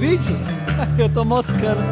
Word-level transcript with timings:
vídeo? 0.00 0.34
Eu 0.98 1.10
tô 1.10 1.26
moscando. 1.26 1.82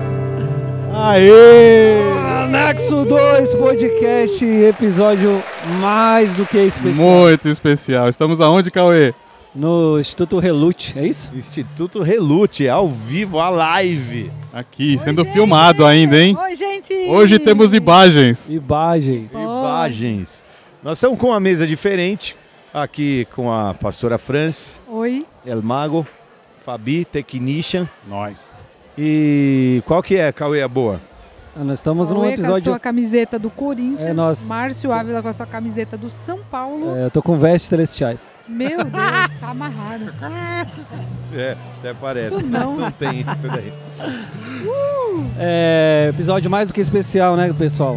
Aê! 0.94 2.00
Anexo 2.42 3.04
2 3.04 3.52
Podcast, 3.52 4.42
episódio 4.46 5.42
mais 5.78 6.32
do 6.32 6.46
que 6.46 6.56
especial. 6.56 6.94
Muito 6.94 7.48
especial. 7.50 8.08
Estamos 8.08 8.40
aonde, 8.40 8.70
Cauê? 8.70 9.12
No 9.54 10.00
Instituto 10.00 10.38
Relute, 10.38 10.98
é 10.98 11.06
isso? 11.06 11.30
Instituto 11.34 12.02
Relute, 12.02 12.66
ao 12.66 12.88
vivo, 12.88 13.38
a 13.38 13.50
live. 13.50 14.30
Aqui, 14.54 14.98
sendo 14.98 15.22
filmado 15.26 15.84
ainda, 15.84 16.18
hein? 16.18 16.34
Oi, 16.40 16.56
gente! 16.56 16.94
Hoje 17.10 17.38
temos 17.38 17.74
imagens. 17.74 18.48
Imagem. 18.48 19.28
Imagens. 19.30 20.42
Nós 20.82 20.96
estamos 20.96 21.18
com 21.18 21.26
uma 21.28 21.40
mesa 21.40 21.66
diferente, 21.66 22.34
aqui 22.72 23.26
com 23.34 23.52
a 23.52 23.74
pastora 23.74 24.16
Franz, 24.16 24.80
Oi. 24.88 25.26
El 25.44 25.60
Mago, 25.60 26.06
Fabi, 26.68 27.02
Technician. 27.06 27.88
Nós. 28.06 28.54
E 28.98 29.82
qual 29.86 30.02
que 30.02 30.16
é, 30.16 30.30
Cauê, 30.30 30.60
a 30.60 30.68
boa? 30.68 31.00
Ah, 31.56 31.64
Nós 31.64 31.78
estamos 31.78 32.10
num 32.10 32.18
Oi, 32.18 32.26
com 32.26 32.30
a 32.30 32.34
episódio. 32.34 32.62
sua 32.64 32.78
camiseta 32.78 33.38
do 33.38 33.48
Corinthians. 33.48 34.02
É, 34.04 34.12
nós- 34.12 34.46
Márcio 34.46 34.92
Ávila 34.92 35.22
com 35.22 35.28
a 35.28 35.32
sua 35.32 35.46
camiseta 35.46 35.96
do 35.96 36.10
São 36.10 36.40
Paulo. 36.50 36.94
É, 36.94 37.06
eu 37.06 37.10
tô 37.10 37.22
com 37.22 37.38
vestes 37.38 37.70
celestiais. 37.70 38.28
Meu 38.46 38.84
Deus, 38.84 38.92
tá 39.40 39.48
amarrado. 39.48 40.12
É, 41.34 41.56
até 41.78 41.94
parece. 41.94 42.36
Isso 42.36 42.46
não. 42.46 42.76
não 42.76 42.90
tem 42.90 43.20
isso 43.20 43.48
daí. 43.48 43.72
É, 45.38 46.10
episódio 46.12 46.50
mais 46.50 46.68
do 46.68 46.74
que 46.74 46.82
especial, 46.82 47.34
né, 47.34 47.50
pessoal? 47.56 47.96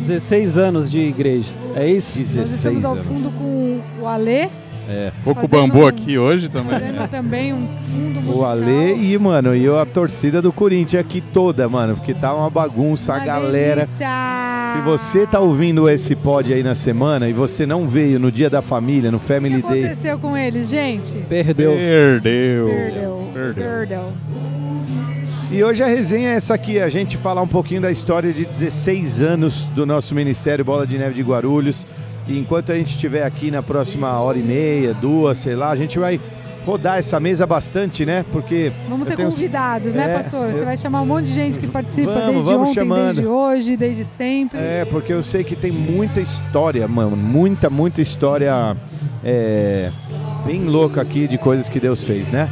16 0.00 0.58
anos 0.58 0.90
de 0.90 0.98
igreja. 0.98 1.52
É 1.76 1.86
isso? 1.88 2.18
16 2.18 2.36
Nós 2.36 2.50
estamos 2.50 2.84
ao 2.84 2.92
anos. 2.94 3.06
fundo 3.06 3.30
com 3.38 3.80
o 4.02 4.08
Alê, 4.08 4.48
É. 4.88 5.12
Pouco 5.22 5.46
Fazendo 5.46 5.68
bambu 5.72 5.84
um- 5.84 5.86
aqui 5.86 6.18
hoje 6.18 6.48
também. 6.48 6.72
fazendo 6.78 7.08
também 7.08 7.52
um 7.52 7.66
fundo 7.88 8.20
musical. 8.20 8.36
O 8.40 8.44
Ale 8.44 8.94
e, 9.12 9.16
mano, 9.18 9.54
e 9.54 9.66
a 9.68 9.86
torcida 9.86 10.42
do 10.42 10.52
Corinthians 10.52 11.00
aqui 11.00 11.20
toda, 11.20 11.68
mano, 11.68 11.94
porque 11.94 12.12
tá 12.12 12.34
uma 12.34 12.50
bagunça, 12.50 13.12
a 13.12 13.16
Uma 13.18 13.24
galera. 13.24 13.82
delícia. 13.86 14.08
Se 14.74 14.80
você 14.84 15.26
tá 15.26 15.38
ouvindo 15.38 15.88
esse 15.88 16.16
pod 16.16 16.52
aí 16.52 16.62
na 16.62 16.74
semana 16.74 17.28
e 17.28 17.32
você 17.32 17.64
não 17.66 17.86
veio 17.86 18.18
no 18.18 18.32
dia 18.32 18.50
da 18.50 18.60
família, 18.62 19.10
no 19.10 19.18
O 19.18 19.20
que 19.20 19.26
Family 19.26 19.62
Day, 19.62 19.84
aconteceu 19.84 20.18
com 20.18 20.36
eles, 20.36 20.68
gente? 20.68 21.12
Perdeu. 21.28 21.72
Perdeu. 21.72 22.68
Perdeu. 22.68 23.30
Perdeu. 23.32 23.64
Perdeu. 23.64 24.12
E 25.50 25.62
hoje 25.62 25.82
a 25.82 25.86
resenha 25.86 26.30
é 26.30 26.34
essa 26.36 26.54
aqui, 26.54 26.80
a 26.80 26.88
gente 26.88 27.18
falar 27.18 27.42
um 27.42 27.46
pouquinho 27.46 27.82
da 27.82 27.90
história 27.92 28.32
de 28.32 28.46
16 28.46 29.20
anos 29.20 29.66
do 29.74 29.84
nosso 29.84 30.14
Ministério 30.14 30.64
Bola 30.64 30.86
de 30.86 30.96
Neve 30.96 31.14
de 31.14 31.22
Guarulhos. 31.22 31.86
E 32.28 32.38
enquanto 32.38 32.70
a 32.72 32.76
gente 32.76 32.90
estiver 32.90 33.24
aqui 33.24 33.50
na 33.50 33.62
próxima 33.62 34.18
hora 34.20 34.38
e 34.38 34.42
meia, 34.42 34.94
duas, 34.94 35.38
sei 35.38 35.54
lá, 35.56 35.70
a 35.70 35.76
gente 35.76 35.98
vai 35.98 36.20
rodar 36.64 36.98
essa 36.98 37.18
mesa 37.18 37.44
bastante, 37.44 38.06
né? 38.06 38.24
Porque 38.32 38.70
Vamos 38.88 39.08
ter 39.08 39.16
tenho- 39.16 39.30
convidados, 39.30 39.94
né, 39.94 40.04
É, 40.14 40.22
pastor? 40.22 40.48
Você 40.52 40.60
eu- 40.60 40.64
vai 40.64 40.76
chamar 40.76 41.00
um 41.02 41.06
monte 41.06 41.26
de 41.26 41.34
gente 41.34 41.58
que 41.58 41.66
participa 41.66 42.12
Vamos, 42.12 42.26
desde 42.34 42.44
vamos 42.52 42.68
ontem, 42.68 42.74
chamando. 42.74 43.06
desde 43.14 43.26
hoje, 43.26 43.76
desde 43.76 44.04
sempre. 44.04 44.60
É, 44.60 44.84
porque 44.88 45.12
eu 45.12 45.24
sei 45.24 45.42
que 45.42 45.56
tem 45.56 45.72
muita 45.72 46.20
história, 46.20 46.86
mano. 46.86 47.16
Muita, 47.16 47.68
muita 47.68 48.00
história 48.00 48.76
é, 49.24 49.90
bem 50.46 50.64
louca 50.66 51.00
aqui 51.02 51.26
de 51.26 51.36
coisas 51.36 51.68
que 51.68 51.80
Deus 51.80 52.04
fez, 52.04 52.28
né? 52.28 52.48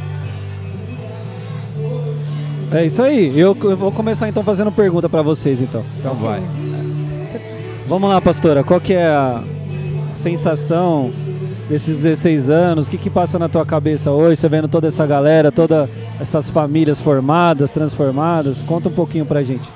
É 2.73 2.85
isso 2.85 3.01
aí. 3.01 3.37
Eu, 3.37 3.55
eu 3.63 3.77
vou 3.77 3.91
começar 3.91 4.27
então 4.29 4.43
fazendo 4.43 4.71
pergunta 4.71 5.07
pra 5.09 5.21
vocês, 5.21 5.61
então. 5.61 5.83
Então 5.99 6.15
vai. 6.15 6.41
Vamos 7.87 8.09
lá, 8.09 8.21
pastora. 8.21 8.63
Qual 8.63 8.79
que 8.79 8.93
é 8.93 9.05
a 9.07 9.41
sensação 10.21 11.11
desses 11.67 11.95
16 12.03 12.49
anos? 12.49 12.87
O 12.87 12.91
que 12.91 12.97
que 12.97 13.09
passa 13.09 13.37
na 13.39 13.49
tua 13.49 13.65
cabeça 13.65 14.11
hoje? 14.11 14.39
Você 14.39 14.47
vendo 14.47 14.67
toda 14.67 14.87
essa 14.87 15.05
galera, 15.05 15.51
todas 15.51 15.89
essas 16.19 16.49
famílias 16.49 17.01
formadas, 17.01 17.71
transformadas? 17.71 18.61
Conta 18.61 18.89
um 18.89 18.91
pouquinho 18.93 19.25
pra 19.25 19.41
gente. 19.43 19.67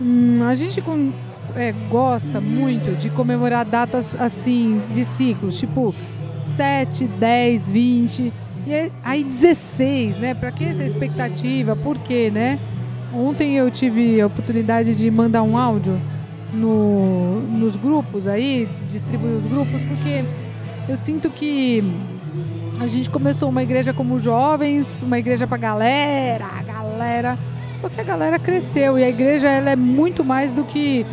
Hum, 0.00 0.40
a 0.48 0.54
gente 0.54 0.80
com- 0.80 1.10
é, 1.56 1.72
gosta 1.90 2.40
muito 2.40 2.94
de 3.00 3.08
comemorar 3.10 3.64
datas 3.64 4.16
assim, 4.18 4.80
de 4.92 5.04
ciclos, 5.04 5.58
tipo 5.58 5.94
7, 6.42 7.04
10, 7.04 7.70
20. 7.70 8.32
E 8.66 8.74
aí- 8.74 8.92
aí 9.02 9.24
16, 9.24 10.18
né? 10.18 10.34
Pra 10.34 10.50
que 10.52 10.64
essa 10.64 10.82
expectativa? 10.84 11.74
Por 11.76 11.96
quê, 11.98 12.30
né? 12.32 12.58
Ontem 13.14 13.54
eu 13.56 13.70
tive 13.70 14.20
a 14.20 14.26
oportunidade 14.26 14.94
de 14.94 15.10
mandar 15.10 15.42
um 15.42 15.56
áudio 15.56 15.98
no- 16.52 17.40
nos 17.42 17.76
grupos 17.76 18.26
aí, 18.26 18.68
distribuir 18.88 19.34
os 19.36 19.44
grupos, 19.44 19.82
porque 19.82 20.24
eu 20.88 20.96
sinto 20.96 21.28
que 21.30 21.82
a 22.80 22.86
gente 22.86 23.10
começou 23.10 23.48
uma 23.48 23.62
igreja 23.62 23.92
como 23.92 24.20
jovens, 24.20 25.02
uma 25.02 25.18
igreja 25.18 25.46
pra 25.46 25.56
galera, 25.56 26.46
galera. 26.66 27.38
Só 27.80 27.88
que 27.88 28.00
a 28.00 28.04
galera 28.04 28.38
cresceu 28.38 28.98
e 28.98 29.04
a 29.04 29.08
igreja 29.08 29.48
ela 29.48 29.70
é 29.70 29.76
muito 29.76 30.24
mais 30.24 30.52
do 30.52 30.64
que 30.64 31.06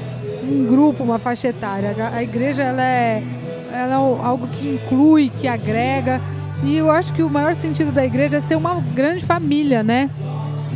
um 0.44 0.66
grupo, 0.66 1.04
uma 1.04 1.20
faixa 1.20 1.48
etária. 1.50 1.96
A 2.14 2.24
igreja 2.24 2.64
ela 2.64 2.82
é, 2.84 3.24
ela 3.72 3.92
é 3.94 4.26
algo 4.26 4.48
que 4.48 4.70
inclui, 4.84 5.30
que 5.30 5.48
agrega. 5.48 6.20
E 6.64 6.76
eu 6.76 6.90
acho 6.90 7.14
que 7.14 7.22
o 7.22 7.30
maior 7.30 7.54
sentido 7.54 7.92
da 7.92 8.04
igreja 8.06 8.38
é 8.38 8.42
ser 8.42 8.56
uma 8.56 8.76
grande 8.96 9.24
família, 9.26 9.84
né? 9.84 10.10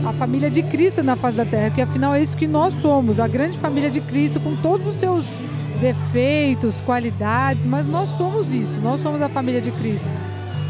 A 0.06 0.14
família 0.14 0.50
de 0.50 0.64
Cristo 0.64 1.04
na 1.04 1.16
face 1.16 1.38
da 1.38 1.46
terra, 1.46 1.70
que 1.70 1.82
afinal 1.82 2.14
é 2.16 2.22
isso 2.22 2.36
que 2.38 2.48
nós 2.48 2.74
somos, 2.76 3.20
a 3.20 3.28
grande 3.28 3.58
família 3.58 3.90
de 3.92 4.00
Cristo 4.02 4.40
com 4.40 4.56
todos 4.56 4.88
os 4.88 4.96
seus 4.96 5.26
defeitos, 5.82 6.80
qualidades, 6.82 7.66
mas 7.66 7.88
nós 7.88 8.10
somos 8.10 8.54
isso, 8.54 8.78
nós 8.82 9.02
somos 9.02 9.22
a 9.22 9.30
família 9.30 9.62
de 9.62 9.72
Cristo. 9.72 10.08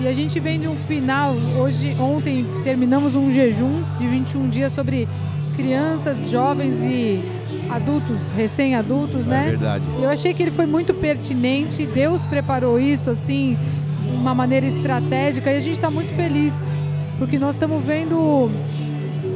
E 0.01 0.07
a 0.07 0.13
gente 0.13 0.39
vem 0.39 0.59
de 0.59 0.67
um 0.67 0.75
final, 0.75 1.35
hoje, 1.57 1.95
ontem 1.99 2.45
terminamos 2.63 3.15
um 3.15 3.31
jejum 3.33 3.83
de 3.99 4.07
21 4.07 4.49
dias 4.49 4.71
sobre 4.73 5.07
crianças, 5.55 6.29
jovens 6.29 6.79
e 6.81 7.21
adultos, 7.69 8.31
recém-adultos, 8.35 9.27
É 9.27 9.31
né? 9.31 9.45
verdade. 9.49 9.83
Eu 10.01 10.09
achei 10.09 10.33
que 10.33 10.41
ele 10.43 10.51
foi 10.51 10.65
muito 10.65 10.93
pertinente, 10.93 11.85
Deus 11.85 12.23
preparou 12.25 12.79
isso 12.79 13.09
assim, 13.09 13.57
de 14.05 14.11
uma 14.15 14.33
maneira 14.33 14.65
estratégica 14.65 15.51
e 15.51 15.57
a 15.57 15.61
gente 15.61 15.75
está 15.75 15.89
muito 15.91 16.15
feliz, 16.15 16.53
porque 17.17 17.37
nós 17.37 17.55
estamos 17.55 17.83
vendo 17.83 18.49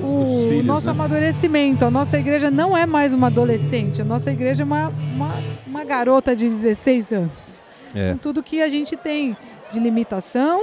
o 0.05 0.37
Os 0.43 0.49
filhos, 0.49 0.65
nosso 0.65 0.85
né? 0.87 0.91
amadurecimento. 0.91 1.85
A 1.85 1.91
nossa 1.91 2.17
igreja 2.19 2.51
não 2.51 2.75
é 2.75 2.85
mais 2.85 3.13
uma 3.13 3.27
adolescente, 3.27 4.01
a 4.01 4.05
nossa 4.05 4.31
igreja 4.31 4.63
é 4.63 4.65
uma, 4.65 4.89
uma, 5.15 5.29
uma 5.65 5.83
garota 5.83 6.35
de 6.35 6.47
16 6.49 7.11
anos 7.11 7.59
É. 7.95 8.11
com 8.11 8.17
tudo 8.17 8.43
que 8.43 8.61
a 8.61 8.69
gente 8.69 8.95
tem 8.95 9.35
de 9.71 9.79
limitação, 9.79 10.61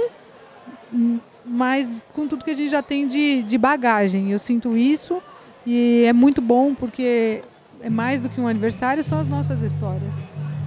hum, 0.93 1.19
mas 1.45 2.01
com 2.13 2.27
tudo 2.27 2.45
que 2.45 2.51
a 2.51 2.55
gente 2.55 2.69
já 2.69 2.81
tem 2.83 3.07
de, 3.07 3.41
de 3.43 3.57
bagagem. 3.57 4.31
Eu 4.31 4.39
sinto 4.39 4.77
isso 4.77 5.21
e 5.65 6.03
é 6.07 6.13
muito 6.13 6.41
bom 6.41 6.73
porque 6.75 7.41
é 7.81 7.89
mais 7.89 8.21
do 8.23 8.29
que 8.29 8.39
um 8.39 8.47
aniversário, 8.47 9.03
são 9.03 9.19
as 9.19 9.27
nossas 9.27 9.61
histórias. 9.61 10.23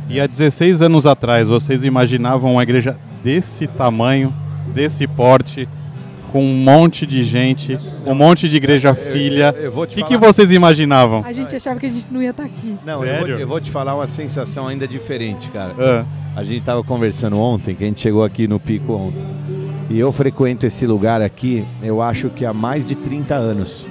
E 0.08 0.20
há 0.20 0.26
16 0.26 0.82
anos 0.82 1.06
atrás, 1.06 1.48
vocês 1.48 1.84
imaginavam 1.84 2.52
uma 2.54 2.62
igreja 2.62 2.98
desse 3.22 3.66
tamanho, 3.66 4.34
desse 4.74 5.06
porte, 5.06 5.66
com 6.34 6.42
um 6.44 6.56
monte 6.56 7.06
de 7.06 7.22
gente, 7.22 7.78
um 8.04 8.12
monte 8.12 8.48
de 8.48 8.56
igreja 8.56 8.92
filha. 8.92 9.54
Eu 9.56 9.70
vou 9.70 9.84
O 9.84 9.86
que, 9.86 10.02
que 10.02 10.16
vocês 10.16 10.50
imaginavam? 10.50 11.22
A 11.24 11.30
gente 11.30 11.54
achava 11.54 11.78
que 11.78 11.86
a 11.86 11.88
gente 11.88 12.08
não 12.10 12.20
ia 12.20 12.30
estar 12.30 12.42
aqui. 12.42 12.74
Não, 12.84 12.94
eu 12.94 12.98
vou, 12.98 13.06
Sério? 13.26 13.38
eu 13.38 13.46
vou 13.46 13.60
te 13.60 13.70
falar 13.70 13.94
uma 13.94 14.08
sensação 14.08 14.66
ainda 14.66 14.88
diferente, 14.88 15.48
cara. 15.50 15.72
Ah, 15.78 16.04
A 16.34 16.42
gente 16.42 16.64
tava 16.64 16.82
conversando 16.82 17.38
ontem, 17.38 17.76
que 17.76 17.84
a 17.84 17.86
gente 17.86 18.00
chegou 18.00 18.24
aqui 18.24 18.48
no 18.48 18.58
Pico 18.58 18.94
ontem. 18.94 19.22
E 19.88 19.96
eu 19.96 20.10
frequento 20.10 20.66
esse 20.66 20.84
lugar 20.88 21.22
aqui, 21.22 21.64
eu 21.80 22.02
acho 22.02 22.28
que 22.30 22.44
há 22.44 22.52
mais 22.52 22.84
de 22.84 22.96
30 22.96 23.36
anos. 23.36 23.86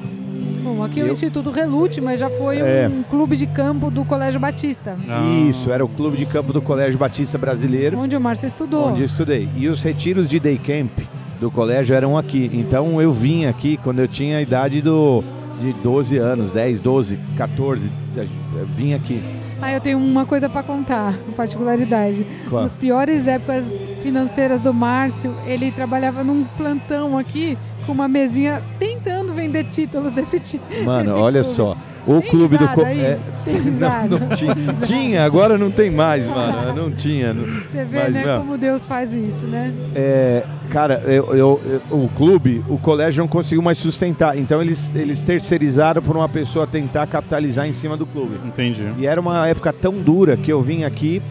Bom, 0.62 0.84
aqui 0.84 1.00
é 1.00 1.04
o 1.04 1.08
Eu- 1.08 1.14
Instituto 1.14 1.50
Relute, 1.50 2.02
mas 2.02 2.20
já 2.20 2.30
foi 2.30 2.58
É. 2.58 2.90
um 2.92 3.04
clube 3.04 3.38
de 3.38 3.48
campo 3.48 3.90
do 3.90 4.04
Colégio 4.04 4.42
Batista, 4.42 4.98
não. 5.08 5.50
Isso, 5.50 5.72
era 5.72 5.86
o 5.86 5.88
clube 5.88 6.18
de 6.18 6.26
campo 6.26 6.52
do 6.52 6.62
Colégio 6.62 7.00
Batista 7.00 7.38
Brasileiro, 7.38 7.98
onde 7.98 8.18
o 8.18 8.20
Márcio 8.20 8.48
estudou. 8.50 8.90
onde 8.90 9.00
eu 9.00 9.06
estudei. 9.06 9.48
E 9.56 9.70
os 9.70 9.82
retiros 9.82 10.28
de 10.30 10.42
day 10.42 10.58
camp 10.58 10.92
do 11.40 11.52
colégio 11.52 11.96
eram 11.96 12.18
aqui. 12.18 12.50
Então 12.54 13.02
eu 13.02 13.14
vim 13.14 13.46
aqui 13.46 13.78
quando 13.78 14.00
eu 14.00 14.08
tinha 14.08 14.38
a 14.38 14.42
idade 14.42 14.82
do, 14.82 15.24
de 15.60 15.74
12 15.74 16.18
anos, 16.18 16.52
10, 16.52 16.82
12, 16.82 17.20
14. 17.38 17.92
eu 18.16 18.66
Vim 18.76 18.94
aqui. 18.94 19.22
Ah, 19.62 19.72
eu 19.72 19.80
tenho 19.80 19.98
uma 19.98 20.26
coisa 20.26 20.50
para 20.50 20.62
contar, 20.62 21.18
uma 21.26 21.36
particularidade. 21.38 22.28
Qual? 22.50 22.68
Piores 22.72 23.28
épocas 23.28 23.84
financeiras 24.02 24.60
do 24.60 24.74
Márcio, 24.74 25.34
ele 25.46 25.72
trabalhava 25.72 26.22
num 26.22 26.44
plantão 26.58 27.18
aqui 27.18 27.58
com 27.86 27.94
uma 27.94 28.08
mesinha 28.08 28.62
tentando 28.78 29.34
vender 29.34 29.66
títulos 29.66 30.12
desse 30.12 30.40
tipo. 30.40 30.66
Mano, 30.84 31.16
olha 31.18 31.42
clube. 31.42 31.56
só. 31.56 31.78
O 32.06 32.20
Tem 32.20 32.30
clube 32.30 32.58
do. 32.58 32.68
co- 32.70 32.82
é, 32.82 33.18
não, 34.10 34.20
não 34.20 34.30
tinha. 34.30 34.56
Tinha, 34.86 35.24
agora 35.26 35.58
não 35.58 35.72
tem 35.72 35.90
mais, 35.90 36.26
mano. 36.28 36.74
Não 36.74 36.92
tinha. 36.92 37.34
não- 37.34 37.44
Você 37.46 37.86
vê, 37.86 37.98
Mas, 38.04 38.14
né, 38.14 38.26
meu, 38.26 38.40
como 38.40 38.58
Deus 38.58 38.86
faz 38.86 39.14
isso, 39.14 39.46
né? 39.46 39.72
É, 39.96 40.44
cara, 40.70 41.02
eu, 41.06 41.34
eu- 41.36 41.62
eu- 41.66 41.98
o 41.98 42.10
clube, 42.10 42.62
o 42.68 42.78
colégio 42.78 43.22
não 43.22 43.28
conseguiu 43.28 43.62
mais 43.62 43.78
sustentar. 43.78 44.38
Então 44.38 44.62
eles, 44.62 44.94
eles 44.94 45.22
terceirizaram 45.22 46.02
por 46.02 46.16
uma 46.18 46.28
pessoa 46.28 46.68
tentar 46.68 47.08
capitalizar 47.08 47.66
em 47.68 47.74
cima 47.74 47.96
do 47.96 48.06
clube. 48.06 48.36
Entendi. 48.46 48.86
E 48.98 49.06
era 49.08 49.22
uma 49.22 49.48
época 49.48 49.72
tão 49.72 49.94
dura 49.94 50.36
que 50.36 50.52
eu 50.52 50.62
vim 50.62 50.84
aqui 50.84 51.22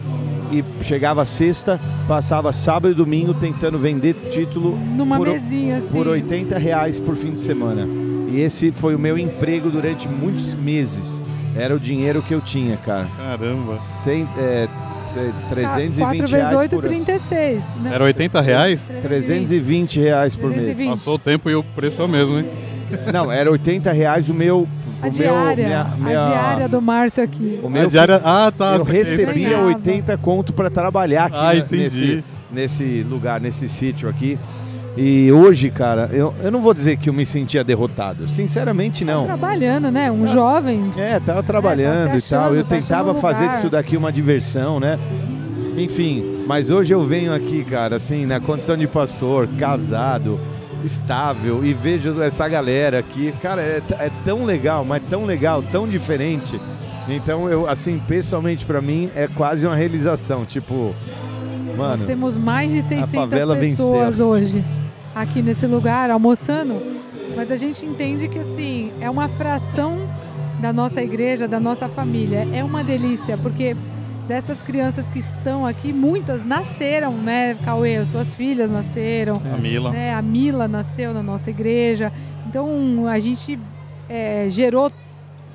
e 0.59 0.83
chegava 0.83 1.25
sexta, 1.25 1.79
passava 2.07 2.53
sábado 2.53 2.91
e 2.91 2.93
domingo 2.93 3.33
tentando 3.33 3.79
vender 3.79 4.13
título 4.31 4.77
Numa 4.77 5.17
por, 5.17 5.27
mesinha, 5.27 5.77
assim. 5.77 5.89
por 5.89 6.07
80 6.07 6.57
reais 6.57 6.99
por 6.99 7.15
fim 7.15 7.31
de 7.31 7.41
semana. 7.41 7.87
E 8.29 8.39
esse 8.39 8.71
foi 8.71 8.95
o 8.95 8.99
meu 8.99 9.17
emprego 9.17 9.69
durante 9.69 10.07
muitos 10.07 10.53
meses. 10.53 11.23
Era 11.55 11.75
o 11.75 11.79
dinheiro 11.79 12.21
que 12.21 12.33
eu 12.33 12.41
tinha, 12.41 12.77
cara. 12.77 13.07
Caramba. 13.17 13.75
Cem, 13.75 14.27
é, 14.37 14.67
é, 15.15 15.31
320 15.49 15.99
4 15.99 16.17
vezes 16.19 16.31
reais 16.31 16.59
8, 16.59 16.69
por 16.71 16.79
ano. 16.79 16.87
36. 16.87 17.63
Não, 17.81 17.93
Era 17.93 18.03
80 18.03 18.41
reais? 18.41 18.81
320 19.01 19.99
reais 19.99 20.35
por 20.35 20.49
mês. 20.49 20.63
320. 20.63 20.89
Passou 20.97 21.15
o 21.15 21.19
tempo 21.19 21.49
e 21.49 21.55
o 21.55 21.63
preço 21.63 22.01
é 22.01 22.05
o 22.05 22.07
mesmo, 22.07 22.39
hein? 22.39 22.45
Não, 23.13 23.31
era 23.31 23.49
80 23.51 23.91
reais 23.91 24.29
o 24.29 24.33
meu. 24.33 24.67
A 25.01 25.07
o 25.07 25.09
diária, 25.09 25.55
meu, 25.55 25.65
minha- 25.65 25.83
minha- 25.97 26.19
a 26.23 26.27
diária 26.29 26.69
do 26.69 26.81
Márcio 26.81 27.23
aqui. 27.23 27.59
O 27.61 27.67
A 27.67 27.69
meu 27.69 27.89
diária... 27.89 28.21
Ah, 28.23 28.51
tá. 28.55 28.75
eu 28.77 28.83
recebia 28.83 29.49
Ganhava. 29.49 29.67
80 29.67 30.17
conto 30.17 30.53
para 30.53 30.69
trabalhar 30.69 31.25
aqui 31.25 31.35
Ah, 31.37 31.53
né, 31.53 31.57
entendi. 31.59 31.83
nesse, 31.83 32.23
nesse 32.51 33.03
lugar, 33.09 33.41
nesse 33.41 33.67
sítio 33.67 34.07
aqui. 34.07 34.39
E 34.95 35.31
hoje, 35.31 35.69
cara, 35.71 36.09
eu, 36.13 36.33
eu 36.41 36.51
não 36.51 36.61
vou 36.61 36.73
dizer 36.73 36.97
que 36.97 37.09
eu 37.09 37.13
me 37.13 37.25
sentia 37.25 37.63
derrotado. 37.63 38.27
Sinceramente, 38.27 39.03
não. 39.03 39.25
Trabalhando, 39.25 39.89
né? 39.91 40.09
Um 40.11 40.25
jovem. 40.27 40.93
É, 40.95 41.19
tava 41.19 41.41
trabalhando 41.43 42.07
tá 42.09 42.19
se 42.19 42.27
e 42.27 42.29
tal. 42.29 42.39
achando, 42.43 42.55
Eu 42.55 42.63
tá 42.63 42.75
achando 42.75 42.87
tentava 42.87 43.15
fazer 43.15 43.49
disso 43.49 43.69
daqui 43.69 43.97
uma 43.97 44.11
diversão, 44.11 44.79
né? 44.79 44.97
Enfim, 45.75 46.43
mas 46.47 46.69
hoje 46.69 46.93
eu 46.93 47.03
venho 47.03 47.33
aqui, 47.33 47.63
cara, 47.63 47.95
assim, 47.95 48.25
na 48.25 48.39
condição 48.39 48.77
de 48.77 48.85
pastor, 48.87 49.47
casado, 49.59 50.39
estável, 50.83 51.63
e 51.63 51.73
vejo 51.73 52.21
essa 52.21 52.47
galera 52.47 52.99
aqui. 52.99 53.33
Cara, 53.41 53.61
é, 53.61 53.81
é 53.99 54.11
tão 54.25 54.45
legal, 54.45 54.83
mas 54.83 55.01
tão 55.09 55.25
legal, 55.25 55.63
tão 55.71 55.87
diferente. 55.87 56.59
Então, 57.07 57.49
eu, 57.49 57.67
assim, 57.67 57.99
pessoalmente 58.07 58.65
pra 58.65 58.81
mim, 58.81 59.09
é 59.15 59.27
quase 59.27 59.65
uma 59.65 59.75
realização. 59.75 60.45
Tipo, 60.45 60.95
Nós 61.75 61.99
mano, 62.01 62.05
temos 62.05 62.35
mais 62.35 62.71
de 62.71 62.81
600 62.81 63.11
favela 63.11 63.55
pessoas 63.55 64.07
venceu. 64.17 64.27
hoje 64.27 64.63
aqui 65.13 65.41
nesse 65.41 65.67
lugar 65.67 66.09
almoçando. 66.09 66.81
Mas 67.35 67.51
a 67.51 67.55
gente 67.55 67.85
entende 67.85 68.27
que 68.27 68.39
assim, 68.39 68.91
é 69.01 69.09
uma 69.09 69.27
fração 69.27 70.07
da 70.61 70.71
nossa 70.71 71.01
igreja, 71.01 71.47
da 71.47 71.59
nossa 71.59 71.89
família. 71.89 72.47
É 72.53 72.63
uma 72.63 72.83
delícia, 72.83 73.37
porque 73.37 73.75
dessas 74.27 74.61
crianças 74.61 75.09
que 75.09 75.19
estão 75.19 75.65
aqui, 75.65 75.91
muitas 75.91 76.43
nasceram, 76.45 77.13
né, 77.13 77.55
Cauê? 77.63 77.97
As 77.97 78.07
suas 78.07 78.29
filhas 78.29 78.71
nasceram. 78.71 79.33
A 79.53 79.57
Mila. 79.57 79.91
né? 79.91 80.13
A 80.13 80.21
Mila 80.21 80.67
nasceu 80.67 81.13
na 81.13 81.21
nossa 81.23 81.49
igreja. 81.49 82.11
Então 82.47 83.07
a 83.07 83.19
gente 83.19 83.59
é, 84.09 84.47
gerou 84.49 84.91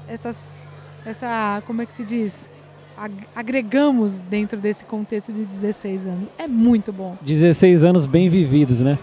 essas, 0.07 0.67
essa, 1.07 1.63
como 1.67 1.83
é 1.83 1.87
que 1.87 1.95
se 1.95 2.05
diz? 2.05 2.49
Ag- 2.97 3.27
Agregamos 3.35 4.19
dentro 4.19 4.59
desse 4.59 4.85
contexto 4.85 5.33
de 5.33 5.45
16 5.45 6.07
anos. 6.07 6.29
É 6.39 6.47
muito 6.49 6.93
bom. 6.93 7.17
16 7.23 7.85
anos 7.85 8.07
bem 8.07 8.29
vividos, 8.29 8.81
né? 8.81 8.99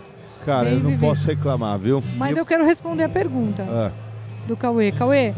cara, 0.45 0.67
eu 0.67 0.75
bem 0.75 0.83
não 0.83 0.89
vivido. 0.91 1.07
posso 1.09 1.25
reclamar, 1.27 1.79
viu? 1.79 2.03
Mas 2.17 2.37
eu 2.37 2.45
quero 2.45 2.63
responder 2.63 3.03
a 3.05 3.09
pergunta 3.09 3.63
Ah, 3.63 3.91
do 4.47 4.55
Cauê. 4.55 4.91
Cauê, 4.91 5.33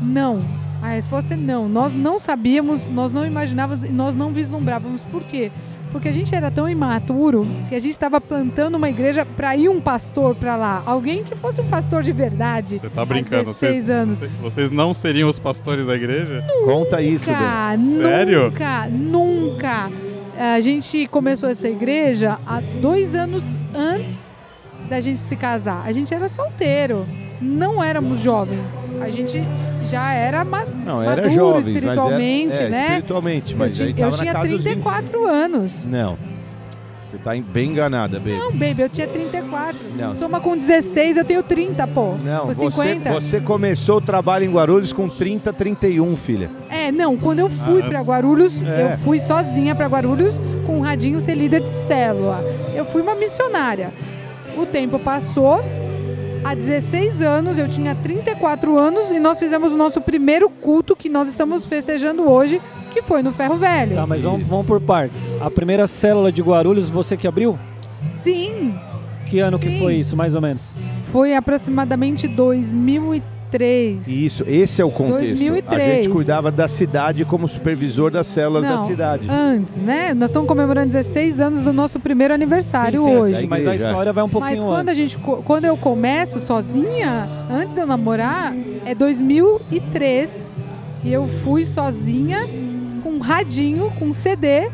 não. 0.00 0.44
A 0.84 0.88
resposta 0.88 1.32
é 1.32 1.36
não. 1.38 1.66
Nós 1.66 1.94
não 1.94 2.18
sabíamos, 2.18 2.86
nós 2.86 3.10
não 3.10 3.24
imaginávamos 3.26 3.84
e 3.84 3.88
nós 3.88 4.14
não 4.14 4.34
vislumbrávamos. 4.34 5.02
Por 5.04 5.22
quê? 5.22 5.50
Porque 5.90 6.10
a 6.10 6.12
gente 6.12 6.34
era 6.34 6.50
tão 6.50 6.68
imaturo 6.68 7.46
que 7.70 7.74
a 7.74 7.80
gente 7.80 7.92
estava 7.92 8.20
plantando 8.20 8.74
uma 8.74 8.90
igreja 8.90 9.24
para 9.24 9.56
ir 9.56 9.70
um 9.70 9.80
pastor 9.80 10.34
para 10.34 10.56
lá. 10.56 10.82
Alguém 10.84 11.24
que 11.24 11.34
fosse 11.36 11.58
um 11.58 11.68
pastor 11.70 12.02
de 12.02 12.12
verdade. 12.12 12.80
Você 12.80 12.90
tá 12.90 13.00
há 13.00 13.06
brincando. 13.06 13.44
16 13.44 13.56
Vocês, 13.56 13.88
anos. 13.88 14.18
vocês 14.42 14.70
não 14.70 14.92
seriam 14.92 15.26
os 15.26 15.38
pastores 15.38 15.86
da 15.86 15.94
igreja? 15.94 16.44
conta 16.66 17.00
isso. 17.00 17.30
Nunca, 17.30 17.78
Sério? 18.02 18.50
nunca, 18.50 18.86
nunca. 18.90 19.90
A 20.38 20.60
gente 20.60 21.08
começou 21.08 21.48
essa 21.48 21.66
igreja 21.66 22.38
há 22.46 22.60
dois 22.60 23.14
anos 23.14 23.56
antes 23.74 24.33
da 24.88 25.00
gente 25.00 25.18
se 25.20 25.36
casar. 25.36 25.82
A 25.86 25.92
gente 25.92 26.12
era 26.14 26.28
solteiro, 26.28 27.06
não 27.40 27.82
éramos 27.82 28.20
jovens. 28.20 28.88
A 29.00 29.10
gente 29.10 29.42
já 29.84 30.12
era 30.12 30.44
ma 30.44 30.64
Não, 30.64 31.02
era 31.02 31.22
maduro 31.22 31.30
jovem, 31.30 31.60
espiritualmente, 31.60 32.46
mas 32.48 32.58
era, 32.60 32.66
é, 32.66 32.70
né? 32.70 32.86
espiritualmente, 32.88 33.54
mas 33.54 33.80
eu 33.80 33.86
aí 33.86 33.92
ti- 33.94 34.00
eu 34.00 34.10
tinha 34.10 34.26
na 34.26 34.32
casa 34.32 34.48
dos 34.48 34.62
20. 34.64 34.72
34 34.72 35.26
anos. 35.26 35.84
Não. 35.84 36.16
Você 37.08 37.18
tá 37.18 37.30
bem 37.36 37.70
enganada, 37.70 38.18
baby. 38.18 38.32
Não, 38.36 38.50
baby, 38.50 38.82
eu 38.82 38.88
tinha 38.88 39.06
34. 39.06 39.76
Não. 39.96 40.16
Sou 40.16 40.26
uma 40.26 40.40
com 40.40 40.56
16, 40.56 41.16
eu 41.16 41.24
tenho 41.24 41.44
30, 41.44 41.86
pô. 41.86 42.14
Não, 42.24 42.40
com 42.48 42.54
você, 42.54 42.70
50. 42.72 43.12
você 43.12 43.40
começou 43.40 43.98
o 43.98 44.00
trabalho 44.00 44.44
em 44.44 44.52
Guarulhos 44.52 44.92
com 44.92 45.08
30, 45.08 45.52
31, 45.52 46.16
filha. 46.16 46.50
É, 46.68 46.90
não, 46.90 47.16
quando 47.16 47.38
eu 47.38 47.48
fui 47.48 47.82
Ah, 47.82 47.86
antes. 47.86 48.08
Guarulhos, 48.08 48.60
É. 48.62 48.94
eu 48.94 48.98
fui 49.04 49.20
sozinha 49.20 49.76
pra 49.76 49.86
Guarulhos 49.86 50.40
com 50.66 50.78
um 50.78 50.80
radinho 50.80 51.20
ser 51.20 51.36
líder 51.36 51.60
de 51.60 51.68
célula. 51.76 52.42
Eu 52.74 52.84
fui 52.86 53.00
uma 53.00 53.14
missionária. 53.14 53.92
O 54.56 54.66
tempo 54.66 54.98
passou. 54.98 55.60
Há 56.44 56.54
16 56.54 57.22
anos, 57.22 57.56
eu 57.56 57.66
tinha 57.68 57.94
34 57.94 58.78
anos 58.78 59.10
e 59.10 59.18
nós 59.18 59.38
fizemos 59.38 59.72
o 59.72 59.76
nosso 59.78 59.98
primeiro 60.00 60.50
culto 60.50 60.94
que 60.94 61.08
nós 61.08 61.26
estamos 61.26 61.64
festejando 61.64 62.28
hoje, 62.30 62.60
que 62.92 63.00
foi 63.00 63.22
no 63.22 63.32
Ferro 63.32 63.56
Velho. 63.56 63.96
Tá, 63.96 64.06
mas 64.06 64.22
vamos, 64.22 64.46
vamos 64.46 64.66
por 64.66 64.78
partes. 64.78 65.30
A 65.40 65.50
primeira 65.50 65.86
célula 65.86 66.30
de 66.30 66.42
Guarulhos, 66.42 66.90
você 66.90 67.16
que 67.16 67.26
abriu? 67.26 67.58
Sim, 68.14 68.74
Que 69.26 69.38
ano 69.40 69.58
que 69.58 69.70
Sim. 69.70 69.78
foi 69.78 69.94
isso, 69.94 70.16
mais 70.16 70.34
ou 70.34 70.40
menos? 70.42 70.72
foi 71.10 71.34
aproximadamente 71.34 72.26
2003. 73.58 74.08
Isso, 74.08 74.44
esse 74.46 74.82
é 74.82 74.84
o 74.84 74.90
contexto. 74.90 75.28
2003. 75.34 75.82
A 75.82 75.94
gente 75.94 76.08
cuidava 76.10 76.50
da 76.50 76.68
cidade 76.68 77.24
como 77.24 77.48
supervisor 77.48 78.10
das 78.10 78.26
células 78.26 78.62
da 78.64 78.76
Não, 78.76 78.86
cidade. 78.86 79.26
Antes, 79.30 79.76
né? 79.76 80.12
Nós 80.14 80.30
estamos 80.30 80.48
comemorando 80.48 80.86
16 80.92 81.40
anos 81.40 81.62
do 81.62 81.72
nosso 81.72 81.98
primeiro 82.00 82.34
aniversário 82.34 83.00
Sim, 83.00 83.06
sim, 83.06 83.16
hoje. 83.16 83.34
essa 83.36 83.46
Mas 83.46 83.66
a 83.66 83.74
história 83.74 84.12
vai 84.12 84.24
um 84.24 84.28
pouquinho 84.28 84.54
Mas 84.56 84.62
quando, 84.64 84.88
a 84.88 84.92
antes. 84.92 84.96
gente, 84.96 85.18
co- 85.18 85.42
quando 85.42 85.64
eu 85.64 85.76
começo 85.76 86.40
sozinha, 86.40 87.28
antes 87.50 87.74
de 87.74 87.80
eu 87.80 87.86
namorar, 87.86 88.54
é 88.84 88.94
2003. 88.94 90.52
E 91.04 91.12
eu 91.12 91.28
fui 91.42 91.64
sozinha 91.66 92.48
com 93.02 93.10
um 93.10 93.18
radinho, 93.18 93.90
com 93.98 94.06
um 94.06 94.12
CD, 94.12 94.70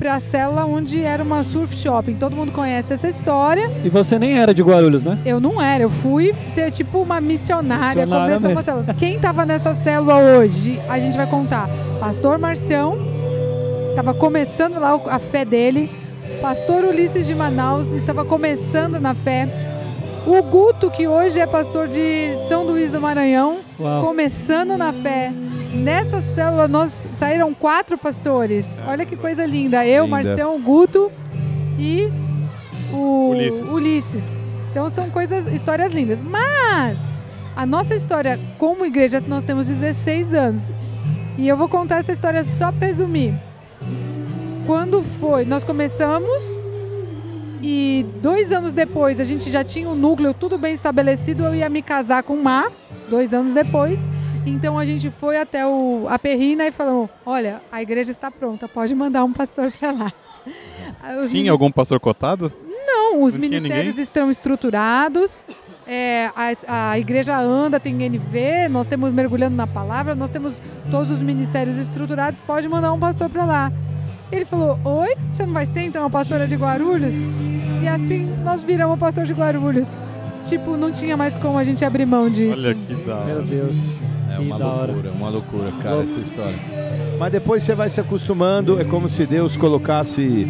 pra 0.00 0.18
célula 0.18 0.64
onde 0.64 1.04
era 1.04 1.22
uma 1.22 1.44
surf 1.44 1.76
shopping. 1.76 2.14
Todo 2.14 2.34
mundo 2.34 2.50
conhece 2.52 2.94
essa 2.94 3.06
história. 3.06 3.70
E 3.84 3.88
você 3.90 4.18
nem 4.18 4.38
era 4.38 4.54
de 4.54 4.62
Guarulhos, 4.62 5.04
né? 5.04 5.18
Eu 5.26 5.38
não 5.38 5.60
era, 5.60 5.84
eu 5.84 5.90
fui 5.90 6.34
ser 6.54 6.70
tipo 6.70 7.02
uma 7.02 7.20
missionária. 7.20 8.06
Missionária 8.06 8.38
começou 8.38 8.50
uma 8.50 8.54
mesmo. 8.56 8.64
célula. 8.64 8.94
Quem 8.94 9.18
tava 9.20 9.44
nessa 9.44 9.74
célula 9.74 10.16
hoje? 10.16 10.80
A 10.88 10.98
gente 10.98 11.18
vai 11.18 11.26
contar. 11.26 11.68
Pastor 12.00 12.38
Marcião, 12.38 12.96
estava 13.90 14.14
começando 14.14 14.80
lá 14.80 14.98
a 15.06 15.18
fé 15.18 15.44
dele. 15.44 15.90
Pastor 16.40 16.82
Ulisses 16.84 17.26
de 17.26 17.34
Manaus, 17.34 17.92
estava 17.92 18.24
começando 18.24 18.98
na 18.98 19.14
fé. 19.14 19.46
O 20.26 20.42
Guto, 20.42 20.90
que 20.90 21.06
hoje 21.06 21.38
é 21.40 21.46
pastor 21.46 21.88
de 21.88 22.34
São 22.48 22.62
Luís 22.64 22.92
do 22.92 23.00
Maranhão, 23.02 23.58
Uau. 23.78 24.02
começando 24.06 24.78
na 24.78 24.94
fé. 24.94 25.30
Nessa 25.72 26.20
célula 26.20 26.66
nós 26.66 27.06
saíram 27.12 27.54
quatro 27.54 27.96
pastores. 27.96 28.78
Olha 28.86 29.06
que 29.06 29.16
coisa 29.16 29.46
linda. 29.46 29.86
Eu, 29.86 30.04
Linda. 30.04 30.16
Marcião, 30.16 30.56
o 30.56 30.60
Guto 30.60 31.10
e 31.78 32.08
o 32.92 33.30
Ulisses. 33.30 33.70
Ulisses. 33.70 34.36
Então 34.70 34.88
são 34.88 35.10
coisas, 35.10 35.46
histórias 35.46 35.92
lindas. 35.92 36.20
Mas 36.20 36.98
a 37.54 37.64
nossa 37.64 37.94
história 37.94 38.38
como 38.58 38.84
igreja 38.84 39.22
nós 39.26 39.44
temos 39.44 39.68
16 39.68 40.34
anos. 40.34 40.72
E 41.38 41.46
eu 41.46 41.56
vou 41.56 41.68
contar 41.68 41.98
essa 41.98 42.12
história 42.12 42.42
só 42.44 42.72
para 42.72 42.88
resumir. 42.88 43.34
Quando 44.66 45.02
foi? 45.20 45.44
Nós 45.44 45.64
começamos 45.64 46.42
e 47.62 48.06
dois 48.22 48.52
anos 48.52 48.72
depois 48.72 49.20
a 49.20 49.24
gente 49.24 49.50
já 49.50 49.62
tinha 49.62 49.88
um 49.88 49.94
núcleo 49.94 50.34
tudo 50.34 50.58
bem 50.58 50.74
estabelecido. 50.74 51.44
Eu 51.44 51.54
ia 51.54 51.68
me 51.68 51.82
casar 51.82 52.22
com 52.22 52.34
o 52.34 52.42
Mar, 52.42 52.70
dois 53.08 53.32
anos 53.32 53.52
depois. 53.52 54.06
Então 54.46 54.78
a 54.78 54.84
gente 54.86 55.10
foi 55.10 55.36
até 55.36 55.66
o, 55.66 56.06
a 56.08 56.18
Perrina 56.18 56.66
e 56.66 56.72
falou: 56.72 57.08
Olha, 57.26 57.60
a 57.70 57.82
igreja 57.82 58.10
está 58.10 58.30
pronta, 58.30 58.66
pode 58.68 58.94
mandar 58.94 59.24
um 59.24 59.32
pastor 59.32 59.70
para 59.72 59.92
lá. 59.92 60.12
Os 61.22 61.30
Tinha 61.30 61.52
algum 61.52 61.70
pastor 61.70 62.00
cotado? 62.00 62.52
Não, 62.86 63.22
os 63.22 63.34
Não 63.34 63.40
ministérios 63.40 63.98
estão 63.98 64.30
estruturados. 64.30 65.44
é, 65.86 66.30
a, 66.66 66.90
a 66.92 66.98
igreja 66.98 67.36
anda, 67.38 67.78
tem 67.78 67.94
NV, 67.94 68.68
nós 68.70 68.86
temos 68.86 69.12
mergulhando 69.12 69.56
na 69.56 69.66
palavra, 69.66 70.14
nós 70.14 70.30
temos 70.30 70.60
todos 70.90 71.10
os 71.10 71.20
ministérios 71.22 71.76
estruturados, 71.76 72.40
pode 72.46 72.66
mandar 72.68 72.92
um 72.92 72.98
pastor 72.98 73.28
para 73.28 73.44
lá. 73.44 73.72
Ele 74.32 74.44
falou: 74.44 74.78
Oi, 74.84 75.14
você 75.30 75.44
não 75.44 75.52
vai 75.52 75.66
ser 75.66 75.82
então 75.82 76.04
a 76.04 76.10
pastora 76.10 76.46
de 76.46 76.54
Guarulhos? 76.56 77.14
E 77.82 77.88
assim 77.88 78.24
nós 78.44 78.62
viramos 78.62 78.96
o 78.96 78.98
pastor 78.98 79.24
de 79.26 79.32
Guarulhos. 79.34 79.96
Tipo, 80.44 80.76
não 80.76 80.90
tinha 80.90 81.16
mais 81.16 81.36
como 81.36 81.58
a 81.58 81.64
gente 81.64 81.84
abrir 81.84 82.06
mão 82.06 82.28
disso. 82.30 82.58
Olha 82.60 82.74
que 82.74 82.94
da 82.94 83.14
Meu 83.24 83.36
hora. 83.36 83.42
Deus. 83.44 83.76
É 84.32 84.36
que 84.36 84.42
uma 84.42 84.58
da 84.58 84.66
hora. 84.66 84.92
loucura, 84.92 85.12
uma 85.12 85.28
loucura, 85.28 85.72
cara, 85.82 86.00
essa 86.00 86.20
história. 86.20 86.54
Mas 87.18 87.32
depois 87.32 87.62
você 87.62 87.74
vai 87.74 87.90
se 87.90 88.00
acostumando, 88.00 88.80
é 88.80 88.84
como 88.84 89.08
se 89.08 89.26
Deus 89.26 89.56
colocasse 89.56 90.46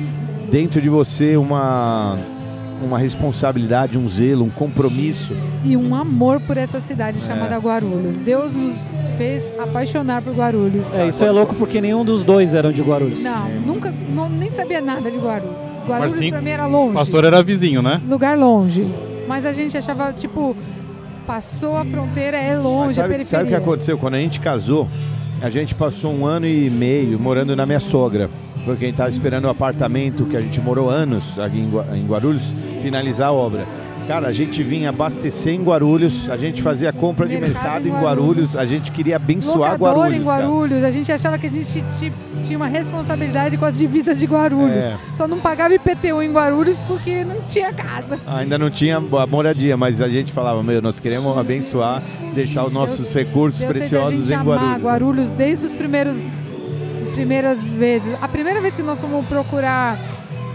dentro 0.50 0.80
de 0.80 0.88
você 0.88 1.36
uma, 1.36 2.16
uma 2.84 2.98
responsabilidade, 2.98 3.96
um 3.98 4.08
zelo, 4.08 4.44
um 4.44 4.50
compromisso. 4.50 5.34
e 5.64 5.76
um 5.76 5.94
amor 5.94 6.40
por 6.40 6.56
essa 6.56 6.78
cidade 6.80 7.18
É. 7.22 7.26
chamada 7.26 7.56
Guarulhos. 7.58 8.20
Deus 8.20 8.54
nos 8.54 8.84
fez 9.18 9.42
apaixonar 9.58 10.22
por 10.22 10.34
Guarulhos. 10.34 10.84
É, 10.94 11.08
isso 11.08 11.24
é 11.24 11.30
louco 11.30 11.54
porque 11.54 11.80
nenhum 11.80 12.04
dos 12.04 12.22
dois 12.24 12.54
eram 12.54 12.72
de 12.72 12.82
Guarulhos. 12.82 13.20
Não, 13.20 13.48
nunca, 13.66 13.92
não, 14.14 14.28
nem 14.28 14.50
sabia 14.50 14.80
nada 14.80 15.10
de 15.10 15.16
Guarulhos. 15.18 15.56
Guarulhos 15.88 16.14
Marcinho, 16.14 16.32
pra 16.32 16.42
mim 16.42 16.50
era 16.50 16.66
longe. 16.66 16.90
O 16.92 16.94
pastor 16.94 17.24
era 17.24 17.42
vizinho, 17.42 17.80
né? 17.82 18.00
Lugar 18.08 18.36
longe. 18.38 18.86
Mas 19.30 19.46
a 19.46 19.52
gente 19.52 19.78
achava, 19.78 20.12
tipo, 20.12 20.56
passou 21.24 21.76
a 21.76 21.84
fronteira, 21.84 22.36
é 22.36 22.56
longe, 22.56 22.98
a 22.98 23.02
sabe, 23.04 23.14
periferia. 23.14 23.38
sabe 23.38 23.44
o 23.44 23.46
que 23.46 23.54
aconteceu? 23.54 23.96
Quando 23.96 24.14
a 24.14 24.18
gente 24.18 24.40
casou, 24.40 24.88
a 25.40 25.48
gente 25.48 25.72
passou 25.72 26.12
um 26.12 26.26
ano 26.26 26.46
e 26.46 26.68
meio 26.68 27.16
morando 27.16 27.54
na 27.54 27.64
minha 27.64 27.78
sogra. 27.78 28.28
Porque 28.64 28.86
a 28.86 28.88
gente 28.88 28.94
estava 28.94 29.08
esperando 29.08 29.44
o 29.44 29.48
apartamento 29.48 30.24
que 30.24 30.36
a 30.36 30.40
gente 30.40 30.60
morou 30.60 30.90
anos 30.90 31.38
aqui 31.38 31.58
em 31.58 32.06
Guarulhos 32.08 32.52
finalizar 32.82 33.28
a 33.28 33.32
obra. 33.32 33.64
Cara, 34.10 34.26
a 34.26 34.32
gente 34.32 34.60
vinha 34.64 34.88
abastecer 34.88 35.54
em 35.54 35.62
Guarulhos, 35.62 36.28
a 36.28 36.36
gente 36.36 36.60
fazia 36.62 36.92
compra 36.92 37.28
de 37.28 37.34
Mercado 37.38 37.52
mercado 37.54 37.86
em 37.86 37.90
em 37.92 38.02
Guarulhos, 38.02 38.56
a 38.56 38.66
gente 38.66 38.90
queria 38.90 39.14
abençoar 39.14 39.72
Locador 39.74 39.98
Guarulhos. 39.98 40.20
em. 40.20 40.24
Guarulhos. 40.24 40.82
A 40.82 40.90
gente 40.90 41.12
achava 41.12 41.38
que 41.38 41.46
a 41.46 41.50
gente 41.50 41.84
ti- 41.96 42.12
tinha 42.44 42.56
uma 42.58 42.66
responsabilidade 42.66 43.56
com 43.56 43.64
as 43.64 43.78
divisas 43.78 44.18
de 44.18 44.26
Guarulhos. 44.26 44.84
É. 44.84 44.96
Só 45.14 45.28
não 45.28 45.38
pagava 45.38 45.74
IPTU 45.76 46.20
em 46.22 46.32
Guarulhos 46.32 46.74
porque 46.88 47.22
não 47.24 47.36
tinha 47.48 47.72
casa. 47.72 48.18
Ainda 48.26 48.58
não 48.58 48.68
tinha 48.68 48.96
a 48.96 49.26
moradia, 49.28 49.76
mas 49.76 50.00
a 50.00 50.08
gente 50.08 50.32
falava, 50.32 50.60
meu, 50.60 50.82
nós 50.82 50.98
queremos 50.98 51.38
abençoar, 51.38 52.02
deixar 52.34 52.64
os 52.64 52.72
nossos 52.72 52.98
Deus- 52.98 53.14
recursos 53.14 53.60
Deus 53.60 53.72
preciosos 53.72 54.26
gente 54.26 54.32
em 54.40 54.44
Guarulhos. 54.44 54.82
Guarulhos 54.82 55.30
desde 55.30 55.66
os 55.66 55.72
primeiros 55.72 56.26
primeiras 57.14 57.68
vezes. 57.68 58.12
A 58.20 58.26
primeira 58.26 58.60
vez 58.60 58.74
que 58.74 58.82
nós 58.82 59.00
fomos 59.00 59.24
procurar 59.26 59.96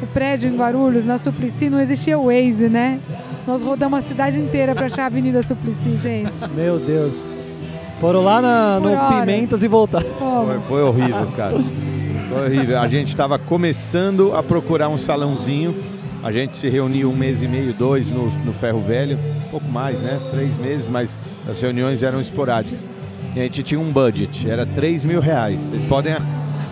o 0.02 0.08
prédio 0.08 0.50
em 0.50 0.58
Guarulhos, 0.58 1.06
na 1.06 1.18
Suplicy, 1.18 1.70
não 1.70 1.80
existia 1.80 2.18
o 2.20 2.26
Waze, 2.26 2.68
né? 2.68 3.00
Nós 3.48 3.62
rodamos 3.62 4.00
a 4.00 4.02
cidade 4.02 4.40
inteira 4.40 4.74
para 4.74 4.88
achar 4.88 5.04
a 5.04 5.06
Avenida 5.06 5.42
Suplicy, 5.44 5.98
gente. 5.98 6.48
Meu 6.56 6.80
Deus. 6.80 7.16
Foram 8.02 8.24
lá 8.24 8.42
na, 8.42 8.80
no 8.80 8.92
horas. 8.92 9.20
Pimentas 9.20 9.64
e 9.64 9.68
voltaram. 9.68 10.08
Foi, 10.18 10.60
foi 10.68 10.82
horrível, 10.82 11.28
cara. 11.38 11.56
Foi 12.30 12.46
horrível. 12.46 12.80
A 12.80 12.88
gente 12.88 13.10
estava 13.10 13.38
começando 13.38 14.36
a 14.36 14.42
procurar 14.42 14.90
um 14.90 14.98
salãozinho. 14.98 15.76
A 16.24 16.32
gente 16.32 16.58
se 16.58 16.68
reuniu 16.70 17.12
um 17.12 17.16
mês 17.16 17.44
e 17.44 17.48
meio, 17.48 17.72
dois 17.74 18.10
no, 18.10 18.32
no 18.44 18.52
Ferro 18.52 18.82
Velho. 18.82 19.18
Um 19.48 19.50
pouco 19.52 19.68
mais, 19.68 20.00
né? 20.02 20.20
Três 20.32 20.58
meses, 20.58 20.90
mas 20.90 21.20
as 21.48 21.62
reuniões 21.62 22.02
eram 22.02 22.20
esporádicas. 22.20 22.80
E 23.36 23.40
a 23.40 23.44
gente 23.44 23.62
tinha 23.62 23.80
um 23.80 23.92
budget, 23.92 24.50
era 24.50 24.66
3 24.66 25.04
mil 25.04 25.20
reais. 25.20 25.62
Vocês 25.62 25.84
podem. 25.84 26.16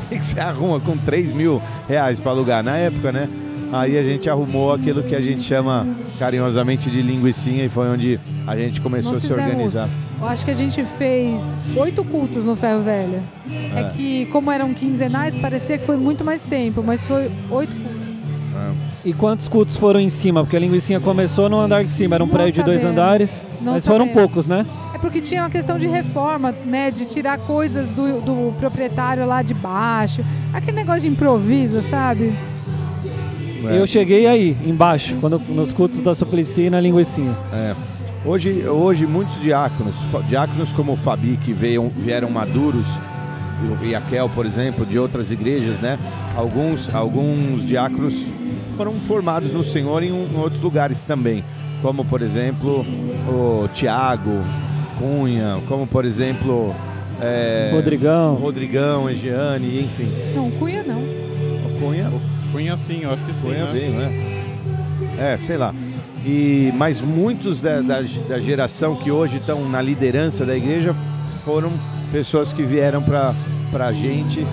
O 0.04 0.06
que 0.14 0.20
que 0.20 0.26
você 0.26 0.40
arruma 0.40 0.80
com 0.80 0.96
3 0.96 1.34
mil 1.34 1.62
reais 1.88 2.20
para 2.20 2.32
alugar? 2.32 2.62
Na 2.62 2.78
época, 2.78 3.12
né? 3.12 3.28
Aí 3.74 3.98
a 3.98 4.04
gente 4.04 4.30
arrumou 4.30 4.72
aquilo 4.72 5.02
que 5.04 5.16
a 5.16 5.22
gente 5.22 5.42
chama 5.42 5.88
carinhosamente 6.20 6.90
de 6.90 7.02
linguicinha 7.02 7.66
e 7.66 7.70
foi 7.70 7.88
onde 7.90 8.20
a 8.46 8.56
gente 8.56 8.80
começou 8.80 9.12
Nós 9.12 9.18
a 9.18 9.22
se 9.22 9.28
fizemos- 9.28 9.52
organizar. 9.52 9.90
Eu 10.22 10.28
acho 10.28 10.46
que 10.46 10.52
a 10.52 10.56
gente 10.56 10.84
fez 10.98 11.60
oito 11.76 12.04
cultos 12.04 12.46
no 12.46 12.56
Ferro 12.56 12.82
Velho. 12.84 13.22
É. 13.76 13.92
que, 13.96 14.26
como 14.28 14.52
eram 14.52 14.74
quinzenais, 14.74 15.36
parecia 15.36 15.78
que 15.78 15.86
foi 15.86 15.98
muito 15.98 16.24
mais 16.24 16.44
tempo, 16.44 16.82
mas 16.84 17.04
foi 17.06 17.30
oito 17.50 17.74
cultos. 17.74 18.04
E 19.04 19.12
quantos 19.12 19.50
cultos 19.50 19.76
foram 19.76 20.00
em 20.00 20.08
cima? 20.08 20.44
Porque 20.44 20.56
a 20.56 20.60
linguicinha 20.60 20.98
começou 21.00 21.50
no 21.50 21.60
andar 21.60 21.84
de 21.84 21.90
cima, 21.92 22.16
era 22.16 22.24
um 22.24 22.28
Não 22.28 22.34
prédio 22.34 22.54
de 22.54 22.64
dois 22.64 22.80
sabemos. 22.82 23.02
andares, 23.02 23.42
Não 23.62 23.74
mas 23.74 23.86
foram 23.86 24.06
sabemos. 24.06 24.22
poucos, 24.22 24.48
né? 24.48 24.66
É 24.96 24.98
porque 24.98 25.20
tinha 25.20 25.42
uma 25.42 25.50
questão 25.50 25.78
de 25.78 25.88
reforma, 25.88 26.54
né? 26.66 26.90
De 26.90 27.06
tirar 27.06 27.38
coisas 27.40 27.90
do, 27.90 28.22
do 28.22 28.54
proprietário 28.58 29.26
lá 29.26 29.42
de 29.42 29.54
baixo. 29.54 30.24
Aquele 30.54 30.78
negócio 30.78 31.02
de 31.02 31.08
improviso, 31.10 31.82
sabe? 31.82 32.32
É. 33.66 33.80
Eu 33.80 33.88
cheguei 33.88 34.26
aí, 34.28 34.58
embaixo, 34.66 35.16
quando, 35.22 35.40
nos 35.50 35.72
cultos 35.74 36.02
da 36.02 36.14
Suplicy 36.16 36.64
e 36.64 36.70
na 36.70 36.80
linguicinha. 36.82 37.36
É. 37.54 37.74
Hoje, 38.26 38.66
hoje 38.68 39.06
muitos 39.06 39.40
diáconos, 39.42 39.96
diáconos 40.30 40.72
como 40.72 40.94
o 40.94 40.96
Fabi, 40.96 41.38
que 41.44 41.52
veio, 41.52 41.92
vieram 41.96 42.30
maduros, 42.30 42.86
e 43.82 43.86
o 43.86 43.90
Iaquel, 43.90 44.30
por 44.30 44.46
exemplo, 44.46 44.86
de 44.86 44.98
outras 44.98 45.30
igrejas, 45.32 45.78
né? 45.80 45.98
Alguns, 46.36 46.94
alguns 46.96 47.66
diáconos 47.68 48.14
foram 48.78 48.94
formados 49.08 49.54
no 49.54 49.64
Senhor 49.64 50.04
em, 50.04 50.12
um- 50.12 50.28
em 50.34 50.38
outros 50.40 50.62
lugares 50.62 51.04
também, 51.04 51.44
como 51.82 52.04
por 52.06 52.22
exemplo 52.22 52.86
o 53.28 53.68
Tiago 53.74 54.42
Cunha, 54.98 55.60
como 55.68 55.86
por 55.86 56.06
exemplo 56.06 56.74
é, 57.22 57.72
Rodrigão. 57.74 58.36
Rodrigão, 58.36 59.10
Egiane, 59.10 59.82
enfim. 59.82 60.10
Não, 60.36 60.50
Cunha 60.52 60.84
não. 60.84 61.00
O 61.02 61.80
Cunha, 61.80 62.10
Cunha 62.54 62.78
sim, 62.78 63.02
eu 63.02 63.12
acho 63.12 63.26
que 63.26 63.34
sim. 63.34 63.42
Cunha 63.42 63.66
né? 63.66 63.72
veio, 63.72 63.92
né? 63.94 64.44
É, 65.18 65.38
sei 65.44 65.58
lá. 65.58 65.74
E, 66.24 66.72
mas 66.76 67.02
muitos 67.02 67.62
da, 67.62 67.82
da, 67.82 68.00
da 68.00 68.40
geração 68.40 68.96
que 68.96 69.10
hoje 69.10 69.38
estão 69.38 69.68
na 69.68 69.82
liderança 69.82 70.46
da 70.46 70.56
igreja 70.56 70.96
foram 71.44 71.72
pessoas 72.12 72.54
que 72.54 72.64
vieram 72.64 73.02
para 73.02 73.88
a 73.88 73.92
gente 73.92 74.46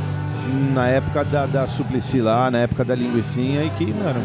na 0.75 0.89
época 0.89 1.25
da, 1.25 1.45
da 1.45 1.69
Suplicy 1.69 2.23
lá, 2.23 2.51
na 2.51 2.61
época 2.61 2.85
da 2.85 2.95
linguicinha 2.95 3.65
e 3.65 3.71
que, 3.71 3.93
mano, 3.93 4.21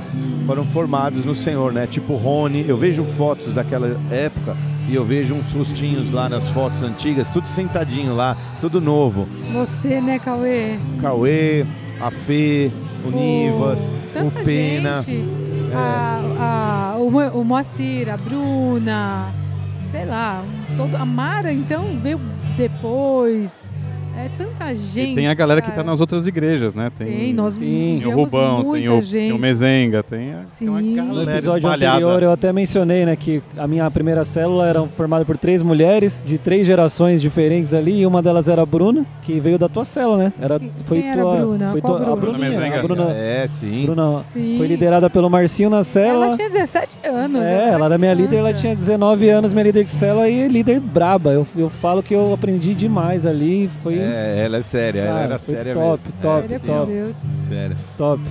foram 0.48 0.64
formados 0.64 1.26
no 1.26 1.36
Senhor, 1.36 1.74
né? 1.74 1.86
Tipo 1.86 2.16
Rony, 2.16 2.66
eu 2.68 2.78
vejo 2.78 3.04
fotos 3.04 3.54
daquela 3.54 4.00
época 4.10 4.56
e 4.88 4.96
eu 4.96 5.04
vejo 5.04 5.36
uns 5.36 5.52
rostinhos 5.52 6.12
lá 6.12 6.30
nas 6.30 6.48
fotos 6.50 6.82
antigas, 6.82 7.30
tudo 7.30 7.48
sentadinho 7.50 8.16
lá, 8.16 8.38
tudo 8.62 8.80
novo. 8.80 9.28
Você, 9.54 10.00
né, 10.00 10.18
Cauê? 10.18 10.78
Cauê, 11.02 11.66
a 12.00 12.10
Fê, 12.10 12.72
o 13.06 13.12
Nivas, 13.12 13.96
o 14.16 14.32
Pena. 14.44 15.02
gente. 15.02 15.24
A, 15.74 16.94
a, 16.96 16.98
o 16.98 17.44
Moacir, 17.44 18.10
a 18.10 18.18
Bruna, 18.18 19.34
sei 19.92 20.06
lá, 20.06 20.44
todo, 20.78 20.96
a 20.96 21.06
Mara, 21.06 21.52
então, 21.52 22.00
veio 22.02 22.20
depois. 22.58 23.65
É 24.18 24.30
tanta 24.38 24.74
gente. 24.76 25.12
E 25.12 25.16
tem 25.16 25.28
a 25.28 25.34
galera 25.34 25.62
que 25.62 25.70
cara. 25.70 25.84
tá 25.84 25.90
nas 25.90 26.00
outras 26.00 26.26
igreas, 26.28 26.74
né? 26.74 26.92
Tem, 26.98 27.08
Tem, 27.08 27.34
nós 27.34 27.56
Sim. 27.56 27.60
tem 27.60 28.06
o 28.06 28.16
Rubão, 28.16 28.72
tem 28.74 28.90
o, 28.90 29.02
gente. 29.02 29.12
tem 29.12 29.32
o 29.34 29.38
Mezenga, 29.38 30.02
tem, 30.04 30.34
a- 30.34 30.44
tem 30.58 30.70
uma 30.70 30.80
Sim. 30.82 30.96
No 30.96 31.06
galera 31.08 31.32
episódio 31.34 31.58
espalhada. 31.60 31.92
anterior 31.98 32.24
eu 32.24 32.32
até 32.32 32.54
mencionei, 32.54 33.06
né, 33.06 33.16
que 33.16 33.42
a 33.58 33.68
minha 33.68 33.90
primeira 33.92 34.24
célula 34.24 34.68
era 34.68 34.82
formada 34.88 35.26
por 35.26 35.38
três 35.38 35.62
mulheres 35.62 36.24
de 36.26 36.38
três 36.38 36.66
gerações 36.66 37.22
diferentes 37.22 37.74
ali, 37.74 38.02
e 38.02 38.06
uma 38.06 38.22
delas 38.22 38.48
era 38.48 38.62
a 38.62 38.66
Bruna, 38.66 39.06
que 39.22 39.40
veio 39.40 39.60
da 39.60 39.68
tua 39.68 39.84
célula, 39.86 40.18
né? 40.18 40.34
Era, 40.42 40.60
Que- 40.60 40.72
foi 40.86 41.02
quem 41.02 41.12
era 41.12 41.22
tua, 41.22 41.34
a 41.34 41.38
Bruna? 41.38 41.72
Foi 41.72 41.82
Qual 41.82 41.98
tua, 41.98 42.02
a 42.14 42.16
Bruna? 42.16 42.38
Bruninha, 42.38 42.50
Mezenga. 42.60 42.80
a 42.80 42.84
Bruna, 42.84 43.12
É, 43.12 43.48
sim. 43.48 43.86
Bruna 43.86 44.22
Sim. 44.34 44.56
foi 44.58 44.68
liderada 44.68 45.10
pelo 45.10 45.30
Marcinho 45.30 45.70
na 45.70 45.84
célula. 45.84 46.28
Ela 46.28 46.36
tinha 46.38 46.50
17 46.50 46.98
anos. 47.06 47.42
É, 47.42 47.70
ela 47.70 47.86
era 47.86 47.98
minha 47.98 48.14
líder, 48.14 48.38
ela 48.38 48.54
tinha 48.54 48.76
19 48.76 49.30
anos, 49.30 49.54
minha 49.54 49.64
líder 49.64 49.84
de 49.84 49.92
célula 49.92 50.28
e 50.30 50.48
líder 50.48 50.80
braba. 50.80 51.32
Eu, 51.32 51.46
eu 51.56 51.70
falo 51.70 52.02
que 52.02 52.14
eu 52.14 52.34
aprendi 52.34 52.74
demais 52.74 53.26
ali, 53.26 53.70
foi 53.84 53.96
É, 53.98 54.05
ela 54.06 54.58
é 54.58 54.62
séria, 54.62 55.02
ela 55.02 55.22
era 55.22 55.38
séria 55.38 55.74
top, 55.74 56.04
mesmo. 56.04 56.22
top, 56.22 56.48
Sério, 56.48 56.60
sim, 56.60 56.68
com 56.68 56.74
top. 56.80 56.92
Deus. 56.92 57.18
Séria. 57.48 57.78
top. 57.98 58.22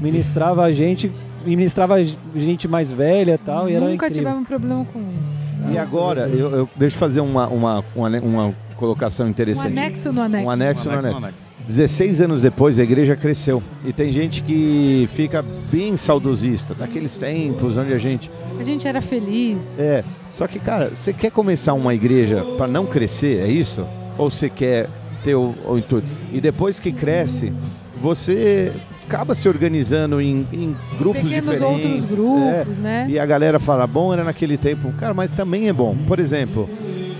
Ministrava 0.00 0.62
a 0.64 0.72
gente, 0.72 1.12
ministrava 1.44 1.96
gente 2.36 2.68
mais 2.68 2.92
velha 2.92 3.34
e 3.34 3.38
tal, 3.38 3.68
e 3.68 3.74
era 3.74 3.84
Nunca 3.84 4.10
tivemos 4.10 4.46
problema 4.46 4.84
com 4.92 5.00
isso. 5.20 5.42
E 5.68 5.72
Graças 5.72 5.92
agora, 5.92 6.28
eu, 6.28 6.50
eu- 6.56 6.68
deixa 6.76 6.94
eu 6.96 7.00
fazer 7.00 7.20
uma, 7.20 7.48
uma, 7.48 7.84
uma, 7.96 8.08
uma 8.20 8.54
colocação 8.76 9.26
Um 9.26 9.30
interessante. 9.30 9.66
anexo 9.76 10.12
no 10.12 10.22
anexo. 10.22 10.46
Um 10.46 10.50
anexo. 10.50 10.88
Um 10.88 10.92
anexo, 10.92 11.06
né? 11.08 11.14
um 11.14 11.16
anexo. 11.18 11.48
16 11.66 12.20
anos 12.22 12.42
depois, 12.42 12.78
a 12.78 12.82
igreja 12.82 13.14
cresceu. 13.16 13.62
E 13.84 13.92
tem 13.92 14.10
gente 14.12 14.42
que 14.42 15.06
fica 15.12 15.44
bem 15.70 15.96
saudosista, 15.98 16.74
daqueles 16.74 17.18
tempos 17.18 17.76
onde 17.76 17.92
a 17.92 17.98
gente. 17.98 18.30
A 18.58 18.62
gente 18.62 18.86
era 18.88 19.02
feliz. 19.02 19.78
É. 19.78 20.02
Só 20.30 20.46
que, 20.46 20.58
cara, 20.58 20.90
você 20.94 21.12
quer 21.12 21.30
começar 21.30 21.74
uma 21.74 21.92
igreja 21.94 22.42
para 22.56 22.68
não 22.68 22.86
crescer, 22.86 23.40
é 23.40 23.48
isso? 23.48 23.84
Ou 24.16 24.30
você 24.30 24.48
quer 24.48 24.88
ter 25.22 25.34
o, 25.34 25.54
o 25.66 25.78
intuito? 25.78 26.06
E 26.32 26.40
depois 26.40 26.78
que 26.80 26.92
cresce, 26.92 27.52
você 28.00 28.72
acaba 29.06 29.34
se 29.34 29.48
organizando 29.48 30.20
em, 30.20 30.46
em 30.52 30.76
grupos 30.98 31.22
Pequenos 31.22 31.50
diferentes. 31.50 31.62
outros 31.62 32.04
é. 32.12 32.16
grupos, 32.16 32.78
né? 32.80 33.06
E 33.08 33.18
a 33.18 33.24
galera 33.24 33.58
fala, 33.58 33.86
bom 33.86 34.12
era 34.12 34.22
naquele 34.22 34.56
tempo. 34.56 34.92
Cara, 34.92 35.14
mas 35.14 35.30
também 35.30 35.68
é 35.68 35.72
bom. 35.72 35.96
Por 36.06 36.18
exemplo, 36.18 36.68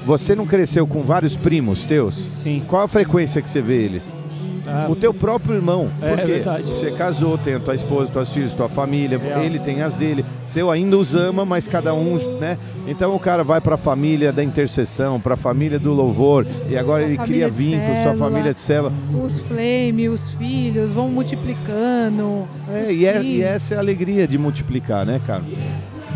você 0.04 0.34
não 0.34 0.46
cresceu 0.46 0.86
com 0.86 1.02
vários 1.02 1.36
primos 1.36 1.84
teus? 1.84 2.14
Sim. 2.42 2.62
Qual 2.66 2.82
a 2.82 2.88
frequência 2.88 3.40
que 3.40 3.48
você 3.48 3.60
vê 3.60 3.82
eles? 3.82 4.20
Ah, 4.68 4.86
O 4.88 4.94
teu 4.94 5.14
próprio 5.14 5.54
irmão. 5.56 5.88
É, 6.02 6.08
Por 6.10 6.18
quê? 6.20 6.32
verdade. 6.32 6.64
Você 6.70 6.90
casou, 6.90 7.38
tem 7.38 7.54
a 7.54 7.60
tua 7.60 7.74
esposa, 7.74 8.10
tuas 8.12 8.28
filhas, 8.32 8.54
tua 8.54 8.68
família, 8.68 9.18
Real. 9.18 9.42
ele 9.42 9.58
tem 9.58 9.82
as 9.82 9.96
dele. 9.96 10.24
Seu 10.44 10.70
ainda 10.70 10.96
os 10.96 11.14
ama, 11.14 11.44
mas 11.44 11.66
cada 11.66 11.94
um, 11.94 12.18
né? 12.38 12.58
Então 12.86 13.14
o 13.14 13.18
cara 13.18 13.42
vai 13.42 13.60
para 13.60 13.74
a 13.76 13.78
família 13.78 14.32
da 14.32 14.44
intercessão, 14.44 15.18
para 15.20 15.34
a 15.34 15.36
família 15.36 15.78
do 15.78 15.92
louvor, 15.92 16.46
e 16.68 16.76
agora 16.76 17.02
Sua 17.02 17.08
ele 17.12 17.18
cria 17.18 17.48
vínculo, 17.48 18.02
sua 18.02 18.14
família 18.14 18.52
de 18.54 18.60
célula. 18.60 18.92
Os 19.24 19.38
flame, 19.40 20.08
os 20.08 20.30
filhos 20.32 20.90
vão 20.90 21.08
multiplicando. 21.08 22.46
É, 22.72 22.92
e, 22.92 23.06
é- 23.06 23.16
e 23.18 23.20
filhos. 23.20 23.46
essa 23.46 23.74
é 23.74 23.76
a 23.76 23.80
alegria 23.80 24.26
de 24.28 24.36
multiplicar, 24.38 25.04
né, 25.06 25.20
cara? 25.26 25.42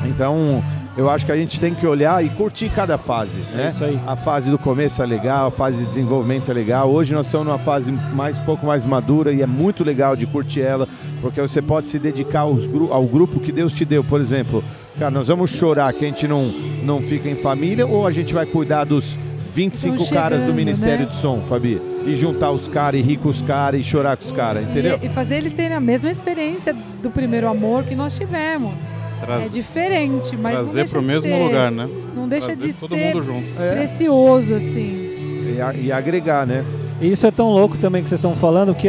Então, 0.07 0.63
eu 0.97 1.09
acho 1.09 1.25
que 1.25 1.33
a 1.33 1.37
gente 1.37 1.59
tem 1.59 1.75
que 1.75 1.87
olhar 1.87 2.25
e 2.25 2.29
curtir 2.31 2.69
cada 2.69 2.99
fase, 2.99 3.39
né? 3.55 3.65
É 3.65 3.69
isso 3.69 3.85
aí. 3.85 3.99
A 4.07 4.15
fase 4.15 4.51
do 4.51 4.59
começo 4.59 5.03
é 5.03 5.07
legal, 5.07 5.47
a 5.47 5.51
fase 5.51 5.79
de 5.79 5.87
desenvolvimento 5.87 6.51
é 6.51 6.55
legal. 6.55 6.91
Hoje 6.91 7.15
nós 7.15 7.27
estamos 7.27 7.47
numa 7.47 7.59
fase 7.59 7.91
mais 7.91 8.37
pouco 8.39 8.67
mais 8.67 8.85
madura 8.85 9.33
e 9.33 9.41
é 9.41 9.47
muito 9.47 9.83
legal 9.83 10.15
de 10.15 10.27
curtir 10.27 10.61
ela, 10.61 10.87
porque 11.21 11.41
você 11.41 11.63
pode 11.63 11.89
se 11.89 11.99
dedicar 11.99 12.41
aos 12.41 12.69
ao 12.91 13.05
grupo 13.05 13.41
que 13.41 13.51
Deus 13.51 13.73
te 13.73 13.85
deu. 13.85 14.05
Por 14.05 14.21
exemplo, 14.21 14.63
cara, 14.99 15.11
nós 15.11 15.29
vamos 15.29 15.51
chorar 15.51 15.93
que 15.95 16.05
a 16.05 16.09
gente 16.09 16.29
não, 16.29 16.45
não 16.83 17.01
fica 17.01 17.29
em 17.29 17.37
família 17.37 17.87
ou 17.87 18.07
a 18.07 18.11
gente 18.11 18.35
vai 18.35 18.45
cuidar 18.45 18.85
dos 18.85 19.19
25 19.53 19.97
Tão 19.97 20.07
caras 20.07 20.39
do 20.39 20.43
chegando, 20.43 20.57
Ministério 20.57 21.07
né? 21.07 21.13
do 21.13 21.17
Som, 21.17 21.41
Fabi. 21.49 21.81
E 22.05 22.17
juntar 22.17 22.51
os 22.51 22.67
caras, 22.67 23.01
e 23.01 23.03
rir 23.03 23.17
com 23.19 23.29
os 23.29 23.41
caras, 23.41 23.81
e 23.81 23.85
chorar 23.85 24.17
com 24.17 24.25
os 24.25 24.33
caras, 24.33 24.65
entendeu? 24.65 24.99
E, 25.01 25.07
e 25.07 25.09
fazer 25.09 25.37
eles 25.37 25.53
terem 25.53 25.77
a 25.77 25.81
mesma 25.81 26.11
experiência 26.11 26.75
do 27.03 27.11
primeiro 27.11 27.49
amor 27.49 27.85
que 27.85 27.95
nós 27.95 28.17
tivemos. 28.17 28.92
Traz- 29.25 29.47
É 29.47 29.49
diferente, 29.49 30.37
mas 30.37 30.55
não 30.55 30.63
trazer 30.65 30.73
deixa 30.75 30.91
pro 30.91 31.01
de 31.01 31.07
mesmo 31.07 31.29
ser, 31.29 31.43
lugar, 31.45 31.71
né? 31.71 31.89
Não 32.15 32.29
deixa 32.29 32.47
trazer 32.49 32.67
de 32.67 32.73
todo 32.75 32.89
ser 32.91 33.15
mundo 33.15 33.25
junto. 33.25 33.63
É, 33.63 33.75
precioso, 33.77 34.55
assim. 34.55 35.55
e, 35.57 35.61
a- 35.61 35.75
e 35.75 35.93
agregar, 35.93 36.47
né? 36.47 36.65
E 37.01 37.11
isso 37.13 37.27
é 37.27 37.31
tão 37.31 37.51
louco 37.51 37.77
também 37.79 38.03
que 38.03 38.09
vocês 38.09 38.19
estão 38.19 38.35
falando 38.35 38.75
que 38.75 38.89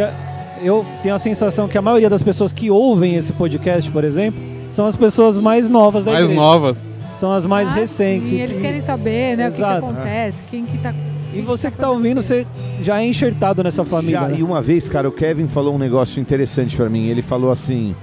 eu 0.63 0.85
tenho 1.01 1.15
a 1.15 1.19
sensação 1.19 1.67
que 1.67 1.77
a 1.77 1.81
maioria 1.81 2.09
das 2.09 2.23
pessoas 2.23 2.51
que 2.53 2.69
ouvem 2.71 3.15
esse 3.15 3.33
podcast, 3.33 3.89
por 3.91 4.03
exemplo, 4.03 4.41
são 4.69 4.85
as 4.85 4.95
pessoas 4.95 5.37
mais 5.37 5.69
novas 5.69 6.03
da 6.05 6.11
Mais 6.13 6.25
igreja. 6.25 6.41
novas. 6.41 6.85
São 7.19 7.31
as 7.31 7.45
mais 7.45 7.69
Ah, 7.69 7.73
recentes. 7.75 8.29
sim, 8.29 8.39
eles 8.39 8.59
querem 8.59 8.81
saber, 8.81 9.37
né, 9.37 9.47
o 9.47 9.51
que 9.51 9.55
que, 9.57 9.61
Exato. 9.63 9.85
acontece, 9.85 10.43
quem 10.49 10.65
que 10.65 10.77
tá... 10.79 10.93
E 11.33 11.41
você 11.41 11.71
que 11.71 11.77
tá 11.77 11.89
ouvindo, 11.89 12.21
você 12.21 12.45
já 12.81 13.01
é 13.01 13.05
enxertado 13.07 13.63
nessa 13.63 13.83
família. 13.83 14.19
Já, 14.19 14.27
né? 14.27 14.35
e 14.39 14.43
uma 14.43 14.61
vez, 14.61 14.87
cara, 14.89 15.07
o 15.07 15.11
Kevin 15.11 15.47
falou 15.47 15.73
um 15.75 15.77
negócio 15.79 16.19
interessante 16.21 16.75
pra 16.77 16.87
mim. 16.89 17.07
Ele 17.07 17.21
falou 17.23 17.49
assim. 17.51 17.95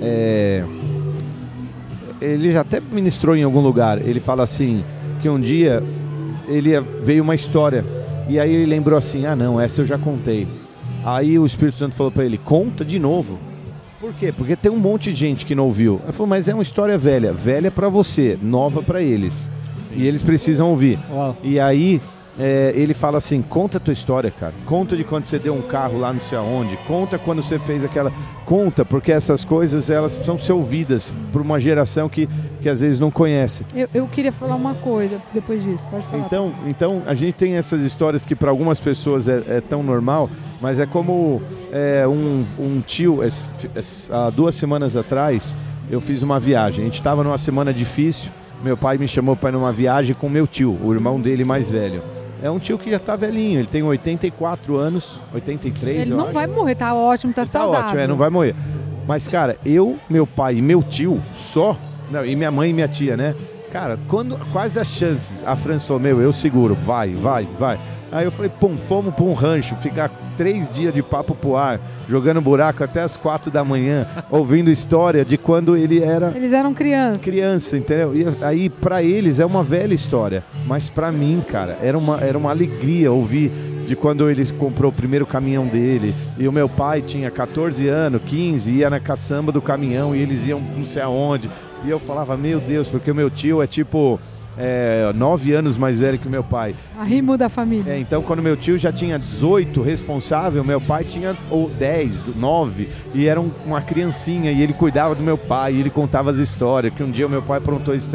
é, 0.00 0.62
Ele 2.20 2.52
já 2.52 2.62
até 2.62 2.80
ministrou 2.80 3.36
em 3.36 3.42
algum 3.42 3.60
lugar. 3.60 4.00
Ele 4.00 4.20
fala 4.20 4.42
assim: 4.42 4.84
que 5.20 5.28
um 5.28 5.40
dia 5.40 5.82
ele 6.48 6.80
veio 7.02 7.22
uma 7.22 7.34
história. 7.34 7.84
E 8.28 8.38
aí 8.38 8.52
ele 8.52 8.66
lembrou 8.66 8.98
assim: 8.98 9.26
ah, 9.26 9.36
não, 9.36 9.60
essa 9.60 9.80
eu 9.80 9.86
já 9.86 9.98
contei. 9.98 10.46
Aí 11.04 11.38
o 11.38 11.46
Espírito 11.46 11.78
Santo 11.78 11.94
falou 11.94 12.12
pra 12.12 12.24
ele: 12.24 12.38
conta 12.38 12.84
de 12.84 12.98
novo. 12.98 13.38
Por 14.00 14.12
quê? 14.14 14.32
Porque 14.36 14.54
tem 14.54 14.70
um 14.70 14.78
monte 14.78 15.10
de 15.10 15.16
gente 15.16 15.44
que 15.44 15.54
não 15.54 15.64
ouviu. 15.64 16.00
Ele 16.04 16.12
falou: 16.12 16.28
mas 16.28 16.48
é 16.48 16.54
uma 16.54 16.62
história 16.62 16.96
velha. 16.98 17.32
Velha 17.32 17.70
pra 17.70 17.88
você, 17.88 18.38
nova 18.42 18.82
pra 18.82 19.02
eles. 19.02 19.50
E 19.94 20.06
eles 20.06 20.22
precisam 20.22 20.70
ouvir. 20.70 20.98
Uau. 21.10 21.36
E 21.42 21.58
aí 21.58 22.00
é, 22.38 22.72
ele 22.76 22.94
fala 22.94 23.18
assim: 23.18 23.42
conta 23.42 23.78
a 23.78 23.80
tua 23.80 23.92
história, 23.92 24.30
cara. 24.30 24.54
Conta 24.64 24.96
de 24.96 25.02
quando 25.02 25.24
você 25.24 25.38
deu 25.38 25.54
um 25.54 25.62
carro 25.62 25.98
lá 25.98 26.12
não 26.12 26.20
sei 26.20 26.38
aonde. 26.38 26.76
Conta 26.86 27.18
quando 27.18 27.42
você 27.42 27.58
fez 27.58 27.84
aquela. 27.84 28.12
Conta, 28.46 28.84
porque 28.84 29.10
essas 29.10 29.44
coisas 29.44 29.90
elas 29.90 30.14
precisam 30.14 30.38
ser 30.38 30.52
ouvidas 30.52 31.12
por 31.32 31.42
uma 31.42 31.60
geração 31.60 32.08
que, 32.08 32.28
que 32.62 32.68
às 32.68 32.80
vezes 32.80 33.00
não 33.00 33.10
conhece. 33.10 33.66
Eu, 33.74 33.88
eu 33.92 34.06
queria 34.06 34.32
falar 34.32 34.54
uma 34.54 34.74
coisa 34.74 35.20
depois 35.34 35.62
disso, 35.62 35.86
pode 35.88 36.06
falar. 36.06 36.24
Então, 36.24 36.54
então 36.66 37.02
a 37.06 37.14
gente 37.14 37.34
tem 37.34 37.56
essas 37.56 37.82
histórias 37.82 38.24
que 38.24 38.36
para 38.36 38.50
algumas 38.50 38.78
pessoas 38.78 39.26
é, 39.26 39.56
é 39.56 39.60
tão 39.60 39.82
normal, 39.82 40.30
mas 40.60 40.78
é 40.78 40.86
como 40.86 41.42
é, 41.72 42.06
um, 42.06 42.44
um 42.58 42.80
tio. 42.80 43.20
há 44.10 44.30
duas 44.30 44.54
semanas 44.54 44.96
atrás 44.96 45.56
eu 45.90 46.00
fiz 46.00 46.22
uma 46.22 46.38
viagem. 46.38 46.82
A 46.82 46.84
gente 46.84 46.94
estava 46.94 47.24
numa 47.24 47.38
semana 47.38 47.72
difícil. 47.72 48.30
Meu 48.62 48.76
pai 48.76 48.98
me 48.98 49.08
chamou 49.08 49.36
para 49.36 49.50
ir 49.50 49.52
numa 49.52 49.72
viagem 49.72 50.14
com 50.14 50.28
meu 50.28 50.46
tio, 50.46 50.76
o 50.82 50.92
irmão 50.92 51.20
dele 51.20 51.44
mais 51.44 51.70
velho. 51.70 52.02
É 52.42 52.50
um 52.50 52.58
tio 52.58 52.78
que 52.78 52.90
já 52.90 52.98
tá 52.98 53.16
velhinho, 53.16 53.58
ele 53.60 53.66
tem 53.66 53.82
84 53.82 54.76
anos, 54.76 55.18
83, 55.34 56.02
Ele 56.02 56.10
não 56.10 56.24
acho. 56.24 56.32
vai 56.32 56.46
morrer, 56.46 56.74
tá 56.76 56.94
ótimo, 56.94 57.32
tá 57.32 57.42
Ele 57.42 57.50
tá 57.50 57.58
saudável. 57.58 57.86
ótimo, 57.86 58.00
é, 58.00 58.06
não 58.06 58.16
vai 58.16 58.30
morrer. 58.30 58.54
Mas, 59.06 59.26
cara, 59.26 59.56
eu, 59.64 59.98
meu 60.08 60.26
pai 60.26 60.56
e 60.56 60.62
meu 60.62 60.82
tio, 60.82 61.20
só. 61.34 61.76
Não, 62.10 62.24
e 62.24 62.36
minha 62.36 62.50
mãe 62.50 62.70
e 62.70 62.72
minha 62.72 62.86
tia, 62.88 63.16
né? 63.16 63.34
Cara, 63.72 63.98
quando, 64.08 64.38
quais 64.52 64.76
as 64.78 64.86
chances? 64.88 65.46
A 65.46 65.56
Fran 65.56 65.78
falou, 65.78 66.00
meu, 66.00 66.20
eu 66.20 66.32
seguro, 66.32 66.74
vai, 66.74 67.12
vai, 67.14 67.46
vai. 67.58 67.78
Aí 68.10 68.24
eu 68.24 68.30
falei, 68.32 68.50
pum, 68.60 68.76
fomos 68.88 69.14
pra 69.14 69.24
um 69.24 69.34
rancho, 69.34 69.76
ficar 69.76 70.10
três 70.36 70.70
dias 70.70 70.94
de 70.94 71.02
papo 71.02 71.34
pro 71.34 71.56
ar, 71.56 71.78
jogando 72.08 72.40
buraco 72.40 72.82
até 72.82 73.02
as 73.02 73.16
quatro 73.16 73.50
da 73.50 73.62
manhã, 73.62 74.06
ouvindo 74.30 74.70
história 74.70 75.24
de 75.24 75.36
quando 75.36 75.76
ele 75.76 76.02
era 76.02 76.32
Eles 76.34 76.52
eram 76.52 76.72
crianças. 76.72 77.22
criança, 77.22 77.76
entendeu? 77.76 78.14
E 78.16 78.24
aí 78.42 78.70
pra 78.70 79.02
eles 79.02 79.38
é 79.40 79.44
uma 79.46 79.62
velha 79.62 79.92
história, 79.94 80.42
mas 80.66 80.88
pra 80.88 81.12
mim, 81.12 81.42
cara, 81.46 81.76
era 81.82 81.98
uma, 81.98 82.18
era 82.20 82.38
uma 82.38 82.50
alegria 82.50 83.12
ouvir 83.12 83.50
de 83.86 83.96
quando 83.96 84.30
ele 84.30 84.44
comprou 84.52 84.90
o 84.90 84.94
primeiro 84.94 85.26
caminhão 85.26 85.66
dele. 85.66 86.14
E 86.38 86.46
o 86.46 86.52
meu 86.52 86.68
pai 86.68 87.00
tinha 87.02 87.30
14 87.30 87.88
anos, 87.88 88.20
15, 88.26 88.70
ia 88.70 88.90
na 88.90 89.00
caçamba 89.00 89.50
do 89.50 89.62
caminhão 89.62 90.14
e 90.14 90.20
eles 90.20 90.46
iam 90.46 90.60
não 90.60 90.84
sei 90.84 91.00
aonde. 91.02 91.48
E 91.84 91.88
eu 91.90 91.98
falava, 91.98 92.36
meu 92.36 92.60
Deus, 92.60 92.86
porque 92.88 93.10
o 93.10 93.14
meu 93.14 93.30
tio 93.30 93.62
é 93.62 93.66
tipo 93.66 94.20
é, 94.58 95.12
nove 95.14 95.52
anos 95.54 95.78
mais 95.78 96.00
velho 96.00 96.18
que 96.18 96.26
o 96.26 96.30
meu 96.30 96.42
pai. 96.42 96.74
Arrimo 96.98 97.36
da 97.38 97.48
família. 97.48 97.92
É, 97.92 97.98
então, 97.98 98.20
quando 98.22 98.42
meu 98.42 98.56
tio 98.56 98.76
já 98.76 98.92
tinha 98.92 99.18
18 99.18 99.80
responsável, 99.82 100.64
meu 100.64 100.80
pai 100.80 101.04
tinha 101.04 101.36
ou 101.50 101.70
10, 101.70 102.20
9, 102.36 102.88
e 103.14 103.26
era 103.26 103.40
um- 103.40 103.50
uma 103.64 103.80
criancinha, 103.80 104.50
e 104.50 104.60
ele 104.62 104.72
cuidava 104.72 105.14
do 105.14 105.22
meu 105.22 105.38
pai, 105.38 105.74
e 105.74 105.80
ele 105.80 105.90
contava 105.90 106.30
as 106.30 106.38
histórias, 106.38 106.92
que 106.92 107.02
um 107.02 107.10
dia 107.10 107.26
o 107.26 107.30
meu 107.30 107.42
pai 107.42 107.58
aprontou 107.58 107.94
isso. 107.94 108.08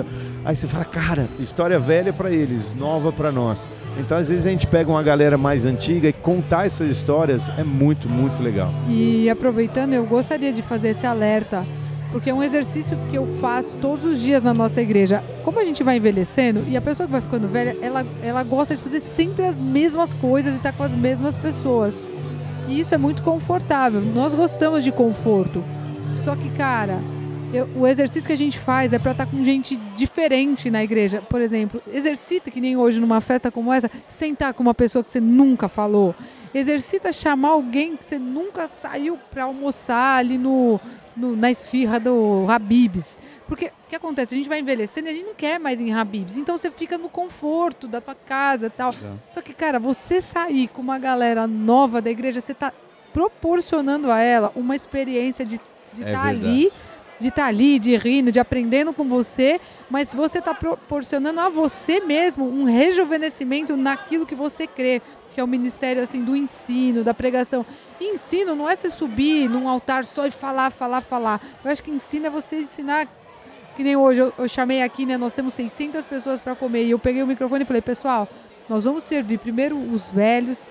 Aí 0.46 0.56
você 0.56 0.68
fala, 0.68 0.84
cara, 0.84 1.28
história 1.40 1.80
velha 1.80 2.12
pra 2.12 2.30
eles, 2.30 2.76
nova 2.78 3.12
pra 3.14 3.32
nós. 3.32 3.70
Então, 3.98 4.18
às 4.18 4.28
vezes 4.28 4.46
a 4.46 4.50
gente 4.50 4.68
pega 4.68 4.90
uma 4.92 5.02
galera 5.04 5.38
mais 5.38 5.64
antiga 5.66 6.10
e 6.10 6.14
contar 6.14 6.66
essas 6.66 6.90
histórias 6.90 7.50
é 7.58 7.64
muito, 7.64 8.10
muito 8.10 8.42
legal. 8.44 8.70
E 8.90 9.30
aproveitando, 9.30 9.94
eu 9.94 10.04
gostaria 10.06 10.52
de 10.52 10.62
fazer 10.62 10.90
esse 10.90 11.06
alerta, 11.06 11.64
porque 12.14 12.30
é 12.30 12.34
um 12.34 12.44
exercício 12.44 12.96
que 13.10 13.18
eu 13.18 13.26
faço 13.42 13.76
todos 13.82 14.06
os 14.06 14.20
dias 14.20 14.44
na 14.44 14.54
nossa 14.54 14.80
igreja. 14.80 15.24
Como 15.44 15.60
a 15.60 15.66
gente 15.66 15.82
vai 15.84 15.98
envelhecendo 15.98 16.64
e 16.70 16.78
a 16.78 16.82
pessoa 16.82 17.08
que 17.08 17.12
vai 17.12 17.20
ficando 17.22 17.48
velha, 17.48 17.76
ela, 17.82 18.06
ela 18.22 18.44
gosta 18.44 18.76
de 18.78 18.82
fazer 18.84 19.00
sempre 19.00 19.44
as 19.44 19.58
mesmas 19.60 20.14
coisas 20.14 20.54
e 20.54 20.58
estar 20.58 20.72
com 20.74 20.84
as 20.84 20.94
mesmas 20.94 21.36
pessoas. 21.36 22.00
E 22.70 22.80
isso 22.80 22.94
é 22.94 22.98
muito 23.00 23.24
confortável. 23.24 24.00
Nós 24.00 24.32
gostamos 24.34 24.84
de 24.84 24.92
conforto. 24.92 25.64
Só 26.24 26.36
que, 26.36 26.50
cara, 26.52 27.02
eu- 27.52 27.68
o 27.76 27.88
exercício 27.88 28.28
que 28.28 28.34
a 28.34 28.38
gente 28.38 28.60
faz 28.60 28.94
é 28.94 29.00
para 29.00 29.12
estar 29.14 29.26
com 29.26 29.44
gente 29.44 29.76
diferente 29.98 30.70
na 30.70 30.84
igreja. 30.84 31.20
Por 31.20 31.42
exemplo, 31.42 31.82
exercita 31.92 32.52
que 32.52 32.62
nem 32.62 32.78
hoje 32.78 33.00
numa 33.00 33.22
festa 33.22 33.50
como 33.50 33.74
essa, 33.74 33.90
sentar 34.08 34.54
com 34.54 34.62
uma 34.62 34.76
pessoa 34.76 35.04
que 35.04 35.10
você 35.10 35.20
nunca 35.20 35.68
falou. 35.68 36.14
Exercita 36.54 37.12
chamar 37.12 37.50
alguém 37.50 37.98
que 37.98 38.06
você 38.06 38.20
nunca 38.20 38.68
saiu 38.68 39.18
para 39.32 39.46
almoçar 39.46 40.18
ali 40.20 40.38
no, 40.38 40.80
no- 41.16 41.36
na 41.36 41.50
esfirra 41.52 42.00
do 42.00 42.46
Habibs. 42.50 43.18
Porque 43.48 43.66
o 43.68 43.90
que 43.90 43.96
acontece? 43.96 44.34
A 44.34 44.38
gente 44.38 44.50
vai 44.50 44.60
envelhecendo 44.60 45.08
e 45.08 45.12
a 45.12 45.14
gente 45.14 45.26
não 45.26 45.36
quer 45.36 45.60
mais 45.60 45.80
em 45.80 45.94
Habibs. 45.94 46.38
Então 46.38 46.58
você 46.58 46.72
fica 46.72 46.98
no 46.98 47.10
conforto 47.10 47.88
da 47.88 48.00
tua 48.02 48.16
casa 48.16 48.68
e 48.68 48.70
tal. 48.70 48.94
Só 49.30 49.42
que, 49.42 49.54
cara, 49.54 49.80
você 49.80 50.22
sair 50.22 50.68
com 50.70 50.82
uma 50.82 50.98
galera 50.98 51.46
nova 51.46 52.02
da 52.02 52.10
igreja, 52.10 52.40
você 52.42 52.54
tá 52.54 52.72
proporcionando 53.12 54.12
a 54.12 54.20
ela 54.20 54.52
uma 54.56 54.76
experiência 54.76 55.46
de 55.46 55.56
estar 55.94 56.26
É 56.26 56.30
ali, 56.30 56.72
de 57.20 57.28
estar 57.30 57.46
ali, 57.46 57.78
de 57.80 57.96
rindo, 57.96 58.32
de 58.32 58.40
aprendendo 58.40 58.92
com 58.92 59.04
você, 59.06 59.62
mas 59.90 60.14
você 60.14 60.40
está 60.40 60.54
proporcionando 60.54 61.40
a 61.40 61.48
você 61.48 62.00
mesmo 62.00 62.46
um 62.50 62.64
rejuvenescimento 62.66 63.78
naquilo 63.78 64.26
que 64.26 64.34
você 64.36 64.66
crê, 64.68 65.02
que 65.34 65.40
é 65.40 65.44
o 65.44 65.48
ministério 65.48 66.02
assim 66.02 66.24
do 66.24 66.36
ensino, 66.36 67.04
da 67.04 67.14
pregação. 67.14 67.66
E 68.00 68.14
ensino 68.14 68.56
não 68.56 68.70
é 68.70 68.76
você 68.76 68.90
subir 68.90 69.50
num 69.50 69.68
altar 69.68 70.06
só 70.06 70.26
e 70.28 70.32
falar, 70.32 70.72
falar, 70.72 71.02
falar. 71.02 71.42
Eu 71.64 71.72
acho 71.72 71.82
que 71.82 71.92
ensino 71.92 72.28
é 72.28 72.30
você 72.30 72.60
ensinar 72.60 73.08
que 73.76 73.84
nem 73.84 73.96
hoje 73.96 74.20
eu, 74.20 74.34
eu 74.38 74.48
chamei 74.48 74.84
aqui, 74.84 75.06
né? 75.06 75.18
Nós 75.18 75.34
temos 75.34 75.54
600 75.56 76.06
pessoas 76.06 76.40
para 76.40 76.56
comer 76.56 76.86
e 76.86 76.92
eu 76.92 77.00
peguei 77.00 77.24
o 77.24 77.28
microfone 77.28 77.64
e 77.64 77.66
falei, 77.66 77.82
pessoal, 77.82 78.28
nós 78.70 78.84
vamos 78.84 79.04
servir 79.04 79.40
primeiro 79.40 79.78
os 79.78 80.10
velhos, 80.10 80.68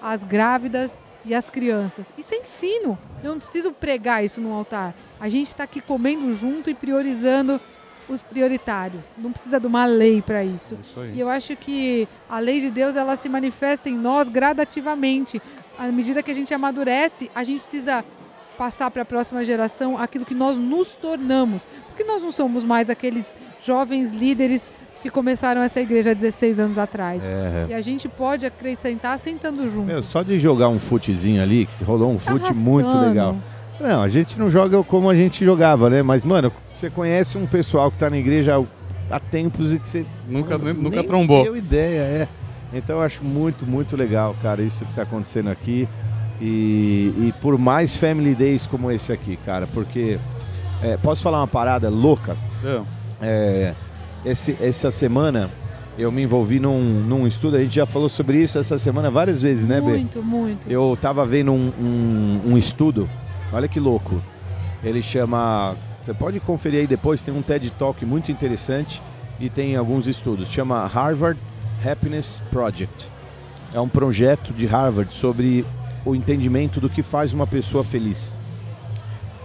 as 0.00 0.24
grávidas 0.24 1.02
e 1.24 1.34
as 1.34 1.50
crianças. 1.50 2.12
Isso 2.16 2.34
é 2.34 2.38
ensino. 2.38 2.98
Eu 3.22 3.32
não 3.32 3.38
preciso 3.38 3.72
pregar 3.72 4.24
isso 4.24 4.40
no 4.40 4.52
altar. 4.52 4.94
A 5.18 5.28
gente 5.28 5.48
está 5.48 5.64
aqui 5.64 5.80
comendo 5.80 6.32
junto 6.32 6.70
e 6.70 6.74
priorizando 6.74 7.60
os 8.08 8.20
prioritários. 8.22 9.14
Não 9.18 9.32
precisa 9.32 9.60
de 9.60 9.66
uma 9.66 9.84
lei 9.84 10.20
para 10.22 10.44
isso. 10.44 10.76
Isso 10.80 11.00
aí. 11.00 11.12
E 11.14 11.20
eu 11.20 11.28
acho 11.28 11.56
que 11.56 12.08
a 12.28 12.38
lei 12.38 12.60
de 12.60 12.70
Deus 12.70 12.96
ela 12.96 13.16
se 13.16 13.28
manifesta 13.28 13.88
em 13.88 13.96
nós 13.96 14.28
gradativamente. 14.28 15.40
À 15.78 15.86
medida 15.86 16.22
que 16.22 16.30
a 16.30 16.34
gente 16.34 16.52
amadurece, 16.52 17.30
a 17.34 17.42
gente 17.42 17.60
precisa 17.60 18.04
passar 18.58 18.90
para 18.90 19.02
a 19.02 19.04
próxima 19.06 19.44
geração 19.44 19.96
aquilo 19.96 20.26
que 20.26 20.34
nós 20.34 20.58
nos 20.58 20.94
tornamos. 20.94 21.66
Porque 21.88 22.04
nós 22.04 22.22
não 22.22 22.30
somos 22.30 22.64
mais 22.64 22.90
aqueles 22.90 23.34
jovens 23.64 24.10
líderes 24.10 24.70
que 25.02 25.08
começaram 25.08 25.62
essa 25.62 25.80
igreja 25.80 26.10
há 26.10 26.14
16 26.14 26.60
anos 26.60 26.76
atrás. 26.78 27.24
É. 27.24 27.68
E 27.70 27.74
a 27.74 27.80
gente 27.80 28.06
pode 28.08 28.44
acrescentar 28.44 29.18
sentando 29.18 29.68
junto. 29.68 29.86
Meu, 29.86 30.02
só 30.02 30.22
de 30.22 30.38
jogar 30.38 30.68
um 30.68 30.78
futezinho 30.78 31.42
ali, 31.42 31.66
que 31.66 31.84
rolou 31.84 32.10
um 32.10 32.18
Se 32.18 32.26
fute 32.26 32.52
muito 32.54 32.86
arrastando. 32.88 33.08
legal. 33.08 33.36
Não, 33.80 34.02
a 34.02 34.08
gente 34.08 34.38
não 34.38 34.50
joga 34.50 34.82
como 34.84 35.08
a 35.08 35.14
gente 35.14 35.44
jogava, 35.44 35.88
né? 35.88 36.02
Mas, 36.02 36.24
mano, 36.24 36.52
você 36.78 36.90
conhece 36.90 37.38
um 37.38 37.46
pessoal 37.46 37.90
que 37.90 37.96
tá 37.98 38.10
na 38.10 38.18
igreja 38.18 38.62
há, 39.10 39.18
tempos 39.20 39.72
e 39.72 39.78
que 39.78 39.88
você 39.88 40.04
Nunca, 40.28 40.58
nem 40.58 40.74
nunca 40.74 41.02
trombou. 41.02 41.42
deu 41.42 41.56
ideia, 41.56 42.00
é. 42.00 42.28
Então 42.72 42.96
eu 42.96 43.02
acho 43.02 43.24
muito, 43.24 43.66
muito 43.66 43.96
legal, 43.96 44.36
cara, 44.42 44.62
isso 44.62 44.84
que 44.84 44.94
tá 44.94 45.02
acontecendo 45.02 45.48
aqui. 45.50 45.88
E, 46.40 47.12
e 47.18 47.34
por 47.40 47.58
mais 47.58 47.96
Family 47.96 48.34
Days 48.34 48.66
como 48.66 48.90
esse 48.90 49.12
aqui, 49.12 49.36
cara, 49.44 49.66
porque. 49.66 50.18
é, 50.82 50.96
posso 50.96 51.22
falar 51.22 51.38
uma 51.40 51.48
parada 51.48 51.88
louca? 51.90 52.36
É. 52.64 52.80
É, 53.22 53.74
esse- 54.24 54.56
essa 54.60 54.90
semana 54.90 55.50
eu 55.98 56.10
me 56.10 56.22
envolvi 56.22 56.58
num, 56.60 56.80
num 56.80 57.26
estudo, 57.26 57.56
a 57.56 57.60
gente 57.60 57.74
já 57.74 57.84
falou 57.84 58.08
sobre 58.08 58.38
isso 58.42 58.58
essa 58.58 58.78
semana 58.78 59.10
várias 59.10 59.42
vezes, 59.42 59.66
né, 59.66 59.80
Bê? 59.80 59.88
muito, 59.90 60.22
muito. 60.22 60.70
Eu 60.70 60.96
tava 61.00 61.26
vendo 61.26 61.52
um, 61.52 61.72
um- 61.78 62.52
um 62.52 62.56
estudo, 62.58 63.06
olha 63.52 63.68
que 63.68 63.80
louco. 63.80 64.22
Ele 64.82 65.02
chama. 65.02 65.76
Você 66.02 66.14
pode 66.14 66.40
conferir 66.40 66.80
aí 66.80 66.86
depois, 66.86 67.22
tem 67.22 67.34
um 67.34 67.42
TED 67.42 67.70
Talk 67.72 68.04
muito 68.04 68.32
interessante 68.32 69.02
e 69.38 69.50
tem 69.50 69.76
alguns 69.76 70.06
estudos. 70.06 70.48
Chama 70.48 70.86
Harvard 70.86 71.38
Happiness 71.84 72.42
Project. 72.50 73.08
É 73.72 73.80
um 73.80 73.88
projeto 73.88 74.52
de 74.52 74.66
Harvard 74.66 75.12
sobre 75.14 75.64
o 76.04 76.14
entendimento 76.14 76.80
do 76.80 76.88
que 76.88 77.02
faz 77.02 77.32
uma 77.32 77.46
pessoa 77.46 77.84
feliz. 77.84 78.38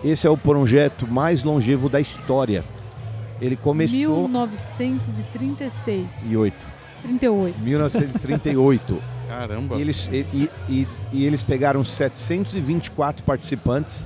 Esse 0.04 0.28
é 0.28 0.30
o 0.30 0.38
projeto 0.38 1.08
mais 1.08 1.44
longevo 1.44 1.90
da 1.90 2.00
história. 2.00 2.64
Ele 3.42 3.56
começou 3.56 4.28
1936. 4.28 6.08
em 6.24 6.36
8. 6.36 6.66
38. 7.04 7.60
1938. 7.60 9.15
Caramba. 9.28 9.76
E 9.78 9.82
eles, 9.82 10.10
e, 10.12 10.50
e- 10.70 10.88
e- 11.14 11.26
eles 11.26 11.44
pegaram 11.44 11.84
724 11.84 13.24
participantes. 13.24 14.06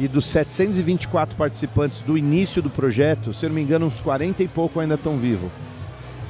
E 0.00 0.06
dos 0.06 0.26
724 0.26 1.36
participantes 1.36 2.02
do 2.02 2.16
início 2.16 2.62
do 2.62 2.70
projeto, 2.70 3.34
se 3.34 3.44
eu 3.44 3.48
não 3.50 3.56
me 3.56 3.62
engano, 3.62 3.86
uns 3.86 4.00
40 4.00 4.42
e 4.44 4.48
pouco 4.48 4.78
ainda 4.78 4.94
estão 4.94 5.16
vivos. 5.18 5.50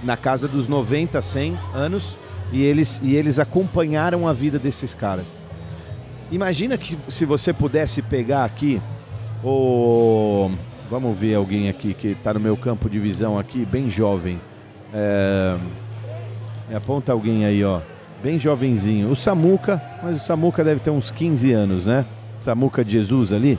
Na 0.02 0.16
casa 0.16 0.48
dos 0.48 0.68
90, 0.68 1.20
100 1.20 1.58
anos. 1.74 2.16
E 2.50 2.62
eles, 2.62 2.98
e 3.04 3.14
eles 3.14 3.38
acompanharam 3.38 4.26
a 4.26 4.32
vida 4.32 4.58
desses 4.58 4.94
caras. 4.94 5.26
Imagina 6.32 6.78
que 6.78 6.96
se 7.08 7.26
você 7.26 7.52
pudesse 7.52 8.00
pegar 8.00 8.44
aqui 8.44 8.80
o. 9.44 10.50
Vamos 10.90 11.18
ver 11.18 11.34
alguém 11.34 11.68
aqui 11.68 11.92
que 11.92 12.08
está 12.08 12.32
no 12.32 12.40
meu 12.40 12.56
campo 12.56 12.88
de 12.88 12.98
visão 12.98 13.38
aqui, 13.38 13.66
bem 13.66 13.90
jovem. 13.90 14.40
É, 14.94 15.58
Me 16.70 16.74
aponta 16.74 17.12
alguém 17.12 17.44
aí, 17.44 17.62
ó. 17.62 17.80
Bem 18.22 18.38
jovenzinho. 18.38 19.10
O 19.10 19.16
Samuca, 19.16 19.80
mas 20.02 20.22
o 20.22 20.26
Samuca 20.26 20.64
deve 20.64 20.80
ter 20.80 20.90
uns 20.90 21.10
15 21.10 21.52
anos, 21.52 21.86
né? 21.86 22.04
Samuca 22.40 22.84
de 22.84 22.92
Jesus 22.92 23.32
ali? 23.32 23.58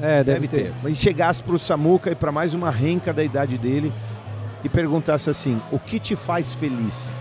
É, 0.00 0.22
deve, 0.24 0.48
ter. 0.48 0.72
Mas 0.82 0.98
chegasse 0.98 1.42
pro 1.42 1.58
Samuca 1.58 2.10
e 2.10 2.14
para 2.14 2.32
mais 2.32 2.54
uma 2.54 2.70
renca 2.70 3.12
da 3.12 3.22
idade 3.22 3.56
dele 3.56 3.92
e 4.64 4.68
perguntasse 4.68 5.30
assim: 5.30 5.60
o 5.70 5.78
que 5.78 5.98
te 5.98 6.16
faz 6.16 6.52
feliz? 6.52 7.20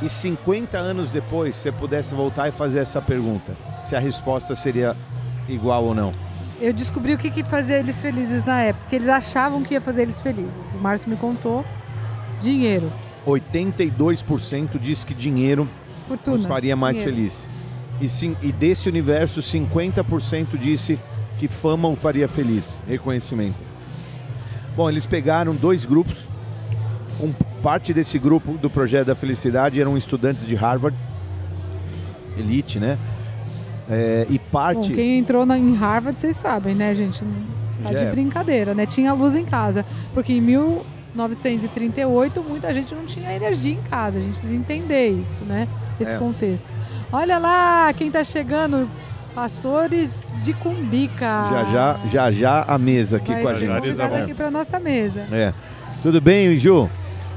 E 0.00 0.08
50 0.08 0.78
anos 0.78 1.10
depois, 1.10 1.56
você 1.56 1.72
pudesse 1.72 2.14
voltar 2.14 2.48
e 2.48 2.52
fazer 2.52 2.80
essa 2.80 3.00
pergunta, 3.00 3.56
se 3.78 3.96
a 3.96 3.98
resposta 3.98 4.54
seria 4.54 4.94
igual 5.48 5.84
ou 5.84 5.94
não. 5.94 6.12
Eu 6.60 6.72
descobri 6.72 7.14
o 7.14 7.18
que, 7.18 7.30
que 7.30 7.44
fazia 7.44 7.78
eles 7.78 8.00
felizes 8.00 8.44
na 8.44 8.60
época. 8.62 8.86
Que 8.88 8.96
eles 8.96 9.08
achavam 9.08 9.62
que 9.62 9.74
ia 9.74 9.80
fazer 9.80 10.02
eles 10.02 10.20
felizes. 10.20 10.54
O 10.74 10.78
Márcio 10.78 11.10
me 11.10 11.16
contou. 11.16 11.64
Dinheiro. 12.40 12.90
82% 13.26 14.78
diz 14.78 15.04
que 15.04 15.12
dinheiro 15.12 15.68
Fortuna. 16.06 16.36
nos 16.36 16.46
faria 16.46 16.76
mais 16.76 16.96
dinheiro. 16.96 17.16
feliz. 17.16 17.50
E, 18.00 18.08
sim, 18.08 18.36
e 18.42 18.52
desse 18.52 18.88
universo, 18.88 19.40
50% 19.40 20.58
disse 20.58 20.98
que 21.38 21.48
fama 21.48 21.88
o 21.88 21.96
faria 21.96 22.28
feliz, 22.28 22.80
reconhecimento. 22.86 23.56
Bom, 24.76 24.88
eles 24.88 25.06
pegaram 25.06 25.54
dois 25.54 25.84
grupos. 25.84 26.26
Um, 27.20 27.32
parte 27.62 27.94
desse 27.94 28.18
grupo 28.18 28.52
do 28.52 28.68
Projeto 28.68 29.06
da 29.06 29.14
Felicidade 29.14 29.80
eram 29.80 29.96
estudantes 29.96 30.46
de 30.46 30.54
Harvard, 30.54 30.96
elite, 32.38 32.78
né? 32.78 32.98
É, 33.88 34.26
e 34.28 34.38
Bom, 34.38 34.44
parte. 34.52 34.92
quem 34.92 35.18
entrou 35.18 35.46
na, 35.46 35.56
em 35.56 35.74
Harvard, 35.74 36.20
vocês 36.20 36.36
sabem, 36.36 36.74
né, 36.74 36.94
gente? 36.94 37.22
Tá 37.82 37.90
de 37.90 38.04
é. 38.04 38.10
brincadeira, 38.10 38.74
né? 38.74 38.84
Tinha 38.84 39.12
luz 39.12 39.34
em 39.34 39.44
casa. 39.44 39.84
Porque 40.12 40.32
em 40.32 40.40
1938, 41.16 42.42
muita 42.42 42.72
gente 42.74 42.94
não 42.94 43.04
tinha 43.06 43.34
energia 43.34 43.72
em 43.72 43.82
casa. 43.82 44.18
A 44.18 44.20
gente 44.20 44.32
precisa 44.34 44.54
entender 44.54 45.08
isso, 45.08 45.42
né? 45.44 45.66
Esse 45.98 46.14
É. 46.14 46.18
contexto. 46.18 46.70
Olha 47.12 47.38
lá, 47.38 47.92
quem 47.94 48.10
tá 48.10 48.22
chegando. 48.22 48.88
Pastores 49.34 50.26
de 50.42 50.54
Cumbica. 50.54 51.20
Já 51.50 51.64
já, 51.70 52.00
já 52.10 52.30
já 52.30 52.62
a 52.66 52.78
mesa 52.78 53.18
aqui 53.18 53.32
Vai 53.32 53.42
com 53.42 53.48
a 53.48 53.54
gente. 53.54 54.00
É. 54.00 54.22
aqui 54.22 54.32
pra 54.34 54.50
nossa 54.50 54.78
mesa. 54.78 55.26
É. 55.30 55.52
Tudo 56.02 56.22
bem, 56.22 56.56
Ju? 56.56 56.88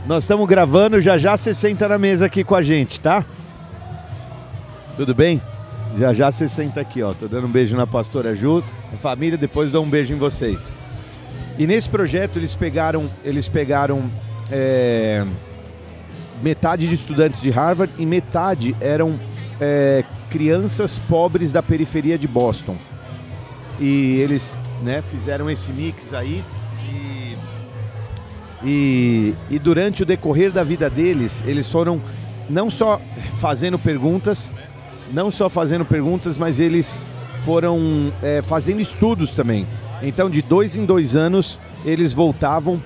Nós 0.07 0.23
estamos 0.23 0.47
gravando, 0.47 1.01
já 1.01 1.17
já 1.17 1.35
você 1.35 1.53
senta 1.53 1.89
na 1.89 1.97
mesa 1.97 2.25
aqui 2.25 2.41
com 2.41 2.55
a 2.55 2.61
gente, 2.61 3.01
tá? 3.01 3.25
Tudo 4.95 5.13
bem? 5.13 5.41
Já 5.97 6.13
já 6.13 6.31
você 6.31 6.47
senta 6.47 6.79
aqui, 6.79 7.01
ó. 7.03 7.11
Tô 7.13 7.27
dando 7.27 7.47
um 7.47 7.51
beijo 7.51 7.75
na 7.75 7.85
pastora 7.85 8.33
Ju, 8.33 8.63
a 8.93 8.97
família, 8.97 9.37
depois 9.37 9.69
dou 9.69 9.83
um 9.83 9.89
beijo 9.89 10.13
em 10.13 10.17
vocês. 10.17 10.71
E 11.59 11.67
nesse 11.67 11.89
projeto 11.89 12.39
eles 12.39 12.55
pegaram, 12.55 13.09
eles 13.21 13.49
pegaram 13.49 14.09
é, 14.49 15.25
metade 16.41 16.87
de 16.87 16.95
estudantes 16.95 17.41
de 17.41 17.49
Harvard 17.49 17.91
e 17.97 18.05
metade 18.05 18.73
eram 18.79 19.19
é, 19.59 20.05
crianças 20.29 20.97
pobres 20.97 21.51
da 21.51 21.61
periferia 21.61 22.17
de 22.17 22.29
Boston. 22.29 22.77
E 23.77 24.19
eles 24.21 24.57
né, 24.81 25.01
fizeram 25.01 25.49
esse 25.49 25.69
mix 25.73 26.13
aí 26.13 26.45
e, 26.81 27.37
e, 28.63 29.35
e 29.49 29.59
durante 29.59 30.03
o 30.03 30.05
decorrer 30.05 30.53
da 30.53 30.63
vida 30.63 30.89
deles, 30.89 31.43
eles 31.45 31.69
foram 31.69 32.01
não 32.49 32.69
só 32.69 33.01
fazendo 33.37 33.77
perguntas, 33.77 34.53
não 35.11 35.29
só 35.29 35.49
fazendo 35.49 35.83
perguntas, 35.83 36.37
mas 36.37 36.57
eles 36.57 37.01
foram 37.45 38.11
é, 38.21 38.41
fazendo 38.41 38.81
estudos 38.81 39.31
também. 39.31 39.67
Então, 40.01 40.29
de 40.29 40.41
dois 40.41 40.75
em 40.75 40.85
dois 40.85 41.15
anos, 41.15 41.59
eles 41.85 42.13
voltavam, 42.13 42.81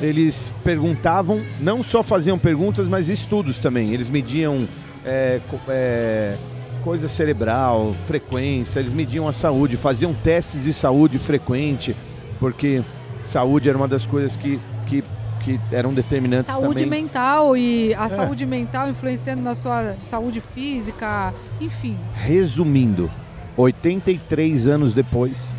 eles 0.00 0.52
perguntavam, 0.64 1.40
não 1.60 1.82
só 1.82 2.02
faziam 2.02 2.38
perguntas, 2.38 2.88
mas 2.88 3.08
estudos 3.08 3.58
também. 3.58 3.92
Eles 3.92 4.08
mediam 4.08 4.66
é, 5.04 5.40
é, 5.68 6.36
coisa 6.82 7.08
cerebral, 7.08 7.94
frequência, 8.06 8.78
eles 8.80 8.92
mediam 8.92 9.26
a 9.28 9.32
saúde, 9.32 9.76
faziam 9.76 10.14
testes 10.14 10.64
de 10.64 10.72
saúde 10.72 11.18
frequente, 11.18 11.94
porque 12.38 12.82
saúde 13.24 13.68
era 13.68 13.76
uma 13.76 13.88
das 13.88 14.06
coisas 14.06 14.36
que, 14.36 14.60
que, 14.86 15.02
que 15.42 15.58
eram 15.72 15.92
determinantes 15.92 16.52
Saúde 16.52 16.84
também. 16.84 17.02
mental 17.02 17.56
e 17.56 17.92
a 17.94 18.06
É. 18.06 18.08
saúde 18.08 18.46
mental 18.46 18.88
influenciando 18.88 19.42
na 19.42 19.54
sua 19.54 19.96
saúde 20.02 20.40
física, 20.54 21.34
enfim. 21.60 21.96
Resumindo, 22.14 23.10
83 23.56 24.66
anos 24.66 24.94
depois, 24.94 25.54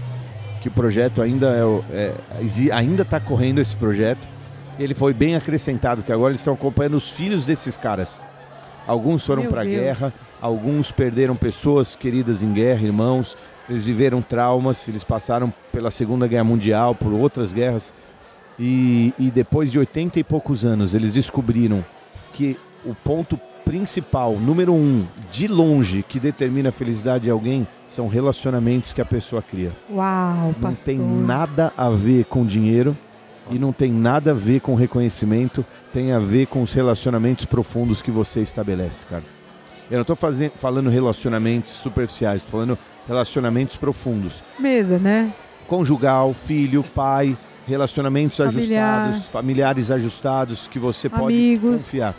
que 0.62 0.67
o 0.67 0.71
projeto 0.71 1.21
ainda 1.21 1.83
é, 1.91 2.13
é, 2.41 2.71
ainda 2.71 3.03
está 3.03 3.19
correndo 3.19 3.60
esse 3.60 3.75
projeto, 3.75 4.27
ele 4.79 4.93
foi 4.93 5.13
bem 5.13 5.36
acrescentado, 5.36 6.03
que 6.03 6.12
agora 6.12 6.31
eles 6.31 6.41
estão 6.41 6.53
acompanhando 6.53 6.97
os 6.97 7.10
filhos 7.10 7.45
desses 7.45 7.77
caras. 7.77 8.23
Alguns 8.86 9.25
foram 9.25 9.47
para 9.47 9.62
a 9.62 9.65
guerra, 9.65 10.13
alguns 10.39 10.91
perderam 10.91 11.36
pessoas 11.36 11.95
queridas 11.95 12.43
em 12.43 12.53
guerra, 12.53 12.83
irmãos, 12.83 13.36
eles 13.69 13.86
viveram 13.86 14.21
traumas, 14.21 14.88
eles 14.88 15.03
passaram 15.03 15.53
pela 15.71 15.91
Segunda 15.91 16.27
Guerra 16.27 16.43
Mundial, 16.45 16.95
por 16.95 17.12
outras 17.12 17.51
guerras, 17.51 17.93
e, 18.57 19.13
e 19.19 19.29
depois 19.29 19.71
de 19.71 19.77
80 19.77 20.19
e 20.19 20.23
poucos 20.23 20.65
anos, 20.65 20.95
eles 20.95 21.13
descobriram 21.13 21.83
que 22.33 22.57
o 22.86 22.95
ponto 22.95 23.39
principal, 23.67 24.34
número 24.34 24.73
um, 24.73 25.06
de 25.30 25.47
longe, 25.47 26.01
que 26.08 26.19
determina 26.21 26.69
a 26.69 26.71
felicidade 26.71 27.25
de 27.25 27.30
alguém, 27.30 27.67
são 27.86 28.08
relacionamentos 28.08 28.93
que 28.93 29.01
a 29.01 29.06
pessoa 29.06 29.41
cria. 29.41 29.71
Uau, 29.91 30.47
Não 30.47 30.53
pastor. 30.53 30.86
tem 30.86 30.97
nada 30.97 31.73
a 31.75 31.89
ver 31.89 32.25
com 32.25 32.45
dinheiro 32.45 32.97
e 33.51 33.60
não 33.60 33.73
tem 33.73 33.91
nada 33.91 34.32
a 34.32 34.34
ver 34.34 34.62
com 34.62 34.73
reconhecimento, 34.73 35.65
tem 35.91 36.13
a 36.13 36.19
ver 36.19 36.47
com 36.47 36.62
os 36.62 36.73
relacionamentos 36.73 37.45
profundos 37.45 38.01
que 38.01 38.10
você 38.10 38.41
estabelece, 38.41 39.06
cara. 39.06 39.23
Eu 39.91 39.95
não 39.95 40.01
estou 40.01 40.17
falando 40.56 40.89
relacionamentos 40.89 41.73
superficiais, 41.73 42.38
estou 42.41 42.60
falando 42.60 42.77
relacionamentos 43.06 43.75
profundos. 43.77 44.43
Mesa, 44.60 44.97
né? 44.97 45.34
Conjugal, 45.67 46.34
filho, 46.34 46.84
pai, 46.84 47.38
relacionamentos 47.65 48.38
Familiar. 48.38 49.01
ajustados, 49.10 49.30
familiares 49.30 49.91
ajustados, 49.91 50.67
que 50.67 50.80
você 50.80 51.10
pode 51.10 51.36
Amigos. 51.36 51.84
confiar. 51.84 52.15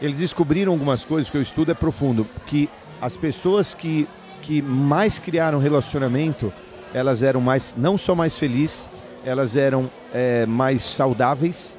Eles 0.00 0.18
descobriram 0.18 0.72
algumas 0.72 1.04
coisas 1.04 1.30
que 1.30 1.36
eu 1.36 1.42
estudo 1.42 1.72
é 1.72 1.74
profundo, 1.74 2.26
que 2.46 2.68
as 3.00 3.16
pessoas 3.16 3.74
que, 3.74 4.08
que 4.42 4.62
mais 4.62 5.18
criaram 5.18 5.58
relacionamento, 5.58 6.52
elas 6.94 7.22
eram 7.22 7.40
mais, 7.40 7.74
não 7.76 7.98
só 7.98 8.14
mais 8.14 8.36
felizes, 8.36 8.88
elas 9.24 9.56
eram 9.56 9.90
é, 10.12 10.46
mais 10.46 10.82
saudáveis, 10.82 11.76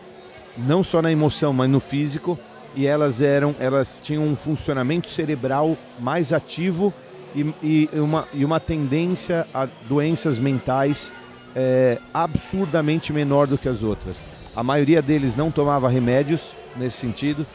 não 0.57 0.83
só 0.83 1.01
na 1.01 1.11
emoção, 1.11 1.53
mas 1.53 1.69
no 1.69 1.79
físico, 1.79 2.37
e 2.75 2.85
elas 2.85 3.21
eram, 3.21 3.55
elas 3.57 3.99
tinham 4.03 4.23
um 4.27 4.35
funcionamento 4.35 5.07
cerebral 5.07 5.77
mais 5.99 6.33
ativo 6.33 6.93
e, 7.35 7.53
e 7.63 7.89
uma, 7.93 8.27
e 8.33 8.43
uma 8.43 8.59
tendência 8.59 9.47
a 9.53 9.67
doenças 9.87 10.37
mentais 10.37 11.13
é, 11.55 11.97
absurdamente 12.13 13.13
menor 13.13 13.47
do 13.47 13.57
que 13.57 13.69
as 13.69 13.81
outras. 13.81 14.27
A 14.55 14.61
maioria 14.61 15.01
deles 15.01 15.35
não 15.35 15.49
tomava 15.49 15.89
remédios 15.89 16.53
nesse 16.75 16.97
sentido 16.97 17.45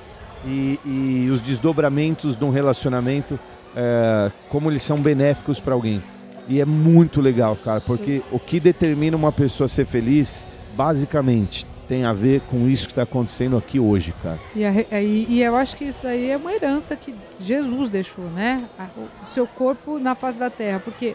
e, 0.46 0.78
e 0.84 1.30
os 1.30 1.40
desdobramentos 1.40 2.36
de 2.36 2.44
um 2.44 2.50
relacionamento, 2.50 3.38
é, 3.76 4.30
como 4.48 4.70
eles 4.70 4.82
são 4.82 4.98
benéficos 4.98 5.58
para 5.60 5.74
alguém. 5.74 6.02
E 6.48 6.60
é 6.60 6.64
muito 6.64 7.20
legal, 7.20 7.56
cara, 7.56 7.80
porque 7.80 8.22
o 8.30 8.38
que 8.38 8.60
determina 8.60 9.16
uma 9.16 9.32
pessoa 9.32 9.66
ser 9.66 9.86
feliz, 9.86 10.44
basicamente, 10.76 11.66
tem 11.88 12.04
a 12.04 12.12
ver 12.12 12.40
com 12.42 12.68
isso 12.68 12.86
que 12.86 12.92
está 12.92 13.02
acontecendo 13.02 13.56
aqui 13.56 13.78
hoje, 13.80 14.14
cara. 14.22 14.38
E, 14.54 14.64
a 14.64 14.70
re- 14.70 14.86
e- 14.92 15.26
e 15.28 15.42
eu 15.42 15.54
acho 15.56 15.76
que 15.76 15.84
isso 15.84 16.06
aí 16.06 16.30
é 16.30 16.36
uma 16.36 16.52
herança 16.52 16.94
que 16.96 17.14
Jesus 17.40 17.88
deixou, 17.88 18.24
né? 18.26 18.64
O 18.96 19.30
seu 19.30 19.46
corpo 19.46 19.98
na 19.98 20.14
face 20.14 20.38
da 20.38 20.48
terra. 20.50 20.80
Porque 20.80 21.14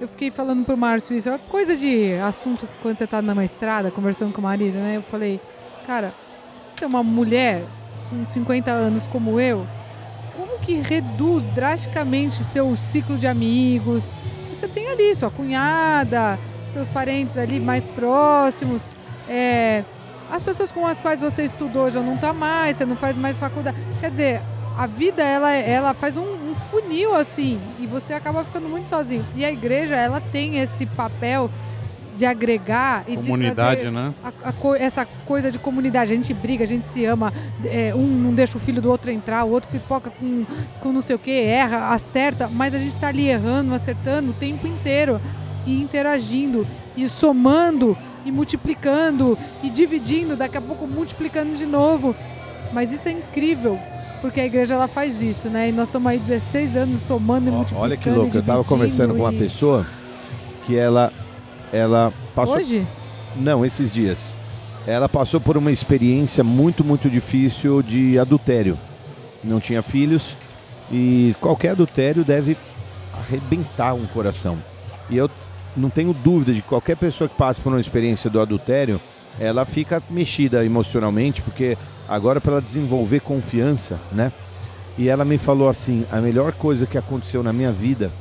eu 0.00 0.08
fiquei 0.08 0.30
falando 0.32 0.64
pro 0.64 0.76
Márcio 0.76 1.16
isso, 1.16 1.28
é 1.28 1.32
uma 1.32 1.38
coisa 1.38 1.76
de 1.76 2.12
assunto 2.14 2.68
quando 2.82 2.96
você 2.98 3.06
tá 3.06 3.20
numa 3.22 3.44
estrada 3.44 3.90
conversando 3.90 4.32
com 4.32 4.40
o 4.40 4.44
marido, 4.44 4.74
né? 4.78 4.96
Eu 4.96 5.02
falei, 5.02 5.40
cara, 5.86 6.12
você 6.72 6.84
é 6.84 6.86
uma 6.88 7.02
mulher 7.04 7.62
com 8.08 8.24
50 8.26 8.70
anos 8.70 9.06
como 9.06 9.40
eu, 9.40 9.66
como 10.36 10.58
que 10.58 10.74
reduz 10.80 11.48
drasticamente 11.50 12.42
seu 12.42 12.76
ciclo 12.76 13.16
de 13.16 13.26
amigos? 13.26 14.12
Você 14.52 14.68
tem 14.68 14.88
ali 14.88 15.14
sua 15.14 15.30
cunhada, 15.30 16.38
seus 16.72 16.88
parentes 16.88 17.36
ali 17.38 17.60
mais 17.60 17.86
próximos, 17.88 18.88
é, 19.28 19.84
as 20.30 20.42
pessoas 20.42 20.72
com 20.72 20.86
as 20.86 21.00
quais 21.00 21.20
você 21.20 21.44
estudou 21.44 21.90
já 21.90 22.00
não 22.00 22.16
tá 22.16 22.32
mais, 22.32 22.76
você 22.76 22.84
não 22.84 22.96
faz 22.96 23.16
mais 23.16 23.38
faculdade. 23.38 23.76
Quer 24.00 24.10
dizer, 24.10 24.40
a 24.76 24.86
vida 24.86 25.22
ela, 25.22 25.52
ela 25.52 25.94
faz 25.94 26.16
um, 26.16 26.22
um 26.22 26.54
funil 26.70 27.14
assim 27.14 27.60
e 27.78 27.86
você 27.86 28.12
acaba 28.12 28.44
ficando 28.44 28.68
muito 28.68 28.88
sozinho. 28.88 29.24
E 29.36 29.44
a 29.44 29.52
igreja 29.52 29.94
ela 29.94 30.20
tem 30.20 30.58
esse 30.58 30.86
papel 30.86 31.50
de 32.16 32.24
agregar 32.24 33.04
e 33.08 33.16
Comunidade, 33.16 33.80
de 33.82 33.90
né? 33.90 34.14
a- 34.22 34.48
a 34.48 34.52
co- 34.52 34.74
essa 34.76 35.04
coisa 35.26 35.50
de 35.50 35.58
comunidade. 35.58 36.12
A 36.12 36.16
gente 36.16 36.32
briga, 36.32 36.62
a 36.64 36.66
gente 36.66 36.86
se 36.86 37.04
ama, 37.04 37.32
é, 37.64 37.92
um 37.94 38.06
não 38.06 38.32
deixa 38.32 38.56
o 38.56 38.60
filho 38.60 38.80
do 38.80 38.88
outro 38.90 39.10
entrar, 39.10 39.44
o 39.44 39.50
outro 39.50 39.68
pipoca 39.70 40.10
com, 40.10 40.44
com 40.80 40.92
não 40.92 41.00
sei 41.00 41.16
o 41.16 41.18
que, 41.18 41.30
erra, 41.32 41.88
acerta, 41.92 42.48
mas 42.48 42.74
a 42.74 42.78
gente 42.78 42.96
tá 42.98 43.08
ali 43.08 43.28
errando, 43.28 43.74
acertando 43.74 44.30
o 44.30 44.34
tempo 44.34 44.66
inteiro 44.66 45.20
e 45.66 45.80
interagindo 45.82 46.66
e 46.96 47.08
somando 47.08 47.96
e 48.24 48.30
multiplicando 48.30 49.36
e 49.62 49.68
dividindo, 49.68 50.36
daqui 50.36 50.56
a 50.56 50.60
pouco 50.60 50.86
multiplicando 50.86 51.56
de 51.56 51.66
novo. 51.66 52.14
Mas 52.72 52.92
isso 52.92 53.08
é 53.08 53.12
incrível, 53.12 53.78
porque 54.20 54.40
a 54.40 54.46
igreja 54.46 54.74
ela 54.74 54.88
faz 54.88 55.20
isso, 55.20 55.48
né? 55.48 55.68
E 55.68 55.72
nós 55.72 55.88
estamos 55.88 56.10
aí 56.10 56.18
16 56.18 56.76
anos 56.76 57.00
somando 57.00 57.48
e 57.48 57.50
multiplicando. 57.50 57.82
olha 57.84 57.96
que 57.96 58.08
louco, 58.08 58.34
e 58.34 58.38
eu 58.38 58.42
tava 58.42 58.62
dividindo 58.62 58.64
conversando 58.68 59.14
com 59.14 59.20
uma 59.20 59.32
e- 59.32 59.38
pessoa 59.38 59.84
que 60.64 60.76
ela 60.76 61.12
ela 61.74 62.12
passou 62.36 62.56
Hoje? 62.56 62.86
Não, 63.34 63.66
esses 63.66 63.90
dias. 63.90 64.36
Ela 64.86 65.08
passou 65.08 65.40
por 65.40 65.56
uma 65.56 65.72
experiência 65.72 66.44
muito, 66.44 66.84
muito 66.84 67.10
difícil 67.10 67.82
de 67.82 68.16
adultério. 68.16 68.78
Não 69.42 69.58
tinha 69.58 69.82
filhos 69.82 70.36
e 70.90 71.34
qualquer 71.40 71.70
adultério 71.70 72.24
deve 72.24 72.56
arrebentar 73.12 73.92
um 73.94 74.06
coração. 74.06 74.56
E 75.10 75.16
eu 75.16 75.28
não 75.76 75.90
tenho 75.90 76.12
dúvida 76.12 76.52
de 76.52 76.62
que 76.62 76.68
qualquer 76.68 76.96
pessoa 76.96 77.28
que 77.28 77.34
passe 77.34 77.60
por 77.60 77.72
uma 77.72 77.80
experiência 77.80 78.30
do 78.30 78.40
adultério, 78.40 79.00
ela 79.40 79.64
fica 79.64 80.00
mexida 80.08 80.64
emocionalmente, 80.64 81.42
porque 81.42 81.76
agora 82.08 82.40
para 82.40 82.52
ela 82.52 82.62
desenvolver 82.62 83.20
confiança, 83.20 83.98
né? 84.12 84.32
E 84.96 85.08
ela 85.08 85.24
me 85.24 85.38
falou 85.38 85.68
assim: 85.68 86.06
a 86.12 86.20
melhor 86.20 86.52
coisa 86.52 86.86
que 86.86 86.96
aconteceu 86.96 87.42
na 87.42 87.52
minha 87.52 87.72
vida 87.72 88.12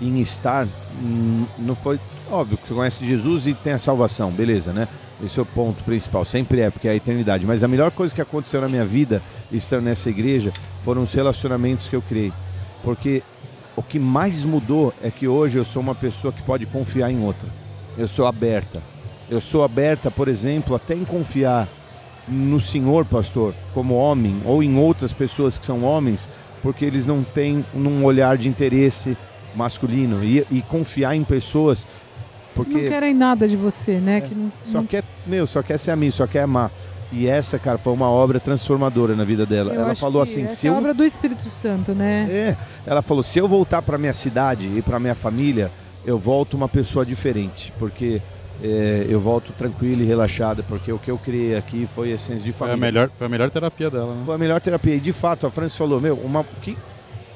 em 0.00 0.20
estar, 0.20 0.66
hum, 1.00 1.44
não 1.58 1.74
foi 1.74 2.00
óbvio 2.32 2.56
que 2.56 2.68
você 2.68 2.74
conhece 2.74 3.06
Jesus 3.06 3.46
e 3.46 3.54
tem 3.54 3.74
a 3.74 3.78
salvação, 3.78 4.30
beleza, 4.30 4.72
né? 4.72 4.88
Esse 5.24 5.38
é 5.38 5.42
o 5.42 5.46
ponto 5.46 5.84
principal, 5.84 6.24
sempre 6.24 6.60
é, 6.60 6.70
porque 6.70 6.88
é 6.88 6.92
a 6.92 6.96
eternidade. 6.96 7.46
Mas 7.46 7.62
a 7.62 7.68
melhor 7.68 7.90
coisa 7.92 8.14
que 8.14 8.20
aconteceu 8.20 8.60
na 8.60 8.68
minha 8.68 8.84
vida, 8.84 9.22
estando 9.52 9.84
nessa 9.84 10.10
igreja, 10.10 10.52
foram 10.84 11.02
os 11.02 11.12
relacionamentos 11.12 11.86
que 11.86 11.94
eu 11.94 12.02
criei. 12.02 12.32
Porque 12.82 13.22
o 13.76 13.82
que 13.82 13.98
mais 13.98 14.44
mudou 14.44 14.92
é 15.02 15.10
que 15.10 15.28
hoje 15.28 15.58
eu 15.58 15.64
sou 15.64 15.80
uma 15.80 15.94
pessoa 15.94 16.32
que 16.32 16.42
pode 16.42 16.66
confiar 16.66 17.10
em 17.10 17.22
outra. 17.22 17.48
Eu 17.96 18.08
sou 18.08 18.26
aberta. 18.26 18.82
Eu 19.30 19.40
sou 19.40 19.62
aberta, 19.62 20.10
por 20.10 20.26
exemplo, 20.26 20.74
até 20.74 20.94
em 20.94 21.04
confiar 21.04 21.68
no 22.26 22.60
Senhor, 22.60 23.04
pastor, 23.04 23.54
como 23.72 23.94
homem, 23.94 24.40
ou 24.44 24.62
em 24.62 24.76
outras 24.76 25.12
pessoas 25.12 25.58
que 25.58 25.66
são 25.66 25.84
homens, 25.84 26.28
porque 26.62 26.84
eles 26.84 27.06
não 27.06 27.22
têm 27.22 27.64
um 27.74 28.04
olhar 28.04 28.36
de 28.36 28.48
interesse 28.48 29.16
masculino. 29.54 30.22
E, 30.24 30.46
e 30.50 30.62
confiar 30.62 31.14
em 31.14 31.24
pessoas, 31.24 31.86
porque 32.54 32.72
Não 32.72 32.80
querem 32.88 33.14
nada 33.14 33.48
de 33.48 33.56
você, 33.56 33.98
né? 33.98 34.18
É, 34.18 34.20
Que 34.20 34.34
não, 34.34 34.52
só 34.70 34.78
não- 34.78 34.86
quer, 34.86 35.02
meu, 35.26 35.46
só 35.46 35.62
quer 35.62 35.78
ser 35.78 35.90
amigo, 35.90 36.12
só 36.12 36.26
quer 36.26 36.42
amar. 36.42 36.70
E 37.10 37.26
essa, 37.26 37.58
cara, 37.58 37.76
foi 37.76 37.92
uma 37.92 38.08
obra 38.08 38.40
transformadora 38.40 39.14
na 39.14 39.22
vida 39.24 39.44
dela. 39.44 39.74
eu 39.74 39.80
Ela 39.82 39.92
acho 39.92 40.00
falou 40.00 40.24
que 40.24 40.30
assim, 40.32 40.44
essa 40.44 40.56
se 40.56 40.66
é 40.66 40.70
eu 40.70 40.74
a 40.74 40.78
obra 40.78 40.94
do 40.94 41.04
Espírito 41.04 41.50
Santo, 41.60 41.92
né? 41.94 42.26
é, 42.30 42.56
ela 42.86 43.02
falou, 43.02 43.22
se 43.22 43.38
eu 43.38 43.46
voltar 43.46 43.82
para 43.82 43.98
minha 43.98 44.14
cidade 44.14 44.66
e 44.66 44.80
para 44.80 44.98
minha 44.98 45.14
família, 45.14 45.70
eu 46.06 46.16
volto 46.16 46.54
uma 46.54 46.68
pessoa 46.68 47.04
diferente, 47.04 47.70
porque 47.78 48.20
é, 48.62 49.06
eu 49.10 49.20
volto 49.20 49.52
tranquilo 49.52 50.02
e 50.02 50.06
relaxado, 50.06 50.64
porque 50.66 50.90
o 50.90 50.98
que 50.98 51.10
eu 51.10 51.18
criei 51.18 51.54
aqui 51.54 51.86
foi 51.94 52.10
essência 52.12 52.44
de 52.44 52.52
Foi 52.52 52.66
família. 52.68 52.74
a 52.74 52.92
melhor, 52.92 53.10
foi 53.18 53.26
a 53.26 53.30
melhor 53.30 53.50
terapia 53.50 53.90
dela, 53.90 54.14
né? 54.14 54.22
Foi 54.24 54.34
a 54.34 54.38
melhor 54.38 54.60
terapia. 54.62 54.94
E 54.94 55.00
de 55.00 55.12
fato, 55.12 55.46
a 55.46 55.50
Francis 55.50 55.76
falou, 55.76 56.00
meu, 56.00 56.14
uma, 56.16 56.44
que, 56.62 56.78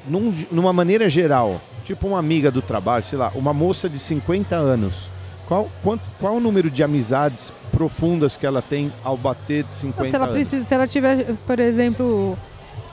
num- 0.07 0.33
numa 0.51 0.73
maneira 0.73 1.07
geral, 1.07 1.61
tipo 1.87 2.05
uma 2.07 2.19
amiga 2.19 2.51
do 2.51 2.61
trabalho, 2.61 3.01
sei 3.03 3.17
lá, 3.17 3.31
uma 3.33 3.53
moça 3.53 3.89
de 3.89 3.97
50 3.97 4.55
anos, 4.55 5.09
qual, 5.47 5.69
quanto, 5.81 6.01
qual 6.19 6.35
o 6.35 6.39
número 6.39 6.69
de 6.69 6.83
amizades 6.83 7.51
profundas 7.71 8.35
que 8.35 8.45
ela 8.45 8.61
tem 8.61 8.91
ao 9.03 9.15
bater 9.15 9.63
de 9.63 9.73
50 9.75 10.09
se 10.09 10.15
ela 10.15 10.25
anos? 10.25 10.35
precisa, 10.37 10.65
se 10.65 10.73
ela 10.73 10.85
tiver, 10.87 11.33
por 11.47 11.59
exemplo, 11.59 12.37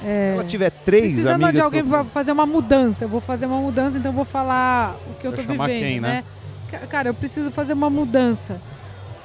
é, 0.03 0.31
Se 0.31 0.39
ela 0.39 0.45
tiver 0.45 0.71
três 0.71 1.05
precisando 1.07 1.35
amigas 1.45 1.55
de 1.55 1.61
alguém 1.61 1.85
para 1.85 2.05
fazer 2.05 2.31
uma 2.33 2.47
mudança, 2.47 3.05
eu 3.05 3.09
vou 3.09 3.21
fazer 3.21 3.47
uma 3.47 3.61
mudança, 3.61 3.99
então 3.99 4.11
eu 4.13 4.17
vou 4.17 4.25
falar 4.25 4.97
o 5.11 5.15
que 5.21 5.27
eu 5.27 5.37
chamar 5.37 5.67
vivendo, 5.67 5.83
quem, 5.83 6.01
né? 6.01 6.09
né? 6.09 6.25
Ca- 6.71 6.87
Cara, 6.87 7.09
eu 7.09 7.15
preciso 7.15 7.51
fazer 7.51 7.73
uma 7.73 7.91
mudança. 7.91 8.61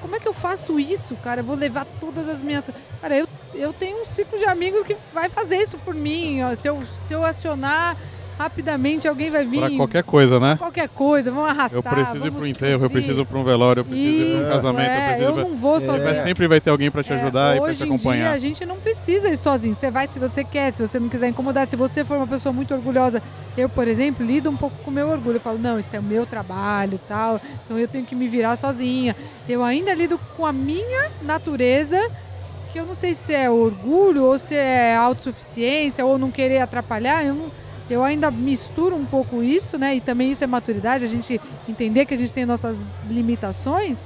Como 0.02 0.16
é 0.16 0.20
que 0.20 0.28
eu 0.28 0.34
faço 0.34 0.80
isso, 0.80 1.14
cara? 1.24 1.42
Eu 1.42 1.46
vou 1.46 1.56
levar 1.58 1.86
todas 2.00 2.28
as 2.30 2.42
minhas. 2.42 2.70
Cara, 3.02 3.18
eu, 3.18 3.28
eu 3.54 3.74
tenho 3.74 4.02
um 4.02 4.06
ciclo 4.06 4.40
de 4.40 4.46
amigos 4.46 4.84
que 4.84 4.96
vai 5.14 5.28
fazer 5.30 5.58
isso 5.58 5.78
por 5.80 5.94
mim. 5.94 6.42
ó. 6.42 6.56
Se 6.56 6.70
eu, 6.70 6.80
se 6.96 7.14
eu 7.14 7.24
acionar 7.26 7.98
rapidamente, 8.40 9.06
alguém 9.06 9.30
vai 9.30 9.44
vir. 9.46 9.60
Pra 9.60 9.70
qualquer 9.72 10.04
coisa, 10.04 10.40
né? 10.40 10.56
qualquer 10.58 10.88
coisa, 10.88 11.30
vão 11.30 11.44
arrastar. 11.46 11.78
Eu 11.78 11.84
preciso 11.84 12.16
ir 12.26 12.30
vamos 12.30 12.36
pro 12.38 12.48
enterro, 12.48 12.86
eu 12.86 12.90
preciso 12.90 13.22
ir 13.22 13.26
pra 13.26 13.38
um 13.38 13.44
velório, 13.44 13.82
eu 13.82 13.86
preciso 13.86 14.10
ir 14.10 14.26
pra 14.30 14.38
um 14.38 14.42
Isso, 14.42 14.50
casamento, 14.52 14.90
é, 14.90 14.96
eu 14.98 15.08
preciso 15.08 15.24
eu 15.30 15.34
pra... 15.34 15.44
não 15.44 15.56
vou 15.56 15.82
sozinho. 15.82 16.06
Mas 16.06 16.18
sempre 16.20 16.48
vai 16.48 16.62
ter 16.62 16.70
alguém 16.70 16.90
pra 16.90 17.04
te 17.04 17.12
É, 17.12 17.16
ajudar 17.22 17.56
e 17.56 17.60
pra 17.60 17.68
hoje 17.70 17.78
te 17.80 17.84
em 17.84 17.88
dia 17.88 17.96
acompanhar. 17.96 18.32
a 18.32 18.40
gente 18.40 18.66
não 18.66 18.78
precisa 18.78 19.28
ir 19.30 19.38
sozinho. 19.38 19.76
Você 19.76 19.92
vai 19.92 20.08
se 20.08 20.18
você 20.18 20.44
quer, 20.44 20.72
se 20.72 20.82
você 20.88 20.98
não 21.00 21.10
quiser 21.10 21.28
incomodar. 21.28 21.68
Se 21.68 21.76
você 21.76 22.06
for 22.06 22.16
uma 22.16 22.28
pessoa 22.28 22.54
muito 22.54 22.74
orgulhosa, 22.74 23.22
eu, 23.58 23.68
por 23.68 23.88
exemplo, 23.88 24.26
lido 24.26 24.50
um 24.50 24.56
pouco 24.56 24.76
com 24.84 24.90
o 24.90 24.94
meu 24.94 25.10
orgulho. 25.10 25.36
Eu 25.36 25.42
falo, 25.42 25.58
não, 25.58 25.78
isso 25.78 25.94
é 25.94 26.00
o 26.00 26.04
meu 26.04 26.26
trabalho 26.26 26.96
e 26.96 27.08
tal, 27.10 27.42
então 27.66 27.78
eu 27.78 27.88
tenho 27.90 28.06
que 28.06 28.16
me 28.16 28.28
virar 28.30 28.56
sozinha. 28.56 29.16
Eu 29.50 29.64
ainda 29.66 29.94
lido 29.94 30.18
com 30.38 30.46
a 30.46 30.54
minha 30.54 31.10
natureza, 31.22 32.00
que 32.72 32.80
eu 32.80 32.86
não 32.86 32.96
sei 32.96 33.14
se 33.16 33.34
é 33.34 33.50
orgulho 33.50 34.24
ou 34.24 34.40
se 34.40 34.56
é 34.56 34.96
autossuficiência 34.96 36.06
ou 36.06 36.18
não 36.18 36.32
querer 36.32 36.62
atrapalhar. 36.62 37.26
Eu, 37.26 37.34
não- 37.34 37.52
eu 37.90 38.04
ainda 38.04 38.30
misturo 38.30 38.96
um 38.96 39.06
pouco 39.06 39.42
isso, 39.42 39.78
né? 39.78 39.96
E 39.96 40.02
também 40.02 40.32
isso 40.32 40.44
é 40.44 40.48
maturidade, 40.48 41.04
a 41.04 41.08
gente 41.08 41.40
entender 41.68 42.06
que 42.06 42.14
a 42.14 42.18
gente 42.18 42.32
tem 42.32 42.46
nossas 42.46 42.84
limitações 43.10 44.04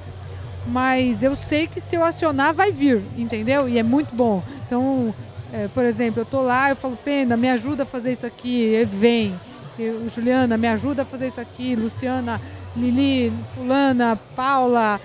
mas 0.65 1.23
eu 1.23 1.35
sei 1.35 1.67
que 1.67 1.79
se 1.79 1.95
eu 1.95 2.03
acionar 2.03 2.53
vai 2.53 2.71
vir, 2.71 3.01
entendeu? 3.17 3.67
E 3.67 3.77
é 3.77 3.83
muito 3.83 4.15
bom. 4.15 4.43
Então, 4.65 5.13
é, 5.51 5.67
por 5.73 5.83
exemplo, 5.83 6.21
eu 6.21 6.25
tô 6.25 6.41
lá, 6.41 6.69
eu 6.69 6.75
falo, 6.75 6.97
Pena, 6.97 7.35
me 7.35 7.49
ajuda 7.49 7.83
a 7.83 7.85
fazer 7.85 8.11
isso 8.11 8.25
aqui, 8.25 8.87
vem. 8.91 9.35
Eu, 9.77 10.09
Juliana, 10.09 10.57
me 10.57 10.67
ajuda 10.67 11.01
a 11.01 11.05
fazer 11.05 11.27
isso 11.27 11.41
aqui, 11.41 11.75
Luciana, 11.75 12.39
Lili, 12.75 13.31
Fulana, 13.55 14.17
Paula, 14.35 15.01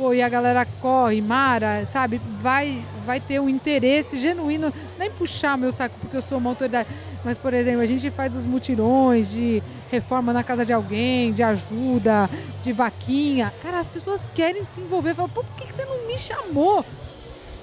pô, 0.00 0.14
e 0.14 0.22
a 0.22 0.28
galera 0.30 0.66
corre, 0.80 1.20
Mara, 1.20 1.84
sabe? 1.84 2.18
Vai, 2.40 2.82
vai 3.04 3.20
ter 3.20 3.38
um 3.38 3.50
interesse 3.50 4.18
genuíno, 4.18 4.72
nem 4.98 5.10
puxar 5.10 5.58
meu 5.58 5.70
saco 5.70 5.94
porque 6.00 6.16
eu 6.16 6.22
sou 6.22 6.38
uma 6.38 6.48
autoridade, 6.48 6.88
mas, 7.22 7.36
por 7.36 7.52
exemplo, 7.52 7.82
a 7.82 7.86
gente 7.86 8.10
faz 8.10 8.34
os 8.34 8.46
mutirões 8.46 9.30
de 9.30 9.62
reforma 9.90 10.32
na 10.32 10.42
casa 10.42 10.64
de 10.64 10.72
alguém, 10.72 11.34
de 11.34 11.42
ajuda, 11.42 12.30
de 12.64 12.72
vaquinha. 12.72 13.52
Cara, 13.62 13.78
as 13.78 13.90
pessoas 13.90 14.26
querem 14.34 14.64
se 14.64 14.80
envolver. 14.80 15.14
Falam, 15.14 15.28
pô, 15.28 15.44
por 15.44 15.54
que, 15.56 15.70
você 15.70 15.84
não 15.84 16.06
me 16.06 16.16
chamou? 16.16 16.82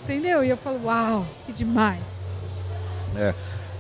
Entendeu? 0.04 0.44
E 0.44 0.50
eu 0.50 0.58
falo, 0.58 0.86
uau, 0.86 1.26
que 1.46 1.52
demais. 1.52 2.04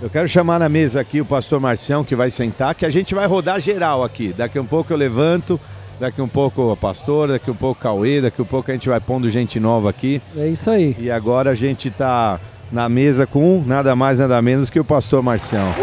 Eu 0.01 0.09
quero 0.09 0.27
chamar 0.27 0.57
na 0.57 0.67
mesa 0.67 0.99
aqui 0.99 1.21
o 1.21 1.25
pastor 1.25 1.59
Marcião, 1.59 2.03
que 2.03 2.15
vai 2.15 2.31
sentar, 2.31 2.73
que 2.73 2.87
a 2.87 2.89
gente 2.89 3.13
vai 3.13 3.27
rodar 3.27 3.59
geral 3.59 4.03
aqui. 4.03 4.33
Daqui 4.35 4.57
um 4.57 4.65
pouco 4.65 4.91
eu 4.91 4.97
levanto, 4.97 5.59
daqui 5.99 6.21
um 6.21 6.27
pouco 6.27 6.71
o 6.71 6.77
pastor, 6.77 7.27
daqui 7.29 7.49
um 7.51 7.55
pouco 7.55 7.79
o 7.79 7.83
Cauê, 7.83 8.21
daqui 8.21 8.41
um 8.41 8.45
pouco 8.45 8.69
a 8.71 8.73
gente 8.73 8.87
vai 8.89 8.99
pondo 8.99 9.29
gente 9.29 9.59
nova 9.59 9.89
aqui. 9.89 10.21
É 10.37 10.47
isso 10.47 10.69
aí. 10.69 10.95
E 10.99 11.09
agora 11.11 11.51
a 11.51 11.55
gente 11.55 11.89
tá 11.91 12.39
na 12.71 12.87
mesa 12.89 13.25
com 13.25 13.63
nada 13.65 13.95
mais, 13.95 14.19
nada 14.19 14.41
menos 14.41 14.69
que 14.69 14.79
o 14.79 14.83
pastor 14.85 15.21
Marcião. 15.23 15.73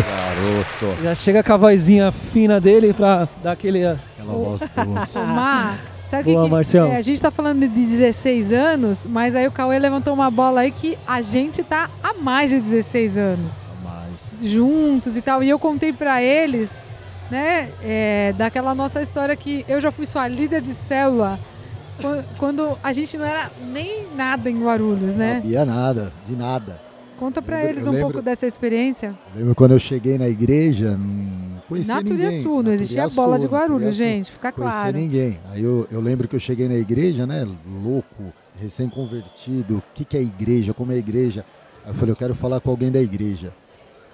Garoto. 0.00 1.02
Já 1.02 1.14
chega 1.14 1.42
com 1.42 1.52
a 1.52 1.56
vozinha 1.56 2.12
fina 2.12 2.60
dele 2.60 2.92
pra 2.92 3.28
dar 3.42 3.52
aquele. 3.52 3.84
Aquela 3.84 4.32
voz 4.32 4.60
doce. 4.60 5.18
Mar, 5.18 5.78
sabe 6.08 6.22
o 6.22 6.26
que 6.26 6.32
Boa, 6.32 6.44
que- 6.44 6.50
Marcião. 6.50 6.86
é, 6.92 6.96
a 6.96 7.00
gente 7.02 7.20
tá 7.20 7.30
falando 7.30 7.60
de 7.60 7.68
16 7.68 8.52
anos, 8.52 9.06
mas 9.08 9.34
aí 9.34 9.46
o 9.46 9.50
Cauê 9.52 9.78
levantou 9.78 10.14
uma 10.14 10.30
bola 10.30 10.60
aí 10.60 10.70
que 10.70 10.96
a 11.06 11.20
gente 11.22 11.62
tá 11.62 11.88
há 12.02 12.14
mais 12.14 12.50
de 12.50 12.60
16 12.60 13.16
anos. 13.16 13.62
Mas 13.84 14.50
juntos 14.50 15.16
e 15.16 15.22
tal. 15.22 15.42
E 15.42 15.48
eu 15.48 15.58
contei 15.58 15.92
pra 15.92 16.22
eles, 16.22 16.92
né, 17.30 17.70
é, 17.82 18.34
daquela 18.36 18.74
nossa 18.74 19.00
história 19.00 19.34
que 19.36 19.64
eu 19.68 19.80
já 19.80 19.90
fui 19.92 20.04
sua 20.06 20.26
líder 20.26 20.60
de 20.60 20.74
célula 20.74 21.38
quan- 22.00 22.24
quando 22.38 22.76
a 22.82 22.92
gente 22.92 23.16
não 23.16 23.24
era 23.24 23.50
nem 23.72 24.06
nada 24.16 24.50
em 24.50 24.60
Guarulhos, 24.62 25.12
não 25.12 25.18
né? 25.18 25.34
sabia 25.36 25.64
nada, 25.64 26.12
de 26.26 26.34
nada. 26.34 26.80
Conta 27.18 27.40
lembro- 27.40 27.68
eles 27.68 27.86
um 27.86 27.90
lembro- 27.90 28.06
pouco 28.08 28.22
dessa 28.22 28.46
experiência. 28.46 29.14
Lembro 29.36 29.54
quando 29.54 29.72
eu 29.72 29.78
cheguei 29.78 30.16
na 30.16 30.26
igreja, 30.26 30.96
não 30.96 31.60
conhecia 31.68 31.94
Na 31.94 32.02
ninguém. 32.02 32.16
Turiaçu, 32.28 32.62
não 32.62 32.72
existia 32.72 32.96
Turiaçu, 33.02 33.16
bola 33.16 33.38
de 33.38 33.46
Guarulhos, 33.46 33.94
gente, 33.94 34.32
fica 34.32 34.50
Conhecia 34.50 34.80
claro. 34.80 34.96
ninguém. 34.96 35.38
Aí 35.52 35.62
eu, 35.62 35.86
eu 35.92 36.00
lembro 36.00 36.26
que 36.26 36.34
eu 36.34 36.40
cheguei 36.40 36.66
na 36.66 36.76
igreja, 36.76 37.26
né, 37.26 37.46
louco, 37.84 38.32
recém-convertido, 38.58 39.78
o 39.78 39.82
que, 39.94 40.04
que 40.04 40.16
é 40.16 40.22
igreja, 40.22 40.72
como 40.74 40.92
é 40.92 40.96
igreja. 40.96 41.44
Aí 41.84 41.90
eu 41.90 41.94
falei, 41.94 42.12
eu 42.12 42.16
quero 42.16 42.34
falar 42.34 42.60
com 42.60 42.70
alguém 42.70 42.90
da 42.90 43.00
igreja. 43.00 43.52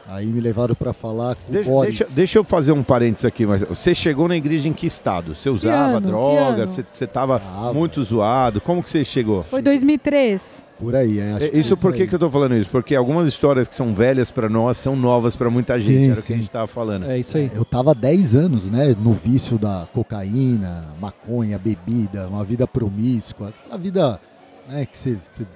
Aí 0.09 0.27
me 0.27 0.41
levaram 0.41 0.75
para 0.75 0.93
falar 0.93 1.35
com 1.35 1.53
Deixa, 1.53 1.69
o 1.69 1.73
Boris. 1.73 1.99
deixa, 1.99 2.15
deixa 2.15 2.39
eu 2.39 2.45
fazer 2.45 2.71
um 2.71 2.83
parênteses 2.83 3.25
aqui, 3.25 3.45
mas 3.45 3.63
você 3.63 3.93
chegou 3.93 4.29
na 4.29 4.37
igreja 4.37 4.69
em 4.69 4.73
que 4.73 4.87
estado? 4.87 5.35
Você 5.35 5.51
usava 5.51 5.97
ano? 5.97 6.07
Droga? 6.07 6.65
Você, 6.67 6.85
você 6.93 7.07
tava 7.09 7.43
Ah, 7.45 7.73
muito 7.75 8.03
zoado? 8.05 8.61
Como 8.61 8.83
que 8.85 8.89
você 8.89 9.05
chegou? 9.05 9.43
Foi 9.43 9.61
2003. 9.61 10.65
Por 10.79 10.95
aí, 10.95 11.19
é, 11.19 11.33
acho 11.33 11.45
É, 11.45 11.49
que 11.49 11.59
Isso 11.59 11.73
é 11.73 11.77
por 11.77 11.93
que, 11.93 12.07
que 12.07 12.15
eu 12.15 12.19
tô 12.19 12.31
falando 12.31 12.55
isso? 12.55 12.69
Porque 12.71 12.95
algumas 12.95 13.27
histórias 13.27 13.67
que 13.67 13.75
são 13.75 13.95
velhas 13.95 14.31
pra 14.31 14.49
nós 14.49 14.77
são 14.77 14.95
novas 14.95 15.35
pra 15.35 15.49
muita 15.51 15.81
gente. 15.81 15.97
Sim, 16.05 16.11
Era 16.11 16.21
o 16.21 16.23
que 16.23 16.33
a 16.33 16.37
sim. 16.37 16.43
gente 16.43 16.51
tava 16.51 16.67
falando. 16.67 17.11
É 17.11 17.19
isso 17.19 17.37
aí. 17.37 17.51
Eu 17.53 17.65
tava 17.65 17.91
há 17.91 17.95
10 17.95 18.35
anos, 18.37 18.71
né, 18.71 18.95
no 19.03 19.13
vício 19.13 19.59
da 19.59 19.89
cocaína, 19.93 20.85
maconha, 21.01 21.59
bebida, 21.59 22.29
uma 22.29 22.45
vida 22.45 22.67
promíscua, 22.67 23.49
aquela 23.49 23.79
vida, 23.79 24.21
né, 24.69 24.85
que 24.87 24.97
você, 24.97 25.17
você 25.35 25.47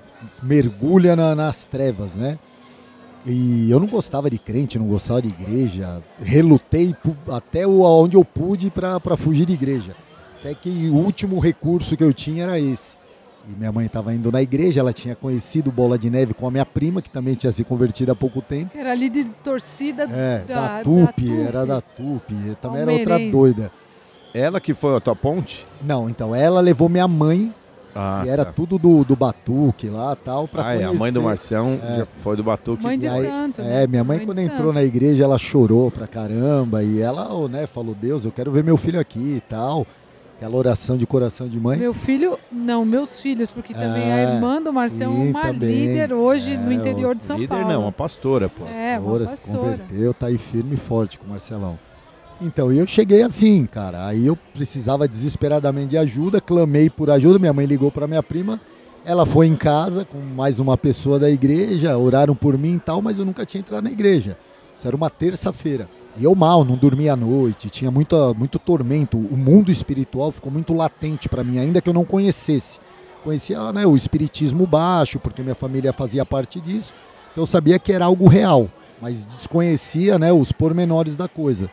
mergulha 0.43 1.15
na- 1.15 1.35
nas 1.35 1.65
trevas, 1.65 2.15
né? 2.15 2.39
E 3.26 3.70
eu 3.70 3.78
não 3.78 3.87
gostava 3.87 4.30
de 4.30 4.38
crente, 4.38 4.78
não 4.78 4.87
gostava 4.87 5.20
de 5.22 5.28
igreja, 5.28 6.02
relutei 6.22 6.94
até 7.30 7.66
onde 7.66 8.16
eu 8.16 8.24
pude 8.24 8.70
para 8.70 9.16
fugir 9.16 9.44
de 9.44 9.52
igreja. 9.52 9.94
Até 10.38 10.54
que 10.54 10.88
o 10.88 10.94
último 10.94 11.38
recurso 11.38 11.96
que 11.96 12.02
eu 12.04 12.14
tinha 12.14 12.44
era 12.44 12.59
esse. 12.59 12.98
E 13.48 13.52
minha 13.52 13.70
mãe 13.72 13.87
estava 13.87 14.14
indo 14.14 14.30
na 14.33 14.40
igreja, 14.40 14.80
ela 14.80 14.92
tinha 14.92 15.14
conhecido 15.14 15.70
Bola 15.72 15.98
de 15.98 16.09
Neve 16.09 16.33
com 16.35 16.46
a 16.46 16.50
minha 16.50 16.64
prima, 16.64 17.02
que 17.02 17.11
também 17.11 17.35
tinha 17.35 17.50
se 17.52 17.62
convertido 17.64 18.12
há 18.12 18.14
pouco 18.16 18.40
tempo. 18.40 18.70
Era 18.76 18.94
líder 18.94 19.24
de 19.24 19.33
torcida 19.33 20.04
É, 20.04 20.44
da, 20.46 20.54
da, 20.54 20.76
da 20.78 20.83
TUP, 20.85 21.14
TUP. 21.14 21.40
era 21.46 21.66
da 21.66 21.80
TUP, 21.80 22.33
também 22.61 22.83
era 22.83 22.92
outra 22.92 23.18
doida. 23.18 23.72
Ela 24.33 24.61
que 24.61 24.72
foi 24.74 24.96
a 24.96 25.00
tua 25.00 25.16
ponte? 25.16 25.66
Não, 25.83 26.09
então 26.09 26.35
ela 26.35 26.61
levou 26.61 26.88
minha 26.88 27.09
mãe, 27.09 27.52
Ah, 27.94 28.22
e 28.24 28.29
era 28.29 28.44
tá. 28.44 28.53
tudo 28.53 28.79
do, 28.79 29.05
do 29.05 29.16
Batuque 29.16 29.88
lá 29.88 30.14
tal, 30.16 30.46
pra 30.48 30.64
Ah, 30.66 30.72
é, 30.74 30.79
conhecer. 30.79 30.96
a 30.96 30.98
mãe 30.98 31.12
do 31.12 31.22
Marcião 31.22 31.79
É. 31.83 32.07
foi 32.22 32.37
do 32.37 32.42
Batuque. 32.44 32.83
Mãe 32.83 32.98
de 32.98 33.09
aí- 33.09 33.26
santo, 33.26 33.62
né? 33.62 33.85
É, 33.85 33.87
minha 33.87 34.05
mãe, 34.05 34.18
de 34.20 34.26
quando 34.26 34.38
santo. 34.38 34.53
entrou 34.55 34.72
na 34.72 34.83
igreja, 34.83 35.24
ela 35.24 35.38
chorou 35.38 35.90
pra 35.90 36.07
caramba. 36.07 36.83
E 36.85 37.00
ela, 37.00 37.33
oh, 37.35 37.48
né, 37.48 37.66
falou: 37.66 37.94
Deus, 37.94 38.24
eu 38.24 38.31
quero 38.33 38.50
ver 38.53 38.62
meu 38.64 38.76
filho 38.76 39.00
aqui 39.00 39.37
e 39.37 39.42
tal. 39.48 39.87
Aquela 40.37 40.57
oração 40.57 40.96
de 40.96 41.07
coração 41.07 41.46
de 41.46 41.61
mãe. 41.61 41.79
Meu 41.79 41.92
filho, 41.92 42.38
não, 42.50 42.83
meus 42.83 43.20
filhos, 43.20 43.50
porque 43.50 43.74
também 43.74 44.09
É, 44.09 44.12
a 44.14 44.35
irmã 44.35 44.62
do 44.62 44.72
Marcelo 44.72 45.12
é 45.14 45.31
uma 45.31 45.42
também. 45.42 45.68
líder 45.68 46.14
hoje 46.14 46.55
É, 46.55 46.57
no 46.57 46.72
interior 46.72 47.14
de 47.14 47.22
São 47.26 47.37
Líder 47.37 47.48
Paulo. 47.57 47.68
não, 47.68 47.83
uma 47.83 47.92
pastora, 47.92 48.48
pô. 48.48 48.64
É, 48.64 48.98
uma 48.98 49.18
pastora, 49.18 49.26
se 49.37 49.50
converteu, 49.50 50.14
tá 50.14 50.29
aí 50.29 50.38
firme 50.38 50.76
e 50.76 50.79
forte 50.79 51.18
com 51.18 51.26
o 51.26 51.29
Marcelão. 51.29 51.79
Então, 52.40 52.72
eu 52.72 52.87
cheguei 52.87 53.22
assim, 53.22 53.66
cara. 53.66 54.07
Aí 54.07 54.26
eu 54.26 54.35
precisava 54.35 55.07
desesperadamente 55.07 55.88
de 55.88 55.98
ajuda, 55.98 56.40
clamei 56.40 56.88
por 56.88 57.11
ajuda. 57.11 57.38
Minha 57.38 57.53
mãe 57.53 57.66
ligou 57.66 57.90
para 57.90 58.07
minha 58.07 58.22
prima. 58.22 58.59
Ela 59.05 59.26
foi 59.26 59.46
em 59.46 59.57
casa 59.57 60.05
com 60.05 60.18
mais 60.18 60.59
uma 60.59 60.76
pessoa 60.76 61.18
da 61.18 61.31
igreja, 61.31 61.96
oraram 61.96 62.35
por 62.35 62.57
mim 62.57 62.76
e 62.76 62.81
tal, 62.81 63.00
mas 63.00 63.18
eu 63.18 63.24
nunca 63.24 63.46
tinha 63.46 63.61
entrado 63.61 63.85
na 63.85 63.90
igreja. 63.90 64.37
Isso 64.76 64.87
era 64.87 64.96
uma 64.96 65.11
terça-feira. 65.11 65.88
E 66.16 66.24
eu 66.24 66.35
mal, 66.35 66.64
não 66.64 66.76
dormia 66.76 67.12
à 67.12 67.16
noite, 67.16 67.70
tinha 67.70 67.90
muita, 67.90 68.35
muito 68.35 68.59
tormento. 68.59 69.16
O 69.16 69.37
mundo 69.37 69.70
espiritual 69.70 70.33
ficou 70.33 70.53
muito 70.53 70.74
latente 70.74 71.29
para 71.29 71.44
mim, 71.44 71.59
ainda 71.59 71.81
que 71.81 71.88
eu 71.88 71.94
não 71.94 72.05
conhecesse. 72.05 72.79
Conhecia 73.22 73.72
né, 73.72 73.87
o 73.87 73.96
espiritismo 73.96 74.66
baixo, 74.66 75.18
porque 75.18 75.42
minha 75.42 75.55
família 75.55 75.92
fazia 75.92 76.24
parte 76.24 76.61
disso. 76.61 76.94
Então 77.33 77.42
eu 77.42 77.46
sabia 77.46 77.79
que 77.79 77.92
era 77.92 78.07
algo 78.07 78.29
real, 78.29 78.68
mas 79.00 79.26
desconhecia 79.26 80.18
né, 80.18 80.33
os 80.33 80.53
pormenores 80.53 81.14
da 81.14 81.29
coisa. 81.29 81.70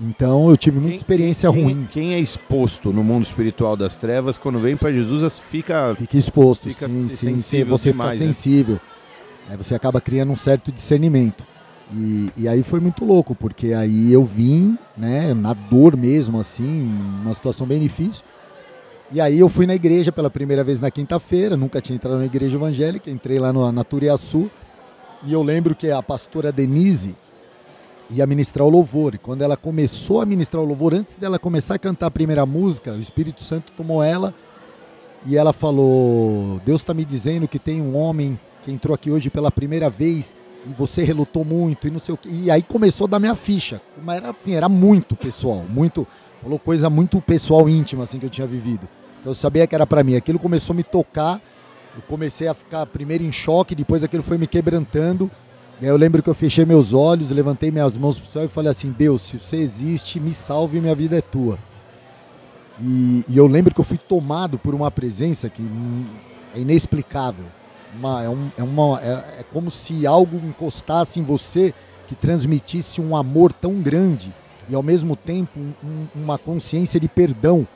Então 0.00 0.48
eu 0.50 0.56
tive 0.56 0.76
muita 0.76 0.90
Quem- 0.92 0.96
experiência 0.96 1.50
quem, 1.52 1.62
ruim. 1.62 1.88
Quem 1.90 2.14
é 2.14 2.18
exposto 2.18 2.92
no 2.92 3.04
mundo 3.04 3.24
espiritual 3.24 3.76
das 3.76 3.96
trevas, 3.96 4.38
quando 4.38 4.58
vem 4.58 4.76
pra 4.76 4.90
Jesus, 4.90 5.38
fica. 5.50 5.94
Fica 5.94 6.16
exposto, 6.16 6.68
Fica 6.68 6.88
sim, 6.88 7.08
sim, 7.08 7.40
sim. 7.40 7.64
Você 7.64 7.92
demais, 7.92 8.12
fica 8.12 8.26
né? 8.26 8.32
sensível. 8.32 8.80
Aí 9.48 9.56
você 9.56 9.74
acaba 9.74 10.00
criando 10.00 10.32
um 10.32 10.36
certo 10.36 10.72
discernimento. 10.72 11.44
E, 11.94 12.30
e 12.38 12.48
aí 12.48 12.62
foi 12.62 12.80
muito 12.80 13.04
louco, 13.04 13.34
porque 13.34 13.74
aí 13.74 14.10
eu 14.12 14.24
vim, 14.24 14.78
né, 14.96 15.34
na 15.34 15.52
dor 15.52 15.94
mesmo, 15.94 16.40
assim, 16.40 16.90
uma 17.22 17.34
situação 17.34 17.66
bem 17.66 17.78
difícil. 17.80 18.22
E 19.10 19.20
aí 19.20 19.38
eu 19.38 19.48
fui 19.50 19.66
na 19.66 19.74
igreja 19.74 20.10
pela 20.10 20.30
primeira 20.30 20.64
vez 20.64 20.80
na 20.80 20.90
quinta-feira, 20.90 21.54
nunca 21.54 21.82
tinha 21.82 21.96
entrado 21.96 22.16
na 22.18 22.24
igreja 22.24 22.56
evangélica, 22.56 23.10
entrei 23.10 23.38
lá 23.38 23.52
no, 23.52 23.70
na 23.70 23.84
Turiaçu. 23.84 24.50
E 25.24 25.34
eu 25.34 25.42
lembro 25.42 25.74
que 25.74 25.90
a 25.90 26.02
pastora 26.02 26.50
Denise 26.50 27.14
ia 28.12 28.26
ministrar 28.26 28.66
o 28.66 28.70
louvor. 28.70 29.14
E 29.14 29.18
quando 29.18 29.42
ela 29.42 29.56
começou 29.56 30.20
a 30.20 30.26
ministrar 30.26 30.62
o 30.62 30.66
louvor, 30.66 30.94
antes 30.94 31.16
dela 31.16 31.38
começar 31.38 31.74
a 31.74 31.78
cantar 31.78 32.06
a 32.06 32.10
primeira 32.10 32.44
música, 32.44 32.92
o 32.92 33.00
Espírito 33.00 33.42
Santo 33.42 33.72
tomou 33.72 34.02
ela 34.02 34.34
e 35.26 35.36
ela 35.36 35.52
falou: 35.52 36.60
Deus 36.64 36.80
está 36.80 36.92
me 36.92 37.04
dizendo 37.04 37.48
que 37.48 37.58
tem 37.58 37.80
um 37.80 37.96
homem 37.96 38.38
que 38.64 38.70
entrou 38.70 38.94
aqui 38.94 39.10
hoje 39.10 39.30
pela 39.30 39.50
primeira 39.50 39.88
vez 39.88 40.34
e 40.66 40.72
você 40.72 41.02
relutou 41.02 41.44
muito 41.44 41.88
e 41.88 41.90
não 41.90 41.98
sei 41.98 42.14
o 42.14 42.18
quê. 42.18 42.28
E 42.30 42.50
aí 42.50 42.62
começou 42.62 43.06
a 43.06 43.10
dar 43.10 43.18
minha 43.18 43.34
ficha. 43.34 43.80
Mas 44.02 44.18
era 44.18 44.30
assim, 44.30 44.54
era 44.54 44.68
muito 44.68 45.16
pessoal, 45.16 45.64
muito. 45.68 46.06
Falou 46.42 46.58
coisa 46.58 46.90
muito 46.90 47.20
pessoal, 47.20 47.68
íntima, 47.68 48.02
assim, 48.02 48.18
que 48.18 48.26
eu 48.26 48.30
tinha 48.30 48.46
vivido. 48.46 48.88
Então 49.20 49.30
eu 49.30 49.34
sabia 49.34 49.66
que 49.66 49.74
era 49.74 49.86
para 49.86 50.02
mim. 50.02 50.16
Aquilo 50.16 50.38
começou 50.38 50.74
a 50.74 50.76
me 50.76 50.82
tocar. 50.82 51.40
Eu 51.94 52.02
comecei 52.08 52.48
a 52.48 52.54
ficar 52.54 52.86
primeiro 52.86 53.22
em 53.22 53.30
choque, 53.30 53.74
depois 53.74 54.02
aquilo 54.02 54.22
foi 54.22 54.38
me 54.38 54.46
quebrantando. 54.46 55.30
E 55.82 55.84
aí 55.84 55.90
eu 55.90 55.96
lembro 55.96 56.22
que 56.22 56.30
eu 56.30 56.34
fechei 56.34 56.64
meus 56.64 56.92
olhos, 56.92 57.30
levantei 57.32 57.68
minhas 57.72 57.96
mãos 57.98 58.16
pro 58.16 58.28
céu 58.30 58.44
e 58.44 58.48
falei 58.48 58.70
assim: 58.70 58.94
Deus, 58.96 59.22
se 59.22 59.36
você 59.40 59.56
existe, 59.56 60.20
me 60.20 60.32
salve, 60.32 60.80
minha 60.80 60.94
vida 60.94 61.18
é 61.18 61.20
tua. 61.20 61.58
E, 62.80 63.24
e 63.28 63.36
eu 63.36 63.48
lembro 63.48 63.74
que 63.74 63.80
eu 63.80 63.84
fui 63.84 63.98
tomado 63.98 64.58
por 64.60 64.76
uma 64.76 64.92
presença 64.92 65.48
que 65.48 65.60
é 66.54 66.60
inexplicável. 66.60 67.44
Uma- 67.98 68.22
é, 68.22 68.28
um- 68.28 68.50
é 68.56 68.62
uma, 68.62 69.00
é, 69.02 69.40
é 69.40 69.44
como 69.52 69.72
se 69.72 70.06
algo 70.06 70.36
encostasse 70.36 71.18
em 71.18 71.24
você 71.24 71.74
que 72.06 72.14
transmitisse 72.14 73.00
um 73.00 73.16
amor 73.16 73.52
tão 73.52 73.74
grande 73.82 74.32
e 74.68 74.74
ao 74.76 74.82
mesmo 74.84 75.16
tempo 75.16 75.58
um- 75.58 75.72
um- 75.84 76.06
uma 76.14 76.38
consciência 76.38 77.00
de 77.00 77.08
perdão. 77.08 77.66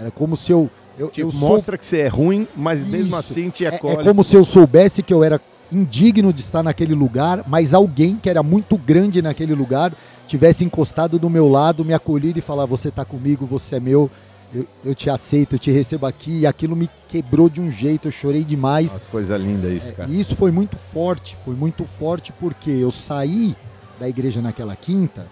Era 0.00 0.10
como 0.10 0.36
se 0.36 0.50
eu. 0.50 0.68
eu, 0.98 1.10
Tipo, 1.10 1.28
eu 1.28 1.30
sou- 1.32 1.48
mostra 1.48 1.78
que 1.78 1.86
você 1.86 1.98
é 1.98 2.08
ruim, 2.08 2.48
mas 2.56 2.84
mesmo 2.84 3.06
Isso. 3.10 3.16
assim 3.16 3.50
te 3.50 3.64
é, 3.64 3.68
acolhe. 3.68 4.00
é 4.00 4.02
como 4.02 4.24
se 4.24 4.34
eu 4.34 4.44
soubesse 4.44 5.00
que 5.00 5.14
eu 5.14 5.22
era 5.22 5.40
indigno 5.72 6.32
de 6.32 6.40
estar 6.40 6.62
naquele 6.62 6.94
lugar, 6.94 7.44
mas 7.46 7.72
alguém 7.72 8.16
que 8.16 8.28
era 8.28 8.42
muito 8.42 8.76
grande 8.76 9.22
naquele 9.22 9.54
lugar 9.54 9.92
tivesse 10.26 10.64
encostado 10.64 11.18
do 11.18 11.28
meu 11.28 11.48
lado, 11.48 11.84
me 11.84 11.94
acolhido 11.94 12.38
e 12.38 12.42
falar: 12.42 12.66
Você 12.66 12.88
está 12.88 13.04
comigo, 13.04 13.46
você 13.46 13.76
é 13.76 13.80
meu, 13.80 14.10
eu, 14.54 14.66
eu 14.84 14.94
te 14.94 15.08
aceito, 15.10 15.54
eu 15.54 15.58
te 15.58 15.70
recebo 15.70 16.06
aqui. 16.06 16.40
E 16.40 16.46
aquilo 16.46 16.76
me 16.76 16.88
quebrou 17.08 17.48
de 17.48 17.60
um 17.60 17.70
jeito, 17.70 18.08
eu 18.08 18.12
chorei 18.12 18.44
demais. 18.44 18.92
Nossa, 18.92 19.10
coisa 19.10 19.36
linda 19.36 19.68
isso, 19.68 19.90
É, 19.90 19.92
cara. 19.92 20.10
E 20.10 20.20
isso 20.20 20.36
foi 20.36 20.50
muito 20.50 20.76
forte, 20.76 21.36
foi 21.44 21.54
muito 21.54 21.84
forte 21.84 22.32
porque 22.32 22.70
eu 22.70 22.90
saí 22.90 23.56
da 23.98 24.08
igreja 24.08 24.40
naquela 24.40 24.76
quinta. 24.76 25.26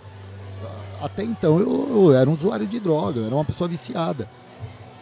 Até 1.01 1.25
então 1.25 1.59
eu, 1.59 1.89
eu 1.91 2.13
era 2.13 2.29
um 2.29 2.35
usuário 2.35 2.67
de 2.67 2.79
droga, 2.79 3.21
eu 3.21 3.27
era 3.27 3.35
uma 3.35 3.45
pessoa 3.45 3.67
viciada. 3.67 4.29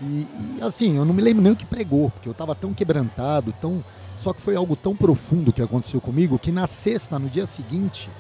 E, 0.01 0.05
e, 0.05 0.59
assim, 0.63 0.97
eu 0.97 1.05
não 1.05 1.13
me 1.13 1.23
lembro 1.23 1.43
nem 1.43 1.53
o 1.53 1.57
que 1.57 1.67
pregou, 1.67 2.11
porque 2.11 2.29
eu 2.29 2.33
estava 2.33 2.55
tão 2.55 2.73
quebrantado, 2.73 3.53
tão. 3.61 3.85
Só 4.19 4.33
que 4.33 4.41
foi 4.41 4.57
algo 4.57 4.75
tão 4.75 4.97
profundo 4.97 5.53
que 5.53 5.63
aconteceu 5.63 6.01
comigo 6.01 6.39
que 6.39 6.51
na 6.51 6.67
sexta, 6.67 7.19
no 7.19 7.29
dia 7.29 7.47
seguinte, 7.47 8.11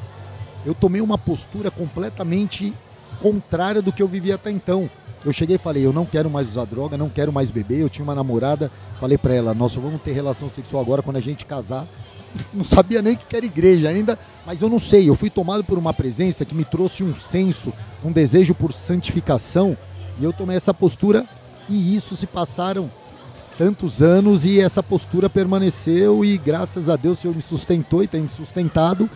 eu 0.65 0.75
tomei 0.75 1.01
uma 1.01 1.19
postura 1.19 1.71
completamente 1.71 2.73
contrária 3.21 3.83
do 3.83 3.93
que 3.93 4.03
eu 4.03 4.09
vivia 4.09 4.37
até 4.37 4.51
então. 4.51 4.89
Eu 5.25 5.33
cheguei 5.33 5.57
e 5.57 5.59
falei, 5.59 5.85
eu 5.85 5.93
não 5.93 6.07
quero 6.07 6.31
mais 6.31 6.49
usar 6.49 6.65
droga, 6.65 6.97
não 6.97 7.09
quero 7.09 7.33
mais 7.33 7.51
beber. 7.51 7.81
Eu 7.81 7.89
tinha 7.89 8.05
uma 8.05 8.15
namorada, 8.15 8.71
falei 9.01 9.19
pra 9.19 9.35
ela, 9.35 9.55
nós 9.55 9.73
só 9.73 9.81
vamos 9.81 10.01
ter 10.03 10.13
relação 10.13 10.49
sexual 10.49 10.81
agora 10.83 11.03
quando 11.03 11.17
a 11.17 11.21
gente 11.21 11.45
casar. 11.45 11.87
Não 12.53 12.63
sabia 12.63 13.01
nem 13.01 13.17
que 13.17 13.35
era 13.35 13.47
igreja 13.47 13.89
ainda, 13.89 14.19
mas 14.45 14.61
eu 14.61 14.69
não 14.69 14.79
sei. 14.79 15.09
Eu 15.09 15.17
fui 15.17 15.31
tomado 15.31 15.65
por 15.65 15.79
uma 15.79 15.95
presença 15.95 16.45
que 16.45 16.55
me 16.55 16.63
trouxe 16.63 17.03
um 17.03 17.15
senso, 17.15 17.73
um 18.05 18.13
desejo 18.13 18.55
por 18.55 18.71
santificação, 18.71 19.75
e 20.21 20.25
eu 20.25 20.33
tomei 20.33 20.55
essa 20.55 20.75
postura. 20.75 21.27
E 21.71 21.97
isso 21.97 22.19
se 22.19 22.27
passaram 22.27 22.91
tantos 23.59 24.01
anos 24.01 24.47
e 24.47 24.61
essa 24.61 24.83
postura 24.83 25.29
permaneceu 25.29 26.25
e 26.25 26.39
graças 26.39 26.89
a 26.89 26.95
Deus 26.97 27.19
o 27.19 27.21
Senhor 27.23 27.35
me 27.37 27.43
sustentou 27.43 28.03
e 28.03 28.07
tem 28.07 28.21
me 28.23 28.29
sustentado. 28.29 29.11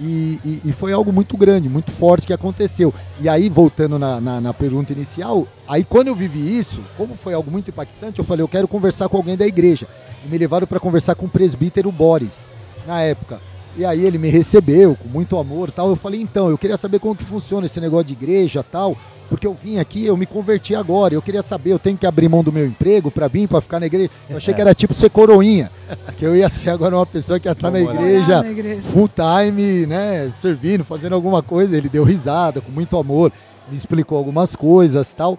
E, 0.00 0.40
e- 0.44 0.60
e 0.64 0.72
foi 0.72 0.92
algo 0.92 1.12
muito 1.12 1.36
grande, 1.36 1.68
muito 1.68 1.90
forte 1.92 2.26
que 2.26 2.32
aconteceu. 2.32 2.92
E 3.20 3.28
aí, 3.28 3.48
voltando 3.48 3.96
na, 3.98 4.20
na- 4.20 4.40
na 4.40 4.52
pergunta 4.54 4.92
inicial, 4.92 5.46
aí 5.68 5.84
quando 5.84 6.08
eu 6.08 6.16
vivi 6.16 6.56
isso, 6.58 6.80
como 6.96 7.14
foi 7.14 7.32
algo 7.34 7.48
muito 7.50 7.68
impactante, 7.70 8.18
eu 8.18 8.24
falei, 8.24 8.42
eu 8.42 8.48
quero 8.48 8.66
conversar 8.66 9.08
com 9.08 9.16
alguém 9.16 9.36
da 9.36 9.46
igreja. 9.46 9.86
E 10.24 10.28
me 10.28 10.36
levaram 10.38 10.66
para 10.66 10.80
conversar 10.80 11.14
com 11.14 11.26
o 11.26 11.28
presbítero 11.28 11.92
Boris, 11.92 12.46
na 12.86 13.02
época. 13.02 13.40
E 13.76 13.84
aí 13.84 14.04
ele 14.04 14.18
me 14.18 14.28
recebeu 14.28 14.96
com 15.00 15.08
muito 15.08 15.36
amor 15.38 15.70
tal. 15.70 15.88
Eu 15.88 15.96
falei, 15.96 16.20
então, 16.20 16.48
eu 16.50 16.58
queria 16.58 16.76
saber 16.76 16.98
como 16.98 17.14
que 17.14 17.24
funciona 17.24 17.66
esse 17.66 17.80
negócio 17.80 18.06
de 18.06 18.12
igreja 18.14 18.64
tal, 18.64 18.96
porque 19.34 19.46
eu 19.48 19.54
vim 19.60 19.78
aqui, 19.78 20.06
eu 20.06 20.16
me 20.16 20.26
converti 20.26 20.76
agora. 20.76 21.12
Eu 21.12 21.20
queria 21.20 21.42
saber, 21.42 21.70
eu 21.72 21.78
tenho 21.78 21.96
que 21.98 22.06
abrir 22.06 22.28
mão 22.28 22.44
do 22.44 22.52
meu 22.52 22.64
emprego 22.64 23.10
para 23.10 23.26
vir, 23.26 23.48
para 23.48 23.60
ficar 23.60 23.80
na 23.80 23.86
igreja. 23.86 24.08
Eu 24.30 24.36
achei 24.36 24.54
que 24.54 24.60
era 24.60 24.72
tipo 24.72 24.94
ser 24.94 25.10
coroinha, 25.10 25.72
que 26.16 26.24
eu 26.24 26.36
ia 26.36 26.48
ser 26.48 26.70
agora 26.70 26.94
uma 26.96 27.04
pessoa 27.04 27.40
que 27.40 27.48
ia 27.48 27.52
estar 27.52 27.68
igreja 27.74 28.42
Na 28.42 28.50
igreja. 28.50 28.82
full 28.82 29.08
time, 29.08 29.86
né, 29.86 30.30
servindo, 30.30 30.84
fazendo 30.84 31.14
alguma 31.16 31.42
coisa. 31.42 31.76
Ele 31.76 31.88
deu 31.88 32.04
risada 32.04 32.60
com 32.60 32.70
muito 32.70 32.96
amor, 32.96 33.32
me 33.68 33.76
explicou 33.76 34.16
algumas 34.16 34.54
coisas 34.54 35.12
tal. 35.12 35.36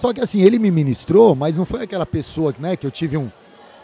Só 0.00 0.12
que 0.12 0.20
assim, 0.20 0.40
ele 0.42 0.58
me 0.58 0.70
ministrou, 0.72 1.34
mas 1.36 1.56
não 1.56 1.64
foi 1.64 1.82
aquela 1.84 2.04
pessoa 2.06 2.52
que, 2.52 2.60
né, 2.60 2.74
que 2.76 2.84
eu 2.86 2.90
tive 2.90 3.16
um, 3.16 3.30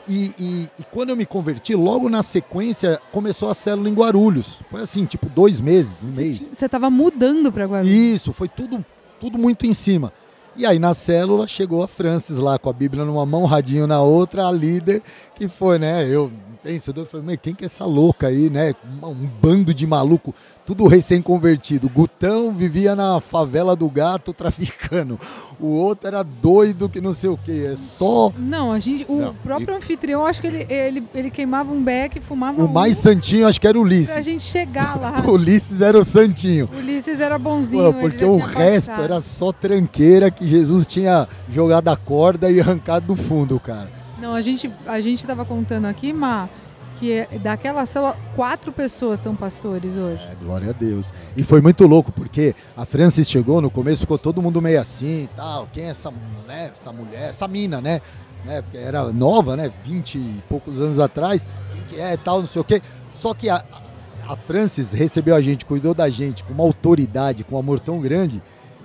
E, 0.07 0.33
e- 0.39 0.69
e 0.79 0.83
quando 0.93 1.09
eu 1.11 1.17
me 1.17 1.25
converti, 1.25 1.75
logo 1.75 2.11
na 2.11 2.23
sequência 2.23 3.01
começou 3.11 3.49
a 3.49 3.55
célula 3.55 3.89
em 3.89 3.95
Guarulhos. 3.95 4.59
Foi 4.71 4.83
assim, 4.83 5.07
tipo 5.07 5.31
dois 5.31 5.63
meses, 5.63 5.97
um 6.05 6.13
mês. 6.15 6.47
Você 6.53 6.69
tava 6.69 6.91
mudando 6.91 7.51
pra 7.51 7.65
Guarulhos. 7.65 7.91
Isso, 7.91 8.31
foi 8.31 8.47
tudo, 8.47 8.85
tudo 9.21 9.39
muito 9.39 9.67
em 9.67 9.75
cima. 9.75 10.13
E 10.57 10.65
aí 10.65 10.79
na 10.79 10.95
célula 10.95 11.49
chegou 11.49 11.83
a 11.83 11.89
Francis 11.89 12.39
lá 12.39 12.59
com 12.59 12.71
a 12.71 12.73
Bíblia 12.73 13.05
numa 13.05 13.27
mão, 13.27 13.45
radinho 13.45 13.87
na 13.87 14.01
outra, 14.01 14.47
a 14.47 14.53
líder, 14.53 15.03
que 15.35 15.49
foi, 15.49 15.79
né? 15.79 16.07
Eu 16.09 16.31
penso, 16.63 16.93
eu 16.95 17.07
falei, 17.07 17.27
"Mas 17.27 17.39
quem 17.43 17.55
que 17.55 17.65
é 17.65 17.67
essa 17.67 17.85
louca 17.85 18.29
aí, 18.29 18.49
né? 18.49 18.75
Um 19.03 19.29
bando 19.43 19.75
de 19.75 19.87
maluco, 19.87 20.33
tudo 20.65 20.87
recém-convertido. 20.87 21.89
Gutão 21.89 22.53
vivia 22.53 22.97
na 22.97 23.21
favela 23.21 23.77
do 23.77 23.89
gato 23.89 24.33
traficando. 24.33 25.19
O 25.61 25.67
outro 25.69 26.09
era 26.09 26.23
doido 26.23 26.89
que 26.89 27.01
não 27.01 27.15
sei 27.15 27.31
o 27.31 27.37
que. 27.37 27.67
É 27.67 27.77
só 27.77 28.33
Não, 28.37 28.73
a 28.73 28.79
gente, 28.79 29.05
o 29.09 29.17
Não, 29.21 29.35
próprio 29.35 29.77
anfitrião, 29.77 30.27
acho 30.27 30.41
que 30.41 30.47
ele, 30.47 30.67
ele, 30.73 31.05
ele 31.15 31.31
queimava 31.31 31.73
um 31.73 31.83
beck, 31.83 32.21
fumava 32.21 32.63
o 32.63 32.65
um 32.65 32.69
mais 32.69 32.97
santinho, 32.97 33.47
acho 33.47 33.61
que 33.61 33.67
era 33.67 33.79
o 33.79 33.83
pra 33.83 33.89
Ulisses. 33.91 34.25
gente 34.25 34.43
chegar 34.43 34.99
lá. 35.01 35.23
O 35.25 35.33
Ulisses 35.33 35.81
era 35.81 35.99
o 35.99 36.05
santinho. 36.05 36.69
O 36.73 36.77
Ulisses 36.79 37.21
era 37.21 37.39
bonzinho. 37.39 37.93
Pô, 37.93 38.01
porque 38.01 38.25
o 38.25 38.37
resto 38.37 38.89
passado. 38.89 39.05
era 39.05 39.21
só 39.21 39.53
tranqueira 39.53 40.31
que 40.31 40.47
Jesus 40.47 40.87
tinha 40.87 41.27
jogado 41.49 41.89
a 41.89 41.97
corda 41.97 42.51
e 42.51 42.61
arrancado 42.61 43.07
do 43.15 43.17
fundo, 43.17 43.59
cara. 43.59 43.89
Não, 44.21 44.35
a 44.35 44.41
gente, 44.41 44.71
a 44.87 45.01
gente 45.01 45.27
tava 45.27 45.45
contando 45.45 45.87
aqui, 45.87 46.13
Má, 46.13 46.49
que 46.99 47.27
daquela 47.39 47.85
célula, 47.87 48.17
quatro 48.35 48.73
pessoas 48.73 49.21
são 49.21 49.35
pastores 49.35 49.97
hoje. 49.97 50.23
É, 50.23 50.35
glória 50.35 50.71
a 50.71 50.73
Deus. 50.73 51.13
E 51.37 51.43
foi 51.43 51.61
muito 51.61 51.87
louco, 51.87 52.13
porque 52.13 52.55
a 52.77 52.85
Francis 52.85 53.29
chegou, 53.29 53.61
no 53.61 53.71
começo 53.71 54.03
ficou 54.03 54.19
todo 54.19 54.41
mundo 54.41 54.61
meio 54.63 54.81
assim 54.81 55.25
e 55.25 55.31
tal. 55.37 55.69
Quem 55.73 55.85
é 55.85 55.89
essa, 55.89 56.13
né, 56.47 56.71
essa 56.73 56.93
mulher, 56.93 57.29
essa 57.31 57.49
mina, 57.49 57.81
né? 57.81 58.01
né? 58.45 58.63
Porque 58.63 58.77
era 58.77 59.13
nova, 59.13 59.57
né? 59.57 59.73
20 59.85 60.19
e 60.19 60.43
poucos 60.49 60.81
anos 60.81 60.99
atrás. 60.99 61.47
Quem 61.73 61.83
que 61.85 62.01
é 62.01 62.17
tal, 62.17 62.41
não 62.41 62.49
sei 62.49 62.61
o 62.61 62.65
quê. 62.65 62.81
Só 63.15 63.33
que 63.35 63.49
a, 63.49 63.65
a 64.29 64.37
Francis 64.37 64.93
recebeu 64.93 65.35
a 65.35 65.41
gente, 65.41 65.65
cuidou 65.65 65.95
da 65.95 66.09
gente 66.09 66.45
com 66.45 66.53
uma 66.53 66.65
autoridade, 66.65 67.45
com 67.45 67.57
um 67.57 67.59
amor 67.59 67.81
tão 67.81 68.01
grande, 68.01 68.43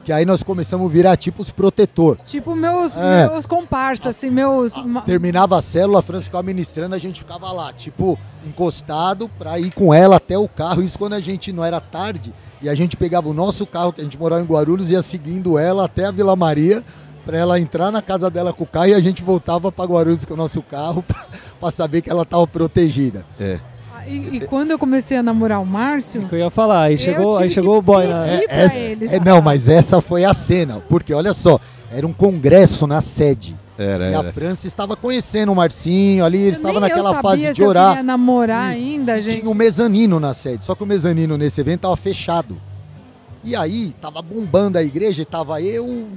que 0.09 0.13
aí 0.13 0.25
nós 0.25 0.41
começamos 0.41 0.89
a 0.89 0.91
virar 0.91 1.15
tipo 1.17 1.39
os 1.43 1.51
protetor. 1.51 2.17
Tipo, 2.25 2.55
meus, 2.55 2.97
É. 2.97 3.29
meus 3.29 3.45
comparsas, 3.45 4.07
assim, 4.07 4.31
meus. 4.31 4.75
ma- 4.83 5.01
Terminava 5.01 5.55
a 5.55 5.61
célula, 5.61 5.99
a 5.99 6.01
Francis 6.01 6.25
ficava 6.25 6.41
ministrando, 6.41 6.95
a 6.95 6.97
gente 6.97 7.19
ficava 7.19 7.51
lá, 7.51 7.71
tipo, 7.71 8.17
encostado 8.43 9.29
pra 9.37 9.59
ir 9.59 9.71
com 9.71 9.93
ela 9.93 10.15
até 10.15 10.35
o 10.35 10.47
carro. 10.47 10.81
Isso 10.81 10.97
quando 10.97 11.13
a 11.13 11.19
gente 11.19 11.53
não 11.53 11.63
era 11.63 11.79
tarde 11.79 12.33
e 12.59 12.67
a 12.67 12.73
gente 12.73 12.97
pegava 12.97 13.29
o 13.29 13.33
nosso 13.35 13.67
carro, 13.67 13.93
que 13.93 14.01
a 14.01 14.03
gente 14.03 14.17
morava 14.17 14.41
em 14.41 14.45
Guarulhos, 14.47 14.89
e 14.89 14.93
ia 14.93 15.01
seguindo 15.03 15.59
ela 15.59 15.85
até 15.85 16.05
a 16.05 16.11
Vila 16.11 16.35
Maria 16.35 16.83
pra 17.23 17.37
ela 17.37 17.59
entrar 17.59 17.91
na 17.91 18.01
casa 18.01 18.31
dela 18.31 18.51
com 18.51 18.63
o 18.63 18.67
carro 18.67 18.87
e 18.87 18.93
a 18.95 18.99
gente 18.99 19.21
voltava 19.21 19.71
pra 19.71 19.85
Guarulhos 19.85 20.25
com 20.25 20.33
o 20.33 20.37
nosso 20.37 20.63
carro 20.63 21.03
pra, 21.07 21.23
pra 21.59 21.69
saber 21.69 22.01
que 22.01 22.09
ela 22.09 22.25
tava 22.25 22.47
protegida. 22.47 23.23
É. 23.39 23.59
E, 24.09 24.37
e 24.37 24.39
quando 24.41 24.71
eu 24.71 24.79
comecei 24.79 25.17
a 25.17 25.23
namorar 25.23 25.61
o 25.61 25.65
Márcio, 25.65 26.27
que 26.27 26.35
eu 26.35 26.39
ia 26.39 26.49
falar. 26.49 26.83
Aí 26.83 26.93
Eu 26.93 26.97
chegou, 26.97 27.37
aí 27.37 27.49
chegou 27.49 27.77
o 27.77 27.81
boy 27.81 28.07
pra 28.07 28.25
essa- 28.49 28.75
eles. 28.77 29.11
é, 29.13 29.19
não, 29.19 29.41
mas 29.41 29.67
essa 29.67 30.01
foi 30.01 30.25
a 30.25 30.33
cena, 30.33 30.81
porque 30.89 31.13
olha 31.13 31.33
só, 31.33 31.59
era 31.91 32.05
um 32.07 32.13
congresso 32.13 32.85
na 32.87 33.01
sede. 33.01 33.55
Era, 33.77 34.09
E 34.09 34.15
a 34.15 34.19
era. 34.19 34.33
Francis 34.33 34.65
estava 34.65 34.95
conhecendo 34.97 35.51
o 35.53 35.55
Marcinho 35.55 36.25
ali, 36.25 36.37
eles 36.39 36.57
Eu 36.59 36.63
nem 36.65 36.71
estavam 36.73 36.81
naquela 36.81 37.09
eu 37.11 37.13
sabia 37.13 37.29
fase 37.29 37.47
se 37.47 37.53
de 37.53 37.61
eu 37.61 37.67
orar. 37.69 37.87
queria 37.89 38.03
namorar 38.03 38.73
Isso. 38.75 38.81
ainda, 38.85 39.17
E 39.17 39.21
gente. 39.21 39.39
Tinha 39.39 39.49
um 39.51 39.53
mezanino 39.53 40.19
na 40.19 40.33
sede, 40.33 40.65
só 40.65 40.75
que 40.75 40.83
o 40.83 40.85
mezanino 40.85 41.37
nesse 41.37 41.61
evento 41.61 41.81
tava 41.81 41.95
fechado. 41.95 42.59
E 43.41 43.55
aí, 43.55 43.95
tava 44.01 44.21
bombando 44.21 44.77
a 44.77 44.83
igreja 44.83 45.21
e 45.21 45.25
tava 45.25 45.61
eu. 45.61 46.07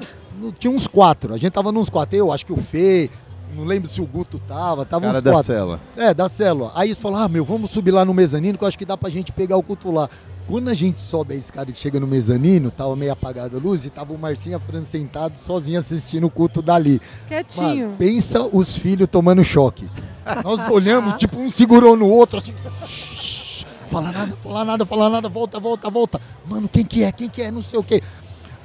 no- 0.41 0.51
Tinha 0.51 0.73
uns 0.73 0.89
quatro. 0.89 1.33
A 1.33 1.37
gente 1.39 1.53
tava 1.53 1.71
nos 1.71 1.89
quatro. 1.89 2.17
Eu, 2.19 2.33
acho 2.33 2.45
que 2.45 2.53
o 2.53 2.57
Fê, 2.57 3.09
não 3.55 3.65
lembro 3.65 3.89
se 3.89 4.01
o 4.01 4.07
Guto 4.07 4.39
tava, 4.39 4.85
tava 4.85 5.07
Cara 5.07 5.19
uns 5.19 5.23
da 5.23 5.31
quatro. 5.33 5.47
cela. 5.53 5.81
É, 5.97 6.13
da 6.15 6.29
célula. 6.29 6.73
Aí 6.75 6.89
eles 6.89 6.99
falaram, 6.99 7.25
ah, 7.25 7.29
meu, 7.29 7.45
vamos 7.45 7.71
subir 7.71 7.91
lá 7.91 8.05
no 8.05 8.15
mezanino, 8.15 8.57
que 8.59 8.65
eu 8.65 8.69
acho 8.69 8.79
que 8.79 8.85
dá 8.85 8.97
pra 8.97 9.11
gente 9.11 9.33
pegar 9.33 9.57
o 9.57 9.63
culto 9.63 9.91
lá. 9.91 10.09
Quando 10.49 10.69
a 10.69 10.75
gente 10.75 11.01
sobe 11.01 11.35
a 11.35 11.37
escada 11.37 11.71
e 11.71 11.75
chega 11.75 12.01
no 12.01 12.07
mezanino, 12.07 12.71
tava 12.71 12.97
meio 12.97 13.13
apagada 13.13 13.57
a 13.57 13.61
luz 13.61 13.85
e 13.85 13.91
tava 13.91 14.13
o 14.13 14.19
Marcinho 14.19 14.57
a 14.57 14.61
Fran 14.61 14.83
sentado 14.83 15.37
sozinho 15.39 15.79
assistindo 15.79 16.27
o 16.27 16.31
culto 16.31 16.61
dali. 16.61 17.01
Quietinho. 17.29 17.87
Mano, 17.87 17.97
pensa 17.99 18.43
os 18.53 18.77
filhos 18.77 19.09
tomando 19.09 19.45
choque. 19.45 19.89
Nós 20.45 20.69
olhamos, 20.69 21.15
tipo, 21.15 21.37
um 21.39 21.51
segurou 21.51 21.97
no 21.97 22.09
outro, 22.09 22.39
assim. 22.39 22.53
"Shh, 22.85 23.65
Fala 23.89 24.11
nada, 24.11 24.33
fala 24.43 24.65
nada, 24.65 24.87
fala 24.87 25.11
nada, 25.11 25.29
volta, 25.29 25.61
volta, 25.61 25.91
volta. 25.91 26.21
Mano, 26.47 26.67
quem 26.67 26.83
que 26.85 27.05
é? 27.05 27.13
Quem 27.13 27.29
que 27.29 27.43
é? 27.43 27.51
Não 27.51 27.61
sei 27.63 27.79
o 27.79 27.83
quê. 27.85 28.01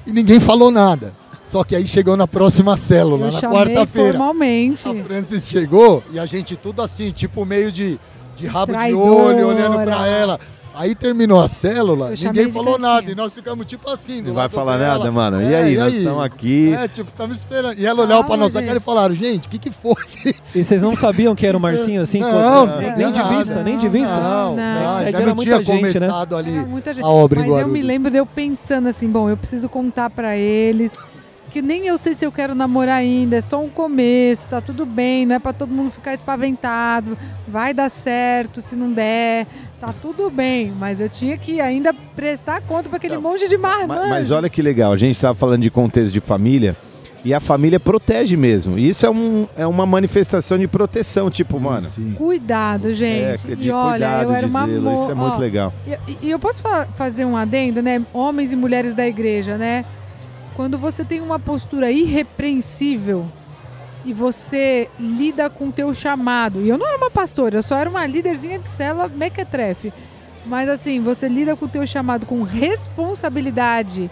E 0.05 0.11
ninguém 0.13 0.39
falou 0.39 0.71
nada. 0.71 1.13
Só 1.49 1.63
que 1.63 1.75
aí 1.75 1.87
chegou 1.87 2.17
na 2.17 2.27
próxima 2.27 2.75
célula, 2.75 3.27
eu 3.27 3.31
na 3.31 3.41
quarta-feira. 3.41 4.17
formalmente. 4.17 4.87
A 4.87 4.93
Francis 5.03 5.47
chegou 5.47 6.03
e 6.11 6.19
a 6.19 6.25
gente 6.25 6.55
tudo 6.57 6.81
assim, 6.81 7.09
tipo 7.11 7.45
meio 7.45 7.71
de, 7.71 7.97
de 8.35 8.47
rabo 8.47 8.73
Traidora. 8.73 9.33
de 9.35 9.43
olho, 9.43 9.47
olhando 9.47 9.79
pra 9.83 10.05
ela. 10.07 10.39
Aí 10.79 10.93
terminou 10.93 11.41
a 11.41 11.47
célula, 11.47 12.11
ninguém 12.21 12.51
falou 12.51 12.73
cantinho. 12.73 12.87
nada. 12.87 13.11
E 13.11 13.15
nós 13.15 13.33
ficamos 13.33 13.65
tipo 13.65 13.89
assim, 13.89 14.21
Não 14.21 14.35
vai 14.35 14.47
falar 14.47 14.77
dela. 14.77 14.99
nada, 14.99 15.11
mano. 15.11 15.41
E 15.41 15.51
É, 15.51 15.57
aí, 15.63 15.73
e 15.73 15.77
nós 15.77 15.91
estamos 15.91 16.23
aqui. 16.23 16.71
É, 16.71 16.87
tipo, 16.87 17.09
estamos 17.09 17.37
esperando. 17.37 17.79
E 17.79 17.85
ela 17.85 18.03
olhava 18.03 18.23
pra 18.25 18.37
nossa 18.37 18.59
gente. 18.59 18.67
cara 18.67 18.77
e 18.77 18.81
falaram, 18.81 19.15
gente, 19.15 19.47
o 19.47 19.49
que 19.49 19.57
que 19.57 19.71
foi? 19.71 19.95
E 20.53 20.63
vocês 20.63 20.79
não 20.79 20.95
sabiam 20.95 21.33
que 21.33 21.47
era 21.47 21.57
o 21.57 21.59
Marcinho 21.61 22.01
assim? 22.01 22.19
Não, 22.19 22.29
quando- 22.29 22.81
não 22.81 22.95
nem, 22.95 23.11
de 23.11 23.17
nada. 23.19 23.37
vista, 23.37 23.63
nem 23.63 23.77
de 23.79 23.89
vista. 23.89 24.13
Não, 24.19 24.55
não. 24.55 24.99
Sede 24.99 25.11
não 25.13 25.19
era 25.19 25.21
tinha 25.23 25.33
muita 25.35 25.63
gente, 25.63 25.81
né? 25.99 26.07
começado 26.07 26.35
ali 26.35 26.55
Era 26.57 26.67
muita 26.67 26.93
gente. 26.93 27.03
a 27.03 27.09
obra 27.09 27.39
Mas 27.39 27.49
eu 27.61 27.67
me 27.69 27.81
lembro 27.81 28.11
de 28.11 28.17
eu 28.17 28.25
pensando 28.27 28.87
assim, 28.87 29.07
bom, 29.09 29.27
eu 29.27 29.37
preciso 29.37 29.67
contar 29.67 30.11
pra 30.11 30.37
eles 30.37 30.93
que 31.49 31.61
nem 31.61 31.87
eu 31.87 31.97
sei 31.97 32.13
se 32.13 32.25
eu 32.25 32.31
quero 32.31 32.53
namorar 32.53 32.97
ainda, 32.97 33.37
é 33.37 33.41
só 33.41 33.61
um 33.63 33.69
começo, 33.69 34.49
tá 34.49 34.59
tudo 34.61 34.85
bem, 34.85 35.25
não 35.25 35.35
é 35.35 35.39
pra 35.39 35.53
todo 35.53 35.69
mundo 35.73 35.91
ficar 35.91 36.13
espaventado, 36.13 37.17
vai 37.47 37.73
dar 37.73 37.89
certo, 37.89 38.61
se 38.61 38.75
não 38.75 38.91
der, 38.91 39.47
tá 39.79 39.93
tudo 40.01 40.29
bem, 40.29 40.71
mas 40.77 40.99
eu 40.99 41.09
tinha 41.09 41.37
que 41.37 41.59
ainda 41.61 41.93
prestar 42.15 42.61
conta 42.61 42.89
pra 42.89 42.97
aquele 42.97 43.15
Não, 43.15 43.21
monte 43.21 43.47
de 43.47 43.57
Ma- 43.57 43.87
marmanjo. 43.87 44.09
Mas 44.09 44.31
olha 44.31 44.49
que 44.49 44.61
legal, 44.61 44.91
a 44.93 44.97
gente 44.97 45.15
estava 45.15 45.35
falando 45.35 45.61
de 45.61 45.69
contexto 45.71 46.13
de 46.13 46.19
família 46.19 46.75
e 47.25 47.33
a 47.33 47.39
família 47.39 47.79
protege 47.79 48.37
mesmo. 48.37 48.77
E 48.77 48.89
isso 48.89 49.05
é, 49.05 49.09
um, 49.09 49.47
é 49.57 49.65
uma 49.67 49.85
manifestação 49.85 50.57
de 50.57 50.67
proteção, 50.67 51.29
tipo, 51.31 51.59
mano. 51.59 51.87
Sim. 51.89 52.13
Cuidado, 52.17 52.89
É, 52.89 52.93
gente. 52.93 53.55
de 53.55 53.67
e 53.67 53.71
olha, 53.71 53.91
cuidado, 53.91 54.23
eu 54.29 54.35
era 54.35 54.47
uma 54.47 54.65
zelo, 54.67 54.93
isso 54.93 55.11
é 55.11 55.13
muito 55.13 55.35
ó, 55.35 55.39
legal. 55.39 55.73
E, 55.85 55.91
e- 56.11 56.17
e 56.23 56.31
eu 56.31 56.39
posso 56.39 56.61
fa- 56.61 56.87
fazer 56.95 57.25
um 57.25 57.35
adendo, 57.35 57.81
né? 57.81 58.01
Homens 58.13 58.53
e 58.53 58.55
mulheres 58.55 58.93
da 58.93 59.05
igreja, 59.05 59.57
né? 59.57 59.83
Quando 60.57 60.77
você 60.77 61.05
tem 61.05 61.21
uma 61.21 61.39
postura 61.39 61.89
irrepreensível 61.91 63.27
e 64.03 64.11
você 64.11 64.89
lida 64.99 65.49
com 65.49 65.67
o 65.69 65.71
teu 65.71 65.93
chamado. 65.93 66.61
E 66.61 66.67
eu 66.69 66.77
não 66.79 66.87
era 66.87 66.97
uma 66.97 67.11
pastora, 67.11 67.59
eu 67.59 67.63
só 67.63 67.77
era 67.77 67.87
uma 67.89 68.05
líderzinha 68.07 68.57
de 68.57 68.65
célula 68.67 69.07
mequetrefe. 69.07 69.93
Mas 70.47 70.67
assim, 70.67 70.99
você 71.01 71.27
lida 71.29 71.55
com 71.55 71.65
o 71.65 71.69
teu 71.69 71.85
chamado 71.85 72.25
com 72.25 72.41
responsabilidade. 72.41 74.09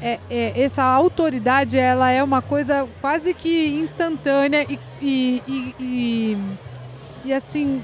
É, 0.00 0.20
é, 0.30 0.62
essa 0.62 0.84
autoridade, 0.84 1.76
ela 1.76 2.08
é 2.08 2.22
uma 2.22 2.40
coisa 2.40 2.86
quase 3.00 3.34
que 3.34 3.66
instantânea 3.80 4.64
e, 4.70 4.78
e, 5.02 5.42
e, 5.48 5.74
e- 5.80 6.38
e, 7.24 7.32
assim, 7.32 7.82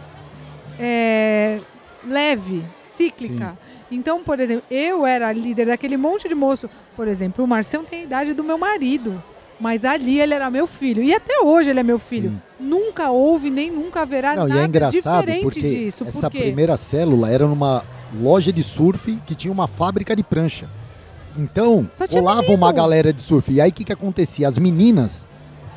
é, 0.78 1.58
leve, 2.06 2.62
cíclica. 2.84 3.58
Então, 3.90 4.22
por 4.22 4.38
exemplo, 4.38 4.62
eu 4.70 5.04
era 5.04 5.32
líder 5.32 5.66
daquele 5.66 5.96
monte 5.96 6.28
de 6.28 6.36
moço. 6.36 6.70
Por 6.96 7.08
exemplo, 7.08 7.44
o 7.44 7.48
Marcião 7.48 7.84
tem 7.84 8.00
a 8.00 8.04
idade 8.04 8.32
do 8.32 8.44
meu 8.44 8.58
marido. 8.58 9.22
Mas 9.58 9.84
ali 9.84 10.20
ele 10.20 10.34
era 10.34 10.50
meu 10.50 10.66
filho. 10.66 11.02
E 11.02 11.14
até 11.14 11.40
hoje 11.40 11.70
ele 11.70 11.80
é 11.80 11.82
meu 11.82 11.98
filho. 11.98 12.30
Sim. 12.30 12.40
Nunca 12.60 13.10
houve 13.10 13.50
nem 13.50 13.70
nunca 13.70 14.02
haverá 14.02 14.34
Não, 14.34 14.46
e 14.46 14.48
nada 14.48 14.62
é 14.62 14.66
engraçado 14.66 15.26
porque 15.42 15.60
disso. 15.60 16.04
essa 16.04 16.28
porque 16.28 16.38
primeira 16.40 16.76
célula 16.76 17.30
era 17.30 17.46
numa 17.46 17.84
loja 18.20 18.52
de 18.52 18.62
surf 18.62 19.16
que 19.26 19.34
tinha 19.34 19.52
uma 19.52 19.68
fábrica 19.68 20.14
de 20.14 20.22
prancha. 20.22 20.68
Então, 21.36 21.88
menino. 22.42 22.58
uma 22.58 22.72
galera 22.72 23.12
de 23.12 23.20
surf. 23.20 23.52
E 23.52 23.60
aí 23.60 23.70
o 23.70 23.72
que, 23.72 23.84
que 23.84 23.92
acontecia? 23.92 24.48
As 24.48 24.58
meninas 24.58 25.26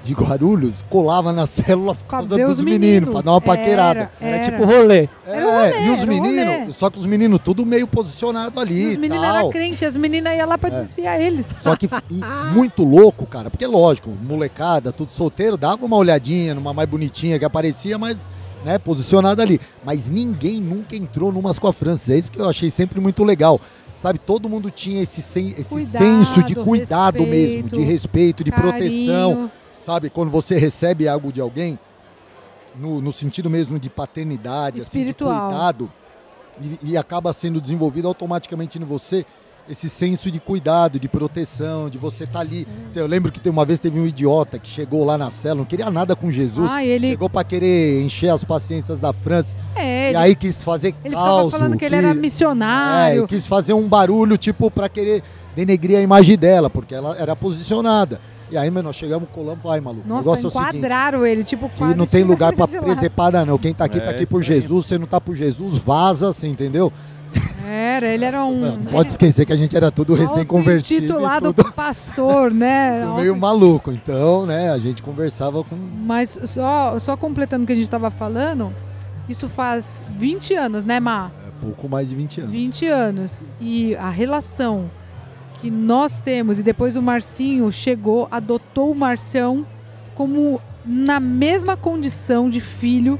de 0.03 0.13
Guarulhos 0.13 0.83
colavam 0.89 1.33
na 1.33 1.45
célula 1.45 1.93
por 1.95 2.05
causa 2.05 2.35
ver 2.35 2.45
dos 2.47 2.59
os 2.59 2.63
meninos, 2.63 2.85
meninos. 2.87 3.09
pra 3.13 3.21
dar 3.21 3.31
uma 3.31 3.41
paquerada. 3.41 4.09
Era 4.21 4.37
era. 4.37 4.43
tipo 4.51 4.63
rolê. 4.65 5.09
Era 5.25 5.45
um 5.47 5.51
rolê, 5.51 5.67
É, 5.71 5.85
e 5.85 5.89
os 5.89 5.99
rolê. 6.03 6.05
meninos, 6.21 6.75
só 6.77 6.89
que 6.89 6.97
os 6.99 7.05
meninos 7.05 7.39
tudo 7.43 7.65
meio 7.65 7.85
posicionado 7.87 8.59
ali 8.59 8.81
E 8.83 8.91
os 8.91 8.97
meninos 8.97 9.23
eram 9.23 9.49
crentes, 9.49 9.83
as 9.83 9.97
meninas 9.97 10.37
iam 10.37 10.47
lá 10.47 10.57
pra 10.57 10.69
É. 10.69 10.81
desfiar 10.81 11.19
eles. 11.19 11.45
Só 11.61 11.75
que 11.75 11.89
muito 12.53 12.83
louco, 12.83 13.25
cara, 13.25 13.49
porque 13.49 13.65
lógico, 13.67 14.09
molecada, 14.21 14.91
tudo 14.93 15.11
solteiro, 15.11 15.57
dava 15.57 15.85
uma 15.85 15.97
olhadinha 15.97 16.55
numa 16.55 16.73
mais 16.73 16.87
bonitinha 16.87 17.37
que 17.37 17.43
aparecia, 17.45 17.97
mas, 17.97 18.27
né, 18.63 18.77
posicionada 18.79 19.43
ali. 19.43 19.59
Mas 19.83 20.07
ninguém 20.07 20.61
nunca 20.61 20.95
entrou 20.95 21.31
numas 21.33 21.59
com 21.59 21.67
a 21.67 21.73
França. 21.73 22.13
É 22.13 22.17
isso 22.17 22.31
que 22.31 22.39
eu 22.39 22.47
achei 22.47 22.71
sempre 22.71 22.99
muito 23.01 23.23
legal. 23.25 23.59
Sabe, 23.97 24.19
todo 24.19 24.47
mundo 24.47 24.69
tinha 24.69 25.01
esse, 25.01 25.23
sen- 25.23 25.55
esse 25.57 25.69
Cuidado, 25.71 26.03
senso 26.03 26.43
de 26.43 26.53
cuidado 26.53 27.17
respeito, 27.23 27.29
mesmo, 27.63 27.69
de 27.69 27.81
respeito, 27.81 28.43
de 28.43 28.51
proteção. 28.51 29.49
Sabe, 29.79 30.09
quando 30.09 30.29
você 30.31 30.57
recebe 30.57 31.07
algo 31.07 31.31
de 31.31 31.39
alguém, 31.41 31.79
no, 32.75 33.01
no 33.01 33.11
sentido 33.11 33.49
mesmo 33.49 33.79
de 33.79 33.89
paternidade, 33.89 34.79
assim, 34.81 34.99
de 35.03 35.09
Espiritual. 35.09 35.49
cuidado, 35.49 35.91
e, 36.61 36.91
e 36.91 36.97
acaba 36.97 37.31
sendo 37.33 37.61
desenvolvido 37.61 38.07
automaticamente 38.07 38.77
em 38.79 38.83
você. 38.83 39.25
esse 39.69 39.89
senso 39.89 40.31
de 40.31 40.39
cuidado, 40.39 40.97
de 40.97 41.09
proteção, 41.09 41.89
de 41.89 41.97
você 41.97 42.23
estar 42.23 42.39
ali. 42.39 42.65
Eu 42.95 43.05
lembro 43.05 43.31
que 43.33 43.39
tem 43.39 43.51
uma 43.51 43.65
vez 43.65 43.77
teve 43.79 43.99
um 43.99 44.05
idiota 44.07 44.57
que 44.57 44.69
chegou 44.69 45.03
lá 45.03 45.17
na 45.17 45.29
cela, 45.29 45.55
não 45.55 45.65
queria 45.65 45.89
nada 45.91 46.15
com 46.15 46.31
Jesus. 46.31 46.69
Ah, 46.71 46.83
ele, 46.85 47.09
Chegou 47.09 47.29
pra 47.29 47.43
querer 47.43 48.01
encher 48.01 48.29
as 48.29 48.45
paciências 48.45 48.97
da 48.97 49.11
França. 49.11 49.57
é, 49.75 50.05
E 50.05 50.09
ele, 50.09 50.17
aí 50.17 50.35
quis 50.37 50.63
fazer 50.63 50.95
ele 51.03 51.13
caos. 51.13 51.51
falando 51.51 51.77
que 51.77 51.83
ele 51.83 51.95
era 51.97 52.11
É, 52.11 52.13
missionário. 52.13 53.25
e 53.25 53.27
quis 53.27 53.45
fazer 53.45 53.73
um 53.73 53.89
barulho, 53.89 54.37
tipo, 54.37 54.71
pra 54.71 54.87
querer 54.87 55.21
denegrir 55.53 55.97
a 55.97 56.01
imagem 56.01 56.37
dela, 56.37 56.69
porque 56.69 56.95
ela 56.95 57.17
era 57.17 57.35
posicionada. 57.35 58.21
E 58.49 58.57
aí, 58.57 58.69
mano, 58.71 58.87
nós 58.87 58.95
chegamos, 58.95 59.27
colamos, 59.31 59.61
vai, 59.63 59.81
maluco. 59.81 60.05
o 60.05 60.09
Nossa, 60.09 60.29
negócio 60.29 60.45
é 60.45 60.47
o 60.47 60.51
seguinte, 60.51 60.77
enquadraram 60.77 61.25
ele, 61.25 61.43
tipo, 61.43 61.69
quase 61.77 61.95
não 61.95 62.07
tem 62.07 62.23
lugar 62.23 62.53
pra 62.53 62.67
presepada, 62.67 63.45
não. 63.45 63.57
Quem 63.57 63.73
tá 63.73 63.85
aqui, 63.85 63.97
É, 63.97 64.01
tá 64.01 64.11
aqui 64.11 64.25
por. 64.25 64.41
Jesus. 64.41 64.85
Você 64.85 64.97
não 64.97 65.05
tá 65.07 65.19
por 65.19 65.35
Jesus, 65.35 65.77
vaza, 65.79 66.29
assim, 66.29 66.49
entendeu? 66.49 66.91
Era, 67.67 68.07
ele 68.07 68.23
era 68.23 68.45
um... 68.45 68.61
Não 68.61 68.77
pode 68.85 69.09
esquecer 69.11 69.45
que 69.45 69.51
a 69.51 69.55
gente 69.55 69.75
era 69.75 69.91
tudo 69.91 70.13
recém-convertido. 70.13 71.05
e 71.05 71.07
Titulado 71.07 71.53
tudo 71.53 71.73
pastor, 71.73 72.49
né? 72.51 73.05
meio 73.17 73.35
maluco. 73.35 73.91
Então, 73.91 74.45
né, 74.45 74.71
a 74.71 74.77
gente 74.77 75.03
conversava 75.03 75.63
com. 75.63 75.75
Mas 75.75 76.39
só, 76.45 76.97
só 76.99 77.17
completando 77.17 77.63
o 77.63 77.67
que 77.67 77.73
a 77.73 77.75
gente 77.75 77.83
estava 77.83 78.09
falando, 78.09 78.73
isso 79.27 79.49
faz 79.49 80.01
20 80.17 80.53
anos, 80.55 80.83
né, 80.83 80.99
Má? 80.99 81.29
é, 81.45 81.65
pouco 81.65 81.89
mais 81.89 82.07
de 82.07 82.15
20 82.15 82.41
anos. 82.41 82.51
20 82.51 82.85
anos. 82.87 83.43
E 83.59 83.95
a 83.97 84.09
relação 84.09 84.89
que 85.61 85.69
nós 85.71 86.19
temos, 86.19 86.59
e 86.59 86.63
depois 86.63 86.95
o 86.95 87.01
Marcinho 87.01 87.71
chegou, 87.71 88.27
adotou 88.29 88.91
o 88.91 88.95
Marcião 88.95 89.65
como 90.15 90.61
na 90.85 91.19
mesma 91.19 91.75
condição 91.75 92.49
de 92.49 92.61
filho, 92.61 93.19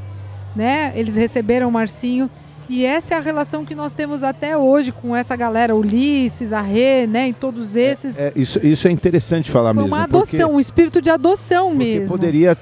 né? 0.56 0.92
Eles 0.96 1.16
receberam 1.16 1.68
o 1.68 1.72
Marcinho. 1.72 2.30
E 2.70 2.86
essa 2.86 3.14
é 3.16 3.18
a 3.18 3.22
relação 3.22 3.64
que 3.64 3.74
nós 3.74 3.94
temos 3.94 4.24
até 4.24 4.58
hoje 4.58 4.92
com 4.92 5.16
essa 5.16 5.36
galera, 5.36 5.76
Ulisses, 5.76 6.52
a 6.52 6.60
Rê, 6.62 7.08
né? 7.08 7.30
E 7.30 7.34
todos 7.34 7.76
esses. 7.76 8.20
É, 8.20 8.34
isso, 8.36 8.60
isso 8.66 8.88
é 8.88 8.92
interessante 8.92 9.50
falar 9.50 9.74
Foi 9.74 9.84
mesmo. 9.84 9.96
uma 9.96 10.08
porque- 10.08 10.36
adoção, 10.36 10.56
um 10.56 10.60
espírito 10.60 11.02
de 11.02 11.10
adoção 11.10 11.70
porque 11.70 11.84
mesmo. 11.84 12.10
poderia 12.10 12.58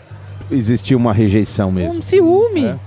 existir 0.51 0.95
uma 0.95 1.11
rejeição 1.11 1.71
mesmo. 1.71 1.97
Um 1.99 2.01
ciúme. 2.01 2.65
É. 2.65 2.77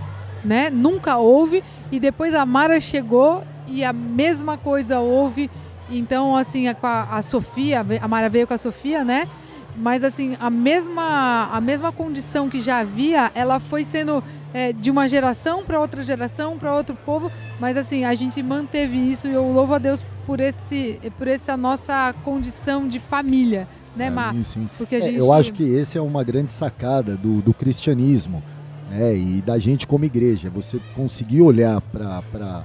né? 0.44 0.70
Nunca 0.70 1.16
houve. 1.18 1.62
E 1.90 1.98
depois 1.98 2.34
a 2.34 2.46
Mara 2.46 2.78
chegou 2.80 3.42
e 3.66 3.82
a 3.84 3.92
mesma 3.92 4.56
coisa 4.56 5.00
houve. 5.00 5.50
Então, 5.90 6.36
assim, 6.36 6.68
a, 6.68 6.74
com 6.74 6.86
a, 6.86 7.02
a 7.04 7.22
Sofia, 7.22 7.84
a 8.00 8.08
Mara 8.08 8.28
veio 8.28 8.46
com 8.46 8.54
a 8.54 8.58
Sofia, 8.58 9.04
né? 9.04 9.28
Mas, 9.76 10.02
assim, 10.02 10.36
a 10.40 10.50
mesma, 10.50 11.48
a 11.52 11.60
mesma 11.60 11.92
condição 11.92 12.48
que 12.48 12.60
já 12.60 12.80
havia, 12.80 13.30
ela 13.34 13.60
foi 13.60 13.84
sendo 13.84 14.22
é, 14.52 14.72
de 14.72 14.90
uma 14.90 15.08
geração 15.08 15.62
para 15.64 15.80
outra 15.80 16.02
geração, 16.02 16.58
para 16.58 16.74
outro 16.74 16.96
povo. 17.06 17.30
Mas, 17.60 17.76
assim, 17.76 18.04
a 18.04 18.14
gente 18.14 18.42
manteve 18.42 18.96
isso 18.96 19.28
e 19.28 19.32
eu 19.32 19.50
louvo 19.52 19.74
a 19.74 19.78
Deus 19.78 20.04
por, 20.26 20.40
esse, 20.40 20.98
por 21.16 21.28
essa 21.28 21.56
nossa 21.56 22.12
condição 22.24 22.88
de 22.88 22.98
família, 22.98 23.68
né, 23.94 24.10
Mar? 24.10 24.34
Sim, 24.34 24.42
sim. 24.42 24.70
Porque 24.76 24.96
a 24.96 24.98
É, 24.98 25.02
gente. 25.02 25.16
Eu 25.16 25.32
acho 25.32 25.52
que 25.52 25.62
esse 25.62 25.96
é 25.96 26.02
uma 26.02 26.24
grande 26.24 26.50
sacada 26.50 27.16
do, 27.16 27.40
do 27.40 27.54
cristianismo 27.54 28.42
né, 28.90 29.16
e 29.16 29.40
da 29.40 29.58
gente 29.58 29.86
como 29.86 30.04
igreja. 30.04 30.50
Você 30.50 30.80
conseguir 30.96 31.40
olhar 31.40 31.80
para 31.80 32.64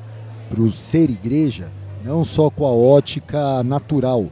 o 0.58 0.72
ser 0.72 1.12
igreja 1.12 1.72
não 2.04 2.26
só 2.26 2.50
com 2.50 2.66
a 2.66 2.72
ótica 2.72 3.64
natural. 3.64 4.28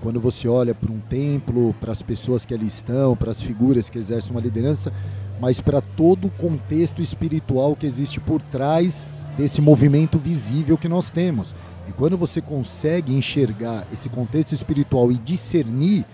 Quando 0.00 0.20
você 0.20 0.46
olha 0.46 0.74
para 0.74 0.92
um 0.92 1.00
templo, 1.00 1.74
para 1.80 1.90
as 1.90 2.00
pessoas 2.00 2.44
que 2.44 2.54
ali 2.54 2.66
estão, 2.66 3.16
para 3.16 3.32
as 3.32 3.42
figuras 3.42 3.90
que 3.90 3.98
exercem 3.98 4.30
uma 4.30 4.40
liderança, 4.40 4.92
mas 5.40 5.60
para 5.60 5.80
todo 5.80 6.28
o 6.28 6.30
contexto 6.30 7.02
espiritual 7.02 7.74
que 7.74 7.86
existe 7.86 8.20
por 8.20 8.40
trás 8.40 9.04
desse 9.36 9.60
movimento 9.60 10.18
visível 10.18 10.78
que 10.78 10.88
nós 10.88 11.10
temos. 11.10 11.54
E 11.88 11.92
quando 11.92 12.16
você 12.16 12.40
consegue 12.40 13.12
enxergar 13.12 13.86
esse 13.92 14.08
contexto 14.08 14.54
espiritual 14.54 15.10
e 15.10 15.18
discernir 15.18 16.06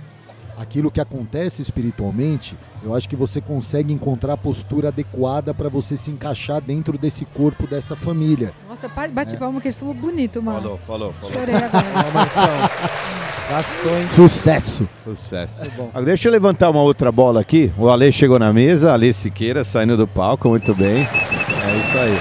aquilo 0.63 0.91
que 0.91 1.01
acontece 1.01 1.61
espiritualmente, 1.61 2.57
eu 2.83 2.95
acho 2.95 3.09
que 3.09 3.17
você 3.17 3.41
consegue 3.41 3.93
encontrar 3.93 4.35
a 4.35 4.37
postura 4.37 4.89
adequada 4.89 5.53
para 5.53 5.69
você 5.69 5.97
se 5.97 6.11
encaixar 6.11 6.61
dentro 6.61 6.97
desse 6.97 7.25
corpo, 7.25 7.67
dessa 7.67 7.95
família. 7.97 8.53
Nossa, 8.69 8.89
bate 8.89 9.37
palma 9.37 9.61
que 9.61 9.69
ele 9.69 9.77
falou 9.77 9.95
bonito, 9.95 10.43
mano. 10.43 10.61
Falou, 10.61 10.81
falou, 10.87 11.15
falou. 11.21 11.33
Chorei 11.35 11.55
agora. 11.55 11.83
Gastou, 13.51 13.99
hein? 13.99 14.07
Sucesso! 14.07 14.89
Sucesso. 15.05 15.61
Agora, 15.91 16.07
deixa 16.07 16.29
eu 16.29 16.33
levantar 16.33 16.71
uma 16.71 16.81
outra 16.83 17.13
bola 17.13 17.41
aqui. 17.41 17.71
O 17.77 17.91
Ale 17.91 18.11
chegou 18.11 18.39
na 18.39 18.53
mesa, 18.53 18.93
Ale 18.95 19.13
Siqueira 19.13 19.63
saindo 19.63 19.97
do 19.97 20.07
palco, 20.09 20.49
muito 20.49 20.75
bem. 20.75 21.03
É 21.03 21.77
isso 21.79 21.99
aí. 21.99 22.19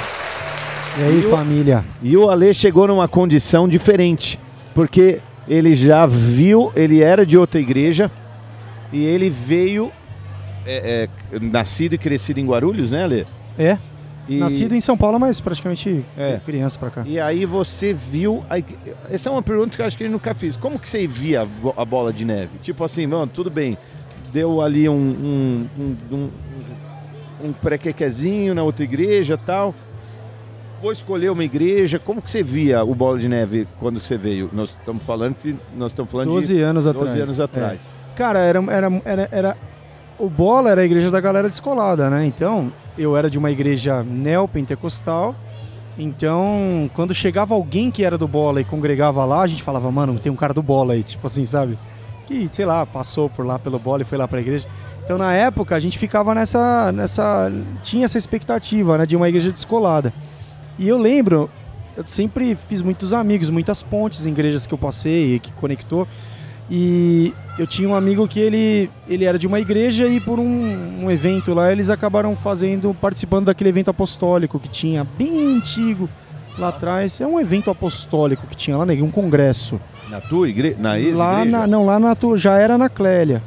E 1.00 1.04
aí, 1.04 1.22
E 1.22 1.26
o- 1.26 1.30
família? 1.30 1.86
E 2.02 2.18
o 2.18 2.30
Ale 2.30 2.54
chegou 2.54 2.88
numa 2.88 3.08
condição 3.08 3.66
diferente, 3.68 4.38
porque 4.76 5.20
ele 5.48 5.74
já 5.74 6.06
viu, 6.06 6.72
ele 6.76 7.02
era 7.02 7.26
de 7.26 7.38
outra 7.38 7.62
igreja 7.62 8.12
e 8.92 9.04
ele 9.06 9.30
veio 9.30 9.92
é, 10.66 11.08
é, 11.34 11.40
nascido 11.40 11.94
e 11.94 11.98
crescido 11.98 12.40
em 12.40 12.46
Guarulhos, 12.46 12.92
né, 12.92 13.04
Ale? 13.04 13.28
É, 13.58 13.78
E, 14.30 14.38
nascido 14.38 14.76
em 14.76 14.82
São 14.82 14.96
Paulo, 14.96 15.20
mas 15.20 15.42
praticamente 15.42 16.06
É. 16.18 16.40
criança 16.46 16.78
pra 16.78 16.90
cá. 16.92 17.04
E 17.06 17.20
aí 17.20 17.46
você 17.46 17.94
viu. 17.94 18.44
a 18.50 18.58
Essa 19.10 19.30
é 19.30 19.32
uma 19.32 19.42
pergunta 19.42 19.76
que 19.76 19.82
eu 19.82 19.86
acho 19.86 19.98
que 19.98 20.04
eu 20.04 20.10
nunca 20.12 20.34
fiz. 20.36 20.56
Como 20.56 20.78
que 20.80 20.88
você 20.88 21.08
via 21.08 21.42
a 21.42 21.46
bo- 21.46 21.74
a 21.76 21.84
bola 21.84 22.14
de 22.14 22.24
neve? 22.24 22.52
Tipo 22.62 22.84
assim, 22.84 23.06
mano, 23.08 23.28
tudo 23.34 23.50
bem. 23.50 23.78
Deu 24.32 24.62
ali 24.62 24.88
um. 24.88 24.94
um, 24.94 25.68
um, 25.78 25.96
um, 26.16 26.30
um 27.46 27.52
pré-quequezinho 27.54 28.54
na 28.54 28.64
outra 28.64 28.84
igreja 28.84 29.36
tal. 29.38 29.74
Vou 30.82 30.92
escolher 30.92 31.30
uma 31.32 31.44
igreja. 31.44 32.00
Como 32.00 32.22
que 32.22 32.30
você 32.32 32.42
via 32.44 32.84
o 32.84 32.94
bola 32.96 33.20
de 33.20 33.28
neve 33.28 33.68
quando 33.80 34.00
você 34.02 34.18
veio? 34.18 34.50
Nós 34.54 34.70
estamos 34.80 35.04
falando 35.04 35.36
que 35.36 35.56
nós 35.76 35.92
estamos 35.92 36.12
falando 36.12 36.28
12 36.30 36.54
de 36.56 36.62
anos 36.62 36.86
12 36.86 36.98
atrás. 36.98 37.16
anos 37.22 37.40
É. 37.40 38.01
Cara, 38.16 38.40
era, 38.40 38.60
era, 38.72 39.02
era, 39.06 39.30
era- 39.32 39.58
O 40.20 40.30
Bola 40.30 40.70
era 40.72 40.82
a 40.82 40.86
igreja 40.86 41.10
da 41.10 41.20
galera 41.20 41.50
descolada, 41.50 42.10
né? 42.10 42.26
Então, 42.26 42.72
eu 42.98 43.16
era 43.18 43.30
de 43.30 43.38
uma 43.38 43.50
igreja 43.52 44.04
neopentecostal. 44.04 45.36
Então, 45.98 46.90
quando 46.94 47.14
chegava 47.14 47.54
alguém 47.54 47.92
que 47.92 48.04
era 48.04 48.18
do 48.18 48.28
Bola 48.28 48.62
e 48.62 48.64
congregava 48.64 49.26
lá, 49.26 49.42
a 49.42 49.48
gente 49.48 49.64
falava, 49.64 49.92
mano, 49.92 50.18
tem 50.20 50.32
um 50.32 50.36
cara 50.36 50.54
do 50.54 50.62
Bola 50.64 50.94
aí, 50.94 51.04
tipo 51.04 51.26
assim, 51.28 51.46
sabe? 51.46 51.78
Que, 52.28 52.50
sei 52.52 52.66
lá, 52.66 52.86
passou 52.86 53.30
por 53.30 53.46
lá 53.46 53.60
pelo 53.60 53.78
Bola 53.78 54.02
e 54.02 54.06
foi 54.06 54.18
lá 54.18 54.28
pra 54.28 54.40
igreja. 54.40 54.68
Então, 55.04 55.18
na 55.18 55.34
época, 55.34 55.76
a 55.76 55.80
gente 55.80 55.98
ficava 55.98 56.34
nessa. 56.36 56.92
nessa 56.92 57.52
tinha 57.84 58.06
essa 58.06 58.18
expectativa, 58.18 58.98
né, 59.00 59.06
de 59.06 59.16
uma 59.16 59.28
igreja 59.28 59.52
descolada. 59.52 60.14
E 60.80 60.88
eu 60.88 60.98
lembro, 60.98 61.50
eu 61.98 62.06
sempre 62.08 62.58
fiz 62.70 62.82
muitos 62.82 63.12
amigos, 63.12 63.50
muitas 63.50 63.84
pontes 63.84 64.26
em 64.26 64.30
igrejas 64.32 64.66
que 64.66 64.74
eu 64.74 64.78
passei 64.78 65.36
e 65.36 65.40
que 65.40 65.52
conectou. 65.54 66.08
E 66.74 67.34
eu 67.60 67.68
tinha 67.68 67.90
um 67.90 67.94
amigo 67.94 68.26
que 68.30 68.40
ele, 68.40 68.90
ele 69.06 69.26
era 69.26 69.38
de 69.38 69.46
uma 69.46 69.60
igreja 69.60 70.08
e 70.08 70.22
por 70.22 70.40
um, 70.40 71.04
um 71.04 71.12
evento 71.12 71.54
lá 71.54 71.70
eles 71.70 71.90
acabaram 71.90 72.34
fazendo, 72.34 72.94
participando 72.94 73.48
daquele 73.48 73.70
evento 73.70 73.90
apostólico 73.90 74.58
que 74.58 74.70
tinha 74.70 75.04
bem 75.04 75.58
antigo 75.58 76.08
lá 76.58 76.70
atrás. 76.70 77.20
É 77.20 77.28
um 77.28 77.38
evento 77.38 77.70
apostólico 77.70 78.48
que 78.48 78.56
tinha 78.56 78.78
lá, 78.78 78.86
né? 78.86 78.94
Um 79.02 79.12
congresso. 79.12 79.82
Na 80.10 80.22
tua 80.22 80.48
igreja? 80.48 80.78
Na 80.80 80.92
lá 80.92 81.00
ex-igreja? 81.00 81.46
na, 81.46 81.68
não, 81.68 81.86
lá 81.86 82.00
na 82.00 82.16
tua, 82.16 82.38
já 82.38 82.58
era 82.58 82.78
na 82.78 82.88
Clélia. 82.88 83.44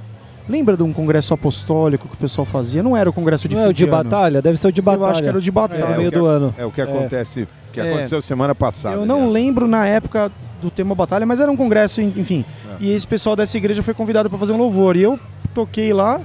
Lembra 0.47 0.77
de 0.77 0.83
um 0.83 0.93
congresso 0.93 1.33
apostólico 1.33 2.07
que 2.07 2.15
o 2.15 2.19
pessoal 2.19 2.45
fazia? 2.45 2.83
Não 2.83 2.95
era 2.95 3.09
o 3.09 3.13
congresso 3.13 3.49
de 3.49 3.57
Não 3.57 3.63
é 3.63 3.69
o 3.69 3.73
de 3.73 3.87
batalha? 3.87 4.43
Deve 4.43 4.59
ser 4.59 4.69
o 4.69 4.73
de 4.73 4.83
batalha. 4.83 5.03
Eu 5.03 5.11
acho 5.11 5.23
que 5.23 5.29
era 5.29 5.39
o 5.39 5.41
de 5.41 5.49
É, 5.49 5.53
batalha. 5.53 5.89
no 5.89 5.97
meio 5.97 6.09
o 6.09 6.13
que 6.13 6.19
do 6.19 6.27
ano. 6.27 6.55
É 6.59 6.65
o 6.67 6.71
que 6.71 6.83
acontece, 6.83 7.49
que 7.75 7.81
É. 7.81 7.91
aconteceu 7.93 8.23
semana 8.23 8.55
passada. 8.55 8.97
Eu 8.97 9.05
não 9.07 9.17
aliás. 9.17 9.33
lembro 9.33 9.67
na 9.69 9.87
época 9.87 10.31
do 10.63 10.71
tema 10.71 10.95
batalha, 10.95 11.27
mas 11.27 11.41
era 11.41 11.51
um 11.51 11.57
congresso, 11.57 12.01
en- 12.01 12.13
enfim. 12.17 12.45
É. 12.71 12.77
E 12.81 12.93
esse 12.93 13.07
pessoal 13.07 13.37
dessa 13.37 13.57
igreja 13.57 13.83
foi 13.83 13.93
convidado 13.93 14.31
para 14.31 14.39
fazer 14.39 14.53
um 14.53 14.57
louvor. 14.57 14.97
E 14.97 15.03
eu 15.03 15.19
toquei 15.53 15.93
lá. 15.93 16.21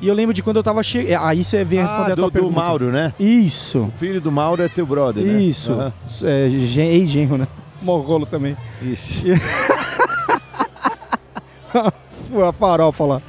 E 0.00 0.08
eu 0.08 0.14
lembro 0.14 0.34
de 0.34 0.42
quando 0.42 0.56
eu 0.56 0.62
tava 0.62 0.82
chegando. 0.82 1.22
Aí 1.24 1.42
você 1.44 1.64
vem 1.64 1.80
responder 1.80 2.10
Ah, 2.10 2.12
a 2.12 2.16
tua 2.16 2.24
do, 2.24 2.30
do 2.30 2.32
pergunta. 2.32 2.54
Mauro, 2.60 2.90
né? 2.90 3.12
Isso. 3.18 3.80
O 3.82 3.92
filho 3.98 4.20
do 4.20 4.30
Mauro 4.32 4.62
é 4.62 4.68
teu 4.68 4.84
brother, 4.84 5.24
né? 5.24 5.40
Isso. 5.40 5.72
Aham. 5.72 5.92
É, 6.24 6.50
gen- 6.50 6.88
ex-genro, 6.88 7.38
né? 7.38 7.46
Morrolo 7.80 8.26
também. 8.26 8.56
Ixi. 8.82 9.28
A 11.74 12.52
farofa 12.52 13.04
lá. 13.04 13.22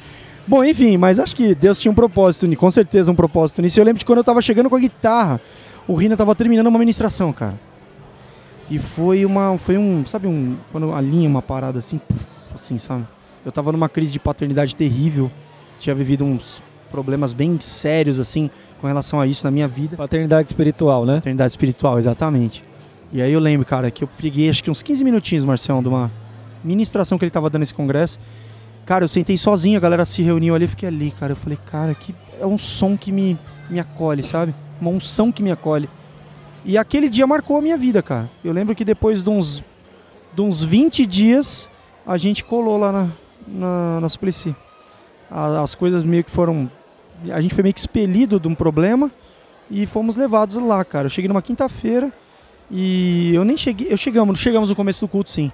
Bom, 0.46 0.62
enfim, 0.64 0.96
mas 0.96 1.18
acho 1.18 1.34
que 1.34 1.54
Deus 1.54 1.78
tinha 1.78 1.90
um 1.90 1.94
propósito, 1.94 2.54
com 2.56 2.70
certeza 2.70 3.10
um 3.10 3.14
propósito 3.14 3.62
nisso. 3.62 3.80
Eu 3.80 3.84
lembro 3.84 3.98
de 3.98 4.04
quando 4.04 4.18
eu 4.18 4.24
tava 4.24 4.42
chegando 4.42 4.68
com 4.68 4.76
a 4.76 4.80
guitarra, 4.80 5.40
o 5.86 5.94
Rina 5.94 6.16
tava 6.16 6.34
terminando 6.34 6.66
uma 6.66 6.78
ministração, 6.78 7.32
cara. 7.32 7.58
E 8.70 8.78
foi 8.78 9.24
uma. 9.26 9.56
Foi 9.58 9.76
um. 9.76 10.04
Sabe, 10.06 10.26
um. 10.26 10.56
Quando 10.72 10.92
a 10.92 11.00
linha, 11.00 11.28
uma 11.28 11.42
parada 11.42 11.78
assim, 11.78 11.98
puf, 11.98 12.24
assim, 12.54 12.78
sabe? 12.78 13.06
Eu 13.44 13.52
tava 13.52 13.72
numa 13.72 13.88
crise 13.88 14.12
de 14.12 14.18
paternidade 14.18 14.74
terrível. 14.74 15.30
Tinha 15.78 15.94
vivido 15.94 16.24
uns 16.24 16.62
problemas 16.90 17.32
bem 17.32 17.58
sérios, 17.60 18.18
assim, 18.18 18.48
com 18.80 18.86
relação 18.86 19.20
a 19.20 19.26
isso 19.26 19.44
na 19.44 19.50
minha 19.50 19.68
vida. 19.68 19.96
Paternidade 19.96 20.48
espiritual, 20.48 21.04
né? 21.04 21.16
Paternidade 21.16 21.52
espiritual, 21.52 21.98
exatamente. 21.98 22.64
E 23.12 23.20
aí 23.20 23.32
eu 23.32 23.40
lembro, 23.40 23.66
cara, 23.66 23.90
que 23.90 24.02
eu 24.02 24.08
peguei 24.08 24.48
acho 24.48 24.64
que 24.64 24.70
uns 24.70 24.82
15 24.82 25.04
minutinhos, 25.04 25.44
Marcião, 25.44 25.82
de 25.82 25.88
uma 25.88 26.10
ministração 26.62 27.18
que 27.18 27.24
ele 27.24 27.30
tava 27.30 27.50
dando 27.50 27.60
nesse 27.60 27.74
congresso. 27.74 28.18
Cara, 28.86 29.04
eu 29.04 29.08
sentei 29.08 29.36
sozinho, 29.36 29.76
a 29.76 29.80
galera 29.80 30.04
se 30.04 30.22
reuniu 30.22 30.54
ali, 30.54 30.64
eu 30.64 30.68
fiquei 30.68 30.88
ali, 30.88 31.10
cara. 31.10 31.32
Eu 31.32 31.36
falei, 31.36 31.58
cara, 31.66 31.94
que 31.94 32.14
é 32.40 32.46
um 32.46 32.56
som 32.56 32.96
que 32.96 33.12
me, 33.12 33.38
me 33.68 33.78
acolhe, 33.78 34.22
sabe? 34.22 34.54
Uma 34.80 34.90
unção 34.90 35.30
que 35.32 35.42
me 35.42 35.50
acolhe. 35.50 35.88
E 36.64 36.76
aquele 36.78 37.08
dia 37.08 37.26
marcou 37.26 37.56
a 37.58 37.60
minha 37.62 37.76
vida, 37.76 38.02
cara. 38.02 38.30
Eu 38.42 38.52
lembro 38.52 38.74
que 38.74 38.84
depois 38.84 39.22
de 39.22 39.30
uns 39.30 39.62
de 40.34 40.40
uns 40.42 40.62
20 40.64 41.06
dias, 41.06 41.70
a 42.04 42.16
gente 42.16 42.42
colou 42.42 42.76
lá 42.76 42.90
na, 42.90 43.08
na, 43.46 44.00
na 44.00 44.08
Suplicy. 44.08 44.54
A- 45.30 45.60
As 45.62 45.74
coisas 45.74 46.02
meio 46.02 46.24
que 46.24 46.30
foram. 46.30 46.68
A 47.32 47.40
gente 47.40 47.54
foi 47.54 47.62
meio 47.62 47.72
que 47.74 47.78
expelido 47.80 48.40
de 48.40 48.48
um 48.48 48.54
problema 48.54 49.10
e 49.70 49.86
fomos 49.86 50.16
levados 50.16 50.56
lá, 50.56 50.84
cara. 50.84 51.06
Eu 51.06 51.10
cheguei 51.10 51.28
numa 51.28 51.40
quinta-feira 51.42 52.12
e 52.70 53.32
eu 53.34 53.44
nem 53.44 53.56
cheguei. 53.56 53.86
Eu 53.92 53.96
chegamos, 53.96 54.38
chegamos 54.38 54.68
no 54.70 54.74
começo 54.74 55.04
do 55.04 55.08
culto, 55.08 55.30
sim. 55.30 55.52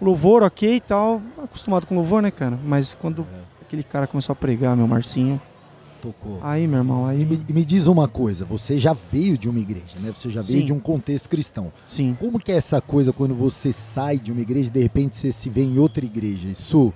Louvor, 0.00 0.42
ok 0.44 0.76
e 0.76 0.80
tal. 0.80 1.20
Acostumado 1.42 1.86
com 1.86 1.94
louvor, 1.96 2.22
né, 2.22 2.30
cara? 2.30 2.58
Mas 2.64 2.94
quando 2.94 3.26
aquele 3.62 3.82
cara 3.82 4.06
começou 4.06 4.32
a 4.32 4.36
pregar, 4.36 4.76
meu 4.76 4.86
Marcinho. 4.86 5.40
Tocou. 6.00 6.38
Aí, 6.42 6.66
meu 6.66 6.78
irmão, 6.78 7.06
aí. 7.06 7.22
E 7.22 7.26
me, 7.26 7.38
me 7.52 7.64
diz 7.64 7.86
uma 7.86 8.08
coisa, 8.08 8.44
você 8.44 8.78
já 8.78 8.96
veio 9.12 9.36
de 9.36 9.48
uma 9.48 9.58
igreja, 9.58 9.98
né? 10.00 10.10
Você 10.14 10.30
já 10.30 10.42
veio 10.42 10.60
Sim. 10.60 10.64
de 10.66 10.72
um 10.72 10.80
contexto 10.80 11.28
cristão. 11.28 11.72
Sim. 11.88 12.16
Como 12.18 12.38
que 12.40 12.50
é 12.52 12.56
essa 12.56 12.80
coisa 12.80 13.12
quando 13.12 13.34
você 13.34 13.72
sai 13.72 14.18
de 14.18 14.32
uma 14.32 14.40
igreja 14.40 14.68
e 14.68 14.72
de 14.72 14.80
repente 14.82 15.16
você 15.16 15.32
se 15.32 15.48
vê 15.50 15.62
em 15.62 15.78
outra 15.78 16.04
igreja? 16.04 16.48
Isso, 16.48 16.92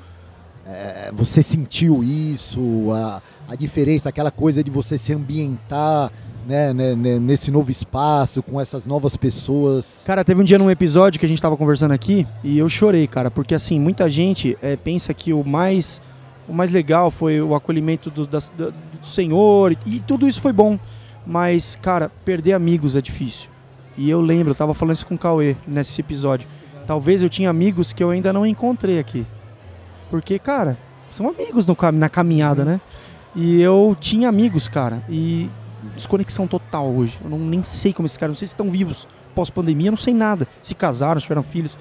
é, 0.66 1.10
você 1.14 1.42
sentiu 1.42 2.02
isso, 2.02 2.90
a, 2.92 3.22
a 3.48 3.54
diferença, 3.54 4.08
aquela 4.08 4.30
coisa 4.30 4.64
de 4.64 4.70
você 4.70 4.96
se 4.96 5.12
ambientar 5.12 6.10
né, 6.46 6.74
né, 6.74 6.94
né, 6.94 7.18
nesse 7.18 7.50
novo 7.50 7.70
espaço, 7.70 8.42
com 8.42 8.60
essas 8.60 8.84
novas 8.86 9.16
pessoas? 9.16 10.02
Cara, 10.06 10.24
teve 10.24 10.40
um 10.40 10.44
dia 10.44 10.58
num 10.58 10.70
episódio 10.70 11.18
que 11.18 11.24
a 11.26 11.28
gente 11.28 11.40
tava 11.40 11.56
conversando 11.56 11.92
aqui 11.92 12.26
e 12.42 12.58
eu 12.58 12.68
chorei, 12.68 13.06
cara, 13.06 13.30
porque 13.30 13.54
assim, 13.54 13.78
muita 13.80 14.08
gente 14.10 14.56
eh, 14.62 14.76
pensa 14.76 15.14
que 15.14 15.32
o 15.32 15.42
mais, 15.42 16.02
o 16.46 16.52
mais 16.52 16.70
legal 16.70 17.10
foi 17.10 17.40
o 17.40 17.54
acolhimento 17.54 18.10
do, 18.10 18.26
das- 18.26 18.52
do- 19.04 19.10
Senhor 19.12 19.76
e, 19.86 20.00
tudo 20.00 20.26
isso 20.28 20.40
foi 20.40 20.52
bom. 20.52 20.78
Mas, 21.26 21.76
cara, 21.80 22.10
perder 22.24 22.52
amigos 22.52 22.96
é 22.96 23.00
difícil. 23.00 23.48
E 23.96 24.10
eu 24.10 24.20
lembro, 24.20 24.50
eu 24.50 24.54
tava 24.54 24.74
falando 24.74 24.96
isso 24.96 25.06
com 25.06 25.14
o 25.14 25.18
Cauê 25.18 25.56
nesse 25.66 26.00
episódio. 26.00 26.46
Talvez 26.86 27.22
eu 27.22 27.30
tinha 27.30 27.48
amigos 27.48 27.92
que 27.92 28.02
eu 28.04 28.10
ainda 28.10 28.32
não 28.32 28.44
encontrei 28.44 28.98
aqui. 28.98 29.24
Porque, 30.10 30.38
cara, 30.38 30.76
são 31.10 31.28
amigos 31.28 31.66
no, 31.66 31.76
na 31.94 32.08
caminhada, 32.08 32.64
né? 32.64 32.80
E 33.34 33.60
eu 33.62 33.96
tinha 33.98 34.28
amigos, 34.28 34.68
cara, 34.68 35.02
e 35.08 35.48
desconexão 35.94 36.46
total 36.46 36.88
hoje. 36.90 37.18
Eu 37.24 37.30
não, 37.30 37.38
nem 37.38 37.62
sei 37.64 37.92
como 37.92 38.04
esses 38.06 38.18
caras, 38.18 38.32
não 38.32 38.36
sei 38.38 38.46
se 38.46 38.52
estão 38.52 38.70
vivos 38.70 39.08
pós-pandemia, 39.34 39.88
eu 39.88 39.92
não 39.92 39.96
sei 39.96 40.12
nada. 40.14 40.46
Se 40.60 40.74
casaram, 40.74 41.20
tiveram 41.20 41.42
filhos. 41.42 41.78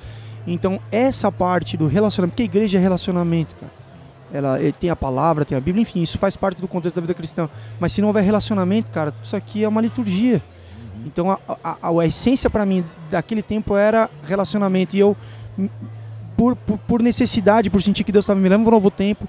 Então, 0.47 0.79
essa 0.91 1.31
parte 1.31 1.75
do 1.77 1.85
relacionamento, 1.87 2.33
porque 2.33 2.43
a 2.43 2.45
igreja 2.45 2.77
é 2.77 2.81
relacionamento, 2.81 3.55
cara. 3.55 3.71
Ela 4.33 4.57
tem 4.79 4.89
a 4.89 4.95
palavra, 4.95 5.45
tem 5.45 5.55
a 5.55 5.61
Bíblia, 5.61 5.83
enfim, 5.83 6.01
isso 6.01 6.17
faz 6.17 6.35
parte 6.35 6.59
do 6.59 6.67
contexto 6.67 6.95
da 6.95 7.01
vida 7.01 7.13
cristã. 7.13 7.47
Mas 7.79 7.93
se 7.93 8.01
não 8.01 8.07
houver 8.09 8.23
relacionamento, 8.23 8.89
cara, 8.89 9.13
isso 9.21 9.35
aqui 9.35 9.63
é 9.63 9.67
uma 9.67 9.79
liturgia. 9.79 10.41
Então, 11.05 11.29
a, 11.31 11.37
a, 11.63 11.77
a- 11.99 12.05
essência 12.07 12.49
para 12.49 12.65
mim 12.65 12.83
daquele 13.11 13.43
tempo 13.43 13.77
era 13.77 14.09
relacionamento. 14.27 14.95
E 14.95 14.99
eu, 14.99 15.15
por, 16.35 16.55
por, 16.55 16.77
por 16.79 17.01
necessidade, 17.01 17.69
por 17.69 17.81
sentir 17.83 18.03
que 18.03 18.11
Deus 18.11 18.25
estava 18.25 18.39
me 18.39 18.49
levando 18.49 18.65
para 18.65 18.71
um 18.71 18.75
novo 18.77 18.89
tempo, 18.89 19.27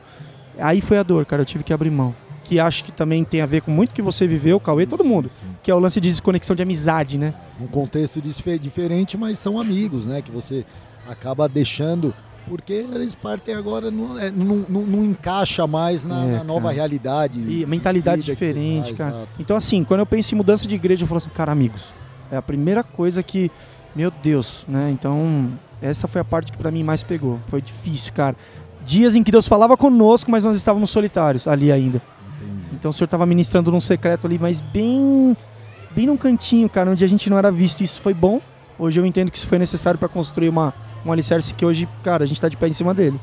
aí 0.58 0.80
foi 0.80 0.98
a 0.98 1.02
dor, 1.02 1.26
cara. 1.26 1.42
Eu 1.42 1.46
tive 1.46 1.62
que 1.64 1.72
abrir 1.72 1.90
mão. 1.90 2.14
Que 2.44 2.58
acho 2.60 2.84
que 2.84 2.92
também 2.92 3.24
tem 3.24 3.40
a 3.40 3.46
ver 3.46 3.62
com 3.62 3.70
muito 3.70 3.92
que 3.94 4.02
você 4.02 4.26
viveu, 4.26 4.60
Cauê, 4.60 4.86
todo 4.86 5.02
mundo. 5.04 5.28
Sim, 5.28 5.46
sim. 5.46 5.56
Que 5.62 5.70
é 5.70 5.74
o 5.74 5.78
lance 5.78 6.00
de 6.00 6.08
desconexão 6.10 6.54
de 6.54 6.62
amizade, 6.62 7.16
né? 7.18 7.34
Um 7.60 7.66
contexto 7.66 8.20
dife- 8.20 8.58
diferente, 8.58 9.16
mas 9.16 9.38
são 9.38 9.58
amigos, 9.58 10.04
né? 10.06 10.20
Que 10.22 10.30
você 10.30 10.64
acaba 11.08 11.48
deixando. 11.48 12.14
Porque 12.48 12.72
eles 12.72 13.14
partem 13.14 13.54
agora, 13.54 13.90
não, 13.90 14.18
é, 14.18 14.30
não, 14.30 14.64
não- 14.68 14.82
não 14.82 15.04
encaixa 15.04 15.66
mais 15.66 16.04
na, 16.04 16.24
É, 16.24 16.32
na 16.38 16.44
nova 16.44 16.62
cara. 16.64 16.74
realidade. 16.74 17.38
E 17.40 17.64
mentalidade 17.66 18.22
diferente, 18.22 18.86
faz, 18.86 18.98
cara. 18.98 19.10
exato. 19.16 19.28
Então, 19.40 19.56
assim, 19.56 19.82
quando 19.82 20.00
eu 20.00 20.06
penso 20.06 20.34
em 20.34 20.36
mudança 20.38 20.66
de 20.66 20.74
igreja, 20.74 21.04
eu 21.04 21.08
falo 21.08 21.18
assim, 21.18 21.30
cara, 21.30 21.50
amigos. 21.52 21.92
É 22.30 22.36
a 22.36 22.42
primeira 22.42 22.82
coisa 22.82 23.22
que, 23.22 23.50
meu 23.96 24.10
Deus, 24.22 24.64
né? 24.68 24.90
Então, 24.90 25.50
essa 25.80 26.06
foi 26.06 26.20
a 26.20 26.24
parte 26.24 26.52
que 26.52 26.58
pra 26.58 26.70
mim 26.70 26.82
mais 26.82 27.02
pegou. 27.02 27.40
Foi 27.46 27.62
difícil, 27.62 28.12
cara. 28.12 28.36
Dias 28.84 29.14
em 29.14 29.22
que 29.22 29.30
Deus 29.32 29.48
falava 29.48 29.76
conosco, 29.76 30.30
mas 30.30 30.44
nós 30.44 30.54
estávamos 30.56 30.90
solitários 30.90 31.48
ali 31.48 31.72
ainda. 31.72 32.02
Entendi. 32.42 32.66
Então, 32.74 32.90
o 32.90 32.94
Senhor 32.94 33.06
estava 33.06 33.24
ministrando 33.24 33.72
num 33.72 33.80
secreto 33.80 34.26
ali, 34.26 34.38
mas 34.38 34.60
bem, 34.60 35.34
bem 35.96 36.06
num 36.06 36.16
cantinho, 36.18 36.68
cara, 36.68 36.90
onde 36.90 37.02
a 37.02 37.08
gente 37.08 37.30
não 37.30 37.38
era 37.38 37.50
visto. 37.50 37.82
Isso 37.82 38.00
foi 38.02 38.12
bom. 38.12 38.40
Hoje 38.78 39.00
eu 39.00 39.06
entendo 39.06 39.30
que 39.30 39.38
isso 39.38 39.46
foi 39.46 39.58
necessário 39.58 39.98
pra 39.98 40.08
construir 40.08 40.48
uma, 40.50 40.74
um 41.04 41.12
alicerce 41.12 41.52
que 41.54 41.64
hoje, 41.64 41.88
cara, 42.02 42.24
a 42.24 42.26
gente 42.26 42.40
tá 42.40 42.48
de 42.48 42.56
pé 42.56 42.68
em 42.68 42.72
cima 42.72 42.92
dele. 42.94 43.18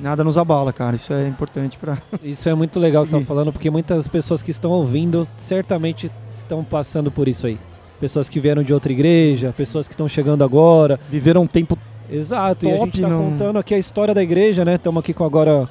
Nada 0.00 0.22
nos 0.24 0.36
abala, 0.36 0.72
cara. 0.72 0.96
Isso 0.96 1.12
é 1.12 1.26
importante 1.28 1.78
pra. 1.78 1.96
Isso 2.22 2.48
é 2.48 2.54
muito 2.54 2.78
legal 2.80 3.04
que 3.04 3.10
você 3.10 3.16
está 3.16 3.26
falando, 3.26 3.52
porque 3.52 3.70
muitas 3.70 4.06
pessoas 4.08 4.42
que 4.42 4.50
estão 4.50 4.70
ouvindo 4.70 5.26
certamente 5.36 6.10
estão 6.30 6.62
passando 6.64 7.10
por 7.10 7.26
isso 7.28 7.46
aí. 7.46 7.58
Pessoas 8.00 8.28
que 8.28 8.38
vieram 8.40 8.62
de 8.62 8.74
outra 8.74 8.92
igreja, 8.92 9.54
pessoas 9.56 9.86
que 9.88 9.94
estão 9.94 10.08
chegando 10.08 10.42
agora. 10.44 10.98
Viveram 11.08 11.42
um 11.42 11.46
tempo 11.46 11.78
Exato, 12.10 12.66
e 12.66 12.68
a 12.70 12.72
Top, 12.74 12.84
gente 12.86 12.94
está 12.96 13.08
não- 13.08 13.30
contando 13.30 13.58
aqui 13.58 13.72
a 13.74 13.78
história 13.78 14.12
da 14.12 14.22
igreja, 14.22 14.62
né? 14.64 14.74
Estamos 14.74 15.00
aqui 15.00 15.14
com 15.14 15.24
agora. 15.24 15.68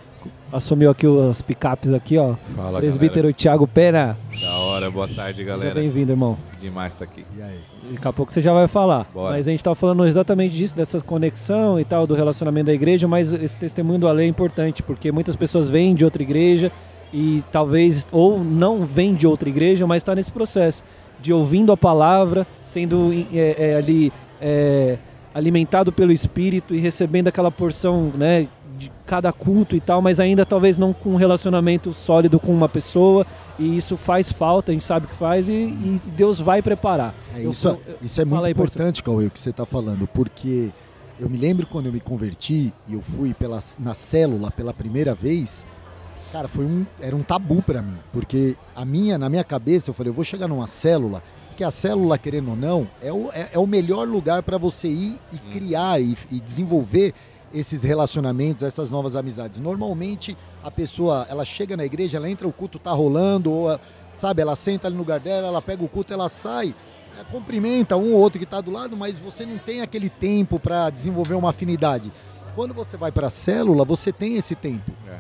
Assumiu 0.52 0.90
aqui 0.92 1.06
os 1.08 1.42
picapes 1.42 1.92
aqui, 1.94 2.18
ó. 2.18 2.36
Fala, 2.56 2.80
Presbítero 2.80 3.34
Thiago 3.34 3.68
Pena. 3.68 4.18
galera. 4.32 4.42
Da 4.42 4.58
hora, 4.60 4.92
boa 4.92 5.08
tarde, 5.08 5.38
Seja 5.38 5.50
galera. 5.50 5.74
bem-vindo, 5.76 6.12
irmão. 6.12 6.38
Demais 6.62 6.94
tá 6.94 7.06
aqui. 7.06 7.26
E 7.38 7.42
aí? 7.42 7.60
Daqui 7.92 8.08
a 8.08 8.14
pouco 8.14 8.32
você 8.32 8.42
já 8.42 8.54
vai 8.54 8.68
falar. 8.68 9.08
Bora. 9.14 9.36
Mas 9.36 9.48
a 9.48 9.52
gente 9.52 9.60
estava 9.60 9.76
falando 9.76 10.06
exatamente 10.06 10.56
disso, 10.56 10.76
dessa 10.76 11.00
conexão 11.02 11.80
e 11.80 11.86
tal, 11.86 12.08
do 12.08 12.14
relacionamento 12.14 12.68
da 12.68 12.74
igreja, 12.74 13.08
mas 13.08 13.34
esse 13.34 13.58
testemunho 13.58 14.00
do 14.00 14.08
Ale 14.08 14.24
é 14.24 14.28
importante, 14.28 14.82
porque 14.82 15.12
muitas 15.12 15.36
pessoas 15.36 15.70
vêm 15.70 15.94
de 15.94 16.06
outra 16.06 16.24
igreja 16.24 16.72
e 17.14 17.44
talvez, 17.52 18.08
ou 18.12 18.44
não 18.44 18.86
vêm 18.86 19.14
de 19.14 19.28
outra 19.28 19.48
igreja, 19.48 19.86
mas 19.86 20.02
está 20.02 20.16
nesse 20.16 20.32
processo 20.32 20.84
de 21.22 21.32
ouvindo 21.32 21.72
a 21.72 21.78
palavra, 21.78 22.46
sendo 22.66 23.12
é, 23.34 23.56
é, 23.58 23.76
ali 23.76 24.12
é, 24.42 24.98
alimentado 25.34 25.92
pelo 25.92 26.12
Espírito 26.12 26.76
e 26.76 26.80
recebendo 26.80 27.30
aquela 27.30 27.50
porção, 27.50 28.12
né, 28.16 28.48
de 28.78 28.92
cada 29.06 29.32
culto 29.32 29.76
e 29.76 29.80
tal, 29.80 30.02
mas 30.02 30.20
ainda 30.20 30.46
talvez 30.46 30.78
não 30.78 30.92
com 30.92 31.12
um 31.12 31.16
relacionamento 31.16 31.94
sólido 31.94 32.40
com 32.40 32.52
uma 32.52 32.68
pessoa, 32.68 33.26
e 33.60 33.78
isso 33.78 33.96
faz 33.98 34.32
falta, 34.32 34.72
a 34.72 34.74
gente 34.74 34.86
sabe 34.86 35.08
que 35.08 35.16
faz, 35.16 35.48
e, 35.48 35.52
e 35.54 36.02
Deus 36.16 36.40
vai 36.40 36.62
preparar. 36.62 37.14
É, 37.36 37.46
Eu 37.46 37.52
isso, 37.52 37.70
falo- 37.70 37.82
isso 38.02 38.22
é 38.22 38.26
muito 38.26 38.46
aí, 38.46 38.52
importante, 38.52 39.04
Cauê, 39.04 39.28
o 39.28 39.32
que 39.32 39.40
você 39.40 39.50
está 39.52 39.66
falando, 39.66 40.08
porque 40.08 40.72
eu 41.20 41.30
me 41.30 41.38
lembro 41.38 41.68
quando 41.68 41.86
eu 41.88 41.94
me 41.94 42.00
converti 42.00 42.74
e 42.88 42.94
eu 42.94 43.02
fui 43.02 43.34
pela, 43.34 43.62
na 43.80 43.94
célula 43.94 44.50
pela 44.52 44.74
primeira 44.74 45.14
vez, 45.14 45.66
cara, 46.32 46.48
foi 46.48 46.66
um, 46.66 46.86
era 47.00 47.16
um 47.16 47.22
tabu 47.24 47.62
para 47.62 47.82
mim, 47.82 47.98
porque 48.12 48.56
a 48.76 48.84
minha, 48.84 49.18
na 49.18 49.30
minha 49.30 49.44
cabeça, 49.44 49.90
eu 49.92 49.94
falei, 49.94 50.10
eu 50.10 50.16
vou 50.16 50.24
chegar 50.24 50.48
numa 50.48 50.66
célula, 50.68 51.22
que 51.56 51.64
a 51.64 51.70
célula, 51.70 52.18
querendo 52.18 52.50
ou 52.50 52.56
não, 52.56 52.88
é 53.00 53.14
o, 53.14 53.30
é, 53.32 53.50
é 53.54 53.60
o 53.60 53.68
melhor 53.68 54.08
lugar 54.08 54.42
para 54.42 54.58
você 54.58 54.88
ir 54.88 55.20
e 55.32 55.36
Hum. 55.36 55.52
criar 55.54 56.02
e, 56.02 56.18
e 56.32 56.40
desenvolver 56.40 57.14
esses 57.54 57.84
relacionamentos, 57.84 58.64
essas 58.64 58.90
novas 58.90 59.16
amizades. 59.16 59.60
Normalmente, 59.60 60.36
a 60.64 60.72
pessoa, 60.72 61.26
ela 61.30 61.46
chega 61.46 61.78
na 61.78 61.86
igreja, 61.86 62.18
ela 62.18 62.30
entra, 62.30 62.48
o 62.48 62.54
culto 62.54 62.80
tá 62.80 62.92
rolando, 62.92 63.52
ou, 63.52 63.70
a- 63.70 63.80
sabe, 64.14 64.42
ela 64.42 64.56
senta 64.56 64.88
ali 64.88 64.96
no 64.96 65.02
lugar 65.02 65.20
dela, 65.20 65.48
ela 65.48 65.62
pega 65.62 65.84
o 65.84 65.88
culto, 65.88 66.14
ela 66.14 66.30
sai, 66.30 66.74
é, 67.20 67.24
cumprimenta 67.32 67.96
um 67.96 68.14
ou 68.14 68.20
outro 68.20 68.40
que 68.40 68.46
está 68.46 68.60
do 68.60 68.72
lado, 68.72 68.98
mas 68.98 69.20
você 69.20 69.46
não 69.46 69.58
tem 69.58 69.82
aquele 69.82 70.10
tempo 70.10 70.60
para 70.60 70.90
desenvolver 70.90 71.36
uma 71.36 71.50
afinidade. 71.52 72.12
Quando 72.56 72.74
você 72.74 72.98
vai 72.98 73.12
para 73.12 73.28
a 73.28 73.30
célula, 73.30 73.86
você 73.86 74.12
tem 74.12 74.36
esse 74.36 74.56
tempo. 74.56 74.92
É. 75.08 75.18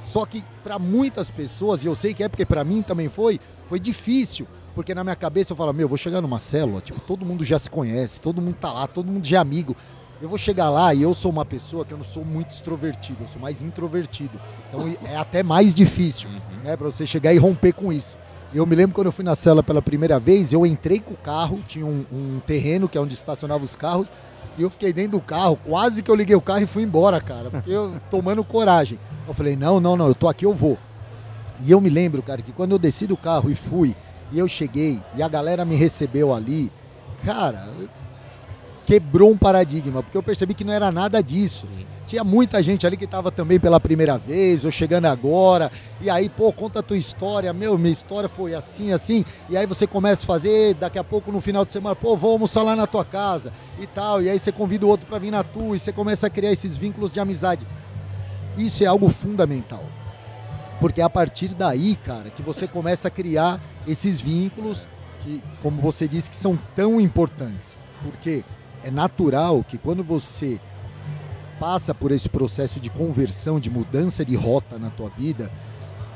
Só 0.00 0.24
que 0.26 0.42
para 0.62 0.78
muitas 0.78 1.30
pessoas, 1.30 1.82
e 1.82 1.86
eu 1.86 1.94
sei 1.94 2.14
que 2.14 2.22
é 2.22 2.28
porque 2.28 2.44
para 2.46 2.62
mim 2.64 2.82
também 2.82 3.08
foi, 3.08 3.40
foi 3.66 3.78
difícil. 3.80 4.46
Porque 4.74 4.94
na 4.94 5.02
minha 5.02 5.16
cabeça 5.16 5.52
eu 5.52 5.56
falo, 5.56 5.72
meu, 5.72 5.84
eu 5.84 5.88
vou 5.88 5.96
chegar 5.96 6.20
numa 6.20 6.38
célula, 6.38 6.82
tipo, 6.82 7.00
todo 7.00 7.24
mundo 7.24 7.42
já 7.42 7.58
se 7.58 7.70
conhece, 7.70 8.20
todo 8.20 8.42
mundo 8.42 8.56
tá 8.60 8.70
lá, 8.70 8.86
todo 8.86 9.10
mundo 9.10 9.26
já 9.26 9.38
é 9.38 9.40
amigo. 9.40 9.74
Eu 10.20 10.28
vou 10.28 10.38
chegar 10.38 10.70
lá 10.70 10.94
e 10.94 11.02
eu 11.02 11.12
sou 11.12 11.30
uma 11.30 11.44
pessoa 11.44 11.84
que 11.84 11.92
eu 11.92 11.98
não 11.98 12.04
sou 12.04 12.24
muito 12.24 12.50
extrovertido, 12.50 13.18
eu 13.22 13.28
sou 13.28 13.40
mais 13.40 13.60
introvertido. 13.60 14.40
Então 14.68 14.80
é 15.04 15.16
até 15.16 15.42
mais 15.42 15.74
difícil 15.74 16.28
Uhum. 16.30 16.62
né, 16.64 16.76
para 16.76 16.86
você 16.86 17.06
chegar 17.06 17.34
e 17.34 17.38
romper 17.38 17.72
com 17.72 17.92
isso. 17.92 18.16
Eu 18.54 18.64
me 18.64 18.74
lembro 18.74 18.94
quando 18.94 19.08
eu 19.08 19.12
fui 19.12 19.24
na 19.24 19.36
cela 19.36 19.62
pela 19.62 19.82
primeira 19.82 20.18
vez, 20.18 20.52
eu 20.52 20.64
entrei 20.64 21.00
com 21.00 21.12
o 21.12 21.16
carro, 21.16 21.60
tinha 21.68 21.84
um, 21.84 22.04
um 22.10 22.40
terreno 22.46 22.88
que 22.88 22.96
é 22.96 23.00
onde 23.00 23.12
estacionava 23.12 23.62
os 23.62 23.76
carros, 23.76 24.08
e 24.56 24.62
eu 24.62 24.70
fiquei 24.70 24.90
dentro 24.92 25.12
do 25.12 25.20
carro, 25.20 25.58
quase 25.62 26.02
que 26.02 26.10
eu 26.10 26.14
liguei 26.14 26.34
o 26.34 26.40
carro 26.40 26.62
e 26.62 26.66
fui 26.66 26.82
embora, 26.82 27.20
cara, 27.20 27.50
porque 27.50 27.70
eu 27.70 28.00
tomando 28.10 28.42
coragem. 28.42 28.98
Eu 29.28 29.34
falei, 29.34 29.54
não, 29.56 29.78
não, 29.80 29.96
não, 29.96 30.06
eu 30.06 30.14
tô 30.14 30.28
aqui, 30.28 30.46
eu 30.46 30.54
vou. 30.54 30.78
E 31.62 31.70
eu 31.70 31.80
me 31.80 31.90
lembro, 31.90 32.22
cara, 32.22 32.40
que 32.40 32.52
quando 32.52 32.72
eu 32.72 32.78
desci 32.78 33.06
do 33.06 33.16
carro 33.16 33.50
e 33.50 33.54
fui, 33.54 33.94
e 34.32 34.38
eu 34.38 34.48
cheguei, 34.48 35.02
e 35.14 35.22
a 35.22 35.28
galera 35.28 35.64
me 35.64 35.74
recebeu 35.76 36.32
ali, 36.32 36.72
cara, 37.24 37.68
quebrou 38.86 39.32
um 39.32 39.36
paradigma, 39.36 40.02
porque 40.02 40.16
eu 40.16 40.22
percebi 40.22 40.54
que 40.54 40.64
não 40.64 40.72
era 40.72 40.92
nada 40.92 41.20
disso. 41.20 41.68
Tinha 42.06 42.22
muita 42.22 42.62
gente 42.62 42.86
ali 42.86 42.96
que 42.96 43.04
estava 43.04 43.32
também 43.32 43.58
pela 43.58 43.80
primeira 43.80 44.16
vez, 44.16 44.64
ou 44.64 44.70
chegando 44.70 45.06
agora, 45.06 45.72
e 46.00 46.08
aí, 46.08 46.28
pô, 46.28 46.52
conta 46.52 46.78
a 46.78 46.82
tua 46.82 46.96
história, 46.96 47.52
meu, 47.52 47.76
minha 47.76 47.92
história 47.92 48.28
foi 48.28 48.54
assim, 48.54 48.92
assim, 48.92 49.24
e 49.50 49.56
aí 49.56 49.66
você 49.66 49.88
começa 49.88 50.22
a 50.22 50.26
fazer, 50.26 50.74
daqui 50.74 51.00
a 51.00 51.04
pouco 51.04 51.32
no 51.32 51.40
final 51.40 51.64
de 51.64 51.72
semana, 51.72 51.96
pô, 51.96 52.16
vou 52.16 52.30
almoçar 52.30 52.62
lá 52.62 52.76
na 52.76 52.86
tua 52.86 53.04
casa 53.04 53.52
e 53.80 53.88
tal, 53.88 54.22
e 54.22 54.30
aí 54.30 54.38
você 54.38 54.52
convida 54.52 54.86
o 54.86 54.88
outro 54.88 55.04
para 55.04 55.18
vir 55.18 55.32
na 55.32 55.42
tua, 55.42 55.74
e 55.74 55.80
você 55.80 55.92
começa 55.92 56.28
a 56.28 56.30
criar 56.30 56.52
esses 56.52 56.76
vínculos 56.76 57.12
de 57.12 57.18
amizade. 57.18 57.66
Isso 58.56 58.84
é 58.84 58.86
algo 58.86 59.08
fundamental. 59.08 59.82
Porque 60.78 61.00
é 61.00 61.04
a 61.04 61.10
partir 61.10 61.48
daí, 61.54 61.96
cara, 61.96 62.30
que 62.30 62.42
você 62.42 62.68
começa 62.68 63.08
a 63.08 63.10
criar 63.10 63.60
esses 63.86 64.20
vínculos 64.20 64.86
que, 65.24 65.42
como 65.60 65.80
você 65.80 66.06
disse, 66.06 66.30
que 66.30 66.36
são 66.36 66.56
tão 66.76 67.00
importantes. 67.00 67.76
Porque 68.02 68.44
é 68.86 68.90
natural 68.90 69.64
que 69.64 69.76
quando 69.76 70.04
você 70.04 70.60
passa 71.58 71.92
por 71.92 72.12
esse 72.12 72.28
processo 72.28 72.78
de 72.78 72.88
conversão, 72.88 73.58
de 73.58 73.68
mudança 73.68 74.24
de 74.24 74.36
rota 74.36 74.78
na 74.78 74.90
tua 74.90 75.10
vida, 75.10 75.50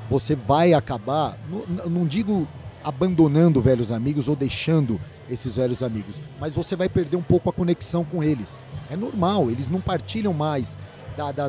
você 0.08 0.36
vai 0.36 0.72
acabar, 0.72 1.36
não, 1.48 1.90
não 1.90 2.06
digo 2.06 2.46
abandonando 2.84 3.60
velhos 3.60 3.90
amigos 3.90 4.28
ou 4.28 4.36
deixando 4.36 5.00
esses 5.28 5.56
velhos 5.56 5.82
amigos, 5.82 6.20
mas 6.38 6.52
você 6.52 6.76
vai 6.76 6.88
perder 6.88 7.16
um 7.16 7.22
pouco 7.22 7.50
a 7.50 7.52
conexão 7.52 8.04
com 8.04 8.22
eles. 8.22 8.62
É 8.88 8.96
normal, 8.96 9.50
eles 9.50 9.68
não 9.68 9.80
partilham 9.80 10.32
mais 10.32 10.78
da, 11.16 11.32
da, 11.32 11.48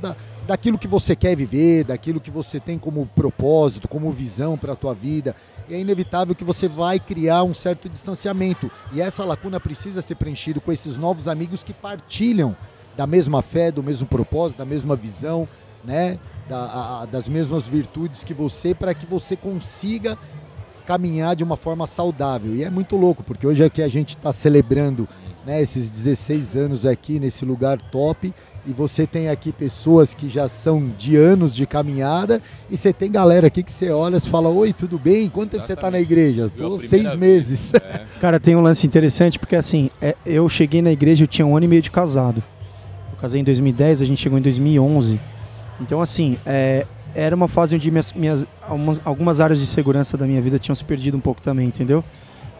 da, 0.00 0.16
daquilo 0.46 0.78
que 0.78 0.88
você 0.88 1.14
quer 1.14 1.36
viver, 1.36 1.84
daquilo 1.84 2.20
que 2.20 2.30
você 2.30 2.58
tem 2.58 2.76
como 2.76 3.06
propósito, 3.06 3.86
como 3.86 4.10
visão 4.10 4.58
para 4.58 4.72
a 4.72 4.76
tua 4.76 4.94
vida. 4.94 5.36
É 5.70 5.78
inevitável 5.78 6.34
que 6.34 6.44
você 6.44 6.68
vai 6.68 6.98
criar 6.98 7.42
um 7.42 7.54
certo 7.54 7.88
distanciamento. 7.88 8.70
E 8.92 9.00
essa 9.00 9.24
lacuna 9.24 9.60
precisa 9.60 10.02
ser 10.02 10.16
preenchida 10.16 10.60
com 10.60 10.72
esses 10.72 10.96
novos 10.96 11.28
amigos 11.28 11.62
que 11.62 11.72
partilham 11.72 12.56
da 12.96 13.06
mesma 13.06 13.42
fé, 13.42 13.70
do 13.70 13.82
mesmo 13.82 14.06
propósito, 14.06 14.58
da 14.58 14.64
mesma 14.64 14.94
visão, 14.94 15.48
né? 15.84 16.18
Da, 16.48 17.02
a, 17.02 17.06
das 17.06 17.28
mesmas 17.28 17.68
virtudes 17.68 18.24
que 18.24 18.34
você, 18.34 18.74
para 18.74 18.92
que 18.92 19.06
você 19.06 19.36
consiga 19.36 20.18
caminhar 20.86 21.36
de 21.36 21.44
uma 21.44 21.56
forma 21.56 21.86
saudável. 21.86 22.54
E 22.54 22.64
é 22.64 22.70
muito 22.70 22.96
louco, 22.96 23.22
porque 23.22 23.46
hoje 23.46 23.64
aqui 23.64 23.80
a 23.80 23.88
gente 23.88 24.16
está 24.16 24.32
celebrando 24.32 25.08
né, 25.46 25.60
esses 25.62 25.90
16 25.90 26.56
anos 26.56 26.86
aqui 26.86 27.18
nesse 27.18 27.44
lugar 27.44 27.80
top 27.80 28.32
e 28.64 28.72
você 28.72 29.06
tem 29.06 29.28
aqui 29.28 29.50
pessoas 29.50 30.14
que 30.14 30.28
já 30.28 30.48
são 30.48 30.92
de 30.96 31.16
anos 31.16 31.54
de 31.54 31.66
caminhada 31.66 32.40
e 32.70 32.76
você 32.76 32.92
tem 32.92 33.10
galera 33.10 33.48
aqui 33.48 33.62
que 33.62 33.72
você 33.72 33.90
olha 33.90 34.18
e 34.18 34.20
fala, 34.20 34.48
oi, 34.48 34.72
tudo 34.72 34.98
bem? 34.98 35.28
Quanto 35.28 35.50
tempo 35.50 35.64
você 35.64 35.72
está 35.72 35.90
na 35.90 36.00
igreja? 36.00 36.46
Estou 36.46 36.78
seis 36.78 37.14
meses. 37.14 37.72
É. 37.82 38.04
Cara, 38.20 38.38
tem 38.38 38.54
um 38.54 38.60
lance 38.60 38.86
interessante 38.86 39.38
porque 39.38 39.56
assim, 39.56 39.90
é, 40.00 40.14
eu 40.24 40.48
cheguei 40.48 40.80
na 40.80 40.92
igreja, 40.92 41.24
eu 41.24 41.26
tinha 41.26 41.44
um 41.44 41.56
ano 41.56 41.64
e 41.64 41.68
meio 41.68 41.82
de 41.82 41.90
casado. 41.90 42.42
Eu 43.10 43.18
casei 43.18 43.40
em 43.40 43.44
2010, 43.44 44.02
a 44.02 44.04
gente 44.04 44.20
chegou 44.22 44.38
em 44.38 44.42
2011. 44.42 45.20
Então 45.80 46.00
assim, 46.00 46.38
é, 46.46 46.86
era 47.14 47.34
uma 47.34 47.48
fase 47.48 47.74
onde 47.74 47.90
minhas, 47.90 48.12
minhas 48.12 48.46
algumas, 48.62 49.00
algumas 49.04 49.40
áreas 49.40 49.60
de 49.60 49.66
segurança 49.66 50.16
da 50.16 50.26
minha 50.26 50.40
vida 50.40 50.58
tinham 50.58 50.74
se 50.74 50.84
perdido 50.84 51.16
um 51.16 51.20
pouco 51.20 51.42
também, 51.42 51.66
entendeu? 51.66 52.04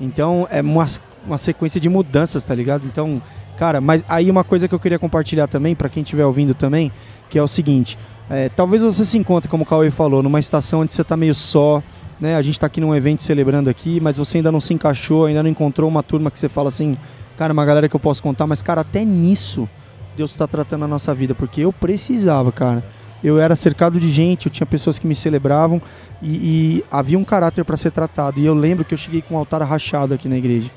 Então 0.00 0.46
é 0.50 0.60
uma, 0.60 0.86
uma 1.24 1.38
sequência 1.38 1.80
de 1.80 1.88
mudanças, 1.88 2.42
tá 2.42 2.54
ligado? 2.54 2.86
Então 2.86 3.22
Cara, 3.56 3.80
mas 3.80 4.04
aí 4.08 4.30
uma 4.30 4.44
coisa 4.44 4.66
que 4.66 4.74
eu 4.74 4.80
queria 4.80 4.98
compartilhar 4.98 5.46
também, 5.46 5.74
para 5.74 5.88
quem 5.88 6.02
estiver 6.02 6.24
ouvindo 6.24 6.54
também, 6.54 6.90
que 7.28 7.38
é 7.38 7.42
o 7.42 7.48
seguinte: 7.48 7.98
é, 8.30 8.48
talvez 8.48 8.82
você 8.82 9.04
se 9.04 9.18
encontre, 9.18 9.48
como 9.48 9.62
o 9.62 9.66
Cauê 9.66 9.90
falou, 9.90 10.22
numa 10.22 10.40
estação 10.40 10.80
onde 10.80 10.92
você 10.92 11.02
está 11.02 11.16
meio 11.16 11.34
só, 11.34 11.82
né? 12.20 12.36
A 12.36 12.42
gente 12.42 12.54
está 12.54 12.66
aqui 12.66 12.80
num 12.80 12.94
evento 12.94 13.22
celebrando 13.22 13.68
aqui, 13.68 14.00
mas 14.00 14.16
você 14.16 14.38
ainda 14.38 14.52
não 14.52 14.60
se 14.60 14.72
encaixou, 14.72 15.26
ainda 15.26 15.42
não 15.42 15.50
encontrou 15.50 15.88
uma 15.88 16.02
turma 16.02 16.30
que 16.30 16.38
você 16.38 16.48
fala 16.48 16.68
assim, 16.68 16.96
cara, 17.36 17.52
uma 17.52 17.64
galera 17.64 17.88
que 17.88 17.96
eu 17.96 18.00
posso 18.00 18.22
contar, 18.22 18.46
mas, 18.46 18.62
cara, 18.62 18.80
até 18.82 19.04
nisso 19.04 19.68
Deus 20.16 20.30
está 20.30 20.46
tratando 20.46 20.84
a 20.84 20.88
nossa 20.88 21.14
vida, 21.14 21.34
porque 21.34 21.62
eu 21.62 21.72
precisava, 21.72 22.52
cara. 22.52 22.84
Eu 23.24 23.38
era 23.38 23.54
cercado 23.54 24.00
de 24.00 24.10
gente, 24.10 24.46
eu 24.46 24.52
tinha 24.52 24.66
pessoas 24.66 24.98
que 24.98 25.06
me 25.06 25.14
celebravam 25.14 25.80
e, 26.20 26.28
e 26.28 26.84
havia 26.90 27.18
um 27.18 27.24
caráter 27.24 27.64
para 27.64 27.76
ser 27.76 27.92
tratado. 27.92 28.40
E 28.40 28.44
eu 28.44 28.54
lembro 28.54 28.84
que 28.84 28.94
eu 28.94 28.98
cheguei 28.98 29.22
com 29.22 29.34
um 29.34 29.38
altar 29.38 29.62
rachado 29.62 30.12
aqui 30.12 30.28
na 30.28 30.36
igreja. 30.36 30.70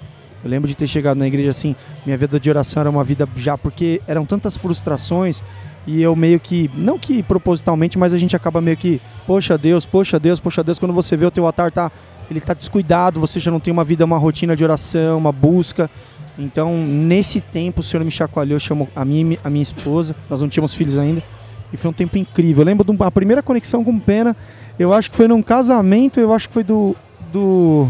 Eu 0.46 0.52
lembro 0.52 0.68
de 0.68 0.76
ter 0.76 0.86
chegado 0.86 1.18
na 1.18 1.26
igreja 1.26 1.50
assim, 1.50 1.76
minha 2.06 2.16
vida 2.16 2.39
de 2.39 2.48
oração 2.52 2.80
era 2.82 2.89
uma 2.89 3.04
vida 3.04 3.28
já, 3.36 3.58
porque 3.58 4.00
eram 4.08 4.28
tantas 4.28 4.56
frustrações 4.56 5.41
e 5.88 6.00
eu 6.04 6.16
meio 6.16 6.39
que, 6.39 6.70
não 6.76 7.00
que 7.00 7.24
propositalmente, 7.24 7.98
mas 7.98 8.14
a 8.14 8.18
gente 8.20 8.36
acaba 8.36 8.62
meio 8.62 8.78
que, 8.78 9.02
poxa 9.26 9.58
Deus, 9.58 9.88
poxa 9.88 10.20
Deus, 10.20 10.39
poxa 10.39 10.64
Deus, 10.64 10.78
quando 10.78 10.93
você 10.93 11.18
vê 11.18 11.26
o 11.26 11.32
teu 11.32 11.48
altar 11.48 11.72
tá, 11.72 11.91
ele 12.30 12.39
tá 12.39 12.54
descuidado, 12.54 13.20
você 13.20 13.39
já 13.39 13.50
não 13.50 13.60
tem 13.60 13.72
uma 13.72 13.84
vida, 13.84 14.06
uma 14.06 14.20
rotina 14.20 14.56
de 14.56 14.64
oração, 14.64 15.18
uma 15.18 15.32
busca. 15.32 15.89
Então, 16.38 16.78
nesse 16.78 17.41
tempo, 17.41 17.80
o 17.80 17.84
Senhor 17.84 18.04
me 18.04 18.12
chacoalhou, 18.12 18.60
chamou 18.60 18.88
a 18.96 19.04
minha, 19.04 19.39
a 19.43 19.50
minha 19.50 19.64
esposa, 19.64 20.16
nós 20.30 20.41
não 20.41 20.48
tínhamos 20.48 20.76
filhos 20.76 21.00
ainda, 21.00 21.24
e 21.74 21.78
foi 21.78 21.89
um 21.89 21.93
tempo 21.93 22.20
incrível. 22.20 22.62
Eu 22.62 22.68
lembro 22.68 22.86
de 22.86 22.91
uma 22.91 23.10
primeira 23.10 23.41
conexão 23.41 23.84
com 23.84 23.98
Pena, 24.00 24.38
eu 24.78 24.93
acho 24.93 25.10
que 25.10 25.18
foi 25.18 25.28
num 25.28 25.41
casamento, 25.41 26.20
eu 26.20 26.32
acho 26.32 26.48
que 26.48 26.54
foi 26.54 26.64
do. 26.64 26.96
do. 27.32 27.88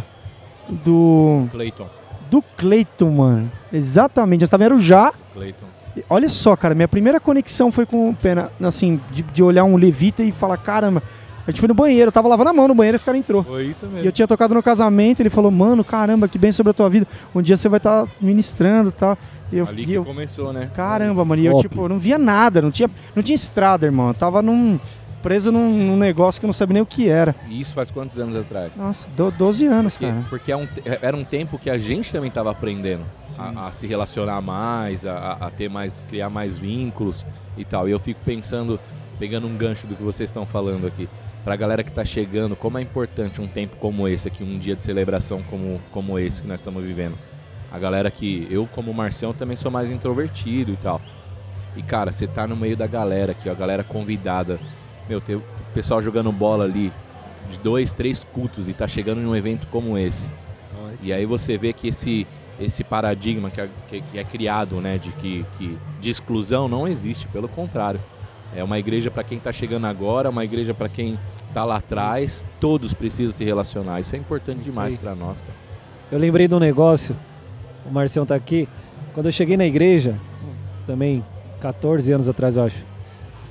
do. 0.70 1.50
Clayton 1.52 1.95
do 2.30 2.42
Cleiton, 2.58 3.10
mano. 3.10 3.52
Exatamente. 3.72 4.42
Eu 4.42 4.46
estava 4.46 4.64
era 4.64 4.76
o 4.76 4.80
Já. 4.80 5.14
Cleiton. 5.34 5.66
Olha 6.10 6.28
só, 6.28 6.56
cara, 6.56 6.76
minha 6.76 6.88
primeira 6.88 7.20
conexão 7.20 7.72
foi 7.72 7.86
com 7.86 8.10
o 8.10 8.16
Pena, 8.16 8.52
assim, 8.62 9.00
de, 9.12 9.22
de 9.22 9.42
olhar 9.42 9.64
um 9.64 9.78
levita 9.78 10.22
e 10.24 10.32
falar, 10.32 10.58
caramba, 10.58 11.02
a 11.48 11.52
gente 11.52 11.60
foi 11.60 11.68
no 11.68 11.74
banheiro, 11.74 12.10
eu 12.10 12.12
tava 12.12 12.28
lavando 12.28 12.50
a 12.50 12.54
mão 12.54 12.68
no 12.68 12.76
banheiro, 12.76 12.96
esse 12.96 13.06
cara 13.06 13.18
entrou. 13.18 13.44
Foi 13.44 13.66
isso 13.66 13.86
mesmo. 13.86 14.04
E 14.04 14.06
eu 14.06 14.12
tinha 14.12 14.28
tocado 14.28 14.54
no 14.54 14.64
casamento, 14.64 15.22
ele 15.22 15.30
falou, 15.30 15.52
mano, 15.52 15.84
caramba, 15.84 16.28
que 16.28 16.40
bem 16.40 16.52
sobre 16.52 16.72
a 16.72 16.74
tua 16.74 16.90
vida. 16.90 17.08
Um 17.34 17.42
dia 17.42 17.56
você 17.56 17.70
vai 17.70 17.78
estar 17.78 18.06
tá 18.06 18.12
ministrando 18.20 18.90
e 18.90 18.92
tal. 18.92 19.18
E 19.52 19.58
eu, 19.60 19.68
Ali 19.68 19.84
e 19.84 19.86
que 19.86 19.94
eu, 19.94 20.04
começou, 20.04 20.52
né? 20.52 20.72
Caramba, 20.74 21.24
mano, 21.24 21.42
e 21.42 21.46
eu, 21.46 21.60
tipo, 21.60 21.88
não 21.88 22.00
via 22.00 22.18
nada, 22.18 22.62
não 22.62 22.72
tinha, 22.72 22.90
não 23.16 23.22
tinha 23.22 23.36
estrada, 23.36 23.86
irmão. 23.86 24.08
Eu 24.08 24.14
tava 24.16 24.42
num 24.42 24.80
preso 25.26 25.52
num, 25.52 25.76
num, 25.76 25.98
negócio 25.98 26.40
que 26.40 26.46
eu 26.46 26.48
não 26.48 26.54
sabia 26.54 26.76
nem 26.76 26.84
o 26.84 26.86
que 26.86 27.10
era. 27.10 27.36
E 27.50 27.60
isso 27.60 27.74
faz 27.74 27.90
quantos 27.90 28.20
anos 28.20 28.36
atrás? 28.36 28.72
Nossa, 28.76 29.08
do, 29.18 29.32
12 29.32 29.66
anos, 29.66 29.94
porque, 29.94 30.06
cara. 30.06 30.26
Porque 30.30 30.52
é 30.52 30.56
um, 30.56 30.68
era 31.02 31.18
um 31.18 31.24
tempo 31.24 31.58
que 31.58 31.68
a 31.68 31.80
gente 31.80 32.12
também 32.12 32.28
estava 32.28 32.52
aprendendo 32.52 33.04
a, 33.36 33.68
a, 33.68 33.72
se 33.72 33.88
relacionar 33.88 34.40
mais, 34.40 35.04
a, 35.04 35.32
a, 35.32 35.50
ter 35.50 35.68
mais, 35.68 36.00
criar 36.08 36.30
mais 36.30 36.60
vínculos 36.60 37.26
e 37.58 37.66
tal. 37.66 37.90
E 37.90 37.92
eu 37.92 38.00
fico 38.00 38.20
pensando, 38.24 38.80
pegando 39.18 39.48
um 39.48 39.58
gancho 39.58 39.88
do 39.88 39.96
que 39.96 40.04
vocês 40.04 40.30
estão 40.30 40.46
falando 40.46 40.86
aqui, 40.86 41.10
para 41.44 41.56
a 41.56 41.58
galera 41.58 41.84
que 41.84 41.90
está 41.90 42.06
chegando, 42.06 42.56
como 42.56 42.78
é 42.78 42.84
importante 42.84 43.42
um 43.42 43.48
tempo 43.48 43.78
como 43.78 44.08
esse 44.08 44.28
aqui, 44.28 44.44
um 44.44 44.60
dia 44.60 44.76
de 44.76 44.84
celebração 44.84 45.42
como, 45.42 45.82
como 45.92 46.20
esse 46.20 46.44
que 46.44 46.48
nós 46.48 46.60
estamos 46.60 46.84
vivendo. 46.84 47.18
A 47.72 47.80
galera 47.80 48.12
que, 48.12 48.48
eu 48.52 48.70
como 48.72 48.94
Marcião 48.94 49.34
também 49.34 49.58
sou 49.58 49.72
mais 49.72 49.90
introvertido 49.90 50.72
e 50.72 50.78
tal. 50.78 51.02
E 51.76 51.82
cara, 51.82 52.12
você 52.12 52.28
tá 52.28 52.46
no 52.46 52.56
meio 52.56 52.78
da 52.78 52.86
galera 52.86 53.32
aqui, 53.32 53.50
ó, 53.50 53.54
a 53.54 53.56
galera 53.56 53.84
convidada 53.84 54.60
meu, 55.08 55.22
tem 55.22 55.36
o 55.36 55.44
pessoal 55.74 56.02
jogando 56.02 56.32
bola 56.32 56.64
ali 56.64 56.92
de 57.50 57.60
dois, 57.60 57.92
três 57.92 58.24
cultos 58.24 58.68
e 58.68 58.74
tá 58.74 58.88
chegando 58.88 59.22
em 59.22 59.26
um 59.26 59.36
evento 59.36 59.68
como 59.68 59.98
esse. 59.98 60.32
E 61.02 61.14
aí 61.14 61.26
você 61.26 61.58
vê 61.58 61.74
que 61.74 61.90
esse, 61.90 62.26
esse 62.60 62.84
paradigma 62.84 63.50
que 63.50 63.62
é, 63.62 63.70
que, 63.88 64.02
que 64.02 64.20
é 64.20 64.24
criado, 64.24 64.80
né, 64.82 64.98
de, 64.98 65.10
que, 65.12 65.46
que, 65.58 65.78
de 66.00 66.10
exclusão 66.10 66.68
não 66.68 66.88
existe, 66.88 67.28
pelo 67.28 67.48
contrário. 67.48 68.00
É 68.56 68.64
uma 68.64 68.80
igreja 68.80 69.12
para 69.12 69.24
quem 69.24 69.38
está 69.38 69.52
chegando 69.52 69.86
agora, 69.86 70.30
uma 70.30 70.44
igreja 70.44 70.74
para 70.74 70.88
quem 70.88 71.20
está 71.48 71.66
lá 71.66 71.78
atrás. 71.78 72.38
Isso. 72.38 72.48
Todos 72.60 72.94
precisam 72.94 73.36
se 73.36 73.44
relacionar. 73.44 74.00
Isso 74.00 74.16
é 74.16 74.20
importante 74.20 74.62
Isso 74.62 74.70
demais 74.70 74.96
para 74.96 75.14
nós. 75.14 75.42
Cara. 75.42 75.54
Eu 76.12 76.20
lembrei 76.20 76.48
de 76.48 76.56
um 76.56 76.60
negócio, 76.60 77.16
o 77.86 77.92
Marcião 77.92 78.24
está 78.24 78.36
aqui. 78.36 78.68
Quando 79.14 79.28
eu 79.28 79.32
cheguei 79.32 79.58
na 79.58 79.66
igreja, 79.66 80.16
também 80.88 81.24
14 81.60 82.12
anos 82.12 82.30
atrás, 82.30 82.58
eu 82.58 82.64
acho 82.64 82.86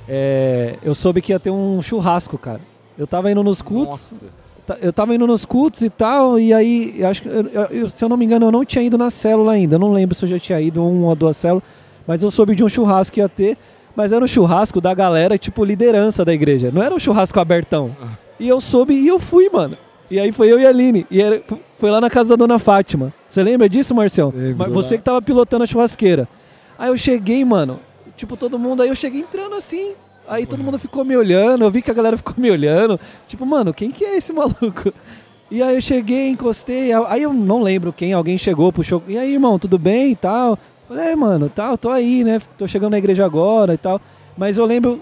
é, 0.07 0.77
eu 0.83 0.93
soube 0.93 1.21
que 1.21 1.31
ia 1.31 1.39
ter 1.39 1.49
um 1.49 1.81
churrasco, 1.81 2.37
cara. 2.37 2.61
Eu 2.97 3.05
tava 3.07 3.31
indo 3.31 3.43
nos 3.43 3.61
cultos. 3.61 4.09
Nossa. 4.11 4.45
Eu 4.81 4.91
tava 4.91 5.13
indo 5.13 5.27
nos 5.27 5.45
cultos 5.45 5.81
e 5.81 5.91
tal, 5.91 6.39
e 6.39 6.51
aí, 6.51 6.95
eu 6.97 7.07
acho 7.07 7.21
que, 7.21 7.27
eu, 7.27 7.43
eu, 7.69 7.87
se 7.89 8.03
eu 8.03 8.09
não 8.09 8.17
me 8.17 8.25
engano, 8.25 8.47
eu 8.47 8.51
não 8.51 8.65
tinha 8.65 8.83
ido 8.83 8.97
na 8.97 9.11
célula 9.11 9.51
ainda. 9.51 9.75
Eu 9.75 9.79
não 9.79 9.93
lembro 9.93 10.15
se 10.15 10.25
eu 10.25 10.29
já 10.29 10.39
tinha 10.39 10.59
ido 10.59 10.83
uma 10.83 11.09
ou 11.09 11.15
duas 11.15 11.37
células, 11.37 11.63
mas 12.07 12.23
eu 12.23 12.31
soube 12.31 12.55
de 12.55 12.63
um 12.63 12.69
churrasco 12.69 13.13
que 13.13 13.19
ia 13.19 13.29
ter. 13.29 13.57
Mas 13.95 14.11
era 14.11 14.25
um 14.25 14.27
churrasco 14.27 14.81
da 14.81 14.93
galera, 14.93 15.37
tipo, 15.37 15.63
liderança 15.63 16.25
da 16.25 16.33
igreja. 16.33 16.71
Não 16.73 16.81
era 16.81 16.93
um 16.93 16.99
churrasco 16.99 17.39
abertão. 17.39 17.95
E 18.39 18.47
eu 18.47 18.59
soube 18.59 18.93
e 18.93 19.07
eu 19.07 19.19
fui, 19.19 19.49
mano. 19.49 19.77
E 20.11 20.19
aí 20.19 20.31
foi 20.31 20.51
eu 20.51 20.59
e 20.59 20.65
a 20.65 20.69
Aline. 20.69 21.05
E 21.09 21.21
era, 21.21 21.41
foi 21.77 21.89
lá 21.89 22.01
na 22.01 22.09
casa 22.09 22.29
da 22.29 22.35
dona 22.35 22.59
Fátima. 22.59 23.13
Você 23.29 23.41
lembra 23.41 23.69
disso, 23.69 23.95
Marcião? 23.95 24.33
Lembro, 24.35 24.71
Você 24.73 24.97
que 24.97 25.03
tava 25.03 25.21
pilotando 25.21 25.63
a 25.63 25.67
churrasqueira. 25.67 26.27
Aí 26.77 26.89
eu 26.89 26.97
cheguei, 26.97 27.45
mano. 27.45 27.79
Tipo, 28.15 28.37
todo 28.37 28.57
mundo. 28.59 28.81
Aí 28.81 28.89
eu 28.89 28.95
cheguei 28.95 29.21
entrando 29.21 29.55
assim. 29.55 29.93
Aí 30.27 30.45
todo 30.45 30.63
mundo 30.63 30.79
ficou 30.79 31.05
me 31.05 31.15
olhando. 31.15 31.63
Eu 31.63 31.71
vi 31.71 31.81
que 31.81 31.91
a 31.91 31.93
galera 31.93 32.17
ficou 32.17 32.33
me 32.37 32.49
olhando. 32.49 32.99
Tipo, 33.27 33.45
mano, 33.45 33.73
quem 33.73 33.91
que 33.91 34.03
é 34.03 34.17
esse 34.17 34.31
maluco? 34.33 34.93
E 35.49 35.61
aí 35.61 35.75
eu 35.75 35.81
cheguei, 35.81 36.29
encostei. 36.29 36.91
Aí 37.07 37.21
eu 37.21 37.33
não 37.33 37.61
lembro 37.61 37.93
quem. 37.93 38.13
Alguém 38.13 38.37
chegou, 38.37 38.71
puxou. 38.71 39.03
E 39.07 39.17
aí, 39.17 39.33
irmão, 39.33 39.59
tudo 39.59 39.77
bem 39.77 40.11
e 40.11 40.15
tal? 40.15 40.57
Falei, 40.87 41.07
é, 41.07 41.15
mano, 41.15 41.49
tal, 41.49 41.77
tô 41.77 41.89
aí, 41.89 42.23
né? 42.23 42.39
Tô 42.57 42.67
chegando 42.67 42.91
na 42.91 42.97
igreja 42.97 43.25
agora 43.25 43.73
e 43.73 43.77
tal. 43.77 43.99
Mas 44.37 44.57
eu 44.57 44.65
lembro 44.65 45.01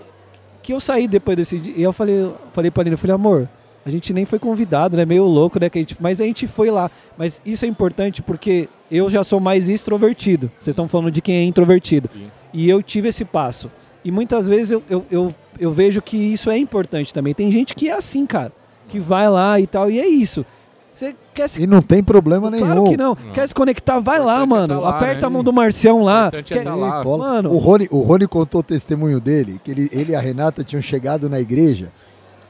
que 0.62 0.74
eu 0.74 0.80
saí 0.80 1.08
depois 1.08 1.38
desse 1.38 1.60
dia. 1.60 1.74
E 1.76 1.84
eu 1.84 1.92
falei, 1.92 2.32
falei 2.54 2.72
pra 2.72 2.84
Lina, 2.84 2.94
eu 2.94 2.98
falei, 2.98 3.16
amor, 3.16 3.50
a 3.86 3.90
gente 3.90 4.14
nem 4.14 4.26
foi 4.26 4.40
convidado, 4.40 4.96
né? 4.96 5.06
Meio 5.06 5.26
louco, 5.26 5.60
né? 5.60 5.70
Que 5.70 5.80
a 5.80 5.82
gente, 5.82 5.98
mas 6.00 6.22
a 6.22 6.24
gente 6.24 6.48
foi 6.48 6.72
lá. 6.72 6.90
Mas 7.18 7.42
isso 7.46 7.66
é 7.66 7.68
importante 7.68 8.22
porque 8.22 8.70
eu 8.90 9.10
já 9.10 9.24
sou 9.24 9.40
mais 9.40 9.68
extrovertido. 9.68 10.50
Vocês 10.60 10.74
estão 10.74 10.88
falando 10.88 11.12
de 11.12 11.22
quem 11.22 11.36
é 11.36 11.44
introvertido. 11.44 12.10
Sim. 12.14 12.32
E 12.54 12.70
eu 12.70 12.82
tive 12.84 13.10
esse 13.10 13.26
passo. 13.26 13.70
E 14.06 14.12
muitas 14.12 14.48
vezes 14.48 14.72
eu, 14.72 14.84
eu, 14.90 15.06
eu, 15.10 15.36
eu, 15.60 15.72
vejo 15.72 16.02
que 16.02 16.18
isso 16.18 16.50
é 16.50 16.58
importante 16.58 17.14
também. 17.14 17.34
Tem 17.34 17.52
gente 17.52 17.74
que 17.74 17.90
é 17.90 17.94
assim, 17.94 18.26
cara. 18.26 18.52
Que 18.90 19.00
vai 19.00 19.30
lá 19.30 19.60
e 19.60 19.66
tal, 19.66 19.90
e 19.90 20.00
é 20.00 20.08
isso. 20.08 20.46
Você 20.94 21.16
quer 21.34 21.50
se... 21.50 21.62
E 21.62 21.66
não 21.66 21.82
tem 21.82 22.04
problema 22.04 22.52
nenhum. 22.52 22.66
Claro 22.66 22.84
que 22.84 22.98
não. 22.98 23.18
não. 23.20 23.34
Quer 23.34 23.48
se 23.48 23.56
conectar, 23.56 24.00
vai 24.00 24.20
lá, 24.20 24.44
é 24.44 24.46
mano. 24.46 24.76
Tá 24.76 24.80
lá, 24.80 24.90
Aperta 24.90 25.22
né? 25.22 25.28
a 25.28 25.30
mão 25.30 25.44
do 25.44 25.52
Marcião 25.52 26.04
lá. 26.04 26.30
É 26.32 26.44
quer... 26.44 26.64
tá 26.64 26.76
lá. 26.76 27.04
Mano. 27.04 27.52
O, 27.52 27.58
Rony, 27.58 27.88
o 27.90 28.02
Rony 28.02 28.28
contou 28.28 28.60
o 28.60 28.64
testemunho 28.64 29.20
dele, 29.20 29.60
que 29.64 29.72
ele, 29.72 29.90
ele 29.92 30.12
e 30.12 30.16
a 30.16 30.20
Renata 30.20 30.64
tinham 30.64 30.82
chegado 30.82 31.28
na 31.28 31.40
igreja. 31.40 31.92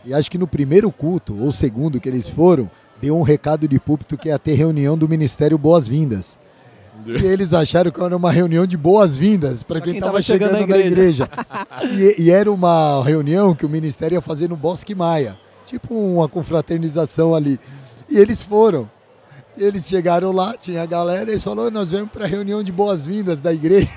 E 0.03 0.13
acho 0.13 0.29
que 0.29 0.37
no 0.37 0.47
primeiro 0.47 0.91
culto, 0.91 1.37
ou 1.39 1.51
segundo 1.53 2.01
que 2.01 2.09
eles 2.09 2.27
foram, 2.27 2.69
deu 3.01 3.17
um 3.17 3.21
recado 3.21 3.67
de 3.67 3.79
púlpito 3.79 4.17
que 4.17 4.27
ia 4.27 4.37
ter 4.37 4.55
reunião 4.55 4.97
do 4.97 5.07
Ministério 5.07 5.57
Boas-Vindas. 5.57 6.37
E 7.05 7.25
eles 7.25 7.53
acharam 7.53 7.91
que 7.91 8.01
era 8.01 8.15
uma 8.15 8.31
reunião 8.31 8.65
de 8.65 8.77
boas-vindas 8.77 9.63
para 9.63 9.81
quem 9.81 9.95
estava 9.95 10.13
tava 10.13 10.21
chegando 10.21 10.51
chegando, 10.51 10.69
na 10.69 10.77
na 10.77 10.83
igreja. 10.83 11.29
e, 11.97 12.23
e 12.23 12.31
era 12.31 12.51
uma 12.51 13.03
reunião 13.03 13.55
que 13.55 13.65
o 13.65 13.69
ministério 13.69 14.15
ia 14.15 14.21
fazer 14.21 14.49
no 14.49 14.55
Bosque 14.55 14.95
Maia. 14.95 15.37
Tipo 15.65 15.95
uma 15.95 16.27
confraternização 16.27 17.33
ali. 17.33 17.59
E 18.09 18.17
eles 18.17 18.43
foram. 18.43 18.89
E 19.57 19.63
eles 19.63 19.87
chegaram 19.87 20.31
lá, 20.31 20.55
tinha 20.57 20.81
a 20.81 20.85
galera, 20.85 21.29
e 21.29 21.33
eles 21.33 21.43
falaram, 21.43 21.69
nós 21.69 21.91
vamos 21.91 22.09
para 22.09 22.25
a 22.25 22.27
reunião 22.27 22.63
de 22.63 22.71
boas-vindas 22.71 23.39
da 23.39 23.53
igreja. 23.53 23.89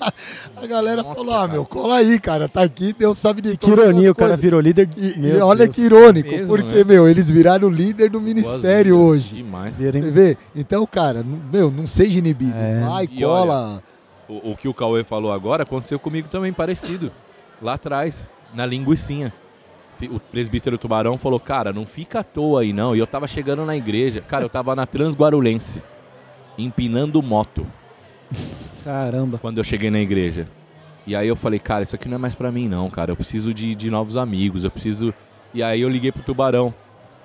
A 0.56 0.66
galera 0.66 1.02
Nossa, 1.02 1.14
falou, 1.14 1.34
ah, 1.34 1.38
cara. 1.40 1.52
meu, 1.52 1.64
cola 1.64 1.96
aí, 1.96 2.18
cara, 2.20 2.48
tá 2.48 2.62
aqui, 2.62 2.92
Deus 2.92 3.18
sabe 3.18 3.40
de 3.42 3.56
Que 3.56 3.70
ironia, 3.70 4.10
o 4.10 4.14
cara 4.14 4.30
coisas." 4.30 4.40
virou 4.42 4.60
líder. 4.60 4.88
E, 4.96 5.26
e 5.28 5.36
olha 5.40 5.64
Deus. 5.64 5.76
que 5.76 5.82
irônico, 5.82 6.30
Mesmo, 6.30 6.46
porque, 6.48 6.78
né? 6.78 6.84
meu, 6.84 7.08
eles 7.08 7.30
viraram 7.30 7.68
líder 7.68 8.10
do 8.10 8.20
ministério 8.20 8.96
Boas-vindas. 8.96 9.24
hoje. 9.26 9.34
Demais. 9.36 9.76
Vê? 9.76 10.36
Então, 10.54 10.86
cara, 10.86 11.24
meu, 11.52 11.70
não 11.70 11.86
seja 11.86 12.18
inibido. 12.18 12.56
É. 12.56 12.80
Vai, 12.84 13.04
E 13.04 13.20
cola. 13.22 13.82
O, 14.28 14.52
o 14.52 14.56
que 14.56 14.68
o 14.68 14.74
Cauê 14.74 15.02
falou 15.04 15.32
agora 15.32 15.62
aconteceu 15.62 15.98
comigo 15.98 16.28
também, 16.28 16.52
parecido. 16.52 17.10
Lá 17.62 17.74
atrás, 17.74 18.26
na 18.54 18.66
linguicinha. 18.66 19.32
O 20.12 20.20
presbítero 20.20 20.78
Tubarão 20.78 21.18
falou, 21.18 21.40
cara, 21.40 21.72
não 21.72 21.84
fica 21.84 22.20
à 22.20 22.22
toa 22.22 22.60
aí 22.60 22.72
não. 22.72 22.94
E 22.94 23.00
eu 23.00 23.06
tava 23.06 23.26
chegando 23.26 23.64
na 23.64 23.74
igreja. 23.76 24.20
Cara, 24.20 24.44
eu 24.44 24.48
tava 24.48 24.76
na 24.76 24.86
Transguarulense, 24.86 25.82
empinando 26.56 27.20
moto, 27.20 27.66
Caramba. 28.88 29.36
quando 29.36 29.58
eu 29.58 29.64
cheguei 29.64 29.90
na 29.90 30.00
igreja. 30.00 30.48
E 31.06 31.14
aí 31.14 31.28
eu 31.28 31.36
falei, 31.36 31.58
cara, 31.58 31.82
isso 31.82 31.94
aqui 31.94 32.08
não 32.08 32.14
é 32.14 32.18
mais 32.18 32.34
pra 32.34 32.50
mim 32.50 32.66
não, 32.66 32.88
cara. 32.88 33.12
Eu 33.12 33.16
preciso 33.16 33.52
de, 33.52 33.74
de 33.74 33.90
novos 33.90 34.16
amigos, 34.16 34.64
eu 34.64 34.70
preciso... 34.70 35.12
E 35.52 35.62
aí 35.62 35.82
eu 35.82 35.88
liguei 35.90 36.10
pro 36.10 36.22
Tubarão. 36.22 36.68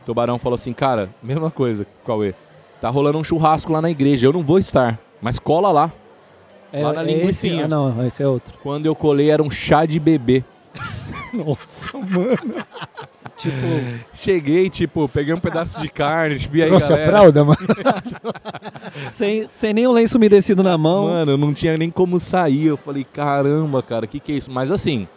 O 0.02 0.06
Tubarão 0.06 0.38
falou 0.38 0.56
assim, 0.56 0.74
cara, 0.74 1.10
mesma 1.22 1.50
coisa, 1.50 1.88
Cauê. 2.06 2.34
Tá 2.82 2.90
rolando 2.90 3.18
um 3.18 3.24
churrasco 3.24 3.72
lá 3.72 3.82
na 3.82 3.90
igreja, 3.90 4.28
eu 4.28 4.34
não 4.34 4.44
vou 4.44 4.60
estar, 4.60 5.00
mas 5.22 5.40
cola 5.40 5.72
lá. 5.72 5.92
É, 6.74 6.84
Lá 6.84 6.92
na 6.92 7.04
é 7.04 7.28
esse? 7.28 7.50
Ah, 7.60 7.68
não, 7.68 8.06
esse 8.06 8.22
é 8.22 8.28
outro. 8.28 8.56
Quando 8.62 8.86
eu 8.86 8.96
colei 8.96 9.30
era 9.30 9.42
um 9.44 9.52
chá 9.52 9.86
de 9.86 10.00
bebê. 10.00 10.44
Nossa, 11.32 11.98
mano. 11.98 12.66
Tipo, 13.38 13.56
Cheguei, 14.14 14.70
tipo, 14.70 15.10
peguei 15.10 15.34
um 15.34 15.40
pedaço 15.40 15.80
de 15.82 15.90
carne, 15.90 16.38
tipo, 16.38 16.56
e 16.56 16.64
aí, 16.64 16.70
Trouxe 16.70 16.86
a 16.86 16.90
galera? 16.90 17.10
fralda, 17.12 17.44
mano. 17.44 17.58
sem, 19.12 19.48
sem 19.52 19.74
nem 19.74 19.88
o 19.88 19.92
lenço 19.92 20.18
umedecido 20.18 20.64
na 20.64 20.78
mão. 20.78 21.06
Mano, 21.06 21.32
eu 21.32 21.38
não 21.38 21.54
tinha 21.54 21.78
nem 21.78 21.90
como 21.90 22.20
sair. 22.20 22.66
Eu 22.68 22.78
falei, 22.78 23.04
caramba, 23.04 23.82
cara, 23.82 24.08
que 24.08 24.20
que 24.20 24.32
é 24.32 24.36
isso? 24.36 24.52
Mas 24.52 24.72
assim, 24.72 25.08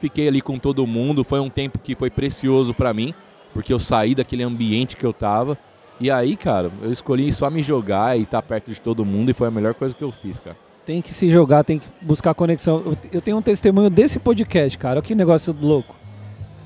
fiquei 0.00 0.28
ali 0.28 0.40
com 0.40 0.58
todo 0.58 0.86
mundo. 0.86 1.24
Foi 1.24 1.40
um 1.40 1.50
tempo 1.50 1.78
que 1.78 1.94
foi 1.94 2.08
precioso 2.10 2.72
pra 2.72 2.94
mim, 2.94 3.12
porque 3.52 3.72
eu 3.72 3.78
saí 3.78 4.14
daquele 4.14 4.42
ambiente 4.42 4.96
que 4.96 5.04
eu 5.04 5.12
tava. 5.12 5.58
E 5.98 6.10
aí, 6.10 6.36
cara, 6.36 6.70
eu 6.82 6.92
escolhi 6.92 7.32
só 7.32 7.48
me 7.50 7.62
jogar 7.62 8.18
e 8.18 8.22
estar 8.22 8.42
perto 8.42 8.70
de 8.70 8.80
todo 8.80 9.04
mundo 9.04 9.30
e 9.30 9.34
foi 9.34 9.48
a 9.48 9.50
melhor 9.50 9.74
coisa 9.74 9.94
que 9.94 10.04
eu 10.04 10.12
fiz, 10.12 10.38
cara. 10.38 10.56
Tem 10.84 11.02
que 11.02 11.12
se 11.12 11.28
jogar, 11.28 11.64
tem 11.64 11.78
que 11.80 11.86
buscar 12.00 12.32
conexão. 12.34 12.82
Eu- 12.86 12.96
Eu 13.14 13.20
tenho 13.20 13.36
um 13.38 13.42
testemunho 13.42 13.90
desse 13.90 14.18
podcast, 14.18 14.78
cara. 14.78 14.96
Olha 14.96 15.02
que 15.02 15.14
negócio 15.14 15.56
louco. 15.60 15.96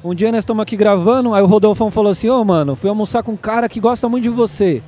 Um 0.03 0.15
dia 0.15 0.33
nós 0.33 0.39
estamos 0.39 0.63
aqui 0.63 0.77
gravando, 0.77 1.35
aí 1.35 1.43
o 1.43 1.47
Rodolfão 1.47 1.91
falou 1.91 2.11
assim: 2.11 2.29
Ô, 2.29 2.43
mano, 2.45 2.75
fui 2.75 2.89
almoçar 2.89 3.23
com 3.23 3.33
um 3.33 3.37
cara 3.37 3.69
que 3.69 3.79
gosta 3.79 4.09
muito 4.09 4.25
de 4.25 4.31
você. 4.31 4.83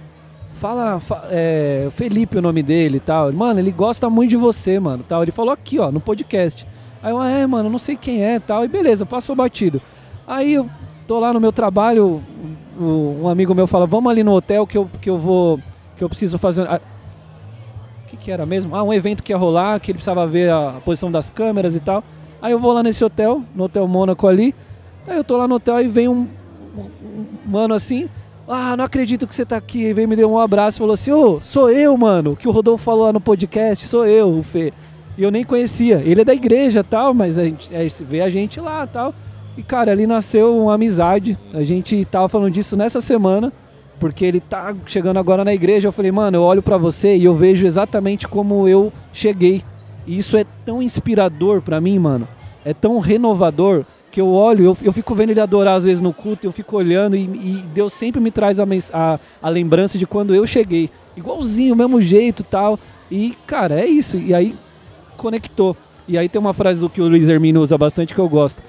Fala, 0.55 1.01
fa- 1.01 1.27
é, 1.31 1.89
Felipe, 1.91 2.39
o 2.39 2.43
nome 2.43 2.63
dele 2.63 2.97
e 2.97 3.01
tal. 3.01 3.33
Mano, 3.33 3.61
ele 3.61 3.71
gosta 3.73 4.09
muito 4.09 4.31
de 4.31 4.37
você, 4.37 4.79
mano. 4.81 5.05
Tal. 5.07 5.23
Ele 5.23 5.33
falou 5.33 5.53
aqui, 5.53 5.79
ó, 5.79 5.91
no 5.91 6.01
podcast. 6.01 6.67
Aí 7.03 7.11
eu, 7.13 7.19
ah, 7.21 7.29
é, 7.29 7.47
mano, 7.47 7.69
não 7.69 7.79
sei 7.79 7.97
quem 7.97 8.23
é 8.25 8.39
tal. 8.41 8.65
E 8.65 8.69
beleza, 8.69 9.05
passou 9.05 9.35
batido. 9.37 9.83
Aí 10.27 10.55
eu 10.55 10.69
tô 11.07 11.19
lá 11.19 11.33
no 11.33 11.41
meu 11.41 11.53
trabalho, 11.53 12.23
um 12.81 13.29
amigo 13.29 13.55
meu 13.55 13.67
fala: 13.67 13.87
Vamos 13.87 14.11
ali 14.11 14.25
no 14.25 14.33
hotel 14.33 14.67
que 14.67 14.79
eu, 14.79 14.89
que 15.01 15.11
eu 15.11 15.19
vou. 15.19 15.61
Que 15.97 16.03
eu 16.05 16.09
preciso 16.09 16.39
fazer. 16.39 16.63
O 16.63 16.81
que, 18.09 18.17
que 18.17 18.31
era 18.31 18.47
mesmo? 18.47 18.75
Ah, 18.75 18.83
um 18.83 18.95
evento 18.95 19.23
que 19.23 19.33
ia 19.33 19.37
rolar, 19.37 19.79
que 19.79 19.91
ele 19.91 19.99
precisava 19.99 20.27
ver 20.27 20.49
a, 20.51 20.71
a 20.79 20.81
posição 20.81 21.13
das 21.13 21.29
câmeras 21.29 21.75
e 21.75 21.81
tal. 21.81 22.03
Aí 22.41 22.53
eu 22.53 22.59
vou 22.59 22.73
lá 22.73 22.83
nesse 22.83 23.05
hotel, 23.05 23.43
no 23.55 23.65
Hotel 23.65 23.87
Mônaco 23.87 24.27
ali. 24.27 24.55
Aí 25.07 25.17
eu 25.17 25.25
tô 25.25 25.37
lá 25.37 25.49
no 25.49 25.57
hotel 25.57 25.81
e 25.81 25.89
vem 25.89 26.09
um, 26.09 26.27
um- 26.77 27.25
mano 27.47 27.75
assim. 27.75 28.09
Ah, 28.49 28.77
não 28.77 28.85
acredito 28.85 29.27
que 29.27 29.35
você 29.35 29.45
tá 29.45 29.57
aqui. 29.57 29.87
Aí 29.87 29.93
veio 29.93 30.09
me 30.09 30.17
deu 30.17 30.31
um 30.31 30.39
abraço 30.39 30.79
e 30.79 30.81
falou 30.81 30.95
assim: 30.95 31.11
Ô, 31.13 31.41
sou 31.41 31.71
eu, 31.71 31.97
mano. 31.97 32.37
Que 32.37 32.49
o 32.49 32.51
Rodolfo 32.51 32.85
falou 32.85 33.05
lá 33.07 33.13
no 33.13 33.21
podcast, 33.21 33.87
sou 33.87 34.07
eu, 34.07 34.29
o 34.31 34.43
Fê. 34.43 34.73
E 35.17 35.23
eu 35.23 35.31
nem 35.31 35.45
conhecia. 35.45 36.03
Ele 36.05 36.23
é 36.23 36.25
da 36.25 36.35
igreja 36.35 36.83
tal, 36.83 37.13
mas 37.15 37.39
a 37.39 37.45
gente 37.45 37.75
é, 37.75 37.87
vê 38.05 38.21
a 38.23 38.29
gente 38.29 38.61
lá 38.61 38.87
tal. 38.87 39.15
E 39.57 39.63
cara, 39.63 39.93
ali 39.93 40.07
nasceu 40.07 40.57
uma 40.57 40.75
amizade. 40.75 41.39
A 41.53 41.63
gente 41.63 42.05
tava 42.05 42.29
falando 42.29 42.51
disso 42.53 42.77
nessa 42.77 43.01
semana 43.01 43.53
porque 44.01 44.25
ele 44.25 44.41
tá 44.41 44.75
chegando 44.87 45.19
agora 45.19 45.45
na 45.45 45.55
igreja. 45.55 45.87
Eu 45.89 45.93
falei, 45.93 46.11
mano, 46.11 46.39
eu 46.39 46.43
olho 46.43 46.63
pra 46.63 46.77
você 46.77 47.17
e 47.17 47.25
eu 47.25 47.35
vejo 47.35 47.67
exatamente 47.67 48.27
como 48.27 48.67
eu 48.67 48.93
cheguei. 49.13 49.63
E 50.07 50.19
isso 50.19 50.37
é 50.37 50.45
tão 50.65 50.83
inspirador 50.83 51.61
pra 51.63 51.81
mim, 51.81 51.99
mano. 51.99 52.27
É 52.65 52.73
tão 52.75 52.99
renovador 52.99 53.85
que 54.13 54.21
eu 54.21 54.29
olho, 54.29 54.67
eu, 54.67 54.77
eu 54.83 54.93
fico 54.93 55.15
vendo 55.15 55.31
ele 55.31 55.41
adorar 55.41 55.75
às 55.75 55.85
vezes 55.85 56.03
no 56.03 56.13
culto, 56.13 56.47
eu 56.47 56.53
fico 56.53 56.77
olhando 56.77 57.17
e, 57.17 57.23
e 57.23 57.65
Deus 57.73 57.95
sempre 57.95 58.21
me 58.21 58.31
traz 58.31 58.61
a, 58.61 58.67
a, 58.93 59.19
a 59.43 59.49
lembrança 59.49 59.97
de 59.97 60.07
quando 60.07 60.35
eu 60.35 60.47
cheguei. 60.47 60.91
Igualzinho, 61.17 61.75
mesmo 61.75 62.01
jeito 62.01 62.45
tal. 62.45 62.79
E, 63.11 63.35
cara, 63.47 63.81
é 63.81 63.87
isso. 63.87 64.19
E 64.19 64.35
aí 64.35 64.55
conectou. 65.17 65.75
E 66.07 66.19
aí 66.19 66.29
tem 66.29 66.39
uma 66.39 66.53
frase 66.53 66.79
do 66.79 66.91
que 66.91 67.01
o 67.01 67.09
Luiz 67.09 67.27
Hermino 67.27 67.63
usa 67.63 67.79
bastante 67.79 68.15
que 68.15 68.21
eu 68.21 68.29
gosto. 68.29 68.63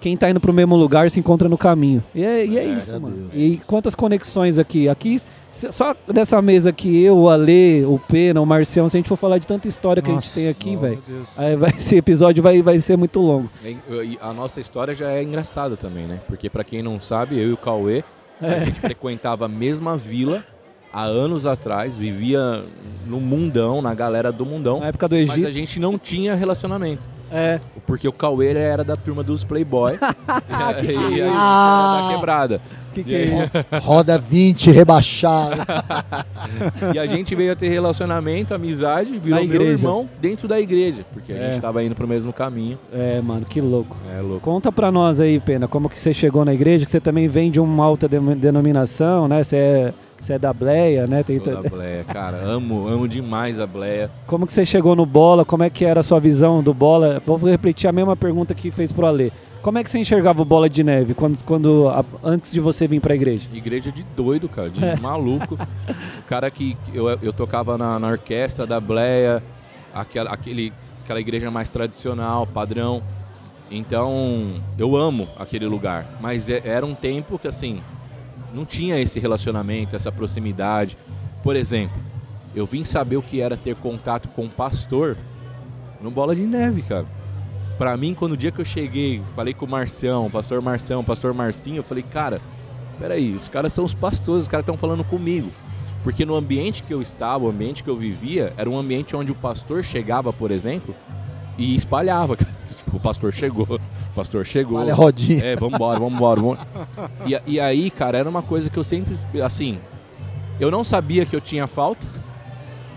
Quem 0.00 0.16
tá 0.16 0.30
indo 0.30 0.40
pro 0.40 0.52
mesmo 0.52 0.76
lugar 0.76 1.10
se 1.10 1.20
encontra 1.20 1.46
no 1.46 1.58
caminho. 1.58 2.02
E 2.14 2.24
é, 2.24 2.46
e 2.46 2.58
é 2.58 2.64
isso, 2.64 2.90
mano. 2.98 3.14
Deus. 3.14 3.34
E 3.34 3.60
quantas 3.66 3.94
conexões 3.94 4.58
aqui? 4.58 4.88
Aqui, 4.88 5.20
só 5.52 5.94
dessa 6.08 6.40
mesa 6.40 6.70
aqui, 6.70 7.02
eu, 7.02 7.16
o 7.18 7.28
Ale, 7.28 7.84
o 7.84 7.98
Pena, 8.08 8.40
o 8.40 8.46
Marcião, 8.46 8.88
se 8.88 8.96
a 8.96 8.98
gente 8.98 9.08
for 9.08 9.16
falar 9.16 9.38
de 9.38 9.46
tanta 9.46 9.66
história 9.68 10.02
que 10.02 10.10
a 10.10 10.14
gente 10.14 10.32
tem 10.32 10.48
aqui, 10.48 10.76
velho, 10.76 10.98
aí 11.36 11.56
vai- 11.56 11.70
esse 11.76 11.96
episódio 11.96 12.42
vai, 12.42 12.62
vai 12.62 12.78
ser 12.78 12.96
muito 12.96 13.20
longo. 13.20 13.50
E- 13.64 13.76
e 13.90 14.18
A 14.20 14.32
nossa 14.32 14.60
história 14.60 14.94
já 14.94 15.10
é 15.10 15.22
engraçada 15.22 15.76
também, 15.76 16.06
né? 16.06 16.20
Porque 16.26 16.48
pra 16.48 16.64
quem 16.64 16.82
não 16.82 17.00
sabe, 17.00 17.36
eu 17.38 17.50
e 17.50 17.52
o 17.52 17.56
Cauê, 17.56 18.02
a 18.40 18.46
É. 18.46 18.60
gente 18.66 18.80
frequentava 18.80 19.44
a 19.44 19.48
mesma 19.48 19.96
vila 19.96 20.42
há 20.92 21.02
anos 21.04 21.46
atrás, 21.46 21.96
vivia 21.98 22.64
no 23.06 23.20
mundão, 23.20 23.80
na 23.82 23.94
galera 23.94 24.32
do 24.32 24.44
mundão, 24.46 24.80
Na 24.80 24.86
época 24.86 25.06
do 25.08 25.16
mas 25.16 25.30
a 25.30 25.34
Egito. 25.34 25.52
gente 25.52 25.78
não 25.80 25.98
tinha 25.98 26.34
relacionamento. 26.34 27.02
É, 27.32 27.60
Porque 27.86 28.06
o 28.08 28.12
Cauê 28.12 28.52
era 28.52 28.82
da 28.84 28.96
turma 28.96 29.22
dos 29.22 29.44
Playboy. 29.44 29.94
e 29.94 30.86
aí, 30.86 31.18
e 31.18 31.22
aí, 31.22 31.30
Ah. 31.34 32.06
da 32.08 32.14
quebrada. 32.14 32.60
que 32.94 33.04
que 33.04 33.10
E 33.10 33.14
é 33.14 33.18
aí- 33.18 33.44
isso? 33.46 33.84
Roda 33.86 34.18
20, 34.18 34.70
rebaixado. 34.70 35.56
E 36.94 36.98
a 36.98 37.06
gente 37.06 37.34
veio 37.34 37.52
a 37.52 37.56
ter 37.56 37.68
relacionamento, 37.68 38.52
amizade, 38.54 39.16
virou 39.18 39.44
meu 39.46 39.62
irmão 39.62 40.08
dentro 40.20 40.48
da 40.48 40.58
igreja. 40.60 41.04
Porque 41.12 41.32
a 41.32 41.36
É. 41.36 41.50
gente 41.50 41.60
tava 41.60 41.82
indo 41.84 41.94
pro 41.94 42.06
mesmo 42.08 42.32
caminho. 42.32 42.78
É, 42.92 43.20
mano, 43.20 43.46
que 43.46 43.60
louco. 43.60 43.96
É 44.16 44.20
louco. 44.20 44.40
Conta 44.40 44.72
pra 44.72 44.90
nós 44.90 45.20
aí, 45.20 45.38
Pena, 45.38 45.68
como 45.68 45.88
que 45.88 45.98
você 45.98 46.12
chegou 46.12 46.44
na 46.44 46.52
igreja, 46.52 46.84
que 46.84 46.90
você 46.90 47.00
também 47.00 47.28
vem 47.28 47.50
de 47.50 47.60
uma 47.60 47.84
alta 47.84 48.08
de- 48.08 48.18
denominação, 48.34 49.28
né? 49.28 49.42
Você 49.42 49.56
é, 49.56 49.94
você 50.24 50.34
é 50.34 50.38
da 50.38 50.52
Bleia, 50.52 51.06
né? 51.06 51.22
Tem- 51.22 51.42
Sou 51.42 51.62
da 51.62 51.68
Bleia, 51.68 52.04
cara. 52.04 52.36
Amo, 52.38 52.86
amo 52.88 53.08
demais 53.08 53.58
a 53.60 53.66
Bleia. 53.66 54.10
Como 54.26 54.46
que 54.46 54.52
você 54.52 54.64
chegou 54.64 54.94
no 54.94 55.04
bola? 55.06 55.44
Como 55.44 55.62
é 55.62 55.70
que 55.70 55.84
era 55.84 56.00
a 56.00 56.02
sua 56.02 56.20
visão 56.20 56.62
do 56.62 56.72
bola? 56.74 57.22
Vou 57.26 57.36
repetir 57.38 57.88
a 57.88 57.92
mesma 57.92 58.16
pergunta 58.16 58.54
que 58.54 58.70
fez 58.70 58.92
pro 58.92 59.06
Alê. 59.06 59.30
Como 59.62 59.76
é 59.76 59.84
que 59.84 59.90
você 59.90 59.98
enxergava 59.98 60.40
o 60.40 60.44
bola 60.44 60.70
de 60.70 60.82
neve 60.82 61.12
quando, 61.12 61.42
quando 61.44 61.88
a- 61.90 62.02
antes 62.24 62.50
de 62.50 62.60
você 62.60 62.88
vir 62.88 62.98
pra 63.00 63.14
igreja? 63.14 63.46
Igreja 63.52 63.92
de 63.92 64.02
doido, 64.16 64.48
cara, 64.48 64.70
de 64.70 64.82
É. 64.82 64.96
maluco. 65.00 65.54
O 65.54 66.22
cara 66.26 66.50
que 66.50 66.74
que 66.86 66.96
eu, 66.96 67.08
eu 67.20 67.32
tocava 67.32 67.76
na, 67.76 67.98
na 67.98 68.08
orquestra 68.08 68.66
da 68.66 68.80
Bleia, 68.80 69.42
aquela, 69.94 70.30
aquele, 70.30 70.72
aquela 71.04 71.20
igreja 71.20 71.50
mais 71.50 71.68
tradicional, 71.68 72.46
padrão. 72.46 73.02
Então, 73.70 74.54
eu 74.78 74.96
amo 74.96 75.28
aquele 75.38 75.66
lugar. 75.66 76.06
Mas 76.20 76.48
é- 76.48 76.62
era 76.64 76.84
um 76.84 76.94
tempo 76.94 77.38
que, 77.38 77.46
assim, 77.46 77.80
não 78.54 78.64
tinha 78.64 78.98
esse 78.98 79.18
relacionamento, 79.18 79.96
essa 79.96 80.10
proximidade. 80.10 80.96
Por 81.42 81.56
exemplo, 81.56 81.96
eu 82.54 82.66
vim 82.66 82.84
saber 82.84 83.16
o 83.16 83.22
que 83.22 83.40
era 83.40 83.56
ter 83.56 83.76
contato 83.76 84.28
com 84.28 84.44
um 84.44 84.48
pastor 84.48 85.16
no 86.00 86.10
Bola 86.10 86.34
de 86.34 86.42
Neve, 86.42 86.82
cara. 86.82 87.06
Pra 87.78 87.96
mim, 87.96 88.12
quando 88.12 88.32
o 88.32 88.36
dia 88.36 88.50
que 88.50 88.60
eu 88.60 88.64
cheguei, 88.64 89.22
falei 89.34 89.54
com 89.54 89.64
o 89.64 89.68
Marcião, 89.68 90.30
pastor 90.30 90.60
Marcião, 90.60 91.02
pastor 91.02 91.32
Marcinho, 91.32 91.78
eu 91.78 91.82
falei, 91.82 92.02
cara, 92.02 92.40
peraí, 92.98 93.32
os 93.32 93.48
caras 93.48 93.72
são 93.72 93.84
os 93.84 93.94
pastores, 93.94 94.42
os 94.42 94.48
caras 94.48 94.64
estão 94.64 94.76
falando 94.76 95.02
comigo. 95.02 95.50
Porque 96.02 96.24
no 96.24 96.34
ambiente 96.34 96.82
que 96.82 96.92
eu 96.92 97.00
estava, 97.00 97.44
o 97.44 97.48
ambiente 97.48 97.82
que 97.82 97.90
eu 97.90 97.96
vivia, 97.96 98.52
era 98.56 98.68
um 98.68 98.78
ambiente 98.78 99.14
onde 99.14 99.32
o 99.32 99.34
pastor 99.34 99.84
chegava, 99.84 100.32
por 100.32 100.50
exemplo, 100.50 100.94
e 101.56 101.74
espalhava. 101.74 102.36
Tipo, 102.80 102.96
o 102.96 103.00
pastor 103.00 103.32
chegou, 103.32 103.66
o 103.66 103.99
pastor 104.20 104.44
chegou. 104.44 104.78
Olha 104.78 104.92
a 104.92 104.96
rodinha. 104.96 105.42
É, 105.42 105.56
vambora, 105.56 105.98
vambora. 105.98 106.40
vambora. 106.40 106.60
E, 107.26 107.54
e 107.54 107.60
aí, 107.60 107.90
cara, 107.90 108.18
era 108.18 108.28
uma 108.28 108.42
coisa 108.42 108.68
que 108.68 108.76
eu 108.76 108.84
sempre, 108.84 109.18
assim, 109.42 109.78
eu 110.58 110.70
não 110.70 110.84
sabia 110.84 111.24
que 111.24 111.34
eu 111.34 111.40
tinha 111.40 111.66
falta, 111.66 112.06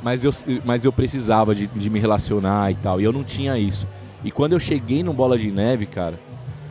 mas 0.04 0.24
eu, 0.24 0.32
mas 0.66 0.84
eu 0.84 0.92
precisava 0.92 1.56
de, 1.56 1.66
de 1.66 1.90
me 1.90 2.00
relacionar 2.00 2.72
e 2.72 2.76
tal, 2.76 3.00
e 3.00 3.06
eu 3.06 3.14
não 3.14 3.24
tinha 3.24 3.58
isso. 3.58 3.88
E 4.24 4.32
quando 4.32 4.54
eu 4.54 4.60
cheguei 4.60 5.02
no 5.02 5.14
Bola 5.14 5.38
de 5.38 5.50
Neve, 5.50 5.86
cara, 5.86 6.20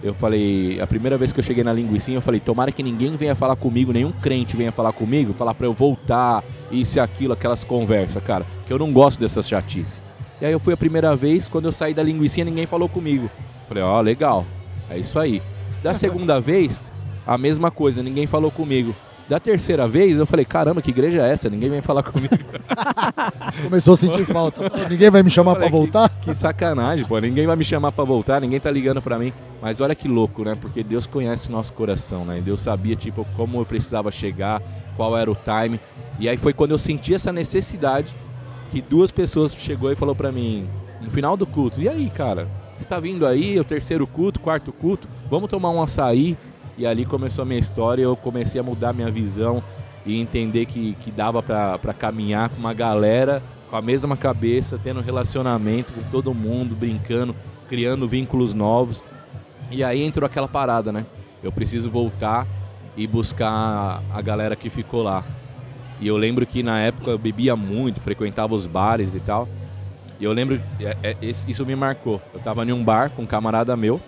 eu 0.03 0.13
falei, 0.13 0.81
a 0.81 0.87
primeira 0.87 1.17
vez 1.17 1.33
que 1.33 1.41
eu 1.41 1.45
cheguei 1.45 1.65
na 1.65 1.73
linguicinha, 1.73 2.19
eu 2.19 2.23
falei, 2.23 2.41
tomara 2.41 2.71
que 2.71 2.83
ninguém 2.83 3.17
venha 3.17 3.35
falar 3.35 3.57
comigo, 3.57 3.93
nenhum 3.93 4.13
crente 4.13 4.57
venha 4.57 4.73
falar 4.73 4.93
comigo, 4.93 5.33
falar 5.33 5.55
pra 5.55 5.67
eu 5.67 5.73
voltar, 5.73 6.45
isso 6.71 6.99
e 6.99 7.01
aquilo, 7.01 7.33
aquelas 7.33 7.65
conversas, 7.65 8.23
cara. 8.23 8.45
Que 8.67 8.73
eu 8.73 8.79
não 8.79 8.93
gosto 8.93 9.19
dessas 9.19 9.49
chatices. 9.49 10.01
E 10.41 10.45
aí 10.45 10.53
eu 10.53 10.61
fui 10.61 10.75
a 10.75 10.77
primeira 10.77 11.15
vez, 11.17 11.49
quando 11.49 11.67
eu 11.67 11.73
saí 11.73 11.95
da 11.95 12.03
linguicinha, 12.03 12.45
ninguém 12.45 12.67
falou 12.67 12.89
comigo. 12.89 13.31
Falei, 13.73 13.83
ó, 13.83 14.03
legal, 14.03 14.45
é 14.91 14.99
isso 14.99 15.19
aí. 15.19 15.41
Da 15.83 15.95
segunda 15.97 16.39
vez, 16.39 16.93
a 17.27 17.39
mesma 17.39 17.71
coisa, 17.71 18.03
ninguém 18.03 18.27
falou 18.27 18.51
comigo. 18.51 18.95
Da 19.27 19.41
terceira 19.41 19.89
vez, 19.89 20.19
eu 20.19 20.27
falei, 20.27 20.45
caramba, 20.45 20.83
que 20.83 20.91
igreja 20.91 21.23
é 21.23 21.33
essa? 21.33 21.49
Ninguém 21.49 21.71
vem 21.71 21.81
falar 21.81 22.03
comigo. 22.03 22.37
Começou 23.65 23.95
a 23.95 23.97
sentir 23.97 24.27
falta. 24.27 24.71
Ninguém 24.91 25.09
vai 25.09 25.23
me 25.23 25.31
chamar 25.31 25.57
pra 25.57 25.71
voltar? 25.71 26.11
Que, 26.11 26.27
que 26.27 26.35
sacanagem, 26.35 27.07
pô. 27.07 27.19
Ninguém 27.19 27.47
vai 27.47 27.57
me 27.57 27.65
chamar 27.65 27.93
pra 27.93 28.05
voltar, 28.05 28.43
ninguém 28.43 28.61
tá 28.61 28.71
ligando 28.71 29.01
pra 29.01 29.19
mim. 29.19 29.33
Mas 29.63 29.81
olha 29.81 29.95
que 29.95 30.07
louco, 30.07 30.45
né? 30.45 30.55
Porque 30.61 30.83
Deus 30.83 31.07
conhece 31.07 31.49
o 31.49 31.53
nosso 31.53 31.73
coração, 31.73 32.27
né? 32.27 32.41
E 32.41 32.43
Deus 32.43 32.61
sabia, 32.61 32.95
tipo, 32.95 33.27
como 33.37 33.59
eu 33.59 33.65
precisava 33.65 34.11
chegar, 34.11 34.61
qual 34.99 35.17
era 35.17 35.31
o 35.31 35.37
time. 35.37 35.81
E 36.19 36.29
aí 36.29 36.37
foi 36.37 36.53
quando 36.53 36.73
eu 36.73 36.79
senti 36.79 37.15
essa 37.15 37.33
necessidade 37.33 38.15
que 38.71 38.83
duas 38.83 39.11
pessoas 39.11 39.55
chegou 39.55 39.91
e 39.91 39.97
falou 39.97 40.15
pra 40.15 40.31
mim, 40.31 40.69
no 41.01 41.11
final 41.11 41.39
do 41.39 41.47
culto, 41.47 41.81
e 41.81 41.89
aí, 41.89 42.11
cara? 42.11 42.47
Você 42.83 42.89
tá 42.89 42.99
vindo 42.99 43.25
aí, 43.25 43.61
o 43.61 43.65
terceiro 43.65 44.09
culto, 44.09 44.41
quarto 44.41 44.73
culto, 44.73 45.09
vamos 45.31 45.49
tomar 45.49 45.71
um 45.71 45.81
açaí? 45.81 46.37
E 46.77 46.85
ali 46.85 47.05
começou 47.07 47.43
a 47.43 47.45
minha 47.45 47.61
história, 47.61 48.03
eu 48.03 48.17
comecei 48.17 48.61
a 48.61 48.65
mudar 48.65 48.93
minha 48.93 49.09
visão 49.09 49.63
e 50.05 50.21
entender 50.21 50.67
que, 50.67 50.95
que 51.01 51.13
dava 51.13 51.41
pra 51.41 51.95
caminhar 51.97 52.49
com 52.49 52.57
uma 52.57 52.75
galera 52.75 53.41
com 53.71 53.77
a 53.77 53.81
mesma 53.81 54.17
cabeça, 54.17 54.81
tendo 54.83 55.01
relacionamento 55.01 55.93
com 55.93 56.03
todo 56.11 56.35
mundo, 56.35 56.75
brincando, 56.75 57.37
criando 57.69 58.09
vínculos 58.09 58.53
novos. 58.53 59.01
E 59.71 59.85
aí 59.85 60.03
entrou 60.03 60.27
aquela 60.27 60.49
parada, 60.49 60.91
né? 60.91 61.07
Eu 61.41 61.53
preciso 61.53 61.89
voltar 61.89 62.49
e 62.97 63.07
buscar 63.07 64.03
a 64.13 64.21
galera 64.21 64.57
que 64.57 64.69
ficou 64.69 65.05
lá. 65.05 65.23
E 66.01 66.09
eu 66.09 66.17
lembro 66.17 66.45
que 66.45 66.65
na 66.65 66.81
época 66.81 67.13
eu 67.13 67.19
bebia 67.19 67.55
muito, 67.55 68.01
frequentava 68.01 68.57
os 68.57 68.67
bares 68.67 69.15
e 69.15 69.21
tal. 69.21 69.49
E 70.23 70.25
eu 70.25 70.33
lembro, 70.33 70.63
é- 70.79 70.97
é- 71.03 71.17
isso 71.49 71.67
me 71.67 71.75
marcou. 71.75 72.23
Eu 72.33 72.39
tava 72.39 72.65
em 72.65 72.73
um 72.73 72.85
bar 72.85 73.11
com 73.11 73.23
um 73.23 73.27
camarada 73.27 73.77
meu. 73.77 74.01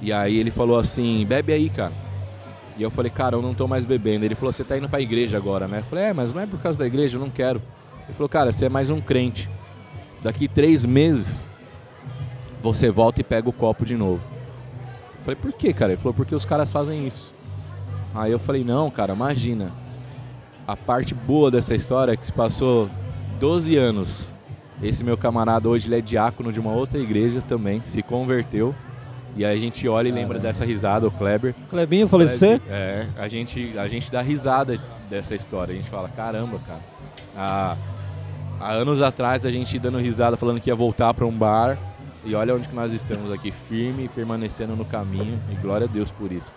E 0.00 0.12
aí 0.12 0.38
ele 0.38 0.52
falou 0.52 0.78
assim: 0.78 1.26
bebe 1.26 1.52
aí, 1.52 1.68
cara. 1.68 1.92
E 2.76 2.82
eu 2.84 2.88
falei, 2.88 3.10
cara, 3.10 3.34
eu 3.34 3.42
não 3.42 3.52
tô 3.52 3.66
mais 3.66 3.84
bebendo. 3.84 4.24
Ele 4.24 4.36
falou, 4.36 4.52
você 4.52 4.62
tá 4.62 4.78
indo 4.78 4.88
pra 4.88 5.00
igreja 5.00 5.36
agora, 5.36 5.66
né? 5.66 5.80
Eu 5.80 5.84
falei, 5.84 6.04
é, 6.04 6.12
mas 6.12 6.32
não 6.32 6.40
é 6.40 6.46
por 6.46 6.60
causa 6.60 6.78
da 6.78 6.86
igreja, 6.86 7.16
eu 7.16 7.20
não 7.20 7.30
quero. 7.30 7.60
Ele 8.04 8.12
falou, 8.12 8.28
cara, 8.28 8.52
você 8.52 8.66
é 8.66 8.68
mais 8.68 8.90
um 8.90 9.00
crente. 9.00 9.50
Daqui 10.22 10.46
três 10.46 10.86
meses, 10.86 11.44
você 12.62 12.88
volta 12.88 13.20
e 13.20 13.24
pega 13.24 13.48
o 13.48 13.52
copo 13.52 13.84
de 13.84 13.96
novo. 13.96 14.22
Eu 15.16 15.20
falei, 15.22 15.36
por 15.36 15.52
quê, 15.52 15.72
cara? 15.72 15.92
Ele 15.92 16.00
falou, 16.00 16.14
porque 16.14 16.34
os 16.34 16.44
caras 16.44 16.70
fazem 16.70 17.08
isso. 17.08 17.34
Aí 18.14 18.30
eu 18.30 18.38
falei, 18.38 18.62
não, 18.62 18.88
cara, 18.88 19.14
imagina. 19.14 19.72
A 20.64 20.76
parte 20.76 21.12
boa 21.12 21.50
dessa 21.50 21.74
história 21.74 22.12
é 22.12 22.16
que 22.16 22.24
se 22.26 22.32
passou 22.32 22.88
12 23.40 23.76
anos. 23.76 24.33
Esse 24.84 25.02
meu 25.02 25.16
camarada 25.16 25.68
hoje 25.68 25.88
ele 25.88 25.96
é 25.96 26.00
diácono 26.00 26.52
de 26.52 26.60
uma 26.60 26.72
outra 26.72 26.98
igreja 26.98 27.42
também, 27.48 27.82
se 27.86 28.02
converteu. 28.02 28.74
E 29.36 29.44
aí 29.44 29.56
a 29.56 29.58
gente 29.58 29.88
olha 29.88 30.08
e 30.08 30.12
lembra 30.12 30.38
dessa 30.38 30.64
risada, 30.64 31.08
o 31.08 31.10
Kleber. 31.10 31.54
Clebinho, 31.68 32.06
falei 32.06 32.26
isso 32.26 32.38
pra 32.38 32.48
você? 32.48 32.60
É, 32.68 33.06
a 33.16 33.26
gente, 33.26 33.76
a 33.76 33.88
gente 33.88 34.12
dá 34.12 34.20
risada 34.20 34.78
dessa 35.10 35.34
história. 35.34 35.72
A 35.72 35.76
gente 35.76 35.90
fala, 35.90 36.08
caramba, 36.08 36.60
cara. 36.66 36.80
Há, 37.36 37.76
há 38.60 38.72
anos 38.72 39.02
atrás 39.02 39.44
a 39.44 39.50
gente 39.50 39.76
dando 39.78 39.98
risada, 39.98 40.36
falando 40.36 40.60
que 40.60 40.70
ia 40.70 40.74
voltar 40.74 41.12
para 41.14 41.26
um 41.26 41.32
bar. 41.32 41.78
E 42.24 42.34
olha 42.34 42.54
onde 42.54 42.68
que 42.68 42.74
nós 42.74 42.92
estamos 42.92 43.32
aqui, 43.32 43.50
firme, 43.50 44.08
permanecendo 44.14 44.76
no 44.76 44.84
caminho. 44.84 45.40
E 45.50 45.54
glória 45.56 45.86
a 45.86 45.90
Deus 45.90 46.10
por 46.10 46.30
isso. 46.30 46.52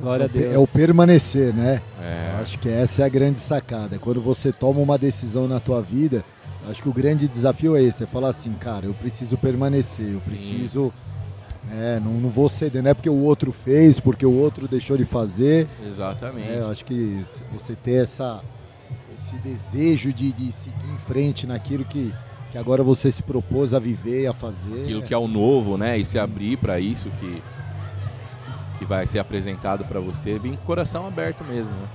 Glória 0.00 0.24
a 0.24 0.28
Deus. 0.28 0.54
É 0.54 0.58
o 0.58 0.66
permanecer, 0.66 1.54
né? 1.54 1.80
É, 2.00 2.32
Eu 2.34 2.42
acho 2.42 2.58
que 2.58 2.68
essa 2.68 3.02
é 3.02 3.04
a 3.04 3.08
grande 3.08 3.38
sacada. 3.38 3.98
Quando 3.98 4.20
você 4.20 4.50
toma 4.52 4.80
uma 4.80 4.98
decisão 4.98 5.46
na 5.46 5.60
tua 5.60 5.80
vida, 5.80 6.24
acho 6.68 6.82
que 6.82 6.88
o 6.88 6.92
grande 6.92 7.26
desafio 7.28 7.76
é 7.76 7.82
esse, 7.82 8.04
é 8.04 8.06
falar 8.06 8.28
assim, 8.28 8.52
cara, 8.54 8.86
eu 8.86 8.94
preciso 8.94 9.36
permanecer, 9.36 10.06
eu 10.12 10.20
Sim. 10.20 10.30
preciso. 10.30 10.92
É, 11.70 12.00
não, 12.00 12.12
não 12.14 12.28
vou 12.28 12.48
ceder, 12.48 12.82
não 12.82 12.90
é 12.90 12.94
porque 12.94 13.08
o 13.08 13.20
outro 13.20 13.52
fez, 13.52 14.00
porque 14.00 14.26
o 14.26 14.32
outro 14.32 14.66
deixou 14.66 14.96
de 14.96 15.04
fazer. 15.04 15.68
exatamente. 15.86 16.50
É, 16.50 16.60
acho 16.62 16.84
que 16.84 17.24
você 17.52 17.74
ter 17.74 18.02
essa, 18.02 18.42
esse 19.14 19.36
desejo 19.36 20.12
de, 20.12 20.32
de 20.32 20.52
seguir 20.52 20.90
em 20.92 20.98
frente 21.06 21.46
naquilo 21.46 21.84
que, 21.84 22.12
que 22.50 22.58
agora 22.58 22.82
você 22.82 23.12
se 23.12 23.22
propôs 23.22 23.72
a 23.72 23.78
viver, 23.78 24.26
a 24.26 24.32
fazer. 24.32 24.82
Aquilo 24.82 25.02
que 25.02 25.14
é 25.14 25.18
o 25.18 25.28
novo, 25.28 25.78
né? 25.78 25.96
E 25.96 26.04
se 26.04 26.18
abrir 26.18 26.56
para 26.58 26.80
isso 26.80 27.08
que, 27.20 27.42
que 28.78 28.84
vai 28.84 29.06
ser 29.06 29.20
apresentado 29.20 29.84
para 29.84 30.00
você, 30.00 30.38
vir 30.40 30.56
com 30.56 30.64
o 30.64 30.66
coração 30.66 31.06
aberto 31.06 31.44
mesmo, 31.44 31.70
né? 31.70 31.88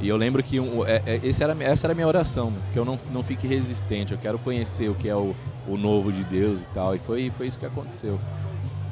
E 0.00 0.08
eu 0.08 0.16
lembro 0.16 0.42
que 0.42 0.58
um, 0.60 0.84
é- 0.84 1.02
é- 1.06 1.20
esse 1.22 1.42
era, 1.42 1.56
essa 1.62 1.86
era 1.86 1.92
a 1.92 1.94
minha 1.94 2.06
oração, 2.06 2.52
que 2.72 2.78
eu 2.78 2.84
não, 2.84 2.98
não 3.12 3.22
fique 3.22 3.46
resistente, 3.46 4.12
eu 4.12 4.18
quero 4.18 4.38
conhecer 4.38 4.88
o 4.90 4.94
que 4.94 5.08
é 5.08 5.14
o, 5.14 5.34
o 5.68 5.76
novo 5.76 6.12
de 6.12 6.22
Deus 6.24 6.60
e 6.60 6.66
tal. 6.74 6.94
E 6.94 6.98
foi, 6.98 7.30
foi 7.36 7.46
isso 7.46 7.58
que 7.58 7.66
aconteceu. 7.66 8.18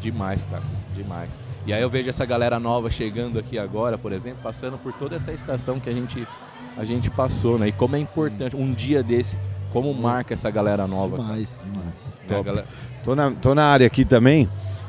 Demais, 0.00 0.44
cara, 0.44 0.62
demais. 0.94 1.30
E 1.66 1.72
aí 1.72 1.80
eu 1.80 1.88
vejo 1.90 2.08
essa 2.08 2.24
galera 2.24 2.58
nova 2.58 2.90
chegando 2.90 3.38
aqui 3.38 3.58
agora, 3.58 3.96
por 3.96 4.12
exemplo, 4.12 4.38
passando 4.42 4.76
por 4.78 4.92
toda 4.92 5.14
essa 5.16 5.32
estação 5.32 5.78
que 5.78 5.88
a 5.88 5.92
gente, 5.92 6.26
a 6.76 6.84
gente 6.84 7.08
passou, 7.10 7.58
né? 7.58 7.68
E 7.68 7.72
como 7.72 7.94
é 7.94 7.98
importante, 8.00 8.56
um 8.56 8.72
dia 8.72 9.02
desse, 9.02 9.38
como 9.72 9.92
marca 9.94 10.34
essa 10.34 10.50
galera 10.50 10.86
nova. 10.88 11.18
cara, 11.18 11.28
Demais, 11.28 11.60
demais. 11.64 12.18
né, 12.28 12.36
Top. 12.36 12.42
galera? 12.44 12.66
Tô 13.04 13.14
na, 13.14 13.30
tô 13.30 13.54
na 13.54 13.64
área 13.64 13.86
aqui 13.86 14.04
também. 14.04 14.48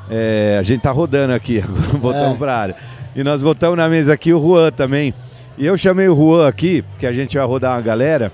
É, 0.10 0.58
a 0.60 0.64
gente 0.64 0.82
tá 0.82 0.92
rodando 0.92 1.34
aqui, 1.34 1.60
agora 1.62 1.88
voltamos 2.00 2.36
É. 2.36 2.38
pra 2.38 2.56
área. 2.58 2.76
E 3.16 3.24
nós 3.24 3.42
voltamos 3.42 3.78
na 3.78 3.88
mesa 3.88 4.14
aqui 4.14 4.34
o 4.34 4.42
Juan 4.42 4.72
também. 4.72 5.14
E 5.58 5.66
eu 5.66 5.78
chamei 5.78 6.08
o 6.08 6.16
Juan 6.16 6.48
aqui, 6.48 6.82
porque 6.82 7.06
a 7.06 7.14
gente 7.14 7.38
vai 7.38 7.46
rodar 7.46 7.76
uma 7.76 7.82
galera. 7.82 8.32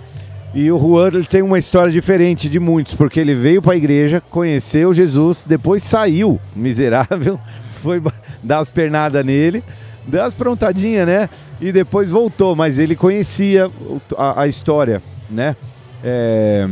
E 0.53 0.71
o 0.71 0.79
Juan 0.79 1.07
ele 1.09 1.25
tem 1.25 1.41
uma 1.41 1.59
história 1.59 1.91
diferente 1.91 2.49
de 2.49 2.59
muitos, 2.59 2.95
porque 2.95 3.19
ele 3.19 3.35
veio 3.35 3.61
pra 3.61 3.75
igreja, 3.75 4.21
conheceu 4.29 4.93
Jesus, 4.93 5.45
depois 5.47 5.83
saiu, 5.83 6.39
miserável, 6.55 7.39
foi 7.83 8.01
dar 8.41 8.59
as 8.59 8.69
pernadas 8.71 9.23
nele, 9.23 9.63
deu 10.07 10.23
as 10.23 10.33
prontadinhas, 10.33 11.05
né? 11.05 11.29
E 11.61 11.71
depois 11.71 12.09
voltou, 12.09 12.55
mas 12.55 12.79
ele 12.79 12.95
conhecia 12.95 13.69
a, 14.17 14.41
a 14.41 14.47
história, 14.47 15.03
né? 15.29 15.55
É, 16.03 16.67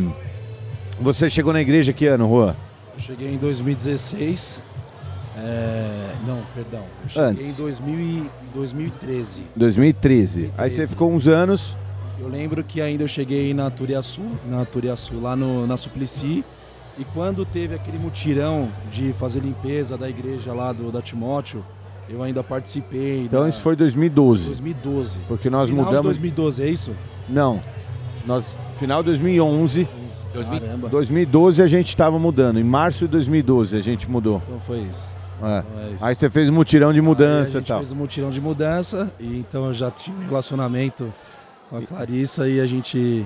Você 1.00 1.30
chegou 1.30 1.54
na 1.54 1.62
igreja 1.62 1.93
que 1.93 2.08
ano, 2.08 2.28
Juan? 2.28 2.56
Eu 2.95 3.00
cheguei 3.00 3.32
em 3.34 3.38
2016. 3.38 4.62
É, 5.38 6.14
Não, 6.26 6.42
perdão. 6.56 6.84
Antes. 7.16 7.60
em 7.60 7.62
2000 7.62 8.00
e- 8.00 8.32
2013. 8.54 9.42
2013. 9.56 10.42
Aí 10.42 10.70
2013. 10.70 10.76
você 10.76 10.88
ficou 10.88 11.12
uns 11.12 11.28
anos. 11.28 11.78
Eu 12.20 12.28
lembro 12.28 12.64
que 12.64 12.82
ainda 12.82 13.04
eu 13.04 13.08
cheguei 13.08 13.54
na 13.54 13.70
Turiaçu, 13.70 14.22
na 14.50 14.66
Turiaçu, 14.66 15.20
lá 15.20 15.36
no, 15.36 15.68
na 15.68 15.78
Suplicy. 15.78 16.44
E 16.98 17.04
quando 17.14 17.46
teve 17.46 17.76
aquele 17.76 18.00
mutirão 18.00 18.70
de 18.92 19.14
fazer 19.14 19.40
limpeza 19.42 19.96
da 19.96 20.10
igreja 20.10 20.52
lá 20.52 20.74
do, 20.74 20.92
da 20.92 21.00
Timóteo, 21.00 21.64
eu 22.10 22.24
ainda 22.24 22.44
participei. 22.44 23.22
Então 23.26 23.44
da, 23.44 23.50
isso 23.50 23.62
foi 23.62 23.76
2012. 23.76 24.48
2012. 24.48 25.20
Porque 25.28 25.48
nós 25.50 25.70
Final 25.70 25.84
de 25.86 25.90
mudamos. 25.90 26.06
2012, 26.08 26.64
é 26.64 26.70
isso? 26.70 26.92
Não. 27.30 27.62
Nós, 28.26 28.52
final 28.80 29.04
de 29.04 29.10
2011, 29.10 29.88
2000 30.34 30.60
Caramba. 30.60 30.90
2012 30.90 31.62
a 31.62 31.68
gente 31.68 31.90
estava 31.90 32.18
mudando. 32.18 32.60
Em 32.60 32.64
março 32.64 33.06
de 33.06 33.12
2012 33.12 33.78
a 33.78 33.82
gente 33.82 34.10
mudou. 34.10 34.42
Então 34.48 34.60
foi 34.62 34.80
isso. 34.80 35.12
É. 35.42 35.60
Então 35.60 35.80
é. 35.80 36.10
Aí 36.10 36.16
você 36.16 36.30
fez 36.30 36.50
um 36.50 36.54
mutirão 36.54 36.94
de 36.94 37.02
mudança 37.02 37.50
a 37.58 37.60
e 37.60 37.62
gente 37.62 37.68
tal. 37.68 37.80
fez 37.80 37.92
um 37.92 37.96
mutirão 37.96 38.32
de 38.32 38.42
mudança 38.42 39.12
e 39.20 39.40
então 39.40 39.66
eu 39.68 39.74
já 39.74 39.92
tive 39.92 40.18
um 40.24 40.28
relacionamento 40.28 41.14
com 41.70 41.78
a 41.78 41.82
Clarissa 41.82 42.48
e 42.48 42.60
a 42.62 42.66
gente 42.66 43.26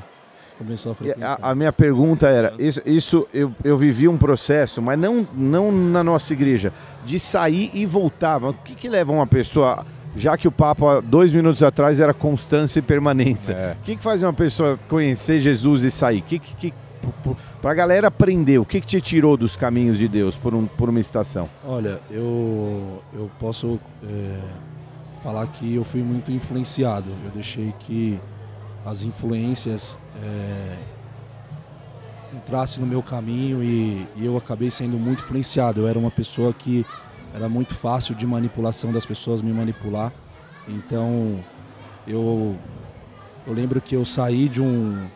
começou 0.57 0.91
a 0.91 0.95
frequentar. 0.95 1.39
A, 1.41 1.51
a 1.51 1.55
minha 1.55 1.71
pergunta 1.73 2.27
era: 2.27 2.53
isso, 2.59 2.81
isso 2.85 3.27
eu, 3.33 3.53
eu 3.63 3.77
vivi 3.77 4.07
um 4.07 4.17
processo, 4.17 4.81
mas 4.81 4.97
não, 4.99 5.25
não 5.33 5.71
na 5.71 6.03
nossa 6.03 6.33
igreja, 6.33 6.71
de 7.05 7.19
sair 7.19 7.69
e 7.73 7.85
voltar. 7.85 8.39
Mas 8.39 8.51
o 8.55 8.57
que, 8.59 8.75
que 8.75 8.89
leva 8.89 9.11
uma 9.11 9.25
pessoa, 9.27 9.85
já 10.15 10.35
que 10.37 10.47
o 10.47 10.51
papo 10.51 10.87
há 10.87 10.99
dois 11.01 11.33
minutos 11.33 11.63
atrás 11.63 11.99
era 11.99 12.13
constância 12.13 12.79
e 12.79 12.81
permanência, 12.81 13.53
É. 13.53 13.77
o 13.79 13.83
que, 13.83 13.95
que 13.95 14.03
faz 14.03 14.21
uma 14.21 14.33
pessoa 14.33 14.77
conhecer 14.89 15.39
Jesus 15.39 15.83
e 15.83 15.91
sair? 15.91 16.21
Que, 16.21 16.37
que, 16.39 16.55
que, 16.55 16.73
para 17.61 17.71
a 17.71 17.73
galera 17.73 18.07
aprender, 18.07 18.57
o 18.59 18.65
que, 18.65 18.81
que 18.81 18.87
te 18.87 19.01
tirou 19.01 19.35
dos 19.37 19.55
caminhos 19.55 19.97
de 19.97 20.07
Deus 20.07 20.35
por, 20.35 20.53
um, 20.53 20.65
por 20.65 20.89
uma 20.89 20.99
estação? 20.99 21.49
Olha, 21.65 21.99
eu, 22.09 23.01
eu 23.13 23.29
posso 23.39 23.79
é, 24.03 24.39
falar 25.23 25.47
que 25.47 25.75
eu 25.75 25.83
fui 25.83 26.01
muito 26.01 26.31
influenciado. 26.31 27.09
Eu 27.25 27.31
deixei 27.31 27.73
que 27.79 28.19
as 28.85 29.03
influências 29.03 29.97
é, 30.21 30.77
entrassem 32.33 32.83
no 32.83 32.89
meu 32.89 33.03
caminho 33.03 33.63
e, 33.63 34.07
e 34.15 34.25
eu 34.25 34.37
acabei 34.37 34.71
sendo 34.71 34.97
muito 34.97 35.23
influenciado. 35.23 35.81
Eu 35.81 35.87
era 35.87 35.99
uma 35.99 36.11
pessoa 36.11 36.53
que 36.53 36.85
era 37.33 37.47
muito 37.47 37.73
fácil 37.75 38.15
de 38.15 38.25
manipulação 38.25 38.91
das 38.91 39.05
pessoas 39.05 39.41
me 39.41 39.53
manipular. 39.53 40.11
Então 40.67 41.39
eu, 42.07 42.55
eu 43.45 43.53
lembro 43.53 43.79
que 43.81 43.95
eu 43.95 44.05
saí 44.05 44.49
de 44.49 44.61
um. 44.61 45.07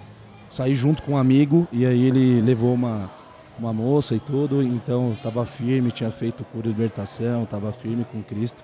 Saí 0.56 0.74
junto 0.74 1.03
com 1.03 1.12
um 1.12 1.18
amigo 1.18 1.68
e 1.70 1.86
aí 1.86 2.08
ele 2.08 2.39
levou 2.41 2.74
uma, 2.74 3.12
uma 3.60 3.74
moça 3.74 4.16
e 4.16 4.20
tudo, 4.20 4.64
então 4.64 5.10
eu 5.10 5.18
tava 5.22 5.45
firme, 5.45 5.91
tinha 5.91 6.10
feito 6.10 6.45
cura 6.45 6.64
de 6.64 6.70
libertação, 6.70 7.45
tava 7.45 7.74
firme 7.74 8.06
com 8.10 8.24
Cristo. 8.24 8.64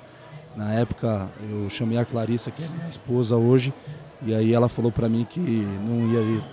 Na 0.56 0.72
época 0.74 1.28
eu 1.50 1.70
chamei 1.70 1.98
a 1.98 2.06
Clarissa, 2.06 2.50
que 2.50 2.64
é 2.64 2.68
minha 2.68 2.88
esposa 2.88 3.36
hoje, 3.36 3.74
e 4.22 4.34
aí 4.34 4.54
ela 4.54 4.70
falou 4.70 4.90
para 4.90 5.10
mim 5.10 5.28
que 5.30 5.42
não 5.86 6.14
ia 6.14 6.22
ir 6.22 6.44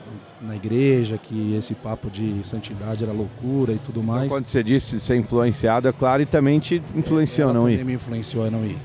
na 0.41 0.57
igreja, 0.57 1.17
que 1.17 1.55
esse 1.55 1.73
papo 1.73 2.11
de 2.11 2.45
santidade 2.45 3.05
era 3.05 3.13
loucura 3.13 3.73
e 3.73 3.79
tudo 3.79 4.03
mais. 4.03 4.33
Quando 4.33 4.47
você 4.47 4.63
disse 4.63 4.99
ser 4.99 5.17
influenciado, 5.17 5.87
é 5.87 5.93
claro, 5.93 6.21
e 6.21 6.27
também 6.27 6.59
te 6.59 6.83
influenciou, 6.97 7.51
ela 7.51 7.59
não 7.61 7.67
também 7.67 7.79
ir? 7.79 7.85
me 7.85 7.95
influenciou 7.95 8.45
a 8.45 8.51
não 8.51 8.65
ir. 8.65 8.79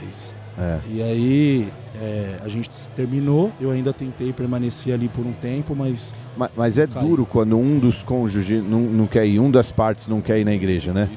É 0.00 0.04
isso. 0.08 0.34
É. 0.58 0.80
E 0.90 1.02
aí 1.02 1.72
é, 2.00 2.38
a 2.44 2.48
gente 2.48 2.68
terminou, 2.90 3.50
eu 3.60 3.70
ainda 3.70 3.92
tentei 3.92 4.32
permanecer 4.32 4.94
ali 4.94 5.08
por 5.08 5.26
um 5.26 5.32
tempo, 5.32 5.74
mas 5.74 6.14
Ma- 6.36 6.50
Mas 6.56 6.78
é 6.78 6.86
Caiu. 6.86 7.08
duro 7.08 7.26
quando 7.26 7.58
um 7.58 7.78
dos 7.78 8.02
cônjuges 8.02 8.62
não, 8.62 8.80
não 8.80 9.06
quer 9.06 9.26
ir, 9.26 9.40
um 9.40 9.50
das 9.50 9.70
partes 9.72 10.06
não 10.06 10.20
quer 10.20 10.38
ir 10.38 10.44
na 10.44 10.54
igreja, 10.54 10.92
né? 10.92 11.08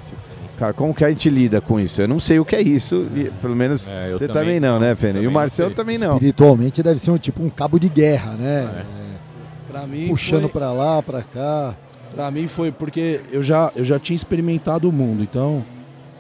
Cara, 0.58 0.74
como 0.74 0.94
que 0.94 1.04
a 1.04 1.10
gente 1.10 1.30
lida 1.30 1.60
com 1.60 1.80
isso? 1.80 2.02
Eu 2.02 2.08
não 2.08 2.20
sei 2.20 2.40
o 2.40 2.46
que 2.46 2.56
é 2.56 2.62
isso, 2.62 3.08
e 3.16 3.26
pelo 3.42 3.56
menos 3.56 3.88
É, 3.88 4.12
eu 4.12 4.18
você 4.20 4.28
também, 4.28 4.60
não, 4.60 4.80
né, 4.80 4.94
Fênix? 4.96 5.16
E 5.16 5.18
também 5.20 5.28
o 5.28 5.32
Marcelo 5.32 5.72
também 5.74 5.98
não. 5.98 6.14
Espiritualmente 6.14 6.84
deve 6.84 7.00
ser 7.00 7.12
um 7.12 7.18
tipo 7.18 7.42
um 7.44 7.50
cabo 7.50 7.80
de 7.80 7.90
guerra, 7.90 8.34
né? 8.34 8.86
para 9.68 9.84
É, 9.84 9.88
mim 9.88 10.08
puxando 10.08 10.42
foi, 10.42 10.50
pra 10.50 10.72
lá, 10.72 11.02
pra 11.02 11.22
cá. 11.24 11.76
Pra 12.14 12.30
mim 12.30 12.48
foi 12.48 12.72
porque 12.72 13.22
eu 13.32 13.42
já, 13.42 13.72
eu 13.76 13.86
já 13.86 13.98
tinha 13.98 14.16
experimentado 14.16 14.88
o 14.90 14.92
mundo, 14.92 15.24
então 15.24 15.64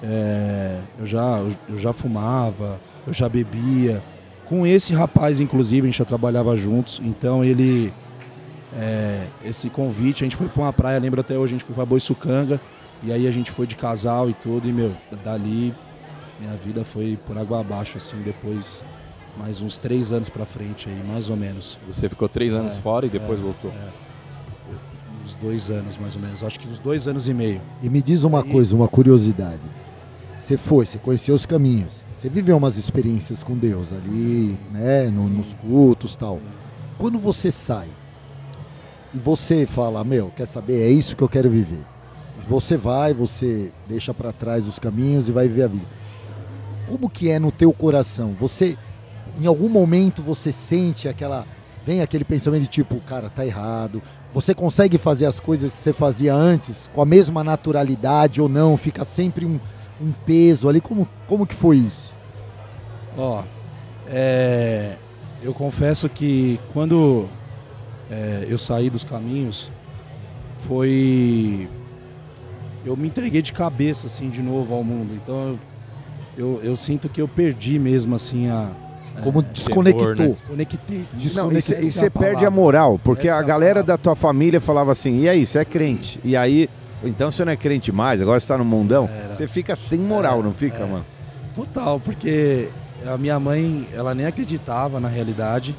é, 0.01 0.77
eu, 0.99 1.05
já, 1.05 1.39
eu 1.69 1.77
já 1.77 1.93
fumava, 1.93 2.79
eu 3.05 3.13
já 3.13 3.27
bebia. 3.29 4.01
Com 4.51 4.67
esse 4.67 4.93
rapaz, 4.93 5.39
inclusive, 5.39 5.87
a 5.87 5.89
gente 5.89 5.97
já 5.99 6.03
trabalhava 6.03 6.57
juntos, 6.57 7.01
então 7.01 7.41
ele. 7.41 7.93
é, 8.77 9.25
esse 9.45 9.69
convite, 9.69 10.23
a 10.23 10.25
gente 10.25 10.35
foi 10.35 10.49
pra 10.49 10.61
uma 10.63 10.73
praia, 10.73 10.99
lembro 10.99 11.21
até 11.21 11.37
hoje, 11.37 11.53
a 11.53 11.57
gente 11.57 11.65
foi 11.65 11.73
pra 11.73 11.85
Boiçucanga, 11.85 12.59
e 13.01 13.13
aí 13.13 13.27
a 13.29 13.31
gente 13.31 13.49
foi 13.49 13.65
de 13.65 13.75
casal 13.75 14.29
e 14.29 14.33
tudo, 14.33 14.67
e 14.67 14.73
meu, 14.73 14.91
dali 15.23 15.73
minha 16.37 16.53
vida 16.57 16.83
foi 16.83 17.17
por 17.25 17.37
água 17.37 17.61
abaixo, 17.61 17.95
assim, 17.95 18.17
depois 18.25 18.83
mais 19.37 19.61
uns 19.61 19.77
três 19.77 20.11
anos 20.11 20.27
pra 20.27 20.45
frente 20.45 20.89
aí, 20.89 21.01
mais 21.07 21.29
ou 21.29 21.37
menos. 21.37 21.79
Você 21.87 22.09
ficou 22.09 22.27
três 22.27 22.53
anos 22.53 22.73
É, 22.77 22.81
fora 22.81 23.05
e 23.05 23.09
depois 23.09 23.39
é, 23.39 23.41
voltou. 23.41 23.71
Uns 25.23 25.33
dois 25.35 25.69
anos, 25.69 25.97
mais 25.97 26.15
ou 26.17 26.21
menos. 26.21 26.43
Acho 26.43 26.59
que 26.59 26.67
uns 26.67 26.79
dois 26.79 27.07
anos 27.07 27.29
e 27.29 27.33
meio. 27.33 27.61
E 27.81 27.87
me 27.89 28.01
diz 28.01 28.23
uma 28.25 28.43
Aí- 28.43 28.49
coisa, 28.51 28.75
uma 28.75 28.87
curiosidade. 28.89 29.61
Você 30.41 30.57
foi, 30.57 30.87
você 30.87 30.97
conheceu 30.97 31.35
os 31.35 31.45
caminhos. 31.45 32.03
Você 32.11 32.27
viveu 32.27 32.57
umas 32.57 32.75
experiências 32.75 33.43
com 33.43 33.55
Deus 33.55 33.93
ali, 33.93 34.57
né, 34.71 35.03
no- 35.03 35.29
nos 35.29 35.53
cultos 35.53 36.15
tal. 36.15 36.39
Quando 36.97 37.19
você 37.19 37.51
sai 37.51 37.87
e 39.13 39.17
você 39.19 39.67
fala, 39.67 40.03
meu, 40.03 40.31
quer 40.35 40.47
saber, 40.47 40.81
é 40.81 40.89
isso 40.89 41.15
que 41.15 41.21
eu 41.21 41.29
quero 41.29 41.47
viver. 41.47 41.85
Você 42.49 42.75
vai, 42.75 43.13
você 43.13 43.71
deixa 43.87 44.15
pra 44.15 44.31
trás 44.33 44.67
os 44.67 44.79
caminhos 44.79 45.27
e 45.27 45.31
vai 45.31 45.47
viver 45.47 45.63
a 45.63 45.67
vida. 45.67 45.85
Como 46.87 47.07
que 47.07 47.29
é 47.29 47.37
no 47.37 47.51
teu 47.51 47.71
coração? 47.71 48.35
Você, 48.39 48.75
em 49.39 49.45
algum 49.45 49.69
momento, 49.69 50.23
você 50.23 50.51
sente 50.51 51.07
aquela, 51.07 51.45
vem 51.85 52.01
aquele 52.01 52.23
pensamento 52.25 52.63
de 52.63 52.67
tipo, 52.67 52.95
cara, 53.01 53.29
tá 53.29 53.45
errado. 53.45 54.01
Você 54.33 54.55
consegue 54.55 54.97
fazer 54.97 55.27
as 55.27 55.39
coisas 55.39 55.71
que 55.71 55.77
você 55.83 55.93
fazia 55.93 56.33
antes 56.33 56.89
com 56.95 57.01
a 57.01 57.05
mesma 57.05 57.43
naturalidade 57.43 58.41
ou 58.41 58.49
não? 58.49 58.75
Fica 58.75 59.05
sempre 59.05 59.45
um, 59.45 59.59
um 60.01 60.11
peso 60.25 60.67
ali. 60.67 60.81
Como, 60.81 61.07
como 61.27 61.45
que 61.45 61.55
foi 61.55 61.77
isso? 61.77 62.13
Ó, 63.17 63.43
é, 64.07 64.95
eu 65.43 65.53
confesso 65.53 66.07
que 66.09 66.59
quando 66.73 67.27
é, 68.09 68.45
eu 68.49 68.57
saí 68.57 68.89
dos 68.89 69.03
caminhos, 69.03 69.69
foi. 70.67 71.67
Eu 72.85 72.97
me 72.97 73.07
entreguei 73.07 73.41
de 73.41 73.53
cabeça, 73.53 74.07
assim, 74.07 74.29
de 74.29 74.41
novo 74.41 74.73
ao 74.73 74.83
mundo. 74.83 75.13
Então 75.13 75.57
eu, 76.37 76.55
eu, 76.55 76.61
eu 76.63 76.75
sinto 76.75 77.07
que 77.07 77.21
eu 77.21 77.27
perdi 77.27 77.77
mesmo, 77.77 78.15
assim, 78.15 78.49
a. 78.49 78.69
Como 79.23 79.39
é, 79.39 79.43
desconectou. 79.43 80.15
né? 80.15 80.35
Conectei. 80.47 80.97
Não, 80.99 81.03
e 81.19 81.23
Desconectei, 81.23 81.61
cê- 81.61 81.83
e 81.83 81.87
é 81.87 81.91
você 81.91 82.05
a 82.07 82.11
perde 82.11 82.45
a 82.45 82.49
moral, 82.49 82.99
porque 83.03 83.27
Essa 83.27 83.37
a 83.37 83.41
é 83.41 83.43
a 83.43 83.45
galera 83.45 83.73
palavra. 83.75 83.93
da 83.93 83.97
tua 83.97 84.15
família 84.15 84.61
falava 84.61 84.91
assim, 84.93 85.19
e 85.19 85.29
aí, 85.29 85.45
você 85.45 85.59
é 85.59 85.65
crente? 85.65 86.17
E 86.23 86.35
aí, 86.35 86.69
então 87.03 87.31
você 87.31 87.43
não 87.43 87.51
é 87.51 87.55
crente 87.55 87.91
mais, 87.91 88.21
agora 88.21 88.39
você 88.39 88.47
tá 88.47 88.57
no 88.57 88.65
mundão, 88.65 89.09
Era. 89.11 89.35
você 89.35 89.47
fica 89.47 89.75
sem 89.75 89.99
moral, 89.99 90.39
É, 90.39 90.43
não 90.43 90.53
fica, 90.53 90.83
é. 90.83 90.85
mano? 90.85 91.05
Total, 91.55 91.99
porque 91.99 92.69
a 93.05 93.17
minha 93.17 93.39
mãe, 93.39 93.87
ela 93.93 94.13
nem 94.13 94.25
acreditava 94.25 94.99
na 94.99 95.07
realidade 95.07 95.75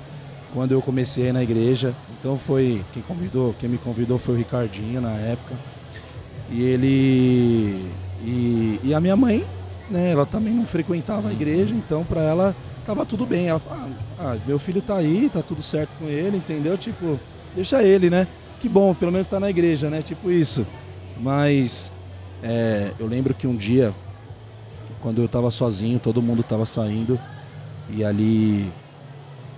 quando 0.53 0.73
eu 0.73 0.83
comecei 0.83 1.33
na 1.33 1.43
igreja. 1.43 1.95
Então 2.19 2.39
foi 2.39 2.85
quem 2.93 3.03
convidou, 3.03 3.55
quem 3.59 3.69
me 3.69 3.79
convidou 3.79 4.19
foi 4.19 4.35
o 4.35 4.39
Ricardinho 4.39 5.01
na 5.01 5.13
época. 5.13 5.55
E 6.51 6.63
ele 6.63 7.91
e, 8.25 8.81
e 8.85 8.95
a 8.95 9.01
minha 9.01 9.17
mãe, 9.17 9.45
né, 9.91 10.11
ela 10.13 10.27
também 10.27 10.53
não 10.53 10.67
frequentava 10.67 11.29
a 11.29 11.33
igreja, 11.33 11.75
então 11.75 12.05
pra 12.05 12.21
ela 12.21 12.55
tava 12.87 13.07
tudo 13.07 13.25
bem. 13.25 13.49
Ela 13.49 13.61
ah, 13.71 13.89
ah, 14.19 14.37
meu 14.47 14.59
filho 14.59 14.83
tá 14.83 14.97
aí, 14.97 15.31
tá 15.33 15.43
tudo 15.43 15.63
certo 15.63 15.91
com 15.99 16.07
ele, 16.07 16.37
entendeu? 16.37 16.77
Tipo, 16.77 17.19
deixa 17.55 17.83
ele, 17.83 18.11
né? 18.11 18.27
Que 18.61 18.69
bom, 18.69 18.95
pelo 18.95 19.11
menos 19.11 19.27
tá 19.27 19.41
na 19.41 19.51
igreja, 19.51 19.89
né? 19.89 20.03
Tipo 20.03 20.31
isso. 20.31 20.67
Mas 21.23 21.91
é, 22.43 22.91
eu 22.99 23.07
lembro 23.07 23.33
que 23.33 23.47
um 23.47 23.57
dia 23.57 23.95
quando 25.01 25.19
eu 25.19 25.27
estava 25.27 25.51
sozinho, 25.51 25.99
todo 25.99 26.21
mundo 26.23 26.41
estava 26.43 26.65
saindo 26.67 27.19
e 27.91 28.05
ali 28.05 28.71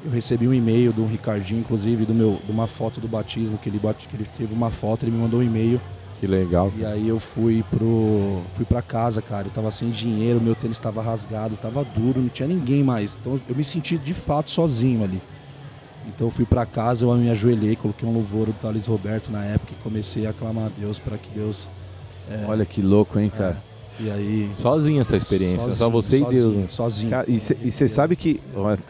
eu 0.05 0.11
recebi 0.11 0.47
um 0.47 0.55
e-mail 0.55 0.93
do 0.93 1.07
Ricardinho, 1.07 1.61
inclusive 1.61 2.05
do 2.05 2.15
meu, 2.15 2.39
de 2.45 2.51
uma 2.53 2.67
foto 2.67 3.01
do 3.01 3.09
batismo 3.09 3.59
que 3.59 3.69
ele 3.69 3.79
bate, 3.79 4.07
que 4.09 4.17
ele 4.17 4.27
teve 4.37 4.53
uma 4.55 4.71
foto, 4.71 5.05
ele 5.05 5.13
me 5.13 5.19
mandou 5.19 5.41
um 5.41 5.43
e-mail 5.43 5.81
Que 6.19 6.27
legal. 6.27 6.73
e 6.77 6.85
aí 6.85 7.09
eu 7.09 7.19
fui 7.19 7.63
pro 7.71 8.43
fui 8.55 8.65
para 8.65 8.81
casa, 8.83 9.21
cara, 9.23 9.47
eu 9.47 9.51
tava 9.51 9.71
sem 9.71 9.91
dinheiro, 9.91 10.41
meu 10.41 10.55
tênis 10.55 10.77
estava 10.77 11.03
rasgado, 11.03 11.57
tava 11.57 11.85
duro, 11.85 12.21
não 12.21 12.29
tinha 12.29 12.49
ninguém 12.49 12.83
mais. 12.83 13.19
Então 13.21 13.41
eu 13.49 13.55
me 13.55 13.65
senti 13.65 13.97
de 13.99 14.13
fato 14.15 14.51
sozinho 14.51 15.05
ali. 15.05 15.21
Então 16.09 16.27
eu 16.27 16.31
fui 16.31 16.45
para 16.45 16.65
casa, 16.67 17.05
eu 17.05 17.15
me 17.15 17.31
ajoelhei, 17.31 17.77
coloquei 17.77 18.09
um 18.09 18.13
louvor 18.13 18.47
do 18.47 18.53
Thales 18.53 18.87
Roberto 18.87 19.31
na 19.31 19.45
época 19.45 19.73
e 19.73 19.83
comecei 19.83 20.27
a 20.27 20.33
clamar 20.33 20.67
a 20.67 20.71
Deus 20.79 20.99
para 20.99 21.17
que 21.19 21.29
Deus 21.31 21.69
é, 22.31 22.45
Olha 22.49 22.65
que 22.65 22.81
louco, 22.83 23.19
hein, 23.19 23.31
cara? 23.35 23.63
e 24.01 24.11
aí 24.11 24.51
Sozinho 24.57 25.01
essa 25.01 25.17
experiência, 25.17 25.71
só 25.71 25.91
Sozinho, 25.91 25.91
você 25.91 26.17
e 26.17 26.21
Deus. 26.21 26.33
sozinho, 26.33 26.61
né? 26.63 26.67
Sozinho. 26.69 27.11
Cara, 27.11 27.27
e 27.29 27.71
você 27.71 27.89
sabe 27.89 28.17
que. 28.17 28.41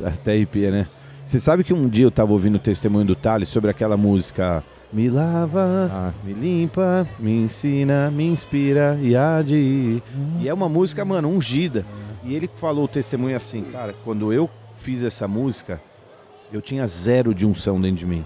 Até 0.05 0.33
arrepia, 0.33 0.71
né? 0.71 0.87
Você 1.25 1.39
sabe 1.41 1.65
que 1.65 1.73
um 1.73 1.89
dia 1.89 2.05
eu 2.05 2.11
tava 2.11 2.33
ouvindo 2.33 2.57
o 2.57 2.59
testemunho 2.59 3.05
do 3.07 3.15
Thales 3.17 3.49
sobre 3.49 3.71
aquela 3.71 3.97
música 3.97 4.63
Me 4.93 5.09
lava, 5.09 5.91
Ah, 5.91 6.13
me 6.23 6.33
limpa, 6.35 7.09
me 7.19 7.33
ensina, 7.33 8.11
me 8.11 8.25
inspira 8.25 8.99
e 9.03 9.17
há 9.17 9.41
de 9.43 9.55
ir. 9.57 10.03
E 10.41 10.49
é 10.49 10.53
uma 10.55 10.69
música, 10.69 11.05
mano, 11.05 11.29
ungida. 11.29 11.85
E 12.23 12.35
ele 12.35 12.49
falou 12.57 12.85
o 12.85 12.89
testemunho 12.89 13.37
assim, 13.37 13.63
cara, 13.65 13.95
quando 14.05 14.33
eu 14.33 14.49
fiz 14.77 15.03
essa 15.03 15.27
música, 15.27 15.81
eu 16.57 16.63
tinha 16.63 16.87
zero 16.87 17.35
de 17.35 17.45
unção 17.45 17.81
dentro 17.81 17.99
de 17.99 18.07
mim. 18.07 18.25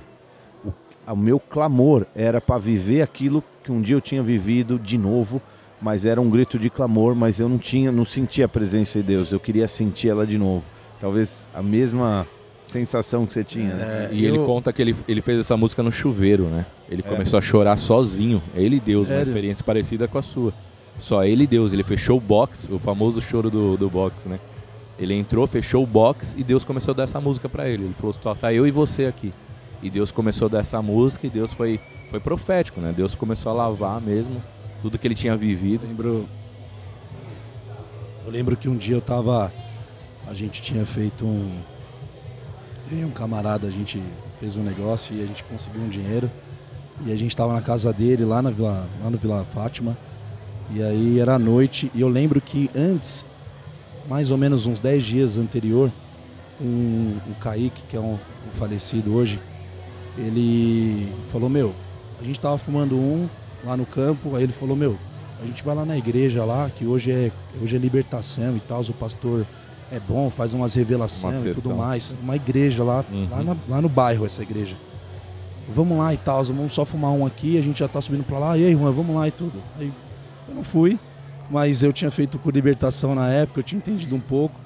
O, 0.64 0.72
o 1.12 1.16
meu 1.16 1.40
clamor 1.40 2.06
era 2.14 2.40
para 2.40 2.58
viver 2.58 3.02
aquilo 3.02 3.42
que 3.64 3.72
um 3.72 3.80
dia 3.80 3.96
eu 3.96 4.00
tinha 4.00 4.22
vivido 4.22 4.78
de 4.78 4.98
novo, 4.98 5.40
mas 5.80 6.04
era 6.04 6.20
um 6.20 6.28
grito 6.28 6.58
de 6.58 6.68
clamor, 6.68 7.14
mas 7.14 7.40
eu 7.40 7.48
não 7.48 7.58
tinha, 7.58 7.90
não 7.92 8.04
sentia 8.04 8.44
a 8.44 8.48
presença 8.48 8.98
de 9.00 9.04
Deus. 9.06 9.32
Eu 9.32 9.40
queria 9.40 9.66
sentir 9.68 10.08
ela 10.08 10.26
de 10.26 10.36
novo. 10.36 10.62
Talvez 11.00 11.46
a 11.54 11.62
mesma 11.62 12.26
sensação 12.66 13.24
que 13.24 13.32
você 13.32 13.44
tinha, 13.44 13.72
né? 13.74 14.08
É, 14.10 14.14
E 14.14 14.26
ele 14.26 14.36
eu- 14.38 14.44
conta 14.44 14.72
que 14.72 14.82
ele, 14.82 14.94
ele 15.06 15.22
fez 15.22 15.40
essa 15.40 15.56
música 15.56 15.82
no 15.82 15.90
chuveiro, 15.92 16.44
né? 16.44 16.66
Ele 16.90 17.02
começou 17.02 17.38
a 17.38 17.40
chorar 17.40 17.76
sozinho. 17.78 18.42
Ele 18.54 18.76
e 18.76 18.80
Deus, 18.80 19.06
uma 19.08 19.14
Sério? 19.16 19.30
experiência 19.30 19.64
parecida 19.64 20.06
com 20.08 20.18
a 20.18 20.22
sua. 20.22 20.52
Só 20.98 21.24
ele 21.24 21.44
e 21.44 21.46
Deus. 21.46 21.72
Ele 21.72 21.82
fechou 21.84 22.18
o 22.18 22.20
box, 22.20 22.68
o 22.70 22.78
famoso 22.78 23.22
choro 23.22 23.48
do, 23.48 23.76
do 23.76 23.88
box, 23.88 24.28
né? 24.28 24.38
Ele 24.98 25.14
entrou, 25.14 25.46
fechou 25.46 25.82
o 25.84 25.86
box 25.86 26.34
e 26.36 26.42
Deus 26.42 26.64
começou 26.64 26.92
a 26.92 26.96
dar 26.96 27.04
essa 27.04 27.20
música 27.20 27.48
pra 27.48 27.68
ele. 27.68 27.84
Ele 27.84 27.94
falou: 27.94 28.14
só 28.20 28.34
tá 28.34 28.52
eu 28.52 28.66
e 28.66 28.70
você 28.70 29.06
aqui. 29.06 29.32
E 29.82 29.88
Deus 29.88 30.10
começou 30.10 30.46
a 30.46 30.48
dar 30.48 30.60
essa 30.60 30.82
música 30.82 31.26
e 31.26 31.30
Deus 31.30 31.52
foi, 31.52 31.80
foi 32.10 32.18
profético, 32.18 32.80
né? 32.80 32.92
Deus 32.96 33.14
começou 33.14 33.52
a 33.52 33.54
lavar 33.54 34.00
mesmo 34.00 34.42
tudo 34.82 34.98
que 34.98 35.06
ele 35.06 35.14
tinha 35.14 35.36
vivido. 35.36 35.86
lembro. 35.86 36.26
Eu 38.24 38.32
lembro 38.32 38.56
que 38.56 38.68
um 38.68 38.76
dia 38.76 38.96
eu 38.96 39.00
tava. 39.00 39.52
A 40.26 40.34
gente 40.34 40.60
tinha 40.60 40.84
feito 40.84 41.24
um. 41.24 41.60
Eu 42.90 42.98
e 42.98 43.04
um 43.04 43.10
camarada, 43.10 43.66
a 43.66 43.70
gente 43.70 44.02
fez 44.40 44.56
um 44.56 44.62
negócio 44.62 45.14
e 45.14 45.22
a 45.22 45.26
gente 45.26 45.44
conseguiu 45.44 45.82
um 45.82 45.88
dinheiro. 45.88 46.30
E 47.06 47.12
a 47.12 47.16
gente 47.16 47.36
tava 47.36 47.52
na 47.52 47.62
casa 47.62 47.92
dele, 47.92 48.24
lá, 48.24 48.42
na 48.42 48.50
Vila, 48.50 48.88
lá 49.02 49.10
no 49.10 49.18
Vila 49.18 49.44
Fátima. 49.52 49.96
E 50.74 50.82
aí 50.82 51.20
era 51.20 51.38
noite. 51.38 51.90
E 51.94 52.00
eu 52.00 52.08
lembro 52.08 52.40
que 52.40 52.70
antes, 52.74 53.24
mais 54.08 54.30
ou 54.30 54.38
menos 54.38 54.66
uns 54.66 54.80
10 54.80 55.04
dias 55.04 55.36
anterior, 55.38 55.90
um, 56.60 57.16
o 57.30 57.34
Kaique, 57.40 57.82
que 57.88 57.96
é 57.96 58.00
um, 58.00 58.14
um 58.14 58.50
falecido 58.58 59.14
hoje, 59.14 59.38
ele 60.16 61.12
falou, 61.30 61.48
meu, 61.48 61.74
a 62.20 62.24
gente 62.24 62.40
tava 62.40 62.58
fumando 62.58 62.96
um 62.96 63.28
lá 63.64 63.76
no 63.76 63.86
campo, 63.86 64.34
aí 64.34 64.42
ele 64.44 64.52
falou, 64.52 64.76
meu, 64.76 64.96
a 65.42 65.46
gente 65.46 65.62
vai 65.62 65.74
lá 65.74 65.84
na 65.84 65.96
igreja 65.96 66.44
lá, 66.44 66.70
que 66.74 66.84
hoje 66.84 67.10
é, 67.12 67.30
hoje 67.62 67.76
é 67.76 67.78
libertação 67.78 68.56
e 68.56 68.60
tal, 68.60 68.80
o 68.80 68.92
pastor 68.94 69.46
é 69.92 70.00
bom, 70.00 70.28
faz 70.30 70.52
umas 70.52 70.74
revelações 70.74 71.44
e 71.44 71.52
tudo 71.52 71.74
mais. 71.76 72.14
Uma 72.22 72.36
igreja 72.36 72.82
lá, 72.82 73.04
Uhum. 73.10 73.28
lá, 73.30 73.42
na- 73.44 73.56
lá 73.68 73.80
no 73.80 73.88
bairro, 73.88 74.26
essa 74.26 74.42
igreja. 74.42 74.76
vamos 75.74 75.98
lá 75.98 76.14
e 76.14 76.16
tal, 76.16 76.42
vamos 76.44 76.72
só 76.72 76.82
fumar 76.86 77.10
um 77.12 77.26
aqui, 77.26 77.58
a 77.58 77.62
gente 77.62 77.80
já 77.80 77.86
tá 77.86 78.00
subindo 78.00 78.24
pra 78.24 78.38
lá, 78.38 78.56
e 78.56 78.64
aí, 78.64 78.72
Juan, 78.72 78.90
vamos 78.90 79.14
lá 79.14 79.28
e 79.28 79.30
tudo. 79.30 79.62
Aí 79.78 79.92
eu 80.48 80.54
não 80.54 80.64
fui, 80.64 80.98
mas 81.50 81.82
eu 81.82 81.92
tinha 81.92 82.10
feito 82.10 82.38
com 82.38 82.50
libertação 82.50 83.14
na 83.14 83.28
época, 83.30 83.60
eu 83.60 83.64
tinha 83.64 83.78
entendido 83.78 84.14
um 84.14 84.20
pouco. 84.20 84.60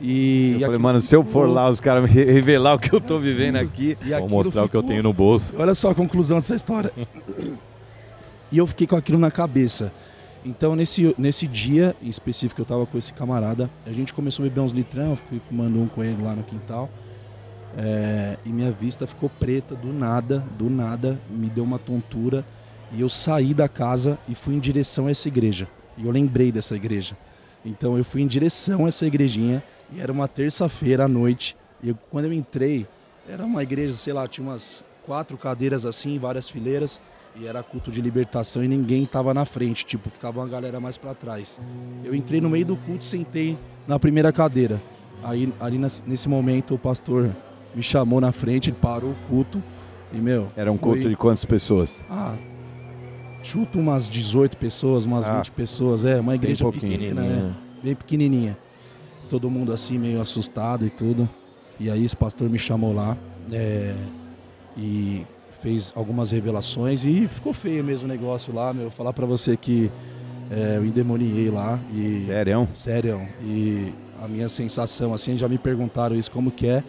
E, 0.00 0.08
Eu 0.08 0.08
e 0.10 0.52
falei, 0.52 0.64
aquilo 0.66 0.80
mano, 0.82 1.00
se 1.00 1.14
eu 1.16 1.22
for 1.24 1.42
ficou- 1.46 1.54
lá, 1.54 1.70
os 1.70 1.80
caras 1.80 2.08
revelar 2.12 2.74
o 2.74 2.78
que 2.78 2.92
eu 2.94 3.00
tô 3.00 3.18
vivendo 3.18 3.56
aqui. 3.56 3.96
e 4.04 4.10
Vou 4.10 4.28
mostrar 4.28 4.64
o 4.64 4.68
que 4.68 4.76
eu 4.76 4.80
ficou- 4.80 4.88
tenho 4.90 5.02
no 5.02 5.12
bolso. 5.12 5.54
Olha 5.58 5.74
só 5.74 5.90
a 5.90 5.94
conclusão 5.94 6.38
dessa 6.38 6.54
história. 6.54 6.92
E 8.52 8.58
eu 8.58 8.66
fiquei 8.68 8.86
com 8.86 8.94
aquilo 8.94 9.18
na 9.18 9.30
cabeça. 9.30 9.92
Então, 10.44 10.76
nesse, 10.76 11.12
nesse 11.18 11.48
dia 11.48 11.96
em 12.00 12.08
específico, 12.08 12.60
eu 12.60 12.64
tava 12.64 12.86
com 12.86 12.96
esse 12.96 13.12
camarada. 13.12 13.68
A 13.84 13.90
gente 13.92 14.14
começou 14.14 14.44
a 14.44 14.48
beber 14.48 14.60
uns 14.60 14.70
litrão, 14.70 15.10
eu 15.10 15.16
fui 15.16 15.40
fumando 15.48 15.80
um 15.82 15.88
com 15.88 16.04
ele 16.04 16.22
lá 16.22 16.32
no 16.32 16.44
quintal. 16.44 16.88
É, 17.76 18.36
e 18.46 18.50
minha 18.50 18.70
vista 18.70 19.04
ficou 19.04 19.28
preta 19.28 19.74
do 19.74 19.92
nada, 19.92 20.44
do 20.56 20.70
nada, 20.70 21.18
me 21.28 21.48
deu 21.50 21.64
uma 21.64 21.78
tontura. 21.78 22.44
E 22.92 23.00
eu 23.00 23.08
saí 23.08 23.52
da 23.52 23.68
casa 23.68 24.16
e 24.28 24.34
fui 24.36 24.54
em 24.54 24.60
direção 24.60 25.08
a 25.08 25.10
essa 25.10 25.26
igreja. 25.26 25.66
E 25.96 26.04
eu 26.04 26.10
lembrei 26.10 26.50
dessa 26.52 26.74
igreja. 26.76 27.16
Então 27.64 27.96
eu 27.98 28.04
fui 28.04 28.22
em 28.22 28.26
direção 28.26 28.84
a 28.84 28.88
essa 28.88 29.06
igrejinha. 29.06 29.62
E 29.94 30.00
era 30.00 30.12
uma 30.12 30.26
terça-feira 30.28 31.04
à 31.04 31.08
noite. 31.08 31.56
E 31.82 31.88
eu- 31.90 31.98
quando 32.10 32.24
eu 32.26 32.32
entrei, 32.32 32.86
era 33.28 33.44
uma 33.44 33.62
igreja, 33.62 33.92
sei 33.92 34.12
lá, 34.12 34.26
tinha 34.26 34.46
umas 34.46 34.84
quatro 35.04 35.36
cadeiras 35.36 35.84
assim, 35.84 36.18
várias 36.18 36.48
fileiras. 36.48 37.00
E 37.38 37.46
era 37.46 37.62
culto 37.62 37.90
de 37.90 38.00
libertação 38.00 38.64
e 38.64 38.68
ninguém 38.68 39.04
tava 39.04 39.34
na 39.34 39.44
frente. 39.44 39.84
Tipo, 39.84 40.08
ficava 40.08 40.40
uma 40.40 40.48
galera 40.48 40.80
mais 40.80 40.96
para 40.96 41.14
trás. 41.14 41.60
Eu 42.02 42.14
entrei 42.14 42.40
no 42.40 42.48
meio 42.48 42.64
do 42.64 42.76
culto 42.76 43.02
e 43.02 43.04
sentei 43.04 43.58
na 43.86 43.98
primeira 43.98 44.32
cadeira. 44.32 44.80
Aí, 45.22 45.52
ali 45.60 45.78
nesse 45.78 46.28
momento, 46.28 46.74
o 46.74 46.78
pastor 46.78 47.30
me 47.74 47.82
chamou 47.82 48.20
na 48.20 48.32
frente, 48.32 48.70
ele 48.70 48.76
parou 48.80 49.10
o 49.10 49.16
culto. 49.28 49.62
E, 50.12 50.16
meu. 50.16 50.48
Era 50.56 50.72
um 50.72 50.78
foi- 50.78 50.94
culto 50.94 51.08
de 51.10 51.16
quantas 51.16 51.44
pessoas? 51.44 52.00
Ah, 52.08 52.34
chuta 53.46 53.78
umas 53.78 54.10
18 54.10 54.56
pessoas, 54.56 55.04
umas 55.04 55.24
Ah. 55.26 55.36
20 55.38 55.50
pessoas. 55.52 56.04
É, 56.04 56.18
uma 56.20 56.34
igreja 56.34 56.64
pouquinho. 56.64 56.92
pequena, 56.98 57.22
né? 57.22 57.54
Bem 57.82 57.94
pequenininha. 57.94 58.56
Todo 59.30 59.48
mundo 59.50 59.72
assim, 59.72 59.98
meio 59.98 60.20
assustado 60.20 60.84
e 60.86 60.90
tudo. 60.90 61.28
E 61.78 61.90
aí 61.90 62.04
esse 62.04 62.16
pastor 62.16 62.48
me 62.48 62.58
chamou 62.58 62.92
lá 62.94 63.16
é, 63.52 63.94
e 64.76 65.22
fez 65.60 65.92
algumas 65.96 66.30
revelações 66.30 67.04
e 67.04 67.26
ficou 67.28 67.52
feio 67.52 67.82
mesmo 67.84 68.06
o 68.06 68.08
negócio 68.08 68.54
lá, 68.54 68.72
meu. 68.72 68.90
Falar 68.90 69.12
pra 69.12 69.26
você 69.26 69.56
que 69.56 69.90
é, 70.50 70.76
eu 70.76 70.84
endemoniei 70.84 71.50
lá 71.50 71.78
e... 71.92 72.24
Sério? 72.26 72.68
Sério. 72.72 73.28
E 73.42 73.92
a 74.22 74.28
minha 74.28 74.48
sensação, 74.48 75.12
assim, 75.12 75.36
já 75.36 75.48
me 75.48 75.58
perguntaram 75.58 76.16
isso, 76.16 76.30
como 76.30 76.50
que 76.50 76.66
é. 76.66 76.82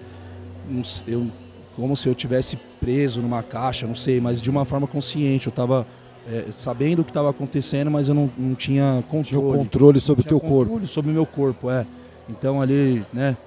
Eu, 1.08 1.28
como 1.76 1.96
se 1.96 2.08
eu 2.10 2.16
tivesse 2.16 2.58
preso 2.80 3.22
numa 3.22 3.42
caixa, 3.44 3.86
não 3.88 3.96
sei, 3.96 4.20
mas 4.22 4.42
de 4.42 4.50
uma 4.50 4.64
forma 4.66 4.86
consciente. 4.88 5.48
Eu 5.48 5.54
tava 5.54 5.86
é, 6.28 6.46
sabendo 6.52 7.00
o 7.02 7.04
que 7.06 7.10
estava 7.12 7.30
acontecendo, 7.30 7.90
mas 7.90 8.10
eu 8.10 8.16
não, 8.16 8.30
não 8.38 8.54
tinha 8.56 9.04
Tinha 9.24 9.40
controle. 9.40 9.46
o 9.46 9.58
controle 9.58 10.00
sobre 10.00 10.22
o 10.22 10.24
Tinha 10.28 10.40
teu 10.40 10.40
corpo. 10.50 10.66
controle 10.72 10.88
Sobre 10.88 11.12
o 11.12 11.14
meu 11.14 11.26
corpo, 11.26 11.70
é. 11.72 11.86
Então 12.30 12.62
ali, 12.62 13.06
né, 13.14 13.38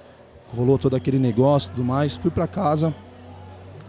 rolou 0.55 0.77
todo 0.77 0.95
aquele 0.95 1.19
negócio 1.19 1.69
e 1.69 1.71
tudo 1.75 1.83
mais. 1.85 2.15
Fui 2.15 2.31
pra 2.31 2.47
casa, 2.47 2.93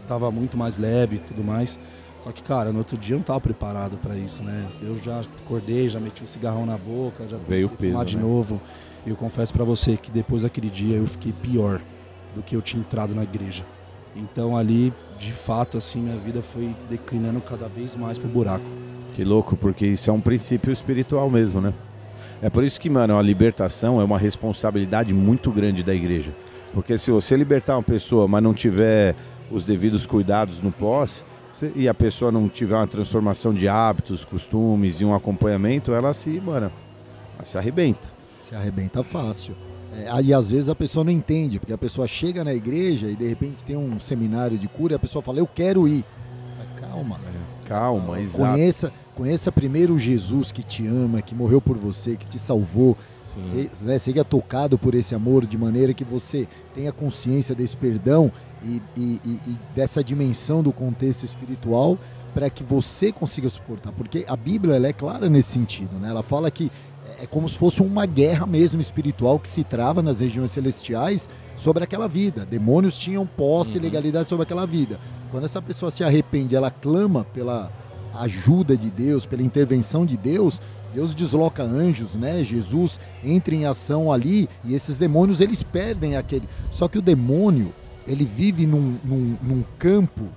tava 0.07 0.31
muito 0.31 0.57
mais 0.57 0.77
leve 0.79 1.17
e 1.17 1.19
tudo 1.19 1.43
mais. 1.43 1.79
Só 2.23 2.31
que, 2.31 2.43
cara, 2.43 2.71
no 2.71 2.79
outro 2.79 2.97
dia 2.97 3.15
eu 3.15 3.19
não 3.19 3.25
tava 3.25 3.41
preparado 3.41 3.97
pra 3.97 4.17
isso, 4.17 4.45
né? 4.45 4.69
Eu 4.81 4.97
já 5.03 5.23
acordei, 5.45 5.89
já 5.89 5.99
meti 5.99 6.23
um 6.23 6.27
cigarrão 6.27 6.65
na 6.65 6.77
boca, 6.77 7.27
já 7.29 7.37
Veio 7.49 7.67
o 7.67 7.71
peso, 7.71 8.05
de 8.05 8.17
né? 8.17 8.23
novo. 8.23 8.61
E 9.05 9.11
eu 9.11 9.17
confesso 9.17 9.53
pra 9.53 9.65
você 9.65 9.97
que 9.97 10.09
depois 10.11 10.43
daquele 10.43 10.71
dia 10.71 10.99
eu 10.99 11.07
fiquei 11.07 11.33
pior 11.33 11.81
do 12.35 12.41
que 12.43 12.55
eu 12.55 12.63
tinha 12.63 12.81
entrado 12.81 13.13
na 13.13 13.25
igreja. 13.25 13.65
Então 14.15 14.57
ali, 14.57 14.93
de 15.23 15.33
fato, 15.33 15.79
assim, 15.79 16.01
minha 16.01 16.17
vida 16.17 16.43
foi 16.43 16.75
declinando 16.91 17.41
cada 17.41 17.69
vez 17.69 17.95
mais 17.95 18.19
pro 18.19 18.29
buraco. 18.29 18.65
Que 19.15 19.23
louco, 19.23 19.57
porque 19.57 19.87
isso 19.87 20.11
é 20.11 20.13
um 20.13 20.21
princípio 20.21 20.73
espiritual 20.73 21.31
mesmo, 21.31 21.61
né? 21.61 21.73
É 22.43 22.51
por 22.51 22.65
isso 22.65 22.81
que, 22.81 22.91
mano, 22.91 23.17
a 23.17 23.23
libertação 23.23 24.01
é 24.01 24.05
uma 24.05 24.19
responsabilidade 24.19 25.15
muito 25.15 25.53
grande 25.53 25.85
da 25.85 25.95
igreja. 25.95 26.33
Porque 26.75 26.99
se 26.99 27.13
você 27.13 27.37
libertar 27.37 27.77
uma 27.77 27.85
pessoa, 27.85 28.27
mas 28.27 28.43
não 28.43 28.53
tiver 28.53 29.15
os 29.49 29.65
devidos 29.65 30.07
cuidados 30.07 30.61
no 30.61 30.73
pós, 30.73 31.25
e 31.77 31.87
a 31.87 31.95
pessoa 31.95 32.33
não 32.33 32.49
tiver 32.49 32.75
uma 32.75 32.87
transformação 32.89 33.55
de 33.55 33.69
hábitos, 33.69 34.25
costumes 34.25 35.01
e 35.01 35.05
um 35.05 35.15
acompanhamento, 35.15 35.93
ela 35.93 36.13
se, 36.13 36.31
mano, 36.41 36.73
ela 37.37 37.45
se 37.45 37.57
arrebenta. 37.57 38.11
Se 38.49 38.57
arrebenta 38.57 39.05
fácil. 39.05 39.55
É, 39.95 40.09
aí 40.11 40.33
às 40.33 40.51
vezes 40.51 40.69
a 40.69 40.75
pessoa 40.75 41.05
não 41.05 41.13
entende, 41.13 41.59
porque 41.59 41.73
a 41.73 41.79
pessoa 41.79 42.07
chega 42.07 42.43
na 42.43 42.55
igreja 42.55 43.09
e 43.09 43.15
de 43.17 43.27
repente 43.29 43.65
tem 43.65 43.77
um 43.77 44.01
seminário 44.01 44.57
de 44.59 44.67
cura 44.69 44.95
e 44.95 44.97
a 44.97 44.99
pessoa 44.99 45.23
fala, 45.23 45.39
eu 45.39 45.47
quero 45.47 45.87
ir. 45.87 46.05
Mas 46.59 46.81
Calma. 46.81 47.21
Calma, 47.67 48.21
exato. 48.21 48.39
Conheça, 48.53 48.93
conheça 49.15 49.53
primeiro 49.53 49.95
o 49.95 49.99
Jesus 49.99 50.51
que 50.53 50.63
te 50.63 50.87
ama, 50.87 51.23
que 51.23 51.35
morreu 51.35 51.61
por 51.61 51.77
você, 51.77 52.17
que 52.17 52.27
te 52.27 52.39
salvou. 52.39 52.97
Se, 53.23 53.71
né, 53.83 53.99
seja 53.99 54.23
tocado 54.25 54.77
por 54.79 54.95
esse 54.95 55.15
amor 55.15 55.47
de 55.47 55.57
maneira 55.57 55.95
que 55.95 56.05
você 56.05 56.47
tenha 56.75 56.93
consciência 56.93 57.55
desse 57.55 57.75
perdão 57.75 58.31
e, 58.63 58.83
e- 58.95 59.21
e- 59.25 59.41
e 59.47 59.59
dessa 59.75 60.05
dimensão 60.05 60.63
do 60.63 60.71
contexto 60.71 61.25
espiritual 61.25 61.97
para 62.35 62.51
que 62.51 62.63
você 62.63 63.11
consiga 63.11 63.49
suportar. 63.49 63.91
Porque 63.93 64.27
a 64.29 64.37
Bíblia 64.37 64.77
é 64.87 64.93
clara 64.93 65.31
nesse 65.31 65.53
sentido. 65.53 65.99
Né? 65.99 66.11
Ela 66.11 66.23
fala 66.23 66.51
que 66.51 66.71
é 67.23 67.27
como 67.27 67.49
se 67.49 67.57
fosse 67.57 67.81
uma 67.81 68.05
guerra 68.05 68.45
mesmo 68.47 68.81
espiritual 68.81 69.39
que 69.39 69.49
se 69.49 69.63
trava 69.63 70.03
nas 70.03 70.19
regiões 70.19 70.51
celestiais 70.51 71.29
sobre 71.57 71.85
aquela 71.85 72.09
vida. 72.09 72.45
Demônios 72.45 72.99
tinham 72.99 73.25
posse 73.25 73.77
e 73.77 73.81
legalidade 73.81 74.29
sobre 74.29 74.43
aquela 74.43 74.67
vida. 74.67 74.99
Quando 75.31 75.45
essa 75.45 75.63
pessoa 75.63 75.93
se 75.93 76.03
arrepende, 76.03 76.57
ela 76.57 76.69
clama 76.69 77.25
pela 77.33 77.71
ajuda 78.13 78.77
de 78.77 78.91
Deus, 78.91 79.25
pela 79.25 79.41
intervenção 79.41 80.05
de 80.05 80.17
Deus, 80.17 80.61
Deus 80.93 81.15
desloca 81.15 81.63
anjos, 81.63 82.15
né? 82.15 82.43
Jesus 82.43 82.99
entra 83.23 83.55
em 83.55 83.67
ação 83.67 84.13
ali 84.13 84.49
e 84.65 84.75
esses 84.75 84.97
demônios 84.97 85.41
eles 85.41 85.63
perdem 85.63 86.17
aquele. 86.17 86.49
Só 86.73 86.89
que 86.89 86.99
o 86.99 87.03
demônio 87.03 87.73
ele 88.05 88.25
vive 88.25 88.67
num, 88.67 88.99
num, 89.05 89.37
num 89.41 89.65
campo 89.79 90.29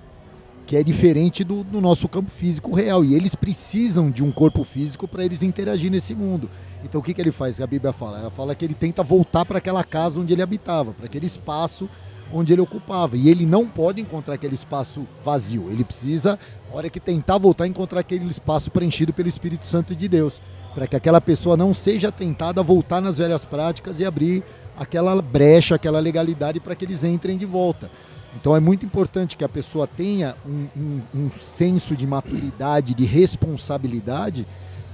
que 0.66 0.76
é 0.76 0.84
diferente 0.84 1.44
do, 1.44 1.64
do 1.64 1.80
nosso 1.80 2.08
campo 2.08 2.30
físico 2.30 2.74
real 2.74 3.04
e 3.04 3.14
eles 3.14 3.36
precisam 3.36 4.10
de 4.10 4.24
um 4.24 4.32
corpo 4.32 4.64
físico 4.64 5.08
para 5.08 5.24
eles 5.24 5.44
interagir 5.44 5.92
nesse 5.92 6.16
mundo. 6.16 6.50
Então 6.86 7.02
o 7.02 7.04
que, 7.04 7.14
que 7.14 7.22
ele 7.22 7.32
faz? 7.32 7.60
A 7.60 7.68
Bíblia 7.68 7.92
fala, 7.92 8.20
ela 8.20 8.30
fala 8.30 8.54
que 8.56 8.64
ele 8.64 8.76
tenta 8.76 9.02
voltar 9.04 9.44
para 9.44 9.58
aquela 9.58 9.84
casa 9.84 10.20
onde 10.20 10.32
ele 10.32 10.42
habitava, 10.42 10.94
para 10.94 11.08
aquele 11.08 11.26
espaço 11.26 11.90
onde 12.32 12.54
ele 12.54 12.62
ocupava. 12.62 13.18
E 13.18 13.28
ele 13.30 13.46
não 13.46 13.68
pode 13.68 14.00
encontrar 14.00 14.36
aquele 14.36 14.56
espaço 14.56 15.06
vazio. 15.24 15.68
Ele 15.70 15.84
precisa, 15.84 16.40
na 16.70 16.78
hora 16.78 16.90
que 16.90 17.00
tentar 17.00 17.38
voltar, 17.40 17.66
encontrar 17.68 18.00
aquele 18.02 18.26
espaço 18.30 18.70
preenchido 18.72 19.12
pelo 19.12 19.28
Espírito 19.28 19.66
Santo 19.66 19.96
de 19.96 20.08
Deus. 20.08 20.40
Para 20.74 20.88
que 20.88 20.96
aquela 20.96 21.20
pessoa 21.22 21.58
não 21.58 21.74
seja 21.74 22.12
tentada 22.12 22.62
a 22.62 22.64
voltar 22.64 23.02
nas 23.02 23.18
velhas 23.18 23.44
práticas 23.46 24.00
e 24.00 24.06
abrir 24.06 24.44
aquela 24.78 25.20
brecha, 25.22 25.76
aquela 25.76 26.00
legalidade 26.00 26.60
para 26.60 26.76
que 26.76 26.84
eles 26.86 27.04
entrem 27.04 27.38
de 27.38 27.46
volta. 27.46 27.90
Então 28.36 28.54
é 28.56 28.60
muito 28.60 28.86
importante 28.86 29.38
que 29.38 29.44
a 29.46 29.50
pessoa 29.50 29.88
tenha 29.88 30.36
um, 30.46 30.68
um- 30.76 31.02
um 31.16 31.32
senso 31.32 31.96
de 31.96 32.06
maturidade, 32.06 32.94
de 32.94 33.06
responsabilidade, 33.06 34.46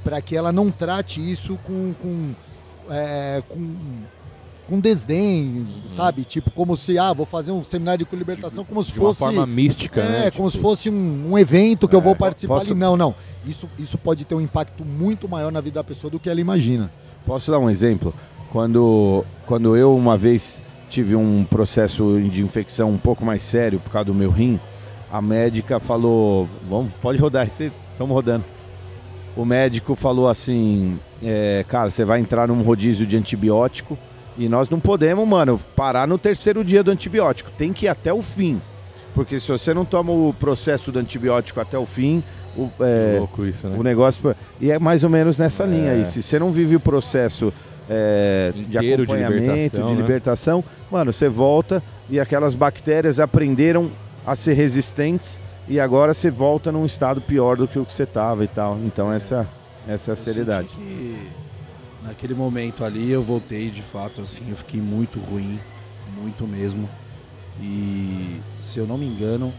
para 0.04 0.22
que 0.22 0.36
ela 0.36 0.52
não 0.52 0.72
trate 0.72 1.20
isso 1.32 1.58
com, 1.64 1.94
com, 2.02 2.32
é, 2.90 3.42
com, 3.48 3.76
com 4.68 4.80
desdém, 4.80 5.66
sabe? 5.96 6.24
Tipo, 6.24 6.50
como 6.52 6.76
se, 6.78 6.98
ah, 6.98 7.12
vou 7.14 7.26
fazer 7.26 7.52
um 7.52 7.64
seminário 7.64 8.06
de 8.10 8.16
libertação 8.16 8.64
como 8.64 8.84
se 8.84 8.92
De 8.94 9.00
uma 9.00 9.10
fosse. 9.10 9.20
forma 9.20 9.46
mística, 9.46 10.02
É, 10.02 10.10
né? 10.26 10.32
como 10.32 10.50
Tipo, 10.50 10.52
se 10.52 10.58
fosse 10.58 10.90
um, 10.90 11.32
um 11.32 11.38
evento 11.38 11.88
que 11.88 11.96
eu 11.96 12.02
vou 12.02 12.14
É, 12.14 12.16
participar 12.16 12.56
posso- 12.60 12.72
ali. 12.72 12.80
Não, 12.80 12.96
não. 12.98 13.14
Isso, 13.46 13.70
isso 13.78 13.98
pode 13.98 14.24
ter 14.26 14.36
um 14.36 14.42
impacto 14.42 14.86
muito 14.86 15.28
maior 15.28 15.52
na 15.52 15.62
vida 15.62 15.76
da 15.76 15.84
pessoa 15.84 16.10
do 16.10 16.20
que 16.20 16.30
ela 16.30 16.40
imagina. 16.42 16.92
Posso 17.26 17.52
dar 17.52 17.60
um 17.60 17.70
exemplo? 17.70 18.14
Quando, 18.52 19.24
quando 19.46 19.76
eu 19.78 19.96
uma 19.96 20.18
vez 20.18 20.62
tive 20.90 21.16
um 21.16 21.46
processo 21.46 22.20
de 22.32 22.42
infecção 22.42 22.90
um 22.92 22.98
pouco 22.98 23.24
mais 23.26 23.42
sério 23.44 23.80
por 23.80 23.92
causa 23.92 24.06
do 24.06 24.14
meu 24.14 24.30
rim, 24.30 24.60
a 25.12 25.22
médica 25.22 25.80
falou, 25.80 26.48
vamos, 26.70 26.92
pode 27.02 27.18
rodar, 27.18 27.48
estamos 27.48 28.14
rodando. 28.14 28.44
O 29.36 29.46
médico 29.46 29.96
falou 29.96 30.28
assim, 30.28 31.00
é, 31.24 31.64
cara, 31.68 31.90
você 31.90 32.04
vai 32.04 32.20
entrar 32.20 32.48
num 32.48 32.62
rodízio 32.62 33.06
de 33.06 33.16
antibiótico 33.16 33.98
e 34.38 34.50
nós 34.50 34.70
não 34.70 34.80
podemos, 34.80 35.28
mano, 35.28 35.60
parar 35.76 36.08
no 36.08 36.18
terceiro 36.18 36.64
dia 36.64 36.84
do 36.84 36.92
antibiótico. 36.92 37.50
Tem 37.58 37.72
que 37.72 37.86
ir 37.86 37.90
até 37.90 38.14
o 38.14 38.22
fim. 38.22 38.62
Porque 39.14 39.40
se 39.40 39.48
você 39.48 39.74
não 39.74 39.86
toma 39.86 40.12
o 40.12 40.34
processo 40.38 40.92
do 40.92 41.00
antibiótico 41.00 41.60
até 41.60 41.78
o 41.78 41.86
fim, 41.86 42.24
o, 42.58 42.70
é, 42.80 43.18
louco 43.20 43.46
isso, 43.46 43.68
né? 43.68 43.76
o 43.78 43.84
negócio. 43.84 44.36
E 44.60 44.72
é 44.72 44.80
mais 44.80 45.04
ou 45.04 45.10
menos 45.10 45.38
nessa 45.38 45.64
É. 45.64 45.68
linha 45.68 45.92
aí. 45.92 46.06
Se 46.06 46.22
você 46.22 46.40
não 46.40 46.52
vive 46.52 46.76
o 46.76 46.80
processo 46.80 47.54
é, 47.90 48.52
de 48.54 48.78
Inteiro 48.78 49.06
de 49.06 49.14
acompanhamento, 49.14 49.46
de 49.46 49.82
libertação, 49.94 49.96
libertação, 49.96 50.58
né? 50.58 50.64
mano, 50.90 51.14
você 51.14 51.28
volta 51.28 51.84
e 52.10 52.20
aquelas 52.20 52.56
bactérias 52.56 53.20
aprenderam 53.20 53.90
a 54.26 54.36
ser 54.36 54.54
resistentes 54.54 55.40
e 55.72 55.80
agora 55.80 56.14
você 56.14 56.30
volta 56.30 56.70
num 56.70 56.86
estado 56.86 57.22
pior 57.22 57.56
do 57.56 57.66
que 57.66 57.80
o 57.80 57.86
que 57.86 57.94
você 57.94 58.06
tava 58.06 58.44
e 58.44 58.48
tal. 58.50 58.78
Então 58.80 59.10
essa, 59.10 59.48
essa 59.88 60.12
é 60.12 60.14
a 60.14 60.18
Eu 60.18 60.18
seriedade. 60.18 60.68
que 60.68 61.30
naquele 62.04 62.34
momento 62.34 62.84
ali 62.84 63.10
eu 63.10 63.24
voltei 63.24 63.70
de 63.72 63.82
fato 63.82 64.20
assim, 64.20 64.50
eu 64.50 64.58
fiquei 64.58 64.82
muito 64.82 65.18
ruim, 65.18 65.62
muito 66.20 66.46
mesmo. 66.46 66.90
E 67.62 68.42
se 68.58 68.80
eu 68.80 68.86
não 68.86 68.98
me 68.98 69.06
engano, 69.08 69.54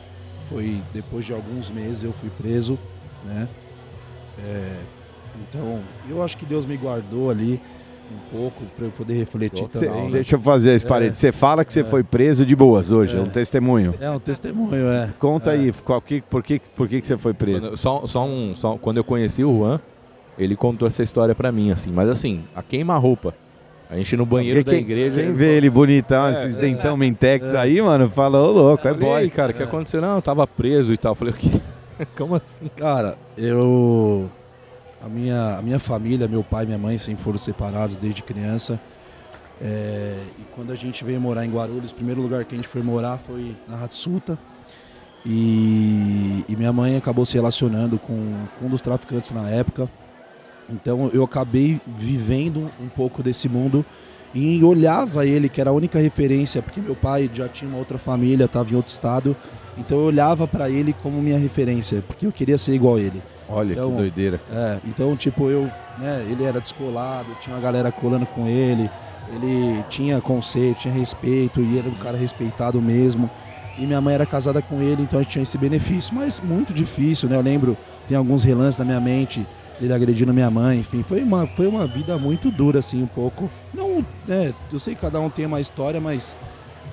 foi 0.51 0.82
depois 0.93 1.24
de 1.24 1.32
alguns 1.32 1.70
meses 1.70 2.02
eu 2.02 2.12
fui 2.12 2.28
preso, 2.28 2.78
né? 3.24 3.48
É, 4.39 4.80
então, 5.48 5.80
eu 6.10 6.22
acho 6.22 6.36
que 6.36 6.44
Deus 6.44 6.66
me 6.66 6.76
guardou 6.76 7.30
ali 7.30 7.59
um 8.12 8.36
pouco 8.39 8.62
para 8.76 8.86
eu 8.86 8.90
poder 8.90 9.14
refletir 9.14 9.66
Cê- 9.70 9.86
também. 9.86 10.10
deixa 10.10 10.36
eu 10.36 10.40
fazer 10.40 10.74
esse 10.74 10.84
É. 10.84 10.89
parede. 10.89 11.16
Você 11.18 11.32
fala 11.32 11.64
que 11.64 11.72
você 11.72 11.80
É. 11.80 11.84
foi 11.84 12.02
preso 12.02 12.44
de 12.47 12.55
boas 12.55 12.90
hoje, 12.93 13.16
é, 13.16 13.18
É. 13.18 13.22
um 13.22 13.28
testemunho. 13.28 13.94
É 14.01 14.10
um 14.10 14.18
testemunho, 14.18 14.89
é. 14.89 15.09
Conta 15.18 15.51
É. 15.51 15.55
aí, 15.55 15.72
qual 15.84 16.01
que, 16.01 16.20
por, 16.22 16.43
que, 16.43 16.60
por 16.76 16.89
que, 16.89 17.01
que 17.01 17.06
você 17.06 17.16
foi 17.16 17.32
preso? 17.34 17.68
Quando- 17.68 17.76
só, 17.76 18.06
só 18.06 18.24
um, 18.26 18.55
só, 18.55 18.76
quando 18.76 18.98
eu 18.98 19.05
conheci 19.05 19.43
o 19.44 19.56
Juan, 19.59 19.80
ele 20.39 20.56
contou 20.56 20.86
essa 20.86 21.02
história 21.02 21.34
pra 21.34 21.51
mim, 21.52 21.70
assim. 21.72 21.90
Mas 21.90 22.09
assim, 22.09 22.43
a 22.55 22.62
queima-roupa. 22.62 23.34
A 23.90 23.97
gente 23.97 24.16
no 24.16 24.24
banheiro 24.24 24.64
da 24.64 24.72
igreja. 24.74 25.20
Quem 25.20 25.34
vê 25.34 25.55
ele 25.55 25.68
bonitão, 25.68 26.26
É, 26.28 26.32
esses 26.32 26.56
é. 26.56 26.60
dentão 26.60 26.97
mentex 26.97 27.52
aí, 27.55 27.78
mano, 27.82 28.09
fala, 28.09 28.40
ô 28.40 28.51
louco, 28.51 28.89
é 28.89 28.93
falei, 28.94 29.06
"E 29.06 29.12
aí, 29.12 29.20
boy. 29.26 29.30
cara, 29.30 29.52
o 29.52 29.55
que 29.55 29.62
aconteceu? 29.62 30.01
Não, 30.01 30.16
eu 30.16 30.22
tava 30.22 30.47
preso 30.47 30.94
e 30.94 30.97
tal. 30.97 31.12
Eu 31.12 31.16
falei, 31.16 31.34
o 31.34 31.36
quê? 31.36 31.51
Como 32.16 32.34
assim? 32.34 32.70
Cara, 32.74 33.16
eu. 33.36 34.30
A 35.04 35.08
minha, 35.08 35.58
a 35.58 35.62
minha 35.62 35.80
família, 35.80 36.28
meu 36.28 36.44
pai 36.44 36.62
e 36.62 36.66
minha 36.66 36.78
mãe 36.78 36.96
sempre 36.96 37.24
foram 37.24 37.36
separados 37.36 37.96
desde 37.96 38.22
criança. 38.22 38.78
É, 39.60 40.16
e 40.38 40.42
quando 40.54 40.72
a 40.72 40.76
gente 40.76 41.04
veio 41.04 41.20
morar 41.20 41.44
em 41.44 41.50
Guarulhos, 41.50 41.90
o 41.90 41.94
primeiro 41.94 42.22
lugar 42.22 42.44
que 42.44 42.54
a 42.54 42.58
gente 42.58 42.68
foi 42.68 42.82
morar 42.82 43.18
foi 43.18 43.56
na 43.68 43.82
Hatsuta. 43.82 44.38
E, 45.26 46.44
e 46.48 46.56
minha 46.56 46.72
mãe 46.72 46.96
acabou 46.96 47.26
se 47.26 47.34
relacionando 47.34 47.98
com, 47.98 48.46
com 48.58 48.66
um 48.66 48.68
dos 48.68 48.80
traficantes 48.80 49.32
na 49.32 49.48
época. 49.50 49.88
Então 50.70 51.10
eu 51.12 51.24
acabei 51.24 51.80
vivendo 51.86 52.70
um 52.80 52.88
pouco 52.88 53.22
desse 53.22 53.48
mundo 53.48 53.84
e 54.32 54.62
olhava 54.64 55.26
ele, 55.26 55.48
que 55.48 55.60
era 55.60 55.70
a 55.70 55.72
única 55.72 55.98
referência, 55.98 56.62
porque 56.62 56.80
meu 56.80 56.94
pai 56.94 57.28
já 57.32 57.48
tinha 57.48 57.68
uma 57.68 57.78
outra 57.78 57.98
família, 57.98 58.44
estava 58.44 58.70
em 58.70 58.76
outro 58.76 58.90
estado. 58.90 59.36
Então 59.76 59.98
eu 59.98 60.04
olhava 60.04 60.46
para 60.46 60.68
ele 60.68 60.94
como 61.02 61.20
minha 61.22 61.38
referência, 61.38 62.02
porque 62.06 62.26
eu 62.26 62.32
queria 62.32 62.58
ser 62.58 62.74
igual 62.74 62.96
a 62.96 63.00
ele. 63.00 63.22
Olha 63.48 63.72
Então, 63.72 63.90
que 63.90 63.96
doideira. 63.96 64.40
É, 64.52 64.78
então, 64.86 65.16
tipo, 65.16 65.48
eu, 65.50 65.70
né, 65.98 66.26
ele 66.30 66.44
era 66.44 66.60
descolado, 66.60 67.28
tinha 67.40 67.54
uma 67.54 67.62
galera 67.62 67.90
colando 67.90 68.26
com 68.26 68.46
ele, 68.46 68.90
ele 69.34 69.84
tinha 69.88 70.20
conceito, 70.20 70.80
tinha 70.80 70.94
respeito, 70.94 71.60
e 71.60 71.78
era 71.78 71.88
um 71.88 71.94
cara 71.94 72.16
respeitado 72.16 72.80
mesmo. 72.80 73.30
E 73.78 73.86
minha 73.86 74.00
mãe 74.00 74.14
era 74.14 74.26
casada 74.26 74.60
com 74.60 74.82
ele, 74.82 75.02
então 75.02 75.18
a 75.18 75.22
gente 75.22 75.32
tinha 75.32 75.42
esse 75.42 75.56
benefício. 75.56 76.14
Mas 76.14 76.40
muito 76.40 76.74
difícil, 76.74 77.28
né? 77.28 77.36
Eu 77.36 77.40
lembro, 77.40 77.76
tem 78.06 78.16
alguns 78.16 78.44
relances 78.44 78.78
na 78.78 78.84
minha 78.84 79.00
mente, 79.00 79.46
ele 79.80 79.92
agredindo 79.92 80.32
minha 80.32 80.50
mãe, 80.50 80.78
enfim, 80.78 81.02
foi 81.02 81.22
uma, 81.22 81.46
foi 81.46 81.66
uma 81.66 81.86
vida 81.86 82.16
muito 82.18 82.50
dura, 82.50 82.78
assim, 82.78 83.02
um 83.02 83.06
pouco. 83.06 83.50
Não, 83.74 84.04
né, 84.26 84.52
eu 84.70 84.78
sei 84.78 84.94
que 84.94 85.00
cada 85.00 85.18
um 85.18 85.30
tem 85.30 85.46
uma 85.46 85.60
história, 85.60 86.00
mas 86.00 86.36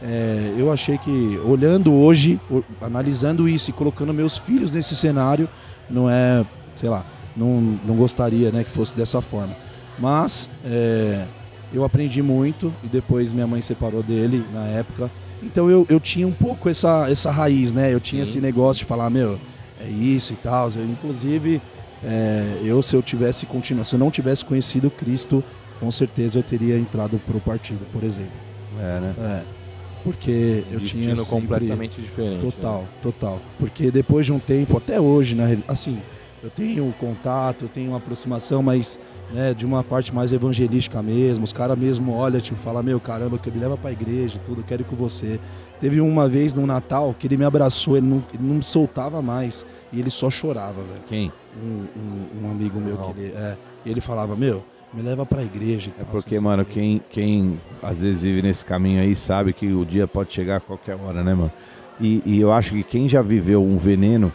é, 0.02 0.54
eu 0.58 0.72
achei 0.72 0.98
que, 0.98 1.40
olhando 1.46 1.94
hoje, 1.94 2.40
o- 2.50 2.64
analisando 2.82 3.48
isso 3.48 3.70
e 3.70 3.74
colocando 3.74 4.14
meus 4.14 4.38
filhos 4.38 4.74
nesse 4.74 4.96
cenário, 4.96 5.48
não 5.90 6.10
é, 6.10 6.46
sei 6.76 6.90
lá, 6.90 7.06
não, 7.36 7.62
não 7.86 7.96
gostaria 7.96 8.52
né, 8.52 8.64
que 8.64 8.70
fosse 8.72 8.96
dessa 8.96 9.22
forma. 9.22 9.56
Mas 9.98 10.50
é, 10.64 11.26
eu 11.74 11.84
aprendi 11.84 12.22
muito 12.22 12.74
e 12.84 12.88
depois 12.88 13.32
minha 13.32 13.48
mãe 13.48 13.62
separou 13.62 14.02
dele 14.02 14.46
na 14.54 14.66
época. 14.68 15.12
Então 15.44 15.70
eu, 15.70 15.86
eu 15.90 16.00
tinha 16.00 16.28
um 16.28 16.32
pouco 16.32 16.70
essa, 16.70 17.10
essa 17.10 17.32
raiz, 17.32 17.72
né? 17.72 17.94
Eu 17.94 18.00
tinha 18.00 18.26
Sim. 18.26 18.32
esse 18.32 18.42
negócio 18.42 18.80
de 18.80 18.86
falar, 18.86 19.10
meu, 19.10 19.40
é 19.80 19.88
isso 19.90 20.34
e 20.34 20.36
tal. 20.36 20.70
Eu, 20.76 20.84
inclusive, 20.86 21.62
é, 22.04 22.60
eu 22.64 22.82
se 22.82 22.96
eu 22.96 23.02
tivesse 23.02 23.46
continuado, 23.46 23.88
se 23.88 23.96
eu 23.96 24.00
não 24.00 24.12
tivesse 24.12 24.44
conhecido 24.44 24.90
Cristo, 24.90 25.44
com 25.80 25.90
certeza 25.92 26.40
eu 26.40 26.44
teria 26.44 26.78
entrado 26.78 27.20
pro 27.26 27.40
partido, 27.40 27.86
por 27.92 28.04
exemplo. 28.04 28.32
É, 28.80 29.00
né? 29.00 29.16
É, 29.18 29.59
porque 30.04 30.64
eu 30.72 30.80
Destino 30.80 31.04
tinha 31.04 31.16
sempre... 31.18 31.30
completamente 31.32 32.02
diferente. 32.02 32.46
né? 32.46 32.52
Total, 32.52 32.86
total. 33.02 33.40
Porque 33.58 33.92
depois 33.92 34.26
de 34.26 34.34
um 34.34 34.40
tempo, 34.40 34.78
até 34.78 35.00
hoje, 35.00 35.36
na 35.36 35.46
real- 35.46 35.62
assim, 35.68 36.00
eu 36.44 36.50
tenho 36.50 36.94
contato, 37.00 37.64
eu 37.64 37.68
tenho 37.70 37.90
uma 37.90 37.98
aproximação, 37.98 38.64
mas 38.64 39.00
né, 39.34 39.54
de 39.54 39.66
uma 39.66 39.84
parte 39.84 40.14
mais 40.16 40.32
evangelística 40.32 41.02
mesmo. 41.04 41.44
Os 41.44 41.52
caras 41.54 41.78
mesmo 41.78 42.14
olham, 42.14 42.40
tipo, 42.40 42.58
falam, 42.60 42.82
meu, 42.82 43.00
caramba, 43.00 43.38
que 43.38 43.52
me 43.52 43.60
leva 43.60 43.78
pra 43.78 43.92
igreja 43.92 44.38
e 44.38 44.40
tudo, 44.40 44.62
eu 44.62 44.66
quero 44.66 44.82
ir 44.82 44.86
com 44.86 44.96
você. 44.96 45.40
Teve 45.80 46.02
uma 46.02 46.28
vez 46.28 46.54
no 46.54 46.66
Natal 46.66 47.14
que 47.18 47.28
ele 47.28 47.38
me 47.38 47.46
abraçou, 47.46 47.96
ele 47.98 48.08
não, 48.08 48.24
ele 48.34 48.42
não 48.44 48.56
me 48.56 48.64
soltava 48.64 49.22
mais 49.22 49.66
e 49.94 50.00
ele 50.00 50.10
só 50.10 50.30
chorava, 50.30 50.82
velho. 50.82 51.02
Quem? 51.08 51.32
Um, 51.62 51.86
um- 52.00 52.46
um 52.48 52.52
amigo 52.52 52.80
meu 52.80 52.96
Não. 52.96 53.14
que 53.14 53.20
ele. 53.20 53.34
É, 53.36 53.56
e 53.86 53.92
ele 53.92 54.02
falava, 54.02 54.36
meu, 54.36 54.64
me 54.94 55.02
leva 55.02 55.26
pra 55.26 55.44
igreja 55.44 55.90
e 55.90 56.02
É 56.02 56.03
tal. 56.03 56.11
porque, 56.11 56.36
não 56.36 56.41
sei 56.41 56.49
mano, 56.49 56.64
o 56.64 56.66
quê." 56.66 56.74
quem, 56.74 57.02
quem 57.10 57.60
às 57.82 57.99
vezes 57.99 58.22
vive 58.24 58.41
nesse 58.41 58.66
caminho 58.66 59.02
aí 59.02 59.16
sabe 59.16 59.53
que 59.53 59.68
o 59.72 59.86
dia 59.86 60.07
pode 60.07 60.34
chegar 60.34 60.57
a 60.57 60.60
qualquer 60.60 60.95
hora, 60.95 61.24
né, 61.24 61.34
mano? 61.34 61.52
E, 61.99 62.22
e 62.26 62.40
eu 62.40 62.52
acho 62.52 62.72
que 62.72 62.84
quem 62.84 63.07
já 63.10 63.22
viveu 63.22 63.64
um 63.64 63.78
veneno 63.78 64.32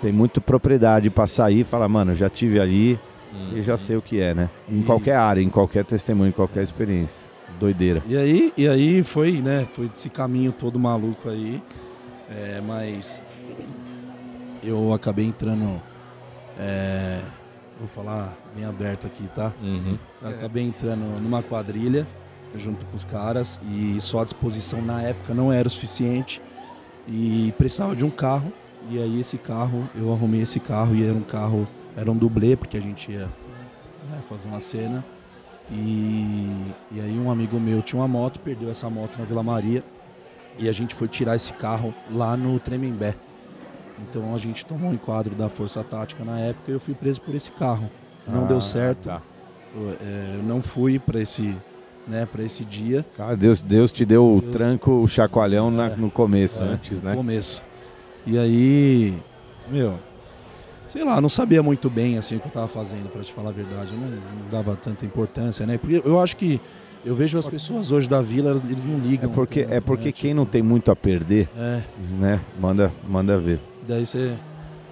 tem 0.00 0.12
muita 0.12 0.40
propriedade 0.40 1.10
pra 1.10 1.26
sair 1.26 1.60
e 1.60 1.64
falar, 1.64 1.88
mano, 1.88 2.14
já 2.14 2.28
tive 2.30 2.58
ali 2.60 2.98
Hum. 3.32 3.52
e 3.58 3.62
já 3.62 3.76
sei 3.76 3.96
o 3.96 4.02
que 4.02 4.18
é, 4.20 4.34
né? 4.34 4.50
Em 4.68 4.80
E- 4.80 4.82
qualquer 4.82 5.14
área, 5.14 5.40
em 5.40 5.48
qualquer 5.48 5.84
testemunho, 5.84 6.30
em 6.30 6.32
qualquer 6.32 6.64
experiência. 6.64 7.24
Doideira. 7.60 8.02
E 8.08 8.16
aí, 8.16 8.52
e 8.56 8.66
aí 8.66 9.02
foi, 9.04 9.32
né? 9.40 9.68
Foi 9.76 9.86
esse 9.86 10.08
caminho 10.08 10.50
todo 10.50 10.80
maluco 10.80 11.28
aí. 11.28 11.62
É, 12.28 12.60
mas 12.66 13.22
eu 14.62 14.92
acabei 14.92 15.26
entrando. 15.26 15.80
é, 16.58 17.20
vou 17.80 17.88
falar 17.88 18.36
bem 18.54 18.64
aberto 18.64 19.06
aqui, 19.06 19.28
tá? 19.34 19.52
Uhum. 19.60 19.98
Acabei 20.22 20.64
entrando 20.64 21.02
numa 21.20 21.42
quadrilha 21.42 22.06
junto 22.56 22.84
com 22.86 22.96
os 22.96 23.04
caras 23.04 23.60
e 23.70 24.00
só 24.00 24.20
a 24.20 24.24
disposição 24.24 24.82
na 24.82 25.02
época 25.02 25.32
não 25.34 25.52
era 25.52 25.68
o 25.68 25.70
suficiente 25.70 26.42
e 27.08 27.52
precisava 27.56 27.96
de 27.96 28.04
um 28.04 28.10
carro. 28.10 28.52
E 28.88 28.98
aí 28.98 29.20
esse 29.20 29.36
carro, 29.38 29.88
eu 29.94 30.12
arrumei 30.12 30.42
esse 30.42 30.58
carro 30.58 30.94
e 30.94 31.04
era 31.04 31.14
um 31.14 31.22
carro, 31.22 31.66
era 31.96 32.10
um 32.10 32.16
dublê, 32.16 32.56
porque 32.56 32.76
a 32.76 32.80
gente 32.80 33.12
ia 33.12 33.28
né, 34.08 34.20
fazer 34.28 34.48
uma 34.48 34.60
cena. 34.60 35.04
E, 35.70 36.50
e 36.90 37.00
aí 37.00 37.18
um 37.18 37.30
amigo 37.30 37.60
meu 37.60 37.82
tinha 37.82 38.00
uma 38.00 38.08
moto, 38.08 38.40
perdeu 38.40 38.70
essa 38.70 38.90
moto 38.90 39.18
na 39.18 39.24
Vila 39.24 39.42
Maria 39.42 39.84
e 40.58 40.68
a 40.68 40.72
gente 40.72 40.94
foi 40.94 41.08
tirar 41.08 41.36
esse 41.36 41.52
carro 41.52 41.94
lá 42.10 42.36
no 42.36 42.58
Tremembé. 42.58 43.14
Então 44.08 44.34
a 44.34 44.38
gente 44.38 44.64
tomou 44.64 44.90
um 44.90 44.94
enquadro 44.94 45.34
da 45.34 45.48
Força 45.48 45.82
Tática 45.84 46.24
na 46.24 46.38
época 46.38 46.70
e 46.70 46.74
eu 46.74 46.80
fui 46.80 46.94
preso 46.94 47.20
por 47.20 47.34
esse 47.34 47.50
carro. 47.52 47.90
Não 48.26 48.44
Ah, 48.44 48.46
deu 48.46 48.60
certo. 48.60 49.04
Tá. 49.08 49.22
Eu, 49.74 49.90
é, 50.00 50.36
eu 50.36 50.42
não 50.42 50.62
fui 50.62 50.98
para 50.98 51.20
esse, 51.20 51.54
né, 52.06 52.26
para 52.30 52.42
esse 52.42 52.64
dia, 52.64 53.04
Cara, 53.16 53.36
Deus, 53.36 53.62
Deus 53.62 53.92
te 53.92 54.04
deu 54.04 54.26
o 54.36 54.40
Deus- 54.40 54.52
tranco, 54.56 54.90
o 54.90 55.06
chacoalhão 55.08 55.70
na- 55.70 55.88
É. 55.90 55.96
no 55.96 56.10
começo, 56.10 56.62
né? 56.64 56.72
Antes, 56.72 57.00
no 57.00 57.08
né? 57.10 57.14
começo. 57.16 57.64
E 58.26 58.36
aí, 58.38 59.14
meu, 59.70 59.98
sei 60.88 61.04
lá, 61.04 61.20
não 61.20 61.28
sabia 61.28 61.62
muito 61.62 61.88
bem 61.88 62.18
assim 62.18 62.36
o 62.36 62.40
que 62.40 62.46
eu 62.48 62.52
tava 62.52 62.68
fazendo, 62.68 63.08
para 63.10 63.22
te 63.22 63.32
falar 63.32 63.50
a 63.50 63.52
verdade. 63.52 63.92
Eu 63.92 63.98
não, 63.98 64.08
não 64.08 64.48
dava 64.50 64.76
tanta 64.76 65.04
importância, 65.06 65.64
né? 65.66 65.78
Porque 65.78 66.02
eu 66.04 66.20
acho 66.20 66.36
que 66.36 66.60
eu 67.04 67.14
vejo 67.14 67.38
as 67.38 67.46
pessoas 67.48 67.90
hoje 67.92 68.08
da 68.08 68.20
vila, 68.20 68.50
eles 68.68 68.84
não 68.84 68.96
É 68.96 68.98
ligam. 68.98 69.30
porque, 69.30 69.62
tanto, 69.62 69.72
é 69.74 69.80
porque 69.80 70.06
né? 70.06 70.12
quem 70.12 70.34
não 70.34 70.44
tem 70.44 70.62
muito 70.62 70.90
a 70.90 70.96
perder, 70.96 71.48
É, 71.56 71.80
né? 72.18 72.40
Manda, 72.60 72.92
manda 73.08 73.38
ver. 73.38 73.58
Daí 73.90 74.06
você. 74.06 74.32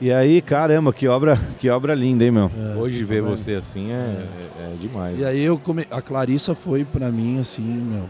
E 0.00 0.12
aí, 0.12 0.40
caramba, 0.40 0.92
que 0.92 1.08
obra, 1.08 1.36
que 1.58 1.68
obra 1.70 1.92
linda, 1.94 2.24
hein, 2.24 2.30
meu? 2.30 2.50
é, 2.56 2.76
Hoje 2.76 3.02
ver 3.02 3.20
vendo? 3.22 3.36
você 3.36 3.54
assim 3.54 3.90
é, 3.90 3.94
é, 3.94 4.62
é 4.62 4.76
demais. 4.80 5.18
E 5.18 5.24
aí 5.24 5.42
eu 5.42 5.58
come... 5.58 5.86
a 5.90 6.00
Clarissa 6.00 6.54
foi 6.54 6.84
pra 6.84 7.10
mim 7.10 7.40
assim, 7.40 7.62
meu, 7.62 8.04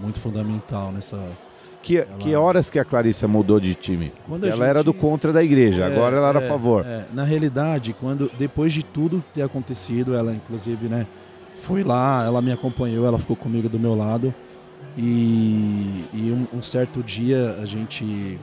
muito 0.00 0.18
fundamental 0.20 0.90
nessa. 0.92 1.18
Que, 1.82 1.98
Ela- 1.98 2.06
que 2.18 2.34
horas 2.34 2.70
que 2.70 2.78
a 2.78 2.84
Clarissa 2.84 3.28
mudou 3.28 3.60
de 3.60 3.74
time? 3.74 4.10
Quando 4.26 4.44
Ela 4.46 4.66
era 4.66 4.82
do 4.82 4.90
gente- 4.92 5.00
contra 5.00 5.32
da 5.32 5.44
igreja, 5.44 5.84
É, 5.84 5.86
agora 5.86 6.16
ela 6.16 6.28
era 6.30 6.38
a 6.40 6.42
é, 6.42 6.48
favor. 6.48 6.84
é. 6.86 7.04
Na 7.12 7.24
realidade, 7.24 7.92
quando 8.00 8.30
depois 8.38 8.72
de 8.72 8.82
tudo 8.82 9.22
ter 9.34 9.42
acontecido, 9.42 10.14
ela 10.16 10.32
inclusive, 10.32 10.88
né, 10.88 11.06
foi 11.62 11.84
lá, 11.84 12.24
ela 12.24 12.40
me 12.40 12.50
acompanhou, 12.52 13.06
ela 13.06 13.18
ficou 13.18 13.36
comigo 13.36 13.68
do 13.68 13.78
meu 13.78 13.94
lado. 13.94 14.34
E, 14.98 16.04
e 16.14 16.32
um, 16.54 16.58
um 16.58 16.62
certo 16.62 17.02
dia 17.02 17.56
a 17.62 17.66
gente 17.66 18.38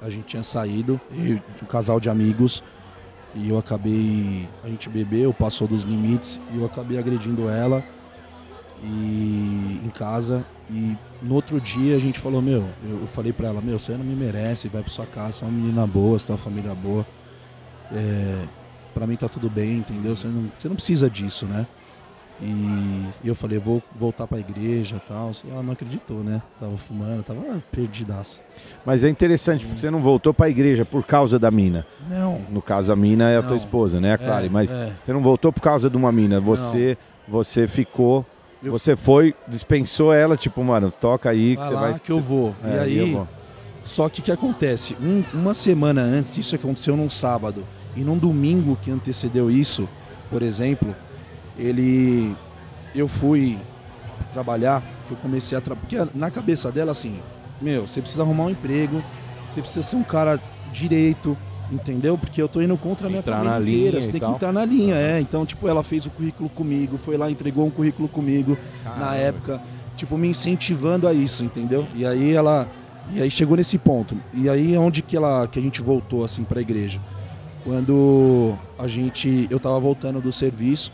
a 0.00 0.10
gente 0.10 0.24
tinha 0.24 0.42
saído, 0.42 1.00
eu, 1.12 1.40
um 1.62 1.66
casal 1.66 2.00
de 2.00 2.08
amigos, 2.08 2.62
e 3.34 3.48
eu 3.48 3.58
acabei 3.58 4.48
a 4.64 4.68
gente 4.68 4.88
bebeu, 4.88 5.32
passou 5.32 5.68
dos 5.68 5.82
limites 5.82 6.40
e 6.52 6.58
eu 6.58 6.66
acabei 6.66 6.98
agredindo 6.98 7.48
ela 7.48 7.84
e 8.82 9.80
em 9.84 9.90
casa 9.90 10.44
e 10.68 10.96
no 11.22 11.34
outro 11.34 11.60
dia 11.60 11.96
a 11.96 11.98
gente 11.98 12.18
falou, 12.18 12.40
meu, 12.40 12.64
eu, 12.82 13.00
eu 13.02 13.06
falei 13.06 13.32
pra 13.32 13.48
ela, 13.48 13.60
meu, 13.60 13.78
você 13.78 13.92
não 13.92 14.04
me 14.04 14.14
merece, 14.14 14.68
vai 14.68 14.82
pra 14.82 14.90
sua 14.90 15.06
casa, 15.06 15.32
você 15.32 15.44
é 15.44 15.48
uma 15.48 15.56
menina 15.56 15.86
boa, 15.86 16.18
você 16.18 16.30
é 16.30 16.34
uma 16.34 16.40
família 16.40 16.74
boa. 16.74 17.06
É, 17.92 18.44
pra 18.94 19.06
mim 19.06 19.16
tá 19.16 19.28
tudo 19.28 19.50
bem, 19.50 19.78
entendeu? 19.78 20.14
Você 20.14 20.28
não, 20.28 20.50
você 20.56 20.68
não 20.68 20.76
precisa 20.76 21.10
disso, 21.10 21.44
né? 21.44 21.66
E, 22.42 23.06
eu 23.22 23.34
falei, 23.34 23.58
vou 23.58 23.82
voltar 23.98 24.26
pra 24.26 24.38
igreja 24.38 24.96
e 24.96 25.08
tal. 25.08 25.30
E 25.44 25.50
ela 25.50 25.62
não 25.62 25.72
acreditou, 25.72 26.24
né? 26.24 26.40
Tava 26.58 26.76
fumando, 26.78 27.22
tava 27.22 27.40
perdidaço. 27.70 28.40
Mas 28.84 29.04
é 29.04 29.08
interessante, 29.08 29.64
porque 29.66 29.80
você 29.80 29.90
não 29.90 30.00
voltou 30.00 30.32
pra 30.32 30.48
igreja 30.48 30.84
por 30.84 31.04
causa 31.04 31.38
da 31.38 31.50
mina. 31.50 31.86
Não. 32.08 32.40
No 32.50 32.62
caso, 32.62 32.90
a 32.92 32.96
mina 32.96 33.28
é 33.30 33.36
a 33.36 33.42
tua 33.42 33.50
Não. 33.50 33.56
esposa, 33.58 34.00
né, 34.00 34.12
É, 34.12 34.16
Clary? 34.18 34.48
Mas 34.48 34.74
é. 34.74 34.92
você 35.02 35.12
não 35.12 35.20
voltou 35.20 35.52
por 35.52 35.60
causa 35.60 35.90
de 35.90 35.96
uma 35.96 36.10
mina. 36.10 36.40
Você, 36.40 36.96
você 37.28 37.66
ficou, 37.66 38.24
Eu- 38.62 38.72
você 38.72 38.96
foi, 38.96 39.34
dispensou 39.46 40.12
ela, 40.12 40.36
tipo, 40.36 40.62
mano, 40.64 40.90
toca 40.90 41.28
aí 41.30 41.50
que 41.56 41.56
Vai 41.56 41.68
você 41.68 41.74
lá 41.74 41.80
vai. 41.90 41.98
que 41.98 42.10
eu 42.12 42.20
vou. 42.20 42.54
É, 42.64 42.76
e 42.76 42.78
aí, 42.80 42.98
eu 42.98 43.06
vou. 43.18 43.28
Só 43.82 44.08
que 44.08 44.20
o 44.20 44.22
que 44.22 44.32
acontece? 44.32 44.96
Um- 45.00 45.24
uma 45.34 45.54
semana 45.54 46.02
antes, 46.02 46.36
isso 46.36 46.54
aconteceu 46.54 46.96
num 46.96 47.08
sábado, 47.10 47.64
e 47.96 48.00
num 48.00 48.16
domingo 48.18 48.76
que 48.82 48.90
antecedeu 48.90 49.50
isso, 49.50 49.88
por 50.30 50.42
exemplo, 50.42 50.94
ele. 51.60 52.34
Eu 52.94 53.06
fui 53.06 53.58
trabalhar, 54.32 54.82
que 55.06 55.12
eu 55.12 55.16
comecei 55.18 55.56
a 55.56 55.60
trabalhar. 55.60 55.86
Porque 55.86 56.18
na 56.18 56.30
cabeça 56.30 56.72
dela, 56.72 56.92
assim, 56.92 57.20
meu, 57.60 57.86
você 57.86 58.00
precisa 58.00 58.22
arrumar 58.22 58.44
um 58.44 58.50
emprego, 58.50 59.02
você 59.48 59.60
precisa 59.60 59.82
ser 59.82 59.96
um 59.96 60.02
cara 60.02 60.40
direito, 60.72 61.36
entendeu? 61.70 62.16
Porque 62.18 62.40
eu 62.40 62.48
tô 62.48 62.60
indo 62.60 62.76
contra 62.76 63.06
a 63.06 63.10
minha 63.10 63.20
Entrar 63.20 63.36
família 63.36 63.52
na 63.58 63.60
inteira, 63.60 63.90
linha 63.90 64.02
você 64.02 64.10
tem 64.10 64.20
que 64.20 64.26
tal. 64.26 64.34
entrar 64.34 64.52
na 64.52 64.64
linha, 64.64 64.94
é. 64.96 65.20
Então, 65.20 65.44
tipo, 65.46 65.68
ela 65.68 65.82
fez 65.82 66.06
o 66.06 66.10
currículo 66.10 66.48
comigo, 66.48 66.98
foi 66.98 67.16
lá, 67.16 67.30
entregou 67.30 67.66
um 67.66 67.70
currículo 67.70 68.08
comigo 68.08 68.56
na 68.98 69.14
época, 69.14 69.60
tipo, 69.96 70.16
me 70.16 70.28
incentivando 70.28 71.06
a 71.06 71.12
isso, 71.12 71.44
entendeu? 71.44 71.86
E 71.94 72.06
aí 72.06 72.32
ela. 72.32 72.66
E 73.12 73.20
aí 73.20 73.30
chegou 73.30 73.56
nesse 73.56 73.76
ponto. 73.76 74.16
E 74.32 74.48
aí 74.48 74.74
é 74.74 74.78
onde 74.78 75.02
que, 75.02 75.16
ela, 75.16 75.46
que 75.48 75.58
a 75.58 75.62
gente 75.62 75.82
voltou, 75.82 76.24
assim, 76.24 76.44
pra 76.44 76.60
igreja. 76.60 77.00
Quando 77.64 78.54
a 78.78 78.86
gente. 78.88 79.46
Eu 79.50 79.58
tava 79.60 79.78
voltando 79.80 80.20
do 80.20 80.32
serviço 80.32 80.92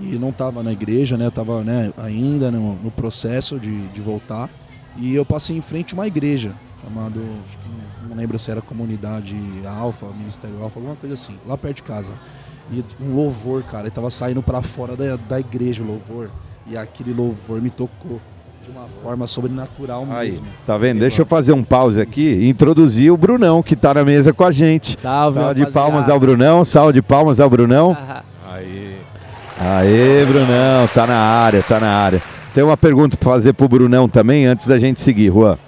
e 0.00 0.16
não 0.16 0.32
tava 0.32 0.62
na 0.62 0.72
igreja, 0.72 1.16
né? 1.16 1.26
Eu 1.26 1.30
tava 1.30 1.62
né, 1.62 1.92
ainda 1.96 2.50
no, 2.50 2.74
no 2.76 2.90
processo 2.90 3.58
de, 3.58 3.86
de 3.88 4.00
voltar. 4.00 4.48
E 4.96 5.14
eu 5.14 5.24
passei 5.24 5.56
em 5.56 5.60
frente 5.60 5.94
a 5.94 5.96
uma 5.96 6.06
igreja, 6.06 6.52
chamado. 6.82 7.20
acho 7.46 7.58
que 7.58 7.68
Não, 8.02 8.08
não 8.10 8.16
lembro 8.16 8.38
se 8.38 8.50
era 8.50 8.60
comunidade 8.62 9.36
Alfa, 9.66 10.06
Ministério 10.16 10.62
Alfa, 10.62 10.78
alguma 10.78 10.96
coisa 10.96 11.14
assim, 11.14 11.36
lá 11.46 11.56
perto 11.58 11.76
de 11.76 11.82
casa. 11.82 12.12
E 12.72 12.82
um 13.02 13.14
louvor, 13.14 13.62
cara, 13.64 13.84
ele 13.84 13.90
tava 13.90 14.08
saindo 14.10 14.42
pra 14.42 14.62
fora 14.62 14.96
da, 14.96 15.16
da 15.16 15.40
igreja 15.40 15.82
o 15.82 15.86
louvor. 15.86 16.30
E 16.66 16.76
aquele 16.76 17.12
louvor 17.12 17.60
me 17.60 17.70
tocou 17.70 18.20
de 18.64 18.70
uma 18.70 18.86
forma 19.02 19.26
sobrenatural 19.26 20.06
Aí, 20.10 20.30
mesmo. 20.30 20.46
tá 20.64 20.78
vendo? 20.78 21.00
Deixa 21.00 21.20
eu 21.20 21.26
fazer 21.26 21.52
um 21.52 21.62
pause 21.62 22.00
aqui 22.00 22.22
e 22.22 22.48
introduzir 22.48 23.12
o 23.12 23.16
Brunão, 23.16 23.62
que 23.62 23.76
tá 23.76 23.92
na 23.92 24.04
mesa 24.04 24.32
com 24.32 24.44
a 24.44 24.50
gente. 24.50 24.98
Salve, 24.98 25.38
Salve 25.38 25.66
de 25.66 25.70
palmas 25.70 26.08
ao 26.08 26.18
Brunão, 26.18 26.64
salve 26.64 26.94
de 26.94 27.02
palmas 27.02 27.38
ao 27.40 27.50
Brunão. 27.50 27.94
Aí. 28.50 28.93
Aê, 29.58 30.24
Brunão, 30.24 30.88
tá 30.92 31.06
na 31.06 31.18
área, 31.18 31.62
tá 31.62 31.78
na 31.78 31.90
área. 31.90 32.20
Tem 32.52 32.62
uma 32.62 32.76
pergunta 32.76 33.16
pra 33.16 33.32
fazer 33.32 33.52
pro 33.52 33.68
Brunão 33.68 34.08
também, 34.08 34.46
antes 34.46 34.66
da 34.66 34.78
gente 34.78 35.00
seguir, 35.00 35.32
Juan. 35.32 35.58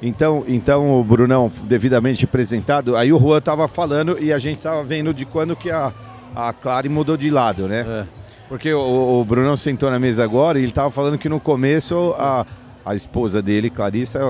Então, 0.00 0.44
então 0.46 1.00
o 1.00 1.02
Brunão 1.02 1.50
devidamente 1.64 2.24
apresentado, 2.24 2.96
aí 2.96 3.12
o 3.12 3.18
Juan 3.18 3.40
tava 3.40 3.66
falando 3.66 4.16
e 4.20 4.32
a 4.32 4.38
gente 4.38 4.60
tava 4.60 4.84
vendo 4.84 5.12
de 5.12 5.24
quando 5.24 5.56
que 5.56 5.70
a, 5.70 5.92
a 6.34 6.52
Clary 6.52 6.88
mudou 6.88 7.16
de 7.16 7.30
lado, 7.30 7.66
né? 7.66 7.84
É. 7.86 8.06
Porque 8.48 8.72
o, 8.72 9.20
o 9.20 9.24
Brunão 9.24 9.56
sentou 9.56 9.90
na 9.90 9.98
mesa 9.98 10.22
agora 10.22 10.58
e 10.58 10.62
ele 10.62 10.72
tava 10.72 10.90
falando 10.90 11.18
que 11.18 11.28
no 11.28 11.40
começo 11.40 12.14
a, 12.16 12.46
a 12.84 12.94
esposa 12.94 13.42
dele, 13.42 13.68
Clarissa, 13.68 14.20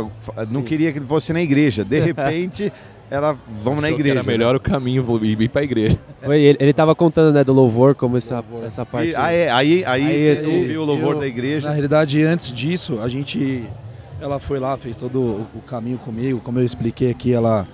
não 0.50 0.62
queria 0.62 0.90
que 0.90 0.98
ele 0.98 1.06
fosse 1.06 1.32
na 1.32 1.42
igreja. 1.42 1.84
De 1.84 1.98
repente, 2.00 2.72
ela, 3.10 3.38
vamos 3.62 3.80
na 3.80 3.88
Achou 3.88 3.96
que 3.96 4.02
igreja. 4.02 4.18
Era 4.18 4.22
melhor 4.26 4.54
o 4.56 4.60
caminho 4.60 5.02
vou 5.02 5.22
ir 5.24 5.40
ir 5.40 5.48
pra 5.48 5.62
igreja. 5.62 5.98
Foi, 6.22 6.40
ele, 6.40 6.58
ele 6.60 6.72
tava 6.72 6.94
contando, 6.94 7.32
né, 7.32 7.42
do 7.42 7.52
louvor, 7.52 7.94
como 7.94 8.16
essa, 8.16 8.44
essa 8.64 8.82
né? 8.82 8.88
parte. 8.90 9.10
E- 9.10 9.16
ah, 9.16 9.32
é, 9.32 9.50
aí, 9.50 9.84
aí, 9.84 10.06
Aí 10.06 10.18
você 10.18 10.30
esse- 10.32 10.50
ouviu 10.50 10.82
o 10.82 10.84
louvor 10.84 11.14
Eu- 11.14 11.20
da 11.20 11.26
igreja. 11.26 11.68
Na 11.68 11.74
realidade, 11.74 12.22
antes 12.22 12.52
disso, 12.52 13.00
a 13.00 13.08
gente. 13.08 13.64
Ela 14.20 14.38
foi 14.38 14.58
lá, 14.58 14.76
fez 14.76 14.96
todo 14.96 15.20
o, 15.20 15.46
o 15.54 15.60
caminho 15.62 15.96
comigo. 15.98 16.40
Como 16.40 16.58
eu 16.58 16.64
expliquei 16.64 17.10
aqui, 17.10 17.32
ela. 17.32 17.66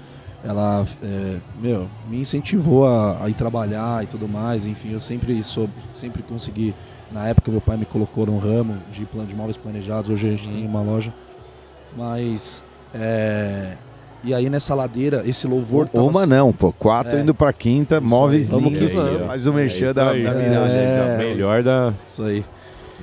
Ela, 0.47 0.85
é, 1.03 1.37
meu, 1.59 1.89
me 2.07 2.21
incentivou 2.21 2.87
a, 2.87 3.25
a 3.25 3.31
ir 3.31 3.35
trabalhar 3.35 4.05
e 4.05 4.07
tudo 4.07 4.29
mais. 4.29 4.67
Enfim, 4.67 4.93
eu 4.93 5.01
sempre 5.01 5.43
soube, 5.43 5.73
sempre 5.95 6.23
consegui. 6.23 6.75
Na 7.11 7.27
época, 7.29 7.51
meu 7.51 7.63
pai 7.63 7.79
me 7.79 7.87
colocou 7.87 8.27
num 8.27 8.39
ramo 8.39 8.77
de 8.93 9.07
plano 9.07 9.27
de 9.27 9.35
móveis 9.35 9.57
planejados. 9.57 10.11
Hoje 10.11 10.27
a 10.27 10.31
gente 10.33 10.47
tem 10.49 10.67
uma 10.67 10.83
loja. 10.83 11.13
Mas. 11.97 12.63
é, 12.95 13.73
e 14.25 14.33
aí 14.35 14.49
nessa 14.51 14.75
ladeira, 14.75 15.23
esse 15.27 15.47
louvor 15.47 15.89
tava- 15.89 16.05
Uma 16.07 16.27
não, 16.27 16.53
pô. 16.53 16.73
Quatro 16.73 17.17
É. 17.17 17.21
indo 17.21 17.35
pra 17.35 17.53
quinta, 17.53 17.99
Isso 17.99 18.07
móveis 18.07 18.53
aí. 18.53 18.61
lindos. 18.61 18.79
Que 18.79 18.87
vamos. 18.97 19.27
Mais 19.27 19.47
o 19.47 19.53
merchan 19.53 19.87
É 19.87 19.93
da, 19.93 20.11
aí. 20.11 20.23
da 20.25 20.33
mirada. 20.33 20.73
É. 20.73 21.17
Melhor 21.19 21.63
da. 21.63 21.93
Isso 22.07 22.23
aí. 22.23 22.45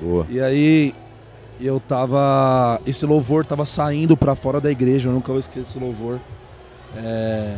Boa. 0.01 0.25
E 0.29 0.41
aí 0.41 0.95
eu 1.59 1.79
tava. 1.79 2.79
Esse 2.85 3.05
louvor 3.05 3.45
tava 3.45 3.65
saindo 3.65 4.17
pra 4.17 4.33
fora 4.35 4.59
da 4.59 4.71
igreja, 4.71 5.09
eu 5.09 5.13
nunca 5.13 5.31
vou 5.31 5.39
esquecer 5.39 5.61
esse 5.61 5.79
louvor. 5.79 6.17
É, 6.97 7.55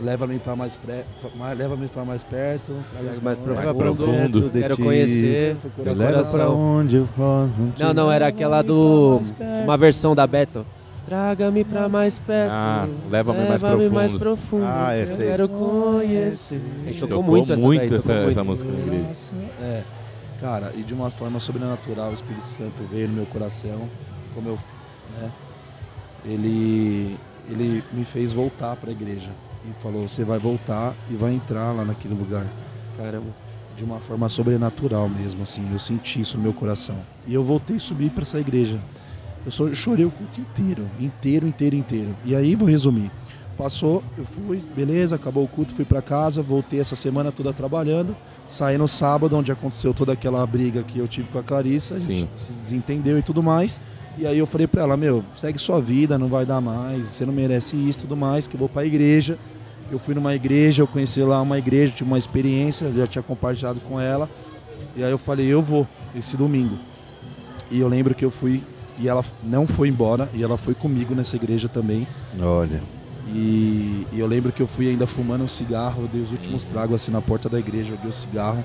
Leva-me 0.00 0.38
para 0.38 0.54
mais, 0.54 0.76
pré, 0.76 1.02
pra- 1.36 1.52
leva-me 1.54 1.88
para 1.88 2.04
mais 2.04 2.22
perto. 2.22 2.72
mais 3.20 3.36
pra 3.36 3.54
Mais 3.54 3.72
profundo. 3.72 4.04
profundo. 4.06 4.50
Quero 4.52 4.76
conhecer. 4.78 5.56
Seu 5.60 5.70
Meu 5.84 5.92
Leva 5.92 6.22
pra 6.24 6.48
onde 6.50 6.96
eu 6.98 7.08
posso. 7.16 7.50
Não, 7.80 7.92
não, 7.92 8.12
era 8.12 8.28
aquela 8.28 8.62
do. 8.62 9.20
Uma 9.64 9.76
versão 9.76 10.14
da 10.14 10.24
Beto. 10.24 10.64
Traga-me 11.08 11.64
pra 11.64 11.88
mais 11.88 12.18
perto. 12.18 12.52
Ah, 12.52 12.86
leva-me 13.10 13.38
mais 13.48 13.62
Leva-me 13.62 13.76
profundo. 13.82 13.94
mais 13.94 14.12
profundo. 14.14 14.64
Ah, 14.66 14.92
essa 14.94 15.14
Eu 15.14 15.20
aí. 15.22 15.26
quero 15.30 15.48
conhecer. 15.48 16.60
A 16.82 16.86
gente 16.88 17.00
Tocou 17.00 17.16
tocou 17.18 17.30
muito 17.32 17.52
essa, 17.52 17.62
muito 17.62 17.78
daí, 17.86 17.94
essa- 17.96 18.06
tocou 18.08 18.16
muito. 18.24 18.30
essa 18.30 18.44
música 18.44 18.70
igreja. 18.70 19.08
É, 19.62 19.82
cara, 20.40 20.72
e 20.76 20.82
de 20.82 20.92
uma 20.92 21.10
forma 21.10 21.40
sobrenatural 21.40 22.10
o 22.10 22.14
Espírito 22.14 22.46
Santo 22.46 22.82
veio 22.90 23.08
no 23.08 23.14
meu 23.14 23.26
coração, 23.26 23.88
como 24.34 24.48
eu, 24.50 24.58
né? 25.20 25.30
Ele, 26.24 27.16
ele 27.48 27.82
me 27.92 28.04
fez 28.04 28.32
voltar 28.32 28.76
para 28.76 28.90
a 28.90 28.92
igreja 28.92 29.30
e 29.64 29.82
falou: 29.82 30.06
você 30.08 30.24
vai 30.24 30.38
voltar 30.38 30.94
e 31.10 31.14
vai 31.14 31.32
entrar 31.32 31.72
lá 31.72 31.84
naquele 31.84 32.14
lugar. 32.14 32.46
Caramba. 32.96 33.48
de 33.76 33.84
uma 33.84 34.00
forma 34.00 34.28
sobrenatural 34.28 35.08
mesmo, 35.08 35.42
assim. 35.44 35.64
Eu 35.72 35.78
senti 35.78 36.20
isso 36.20 36.36
no 36.36 36.42
meu 36.42 36.52
coração. 36.52 36.96
E 37.28 37.32
eu 37.32 37.44
voltei 37.44 37.76
a 37.76 37.78
subir 37.78 38.10
para 38.10 38.22
essa 38.22 38.40
igreja. 38.40 38.76
Eu 39.44 39.50
só 39.50 39.72
chorei 39.74 40.04
o 40.04 40.10
culto 40.10 40.40
inteiro, 40.40 40.88
inteiro, 41.00 41.46
inteiro, 41.46 41.76
inteiro. 41.76 42.16
E 42.24 42.34
aí 42.34 42.54
vou 42.54 42.68
resumir. 42.68 43.10
Passou, 43.56 44.04
eu 44.16 44.24
fui, 44.24 44.62
beleza, 44.76 45.16
acabou 45.16 45.42
o 45.42 45.48
culto, 45.48 45.74
fui 45.74 45.84
para 45.84 46.00
casa, 46.00 46.40
voltei 46.42 46.80
essa 46.80 46.94
semana 46.94 47.32
toda 47.32 47.52
trabalhando. 47.52 48.14
Saí 48.48 48.78
no 48.78 48.86
sábado, 48.86 49.36
onde 49.36 49.50
aconteceu 49.50 49.92
toda 49.92 50.12
aquela 50.12 50.46
briga 50.46 50.82
que 50.82 50.98
eu 50.98 51.08
tive 51.08 51.28
com 51.28 51.38
a 51.38 51.42
Clarissa, 51.42 51.96
a 51.96 51.98
gente 51.98 52.34
se 52.34 52.52
desentendeu 52.52 53.18
e 53.18 53.22
tudo 53.22 53.42
mais. 53.42 53.80
E 54.16 54.26
aí 54.26 54.38
eu 54.38 54.46
falei 54.46 54.66
para 54.66 54.82
ela, 54.82 54.96
meu, 54.96 55.24
segue 55.36 55.58
sua 55.58 55.80
vida, 55.80 56.18
não 56.18 56.28
vai 56.28 56.46
dar 56.46 56.60
mais, 56.60 57.04
você 57.04 57.26
não 57.26 57.32
merece 57.32 57.76
isso, 57.76 58.00
tudo 58.00 58.16
mais, 58.16 58.48
que 58.48 58.54
eu 58.54 58.58
vou 58.58 58.68
para 58.68 58.82
a 58.82 58.86
igreja. 58.86 59.38
Eu 59.90 59.98
fui 59.98 60.14
numa 60.14 60.34
igreja, 60.34 60.82
eu 60.82 60.86
conheci 60.86 61.20
lá 61.22 61.40
uma 61.40 61.58
igreja, 61.58 61.92
tive 61.92 62.08
uma 62.08 62.18
experiência, 62.18 62.92
já 62.92 63.06
tinha 63.06 63.22
compartilhado 63.22 63.80
com 63.80 64.00
ela. 64.00 64.28
E 64.96 65.04
aí 65.04 65.10
eu 65.10 65.18
falei, 65.18 65.46
eu 65.46 65.62
vou 65.62 65.86
esse 66.14 66.36
domingo. 66.36 66.76
E 67.70 67.80
eu 67.80 67.88
lembro 67.88 68.14
que 68.14 68.24
eu 68.24 68.30
fui 68.30 68.62
e 68.98 69.08
ela 69.08 69.24
não 69.42 69.66
foi 69.66 69.88
embora 69.88 70.28
e 70.34 70.42
ela 70.42 70.56
foi 70.56 70.74
comigo 70.74 71.14
nessa 71.14 71.36
igreja 71.36 71.68
também. 71.68 72.06
Olha. 72.40 72.80
E, 73.28 74.06
e 74.12 74.18
eu 74.18 74.26
lembro 74.26 74.50
que 74.52 74.62
eu 74.62 74.66
fui 74.66 74.88
ainda 74.88 75.06
fumando 75.06 75.44
um 75.44 75.48
cigarro, 75.48 76.02
eu 76.02 76.08
dei 76.08 76.22
os 76.22 76.32
últimos 76.32 76.64
Uhum. 76.64 76.70
tragos 76.70 76.94
assim 76.96 77.10
na 77.10 77.20
porta 77.20 77.48
da 77.48 77.58
igreja, 77.58 77.90
joguei 77.90 78.08
o 78.10 78.12
cigarro. 78.12 78.64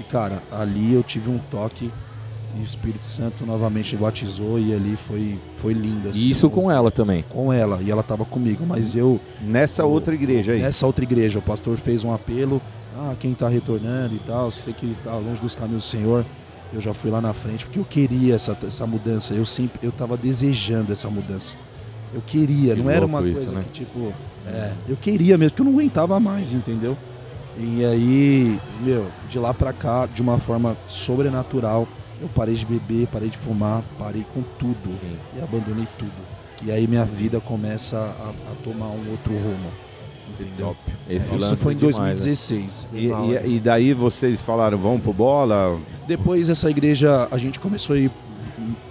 E 0.00 0.02
cara, 0.04 0.42
ali 0.50 0.92
eu 0.94 1.02
tive 1.02 1.30
um 1.30 1.38
toque 1.50 1.90
e 2.56 2.60
o 2.60 2.64
Espírito 2.64 3.06
Santo 3.06 3.44
novamente 3.46 3.94
batizou 3.96 4.58
e 4.58 4.74
ali 4.74 4.96
foi, 4.96 5.38
foi 5.58 5.72
lindo. 5.74 6.08
assim. 6.08 6.20
E 6.20 6.30
isso 6.30 6.50
com 6.50 6.70
ela 6.70 6.90
também. 6.90 7.24
Com 7.28 7.52
ela, 7.52 7.80
e 7.82 7.90
ela 7.90 8.02
tava 8.02 8.24
comigo, 8.24 8.64
mas 8.66 8.96
eu 8.96 9.20
Nessa 9.40 9.84
outra 9.84 10.14
igreja 10.14 10.52
aí. 10.52 10.60
Nessa 10.62 10.86
outra 10.86 11.04
igreja, 11.04 11.38
o 11.38 11.42
pastor 11.42 11.76
fez 11.76 12.04
um 12.04 12.12
apelo. 12.12 12.60
Ah, 12.96 13.14
quem 13.20 13.30
está 13.30 13.48
retornando 13.48 14.16
e 14.16 14.18
tal, 14.20 14.50
se 14.50 14.62
você 14.62 14.72
que 14.72 14.86
está 14.90 15.14
longe 15.14 15.40
dos 15.40 15.54
caminhos 15.54 15.84
do 15.84 15.86
Senhor, 15.88 16.24
eu 16.72 16.80
já 16.80 16.92
fui 16.92 17.10
lá 17.10 17.20
na 17.20 17.32
frente 17.32 17.64
porque 17.64 17.78
eu 17.78 17.84
queria 17.84 18.34
essa, 18.34 18.56
essa 18.66 18.86
mudança. 18.86 19.34
Eu 19.34 19.44
sempre, 19.44 19.80
eu 19.82 19.90
estava 19.90 20.16
desejando 20.16 20.92
essa 20.92 21.08
mudança. 21.08 21.56
Eu 22.12 22.22
queria, 22.22 22.74
Que 22.74 22.82
não 22.82 22.90
era 22.90 23.04
uma 23.04 23.22
isso, 23.22 23.34
coisa 23.40 23.52
né? 23.52 23.64
que 23.64 23.84
tipo, 23.84 24.12
é, 24.46 24.72
eu 24.88 24.96
queria 24.96 25.36
mesmo, 25.36 25.52
porque 25.52 25.62
eu 25.62 25.72
não 25.72 25.78
aguentava 25.78 26.18
mais, 26.18 26.52
entendeu? 26.52 26.96
E 27.56 27.84
aí, 27.84 28.60
meu, 28.80 29.06
de 29.28 29.38
lá 29.38 29.52
pra 29.52 29.72
cá, 29.72 30.06
de 30.06 30.22
uma 30.22 30.38
forma 30.38 30.76
sobrenatural, 30.86 31.88
eu 32.20 32.28
parei 32.28 32.54
de 32.54 32.64
beber, 32.64 33.08
parei 33.08 33.28
de 33.28 33.36
fumar, 33.36 33.82
parei 33.98 34.24
com 34.32 34.42
tudo 34.58 34.90
e 35.36 35.42
abandonei 35.42 35.86
tudo. 35.98 36.12
E 36.64 36.72
aí 36.72 36.86
minha 36.86 37.04
vida 37.04 37.40
começa 37.40 37.96
a, 37.96 38.30
a 38.30 38.54
tomar 38.64 38.86
um 38.86 39.10
outro 39.10 39.32
rumo. 39.32 39.70
Entendeu? 40.38 40.76
Esse 41.08 41.34
Isso 41.34 41.44
lance 41.44 41.56
foi 41.56 41.72
em 41.72 41.76
é 41.76 41.78
demais, 41.80 41.96
né? 41.96 42.04
2016. 42.14 42.88
E, 42.92 43.06
e- 43.06 43.56
e 43.56 43.60
daí 43.60 43.92
vocês 43.92 44.40
falaram, 44.40 44.78
vamos 44.78 45.00
pro 45.02 45.12
bola? 45.12 45.78
Depois 46.06 46.48
essa 46.48 46.70
igreja, 46.70 47.26
a 47.30 47.38
gente 47.38 47.58
começou 47.58 47.96
a 47.96 47.98
ir 47.98 48.10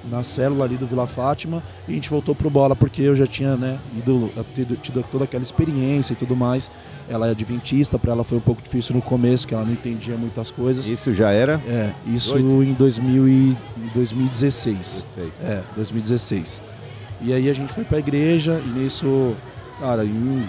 na 0.09 0.23
célula 0.23 0.63
ali 0.65 0.77
do 0.77 0.87
Vila 0.87 1.05
Fátima 1.05 1.61
e 1.87 1.91
a 1.91 1.93
gente 1.95 2.09
voltou 2.09 2.33
pro 2.33 2.49
bola 2.49 2.75
porque 2.75 3.01
eu 3.01 3.15
já 3.15 3.27
tinha, 3.27 3.57
né, 3.57 3.77
ido, 3.97 4.31
tido, 4.55 4.75
tido 4.77 5.03
toda 5.11 5.25
aquela 5.25 5.43
experiência 5.43 6.13
e 6.13 6.15
tudo 6.15 6.35
mais. 6.35 6.71
Ela 7.09 7.27
é 7.27 7.31
adventista, 7.31 7.97
para 7.99 8.11
ela 8.13 8.23
foi 8.23 8.37
um 8.37 8.41
pouco 8.41 8.61
difícil 8.61 8.95
no 8.95 9.01
começo, 9.01 9.47
que 9.47 9.53
ela 9.53 9.63
não 9.65 9.73
entendia 9.73 10.15
muitas 10.17 10.49
coisas. 10.51 10.87
Isso 10.87 11.13
já 11.13 11.31
era? 11.31 11.61
É, 11.67 11.91
isso 12.07 12.35
Oito? 12.35 12.63
em 12.63 12.73
2000 12.73 13.27
e, 13.27 13.31
em 13.77 13.87
2016. 13.93 15.05
16. 15.15 15.33
É, 15.43 15.61
2016. 15.75 16.61
E 17.21 17.33
aí 17.33 17.49
a 17.49 17.53
gente 17.53 17.71
foi 17.73 17.83
pra 17.83 17.99
igreja 17.99 18.61
e 18.65 18.69
nisso, 18.79 19.35
cara, 19.79 20.05
em, 20.05 20.47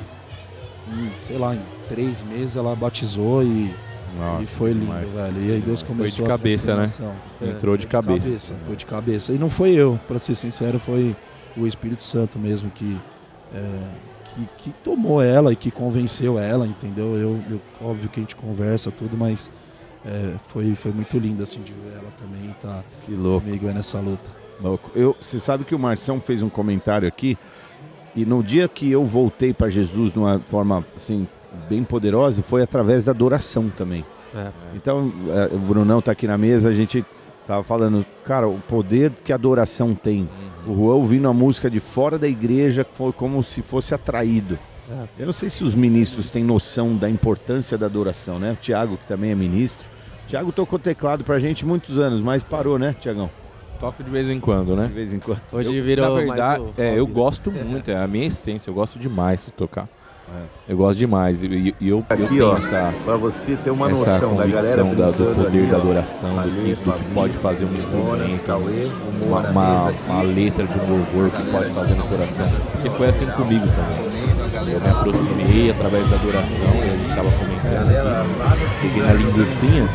em, 0.91 1.13
sei 1.23 1.39
lá, 1.39 1.55
em 1.55 1.61
três 1.89 2.23
meses 2.23 2.57
ela 2.57 2.75
batizou 2.75 3.43
e, 3.43 3.75
Nossa, 4.19 4.43
e 4.43 4.47
foi 4.47 4.73
lindo, 4.73 4.87
demais. 4.87 5.11
velho. 5.11 5.41
E 5.45 5.53
aí 5.53 5.61
Deus 5.61 5.81
Foi 5.83 5.89
começou 5.89 6.25
de 6.27 6.33
a 6.33 6.37
cabeça, 6.37 6.71
né? 6.77 6.83
transformação. 6.85 7.17
Entrou 7.43 7.77
de 7.77 7.87
cabeça. 7.87 8.55
Foi 8.67 8.77
de 8.77 8.87
cabeça. 8.87 9.33
E 9.33 9.39
não 9.39 9.51
foi 9.51 9.71
eu, 9.75 9.99
pra 10.09 10.19
ser 10.19 10.35
sincero, 10.35 10.79
foi 10.79 11.15
o 11.57 11.67
Espírito 11.67 12.05
Santo 12.05 12.39
mesmo 12.39 12.71
que, 12.71 12.97
é, 13.55 13.81
que, 14.35 14.49
que 14.59 14.71
tomou 14.85 15.23
ela 15.23 15.53
e 15.53 15.57
que 15.57 15.71
convenceu 15.71 16.39
ela, 16.39 16.67
entendeu? 16.67 17.17
Eu, 17.17 17.41
eu 17.51 17.61
óbvio 17.81 18.09
que 18.09 18.21
a 18.21 18.23
gente 18.23 18.37
conversa 18.37 18.91
tudo, 18.91 19.17
mas 19.17 19.51
é, 20.07 20.35
foi, 20.49 20.75
foi 20.75 20.93
muito 20.93 21.19
lindo 21.19 21.43
assim 21.43 21.61
de 21.63 21.73
ver 21.73 21.93
ela 21.99 22.11
também 22.19 22.55
tá 22.61 22.83
Que 23.05 23.13
louco. 23.13 23.45
comigo 23.45 23.67
nessa 23.69 23.99
luta. 24.01 24.31
Louco. 24.61 24.91
Eu, 24.95 25.17
você 25.21 25.39
sabe 25.39 25.65
que 25.65 25.75
o 25.75 25.79
Marção 25.79 26.21
fez 26.21 26.43
um 26.43 26.49
comentário 26.49 27.07
aqui 27.07 27.37
e 28.15 28.25
no 28.25 28.43
dia 28.43 28.69
que 28.69 28.91
eu 28.91 29.05
voltei 29.05 29.53
para 29.53 29.69
Jesus 29.71 30.13
de 30.13 30.19
uma 30.19 30.39
forma 30.39 30.85
assim 30.97 31.27
bem 31.69 31.83
poderosa 31.85 32.43
foi 32.43 32.63
através 32.63 33.05
da 33.05 33.13
adoração 33.13 33.69
também. 33.69 34.05
É. 34.35 34.49
Então 34.75 35.13
é, 35.29 35.55
o 35.55 35.59
Brunão 35.59 36.03
tá 36.03 36.13
aqui 36.13 36.27
na 36.27 36.37
mesa, 36.37 36.69
a 36.69 36.75
gente 36.75 37.05
tava 37.47 37.63
falando, 37.63 38.05
cara, 38.25 38.47
o 38.47 38.59
poder 38.61 39.11
que 39.25 39.33
a 39.33 39.37
adoração 39.37 39.95
tem. 39.95 40.29
O 40.67 40.75
Juan 40.75 40.95
ouvindo 40.95 41.29
a 41.29 41.33
música 41.33 41.71
de 41.71 41.81
fora 41.81 42.19
da 42.19 42.29
igreja 42.29 42.87
foi 42.95 43.13
como 43.13 43.43
se 43.43 43.63
fosse 43.63 43.95
atraído. 43.95 44.59
Eu 45.19 45.27
não 45.27 45.33
sei 45.33 45.51
se 45.51 45.63
os 45.63 45.75
ministros 45.75 46.31
têm 46.31 46.43
noção 46.43 46.97
da 46.97 47.11
importância 47.11 47.77
da 47.77 47.87
adoração, 47.87 48.39
né? 48.39 48.53
O 48.53 48.57
Tiago, 48.57 48.97
que 48.97 49.07
também 49.07 49.31
é 49.31 49.35
ministro. 49.35 49.85
O 50.25 50.27
Tiago 50.27 50.51
tocou 50.51 50.79
teclado 50.79 51.25
pra 51.25 51.39
gente 51.39 51.65
muitos 51.65 51.99
anos, 51.99 52.21
mas 52.21 52.43
parou, 52.43 52.79
né, 52.79 52.95
Tiagão? 52.99 53.31
Toco 53.81 54.03
de 54.03 54.11
vez 54.11 54.29
em 54.29 54.41
quando, 54.41 54.75
né? 54.75 54.89
De 54.89 54.93
vez 54.93 55.13
em 55.13 55.21
quando. 55.21 55.41
Hoje 55.53 55.77
Eu, 55.77 55.85
virou 55.85 56.09
na 56.09 56.15
mais 56.15 56.27
verdade, 56.27 56.63
o 56.63 56.75
é, 56.77 56.99
eu 56.99 57.07
né? 57.07 57.13
gosto 57.13 57.51
muito, 57.53 57.91
é 57.91 57.97
a 57.97 58.09
minha 58.09 58.27
essência, 58.27 58.71
eu 58.71 58.75
gosto 58.75 58.99
demais 58.99 59.45
de 59.45 59.53
tocar. 59.53 59.89
É. 60.37 60.73
Eu 60.73 60.77
gosto 60.77 60.99
demais. 60.99 61.43
E, 61.43 61.47
e- 61.47 61.75
eu, 61.81 61.99
eu 61.99 62.05
Aqui, 62.09 62.27
tenho 62.27 62.47
ó, 62.51 62.57
essa, 62.59 62.93
Pra 63.05 63.17
você 63.17 63.57
ter 63.57 63.71
uma 63.71 63.91
essa 63.91 64.13
noção 64.13 64.37
da 64.37 64.47
galera 64.47 64.85
da- 64.85 65.11
do 65.11 65.35
poder 65.35 65.47
ali, 65.59 65.67
da 65.67 65.77
ó. 65.77 65.81
adoração, 65.81 66.35
do 66.35 66.41
Ale, 66.41 66.77
que, 66.77 66.85
do 66.85 66.93
que 66.93 67.05
pode 67.15 67.33
fazer 67.35 67.65
um 67.65 67.75
instrumento, 67.75 68.43
Cauê, 68.43 68.89
uma, 69.23 69.41
uma, 69.51 69.93
uma 70.07 70.23
letra 70.23 70.67
de 70.67 70.79
um 70.79 70.91
louvor 70.91 71.31
que 71.31 71.51
pode 71.51 71.71
fazer 71.71 71.95
no 71.95 72.03
coração. 72.05 72.47
Que 72.83 72.91
foi 72.91 73.09
assim 73.09 73.27
comigo 73.27 73.65
também. 73.67 74.09
Eu 74.75 74.81
me 74.81 74.89
aproximei 74.91 75.71
através 75.71 76.09
da 76.11 76.17
adoração, 76.17 76.59
e 76.59 76.83
a 76.83 76.97
gente 76.97 77.09
estava 77.09 77.31
comentando 77.31 77.89
aqui. 77.91 78.81
Cheguei 78.83 79.03
na 79.03 79.13
linguicinha 79.13 79.89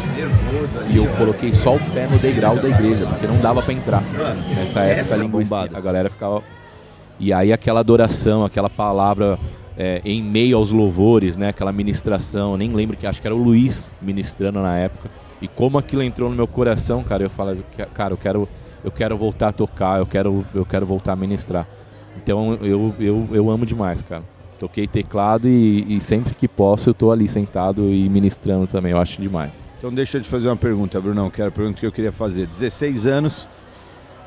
e 0.90 0.98
eu 0.98 1.08
coloquei 1.18 1.54
só 1.54 1.76
o 1.76 1.80
pé 1.92 2.08
no 2.08 2.18
degrau 2.18 2.56
da 2.56 2.70
igreja, 2.70 3.06
porque 3.06 3.28
não 3.28 3.38
dava 3.40 3.62
pra 3.62 3.74
entrar. 3.74 4.02
Nessa 4.56 4.80
época 4.82 5.16
a 5.16 5.28
bombada. 5.28 5.78
a 5.78 5.82
galera 5.82 6.10
ficava. 6.10 6.42
E 7.20 7.32
aí 7.32 7.54
aquela 7.54 7.80
adoração, 7.82 8.44
aquela 8.44 8.70
palavra 8.70 9.38
é, 9.78 10.02
em 10.06 10.22
meio 10.22 10.58
aos 10.58 10.72
louvores, 10.72 11.38
né? 11.38 11.50
Aquela 11.50 11.72
ministração, 11.72 12.58
nem 12.58 12.72
lembro 12.72 12.96
que 12.96 13.08
acho 13.08 13.22
que 13.22 13.28
era 13.28 13.36
o 13.36 13.42
Luiz 13.42 13.90
ministrando 14.02 14.62
na 14.62 14.78
época. 14.78 15.10
E 15.42 15.48
como 15.48 15.78
aquilo 15.78 16.02
entrou 16.04 16.30
no 16.30 16.36
meu 16.36 16.48
coração, 16.48 17.04
cara, 17.04 17.24
eu 17.24 17.30
falo, 17.30 17.58
cara, 17.94 18.14
eu 18.14 18.18
quero, 18.18 18.48
eu 18.84 18.92
quero 18.92 19.18
voltar 19.18 19.50
a 19.50 19.52
tocar, 19.52 20.00
eu 20.00 20.06
quero, 20.06 20.46
eu 20.54 20.66
quero 20.66 20.86
voltar 20.86 21.14
a 21.14 21.16
ministrar. 21.16 21.68
Então 22.16 22.54
eu, 22.62 22.94
eu, 23.00 23.28
eu 23.32 23.50
amo 23.50 23.66
demais, 23.66 24.02
cara. 24.02 24.24
Toquei 24.60 24.88
teclado 24.88 25.48
e, 25.48 25.98
e 25.98 26.00
sempre 26.00 26.34
que 26.34 26.48
posso 26.48 26.90
eu 26.90 26.94
tô 26.94 27.12
ali 27.12 27.28
sentado 27.28 27.92
e 27.92 28.08
ministrando 28.08 28.68
também, 28.68 28.92
eu 28.92 29.00
acho 29.00 29.22
demais. 29.22 29.68
Então 29.78 29.94
deixa 29.94 30.18
eu 30.18 30.22
te 30.22 30.30
fazer 30.30 30.48
uma 30.48 30.56
pergunta, 30.56 31.02
Brunão, 31.02 31.30
que 31.30 31.42
era 31.42 31.50
a 31.50 31.52
pergunta 31.52 31.80
que 31.80 31.86
eu 31.86 31.92
queria 31.92 32.12
fazer. 32.12 32.48
16 32.48 33.06
anos, 33.06 33.50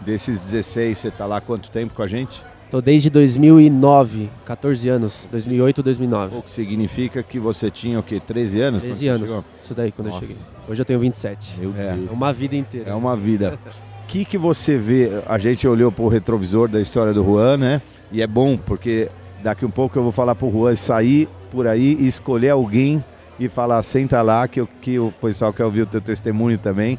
desses 0.03 0.39
16 0.41 0.99
você 0.99 1.11
tá 1.11 1.25
lá 1.25 1.41
quanto 1.41 1.71
tempo 1.71 1.95
com 1.95 2.03
a 2.03 2.07
gente? 2.07 2.43
Tô 2.71 2.81
desde 2.81 3.09
2009, 3.11 4.29
14 4.45 4.89
anos, 4.89 5.29
2008, 5.31 5.83
2009. 5.85 6.37
O 6.39 6.43
que 6.43 6.51
significa 6.51 7.23
que 7.23 7.39
você 7.39 7.71
tinha 7.71 7.99
o 8.01 8.03
quê? 8.03 8.21
13 8.25 8.61
anos? 8.61 8.81
quando 8.81 8.89
13 8.91 8.99
você 8.99 9.09
anos, 9.09 9.29
chegou? 9.31 9.45
isso 9.63 9.75
daí 9.75 9.93
quando 9.93 10.07
Nossa. 10.09 10.25
eu 10.25 10.29
cheguei. 10.29 10.43
Hoje 10.69 10.81
eu 10.83 10.85
tenho 10.85 10.99
27. 10.99 11.61
Meu 11.61 11.73
É. 11.77 11.95
Deus. 11.95 12.11
É 12.11 12.13
uma 12.13 12.33
vida 12.33 12.57
inteira. 12.57 12.91
É 12.91 12.95
uma 12.95 13.15
vida. 13.15 13.57
O 14.03 14.07
que, 14.09 14.25
que 14.25 14.37
você 14.37 14.77
vê? 14.77 15.11
A 15.29 15.39
gente 15.39 15.67
olhou 15.69 15.93
pro 15.93 16.09
retrovisor 16.09 16.67
da 16.69 16.81
história 16.81 17.13
do 17.15 17.23
Juan, 17.25 17.57
né? 17.57 17.83
E 18.11 18.21
é 18.21 18.27
bom, 18.27 18.57
porque 18.57 19.09
daqui 19.45 19.65
um 19.65 19.71
pouco 19.71 19.97
eu 19.97 20.03
vou 20.03 20.13
falar 20.13 20.35
pro 20.35 20.51
Juan 20.51 20.75
sair 20.75 21.29
por 21.53 21.69
aí 21.69 21.97
e 22.01 22.09
escolher 22.09 22.51
alguém 22.51 23.03
e 23.39 23.49
falar, 23.49 23.81
senta 23.85 24.21
lá, 24.23 24.49
que, 24.49 24.61
eu- 24.61 24.69
que 24.81 24.99
o 24.99 25.13
pessoal 25.21 25.53
quer 25.53 25.65
ouvir 25.65 25.83
o 25.83 25.87
teu 25.87 26.01
testemunho 26.01 26.59
também. 26.59 26.99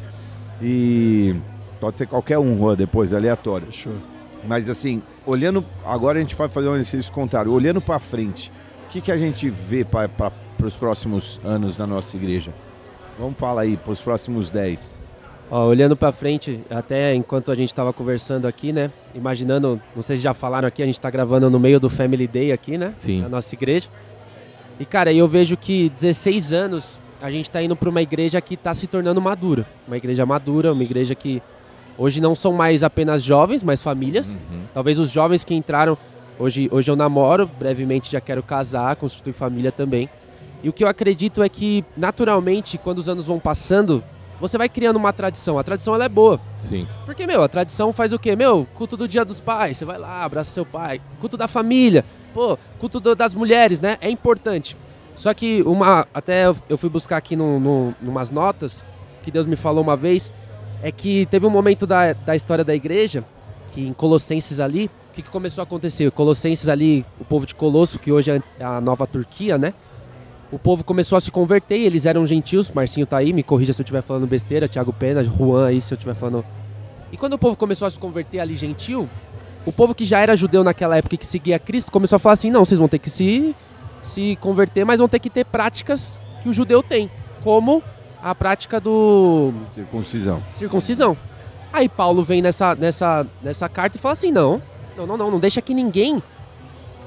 E 0.61 1.35
pode 1.81 1.97
ser 1.97 2.07
qualquer 2.07 2.39
um, 2.39 2.57
Juan, 2.57 2.75
depois, 2.75 3.11
aleatório. 3.11 3.65
Fechou. 3.67 3.93
Mas 4.47 4.69
assim, 4.69 5.01
olhando. 5.27 5.63
Agora 5.85 6.17
a 6.17 6.21
gente 6.21 6.35
vai 6.35 6.47
fazer 6.47 6.67
um 6.69 6.75
exercício 6.75 7.11
contrário. 7.11 7.51
Olhando 7.51 7.81
para 7.81 7.99
frente, 7.99 8.51
o 8.87 8.89
que, 8.89 9.01
que 9.01 9.11
a 9.11 9.17
gente 9.17 9.49
vê 9.49 9.85
para 9.85 10.31
os 10.63 10.75
próximos 10.75 11.39
anos 11.43 11.77
na 11.77 11.85
nossa 11.85 12.15
igreja? 12.15 12.53
Vamos 13.19 13.37
falar 13.37 13.61
aí, 13.61 13.77
para 13.77 13.91
os 13.91 14.01
próximos 14.01 14.49
10. 14.49 15.01
Ó, 15.49 15.65
olhando 15.65 15.95
pra 15.95 16.11
frente, 16.11 16.59
até 16.69 17.13
enquanto 17.15 17.51
a 17.51 17.55
gente 17.55 17.73
tava 17.73 17.93
conversando 17.93 18.47
aqui, 18.47 18.71
né? 18.71 18.91
Imaginando, 19.15 19.81
não 19.95 20.01
sei 20.01 20.17
se 20.17 20.21
já 20.21 20.33
falaram 20.33 20.67
aqui, 20.67 20.83
a 20.83 20.85
gente 20.85 20.99
tá 20.99 21.09
gravando 21.09 21.49
no 21.49 21.59
meio 21.59 21.79
do 21.79 21.89
Family 21.89 22.27
Day 22.27 22.51
aqui, 22.51 22.77
né? 22.77 22.93
Sim. 22.95 23.21
Na 23.21 23.29
nossa 23.29 23.53
igreja. 23.55 23.87
E 24.79 24.85
cara, 24.85 25.11
eu 25.11 25.27
vejo 25.27 25.57
que 25.57 25.89
16 25.89 26.53
anos 26.53 26.99
a 27.21 27.31
gente 27.31 27.49
tá 27.49 27.61
indo 27.61 27.75
pra 27.75 27.89
uma 27.89 28.01
igreja 28.01 28.39
que 28.41 28.55
tá 28.55 28.73
se 28.73 28.87
tornando 28.87 29.21
madura. 29.21 29.65
Uma 29.87 29.97
igreja 29.97 30.25
madura, 30.25 30.73
uma 30.73 30.83
igreja 30.83 31.15
que 31.15 31.41
hoje 31.97 32.21
não 32.21 32.35
são 32.35 32.53
mais 32.53 32.83
apenas 32.83 33.23
jovens, 33.23 33.63
mas 33.63 33.81
famílias. 33.81 34.27
Uhum. 34.29 34.61
Talvez 34.73 34.99
os 34.99 35.09
jovens 35.09 35.43
que 35.43 35.53
entraram, 35.55 35.97
hoje, 36.39 36.67
hoje 36.71 36.89
eu 36.91 36.95
namoro, 36.95 37.49
brevemente 37.59 38.11
já 38.11 38.21
quero 38.21 38.43
casar, 38.43 38.95
constituir 38.95 39.33
família 39.33 39.71
também. 39.71 40.09
E 40.63 40.69
o 40.69 40.73
que 40.73 40.83
eu 40.83 40.87
acredito 40.87 41.43
é 41.43 41.49
que, 41.49 41.83
naturalmente, 41.95 42.77
quando 42.77 42.97
os 42.97 43.07
anos 43.07 43.27
vão 43.27 43.39
passando, 43.39 44.03
você 44.41 44.57
vai 44.57 44.67
criando 44.67 44.97
uma 44.97 45.13
tradição. 45.13 45.57
A 45.59 45.63
tradição 45.63 45.93
ela 45.93 46.05
é 46.05 46.09
boa. 46.09 46.39
Sim. 46.61 46.87
Porque, 47.05 47.25
meu, 47.27 47.43
a 47.43 47.47
tradição 47.47 47.93
faz 47.93 48.11
o 48.13 48.19
quê? 48.19 48.35
Meu, 48.35 48.67
culto 48.75 48.97
do 48.97 49.07
dia 49.07 49.23
dos 49.23 49.39
pais, 49.39 49.77
você 49.77 49.85
vai 49.85 49.97
lá, 49.97 50.23
abraça 50.23 50.51
seu 50.51 50.65
pai. 50.65 50.99
Culto 51.19 51.37
da 51.37 51.47
família, 51.47 52.03
pô, 52.33 52.57
culto 52.79 52.99
do- 52.99 53.15
das 53.15 53.33
mulheres, 53.35 53.79
né? 53.79 53.97
É 54.01 54.09
importante. 54.09 54.75
Só 55.15 55.33
que 55.33 55.61
uma. 55.63 56.07
Até 56.13 56.45
eu- 56.69 56.77
fui 56.77 56.89
buscar 56.89 57.17
aqui 57.17 57.35
no, 57.35 57.59
no, 57.59 57.95
numas 58.01 58.29
notas 58.29 58.83
que 59.23 59.31
Deus 59.31 59.45
me 59.47 59.55
falou 59.55 59.83
uma 59.83 59.95
vez. 59.95 60.31
É 60.81 60.91
que 60.91 61.25
teve 61.27 61.45
um 61.45 61.49
momento 61.49 61.87
da, 61.87 62.13
da 62.13 62.35
história 62.35 62.63
da 62.63 62.75
igreja, 62.75 63.23
que 63.73 63.81
em 63.81 63.93
Colossenses 63.93 64.59
ali, 64.59 64.89
o 65.11 65.15
que, 65.15 65.21
que 65.21 65.29
começou 65.29 65.61
a 65.61 65.63
acontecer? 65.63 66.11
Colossenses 66.11 66.69
ali, 66.69 67.05
o 67.19 67.25
povo 67.25 67.45
de 67.45 67.55
Colosso, 67.55 67.97
que 67.97 68.11
hoje 68.11 68.31
é 68.31 68.63
a 68.63 68.79
nova 68.79 69.07
Turquia, 69.07 69.57
né? 69.57 69.73
O 70.51 70.57
povo 70.57 70.83
começou 70.83 71.17
a 71.17 71.19
se 71.19 71.29
converter, 71.29 71.77
eles 71.77 72.05
eram 72.05 72.25
gentios. 72.25 72.71
Marcinho 72.71 73.05
tá 73.05 73.17
aí, 73.17 73.33
me 73.33 73.43
corrija 73.43 73.73
se 73.73 73.81
eu 73.81 73.83
estiver 73.83 74.01
falando 74.01 74.25
besteira. 74.25 74.67
Thiago 74.67 74.93
Pena, 74.93 75.23
Juan 75.23 75.67
aí 75.67 75.81
se 75.81 75.93
eu 75.93 75.95
estiver 75.97 76.13
falando. 76.13 76.45
E 77.11 77.17
quando 77.17 77.33
o 77.33 77.37
povo 77.37 77.57
começou 77.57 77.85
a 77.85 77.89
se 77.89 77.99
converter 77.99 78.39
ali 78.39 78.55
gentil, 78.55 79.09
o 79.65 79.73
povo 79.73 79.93
que 79.93 80.05
já 80.05 80.19
era 80.19 80.35
judeu 80.35 80.63
naquela 80.63 80.95
época 80.95 81.15
e 81.15 81.17
que 81.17 81.27
seguia 81.27 81.59
Cristo 81.59 81.91
começou 81.91 82.15
a 82.15 82.19
falar 82.19 82.33
assim: 82.33 82.49
não, 82.49 82.63
vocês 82.63 82.79
vão 82.79 82.87
ter 82.87 82.99
que 82.99 83.09
se, 83.09 83.53
se 84.03 84.37
converter, 84.39 84.85
mas 84.85 84.99
vão 84.99 85.09
ter 85.09 85.19
que 85.19 85.29
ter 85.29 85.45
práticas 85.45 86.21
que 86.41 86.47
o 86.47 86.53
judeu 86.53 86.81
tem, 86.81 87.11
como 87.43 87.83
a 88.29 88.35
prática 88.35 88.79
do 88.79 89.53
Circuncisão. 89.73 90.43
circuncisão. 90.55 91.17
Aí 91.71 91.87
Paulo 91.87 92.23
vem 92.23 92.41
nessa, 92.41 92.75
nessa, 92.75 93.25
nessa 93.41 93.69
carta 93.69 93.97
e 93.97 93.99
fala 93.99 94.13
assim: 94.13 94.31
não, 94.31 94.61
não, 94.95 95.05
não, 95.07 95.17
não, 95.17 95.31
não 95.31 95.39
deixa 95.39 95.61
que 95.61 95.73
ninguém 95.73 96.21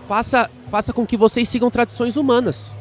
faça, 0.08 0.50
faça 0.70 0.92
com 0.92 1.06
que 1.06 1.16
vocês 1.16 1.48
sigam 1.48 1.70
tradições 1.70 2.16
humanas. 2.16 2.74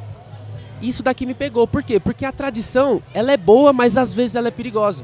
Isso 0.81 1.03
daqui 1.03 1.25
me 1.25 1.33
pegou. 1.33 1.67
Por 1.67 1.83
quê? 1.83 1.99
Porque 1.99 2.25
a 2.25 2.31
tradição, 2.31 3.03
ela 3.13 3.31
é 3.31 3.37
boa, 3.37 3.73
mas 3.73 3.97
às 3.97 4.13
vezes 4.13 4.35
ela 4.35 4.47
é 4.47 4.51
perigosa. 4.51 5.03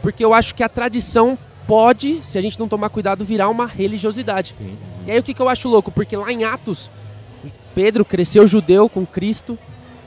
Porque 0.00 0.24
eu 0.24 0.32
acho 0.32 0.54
que 0.54 0.62
a 0.62 0.68
tradição 0.68 1.36
pode, 1.66 2.22
se 2.24 2.38
a 2.38 2.42
gente 2.42 2.58
não 2.58 2.66
tomar 2.66 2.88
cuidado, 2.88 3.24
virar 3.24 3.48
uma 3.48 3.66
religiosidade. 3.66 4.54
Sim. 4.56 4.78
E 5.06 5.10
aí 5.10 5.18
o 5.18 5.22
que, 5.22 5.34
que 5.34 5.42
eu 5.42 5.48
acho 5.48 5.68
louco? 5.68 5.92
Porque 5.92 6.16
lá 6.16 6.32
em 6.32 6.44
Atos, 6.44 6.90
Pedro 7.74 8.04
cresceu 8.04 8.46
judeu 8.46 8.88
com 8.88 9.04
Cristo. 9.06 9.58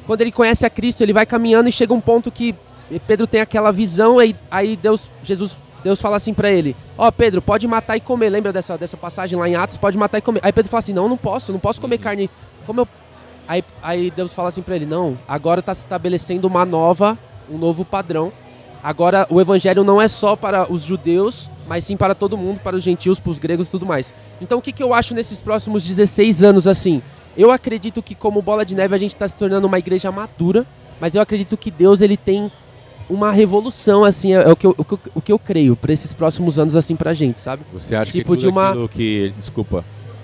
Quando 0.06 0.22
ele 0.22 0.32
conhece 0.32 0.66
a 0.66 0.70
Cristo, 0.70 1.02
ele 1.02 1.14
vai 1.14 1.26
caminhando 1.26 1.70
e 1.70 1.72
chega 1.72 1.94
um 1.94 2.02
ponto 2.02 2.32
que 2.32 2.56
Pedro 3.08 3.26
tem 3.26 3.42
aquela 3.42 3.72
visão, 3.72 4.20
aí, 4.20 4.36
aí 4.52 4.76
Deus, 4.76 5.10
Jesus, 5.24 5.58
Deus 5.84 6.02
fala 6.02 6.18
assim 6.18 6.34
pra 6.34 6.52
ele: 6.52 6.76
Ó, 6.98 7.12
Pedro, 7.12 7.42
pode 7.42 7.68
matar 7.68 7.98
e 7.98 8.00
comer. 8.00 8.30
Lembra 8.30 8.54
dessa, 8.54 8.78
dessa 8.78 8.98
passagem 8.98 9.38
lá 9.38 9.48
em 9.48 9.56
Atos? 9.56 9.78
Pode 9.78 9.98
matar 9.98 10.18
e 10.18 10.22
comer. 10.22 10.40
Aí 10.44 10.52
Pedro 10.52 10.70
fala 10.70 10.80
assim: 10.80 10.94
Não, 10.94 11.10
não 11.10 11.18
posso, 11.18 11.52
não 11.52 11.60
posso 11.60 11.82
comer 11.82 11.98
carne. 11.98 12.30
Como 12.66 12.82
eu. 12.82 12.88
Aí, 13.48 13.64
aí 13.82 14.12
Deus 14.12 14.34
fala 14.34 14.50
assim 14.50 14.62
pra 14.62 14.76
ele: 14.76 14.86
Não, 14.86 15.18
agora 15.28 15.62
tá 15.62 15.74
se 15.74 15.82
estabelecendo 15.82 16.48
uma 16.48 16.66
nova, 16.66 17.18
um 17.50 17.58
novo 17.58 17.84
padrão. 17.84 18.32
Agora 18.84 19.26
o 19.30 19.40
evangelho 19.40 19.84
não 19.84 20.02
é 20.02 20.10
só 20.10 20.36
para 20.36 20.70
os 20.72 20.84
judeus, 20.84 21.50
mas 21.66 21.86
sim 21.86 21.96
para 21.96 22.14
todo 22.14 22.38
mundo, 22.38 22.60
para 22.60 22.76
os 22.76 22.84
gentios, 22.84 23.18
para 23.18 23.32
os 23.32 23.40
gregos 23.40 23.68
e 23.68 23.72
tudo 23.72 23.86
mais. 23.86 24.14
Então 24.42 24.60
o 24.60 24.62
que, 24.62 24.74
que 24.74 24.84
eu 24.84 24.94
acho 24.94 25.14
nesses 25.14 25.40
próximos 25.40 25.86
16 25.86 26.44
anos 26.44 26.68
assim? 26.68 27.02
Eu 27.38 27.52
acredito 27.52 28.02
que 28.02 28.14
como 28.16 28.42
bola 28.42 28.66
de 28.66 28.76
neve 28.76 28.96
a 28.96 28.98
gente 28.98 29.14
está 29.14 29.28
se 29.28 29.36
tornando 29.36 29.66
uma 29.68 29.80
igreja 29.80 30.12
madura, 30.12 30.66
mas 31.00 31.16
eu 31.16 31.22
acredito 31.22 31.58
que 31.58 31.72
Deus 31.72 32.02
ele 32.02 32.16
tem 32.18 32.52
uma 33.10 33.32
revolução 33.32 34.04
assim, 34.04 34.34
é 34.34 34.48
o 34.48 34.56
que 34.56 34.66
eu, 34.66 34.76
o 34.78 34.84
que 34.86 34.94
eu, 34.94 35.00
o 35.16 35.22
que 35.22 35.32
eu 35.32 35.40
creio 35.40 35.76
para 35.76 35.92
esses 35.92 36.14
próximos 36.14 36.58
anos 36.58 36.76
assim 36.78 36.96
pra 36.96 37.14
gente, 37.14 37.40
sabe? 37.40 37.64
Você 37.74 37.96
acha 37.96 38.12
Tipo 38.12 38.34
que 38.34 38.42
de 38.42 38.48
uma- 38.48 38.88
que, 38.88 39.34
desculpa, 39.38 39.84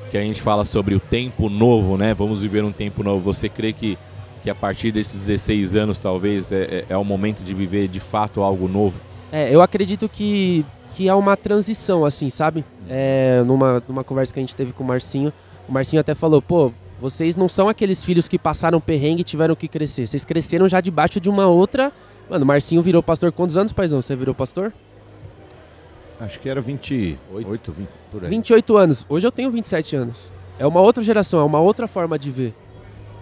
que 0.09 0.17
a 0.17 0.21
gente 0.21 0.41
fala 0.41 0.63
sobre 0.65 0.95
o 0.95 0.99
tempo 0.99 1.49
novo, 1.49 1.97
né? 1.97 2.13
Vamos 2.13 2.39
viver 2.41 2.63
um 2.63 2.71
tempo 2.71 3.03
novo. 3.03 3.21
Você 3.33 3.49
crê 3.49 3.73
que, 3.73 3.97
que 4.41 4.49
a 4.49 4.55
partir 4.55 4.91
desses 4.91 5.25
16 5.25 5.75
anos 5.75 5.99
talvez 5.99 6.51
é, 6.51 6.63
é, 6.63 6.85
é 6.89 6.97
o 6.97 7.03
momento 7.03 7.43
de 7.43 7.53
viver 7.53 7.87
de 7.87 7.99
fato 7.99 8.41
algo 8.41 8.67
novo? 8.67 8.99
É, 9.31 9.53
eu 9.53 9.61
acredito 9.61 10.07
que 10.07 10.65
que 10.95 11.07
é 11.07 11.13
uma 11.13 11.37
transição, 11.37 12.03
assim, 12.03 12.29
sabe? 12.29 12.65
É, 12.89 13.41
numa, 13.45 13.81
numa 13.87 14.03
conversa 14.03 14.33
que 14.33 14.39
a 14.39 14.43
gente 14.43 14.53
teve 14.55 14.73
com 14.73 14.83
o 14.83 14.87
Marcinho, 14.87 15.31
o 15.67 15.71
Marcinho 15.71 16.01
até 16.01 16.13
falou, 16.13 16.41
pô, 16.41 16.73
vocês 16.99 17.35
não 17.35 17.47
são 17.47 17.69
aqueles 17.69 18.03
filhos 18.03 18.27
que 18.27 18.37
passaram 18.37 18.79
perrengue 18.81 19.21
e 19.21 19.23
tiveram 19.23 19.55
que 19.55 19.67
crescer. 19.67 20.05
Vocês 20.07 20.25
cresceram 20.25 20.67
já 20.67 20.81
debaixo 20.81 21.19
de 21.19 21.29
uma 21.29 21.47
outra. 21.47 21.91
Mano, 22.29 22.43
o 22.43 22.47
Marcinho 22.47 22.81
virou 22.81 23.01
pastor 23.01 23.31
quantos 23.31 23.55
anos, 23.57 23.71
paizão? 23.71 24.01
Você 24.01 24.15
virou 24.15 24.35
pastor? 24.35 24.73
Acho 26.19 26.39
que 26.39 26.49
era 26.49 26.59
28, 26.59 27.71
20, 27.71 27.87
por 28.11 28.23
aí. 28.23 28.29
28 28.29 28.77
anos. 28.77 29.05
Hoje 29.07 29.25
eu 29.25 29.31
tenho 29.31 29.49
27 29.49 29.95
anos. 29.95 30.31
É 30.57 30.67
uma 30.67 30.81
outra 30.81 31.01
geração, 31.01 31.39
é 31.39 31.43
uma 31.43 31.59
outra 31.61 31.87
forma 31.87 32.19
de 32.19 32.29
ver. 32.29 32.53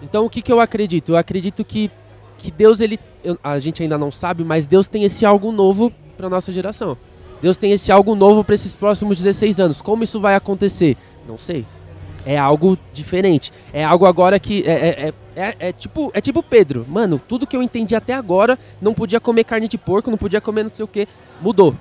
Então 0.02 0.26
o 0.26 0.30
que, 0.30 0.42
que 0.42 0.52
eu 0.52 0.58
acredito? 0.60 1.12
Eu 1.12 1.16
acredito 1.16 1.64
que, 1.64 1.90
que 2.36 2.50
Deus, 2.50 2.80
ele. 2.80 2.98
eu- 3.22 3.38
a 3.42 3.58
gente 3.60 3.82
ainda 3.82 3.96
não 3.96 4.10
sabe, 4.10 4.42
mas 4.42 4.66
Deus 4.66 4.88
tem 4.88 5.04
esse 5.04 5.24
algo 5.24 5.52
novo 5.52 5.92
para 6.16 6.28
nossa 6.28 6.50
geração. 6.52 6.96
Deus 7.40 7.56
tem 7.56 7.70
esse 7.70 7.92
algo 7.92 8.16
novo 8.16 8.42
para 8.42 8.56
esses 8.56 8.74
próximos 8.74 9.16
16 9.18 9.60
anos. 9.60 9.80
Como 9.80 10.02
isso 10.02 10.18
vai 10.20 10.34
acontecer? 10.34 10.96
Não 11.28 11.38
sei. 11.38 11.64
É 12.26 12.36
algo 12.36 12.76
diferente. 12.92 13.52
É 13.72 13.84
algo 13.84 14.04
agora 14.06 14.38
que. 14.38 14.62
É, 14.66 14.72
é, 14.72 15.08
é, 15.08 15.14
é- 15.36 15.56
é 15.68 15.72
tipo, 15.72 16.10
é 16.14 16.20
tipo 16.20 16.42
Pedro. 16.42 16.84
Mano, 16.88 17.20
tudo 17.28 17.46
que 17.46 17.56
eu 17.56 17.62
entendi 17.62 17.94
até 17.94 18.12
agora, 18.14 18.58
não 18.80 18.92
podia 18.92 19.20
comer 19.20 19.44
carne 19.44 19.68
de 19.68 19.78
porco, 19.78 20.10
não 20.10 20.18
podia 20.18 20.40
comer 20.40 20.64
não 20.64 20.70
sei 20.70 20.84
o 20.84 20.88
que. 20.88 21.06
Mudou. 21.40 21.74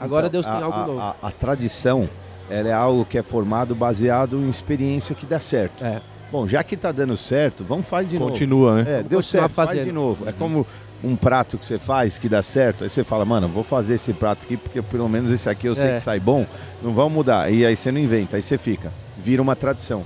Agora 0.00 0.26
Então, 0.26 0.32
Deus 0.32 0.46
tem 0.46 0.54
a- 0.54 0.64
algo 0.64 0.76
a- 0.78 0.86
novo. 0.86 1.00
A, 1.00 1.16
a 1.22 1.30
tradição, 1.30 2.08
ela 2.50 2.68
é 2.68 2.72
algo 2.72 3.04
que 3.04 3.16
é 3.16 3.22
formado 3.22 3.74
baseado 3.74 4.36
em 4.36 4.48
experiência 4.50 5.14
que 5.14 5.24
dá 5.24 5.38
certo. 5.40 5.84
É. 5.84 6.00
Bom, 6.32 6.48
já 6.48 6.64
que 6.64 6.76
tá 6.76 6.90
dando 6.90 7.16
certo, 7.16 7.64
vamos 7.64 7.86
fazer 7.86 8.08
de 8.10 8.18
novo. 8.18 8.32
Continua, 8.32 8.74
né? 8.76 8.80
É, 8.82 8.94
Vamos 8.96 9.08
deu 9.08 9.22
certo, 9.22 9.48
faz 9.50 9.68
fazendo. 9.68 9.84
de 9.86 9.92
novo. 9.92 10.28
É 10.28 10.32
como 10.32 10.66
um 11.02 11.14
prato 11.14 11.56
que 11.56 11.64
você 11.64 11.78
faz 11.78 12.18
que 12.18 12.28
dá 12.28 12.42
certo, 12.42 12.82
aí 12.82 12.90
você 12.90 13.04
fala, 13.04 13.24
mano, 13.24 13.46
vou 13.46 13.62
fazer 13.62 13.94
esse 13.94 14.12
prato 14.12 14.44
aqui 14.44 14.56
porque 14.56 14.82
pelo 14.82 15.08
menos 15.08 15.30
esse 15.30 15.48
aqui 15.48 15.68
eu 15.68 15.74
sei 15.76 15.90
É. 15.90 15.94
que 15.94 16.00
sai 16.00 16.18
bom, 16.18 16.44
não 16.82 16.92
vamos 16.92 17.12
mudar. 17.12 17.52
E 17.52 17.64
aí 17.64 17.76
você 17.76 17.92
não 17.92 18.00
inventa, 18.00 18.36
aí 18.36 18.42
você 18.42 18.58
fica. 18.58 18.90
Vira 19.24 19.40
uma 19.40 19.56
tradição. 19.56 20.04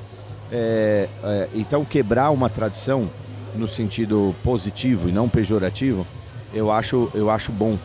É, 0.51 1.09
é, 1.23 1.49
então 1.55 1.85
quebrar 1.85 2.31
uma 2.31 2.49
tradição 2.49 3.11
no 3.55 3.67
sentido 3.67 4.35
positivo 4.43 5.09
e 5.09 5.13
não 5.13 5.29
pejorativo, 5.29 6.07
eu 6.55 6.71
acho, 6.71 7.11
eu 7.13 7.29
acho 7.29 7.53
bom. 7.53 7.77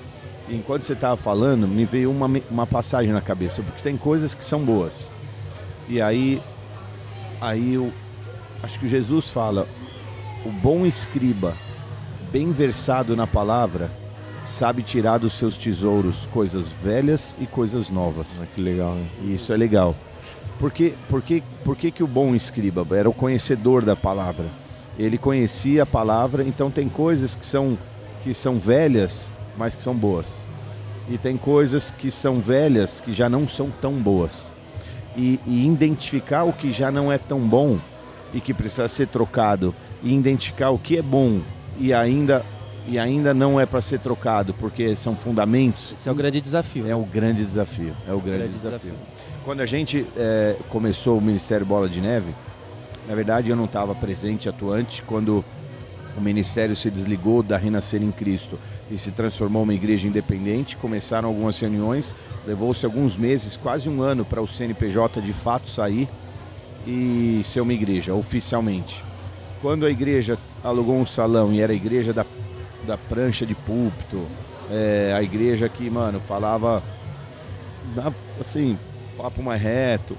E 0.47 0.55
enquanto 0.55 0.83
você 0.83 0.93
estava 0.93 1.17
falando, 1.17 1.67
me 1.67 1.85
veio 1.85 2.11
uma, 2.11 2.29
uma 2.49 2.67
passagem 2.67 3.11
na 3.11 3.21
cabeça, 3.21 3.61
porque 3.61 3.81
tem 3.81 3.97
coisas 3.97 4.35
que 4.35 4.43
são 4.43 4.63
boas. 4.63 5.09
E 5.89 6.01
aí, 6.01 6.41
aí 7.41 7.73
eu 7.73 7.91
acho 8.61 8.79
que 8.79 8.87
Jesus 8.87 9.29
fala, 9.29 9.67
o 10.45 10.51
bom 10.51 10.85
escriba, 10.85 11.53
bem 12.31 12.51
versado 12.51 13.15
na 13.15 13.25
palavra, 13.25 13.89
sabe 14.43 14.83
tirar 14.83 15.17
dos 15.17 15.33
seus 15.33 15.57
tesouros 15.57 16.27
coisas 16.31 16.71
velhas 16.71 17.35
e 17.39 17.45
coisas 17.45 17.89
novas. 17.89 18.41
Ah, 18.41 18.45
que 18.53 18.61
legal, 18.61 18.95
né? 18.95 19.07
E 19.21 19.33
isso 19.33 19.51
é 19.51 19.57
legal. 19.57 19.95
Por 20.59 20.71
que, 20.71 20.93
por 21.09 21.21
que, 21.21 21.43
por 21.63 21.75
que, 21.75 21.91
que 21.91 22.03
o 22.03 22.07
bom 22.07 22.33
escriba 22.35 22.85
era 22.95 23.09
o 23.09 23.13
conhecedor 23.13 23.83
da 23.83 23.95
palavra? 23.95 24.45
Ele 24.97 25.17
conhecia 25.17 25.83
a 25.83 25.85
palavra, 25.85 26.43
então 26.43 26.69
tem 26.69 26.87
coisas 26.87 27.35
que 27.35 27.45
são, 27.45 27.77
que 28.23 28.33
são 28.33 28.59
velhas, 28.59 29.33
mas 29.57 29.75
que 29.75 29.83
são 29.83 29.95
boas. 29.95 30.41
E 31.09 31.17
tem 31.17 31.35
coisas 31.35 31.91
que 31.91 32.09
são 32.11 32.39
velhas 32.39 33.01
que 33.01 33.13
já 33.13 33.27
não 33.27 33.47
são 33.47 33.69
tão 33.69 33.93
boas. 33.93 34.53
E, 35.17 35.39
e 35.45 35.65
identificar 35.67 36.43
o 36.43 36.53
que 36.53 36.71
já 36.71 36.91
não 36.91 37.11
é 37.11 37.17
tão 37.17 37.39
bom 37.39 37.77
e 38.33 38.39
que 38.39 38.53
precisa 38.53 38.87
ser 38.87 39.07
trocado, 39.07 39.75
e 40.01 40.11
identificar 40.15 40.71
o 40.71 40.79
que 40.79 40.97
é 40.97 41.01
bom 41.03 41.39
e 41.77 41.93
ainda, 41.93 42.43
e 42.87 42.97
ainda 42.97 43.31
não 43.33 43.59
é 43.59 43.65
para 43.65 43.79
ser 43.81 43.99
trocado, 43.99 44.55
porque 44.55 44.95
são 44.95 45.15
fundamentos, 45.15 45.91
Esse 45.91 46.09
é 46.09 46.11
o 46.11 46.15
grande 46.15 46.41
desafio. 46.41 46.87
é 46.87 46.95
o 46.95 47.03
grande 47.03 47.43
desafio. 47.45 47.93
É 48.07 48.11
o 48.13 48.19
grande, 48.19 48.39
Grande 48.39 48.57
desafio. 48.57 48.91
desafio. 48.93 49.22
Quando 49.43 49.59
a 49.59 49.65
gente 49.65 50.07
eh, 50.15 50.55
começou 50.69 51.17
o 51.17 51.21
Ministério 51.21 51.65
Bola 51.65 51.89
de 51.89 51.99
Neve, 51.99 52.33
na 53.05 53.13
verdade 53.13 53.49
eu 53.49 53.57
não 53.57 53.65
estava 53.65 53.93
presente, 53.93 54.47
atuante, 54.47 55.01
quando 55.01 55.43
o 56.17 56.21
Ministério 56.21 56.73
se 56.77 56.89
desligou 56.89 57.43
da 57.43 57.57
Renascer 57.57 58.01
em 58.01 58.11
Cristo 58.11 58.57
e 58.89 58.97
se 58.97 59.11
transformou 59.11 59.63
uma 59.63 59.73
igreja 59.73 60.07
independente. 60.07 60.77
Começaram 60.77 61.27
algumas 61.27 61.59
reuniões, 61.59 62.15
levou-se 62.47 62.85
alguns 62.85 63.17
meses, 63.17 63.57
quase 63.57 63.89
um 63.89 64.01
ano, 64.01 64.23
para 64.23 64.41
o 64.41 64.47
CNPJ 64.47 65.19
de 65.21 65.33
fato 65.33 65.69
sair 65.69 66.07
e 66.87 67.41
ser 67.43 67.59
uma 67.59 67.73
igreja, 67.73 68.13
oficialmente. 68.13 69.03
Quando 69.61 69.85
a 69.85 69.89
igreja 69.89 70.37
alugou 70.63 70.95
um 70.95 71.05
salão 71.05 71.51
e 71.51 71.59
era 71.59 71.73
a 71.73 71.75
igreja 71.75 72.13
da, 72.13 72.25
da 72.87 72.97
prancha 72.97 73.45
de 73.45 73.55
púlpito, 73.55 74.25
eh, 74.71 75.13
a 75.13 75.21
igreja 75.21 75.67
que, 75.67 75.89
mano, 75.89 76.21
falava 76.21 76.81
assim, 78.39 78.77
papo 79.17 79.41
mais 79.41 79.61
reto, 79.61 80.15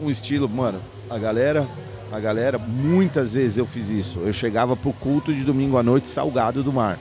um 0.00 0.10
estilo, 0.10 0.48
mano, 0.48 0.80
a 1.08 1.18
galera, 1.18 1.66
a 2.12 2.18
galera, 2.18 2.58
muitas 2.58 3.32
vezes 3.32 3.56
eu 3.58 3.66
fiz 3.66 3.88
isso. 3.88 4.18
Eu 4.20 4.32
chegava 4.32 4.76
pro 4.76 4.92
culto 4.92 5.32
de 5.32 5.42
domingo 5.44 5.76
à 5.76 5.82
noite 5.82 6.08
salgado 6.08 6.62
do 6.62 6.72
mar. 6.72 6.98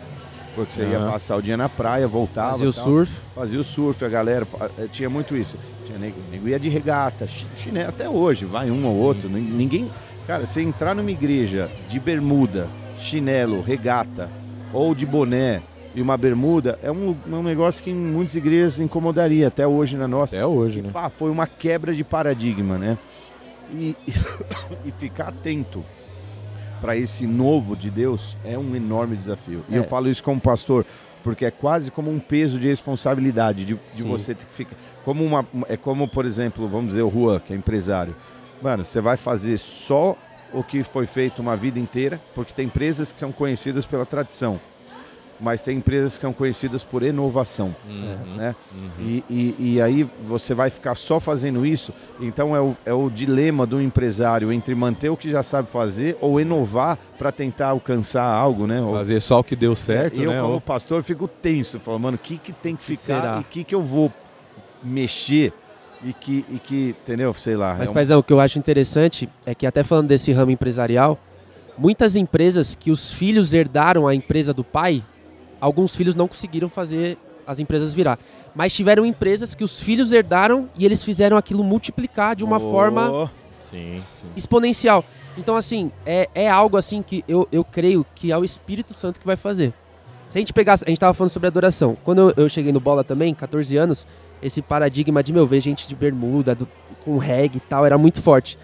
Porque 0.56 0.74
você 0.74 0.82
ia 0.84 0.98
Aham. 0.98 1.12
passar 1.12 1.36
o 1.38 1.42
dia 1.42 1.56
na 1.56 1.70
praia, 1.70 2.08
voltava. 2.08 2.52
Fazia 2.54 2.70
o 2.70 2.74
tal, 2.74 2.84
surf. 2.84 3.14
Fazia 3.36 3.60
o 3.60 3.64
surf, 3.64 4.04
a 4.04 4.10
galera, 4.10 4.46
eh, 4.78 4.88
tinha 4.92 5.10
muito 5.10 5.36
isso. 5.38 5.58
Tinha 5.86 5.98
nego, 5.98 6.18
nego 6.32 6.48
ia 6.48 6.60
de 6.60 6.68
regata, 6.70 7.28
chi- 7.28 7.46
chinelo, 7.56 7.90
até 7.90 8.10
hoje, 8.10 8.46
vai 8.46 8.70
um 8.70 8.86
ou 8.86 8.96
outro. 8.96 9.30
nin- 9.30 9.42
Ninguém. 9.42 9.90
Cara, 10.28 10.46
você 10.46 10.62
entrar 10.62 10.94
numa 10.96 11.10
igreja 11.12 11.70
de 11.88 12.00
bermuda, 12.00 12.68
chinelo, 13.00 13.62
regata, 13.62 14.30
ou 14.74 14.94
de 14.94 15.06
boné 15.06 15.62
e 16.00 16.02
uma 16.02 16.16
bermuda, 16.16 16.80
é 16.82 16.90
um, 16.90 17.14
é 17.30 17.36
um 17.36 17.44
negócio 17.44 17.84
que 17.84 17.92
em 17.92 17.94
muitas 17.94 18.34
igrejas 18.34 18.80
incomodaria, 18.80 19.50
até 19.50 19.68
hoje 19.68 19.98
na 19.98 20.08
nossa. 20.08 20.38
Até 20.38 20.46
hoje, 20.46 20.82
né? 20.82 20.92
Pá, 20.94 21.10
foi 21.10 21.30
uma 21.30 21.46
quebra 21.46 21.94
de 21.94 22.06
paradigma, 22.06 22.78
né? 22.78 22.98
E, 23.74 23.98
e 24.86 24.92
ficar 24.94 25.28
atento 25.28 25.84
para 26.80 26.96
esse 26.96 27.28
novo 27.28 27.76
de 27.76 27.90
Deus 27.90 28.38
é 28.46 28.58
um 28.58 28.74
enorme 28.78 29.18
desafio. 29.18 29.62
E 29.68 29.76
É. 29.76 29.80
eu 29.80 29.84
falo 29.84 30.08
isso 30.10 30.24
como 30.24 30.40
pastor, 30.40 30.86
porque 31.22 31.44
é 31.44 31.52
quase 31.52 31.92
como 31.92 32.10
um 32.10 32.18
peso 32.18 32.58
de 32.58 32.70
responsabilidade 32.70 33.66
de, 33.66 33.78
de 33.94 34.04
você 34.04 34.34
ter 34.34 34.46
que 34.46 34.54
ficar. 34.54 34.78
Como 35.04 35.26
uma, 35.26 35.46
é 35.68 35.76
como, 35.76 36.08
por 36.08 36.26
exemplo, 36.26 36.66
vamos 36.70 36.92
dizer, 36.92 37.02
o 37.02 37.12
Juan, 37.12 37.42
que 37.42 37.52
é 37.52 37.58
empresário. 37.58 38.16
Mano, 38.62 38.86
você 38.86 39.02
vai 39.02 39.18
fazer 39.18 39.58
só 39.58 40.16
o 40.54 40.64
que 40.64 40.82
foi 40.82 41.06
feito 41.06 41.42
uma 41.42 41.58
vida 41.58 41.78
inteira, 41.78 42.22
porque 42.34 42.54
tem 42.54 42.68
empresas 42.68 43.12
que 43.12 43.20
são 43.20 43.34
conhecidas 43.34 43.86
pela 43.86 44.06
tradição, 44.06 44.62
mas 45.40 45.64
tem 45.64 45.78
empresas 45.78 46.16
que 46.18 46.22
são 46.22 46.34
conhecidas 46.34 46.84
por 46.84 47.02
inovação 47.04 47.74
Uhum, 47.88 48.36
né? 48.36 48.56
uhum. 48.74 48.90
E, 49.06 49.24
e, 49.30 49.56
e 49.76 49.82
aí 49.82 50.08
você 50.26 50.54
vai 50.54 50.70
ficar 50.70 50.96
só 50.96 51.20
fazendo 51.20 51.66
isso. 51.66 51.94
Então 52.20 52.56
é 52.56 52.60
o, 52.62 52.76
é 52.86 52.94
o 52.94 53.10
dilema 53.10 53.66
do 53.66 53.82
empresário 53.82 54.52
entre 54.52 54.76
manter 54.76 55.10
o 55.10 55.16
que 55.18 55.30
já 55.30 55.42
sabe 55.44 55.70
fazer 55.70 56.18
ou 56.20 56.40
inovar 56.42 56.98
para 57.18 57.32
tentar 57.32 57.68
alcançar 57.70 58.24
algo, 58.24 58.68
né? 58.68 58.82
Fazer 58.92 59.20
só 59.22 59.40
o 59.40 59.44
que 59.44 59.56
deu 59.56 59.76
certo, 59.76 60.20
e 60.20 60.24
eu, 60.24 60.32
né? 60.32 60.42
como 60.42 60.54
Ou- 60.56 60.62
pastor, 60.62 61.02
fico 61.04 61.28
tenso, 61.28 61.80
falando, 61.80 62.02
mano, 62.02 62.16
o 62.16 62.20
que, 62.20 62.38
que 62.38 62.52
tem 62.52 62.76
que 62.76 62.82
Que 62.86 62.98
ficar 62.98 63.22
será? 63.22 63.38
e 63.38 63.42
o 63.42 63.44
que, 63.46 63.64
que 63.64 63.74
eu 63.76 63.82
vou 63.82 64.12
mexer 64.84 65.54
e 66.04 66.14
que, 66.14 66.46
e 66.50 66.60
que 66.60 66.96
entendeu? 67.02 67.34
Sei 67.34 67.56
lá. 67.56 67.76
Mas, 67.78 67.88
é 67.88 67.92
um- 67.92 67.94
paizão, 67.94 68.20
o 68.20 68.24
que 68.24 68.32
eu 68.34 68.40
acho 68.40 68.58
interessante 68.58 69.30
é 69.46 69.54
que, 69.54 69.66
até 69.68 69.84
falando 69.84 70.08
desse 70.08 70.32
ramo 70.32 70.52
empresarial, 70.52 71.18
muitas 71.78 72.16
empresas 72.16 72.76
que 72.76 72.92
os 72.92 73.12
filhos 73.14 73.54
herdaram 73.54 74.08
a 74.08 74.16
empresa 74.16 74.54
do 74.54 74.64
pai, 74.64 75.04
alguns 75.60 75.96
filhos 75.96 76.16
não 76.16 76.28
conseguiram 76.28 76.70
fazer 76.70 77.18
as 77.46 77.60
empresas 77.60 77.94
virar. 77.94 78.20
Mas 78.56 78.74
tiveram 78.74 79.06
empresas 79.06 79.56
que 79.56 79.64
os 79.64 79.80
filhos 79.82 80.12
herdaram 80.12 80.70
e 80.78 80.86
eles 80.86 81.04
fizeram 81.04 81.36
aquilo 81.38 81.64
multiplicar 81.64 82.36
de 82.36 82.44
uma 82.44 82.58
Oh, 82.58 82.72
forma 82.72 83.32
Sim, 83.70 84.02
sim. 84.20 84.28
exponencial. 84.36 85.04
Então, 85.38 85.56
assim, 85.56 85.92
é, 86.06 86.28
é 86.36 86.50
algo 86.50 86.76
assim 86.78 87.02
que 87.02 87.24
eu, 87.28 87.48
eu 87.52 87.64
creio 87.64 88.06
que 88.16 88.32
é 88.32 88.38
o 88.38 88.44
Espírito 88.44 88.94
Santo 88.94 89.20
que 89.20 89.26
vai 89.26 89.36
fazer. 89.36 89.74
Se 90.30 90.38
a 90.38 90.42
gente 90.42 90.54
pegar, 90.54 90.74
a 90.74 90.90
gente 90.90 91.00
tava 91.00 91.14
falando 91.14 91.32
sobre 91.32 91.48
adoração. 91.48 91.98
Quando 92.04 92.30
eu, 92.30 92.44
eu 92.44 92.50
cheguei 92.50 92.72
no 92.72 92.80
Bola 92.80 93.04
também, 93.04 93.34
14 93.34 93.76
anos, 93.78 94.06
esse 94.44 94.62
paradigma 94.62 95.24
de, 95.24 95.34
meu, 95.34 95.48
ver 95.48 95.60
gente 95.60 95.88
de 95.88 95.96
bermuda, 95.96 96.54
do- 96.54 96.68
com 97.04 97.18
reggae 97.18 97.58
e 97.58 97.62
tal, 97.62 97.86
era 97.86 97.98
muito 97.98 98.22
forte. 98.22 98.58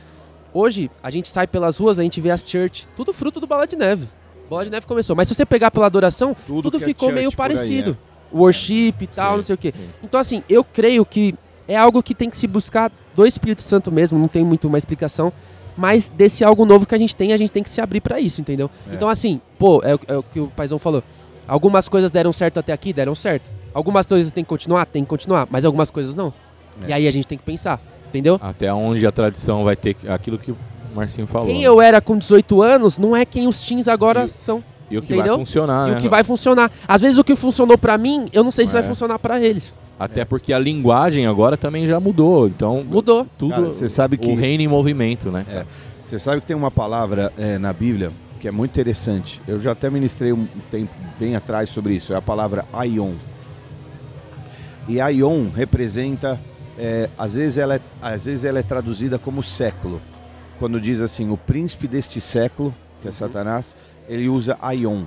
Hoje, 0.53 0.91
a 1.01 1.09
gente 1.09 1.27
sai 1.27 1.47
pelas 1.47 1.77
ruas, 1.77 1.97
a 1.97 2.03
gente 2.03 2.21
vê 2.21 2.29
as 2.29 2.43
church, 2.45 2.87
tudo 2.95 3.11
fruto 3.11 3.39
do 3.39 3.47
Bola 3.47 3.65
de 3.65 3.75
Neve. 3.75 4.07
Bola 4.49 4.63
de 4.65 4.71
Neve 4.71 4.85
começou. 4.85 5.15
Mas 5.15 5.27
se 5.27 5.33
você 5.35 5.45
pegar 5.45 5.71
pela 5.71 5.85
adoração, 5.85 6.35
tudo, 6.47 6.69
que 6.71 6.77
é 6.77 6.79
ficou 6.87 7.11
meio 7.11 7.31
por 7.31 7.33
aí, 7.43 7.55
parecido. 7.55 7.97
é. 8.11 8.15
Worship 8.35 8.93
e 9.01 9.07
tal, 9.07 9.31
Sim, 9.31 9.35
não 9.37 9.41
sei 9.43 9.55
o 9.55 9.57
quê. 9.57 9.73
sim. 9.75 9.89
Então, 10.03 10.19
assim, 10.19 10.43
eu 10.49 10.63
creio 10.63 11.05
que 11.05 11.33
é 11.67 11.75
algo 11.77 12.01
que 12.03 12.13
tem 12.13 12.29
que 12.29 12.35
se 12.37 12.47
buscar 12.47 12.91
do 13.15 13.25
Espírito 13.25 13.61
Santo 13.61 13.91
mesmo, 13.91 14.19
não 14.19 14.27
tem 14.27 14.43
muito 14.43 14.67
uma 14.67 14.77
explicação. 14.77 15.31
Mas 15.77 16.07
desse 16.09 16.43
algo 16.43 16.65
novo 16.65 16.85
que 16.85 16.95
a 16.95 16.97
gente 16.97 17.15
tem, 17.15 17.33
a 17.33 17.37
gente 17.37 17.51
tem 17.51 17.61
que 17.63 17.69
se 17.69 17.81
abrir 17.81 18.01
pra 18.01 18.19
isso, 18.19 18.39
entendeu? 18.41 18.69
É. 18.89 18.95
Então, 18.95 19.09
assim, 19.09 19.41
pô, 19.59 19.81
é, 19.83 19.95
o- 19.95 19.99
é 20.07 20.17
o 20.17 20.23
que 20.23 20.39
o 20.39 20.47
Paizão 20.47 20.79
falou. 20.79 21.03
Algumas 21.47 21.87
coisas 21.89 22.09
deram 22.11 22.31
certo 22.33 22.59
até 22.59 22.71
aqui, 22.73 22.91
deram 22.93 23.13
certo. 23.13 23.49
Algumas 23.73 24.05
coisas 24.05 24.31
tem 24.31 24.43
que 24.43 24.49
continuar, 24.49 24.85
tem 24.85 25.03
que 25.03 25.09
continuar, 25.09 25.47
mas 25.51 25.65
algumas 25.65 25.89
coisas 25.91 26.15
não. 26.15 26.33
É. 26.83 26.89
E 26.89 26.93
aí 26.93 27.07
a 27.07 27.11
gente 27.11 27.27
tem 27.27 27.37
que 27.37 27.43
pensar, 27.43 27.79
entendeu? 28.07 28.39
Até 28.41 28.73
onde 28.73 29.05
a 29.05 29.11
tradição 29.11 29.63
vai 29.63 29.75
ter 29.75 29.95
aquilo 30.07 30.37
que 30.39 30.53
Marcinho 30.95 31.27
falou. 31.27 31.47
Quem 31.47 31.59
né? 31.59 31.63
eu 31.67 31.81
era 31.81 31.99
com 32.01 32.17
18 32.17 32.61
anos 32.61 32.97
não 32.97 33.15
é 33.15 33.25
quem 33.25 33.47
os 33.47 33.61
teens 33.65 33.87
agora 33.87 34.23
E- 34.25 34.27
são. 34.27 34.63
E 34.89 34.97
o 34.97 35.01
que 35.01 35.13
Entendeu? 35.13 35.33
vai 35.35 35.45
funcionar, 35.45 35.87
E 35.87 35.91
né? 35.93 35.97
o 35.97 36.01
que 36.01 36.07
vai 36.09 36.23
funcionar. 36.23 36.71
Às 36.87 37.01
vezes 37.01 37.17
o 37.17 37.23
que 37.23 37.35
funcionou 37.35 37.77
pra 37.77 37.97
mim, 37.97 38.27
eu 38.31 38.43
não 38.43 38.51
sei 38.51 38.65
se 38.65 38.75
É. 38.77 38.79
vai 38.79 38.87
funcionar 38.87 39.17
pra 39.19 39.41
eles. 39.41 39.77
Até 39.99 40.23
porque 40.25 40.53
a 40.53 40.59
linguagem 40.59 41.25
agora 41.25 41.57
também 41.57 41.87
já 41.87 41.99
mudou. 41.99 42.47
Então, 42.47 42.83
Mudou. 42.83 43.25
tudo. 43.37 43.65
Você 43.65 43.89
sabe 43.89 44.17
que- 44.17 44.29
O 44.29 44.35
reino 44.35 44.61
em 44.61 44.67
movimento, 44.67 45.31
né? 45.31 45.45
É. 45.49 45.65
Você 46.03 46.19
sabe 46.19 46.41
que 46.41 46.47
tem 46.47 46.55
uma 46.55 46.69
palavra 46.69 47.31
é, 47.37 47.57
na 47.57 47.73
Bíblia 47.73 48.11
que 48.39 48.47
é 48.47 48.51
muito 48.51 48.71
interessante. 48.71 49.41
Eu 49.47 49.59
já 49.59 49.71
até 49.71 49.89
ministrei 49.89 50.31
um 50.33 50.45
tempo 50.69 50.91
bem 51.19 51.35
atrás 51.35 51.69
sobre 51.69 51.95
isso. 51.95 52.13
É 52.13 52.15
a 52.15 52.21
palavra 52.21 52.63
aion. 52.71 53.13
E 54.87 55.01
aion 55.01 55.47
representa, 55.55 56.39
é, 56.77 57.09
às, 57.17 57.33
vezes 57.33 57.57
ela 57.57 57.75
é, 57.75 57.79
às 58.01 58.25
vezes 58.25 58.45
ela 58.45 58.59
é 58.59 58.63
traduzida 58.63 59.17
como 59.17 59.41
século. 59.41 59.99
Quando 60.59 60.79
diz 60.79 61.01
assim, 61.01 61.29
o 61.29 61.37
príncipe 61.37 61.87
deste 61.87 62.21
século, 62.21 62.73
que 63.01 63.07
é 63.07 63.11
Satanás, 63.11 63.75
ele 64.07 64.29
usa 64.29 64.57
aion. 64.61 65.03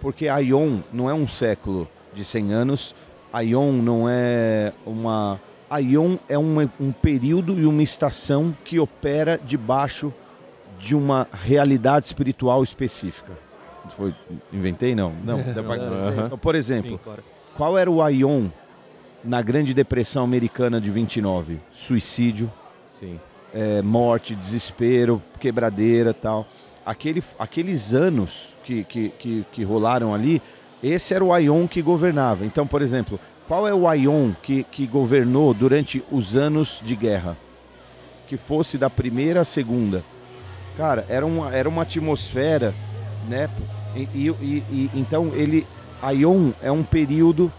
Porque 0.00 0.28
aion 0.28 0.80
não 0.92 1.10
é 1.10 1.14
um 1.14 1.26
século 1.26 1.88
de 2.14 2.24
100 2.24 2.52
anos, 2.52 2.94
aion 3.32 3.72
não 3.72 4.08
é 4.08 4.72
uma... 4.86 5.40
Aion 5.68 6.16
é 6.28 6.38
uma- 6.38 6.70
um 6.80 6.92
período 6.92 7.58
e 7.58 7.66
uma 7.66 7.82
estação 7.82 8.54
que 8.64 8.78
opera 8.78 9.40
debaixo 9.44 10.14
de 10.78 10.94
uma 10.94 11.26
realidade 11.32 12.06
espiritual 12.06 12.62
específica. 12.62 13.32
Foi, 13.96 14.14
inventei? 14.52 14.94
Não. 14.94 15.12
Não. 15.24 15.38
dá 15.42 15.62
pra-. 15.64 15.76
Então, 16.26 16.38
por 16.38 16.54
exemplo, 16.54 17.00
qual 17.56 17.76
era 17.76 17.90
o 17.90 18.00
Aion 18.00 18.46
na 19.24 19.42
Grande 19.42 19.74
Depressão 19.74 20.22
Americana 20.22 20.80
de 20.80 20.88
29? 20.88 21.58
Suicídio, 21.72 22.48
Sim. 23.00 23.18
É, 23.56 23.80
morte, 23.80 24.34
desespero, 24.34 25.22
quebradeira 25.40 26.12
tal. 26.12 26.46
Aquele, 26.84 27.22
aqueles 27.38 27.94
anos 27.94 28.52
que, 28.62 28.84
que, 28.84 29.08
que, 29.18 29.46
que 29.50 29.64
rolaram 29.64 30.14
ali, 30.14 30.42
esse 30.82 31.14
era 31.14 31.24
o 31.24 31.32
Aion 31.32 31.66
que 31.66 31.80
governava. 31.80 32.44
Então, 32.44 32.66
por 32.66 32.82
exemplo, 32.82 33.18
qual 33.48 33.66
é 33.66 33.72
o 33.74 33.88
Aion 33.88 34.32
que, 34.42 34.62
que 34.64 34.86
governou 34.86 35.54
durante 35.54 36.04
os 36.12 36.36
anos 36.36 36.82
de 36.84 36.94
guerra? 36.94 37.36
Que 38.28 38.36
fosse 38.36 38.76
da 38.76 38.90
primeira 38.90 39.40
à 39.40 39.44
segunda. 39.44 40.04
Cara, 40.76 41.06
era 41.08 41.24
uma, 41.24 41.54
era 41.54 41.68
uma 41.68 41.82
atmosfera, 41.82 42.74
né? 43.26 43.48
E, 43.94 44.00
e- 44.12 44.62
e- 44.70 44.90
então 44.94 45.32
ele. 45.34 45.66
Aion 46.02 46.50
é 46.62 46.70
um 46.70 46.82
período 46.82 47.50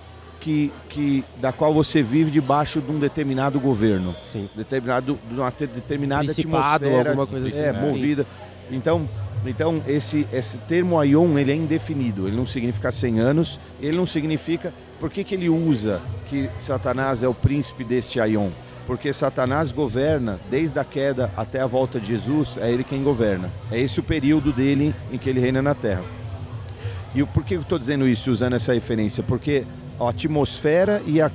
que, 0.47 0.71
que, 0.87 1.25
da 1.41 1.51
qual 1.51 1.73
você 1.73 2.01
vive 2.01 2.31
debaixo 2.31 2.79
de 2.79 2.89
um 2.89 2.97
determinado 2.97 3.59
governo 3.59 4.15
Sim. 4.31 4.49
determinado, 4.55 5.19
de 5.29 5.35
uma 5.37 5.51
te- 5.51 5.67
determinada 5.67 6.23
Principado, 6.23 6.85
atmosfera 6.85 7.09
alguma 7.09 7.27
coisa 7.27 7.47
assim. 7.49 7.59
é, 7.59 7.73
Sim. 7.73 7.79
movida. 7.81 8.25
Então, 8.71 9.09
então 9.45 9.83
esse, 9.85 10.25
esse 10.31 10.57
termo 10.59 10.97
Aion 10.97 11.37
ele 11.37 11.51
é 11.51 11.55
indefinido, 11.55 12.29
ele 12.29 12.37
não 12.37 12.45
significa 12.45 12.93
100 12.93 13.19
anos, 13.19 13.59
ele 13.81 13.97
não 13.97 14.05
significa. 14.05 14.73
Por 15.01 15.11
que, 15.11 15.21
que 15.25 15.35
ele 15.35 15.49
usa 15.49 15.99
que 16.27 16.49
Satanás 16.57 17.23
é 17.23 17.27
o 17.27 17.33
príncipe 17.33 17.83
deste 17.83 18.17
Aion? 18.17 18.51
Porque 18.85 19.11
Satanás 19.11 19.69
governa 19.73 20.39
desde 20.49 20.79
a 20.79 20.85
queda 20.85 21.29
até 21.35 21.59
a 21.59 21.67
volta 21.67 21.99
de 21.99 22.07
Jesus, 22.07 22.57
é 22.57 22.71
ele 22.71 22.85
quem 22.85 23.03
governa. 23.03 23.51
É 23.69 23.77
esse 23.77 23.99
o 23.99 24.03
período 24.03 24.53
dele 24.53 24.95
em 25.11 25.17
que 25.17 25.29
ele 25.29 25.41
reina 25.41 25.61
na 25.61 25.75
terra. 25.75 26.03
E 27.13 27.21
por 27.25 27.43
que 27.43 27.55
eu 27.55 27.61
estou 27.61 27.77
dizendo 27.77 28.07
isso, 28.07 28.31
usando 28.31 28.53
essa 28.53 28.73
referência? 28.73 29.21
Porque 29.21 29.65
a 29.99 30.09
atmosfera 30.09 31.01
e 31.05 31.21
a 31.21 31.31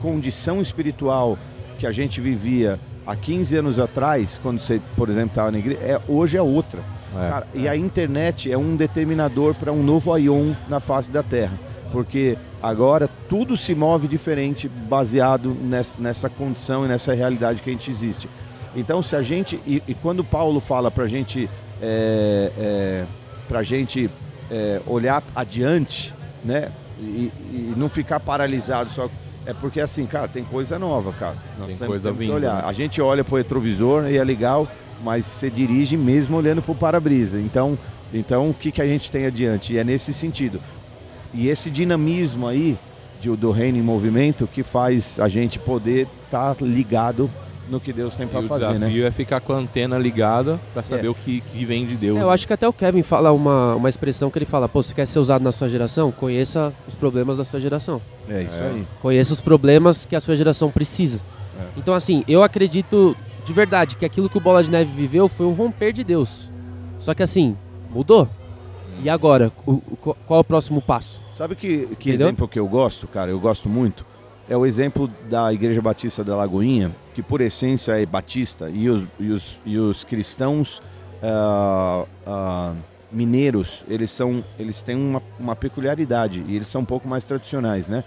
condição 0.00 0.60
espiritual 0.60 1.38
que 1.78 1.86
a 1.86 1.92
gente 1.92 2.20
vivia 2.20 2.78
há 3.06 3.16
15 3.16 3.56
anos 3.56 3.78
atrás, 3.78 4.38
quando 4.42 4.58
você, 4.58 4.80
por 4.96 5.08
exemplo, 5.08 5.30
estava 5.30 5.50
na 5.50 5.58
igreja, 5.58 5.80
é, 5.82 6.00
hoje 6.08 6.36
é 6.36 6.42
outra. 6.42 6.80
É. 7.14 7.28
Cara, 7.28 7.46
e 7.54 7.68
a 7.68 7.76
internet 7.76 8.50
é 8.50 8.56
um 8.56 8.76
determinador 8.76 9.54
para 9.54 9.72
um 9.72 9.82
novo 9.82 10.12
Aion 10.12 10.54
na 10.68 10.80
face 10.80 11.10
da 11.12 11.22
Terra. 11.22 11.58
Porque 11.90 12.38
agora 12.62 13.08
tudo 13.28 13.56
se 13.56 13.74
move 13.74 14.08
diferente 14.08 14.66
baseado 14.66 15.50
nessa, 15.50 15.98
nessa 16.00 16.28
condição 16.30 16.84
e 16.86 16.88
nessa 16.88 17.12
realidade 17.12 17.60
que 17.60 17.68
a 17.68 17.72
gente 17.72 17.90
existe. 17.90 18.28
Então, 18.74 19.02
se 19.02 19.14
a 19.14 19.20
gente. 19.20 19.60
E, 19.66 19.82
e 19.86 19.94
quando 19.94 20.24
Paulo 20.24 20.58
fala 20.60 20.90
para 20.90 21.04
a 21.04 21.08
gente. 21.08 21.48
É, 21.82 22.52
é, 22.56 23.04
pra 23.48 23.62
gente 23.62 24.08
é, 24.50 24.80
olhar 24.86 25.22
adiante, 25.34 26.14
né? 26.44 26.70
E, 27.02 27.32
e 27.50 27.74
não 27.76 27.88
ficar 27.88 28.20
paralisado 28.20 28.90
só. 28.90 29.08
É 29.44 29.52
porque 29.52 29.80
assim, 29.80 30.06
cara, 30.06 30.28
tem 30.28 30.44
coisa 30.44 30.78
nova, 30.78 31.12
cara. 31.12 31.36
Nós 31.58 31.66
Tem 31.68 31.76
temos, 31.76 31.88
coisa 31.88 32.08
temos 32.10 32.18
vindo, 32.20 32.34
olhar. 32.34 32.56
né? 32.56 32.62
A 32.64 32.72
gente 32.72 33.00
olha 33.02 33.24
pro 33.24 33.36
retrovisor 33.36 34.06
e 34.08 34.16
é 34.16 34.22
legal, 34.22 34.68
mas 35.02 35.26
você 35.26 35.50
dirige 35.50 35.96
mesmo 35.96 36.36
olhando 36.36 36.62
pro 36.62 36.74
para-brisa. 36.76 37.40
Então, 37.40 37.76
então 38.14 38.50
o 38.50 38.54
que, 38.54 38.70
que 38.70 38.80
a 38.80 38.86
gente 38.86 39.10
tem 39.10 39.26
adiante? 39.26 39.72
E 39.72 39.78
é 39.78 39.82
nesse 39.84 40.14
sentido. 40.14 40.60
E 41.34 41.48
esse 41.48 41.70
dinamismo 41.70 42.46
aí 42.46 42.78
de- 43.20 43.34
do 43.36 43.50
reino 43.50 43.78
em 43.78 43.82
movimento 43.82 44.46
que 44.46 44.62
faz 44.62 45.18
a 45.18 45.28
gente 45.28 45.58
poder 45.58 46.06
estar 46.26 46.54
ligado 46.60 47.28
no 47.70 47.80
que 47.80 47.92
Deus 47.92 48.14
tem 48.14 48.26
para 48.26 48.40
o 48.40 48.42
fazer, 48.46 48.66
né? 48.66 48.72
desafio 48.74 49.06
é 49.06 49.10
ficar 49.10 49.40
com 49.40 49.52
a 49.52 49.56
antena 49.56 49.96
ligada 49.98 50.58
pra 50.74 50.82
saber 50.82 51.06
É. 51.06 51.10
o 51.10 51.14
que, 51.14 51.40
que 51.40 51.64
vem 51.64 51.86
de 51.86 51.94
Deus. 51.96 52.18
É, 52.18 52.22
eu 52.22 52.30
acho 52.30 52.46
que 52.46 52.52
até 52.52 52.66
o 52.68 52.72
Kevin 52.72 53.02
fala 53.02 53.32
uma, 53.32 53.74
uma 53.76 53.88
expressão 53.88 54.30
que 54.30 54.38
ele 54.38 54.44
fala, 54.46 54.68
pô, 54.68 54.82
você 54.82 54.92
quer 54.94 55.06
ser 55.06 55.18
usado 55.18 55.42
na 55.42 55.52
sua 55.52 55.68
geração? 55.68 56.10
Conheça 56.12 56.72
os 56.86 56.94
problemas 56.94 57.36
da 57.36 57.44
sua 57.44 57.60
geração. 57.60 58.00
É 58.28 58.42
isso 58.42 58.54
É. 58.54 58.66
aí. 58.68 58.86
Conheça 59.00 59.32
os 59.32 59.40
problemas 59.40 60.04
que 60.04 60.14
a 60.16 60.20
sua 60.20 60.36
geração 60.36 60.70
precisa. 60.70 61.20
É. 61.58 61.64
Então, 61.76 61.94
assim, 61.94 62.24
eu 62.28 62.42
acredito 62.42 63.16
de 63.44 63.52
verdade 63.52 63.96
que 63.96 64.04
aquilo 64.04 64.28
que 64.28 64.36
o 64.38 64.40
Bola 64.40 64.62
de 64.62 64.70
Neve 64.70 64.90
viveu 64.94 65.28
foi 65.28 65.46
um 65.46 65.52
romper 65.52 65.92
de 65.92 66.04
Deus. 66.04 66.50
Só 66.98 67.14
que, 67.14 67.22
assim, 67.22 67.56
mudou. 67.90 68.28
E 69.02 69.08
agora? 69.08 69.50
O- 69.66 69.72
o- 69.72 69.96
qual 70.00 70.16
qual 70.26 70.38
é 70.38 70.40
o 70.42 70.44
próximo 70.44 70.80
passo? 70.80 71.20
Sabe 71.32 71.56
que, 71.56 71.86
que 71.98 72.10
Entendeu? 72.10 72.26
exemplo 72.28 72.46
que 72.46 72.58
eu 72.58 72.68
gosto, 72.68 73.08
cara? 73.08 73.30
Eu 73.30 73.40
gosto 73.40 73.68
muito. 73.68 74.04
É 74.48 74.56
o 74.56 74.66
exemplo 74.66 75.08
da 75.28 75.52
Igreja 75.52 75.80
Batista 75.80 76.24
da 76.24 76.36
Lagoinha, 76.36 76.90
que 77.14 77.22
por 77.22 77.40
essência 77.40 78.00
é 78.00 78.04
batista, 78.04 78.68
e 78.68 78.88
os, 78.88 79.04
e 79.18 79.30
os, 79.30 79.60
e 79.64 79.78
os 79.78 80.04
cristãos 80.04 80.82
ah, 81.22 82.04
ah, 82.26 82.74
mineiros, 83.10 83.84
eles, 83.88 84.10
são, 84.10 84.44
eles 84.58 84.82
têm 84.82 84.96
uma, 84.96 85.22
uma 85.38 85.54
peculiaridade, 85.54 86.44
e 86.48 86.56
eles 86.56 86.68
são 86.68 86.80
um 86.80 86.84
pouco 86.84 87.08
mais 87.08 87.24
tradicionais, 87.24 87.86
né? 87.86 88.02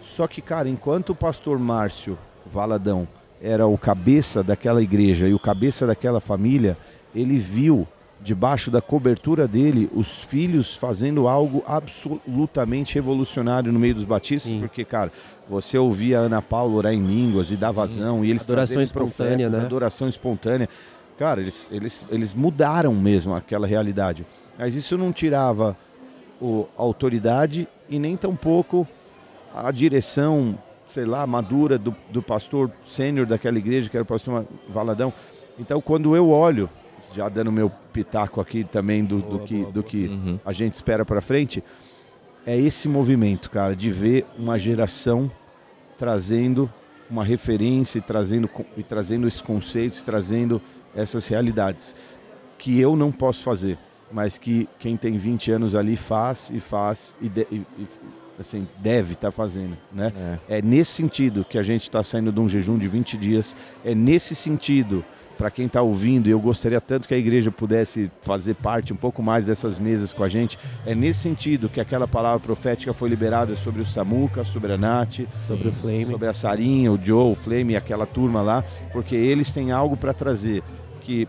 Só 0.00 0.26
que, 0.26 0.40
cara, 0.40 0.68
enquanto 0.68 1.10
o 1.10 1.14
pastor 1.14 1.58
Márcio 1.58 2.18
Valadão 2.46 3.06
era 3.40 3.66
o 3.66 3.78
cabeça 3.78 4.42
daquela 4.42 4.82
igreja 4.82 5.28
e 5.28 5.34
o 5.34 5.38
cabeça 5.38 5.86
daquela 5.86 6.20
família, 6.20 6.76
ele 7.14 7.38
viu 7.38 7.86
debaixo 8.22 8.70
da 8.70 8.82
cobertura 8.82 9.48
dele 9.48 9.90
os 9.94 10.22
filhos 10.22 10.76
fazendo 10.76 11.26
algo 11.26 11.64
absolutamente 11.66 12.94
revolucionário 12.94 13.72
no 13.72 13.78
meio 13.78 13.94
dos 13.94 14.04
batistas, 14.04 14.52
Sim. 14.52 14.60
porque, 14.60 14.84
cara, 14.84 15.10
você 15.50 15.76
ouvia 15.76 16.20
a 16.20 16.22
Ana 16.22 16.40
Paula 16.40 16.74
orar 16.76 16.92
em 16.94 17.04
línguas 17.04 17.50
e 17.50 17.56
dar 17.56 17.72
vazão, 17.72 18.24
e 18.24 18.30
eles 18.30 18.42
Adoração 18.44 18.80
espontânea, 18.80 19.36
profetas, 19.36 19.58
né? 19.58 19.64
adoração 19.66 20.08
espontânea. 20.08 20.68
Cara, 21.18 21.40
eles, 21.40 21.68
eles, 21.72 22.04
eles 22.08 22.32
mudaram 22.32 22.94
mesmo 22.94 23.34
aquela 23.34 23.66
realidade. 23.66 24.24
Mas 24.56 24.74
isso 24.74 24.96
não 24.96 25.12
tirava 25.12 25.76
o, 26.40 26.66
a 26.78 26.82
autoridade 26.82 27.66
e 27.88 27.98
nem 27.98 28.16
tampouco 28.16 28.86
a 29.54 29.70
direção, 29.72 30.56
sei 30.88 31.04
lá, 31.04 31.26
madura 31.26 31.76
do, 31.76 31.94
do 32.10 32.22
pastor 32.22 32.70
sênior 32.86 33.26
daquela 33.26 33.58
igreja, 33.58 33.90
que 33.90 33.96
era 33.96 34.04
o 34.04 34.06
pastor 34.06 34.46
Valadão. 34.68 35.12
Então, 35.58 35.80
quando 35.80 36.14
eu 36.16 36.30
olho, 36.30 36.70
já 37.14 37.28
dando 37.28 37.50
meu 37.50 37.70
pitaco 37.92 38.40
aqui 38.40 38.62
também 38.64 39.04
do, 39.04 39.18
do 39.20 39.40
que, 39.40 39.64
do 39.64 39.82
que 39.82 40.06
Uhum. 40.06 40.38
a 40.44 40.52
gente 40.52 40.74
espera 40.74 41.04
para 41.04 41.20
frente, 41.20 41.62
é 42.46 42.56
esse 42.56 42.88
movimento, 42.88 43.50
cara, 43.50 43.76
de 43.76 43.90
ver 43.90 44.24
uma 44.38 44.58
geração 44.58 45.30
trazendo 46.00 46.72
uma 47.10 47.22
referência 47.22 47.98
e 47.98 48.00
trazendo, 48.00 48.48
e 48.74 48.82
trazendo 48.82 49.28
esses 49.28 49.42
conceitos, 49.42 50.00
trazendo 50.00 50.62
essas 50.96 51.28
realidades 51.28 51.94
que 52.56 52.80
eu 52.80 52.96
não 52.96 53.12
posso 53.12 53.42
fazer, 53.42 53.76
mas 54.10 54.38
que 54.38 54.66
quem 54.78 54.96
tem 54.96 55.18
20 55.18 55.52
anos 55.52 55.74
ali 55.74 55.94
faz 55.96 56.50
e 56.54 56.58
faz 56.58 57.18
e, 57.20 57.28
de- 57.28 57.46
e- 57.52 57.66
e, 57.78 57.86
assim, 58.38 58.66
deve 58.78 59.12
estar 59.12 59.30
fazendo, 59.30 59.76
né? 59.92 60.10
É. 60.48 60.58
É 60.58 60.62
nesse 60.62 60.92
sentido 60.92 61.44
que 61.44 61.58
a 61.58 61.62
gente 61.62 61.82
está 61.82 62.02
saindo 62.02 62.32
de 62.32 62.40
um 62.40 62.48
jejum 62.48 62.78
de 62.78 62.88
20 62.88 63.18
dias. 63.18 63.54
É 63.84 63.94
nesse 63.94 64.34
sentido, 64.34 65.04
para 65.40 65.50
quem 65.50 65.64
está 65.64 65.80
ouvindo, 65.80 66.26
e 66.28 66.30
eu 66.32 66.38
gostaria 66.38 66.82
tanto 66.82 67.08
que 67.08 67.14
a 67.14 67.16
igreja 67.16 67.50
pudesse 67.50 68.10
fazer 68.20 68.52
parte 68.52 68.92
um 68.92 68.96
pouco 68.96 69.22
mais 69.22 69.42
dessas 69.46 69.78
mesas 69.78 70.12
com 70.12 70.22
a 70.22 70.28
gente. 70.28 70.58
É 70.84 70.94
nesse 70.94 71.20
sentido 71.20 71.66
que 71.70 71.80
aquela 71.80 72.06
palavra 72.06 72.38
profética 72.38 72.92
foi 72.92 73.08
liberada 73.08 73.56
sobre 73.56 73.80
o 73.80 73.86
Samuca, 73.86 74.44
sobre 74.44 74.74
a 74.74 74.76
Nath, 74.76 75.20
Sobre 75.46 75.68
o 75.68 75.72
Flame. 75.72 76.04
sobre 76.04 76.28
a 76.28 76.34
Sarinha, 76.34 76.92
o 76.92 77.00
Joe, 77.02 77.32
o 77.32 77.34
Flame 77.34 77.72
e 77.72 77.76
aquela 77.76 78.04
turma 78.04 78.42
lá, 78.42 78.62
porque 78.92 79.16
eles 79.16 79.50
têm 79.50 79.72
algo 79.72 79.96
para 79.96 80.12
trazer 80.12 80.62
que 81.00 81.26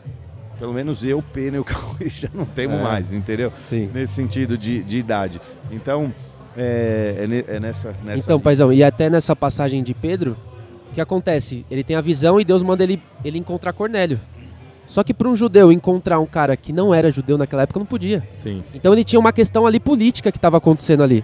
pelo 0.59 0.73
menos 0.73 1.05
eu, 1.05 1.23
Pena 1.23 1.55
e 1.55 1.59
o 1.61 1.63
Cauê 1.65 2.09
já 2.09 2.27
não 2.33 2.43
temos 2.43 2.79
É. 2.79 2.83
mais, 2.83 3.13
entendeu? 3.13 3.53
Sim. 3.69 3.89
Nesse 3.93 4.11
sentido 4.13 4.57
de, 4.57 4.83
de 4.83 4.97
idade. 4.97 5.39
Então, 5.71 6.13
é, 6.57 7.45
é 7.47 7.55
é 7.55 7.59
nessa, 7.61 7.95
nessa. 8.03 8.19
Então, 8.25 8.41
paizão, 8.41 8.73
e 8.73 8.83
até 8.83 9.09
nessa 9.09 9.33
passagem 9.37 9.81
de 9.81 9.93
Pedro, 9.93 10.35
o 10.91 10.93
que 10.93 11.01
acontece? 11.01 11.65
Ele 11.71 11.83
tem 11.85 11.95
a 11.95 12.01
visão 12.01 12.39
e 12.39 12.43
Deus 12.43 12.61
manda 12.61 12.83
ele, 12.83 13.01
ele 13.23 13.37
encontrar 13.37 13.71
Cornélio. 13.71 14.19
Só 14.87 15.05
que 15.05 15.13
para 15.13 15.29
um 15.29 15.35
judeu 15.37 15.71
encontrar 15.71 16.19
um 16.19 16.25
cara 16.25 16.57
que 16.57 16.73
não 16.73 16.93
era 16.93 17.09
judeu 17.09 17.37
naquela 17.37 17.61
época 17.61 17.79
não 17.79 17.85
podia. 17.85 18.27
Sim. 18.33 18.61
Então 18.75 18.91
ele 18.91 19.05
tinha 19.05 19.19
uma 19.19 19.31
questão 19.31 19.65
ali 19.65 19.79
política 19.79 20.33
que 20.33 20.37
estava 20.37 20.57
acontecendo 20.57 21.01
ali. 21.01 21.23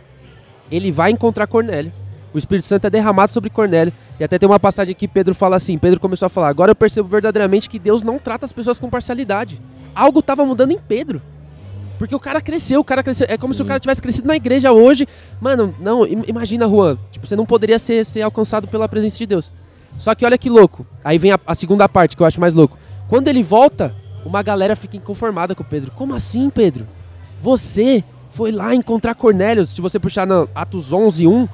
Ele 0.71 0.89
vai 0.89 1.11
encontrar 1.11 1.47
Cornélio. 1.47 1.91
O 2.33 2.37
Espírito 2.37 2.65
Santo 2.65 2.87
é 2.87 2.89
derramado 2.89 3.33
sobre 3.33 3.49
Cornélio. 3.49 3.91
E 4.17 4.23
até 4.23 4.39
tem 4.39 4.47
uma 4.47 4.59
passagem 4.59 4.95
que 4.95 5.05
Pedro 5.05 5.35
fala 5.35 5.57
assim: 5.57 5.77
Pedro 5.77 5.99
começou 5.99 6.27
a 6.27 6.29
falar, 6.29 6.47
agora 6.47 6.71
eu 6.71 6.75
percebo 6.75 7.09
verdadeiramente 7.09 7.69
que 7.69 7.77
Deus 7.77 8.03
não 8.03 8.17
trata 8.17 8.45
as 8.45 8.53
pessoas 8.53 8.79
com 8.79 8.89
parcialidade. 8.89 9.59
Algo 9.93 10.19
estava 10.19 10.45
mudando 10.45 10.71
em 10.71 10.79
Pedro. 10.79 11.21
Porque 11.97 12.13
o 12.15 12.19
cara 12.19 12.39
cresceu, 12.41 12.79
o 12.79 12.83
cara 12.83 13.01
cresceu. 13.01 13.25
É 13.29 13.37
como 13.37 13.53
se 13.53 13.61
o 13.61 13.65
cara 13.65 13.79
tivesse 13.79 14.01
crescido 14.01 14.27
na 14.27 14.35
igreja 14.35 14.71
hoje. 14.71 15.07
Mano, 15.41 15.73
não, 15.79 16.05
im- 16.05 16.23
imagina, 16.27 16.67
Juan. 16.67 16.97
Tipo, 17.11 17.25
você 17.25 17.35
não 17.35 17.45
poderia 17.45 17.79
ser, 17.79 18.05
ser 18.05 18.21
alcançado 18.21 18.67
pela 18.67 18.87
presença 18.87 19.17
de 19.17 19.25
Deus. 19.25 19.51
Só 19.97 20.13
que 20.13 20.23
olha 20.25 20.37
que 20.37 20.49
louco. 20.49 20.85
Aí 21.03 21.17
vem 21.17 21.31
a, 21.31 21.39
a 21.47 21.55
segunda 21.55 21.89
parte 21.89 22.15
que 22.15 22.21
eu 22.21 22.27
acho 22.27 22.39
mais 22.39 22.53
louco. 22.53 22.77
Quando 23.09 23.27
ele 23.29 23.41
volta, 23.41 23.95
uma 24.23 24.43
galera 24.43 24.75
fica 24.75 24.95
inconformada 24.97 25.55
com 25.55 25.63
o 25.63 25.65
Pedro. 25.65 25.91
Como 25.95 26.13
assim, 26.13 26.49
Pedro? 26.51 26.85
Você 27.41 28.03
foi 28.29 28.51
lá 28.51 28.75
encontrar 28.75 29.15
Cornélio. 29.15 29.65
Se 29.65 29.81
você 29.81 29.99
puxar 29.99 30.27
na 30.27 30.47
Atos 30.53 30.93
11, 30.93 31.25
1, 31.25 31.47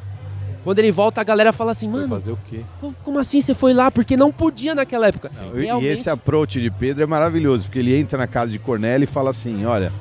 quando 0.64 0.80
ele 0.80 0.91
volta, 0.91 1.22
a 1.22 1.24
galera 1.24 1.53
fala 1.53 1.72
assim, 1.72 1.88
mano, 1.88 2.07
fazer 2.10 2.32
o 2.32 2.40
quê? 2.49 2.61
co- 2.82 2.94
como 3.03 3.20
assim 3.20 3.40
você 3.41 3.53
foi 3.53 3.74
lá? 3.74 3.90
Porque 3.91 4.15
não 4.18 4.32
podia 4.32 4.74
naquela 4.76 5.07
época. 5.07 5.30
E 5.56 5.61
Realmente- 5.61 5.88
esse 5.91 6.10
approach 6.10 6.60
de 6.60 6.70
Pedro 6.70 7.03
é 7.03 7.06
maravilhoso, 7.06 7.64
porque 7.65 7.80
ele 7.80 7.95
entra 7.98 8.18
na 8.18 8.28
casa 8.28 8.52
de 8.52 8.60
Cornélio 8.60 9.03
e 9.03 9.07
fala 9.07 9.30
assim: 9.30 9.65
olha, 9.65 9.91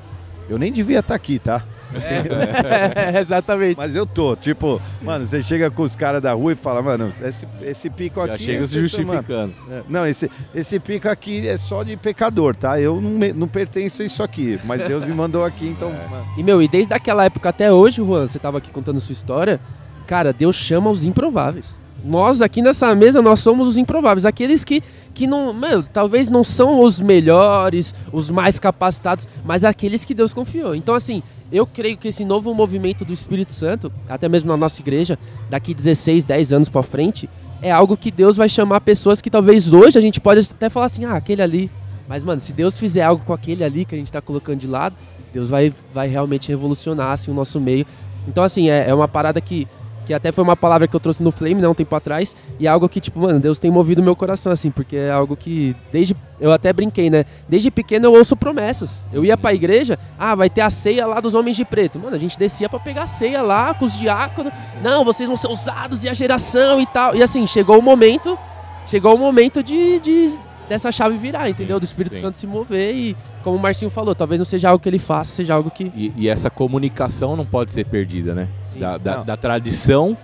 eu 0.48 0.58
nem 0.58 0.72
devia 0.72 1.00
estar 1.00 1.14
aqui, 1.14 1.38
tá? 1.38 1.62
Assim, 1.94 2.14
É, 3.14 3.20
exatamente. 3.20 3.76
Mas 3.76 3.94
eu 3.94 4.06
tô, 4.06 4.34
tipo, 4.34 4.80
mano, 5.02 5.26
você 5.26 5.42
chega 5.42 5.70
com 5.70 5.82
os 5.82 5.94
caras 5.94 6.22
da 6.22 6.32
rua 6.32 6.52
e 6.52 6.54
fala, 6.56 6.80
mano, 6.80 7.12
esse, 7.22 7.46
esse 7.62 7.90
pico 7.90 8.26
Já 8.26 8.34
aqui. 8.34 8.44
chega 8.44 8.64
é 8.64 8.66
se 8.66 8.80
justificando. 8.80 9.22
mano, 9.28 9.54
é, 9.70 9.82
Não, 9.88 10.06
esse, 10.06 10.30
esse 10.54 10.80
pico 10.80 11.08
aqui 11.08 11.46
é 11.46 11.56
só 11.58 11.82
de 11.82 11.96
pecador, 11.96 12.54
tá? 12.56 12.80
Eu 12.80 13.00
não, 13.00 13.10
me- 13.10 13.32
não 13.32 13.46
pertenço 13.46 14.00
a 14.02 14.04
isso 14.06 14.22
aqui, 14.22 14.58
mas 14.64 14.80
Deus 14.86 15.04
me 15.04 15.12
mandou 15.12 15.44
aqui, 15.44 15.68
então. 15.68 15.90
mano. 16.10 16.26
E, 16.38 16.42
meu, 16.42 16.62
e 16.62 16.68
desde 16.68 16.94
aquela 16.94 17.24
época 17.26 17.50
até 17.50 17.70
hoje, 17.70 17.96
Juan, 17.96 18.26
você 18.26 18.38
tava 18.38 18.56
aqui 18.58 18.70
contando 18.70 18.98
sua 19.00 19.12
história, 19.12 19.60
cara, 20.06 20.32
Deus 20.32 20.56
chama 20.56 20.88
os 20.90 21.04
improváveis. 21.04 21.66
Nós 22.04 22.42
aqui 22.42 22.60
nessa 22.60 22.94
mesa, 22.94 23.22
nós 23.22 23.40
somos 23.40 23.68
os 23.68 23.76
improváveis. 23.76 24.26
Aqueles 24.26 24.64
que, 24.64 24.82
que 25.14 25.26
não, 25.26 25.52
meu, 25.52 25.82
talvez 25.82 26.28
não 26.28 26.42
são 26.42 26.80
os 26.80 27.00
melhores, 27.00 27.94
os 28.12 28.30
mais 28.30 28.58
capacitados, 28.58 29.28
mas 29.44 29.64
aqueles 29.64 30.04
que 30.04 30.14
Deus 30.14 30.32
confiou. 30.32 30.74
Então, 30.74 30.94
assim, 30.94 31.22
eu 31.52 31.66
creio 31.66 31.96
que 31.96 32.08
esse 32.08 32.24
novo 32.24 32.52
movimento 32.54 33.04
do 33.04 33.12
Espírito 33.12 33.52
Santo, 33.52 33.92
até 34.08 34.28
mesmo 34.28 34.48
na 34.48 34.56
nossa 34.56 34.80
igreja, 34.80 35.18
daqui 35.50 35.74
16, 35.74 36.24
10 36.24 36.52
anos 36.52 36.68
pra 36.68 36.82
frente, 36.82 37.28
é 37.60 37.70
algo 37.70 37.96
que 37.96 38.10
Deus 38.10 38.36
vai 38.36 38.48
chamar 38.48 38.80
pessoas 38.80 39.20
que 39.20 39.30
talvez 39.30 39.72
hoje 39.72 39.96
a 39.96 40.00
gente 40.00 40.20
pode 40.20 40.40
até 40.40 40.68
falar 40.68 40.86
assim, 40.86 41.04
ah, 41.04 41.14
aquele 41.14 41.42
ali. 41.42 41.70
Mas, 42.08 42.24
mano, 42.24 42.40
se 42.40 42.52
Deus 42.52 42.76
fizer 42.78 43.02
algo 43.02 43.24
com 43.24 43.32
aquele 43.32 43.62
ali 43.62 43.84
que 43.84 43.94
a 43.94 43.98
gente 43.98 44.10
tá 44.10 44.20
colocando 44.20 44.58
de 44.58 44.66
lado, 44.66 44.96
Deus 45.32 45.48
vai, 45.48 45.72
vai 45.94 46.08
realmente 46.08 46.48
revolucionar 46.48 47.10
assim, 47.10 47.30
o 47.30 47.34
nosso 47.34 47.60
meio. 47.60 47.86
Então, 48.26 48.42
assim, 48.42 48.68
é, 48.68 48.88
é 48.88 48.94
uma 48.94 49.06
parada 49.06 49.40
que, 49.40 49.68
que 50.06 50.12
até 50.12 50.32
foi 50.32 50.42
uma 50.42 50.56
palavra 50.56 50.86
que 50.88 50.94
eu 50.94 51.00
trouxe 51.00 51.22
no 51.22 51.30
Flame, 51.30 51.56
né, 51.56 51.68
um 51.68 51.74
tempo 51.74 51.94
atrás, 51.94 52.34
e 52.58 52.66
é 52.66 52.70
algo 52.70 52.88
que, 52.88 53.00
tipo, 53.00 53.20
mano, 53.20 53.38
Deus 53.38 53.58
tem 53.58 53.70
movido 53.70 54.02
meu 54.02 54.16
coração, 54.16 54.52
assim, 54.52 54.70
porque 54.70 54.96
é 54.96 55.10
algo 55.10 55.36
que, 55.36 55.76
desde, 55.92 56.16
eu 56.40 56.52
até 56.52 56.72
brinquei, 56.72 57.08
né, 57.08 57.24
desde 57.48 57.70
pequeno 57.70 58.06
eu 58.06 58.12
ouço 58.12 58.36
promessas. 58.36 59.02
Eu 59.12 59.24
ia 59.24 59.36
pra 59.36 59.54
igreja, 59.54 59.98
ah, 60.18 60.34
vai 60.34 60.50
ter 60.50 60.60
a 60.60 60.70
ceia 60.70 61.06
lá 61.06 61.20
dos 61.20 61.34
homens 61.34 61.56
de 61.56 61.64
preto. 61.64 61.98
Mano, 61.98 62.16
a 62.16 62.18
gente 62.18 62.38
descia 62.38 62.68
pra 62.68 62.78
pegar 62.78 63.04
a 63.04 63.06
ceia 63.06 63.42
lá 63.42 63.74
com 63.74 63.84
os 63.84 63.96
diáconos, 63.96 64.52
não, 64.82 65.04
vocês 65.04 65.28
vão 65.28 65.36
ser 65.36 65.48
usados 65.48 66.04
e 66.04 66.08
a 66.08 66.14
geração 66.14 66.80
e 66.80 66.86
tal. 66.86 67.14
E 67.14 67.22
assim, 67.22 67.46
chegou 67.46 67.78
o 67.78 67.82
momento, 67.82 68.38
chegou 68.86 69.14
o 69.14 69.18
momento 69.18 69.62
de, 69.62 70.00
de 70.00 70.38
dessa 70.68 70.90
chave 70.92 71.16
virar, 71.18 71.48
entendeu? 71.48 71.78
Do 71.80 71.84
Espírito 71.84 72.16
sim. 72.16 72.20
Santo 72.22 72.36
se 72.36 72.46
mover 72.46 72.94
e, 72.94 73.16
como 73.42 73.56
o 73.56 73.60
Marcinho 73.60 73.90
falou, 73.90 74.14
talvez 74.14 74.38
não 74.38 74.44
seja 74.44 74.68
algo 74.70 74.82
que 74.82 74.88
ele 74.88 74.98
faça, 74.98 75.32
seja 75.32 75.54
algo 75.54 75.70
que... 75.70 75.84
E, 75.94 76.12
e 76.16 76.28
essa 76.28 76.48
comunicação 76.50 77.36
não 77.36 77.44
pode 77.46 77.72
ser 77.72 77.84
perdida, 77.84 78.34
né? 78.34 78.48
Sim. 78.72 78.78
Da, 78.80 78.96
da, 78.98 79.16
da 79.22 79.36
tradição 79.36 80.16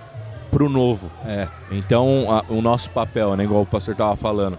pro 0.51 0.69
novo. 0.69 1.11
É. 1.27 1.47
Então, 1.71 2.27
a- 2.31 2.45
o 2.53 2.63
nosso 2.63 2.89
papel, 2.91 3.37
né, 3.37 3.45
igual 3.45 3.63
o 3.63 3.67
pastor 3.67 3.95
tava 3.95 4.17
falando, 4.17 4.59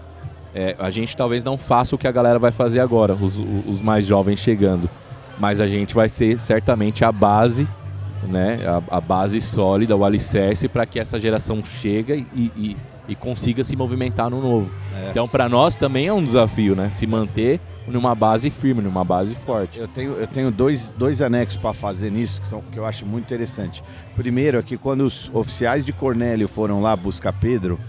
é, 0.54 0.76
a 0.78 0.90
gente 0.90 1.16
talvez 1.16 1.42
não 1.42 1.58
faça 1.58 1.94
o 1.94 1.98
que 1.98 2.06
a 2.06 2.12
galera 2.12 2.38
vai 2.38 2.52
fazer 2.52 2.80
agora, 2.80 3.14
os, 3.14 3.38
o- 3.38 3.64
os 3.68 3.82
mais 3.82 4.06
jovens 4.06 4.38
chegando. 4.38 4.88
Mas 5.38 5.60
a 5.60 5.66
gente 5.66 5.94
vai 5.94 6.08
ser 6.08 6.38
certamente 6.38 7.04
a 7.04 7.10
base, 7.10 7.66
né? 8.28 8.58
A, 8.90 8.98
a 8.98 9.00
base 9.00 9.40
sólida, 9.40 9.96
o 9.96 10.04
alicerce 10.04 10.68
para 10.68 10.84
que 10.84 11.00
essa 11.00 11.18
geração 11.18 11.64
chegue 11.64 12.26
e, 12.34 12.52
e, 12.56 12.76
e 13.10 13.16
consiga 13.16 13.64
se 13.64 13.74
movimentar 13.74 14.30
no 14.30 14.40
novo. 14.40 14.70
É. 14.94 15.10
Então, 15.10 15.26
para 15.26 15.48
nós 15.48 15.74
também 15.74 16.06
é 16.06 16.12
um 16.12 16.22
desafio, 16.22 16.76
né? 16.76 16.90
Se 16.92 17.08
manter 17.08 17.60
numa 17.88 18.14
base 18.14 18.50
firme, 18.50 18.80
numa 18.80 19.04
base 19.04 19.34
forte. 19.34 19.80
Eu 19.80 19.88
tenho, 19.88 20.12
eu 20.12 20.26
tenho 20.28 20.50
dois, 20.52 20.90
dois 20.96 21.20
anexos 21.20 21.60
para 21.60 21.74
fazer 21.74 22.12
nisso 22.12 22.40
que, 22.40 22.46
são, 22.46 22.62
que 22.62 22.78
eu 22.78 22.86
acho 22.86 23.04
muito 23.04 23.24
interessante. 23.24 23.82
Primeiro 24.14 24.58
é 24.58 24.62
que 24.62 24.76
quando 24.76 25.00
os 25.00 25.28
oficiais 25.34 25.84
de 25.84 25.92
Cornélio 25.92 26.46
foram 26.46 26.80
lá 26.80 26.94
buscar 26.94 27.32
Pedro, 27.32 27.80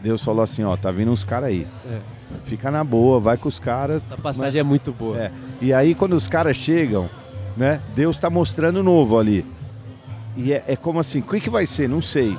Deus 0.00 0.20
falou 0.20 0.42
assim, 0.42 0.64
ó, 0.64 0.76
tá 0.76 0.90
vindo 0.90 1.12
uns 1.12 1.22
caras 1.22 1.50
aí. 1.50 1.64
É. 1.88 2.00
Fica 2.44 2.68
na 2.68 2.82
boa, 2.82 3.20
vai 3.20 3.36
com 3.36 3.48
os 3.48 3.60
caras. 3.60 4.02
A 4.10 4.16
passagem 4.16 4.58
é 4.58 4.64
muito 4.64 4.92
boa. 4.92 5.16
É. 5.16 5.30
E 5.62 5.72
aí 5.72 5.94
quando 5.94 6.14
os 6.14 6.26
caras 6.26 6.56
chegam, 6.56 7.08
né, 7.56 7.80
Deus 7.94 8.16
tá 8.16 8.28
mostrando 8.28 8.80
o 8.80 8.82
novo 8.82 9.16
ali. 9.16 9.46
E 10.36 10.52
é, 10.52 10.64
é 10.66 10.74
como 10.74 10.98
assim, 10.98 11.20
o 11.20 11.22
que, 11.22 11.40
que 11.40 11.50
vai 11.50 11.66
ser? 11.66 11.88
Não 11.88 12.02
sei. 12.02 12.36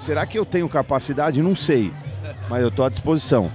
Será 0.00 0.24
que 0.24 0.38
eu 0.38 0.46
tenho 0.46 0.68
capacidade? 0.68 1.42
Não 1.42 1.54
sei. 1.54 1.92
Mas 2.48 2.62
eu 2.62 2.70
tô 2.70 2.82
à 2.82 2.88
disposição. 2.88 3.52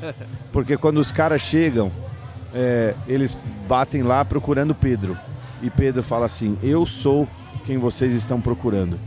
Porque 0.54 0.78
quando 0.78 1.00
os 1.00 1.12
caras 1.12 1.42
chegam, 1.42 1.92
é, 2.54 2.94
eles 3.08 3.38
batem 3.68 4.04
lá 4.04 4.24
procurando 4.24 4.74
Pedro. 4.74 5.18
E 5.62 5.70
Pedro 5.70 6.04
fala 6.04 6.28
assim: 6.28 6.58
Eu 6.62 6.86
sou 6.86 7.28
quem 7.66 7.78
vocês 7.78 8.14
estão 8.14 8.40
procurando. 8.40 9.00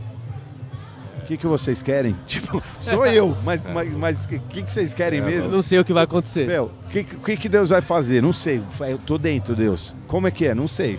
O 1.21 1.25
que, 1.29 1.37
que 1.37 1.47
vocês 1.47 1.81
querem? 1.81 2.15
Tipo, 2.27 2.61
sou 2.79 3.05
eu, 3.05 3.33
mas 3.45 3.61
o 3.61 3.69
mas, 3.69 3.93
mas 3.93 4.25
que, 4.25 4.39
que 4.39 4.71
vocês 4.71 4.93
querem 4.93 5.19
É, 5.19 5.23
mesmo? 5.23 5.51
Não 5.51 5.61
sei 5.61 5.79
o 5.79 5.85
que 5.85 5.93
vai 5.93 6.03
acontecer. 6.03 6.47
Meu, 6.47 6.71
o 6.85 6.89
que, 6.89 7.03
que, 7.03 7.37
que 7.37 7.49
Deus 7.49 7.69
vai 7.69 7.81
fazer? 7.81 8.21
Não 8.21 8.33
sei. 8.33 8.61
Eu 8.81 8.97
tô 8.97 9.17
dentro, 9.17 9.55
Deus. 9.55 9.95
Como 10.07 10.27
é 10.27 10.31
que 10.31 10.45
é? 10.45 10.53
Não 10.53 10.67
sei. 10.67 10.97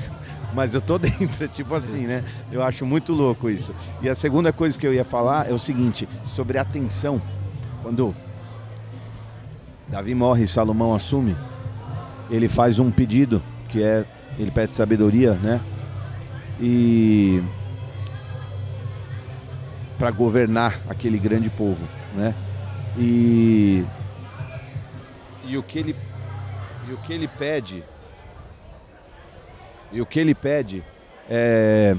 Mas 0.52 0.74
eu 0.74 0.80
tô 0.80 0.98
dentro, 0.98 1.46
tipo 1.48 1.74
assim, 1.74 2.06
né? 2.06 2.24
Eu 2.50 2.62
acho 2.62 2.84
muito 2.84 3.12
louco 3.12 3.48
isso. 3.48 3.74
E 4.02 4.08
a 4.08 4.14
segunda 4.14 4.52
coisa 4.52 4.78
que 4.78 4.86
eu 4.86 4.94
ia 4.94 5.04
falar 5.04 5.48
é 5.48 5.52
o 5.52 5.58
seguinte, 5.58 6.08
sobre 6.24 6.58
atenção. 6.58 7.20
Quando 7.82 8.14
Davi 9.88 10.14
morre 10.14 10.44
e 10.44 10.48
Salomão 10.48 10.94
assume, 10.94 11.36
ele 12.30 12.48
faz 12.48 12.78
um 12.78 12.90
pedido, 12.90 13.42
que 13.68 13.82
é, 13.82 14.04
ele 14.38 14.50
pede 14.50 14.74
sabedoria, 14.74 15.34
né? 15.34 15.60
E 16.60 17.42
para 19.98 20.10
governar 20.10 20.80
aquele 20.88 21.18
grande 21.18 21.50
povo, 21.50 21.82
né? 22.14 22.34
E 22.96 23.84
e 25.44 25.58
o 25.58 25.62
que 25.62 25.78
ele 25.78 25.96
e 26.88 26.92
o 26.92 26.96
que 26.98 27.12
ele 27.12 27.26
pede 27.26 27.82
e 29.92 30.00
o 30.00 30.06
que 30.06 30.20
ele 30.20 30.34
pede 30.34 30.84
é, 31.28 31.96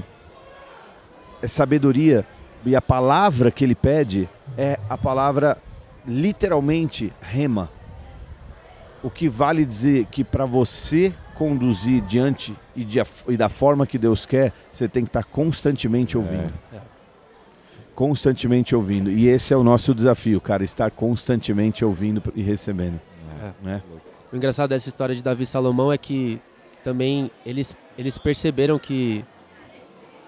é 1.40 1.46
sabedoria. 1.46 2.26
E 2.64 2.76
a 2.76 2.82
palavra 2.82 3.50
que 3.50 3.64
ele 3.64 3.74
pede 3.74 4.28
é 4.56 4.78
a 4.88 4.96
palavra 4.96 5.58
literalmente 6.06 7.12
rema. 7.20 7.70
O 9.02 9.10
que 9.10 9.28
vale 9.28 9.64
dizer 9.64 10.06
que 10.06 10.22
para 10.22 10.44
você 10.44 11.12
conduzir 11.34 12.02
diante 12.02 12.54
e, 12.76 12.84
de, 12.84 13.02
e 13.26 13.36
da 13.36 13.48
forma 13.48 13.86
que 13.86 13.98
Deus 13.98 14.24
quer 14.24 14.52
você 14.70 14.86
tem 14.86 15.02
que 15.02 15.08
estar 15.08 15.24
constantemente 15.24 16.16
ouvindo. 16.16 16.52
É. 16.72 16.80
constantemente 17.94 18.76
ouvindo. 18.76 19.10
E 19.10 19.28
esse 19.28 19.52
é 19.52 19.56
o 19.56 19.64
nosso 19.64 19.94
desafio 19.94 20.40
cara 20.40 20.62
estar 20.62 20.90
constantemente 20.90 21.84
ouvindo 21.84 22.22
e 22.34 22.42
recebendo. 22.42 23.00
Né? 23.60 23.82
O 24.32 24.36
engraçado 24.36 24.70
dessa 24.70 24.88
história 24.88 25.14
de 25.14 25.22
Davi 25.22 25.42
e 25.42 25.46
Salomão 25.46 25.92
é 25.92 25.98
que 25.98 26.40
também 26.82 27.30
eles, 27.44 27.76
eles 27.96 28.18
perceberam 28.18 28.78
que, 28.78 29.24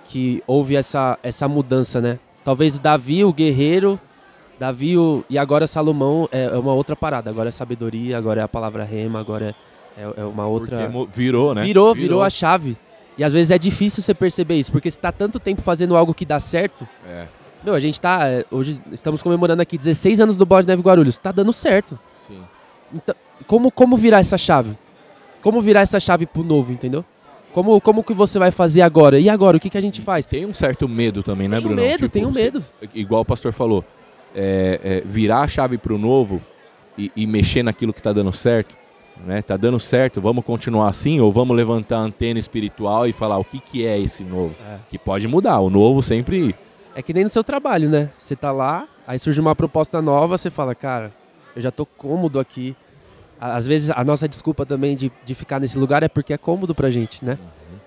que 0.07 0.43
houve 0.47 0.77
essa, 0.77 1.19
essa 1.23 1.49
mudança, 1.49 2.01
né? 2.01 2.19
Talvez 2.45 2.77
o 2.77 2.81
Davi, 2.81 3.25
o 3.25 3.33
guerreiro, 3.33 3.99
Davi 4.59 4.97
o, 4.97 5.25
e 5.29 5.39
agora 5.39 5.67
Salomão 5.67 6.29
é, 6.31 6.45
é 6.45 6.57
uma 6.57 6.73
outra 6.73 6.95
parada. 6.95 7.31
Agora 7.31 7.49
é 7.49 7.53
sabedoria, 7.53 8.17
agora 8.17 8.41
é 8.41 8.45
a 8.45 8.49
palavra 8.49 8.85
rema, 8.85 9.19
agora 9.19 9.55
é, 9.97 10.03
é, 10.03 10.13
é 10.19 10.25
uma 10.25 10.47
outra. 10.47 10.89
Porque 10.91 11.11
virou, 11.13 11.55
né? 11.55 11.63
Virou, 11.63 11.95
virou 11.95 12.23
a 12.23 12.31
chave. 12.31 12.77
E 13.17 13.25
às 13.25 13.33
vezes 13.33 13.51
é 13.51 13.59
difícil 13.59 14.03
você 14.03 14.13
perceber 14.13 14.57
isso, 14.57 14.73
porque 14.73 14.91
você 14.91 14.99
tá 14.99 15.13
tanto 15.13 15.39
tempo 15.39 15.63
fazendo 15.63 15.97
algo 15.97 16.13
que 16.13 16.25
dá 16.25 16.41
certo. 16.41 16.87
É, 17.07 17.27
Meu, 17.63 17.75
a 17.75 17.81
gente 17.81 18.01
tá. 18.01 18.29
é, 18.29 18.45
Hoje 18.51 18.81
estamos 18.93 19.23
comemorando 19.23 19.63
aqui 19.63 19.79
16 19.79 20.21
anos 20.21 20.37
do 20.37 20.45
Bode 20.45 20.67
Neve 20.67 20.83
Guarulhos. 20.83 21.17
Tá 21.17 21.31
dando 21.33 21.53
certo. 21.53 21.99
sim. 22.27 22.41
Então, 22.93 23.15
como, 23.47 23.71
como 23.71 23.97
virar 23.97 24.19
essa 24.19 24.39
chave? 24.39 24.77
Como 25.43 25.61
virar 25.61 25.81
essa 25.81 25.99
chave 25.99 26.27
pro 26.27 26.45
novo, 26.45 26.73
entendeu? 26.73 27.05
Como, 27.55 27.81
como 27.81 28.03
que 28.03 28.13
você 28.13 28.37
vai 28.37 28.51
fazer 28.51 28.83
agora? 28.83 29.17
E 29.21 29.29
agora, 29.29 29.57
o 29.57 29.61
que, 29.61 29.71
que 29.71 29.79
a 29.79 29.81
gente 29.81 30.01
faz? 30.01 30.27
Tem 30.27 30.45
um 30.45 30.53
certo 30.53 30.89
medo 30.89 31.23
também, 31.23 31.47
né, 31.47 31.61
Bruno? 31.61 31.77
medo, 31.81 32.09
tenho 32.09 32.29
medo. 32.33 32.65
Igual 32.93 33.23
o 33.23 33.25
pastor 33.25 33.53
falou, 33.53 33.85
é, 34.35 34.81
é, 34.83 35.03
virar 35.07 35.43
a 35.43 35.47
chave 35.47 35.79
pro 35.79 35.97
novo 35.97 36.43
e, 36.99 37.13
e 37.15 37.25
mexer 37.29 37.63
naquilo 37.63 37.93
que 37.95 38.03
tá 38.03 38.13
dando 38.13 38.33
certo, 38.33 38.77
Né? 39.25 39.41
Tá 39.41 39.57
dando 39.57 39.79
certo, 39.79 40.21
vamos 40.21 40.45
continuar 40.45 40.89
assim 40.89 41.21
ou 41.21 41.31
vamos 41.31 41.57
levantar 41.57 41.99
a 41.99 42.01
antena 42.01 42.41
espiritual 42.41 43.07
e 43.07 43.13
falar 43.13 43.39
o 43.39 43.45
que, 43.45 43.61
que 43.61 43.87
é 43.87 44.01
esse 44.01 44.25
novo? 44.25 44.57
É. 44.69 44.79
Que 44.91 44.99
pode 44.99 45.29
mudar, 45.29 45.61
o 45.61 45.71
novo 45.71 46.03
sempre 46.03 46.57
É 46.97 47.03
que 47.03 47.13
nem 47.15 47.23
no 47.23 47.31
seu 47.31 47.45
trabalho, 47.45 47.89
né? 47.89 48.11
Você 48.19 48.35
tá 48.35 48.51
lá, 48.51 48.89
aí 49.07 49.17
surge 49.17 49.41
uma 49.41 49.55
proposta 49.55 50.03
nova, 50.03 50.37
você 50.37 50.51
fala, 50.51 50.75
cara, 50.75 51.13
eu 51.55 51.63
já 51.63 51.71
tô 51.71 51.87
cômodo 51.87 52.41
aqui. 52.41 52.75
Às 53.53 53.67
vezes 53.67 53.91
a 53.91 54.03
nossa 54.03 54.27
desculpa 54.27 54.65
também 54.65 54.97
de, 54.97 55.13
de 55.23 55.35
ficar 55.35 55.61
nesse 55.61 55.79
lugar 55.79 56.03
é 56.03 56.09
porque 56.09 56.33
é 56.33 56.39
cômodo 56.39 56.75
pra 56.75 56.91
gente, 56.91 57.23
né? 57.23 57.39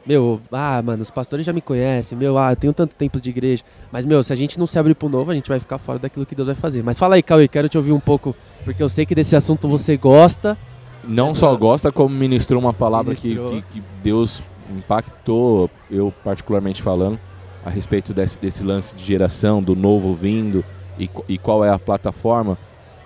Meu, 0.05 0.39
ah, 0.51 0.79
mano, 0.83 1.01
os 1.01 1.09
pastores 1.09 1.43
já 1.43 1.51
me 1.51 1.61
conhecem, 1.61 2.15
meu, 2.15 2.37
ah, 2.37 2.51
eu 2.51 2.55
tenho 2.55 2.73
tanto 2.73 2.93
tempo 2.95 3.19
de 3.19 3.31
igreja. 3.31 3.63
Mas, 3.91 4.05
meu, 4.05 4.21
se 4.21 4.31
a 4.31 4.35
gente 4.35 4.59
não 4.59 4.67
se 4.67 4.77
abrir 4.77 4.93
pro 4.93 5.09
novo, 5.09 5.31
a 5.31 5.33
gente 5.33 5.49
vai 5.49 5.59
ficar 5.59 5.79
fora 5.79 5.97
daquilo 5.97 6.27
que 6.27 6.35
Deus 6.35 6.45
vai 6.45 6.55
fazer. 6.55 6.83
Mas 6.83 6.99
fala 6.99 7.15
aí, 7.15 7.23
Cauê, 7.23 7.47
quero 7.47 7.67
te 7.67 7.75
ouvir 7.75 7.91
um 7.91 7.99
pouco, 7.99 8.35
porque 8.63 8.81
eu 8.83 8.87
sei 8.87 9.03
que 9.03 9.15
desse 9.15 9.35
assunto 9.35 9.67
você 9.67 9.97
gosta. 9.97 10.55
não 11.03 11.33
só 11.33 11.55
gosta, 11.55 11.91
como 11.91 12.13
ministrou 12.13 12.61
uma 12.61 12.73
palavra 12.73 13.15
que, 13.15 13.29
Ministrou. 13.29 13.61
que, 13.63 13.79
que 13.79 13.83
Deus 14.03 14.43
impactou, 14.69 15.71
eu 15.89 16.13
particularmente 16.23 16.83
falando, 16.83 17.19
a 17.65 17.69
respeito 17.71 18.13
desse, 18.13 18.37
desse 18.37 18.63
lance 18.63 18.95
de 18.95 19.03
geração, 19.03 19.61
do 19.61 19.75
novo 19.75 20.13
vindo 20.13 20.63
e, 20.99 21.09
e 21.27 21.37
qual 21.37 21.65
é 21.65 21.69
a 21.71 21.79
plataforma 21.79 22.57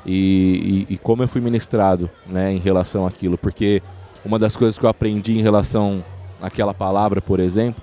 e, 0.05 0.85
e- 0.89 0.93
e 0.93 0.97
como 0.97 1.23
eu 1.23 1.27
fui 1.27 1.41
ministrado 1.41 2.09
né, 2.27 2.51
em 2.53 2.57
relação 2.59 3.05
àquilo. 3.05 3.37
Porque 3.37 3.81
uma 4.25 4.37
das 4.39 4.55
coisas 4.55 4.77
que 4.77 4.85
eu 4.85 4.89
aprendi 4.89 5.37
em 5.37 5.41
relação 5.41 6.03
àquela 6.41 6.73
palavra, 6.73 7.21
por 7.21 7.39
exemplo, 7.39 7.81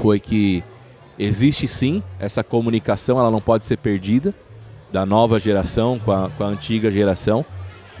foi 0.00 0.20
que 0.20 0.62
existe 1.18 1.66
sim 1.68 2.02
essa 2.18 2.42
comunicação, 2.42 3.18
ela 3.18 3.30
não 3.30 3.40
pode 3.40 3.64
ser 3.66 3.76
perdida 3.76 4.34
da 4.92 5.04
nova 5.06 5.38
geração 5.38 5.98
com 5.98 6.10
a, 6.12 6.30
com 6.30 6.44
a 6.44 6.46
antiga 6.46 6.90
geração 6.90 7.44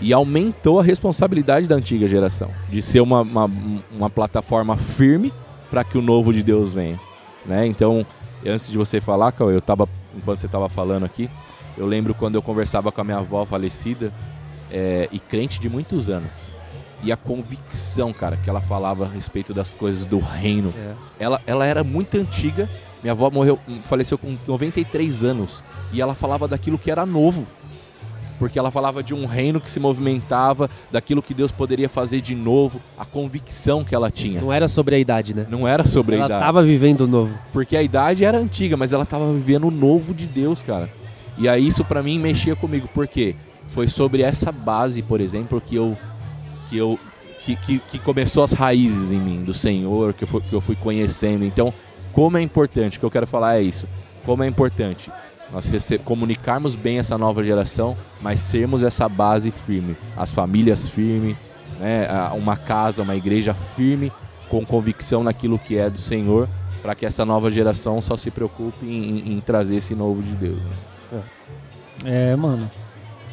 e 0.00 0.12
aumentou 0.12 0.80
a 0.80 0.82
responsabilidade 0.82 1.66
da 1.66 1.74
antiga 1.76 2.08
geração 2.08 2.50
de 2.70 2.80
ser 2.80 3.00
uma, 3.00 3.20
uma, 3.20 3.50
uma 3.92 4.10
plataforma 4.10 4.76
firme 4.76 5.32
para 5.70 5.84
que 5.84 5.98
o 5.98 6.02
novo 6.02 6.32
de 6.32 6.42
Deus 6.42 6.72
venha. 6.72 6.98
Né? 7.44 7.66
Então, 7.66 8.04
antes 8.44 8.70
de 8.70 8.78
você 8.78 9.00
falar, 9.00 9.34
eu 9.38 9.60
tava, 9.60 9.88
enquanto 10.16 10.38
você 10.40 10.46
estava 10.46 10.68
falando 10.68 11.04
aqui, 11.04 11.28
eu 11.76 11.86
lembro 11.86 12.14
quando 12.14 12.34
eu 12.34 12.42
conversava 12.42 12.90
com 12.92 13.00
a 13.00 13.04
minha 13.04 13.18
avó 13.18 13.44
falecida 13.44 14.12
é, 14.70 15.08
e 15.10 15.18
crente 15.18 15.60
de 15.60 15.68
muitos 15.68 16.08
anos. 16.08 16.52
E 17.02 17.10
a 17.10 17.16
convicção, 17.16 18.12
cara, 18.12 18.36
que 18.36 18.50
ela 18.50 18.60
falava 18.60 19.06
a 19.06 19.08
respeito 19.08 19.54
das 19.54 19.72
coisas 19.72 20.04
do 20.04 20.18
reino. 20.18 20.74
É. 20.76 20.94
Ela, 21.18 21.40
ela 21.46 21.64
era 21.64 21.82
muito 21.82 22.18
antiga. 22.18 22.68
Minha 23.02 23.12
avó 23.12 23.30
morreu, 23.30 23.58
faleceu 23.84 24.18
com 24.18 24.36
93 24.46 25.24
anos. 25.24 25.62
E 25.92 26.00
ela 26.00 26.14
falava 26.14 26.46
daquilo 26.46 26.78
que 26.78 26.90
era 26.90 27.06
novo. 27.06 27.46
Porque 28.38 28.58
ela 28.58 28.70
falava 28.70 29.02
de 29.02 29.12
um 29.14 29.26
reino 29.26 29.60
que 29.60 29.70
se 29.70 29.78
movimentava, 29.80 30.68
daquilo 30.90 31.22
que 31.22 31.34
Deus 31.34 31.52
poderia 31.52 31.88
fazer 31.90 32.20
de 32.22 32.34
novo, 32.34 32.80
a 32.98 33.04
convicção 33.04 33.84
que 33.84 33.94
ela 33.94 34.10
tinha. 34.10 34.40
Não 34.40 34.52
era 34.52 34.66
sobre 34.66 34.94
a 34.94 34.98
idade, 34.98 35.34
né? 35.34 35.46
Não 35.48 35.68
era 35.68 35.84
sobre 35.84 36.14
a 36.14 36.18
Ela 36.18 36.26
idade. 36.26 36.44
tava 36.44 36.62
vivendo 36.62 37.02
o 37.02 37.06
novo. 37.06 37.38
Porque 37.52 37.76
a 37.76 37.82
idade 37.82 38.24
era 38.24 38.38
antiga, 38.38 38.78
mas 38.78 38.94
ela 38.94 39.04
tava 39.04 39.30
vivendo 39.32 39.68
o 39.68 39.70
novo 39.70 40.14
de 40.14 40.24
Deus, 40.26 40.62
cara. 40.62 40.88
E 41.40 41.48
aí 41.48 41.66
isso 41.66 41.84
pra 41.84 42.02
mim 42.02 42.18
mexia 42.18 42.54
comigo, 42.54 42.88
porque 42.94 43.34
foi 43.70 43.88
sobre 43.88 44.22
essa 44.22 44.52
base, 44.52 45.02
por 45.02 45.20
exemplo, 45.20 45.60
que 45.60 45.74
eu 45.76 45.96
que 46.68 46.76
eu 46.76 46.98
que, 47.44 47.56
que, 47.56 47.78
que 47.78 47.98
começou 47.98 48.44
as 48.44 48.52
raízes 48.52 49.10
em 49.10 49.18
mim 49.18 49.42
do 49.42 49.54
Senhor, 49.54 50.12
que 50.12 50.24
eu, 50.24 50.28
fui, 50.28 50.40
que 50.42 50.52
eu 50.52 50.60
fui 50.60 50.76
conhecendo. 50.76 51.42
Então, 51.44 51.72
como 52.12 52.36
é 52.36 52.42
importante, 52.42 52.96
o 52.98 53.00
que 53.00 53.06
eu 53.06 53.10
quero 53.10 53.26
falar 53.26 53.56
é 53.56 53.62
isso. 53.62 53.86
Como 54.26 54.42
é 54.44 54.46
importante 54.46 55.10
nós 55.52 55.68
comunicarmos 56.04 56.76
bem 56.76 56.98
essa 57.00 57.18
nova 57.18 57.42
geração, 57.42 57.96
mas 58.20 58.38
sermos 58.38 58.84
essa 58.84 59.08
base 59.08 59.50
firme, 59.50 59.96
as 60.16 60.30
famílias 60.30 60.86
firmes, 60.86 61.34
né, 61.80 62.06
uma 62.38 62.56
casa, 62.56 63.02
uma 63.02 63.16
igreja 63.16 63.52
firme, 63.52 64.12
com 64.48 64.64
convicção 64.64 65.24
naquilo 65.24 65.58
que 65.58 65.76
é 65.76 65.90
do 65.90 66.00
Senhor, 66.00 66.48
para 66.82 66.94
que 66.94 67.04
essa 67.04 67.24
nova 67.24 67.50
geração 67.50 68.00
só 68.00 68.16
se 68.16 68.30
preocupe 68.30 68.86
em, 68.86 69.18
em- 69.18 69.32
em 69.32 69.40
trazer 69.40 69.76
esse 69.76 69.92
novo 69.94 70.22
de 70.22 70.32
Deus. 70.36 70.58
né? 70.58 70.89
É, 72.04 72.34
mano. 72.36 72.70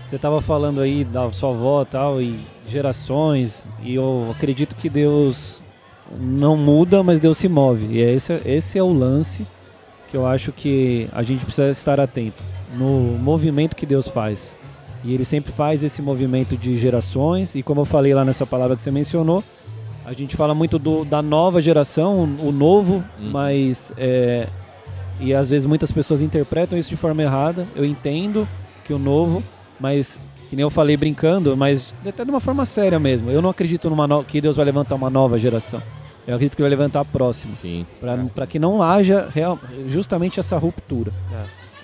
Você 0.06 0.18
tava 0.18 0.40
falando 0.42 0.80
aí 0.80 1.04
da 1.04 1.30
sua 1.32 1.50
avó 1.50 1.82
e 1.82 1.86
tal, 1.86 2.22
e 2.22 2.40
gerações, 2.68 3.66
e 3.84 3.96
eu 3.96 4.30
acredito 4.36 4.76
que 4.76 4.90
Deus 4.90 5.62
não 6.18 6.56
muda, 6.56 7.04
mas 7.04 7.20
Deus 7.20 7.38
se 7.38 7.50
move. 7.50 7.88
E 7.88 8.02
é 8.02 8.14
esse, 8.14 8.42
esse 8.46 8.78
é 8.80 8.84
o 8.84 8.92
lance 8.92 9.46
que 10.10 10.16
eu 10.16 10.26
acho 10.26 10.54
que 10.54 11.10
a 11.12 11.22
gente 11.24 11.44
precisa 11.44 11.70
estar 11.70 12.00
atento 12.00 12.42
no 12.74 13.18
movimento 13.20 13.76
que 13.76 13.86
Deus 13.86 14.08
faz. 14.08 14.56
E 15.04 15.14
ele 15.14 15.26
sempre 15.26 15.52
faz 15.52 15.84
esse 15.84 16.02
movimento 16.02 16.56
de 16.56 16.78
gerações, 16.78 17.54
e 17.56 17.62
como 17.62 17.82
eu 17.82 17.86
falei 17.86 18.14
lá 18.14 18.24
nessa 18.24 18.46
palavra 18.46 18.76
que 18.78 18.82
você 18.82 18.92
mencionou, 18.92 19.44
a 20.06 20.14
gente 20.14 20.38
fala 20.38 20.56
muito 20.56 20.80
do, 20.80 21.04
da 21.04 21.22
nova 21.22 21.62
geração, 21.62 22.24
o 22.42 22.52
novo, 22.54 23.04
Uhum. 23.20 23.30
mas 23.32 23.92
é, 23.98 24.48
e 25.20 25.34
às 25.34 25.50
vezes 25.50 25.66
muitas 25.66 25.92
pessoas 25.92 26.22
interpretam 26.22 26.78
isso 26.78 26.90
de 26.90 26.96
forma 26.98 27.22
errada. 27.22 27.68
Eu 27.76 27.84
entendo 27.86 28.48
que 28.86 28.94
o 28.94 29.00
novo, 29.00 29.44
mas 29.80 30.20
que 30.50 30.56
nem 30.56 30.64
eu 30.64 30.70
falei 30.70 30.96
brincando, 30.96 31.56
mas 31.58 31.94
até 32.06 32.24
de 32.24 32.30
uma 32.30 32.40
forma 32.40 32.66
séria 32.66 32.98
mesmo. 33.00 33.30
Eu 33.30 33.42
não 33.42 33.50
acredito 33.50 33.90
numa 33.90 34.08
no- 34.08 34.24
que 34.24 34.40
Deus 34.40 34.56
vai 34.56 34.66
levantar 34.66 34.96
uma 34.96 35.10
nova 35.10 35.38
geração. 35.38 35.82
Eu 36.26 36.36
acredito 36.36 36.56
que 36.56 36.62
ele 36.62 36.70
vai 36.70 36.78
levantar 36.78 37.02
a 37.02 37.06
próxima, 37.06 37.54
Sim. 37.54 37.86
para 38.36 38.46
que 38.48 38.60
não 38.60 38.82
haja 38.84 39.30
real, 39.34 39.58
justamente 39.88 40.40
essa 40.40 40.58
ruptura. 40.58 41.12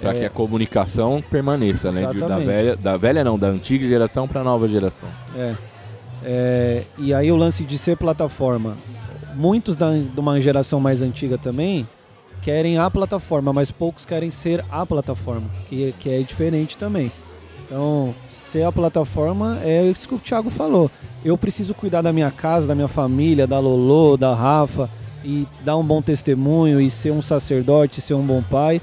Para 0.02 0.14
que 0.14 0.26
a 0.26 0.30
comunicação 0.30 1.24
permaneça, 1.30 1.92
né? 1.92 2.08
De- 2.12 2.20
da 2.20 2.38
velha, 2.40 2.76
da 2.76 2.98
velha 2.98 3.24
não, 3.24 3.40
da 3.40 3.48
antiga 3.48 3.88
geração 3.88 4.28
para 4.28 4.42
a 4.42 4.44
nova 4.44 4.68
geração. 4.68 5.08
É. 5.36 5.56
É, 6.26 6.84
e 6.98 7.14
aí 7.14 7.32
o 7.32 7.36
lance 7.36 7.64
de 7.64 7.78
ser 7.78 7.98
plataforma. 7.98 8.78
Muitos 9.36 9.76
da, 9.76 9.92
de 9.92 10.20
uma 10.20 10.40
geração 10.40 10.80
mais 10.80 11.02
antiga 11.02 11.38
também 11.38 11.88
querem 12.44 12.78
a 12.78 12.90
plataforma, 12.90 13.54
mas 13.54 13.72
poucos 13.72 14.06
querem 14.06 14.30
ser 14.30 14.64
a 14.70 14.86
plataforma, 14.86 15.48
que, 15.70 15.94
que 16.00 16.10
é 16.10 16.22
diferente 16.22 16.78
também. 16.78 17.12
Então, 17.66 18.14
ser 18.30 18.64
a 18.64 18.72
plataforma 18.72 19.60
é 19.64 19.84
isso 19.90 20.08
que 20.08 20.16
o 20.16 20.20
Thiago 20.20 20.50
falou. 20.50 20.92
Eu 21.24 21.38
preciso 21.38 21.74
cuidar 21.74 22.02
da 22.02 22.12
minha 22.12 22.30
casa, 22.30 22.68
da 22.68 22.76
minha 22.76 22.88
família, 22.88 23.48
da 23.48 23.60
Lolo, 23.60 24.18
da 24.18 24.34
Rafa, 24.34 24.90
e 25.24 25.48
dar 25.64 25.78
um 25.78 25.84
bom 25.84 26.02
testemunho, 26.02 26.82
e 26.82 26.90
ser 26.90 27.12
um 27.12 27.22
sacerdote, 27.22 28.02
ser 28.02 28.14
um 28.14 28.26
bom 28.26 28.44
pai. 28.44 28.82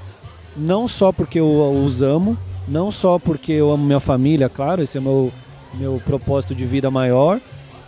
Não 0.57 0.87
só 0.87 1.11
porque 1.11 1.39
eu 1.39 1.83
os 1.83 2.01
amo, 2.01 2.37
não 2.67 2.91
só 2.91 3.19
porque 3.19 3.51
eu 3.51 3.71
amo 3.71 3.85
minha 3.85 3.99
família, 3.99 4.49
claro, 4.49 4.81
esse 4.81 4.97
é 4.97 5.01
meu, 5.01 5.31
meu 5.73 6.01
propósito 6.03 6.55
de 6.55 6.65
vida 6.65 6.89
maior, 6.89 7.39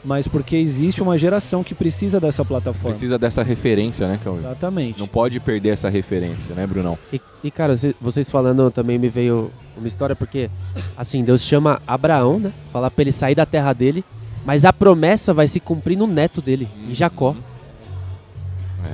mas 0.04 0.28
porque 0.28 0.56
existe 0.56 1.02
uma 1.02 1.18
geração 1.18 1.64
que 1.64 1.74
precisa 1.74 2.20
dessa 2.20 2.44
plataforma. 2.44 2.90
Precisa 2.92 3.18
dessa 3.18 3.42
referência, 3.44 4.08
né, 4.08 4.20
Cauê? 4.24 4.40
Exatamente. 4.40 5.00
Não 5.00 5.08
pode 5.08 5.40
perder 5.40 5.70
essa 5.70 5.90
referência, 5.90 6.54
né, 6.54 6.68
Brunão? 6.68 6.98
E, 7.12 7.22
e, 7.44 7.50
cara, 7.52 7.76
cê- 7.76 7.96
vocês 8.02 8.30
falando 8.30 8.70
também 8.70 8.98
me 9.00 9.08
veio 9.10 9.50
uma 9.78 9.88
história, 9.88 10.16
porque, 10.16 10.50
assim, 10.98 11.24
Deus 11.24 11.42
chama 11.42 11.82
Abraão, 11.88 12.38
né? 12.40 12.52
Fala 12.72 12.92
pra 12.92 13.02
ele 13.02 13.12
sair 13.12 13.36
da 13.36 13.46
terra 13.46 13.72
dele, 13.74 14.04
mas 14.46 14.66
a 14.66 14.74
promessa 14.74 15.34
vai 15.34 15.48
se 15.48 15.60
cumprir 15.60 15.98
no 15.98 16.06
neto 16.06 16.42
dele, 16.42 16.68
em 16.88 16.94
Jacó. 16.94 17.36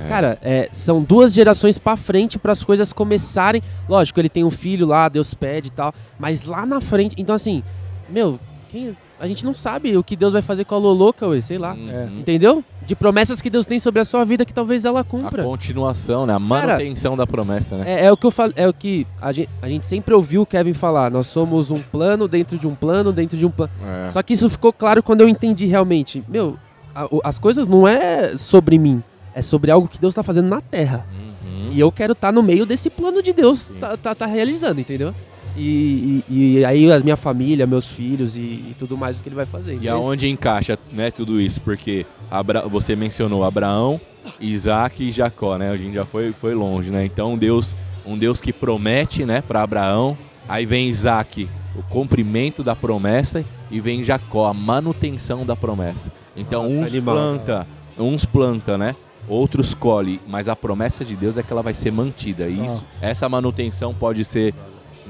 É. 0.04 0.08
Cara, 0.08 0.38
é, 0.40 0.68
são 0.70 1.02
duas 1.02 1.32
gerações 1.32 1.76
pra 1.76 1.96
frente 1.96 2.38
para 2.38 2.52
as 2.52 2.62
coisas 2.62 2.92
começarem. 2.92 3.60
Lógico, 3.88 4.20
ele 4.20 4.28
tem 4.28 4.44
um 4.44 4.50
filho 4.50 4.86
lá, 4.86 5.08
Deus 5.08 5.34
pede 5.34 5.66
e 5.68 5.72
tal, 5.72 5.92
mas 6.18 6.44
lá 6.44 6.64
na 6.64 6.80
frente. 6.80 7.16
Então, 7.18 7.34
assim, 7.34 7.64
meu, 8.08 8.38
quem- 8.70 8.96
a 9.20 9.26
gente 9.26 9.44
não 9.44 9.52
sabe 9.54 9.96
o 9.96 10.02
que 10.02 10.16
Deus 10.16 10.32
vai 10.32 10.42
fazer 10.42 10.64
com 10.64 10.74
a 10.74 10.78
Lolo, 10.78 11.12
Cauê, 11.12 11.40
sei 11.40 11.58
lá. 11.58 11.74
Uhum. 11.74 12.18
Entendeu? 12.20 12.64
De 12.86 12.96
promessas 12.96 13.40
que 13.42 13.48
Deus 13.50 13.66
tem 13.66 13.78
sobre 13.78 14.00
a 14.00 14.04
sua 14.04 14.24
vida 14.24 14.44
que 14.44 14.52
talvez 14.52 14.84
ela 14.84 15.00
A 15.00 15.04
cumpra. 15.04 15.44
continuação, 15.44 16.26
né? 16.26 16.32
A 16.34 16.38
manutenção 16.38 17.16
da 17.16 17.26
promessa, 17.26 17.76
né? 17.76 17.84
É, 18.00 18.04
é 18.06 18.12
o 18.12 18.16
que 18.16 18.26
eu 18.26 18.30
falo, 18.30 18.52
é 18.56 18.66
o 18.68 18.72
que 18.72 19.06
a 19.20 19.30
gente, 19.30 19.48
a 19.62 19.68
gente 19.68 19.86
sempre 19.86 20.12
ouviu 20.14 20.42
o 20.42 20.46
Kevin 20.46 20.72
falar. 20.72 21.10
Nós 21.10 21.26
somos 21.28 21.70
um 21.70 21.78
plano 21.80 22.26
dentro 22.26 22.58
de 22.58 22.66
um 22.66 22.74
plano 22.74 23.12
dentro 23.12 23.36
de 23.38 23.46
um 23.46 23.50
plano. 23.50 23.70
É. 24.06 24.10
Só 24.10 24.22
que 24.22 24.32
isso 24.32 24.48
ficou 24.50 24.72
claro 24.72 25.02
quando 25.02 25.20
eu 25.20 25.28
entendi 25.28 25.66
realmente. 25.66 26.24
Meu, 26.28 26.56
a- 26.94 27.06
o- 27.06 27.20
as 27.22 27.38
coisas 27.38 27.68
não 27.68 27.86
é 27.86 28.36
sobre 28.38 28.78
mim, 28.78 29.02
é 29.34 29.42
sobre 29.42 29.70
algo 29.70 29.86
que 29.86 30.00
Deus 30.00 30.14
tá 30.14 30.22
fazendo 30.22 30.48
na 30.48 30.60
Terra. 30.60 31.06
Uhum. 31.12 31.70
E 31.72 31.78
eu 31.78 31.92
quero 31.92 32.12
estar 32.14 32.32
no 32.32 32.42
meio 32.42 32.66
desse 32.66 32.90
plano 32.90 33.22
de 33.22 33.32
Deus 33.32 33.70
tá, 33.78 33.96
tá, 33.96 34.14
tá 34.14 34.26
realizando, 34.26 34.80
entendeu? 34.80 35.14
E, 35.56 36.22
e- 36.28 36.56
e 36.58 36.64
aí 36.64 36.90
a 36.92 37.00
minha 37.00 37.16
família, 37.16 37.66
meus 37.66 37.86
filhos 37.88 38.36
e, 38.36 38.40
e 38.40 38.76
tudo 38.78 38.96
mais 38.96 39.18
o 39.18 39.22
que 39.22 39.28
ele 39.28 39.36
vai 39.36 39.46
fazer. 39.46 39.74
E 39.74 39.76
Então, 39.78 39.98
aonde 39.98 40.28
encaixa 40.28 40.78
né, 40.92 41.10
tudo 41.10 41.40
isso? 41.40 41.60
Porque 41.60 42.06
Abra- 42.30 42.62
você 42.68 42.94
mencionou 42.94 43.44
Abraão, 43.44 44.00
Isaac 44.40 45.02
e 45.02 45.10
Jacó, 45.10 45.56
né? 45.58 45.70
A 45.70 45.76
gente 45.76 45.94
já 45.94 46.04
foi, 46.04 46.32
foi 46.32 46.54
longe, 46.54 46.90
né? 46.90 47.04
Então 47.04 47.36
Deus, 47.36 47.74
um 48.06 48.16
Deus 48.16 48.40
que 48.40 48.52
promete, 48.52 49.24
né, 49.24 49.42
para 49.42 49.62
Abraão. 49.62 50.16
Aí 50.48 50.64
vem 50.66 50.88
Isaac, 50.88 51.48
o 51.76 51.82
cumprimento 51.82 52.62
da 52.62 52.74
promessa, 52.74 53.44
e 53.70 53.80
vem 53.80 54.02
Jacó, 54.02 54.46
a 54.48 54.54
manutenção 54.54 55.44
da 55.46 55.54
promessa. 55.54 56.10
Então 56.36 56.64
Nossa, 56.64 56.74
uns 56.74 56.90
animal. 56.90 57.14
planta, 57.16 57.66
uns 57.98 58.24
planta, 58.24 58.78
né? 58.78 58.96
Outros 59.28 59.74
colhe, 59.74 60.20
mas 60.26 60.48
a 60.48 60.56
promessa 60.56 61.04
de 61.04 61.14
Deus 61.14 61.38
é 61.38 61.42
que 61.42 61.52
ela 61.52 61.62
vai 61.62 61.74
ser 61.74 61.92
mantida. 61.92 62.48
E 62.48 62.64
Isso, 62.64 62.84
essa 63.00 63.28
manutenção 63.28 63.94
pode 63.94 64.24
ser 64.24 64.52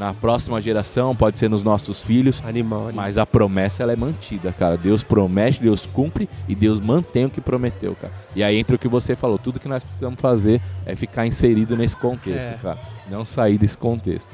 na 0.01 0.15
próxima 0.15 0.59
geração, 0.63 1.15
pode 1.15 1.37
ser 1.37 1.51
nos 1.51 1.63
nossos 1.63 2.01
filhos. 2.01 2.41
Animal, 2.43 2.85
animal. 2.89 3.05
Mas 3.05 3.19
a 3.19 3.27
promessa 3.27 3.83
ela 3.83 3.93
é 3.93 3.97
mantida, 3.97 4.51
cara. 4.51 4.75
Deus 4.79 5.03
promete, 5.03 5.61
Deus 5.61 5.85
cumpre 5.85 6.27
e 6.49 6.55
Deus 6.55 6.81
mantém 6.81 7.27
o 7.27 7.31
que 7.31 7.39
prometeu, 7.39 7.95
cara. 8.01 8.11
E 8.35 8.43
aí 8.43 8.57
entra 8.57 8.77
o 8.77 8.79
que 8.79 8.89
você 8.89 9.15
falou, 9.15 9.39
tudo 9.39 9.61
que 9.61 9.69
nós 9.69 9.85
precisamos 9.85 10.19
fazer 10.19 10.59
é 10.87 10.97
ficar 10.97 11.27
inserido 11.27 11.77
nesse 11.77 11.95
contexto, 11.95 12.49
É. 12.49 12.55
cara. 12.63 12.79
Não 13.11 13.27
sair 13.27 13.59
desse 13.59 13.77
contexto. 13.77 14.31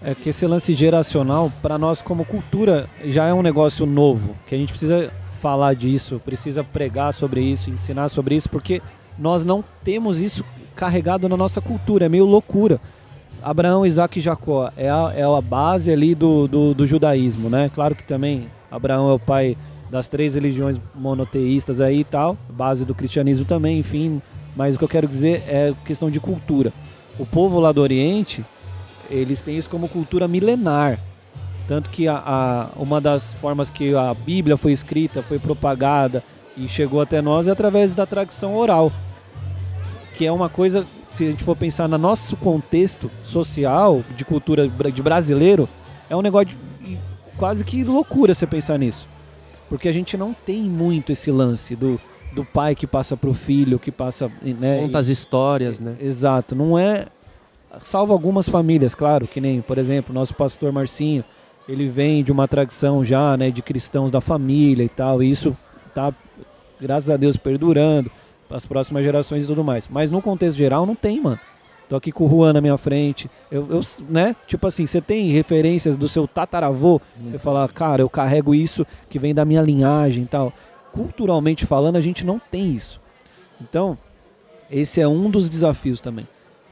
É 0.00 0.14
que 0.14 0.28
esse 0.28 0.46
lance 0.46 0.72
geracional, 0.72 1.50
para 1.60 1.76
nós 1.76 2.00
como 2.00 2.24
cultura, 2.24 2.88
já 3.04 3.26
é 3.26 3.34
um 3.34 3.42
negócio 3.42 3.84
novo, 3.84 4.36
que 4.46 4.54
a 4.54 4.58
gente 4.58 4.70
precisa 4.70 5.10
falar 5.40 5.74
disso, 5.74 6.22
precisa 6.24 6.62
pregar 6.62 7.12
sobre 7.12 7.40
isso, 7.40 7.70
ensinar 7.70 8.08
sobre 8.08 8.36
isso, 8.36 8.48
porque 8.48 8.80
nós 9.18 9.44
não 9.44 9.64
temos 9.82 10.20
isso 10.20 10.44
carregado 10.76 11.28
na 11.28 11.36
nossa 11.36 11.60
cultura, 11.60 12.06
é 12.06 12.08
meio 12.08 12.24
loucura. 12.24 12.80
Abraão, 13.42 13.84
Isaac 13.84 14.18
e 14.18 14.22
Jacó 14.22 14.70
é 14.76 14.88
a, 14.88 15.12
é 15.14 15.22
a 15.22 15.40
base 15.40 15.90
ali 15.92 16.14
do, 16.14 16.46
do, 16.46 16.74
do 16.74 16.86
judaísmo, 16.86 17.48
né? 17.48 17.70
Claro 17.74 17.94
que 17.94 18.04
também 18.04 18.48
Abraão 18.70 19.10
é 19.10 19.12
o 19.14 19.18
pai 19.18 19.56
das 19.90 20.08
três 20.08 20.34
religiões 20.34 20.80
monoteístas 20.94 21.80
aí 21.80 22.00
e 22.00 22.04
tal, 22.04 22.36
base 22.50 22.84
do 22.84 22.94
cristianismo 22.94 23.44
também, 23.44 23.78
enfim. 23.78 24.22
Mas 24.56 24.74
o 24.74 24.78
que 24.78 24.84
eu 24.84 24.88
quero 24.88 25.06
dizer 25.08 25.42
é 25.46 25.74
questão 25.84 26.10
de 26.10 26.20
cultura. 26.20 26.72
O 27.18 27.26
povo 27.26 27.58
lá 27.60 27.72
do 27.72 27.80
Oriente, 27.80 28.44
eles 29.10 29.42
têm 29.42 29.56
isso 29.56 29.68
como 29.68 29.88
cultura 29.88 30.26
milenar. 30.28 30.98
Tanto 31.68 31.90
que 31.90 32.08
a, 32.08 32.16
a- 32.24 32.68
uma 32.76 33.00
das 33.00 33.32
formas 33.34 33.70
que 33.70 33.94
a 33.94 34.12
Bíblia 34.14 34.56
foi 34.56 34.72
escrita, 34.72 35.22
foi 35.22 35.38
propagada 35.38 36.22
e 36.56 36.68
chegou 36.68 37.00
até 37.00 37.22
nós 37.22 37.46
é 37.48 37.50
através 37.50 37.94
da 37.94 38.04
tradição 38.06 38.54
oral. 38.56 38.90
Que 40.16 40.26
é 40.26 40.32
uma 40.32 40.48
coisa, 40.48 40.86
se 41.12 41.26
a 41.26 41.30
gente 41.30 41.44
for 41.44 41.54
pensar 41.54 41.86
no 41.86 41.98
nosso 41.98 42.36
contexto 42.38 43.10
social, 43.22 44.02
de 44.16 44.24
cultura 44.24 44.66
de 44.66 45.02
brasileiro, 45.02 45.68
é 46.08 46.16
um 46.16 46.22
negócio 46.22 46.48
de, 46.80 46.98
quase 47.36 47.64
que 47.64 47.84
loucura 47.84 48.34
você 48.34 48.46
pensar 48.46 48.78
nisso. 48.78 49.06
Porque 49.68 49.88
a 49.88 49.92
gente 49.92 50.16
não 50.16 50.32
tem 50.32 50.62
muito 50.62 51.12
esse 51.12 51.30
lance 51.30 51.76
do, 51.76 52.00
do 52.34 52.46
pai 52.46 52.74
que 52.74 52.86
passa 52.86 53.14
pro 53.14 53.34
filho, 53.34 53.78
que 53.78 53.92
passa. 53.92 54.30
Né, 54.42 54.80
Conta 54.80 54.98
as 54.98 55.08
histórias, 55.08 55.80
né? 55.80 55.96
Exato, 56.00 56.54
não 56.54 56.78
é. 56.78 57.06
Salvo 57.82 58.12
algumas 58.12 58.48
famílias, 58.48 58.94
claro, 58.94 59.26
que 59.26 59.40
nem, 59.40 59.60
por 59.60 59.76
exemplo, 59.76 60.14
nosso 60.14 60.34
pastor 60.34 60.72
Marcinho, 60.72 61.24
ele 61.68 61.88
vem 61.88 62.24
de 62.24 62.32
uma 62.32 62.48
tradição 62.48 63.04
já, 63.04 63.36
né, 63.36 63.50
de 63.50 63.62
cristãos 63.62 64.10
da 64.10 64.20
família 64.20 64.84
e 64.84 64.88
tal, 64.90 65.22
e 65.22 65.30
isso 65.30 65.56
tá, 65.94 66.12
graças 66.78 67.08
a 67.08 67.16
Deus, 67.16 67.36
perdurando 67.36 68.10
as 68.52 68.66
próximas 68.66 69.04
gerações 69.04 69.44
e 69.44 69.46
tudo 69.46 69.64
mais. 69.64 69.88
Mas 69.88 70.10
no 70.10 70.20
contexto 70.22 70.56
geral, 70.56 70.84
não 70.86 70.94
tem, 70.94 71.20
mano. 71.20 71.38
Tô 71.88 71.96
aqui 71.96 72.10
com 72.10 72.24
o 72.24 72.28
Juan 72.28 72.54
na 72.54 72.60
minha 72.60 72.78
frente, 72.78 73.28
eu, 73.50 73.66
eu 73.68 73.80
né, 74.08 74.34
tipo 74.46 74.66
assim, 74.66 74.86
você 74.86 74.98
tem 75.00 75.28
referências 75.28 75.94
do 75.94 76.08
seu 76.08 76.26
tataravô, 76.26 76.98
você 77.22 77.38
fala, 77.38 77.68
cara, 77.68 78.00
eu 78.00 78.08
carrego 78.08 78.54
isso 78.54 78.86
que 79.10 79.18
vem 79.18 79.34
da 79.34 79.44
minha 79.44 79.60
linhagem 79.60 80.24
e 80.24 80.26
tal. 80.26 80.52
Culturalmente 80.92 81.66
falando, 81.66 81.96
a 81.96 82.00
gente 82.00 82.24
não 82.24 82.38
tem 82.38 82.72
isso. 82.74 82.98
Então, 83.60 83.98
esse 84.70 85.00
é 85.02 85.08
um 85.08 85.28
dos 85.28 85.50
desafios 85.50 86.00
também. 86.00 86.26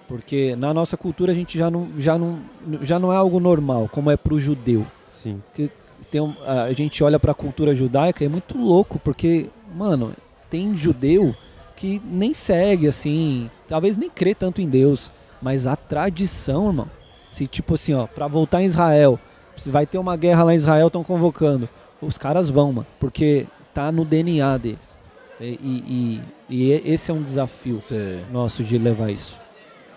Porque 0.09 0.57
na 0.57 0.73
nossa 0.73 0.97
cultura 0.97 1.33
a 1.33 1.35
gente 1.35 1.59
já 1.59 1.71
não, 1.71 1.89
já 1.99 2.19
não, 2.19 2.39
já 2.83 2.99
não 2.99 3.13
é 3.13 3.17
algo 3.17 3.39
normal, 3.39 3.89
como 3.93 4.11
é 4.11 4.17
para 4.17 4.35
o 4.35 4.41
judeu. 4.41 4.87
Sim. 5.13 5.43
Que 5.55 5.71
tem 6.11 6.21
um- 6.21 6.35
a 6.47 6.73
gente 6.73 7.05
olha 7.05 7.21
para 7.21 7.33
a 7.33 7.35
cultura 7.35 7.75
judaica 7.75 8.25
e 8.25 8.27
é 8.27 8.31
muito 8.31 8.57
louco, 8.59 8.99
porque, 8.99 9.49
mano, 9.77 10.13
tem 10.49 10.77
judeu 10.77 11.35
que 11.81 12.01
nem 12.05 12.35
segue 12.35 12.87
assim, 12.87 13.51
talvez 13.67 13.97
nem 13.97 14.11
crê 14.11 14.35
tanto 14.35 14.61
em 14.61 14.69
Deus, 14.69 15.11
mas 15.41 15.67
a 15.67 15.75
tradição, 15.75 16.67
irmão. 16.67 16.91
Se 17.33 17.47
tipo 17.47 17.73
assim, 17.75 17.95
ó, 17.95 18.07
para 18.07 18.27
voltar 18.27 18.61
em 18.61 18.67
Israel, 18.67 19.19
se 19.57 19.71
vai 19.71 19.87
ter 19.87 19.97
uma 19.97 20.15
guerra 20.15 20.45
lá 20.45 20.53
em 20.53 20.57
Israel, 20.57 20.89
estão 20.89 21.03
convocando. 21.03 21.67
Os 22.03 22.19
caras 22.19 22.51
vão, 22.51 22.71
mano, 22.73 22.87
porque 22.99 23.47
tá 23.73 23.91
no 23.91 24.05
DNA 24.05 24.59
deles. 24.59 24.99
E, 25.41 25.47
e, 25.63 26.21
e- 26.51 26.61
e 26.69 26.73
esse 26.93 27.11
é 27.11 27.15
um 27.15 27.23
desafio 27.23 27.81
Você, 27.81 28.21
nosso 28.31 28.63
de 28.63 28.77
levar 28.77 29.11
isso. 29.11 29.39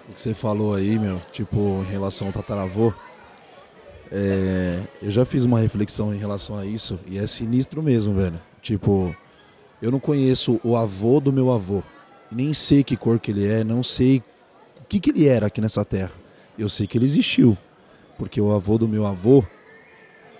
o 0.09 0.13
que 0.13 0.21
você 0.21 0.33
falou 0.33 0.73
aí, 0.75 0.97
meu, 0.97 1.19
tipo, 1.33 1.83
em 1.85 1.91
relação 1.91 2.27
ao 2.27 2.33
tataravô, 2.33 2.93
é, 4.11 4.79
eu 5.01 5.11
já 5.11 5.25
fiz 5.25 5.43
uma 5.43 5.59
reflexão 5.59 6.13
em 6.13 6.17
relação 6.17 6.57
a 6.57 6.65
isso 6.65 6.97
e 7.07 7.17
é 7.17 7.27
sinistro 7.27 7.83
mesmo, 7.83 8.13
velho. 8.13 8.39
Tipo, 8.61 9.13
eu 9.83 9.91
não 9.91 9.99
conheço 9.99 10.61
o 10.63 10.77
avô 10.77 11.19
do 11.19 11.33
meu 11.33 11.51
avô, 11.51 11.83
nem 12.31 12.53
sei 12.53 12.85
que 12.85 12.95
cor 12.95 13.19
que 13.19 13.31
ele 13.31 13.45
é, 13.45 13.65
não 13.65 13.83
sei 13.83 14.23
o 14.79 14.85
que, 14.87 14.97
que 14.97 15.09
ele 15.09 15.27
era 15.27 15.47
aqui 15.47 15.59
nessa 15.59 15.83
terra. 15.83 16.13
Eu 16.57 16.69
sei 16.69 16.87
que 16.87 16.97
ele 16.97 17.05
existiu, 17.05 17.57
porque 18.17 18.39
o 18.39 18.53
avô 18.53 18.77
do 18.77 18.87
meu 18.87 19.05
avô, 19.05 19.43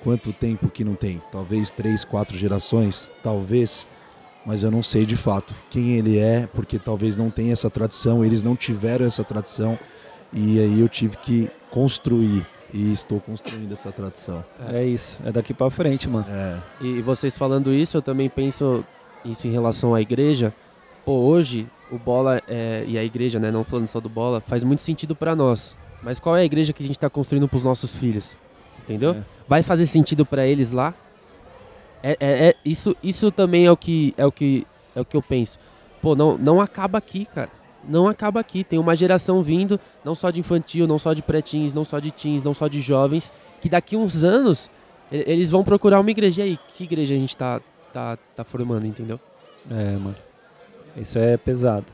quanto 0.02 0.32
tempo 0.32 0.70
que 0.70 0.86
não 0.86 0.96
tem? 0.96 1.22
Talvez 1.30 1.72
três, 1.72 2.06
quatro 2.06 2.38
gerações, 2.38 3.12
talvez, 3.22 3.86
mas 4.46 4.64
eu 4.64 4.72
não 4.72 4.82
sei 4.82 5.06
de 5.06 5.18
fato 5.18 5.54
quem 5.70 5.98
ele 5.98 6.18
é, 6.18 6.48
porque 6.54 6.80
talvez 6.80 7.18
não 7.18 7.30
tenha 7.30 7.52
essa 7.52 7.70
tradição, 7.70 8.24
eles 8.24 8.44
não 8.44 8.56
tiveram 8.56 9.06
essa 9.06 9.26
tradição, 9.26 9.78
e 10.32 10.58
aí 10.58 10.80
eu 10.80 10.88
tive 10.88 11.18
que 11.18 11.50
construir, 11.70 12.48
e 12.74 12.94
estou 12.94 13.20
construindo 13.20 13.74
essa 13.74 13.92
tradição. 13.92 14.42
É 14.70 14.86
isso, 14.86 15.20
é 15.26 15.34
daqui 15.34 15.54
pra 15.54 15.70
frente, 15.70 16.08
mano. 16.08 16.26
É, 16.30 16.58
E 16.80 17.02
vocês 17.02 17.38
falando 17.38 17.74
isso, 17.74 17.98
eu 17.98 18.02
também 18.02 18.30
penso 18.30 18.86
isso 19.26 19.48
em 19.48 19.52
relação 19.52 19.94
à 19.94 20.02
igreja. 20.02 20.54
Pô, 21.06 21.14
hoje 21.14 21.68
o 21.92 21.98
bola 21.98 22.42
é, 22.48 22.84
e 22.88 22.98
a 22.98 23.04
igreja, 23.04 23.40
né, 23.40 23.52
não 23.52 23.64
falando 23.64 23.88
só 23.88 24.00
do 24.00 24.10
bola, 24.10 24.42
faz 24.42 24.64
muito 24.64 24.82
sentido 24.82 25.16
pra 25.16 25.36
nós. 25.36 25.76
Mas 26.02 26.20
qual 26.20 26.36
é 26.36 26.42
a 26.42 26.46
igreja 26.46 26.74
que 26.74 26.84
a 26.84 26.86
gente 26.88 27.00
tá 27.00 27.10
construindo 27.10 27.48
pros 27.48 27.64
nossos 27.64 27.96
filhos? 27.96 28.38
Entendeu? 28.84 29.12
É. 29.12 29.24
Vai 29.48 29.64
fazer 29.64 29.86
sentido 29.86 30.26
pra 30.26 30.46
eles 30.46 30.72
lá? 30.72 30.94
É, 32.02 32.18
é- 32.20 32.50
é- 32.50 32.56
isso, 32.66 32.96
isso 33.02 33.32
também 33.32 33.66
é 33.66 33.72
o 33.72 33.78
que 33.78 34.14
é 34.18 34.26
o 34.26 34.32
que 34.32 34.68
é 34.96 35.02
o 35.02 35.06
que 35.06 35.16
eu 35.16 35.22
penso. 35.22 35.58
Pô, 36.02 36.16
não, 36.16 36.38
não 36.38 36.60
acaba 36.60 36.98
aqui, 36.98 37.26
cara. 37.26 37.50
Não 37.88 38.08
acaba 38.08 38.40
aqui. 38.42 38.64
Tem 38.64 38.78
uma 38.78 38.96
geração 38.96 39.42
vindo, 39.42 39.80
não 40.04 40.14
só 40.14 40.30
de 40.30 40.40
infantil, 40.40 40.86
não 40.86 41.00
só 41.00 41.14
de 41.14 41.22
pretins, 41.22 41.74
não 41.74 41.86
só 41.86 42.00
de 42.00 42.12
teens, 42.12 42.44
não 42.44 42.54
só 42.54 42.68
de 42.68 42.82
jovens, 42.82 43.32
que 43.62 43.70
daqui 43.70 43.96
uns 43.96 44.24
anos 44.24 44.70
eles 45.12 45.50
vão 45.50 45.64
procurar 45.64 46.00
uma 46.00 46.12
igreja. 46.12 46.42
E 46.42 46.44
aí, 46.44 46.60
que 46.76 46.84
igreja 46.84 47.14
a 47.14 47.18
gente 47.18 47.38
tá, 47.38 47.62
tá, 47.94 48.18
tá 48.36 48.44
formando, 48.44 48.86
entendeu? 48.86 49.20
É, 49.70 49.92
mano. 49.92 50.16
Isso 50.98 51.18
é 51.20 51.38
pesado. 51.38 51.86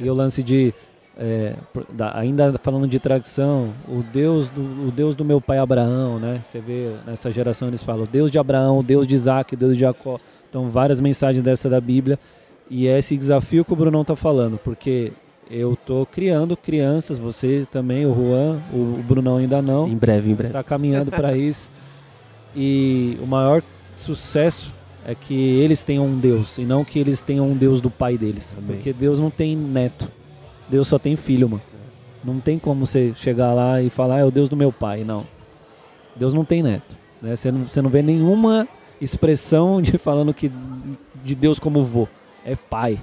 E 0.00 0.08
o 0.10 0.14
lance 0.14 0.42
de. 0.42 0.74
é, 1.18 1.54
da- 1.92 2.16
ainda 2.18 2.52
falando 2.62 2.86
de 2.86 2.98
tradição, 2.98 3.72
o 3.88 4.02
Deus, 4.02 4.50
do, 4.50 4.60
o 4.88 4.92
Deus 4.92 5.16
do 5.16 5.24
meu 5.24 5.40
pai 5.40 5.58
Abraão, 5.58 6.18
né? 6.18 6.40
Você 6.44 6.60
vê 6.60 6.94
nessa 7.06 7.30
geração 7.32 7.68
eles 7.68 7.82
falam 7.82 8.04
o 8.04 8.06
Deus 8.06 8.30
de 8.30 8.38
Abraão, 8.38 8.78
o 8.78 8.82
Deus 8.82 9.06
de 9.06 9.14
Isaac, 9.14 9.54
o 9.54 9.56
Deus 9.56 9.74
de 9.74 9.80
Jacó. 9.80 10.18
Então, 10.48 10.68
várias 10.68 11.00
mensagens 11.00 11.42
dessa 11.42 11.68
da 11.68 11.80
Bíblia. 11.80 12.18
E 12.70 12.86
é 12.86 12.98
esse 12.98 13.16
desafio 13.16 13.64
que 13.64 13.72
o 13.72 13.76
Brunão 13.76 14.04
tá 14.04 14.14
falando, 14.14 14.58
porque 14.62 15.12
eu 15.50 15.74
tô 15.74 16.04
criando 16.04 16.54
crianças, 16.54 17.18
você 17.18 17.66
também, 17.72 18.04
o 18.04 18.14
Juan, 18.14 18.60
o, 18.72 19.00
o 19.00 19.02
Brunão 19.02 19.38
ainda 19.38 19.62
não 19.62 19.88
Em 19.88 19.96
breve, 19.96 20.30
em 20.30 20.34
breve. 20.34 20.50
está 20.50 20.62
caminhando 20.62 21.10
para 21.10 21.34
isso. 21.36 21.70
E 22.54 23.18
o 23.22 23.26
maior 23.26 23.62
sucesso 23.94 24.74
é 25.08 25.14
que 25.14 25.34
eles 25.34 25.82
tenham 25.82 26.04
um 26.04 26.18
Deus 26.18 26.58
e 26.58 26.66
não 26.66 26.84
que 26.84 26.98
eles 26.98 27.22
tenham 27.22 27.48
um 27.48 27.56
Deus 27.56 27.80
do 27.80 27.88
pai 27.88 28.18
deles. 28.18 28.54
Amém. 28.58 28.76
Porque 28.76 28.92
Deus 28.92 29.18
não 29.18 29.30
tem 29.30 29.56
neto. 29.56 30.06
Deus 30.68 30.86
só 30.86 30.98
tem 30.98 31.16
filho, 31.16 31.48
mano. 31.48 31.62
Não 32.22 32.38
tem 32.38 32.58
como 32.58 32.84
você 32.84 33.14
chegar 33.16 33.54
lá 33.54 33.80
e 33.80 33.88
falar, 33.88 34.16
"Ah, 34.16 34.18
é 34.18 34.24
o 34.26 34.30
Deus 34.30 34.50
do 34.50 34.56
meu 34.56 34.70
pai. 34.70 35.04
Não. 35.04 35.24
Deus 36.14 36.34
não 36.34 36.44
tem 36.44 36.62
neto. 36.62 36.94
né? 37.22 37.34
Você, 37.34 37.50
não, 37.50 37.64
você 37.64 37.80
não 37.80 37.88
vê 37.88 38.02
nenhuma 38.02 38.68
expressão 39.00 39.80
de 39.80 39.96
falando 39.98 40.34
que 40.34 40.52
de 41.24 41.34
Deus 41.34 41.58
como 41.58 41.82
vô. 41.82 42.06
É 42.44 42.54
pai. 42.54 42.98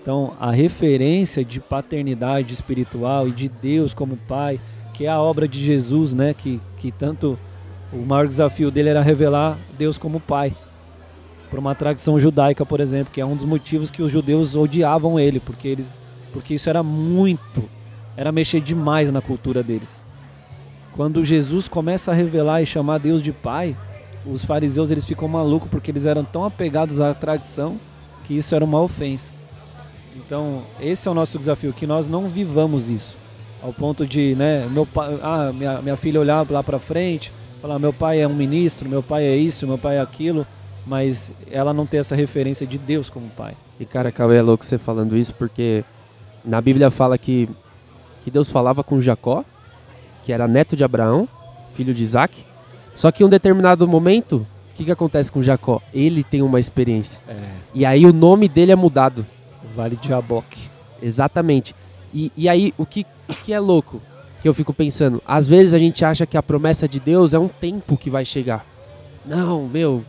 Então, 0.00 0.34
a 0.38 0.52
referência 0.52 1.44
de 1.44 1.58
paternidade 1.58 2.54
espiritual 2.54 3.26
e 3.26 3.32
de 3.32 3.48
Deus 3.48 3.92
como 3.92 4.16
pai, 4.16 4.60
que 4.94 5.04
é 5.04 5.08
a 5.08 5.20
obra 5.20 5.48
de 5.48 5.58
Jesus, 5.58 6.14
né? 6.14 6.32
Que, 6.32 6.60
que 6.76 6.92
tanto 6.92 7.36
o 7.92 7.98
maior 7.98 8.28
desafio 8.28 8.70
dele 8.70 8.88
era 8.90 9.02
revelar 9.02 9.58
Deus 9.76 9.98
como 9.98 10.20
pai. 10.20 10.54
Para 11.50 11.60
uma 11.60 11.74
tradição 11.74 12.18
judaica, 12.18 12.64
por 12.64 12.80
exemplo, 12.80 13.12
que 13.12 13.20
é 13.20 13.26
um 13.26 13.34
dos 13.34 13.44
motivos 13.44 13.90
que 13.90 14.02
os 14.02 14.12
judeus 14.12 14.54
odiavam 14.54 15.18
ele, 15.18 15.40
porque 15.40 15.66
eles 15.66 15.92
porque 16.32 16.54
isso 16.54 16.70
era 16.70 16.82
muito, 16.82 17.68
era 18.16 18.30
mexer 18.30 18.60
demais 18.60 19.10
na 19.10 19.20
cultura 19.20 19.62
deles. 19.62 20.04
Quando 20.92 21.24
Jesus 21.24 21.68
começa 21.68 22.10
a 22.10 22.14
revelar 22.14 22.62
e 22.62 22.66
chamar 22.66 22.98
Deus 22.98 23.22
de 23.22 23.32
pai, 23.32 23.76
os 24.24 24.44
fariseus 24.44 24.90
eles 24.90 25.06
ficam 25.06 25.28
malucos 25.28 25.68
porque 25.70 25.90
eles 25.90 26.06
eram 26.06 26.24
tão 26.24 26.44
apegados 26.44 27.00
à 27.00 27.14
tradição 27.14 27.78
que 28.24 28.34
isso 28.34 28.54
era 28.54 28.64
uma 28.64 28.80
ofensa. 28.80 29.32
Então, 30.14 30.62
esse 30.80 31.08
é 31.08 31.10
o 31.10 31.14
nosso 31.14 31.38
desafio, 31.38 31.72
que 31.72 31.86
nós 31.86 32.08
não 32.08 32.26
vivamos 32.26 32.90
isso. 32.90 33.16
Ao 33.62 33.72
ponto 33.72 34.06
de, 34.06 34.34
né, 34.34 34.66
meu 34.70 34.86
pai, 34.86 35.18
ah, 35.22 35.52
minha, 35.52 35.80
minha 35.82 35.96
filha 35.96 36.20
olhar 36.20 36.48
lá 36.50 36.62
para 36.62 36.78
frente, 36.78 37.32
falar, 37.60 37.78
meu 37.78 37.92
pai 37.92 38.20
é 38.20 38.26
um 38.26 38.34
ministro, 38.34 38.88
meu 38.88 39.02
pai 39.02 39.24
é 39.24 39.36
isso, 39.36 39.66
meu 39.66 39.78
pai 39.78 39.96
é 39.96 40.00
aquilo, 40.00 40.46
mas 40.86 41.30
ela 41.50 41.72
não 41.72 41.86
ter 41.86 41.98
essa 41.98 42.14
referência 42.14 42.66
de 42.66 42.78
Deus 42.78 43.10
como 43.10 43.28
pai. 43.30 43.54
E 43.78 43.84
cara, 43.84 44.10
Cauê, 44.12 44.36
é 44.38 44.42
louco 44.42 44.64
você 44.64 44.78
falando 44.78 45.16
isso, 45.16 45.34
porque 45.34 45.84
na 46.44 46.60
Bíblia 46.60 46.90
fala 46.90 47.16
que, 47.16 47.48
que 48.24 48.30
Deus 48.30 48.50
falava 48.50 48.82
com 48.82 49.00
Jacó, 49.00 49.44
que 50.22 50.32
era 50.32 50.46
neto 50.48 50.76
de 50.76 50.84
Abraão, 50.84 51.28
filho 51.72 51.94
de 51.94 52.02
Isaac. 52.02 52.44
Só 52.94 53.10
que 53.10 53.22
em 53.22 53.26
um 53.26 53.30
determinado 53.30 53.86
momento, 53.88 54.46
o 54.72 54.76
que, 54.76 54.84
que 54.84 54.90
acontece 54.90 55.30
com 55.32 55.40
Jacó? 55.42 55.80
Ele 55.92 56.22
tem 56.22 56.42
uma 56.42 56.60
experiência. 56.60 57.20
É, 57.28 57.36
E 57.74 57.86
aí 57.86 58.04
o 58.04 58.12
nome 58.12 58.48
dele 58.48 58.72
é 58.72 58.76
mudado. 58.76 59.26
Vale 59.74 59.96
de 59.96 60.08
Jaboque. 60.08 60.68
Exatamente. 61.02 61.74
E, 62.12 62.32
e 62.36 62.48
aí, 62.48 62.74
o 62.76 62.84
que, 62.84 63.06
o 63.28 63.34
que 63.34 63.52
é 63.52 63.60
louco? 63.60 64.02
Que 64.42 64.48
eu 64.48 64.54
fico 64.54 64.72
pensando, 64.72 65.22
às 65.26 65.48
vezes 65.48 65.74
a 65.74 65.78
gente 65.78 66.04
acha 66.04 66.26
que 66.26 66.36
a 66.36 66.42
promessa 66.42 66.88
de 66.88 66.98
Deus 66.98 67.34
é 67.34 67.38
um 67.38 67.48
tempo 67.48 67.96
que 67.96 68.10
vai 68.10 68.24
chegar. 68.24 68.66
Não, 69.24 69.68
meu, 69.68 70.02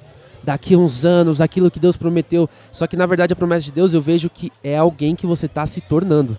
daqui 0.43 0.73
a 0.73 0.77
uns 0.77 1.05
anos, 1.05 1.41
aquilo 1.41 1.72
que 1.72 1.80
Deus 1.80 1.97
prometeu. 1.97 2.49
Só 2.72 2.88
que 2.88 2.97
na 2.97 3.05
verdade 3.05 3.34
a 3.34 3.35
promessa 3.35 3.65
de 3.65 3.72
Deus 3.72 3.93
eu 3.93 4.01
vejo 4.01 4.30
que 4.30 4.51
é 4.63 4.77
alguém 4.77 5.15
que 5.15 5.26
você 5.27 5.45
está 5.45 5.65
se 5.65 5.81
tornando. 5.81 6.38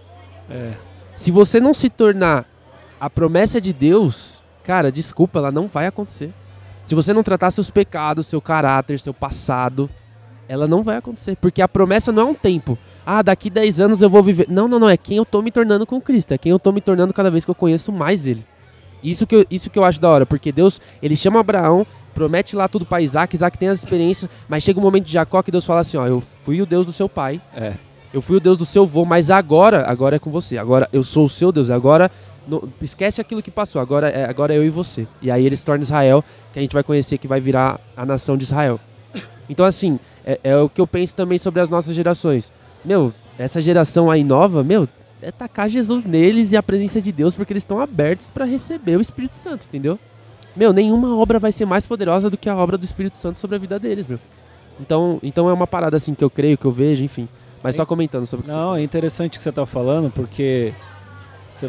É, 0.50 0.72
Se 1.16 1.30
você 1.30 1.60
não 1.60 1.72
se 1.72 1.88
tornar 1.88 2.46
a 3.00 3.08
promessa 3.08 3.60
de 3.60 3.72
Deus, 3.72 4.42
cara, 4.64 4.90
desculpa, 4.90 5.38
ela 5.38 5.50
não 5.50 5.66
vai 5.68 5.86
acontecer. 5.86 6.32
Se 6.84 6.94
você 6.94 7.12
não 7.12 7.22
tratar 7.22 7.50
seus 7.50 7.70
pecados, 7.70 8.26
seu 8.26 8.40
caráter, 8.40 8.98
seu 8.98 9.14
passado, 9.14 9.88
ela 10.48 10.66
não 10.66 10.82
vai 10.82 10.96
acontecer. 10.96 11.36
Porque 11.40 11.62
a 11.62 11.68
promessa 11.68 12.12
não 12.12 12.22
é 12.22 12.24
um 12.26 12.34
tempo. 12.34 12.76
Ah, 13.06 13.22
daqui 13.22 13.48
10 13.48 13.80
anos 13.80 14.02
eu 14.02 14.08
vou 14.08 14.22
viver. 14.22 14.46
Não, 14.48 14.68
não, 14.68 14.78
não. 14.78 14.88
É 14.88 14.96
quem 14.96 15.16
eu 15.16 15.24
tô 15.24 15.40
me 15.40 15.50
tornando 15.50 15.86
com 15.86 16.00
Cristo. 16.00 16.32
É 16.32 16.38
quem 16.38 16.50
eu 16.50 16.58
tô 16.58 16.72
me 16.72 16.80
tornando 16.80 17.14
cada 17.14 17.30
vez 17.30 17.44
que 17.44 17.50
eu 17.50 17.54
conheço 17.54 17.92
mais 17.92 18.26
Ele. 18.26 18.44
Isso 19.02 19.26
que 19.26 19.34
eu, 19.34 19.46
isso 19.50 19.70
que 19.70 19.78
eu 19.78 19.84
acho 19.84 20.00
da 20.00 20.08
hora. 20.08 20.26
Porque 20.26 20.52
Deus, 20.52 20.80
ele 21.02 21.16
chama 21.16 21.40
Abraão, 21.40 21.86
promete 22.14 22.54
lá 22.56 22.68
tudo 22.68 22.84
para 22.84 23.00
Isaac. 23.02 23.34
Isaac 23.34 23.56
tem 23.58 23.68
as 23.68 23.78
experiências. 23.78 24.30
Mas 24.48 24.62
chega 24.62 24.78
um 24.78 24.82
momento 24.82 25.04
de 25.06 25.12
Jacó 25.12 25.42
que 25.42 25.50
Deus 25.50 25.64
fala 25.64 25.80
assim: 25.80 25.96
Ó, 25.96 26.06
eu 26.06 26.22
fui 26.44 26.60
o 26.62 26.66
Deus 26.66 26.86
do 26.86 26.92
seu 26.92 27.08
pai. 27.08 27.40
é. 27.54 27.74
Eu 28.14 28.20
fui 28.20 28.36
o 28.36 28.40
Deus 28.40 28.58
do 28.58 28.66
seu 28.66 28.82
avô, 28.82 29.06
mas 29.06 29.30
agora, 29.30 29.86
agora 29.88 30.16
é 30.16 30.18
com 30.18 30.30
você. 30.30 30.58
Agora 30.58 30.86
eu 30.92 31.02
sou 31.02 31.24
o 31.24 31.28
seu 31.30 31.50
Deus. 31.50 31.70
Agora 31.70 32.10
no- 32.46 32.68
esquece 32.82 33.22
aquilo 33.22 33.42
que 33.42 33.50
passou. 33.50 33.80
Agora 33.80 34.10
é, 34.10 34.26
agora 34.28 34.52
é 34.52 34.58
eu 34.58 34.64
e 34.64 34.68
você. 34.68 35.06
E 35.22 35.30
aí 35.30 35.46
ele 35.46 35.56
se 35.56 35.64
torna 35.64 35.82
Israel, 35.82 36.22
que 36.52 36.58
a 36.58 36.62
gente 36.62 36.74
vai 36.74 36.82
conhecer 36.82 37.16
que 37.16 37.26
vai 37.26 37.40
virar 37.40 37.80
a 37.96 38.04
nação 38.04 38.36
de 38.36 38.44
Israel. 38.44 38.78
Então 39.48 39.64
assim, 39.64 39.98
é, 40.26 40.38
é 40.44 40.56
o 40.58 40.68
que 40.68 40.78
eu 40.78 40.86
penso 40.86 41.16
também 41.16 41.38
sobre 41.38 41.62
as 41.62 41.70
nossas 41.70 41.94
gerações. 41.94 42.52
Meu, 42.84 43.14
essa 43.38 43.62
geração 43.62 44.10
aí 44.10 44.22
nova, 44.22 44.62
meu, 44.62 44.86
é 45.22 45.32
tacar 45.32 45.70
Jesus 45.70 46.04
neles 46.04 46.52
e 46.52 46.56
a 46.58 46.62
presença 46.62 47.00
de 47.00 47.12
Deus, 47.12 47.34
porque 47.34 47.54
eles 47.54 47.62
estão 47.62 47.80
abertos 47.80 48.28
para 48.28 48.44
receber 48.44 48.98
o 48.98 49.00
Espírito 49.00 49.36
Santo, 49.36 49.64
entendeu? 49.66 49.98
Meu, 50.56 50.72
nenhuma 50.72 51.16
obra 51.16 51.38
vai 51.38 51.50
ser 51.52 51.64
mais 51.64 51.86
poderosa 51.86 52.28
do 52.28 52.36
que 52.36 52.48
a 52.48 52.56
obra 52.56 52.76
do 52.76 52.84
Espírito 52.84 53.16
Santo 53.16 53.38
sobre 53.38 53.56
a 53.56 53.58
vida 53.58 53.78
deles, 53.78 54.06
meu. 54.06 54.18
Então, 54.80 55.18
então 55.22 55.48
é 55.48 55.52
uma 55.52 55.66
parada 55.66 55.96
assim 55.96 56.14
que 56.14 56.22
eu 56.24 56.30
creio, 56.30 56.58
que 56.58 56.64
eu 56.64 56.72
vejo, 56.72 57.02
enfim. 57.04 57.28
Mas 57.62 57.74
só 57.76 57.86
comentando 57.86 58.26
sobre 58.26 58.44
o 58.44 58.48
que 58.48 58.54
Não, 58.54 58.74
é 58.74 58.82
interessante 58.82 59.34
o 59.34 59.36
que 59.38 59.42
você 59.42 59.50
está 59.50 59.64
falando, 59.64 60.10
porque 60.10 60.72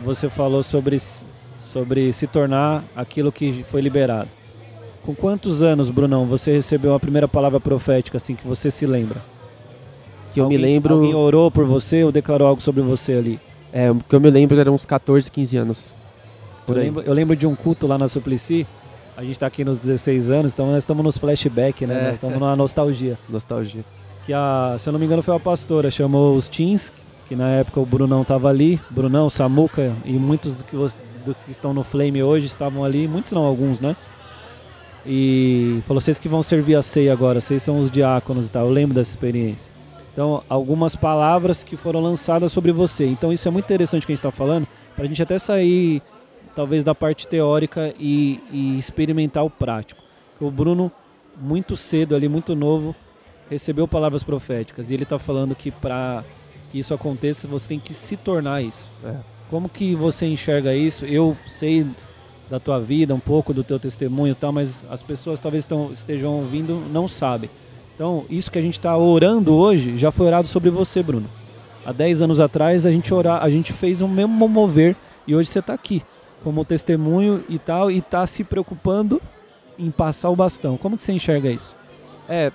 você 0.04 0.30
falou 0.30 0.64
sobre, 0.64 0.98
sobre 1.60 2.12
se 2.12 2.26
tornar 2.28 2.84
aquilo 2.96 3.32
que 3.32 3.64
foi 3.70 3.80
liberado. 3.82 4.30
Com 5.06 5.14
quantos 5.14 5.62
anos, 5.62 5.90
Brunão, 5.90 6.26
você 6.26 6.52
recebeu 6.54 6.94
a 6.96 7.00
primeira 7.00 7.28
palavra 7.28 7.60
profética, 7.60 8.18
assim, 8.18 8.36
que 8.36 8.48
você 8.48 8.72
se 8.72 8.86
lembra? 8.86 9.22
que 10.34 10.40
eu 10.40 10.46
Alguém- 10.46 10.58
me 10.58 10.64
lembro. 10.64 10.96
Alguém 10.96 11.14
orou 11.14 11.52
por 11.52 11.64
você 11.64 12.04
ou 12.04 12.12
declarou 12.12 12.48
algo 12.48 12.60
sobre 12.60 12.82
você 12.82 13.14
ali? 13.14 13.40
É, 13.72 13.92
o 13.92 13.96
que 13.98 14.16
eu 14.16 14.20
me 14.20 14.32
lembro 14.32 14.60
eram 14.60 14.74
uns 14.74 14.84
14, 14.84 15.30
15 15.30 15.58
anos. 15.58 15.96
Eu, 16.68 16.74
lembro, 16.74 17.04
eu 17.04 17.14
lembro 17.14 17.36
de 17.36 17.48
um 17.48 17.56
culto 17.56 17.88
lá 17.88 17.98
na 17.98 18.08
Suplicy, 18.08 18.66
a 19.16 19.24
gente 19.24 19.38
tá 19.38 19.48
aqui 19.48 19.64
nos 19.64 19.80
16 19.80 20.30
anos, 20.32 20.54
então 20.54 20.68
nós 20.68 20.80
estamos 20.80 21.04
nos 21.04 21.18
flashback, 21.18 21.86
né? 21.86 22.10
É. 22.10 22.14
Estamos 22.16 22.40
na 22.40 22.56
nostalgia. 22.56 23.18
Nostalgia. 23.30 23.84
Que 24.26 24.34
a, 24.34 24.76
se 24.80 24.88
eu 24.88 24.94
não 24.94 25.00
me 25.00 25.06
engano, 25.06 25.22
foi 25.22 25.36
a 25.36 25.40
pastora, 25.40 25.92
chamou 25.92 26.34
os 26.34 26.48
teens, 26.48 26.92
que 27.28 27.36
na 27.36 27.50
época 27.50 27.80
o 27.80 27.86
Brunão 27.86 28.24
tava 28.24 28.50
ali, 28.50 28.80
Brunão, 28.90 29.30
Samuca 29.30 29.94
e 30.06 30.14
muitos 30.14 30.56
do 30.56 30.64
que 30.64 30.76
dos 31.26 31.44
que 31.44 31.52
estão 31.52 31.74
no 31.74 31.84
Flame 31.84 32.22
hoje 32.22 32.46
estavam 32.46 32.84
ali, 32.84 33.08
muitos 33.08 33.32
não, 33.32 33.44
alguns, 33.44 33.80
né? 33.80 33.96
E 35.06 35.82
falou, 35.86 36.00
vocês 36.00 36.20
que 36.20 36.30
vão 36.30 36.42
servir 36.42 36.76
a 36.76 36.82
ceia 36.82 37.12
agora, 37.12 37.42
vocês 37.42 37.62
são 37.62 37.78
os 37.80 37.90
diáconos 37.90 38.48
e 38.48 38.52
tal, 38.52 38.66
eu 38.66 38.72
lembro 38.72 38.96
dessa 38.96 39.12
experiência. 39.12 39.72
Então, 40.12 40.44
algumas 40.48 40.96
palavras 40.96 41.64
que 41.64 41.76
foram 41.76 42.00
lançadas 42.00 42.52
sobre 42.52 42.72
você. 42.72 43.06
Então, 43.06 43.34
isso 43.34 43.48
é 43.48 43.52
muito 43.52 43.66
interessante 43.66 44.06
que 44.06 44.12
a 44.12 44.16
gente 44.16 44.20
está 44.20 44.32
falando, 44.32 44.68
para 44.96 45.06
a 45.06 45.08
gente 45.08 45.22
até 45.22 45.40
sair, 45.40 46.02
talvez, 46.56 46.84
da 46.84 46.96
parte 46.96 47.28
teórica 47.28 47.94
e, 48.00 48.40
e 48.52 48.78
experimentar 48.78 49.44
o 49.44 49.50
prático. 49.50 50.02
O 50.40 50.52
Bruno, 50.52 50.92
muito 51.40 51.76
cedo 51.76 52.16
ali, 52.16 52.28
muito 52.28 52.56
novo, 52.56 52.96
recebeu 53.50 53.88
palavras 53.88 54.24
proféticas. 54.24 54.90
E 54.90 54.94
ele 54.94 55.04
está 55.04 55.20
falando 55.20 55.56
que 55.56 55.72
para 55.72 56.24
que 56.70 56.80
isso 56.80 56.94
aconteça, 56.94 57.48
você 57.48 57.70
tem 57.70 57.80
que 57.80 57.94
se 57.94 58.18
tornar 58.18 58.62
isso. 58.62 58.90
É. 59.04 59.16
Como 59.50 59.70
que 59.70 59.96
você 59.96 60.26
enxerga 60.26 60.76
isso? 60.76 61.06
Eu 61.06 61.38
sei 61.46 61.86
da 62.50 62.60
tua 62.60 62.80
vida, 62.80 63.14
um 63.14 63.20
pouco 63.20 63.54
do 63.54 63.64
teu 63.64 63.80
testemunho 63.80 64.36
tal, 64.36 64.52
mas 64.52 64.84
as 64.90 65.02
pessoas 65.02 65.40
talvez 65.40 65.64
estão, 65.64 65.92
estejam 65.94 66.32
ouvindo 66.32 66.84
não 66.92 67.08
sabem. 67.08 67.50
Então, 67.96 68.26
isso 68.30 68.52
que 68.52 68.58
a 68.58 68.62
gente 68.62 68.78
está 68.78 68.98
orando 68.98 69.54
hoje 69.54 69.98
já 69.98 70.12
foi 70.12 70.26
orado 70.26 70.48
sobre 70.48 70.70
você, 70.70 71.04
Bruno. 71.04 71.30
Há 71.86 71.92
10 71.92 72.24
anos 72.24 72.40
atrás 72.40 72.86
a 72.86 72.92
gente, 72.92 73.14
ora, 73.14 73.38
a 73.40 73.50
gente 73.50 73.72
fez 73.72 74.02
o 74.02 74.08
mesmo 74.08 74.48
mover 74.48 74.96
e 75.28 75.36
hoje 75.36 75.50
você 75.50 75.60
está 75.60 75.74
aqui 75.74 76.02
como 76.44 76.66
testemunho 76.66 77.44
e 77.48 77.58
tal 77.58 77.90
e 77.90 78.00
está 78.00 78.26
se 78.28 78.44
preocupando 78.44 79.22
em 79.78 79.90
passar 79.90 80.30
o 80.30 80.36
bastão. 80.36 80.78
Como 80.78 80.98
que 80.98 81.04
você 81.04 81.14
enxerga 81.14 81.50
isso? 81.50 81.76
É, 82.28 82.52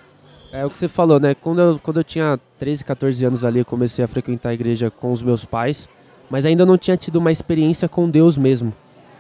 é 0.52 0.65
o 0.65 0.70
que 0.70 0.78
você 0.78 0.89
falou, 0.89 1.19
né? 1.19 1.35
Quando 1.35 1.60
eu, 1.60 1.81
quando 1.82 1.98
eu 1.98 2.05
tinha 2.05 2.39
13, 2.59 2.85
14 2.85 3.24
anos 3.24 3.44
ali, 3.44 3.59
eu 3.59 3.65
comecei 3.65 4.05
a 4.05 4.09
frequentar 4.09 4.51
a 4.51 4.55
igreja 4.55 4.90
com 4.90 5.12
os 5.12 5.23
meus 5.23 5.44
pais, 5.44 5.89
mas 6.31 6.47
ainda 6.47 6.65
não 6.65 6.78
tinha 6.78 6.97
tido 6.97 7.16
uma 7.16 7.32
experiência 7.32 7.89
com 7.89 8.09
Deus 8.09 8.36
mesmo. 8.36 8.73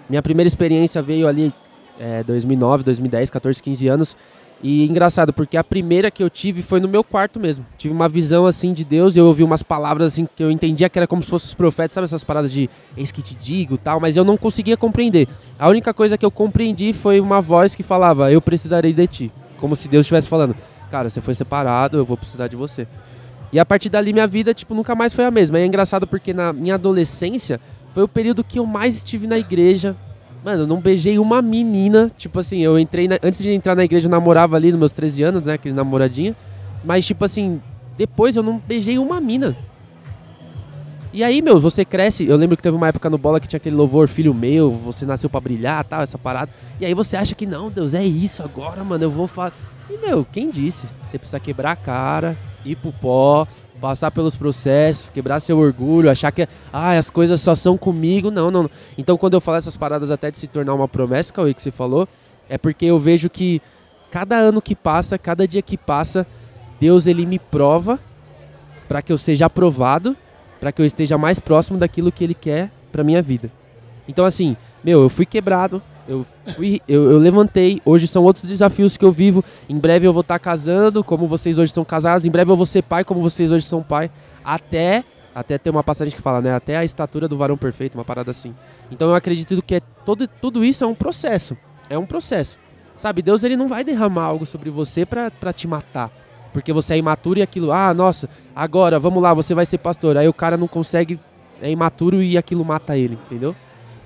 Minha 0.08 0.22
primeira 0.22 0.48
experiência 0.48 1.02
veio 1.02 1.26
ali 1.26 1.52
é, 1.98 2.22
2009, 2.22 2.84
2010, 2.84 3.30
14, 3.30 3.62
15 3.62 3.88
anos. 3.88 4.16
E 4.60 4.84
engraçado, 4.84 5.32
porque 5.32 5.56
a 5.56 5.62
primeira 5.62 6.10
que 6.10 6.22
eu 6.22 6.28
tive 6.28 6.62
foi 6.62 6.80
no 6.80 6.88
meu 6.88 7.04
quarto 7.04 7.38
mesmo. 7.38 7.64
Tive 7.76 7.94
uma 7.94 8.08
visão 8.08 8.44
assim 8.44 8.72
de 8.72 8.84
Deus 8.84 9.14
e 9.14 9.18
eu 9.18 9.26
ouvi 9.26 9.44
umas 9.44 9.62
palavras 9.62 10.08
assim 10.12 10.28
que 10.34 10.42
eu 10.42 10.50
entendia 10.50 10.88
que 10.88 10.98
era 10.98 11.06
como 11.06 11.22
se 11.22 11.30
fossem 11.30 11.46
os 11.46 11.54
profetas, 11.54 11.92
sabe 11.92 12.06
essas 12.06 12.24
paradas 12.24 12.50
de 12.50 12.68
eis 12.96 13.12
que 13.12 13.22
te 13.22 13.36
digo 13.36 13.78
tal, 13.78 14.00
mas 14.00 14.16
eu 14.16 14.24
não 14.24 14.36
conseguia 14.36 14.76
compreender. 14.76 15.28
A 15.58 15.68
única 15.68 15.94
coisa 15.94 16.18
que 16.18 16.26
eu 16.26 16.30
compreendi 16.30 16.92
foi 16.92 17.20
uma 17.20 17.40
voz 17.40 17.74
que 17.74 17.84
falava: 17.84 18.32
Eu 18.32 18.42
precisarei 18.42 18.92
de 18.92 19.06
ti. 19.06 19.32
Como 19.60 19.76
se 19.76 19.88
Deus 19.88 20.06
estivesse 20.06 20.28
falando: 20.28 20.56
Cara, 20.90 21.08
você 21.08 21.20
foi 21.20 21.34
separado, 21.36 21.98
eu 21.98 22.04
vou 22.04 22.16
precisar 22.16 22.48
de 22.48 22.56
você. 22.56 22.88
E 23.52 23.60
a 23.60 23.64
partir 23.64 23.88
dali 23.88 24.12
minha 24.12 24.26
vida, 24.26 24.52
tipo, 24.52 24.74
nunca 24.74 24.94
mais 24.94 25.14
foi 25.14 25.24
a 25.24 25.30
mesma. 25.30 25.58
E 25.58 25.62
é 25.62 25.66
engraçado 25.66 26.06
porque 26.06 26.34
na 26.34 26.52
minha 26.52 26.74
adolescência 26.74 27.60
foi 27.94 28.02
o 28.02 28.08
período 28.08 28.44
que 28.44 28.58
eu 28.58 28.66
mais 28.66 28.96
estive 28.96 29.26
na 29.26 29.38
igreja. 29.38 29.96
Mano, 30.48 30.62
eu 30.62 30.66
não 30.66 30.80
beijei 30.80 31.18
uma 31.18 31.42
menina. 31.42 32.10
Tipo 32.16 32.40
assim, 32.40 32.60
eu 32.60 32.78
entrei. 32.78 33.06
na- 33.06 33.18
antes 33.22 33.38
de 33.42 33.50
entrar 33.50 33.74
na 33.76 33.84
igreja, 33.84 34.06
eu 34.06 34.10
namorava 34.10 34.56
ali 34.56 34.70
nos 34.70 34.78
meus 34.80 34.92
13 34.92 35.22
anos, 35.22 35.44
né? 35.44 35.52
Aquele 35.52 35.74
namoradinha. 35.74 36.34
Mas, 36.82 37.04
tipo 37.04 37.22
assim, 37.22 37.60
depois 37.98 38.34
eu 38.34 38.42
não 38.42 38.56
beijei 38.66 38.98
uma 38.98 39.20
mina. 39.20 39.54
E 41.12 41.22
aí, 41.22 41.42
meu, 41.42 41.60
você 41.60 41.84
cresce. 41.84 42.26
Eu 42.26 42.38
lembro 42.38 42.56
que 42.56 42.62
teve 42.62 42.74
uma 42.74 42.88
época 42.88 43.10
no 43.10 43.18
bola 43.18 43.38
que 43.38 43.46
tinha 43.46 43.58
aquele 43.58 43.76
louvor, 43.76 44.08
filho 44.08 44.32
meu, 44.32 44.70
você 44.70 45.04
nasceu 45.04 45.28
pra 45.28 45.38
brilhar, 45.38 45.84
tal, 45.84 46.00
essa 46.00 46.16
parada. 46.16 46.50
E 46.80 46.86
aí 46.86 46.94
você 46.94 47.18
acha 47.18 47.34
que 47.34 47.44
não, 47.44 47.70
Deus, 47.70 47.92
é 47.92 48.02
isso 48.02 48.42
agora, 48.42 48.82
mano, 48.82 49.04
eu 49.04 49.10
vou 49.10 49.26
falar. 49.26 49.52
E, 49.90 49.98
meu, 49.98 50.24
quem 50.24 50.48
disse? 50.48 50.86
Você 51.06 51.18
precisa 51.18 51.38
quebrar 51.38 51.72
a 51.72 51.76
cara, 51.76 52.34
ir 52.64 52.76
pro 52.76 52.90
pó, 52.90 53.46
passar 53.80 54.10
pelos 54.10 54.36
processos, 54.36 55.10
quebrar 55.10 55.40
seu 55.40 55.58
orgulho, 55.58 56.10
achar 56.10 56.32
que 56.32 56.48
ah, 56.72 56.92
as 56.92 57.10
coisas 57.10 57.40
só 57.40 57.54
são 57.54 57.76
comigo. 57.76 58.30
Não, 58.30 58.50
não. 58.50 58.64
não. 58.64 58.70
Então, 58.96 59.16
quando 59.16 59.34
eu 59.34 59.40
falo 59.40 59.58
essas 59.58 59.76
paradas 59.76 60.10
até 60.10 60.30
de 60.30 60.38
se 60.38 60.46
tornar 60.46 60.74
uma 60.74 60.88
promessa, 60.88 61.32
Cauê, 61.32 61.54
que 61.54 61.62
você 61.62 61.70
falou, 61.70 62.08
é 62.48 62.58
porque 62.58 62.86
eu 62.86 62.98
vejo 62.98 63.28
que 63.28 63.62
cada 64.10 64.36
ano 64.36 64.60
que 64.60 64.74
passa, 64.74 65.18
cada 65.18 65.46
dia 65.46 65.62
que 65.62 65.76
passa, 65.76 66.26
Deus 66.80 67.06
ele 67.06 67.26
me 67.26 67.38
prova 67.38 67.98
para 68.88 69.02
que 69.02 69.12
eu 69.12 69.18
seja 69.18 69.46
aprovado, 69.46 70.16
para 70.58 70.72
que 70.72 70.80
eu 70.80 70.86
esteja 70.86 71.18
mais 71.18 71.38
próximo 71.38 71.78
daquilo 71.78 72.10
que 72.10 72.24
ele 72.24 72.34
quer 72.34 72.70
para 72.90 73.04
minha 73.04 73.20
vida. 73.20 73.50
Então 74.08 74.24
assim, 74.24 74.56
meu, 74.82 75.02
eu 75.02 75.08
fui 75.08 75.26
quebrado, 75.26 75.82
eu 76.08 76.24
fui, 76.56 76.80
eu, 76.88 77.12
eu 77.12 77.18
levantei. 77.18 77.80
Hoje 77.84 78.06
são 78.06 78.24
outros 78.24 78.48
desafios 78.48 78.96
que 78.96 79.04
eu 79.04 79.12
vivo. 79.12 79.44
Em 79.68 79.76
breve 79.76 80.06
eu 80.06 80.12
vou 80.12 80.22
estar 80.22 80.38
casando, 80.38 81.04
como 81.04 81.28
vocês 81.28 81.58
hoje 81.58 81.72
são 81.72 81.84
casados. 81.84 82.26
Em 82.26 82.30
breve 82.30 82.50
eu 82.50 82.56
vou 82.56 82.66
ser 82.66 82.82
pai, 82.82 83.04
como 83.04 83.20
vocês 83.20 83.52
hoje 83.52 83.66
são 83.66 83.82
pai. 83.82 84.10
Até 84.42 85.04
até 85.34 85.56
tem 85.56 85.70
uma 85.70 85.84
passagem 85.84 86.12
que 86.12 86.20
fala, 86.20 86.40
né? 86.40 86.52
Até 86.52 86.76
a 86.76 86.84
estatura 86.84 87.28
do 87.28 87.36
varão 87.36 87.56
perfeito, 87.56 87.94
uma 87.94 88.04
parada 88.04 88.30
assim. 88.30 88.54
Então 88.90 89.10
eu 89.10 89.14
acredito 89.14 89.62
que 89.62 89.76
é 89.76 89.80
todo, 90.04 90.26
tudo 90.26 90.64
isso 90.64 90.82
é 90.82 90.86
um 90.86 90.94
processo. 90.94 91.56
É 91.88 91.96
um 91.96 92.06
processo. 92.06 92.58
Sabe, 92.96 93.22
Deus 93.22 93.44
ele 93.44 93.56
não 93.56 93.68
vai 93.68 93.84
derramar 93.84 94.24
algo 94.24 94.44
sobre 94.44 94.68
você 94.68 95.06
pra 95.06 95.30
te 95.54 95.68
matar. 95.68 96.10
Porque 96.52 96.72
você 96.72 96.94
é 96.94 96.98
imaturo 96.98 97.38
e 97.38 97.42
aquilo, 97.42 97.70
ah, 97.70 97.94
nossa, 97.94 98.28
agora, 98.56 98.98
vamos 98.98 99.22
lá, 99.22 99.32
você 99.32 99.54
vai 99.54 99.64
ser 99.64 99.78
pastor. 99.78 100.16
Aí 100.16 100.26
o 100.26 100.32
cara 100.32 100.56
não 100.56 100.66
consegue, 100.66 101.20
é 101.62 101.70
imaturo 101.70 102.20
e 102.20 102.36
aquilo 102.36 102.64
mata 102.64 102.96
ele, 102.96 103.14
entendeu? 103.26 103.54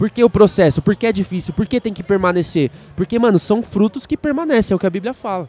Por 0.02 0.10
que 0.10 0.24
o 0.24 0.28
processo? 0.28 0.82
Por 0.82 0.96
que 0.96 1.06
é 1.06 1.12
difícil? 1.12 1.54
Por 1.54 1.64
que 1.64 1.80
tem 1.80 1.94
que 1.94 2.02
permanecer? 2.02 2.72
Porque, 2.96 3.16
mano, 3.20 3.38
são 3.38 3.62
frutos 3.62 4.04
que 4.04 4.16
permanecem, 4.16 4.74
é 4.74 4.76
o 4.76 4.78
que 4.80 4.84
a 4.84 4.90
Bíblia 4.90 5.14
fala. 5.14 5.48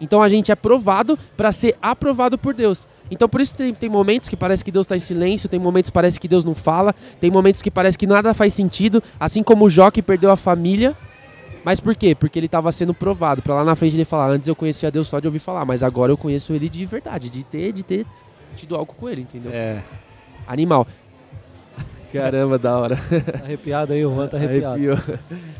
Então 0.00 0.20
a 0.20 0.28
gente 0.28 0.50
é 0.50 0.56
provado 0.56 1.16
para 1.36 1.52
ser 1.52 1.76
aprovado 1.80 2.36
por 2.36 2.52
Deus. 2.52 2.84
Então 3.12 3.28
por 3.28 3.40
isso 3.40 3.54
tem, 3.54 3.72
tem 3.72 3.88
momentos 3.88 4.28
que 4.28 4.36
parece 4.36 4.64
que 4.64 4.72
Deus 4.72 4.86
está 4.86 4.96
em 4.96 4.98
silêncio, 4.98 5.48
tem 5.48 5.60
momentos 5.60 5.88
que 5.88 5.94
parece 5.94 6.18
que 6.18 6.26
Deus 6.26 6.44
não 6.44 6.52
fala, 6.52 6.92
tem 7.20 7.30
momentos 7.30 7.62
que 7.62 7.70
parece 7.70 7.96
que 7.96 8.04
nada 8.04 8.34
faz 8.34 8.52
sentido, 8.52 9.00
assim 9.20 9.40
como 9.40 9.66
o 9.66 9.70
Jó 9.70 9.88
que 9.88 10.02
perdeu 10.02 10.32
a 10.32 10.36
família, 10.36 10.96
Mas 11.64 11.78
por 11.78 11.94
quê? 11.94 12.12
Porque 12.12 12.40
ele 12.40 12.46
estava 12.46 12.72
sendo 12.72 12.92
provado. 12.92 13.40
Pra 13.40 13.54
lá 13.54 13.62
na 13.62 13.76
frente 13.76 13.94
ele 13.94 14.04
falar, 14.04 14.30
antes 14.30 14.48
eu 14.48 14.56
conhecia 14.56 14.90
Deus 14.90 15.06
só 15.06 15.20
de 15.20 15.28
ouvir 15.28 15.38
falar, 15.38 15.64
mas 15.64 15.84
agora 15.84 16.10
eu 16.10 16.16
conheço 16.16 16.52
ele 16.52 16.68
de 16.68 16.84
verdade, 16.84 17.30
de 17.30 17.44
ter, 17.44 17.72
de 17.72 17.84
ter 17.84 18.04
tido 18.56 18.74
algo 18.74 18.92
com 18.92 19.08
ele, 19.08 19.20
entendeu? 19.20 19.52
É. 19.52 19.80
Animal. 20.44 20.88
Caramba, 22.12 22.58
da 22.58 22.76
hora. 22.76 22.96
Tá 22.96 23.44
arrepiado 23.44 23.92
aí, 23.92 24.04
o 24.04 24.14
Juan 24.14 24.26
tá 24.26 24.36
arrepiado. 24.36 24.74
Arrepiou. 24.74 24.98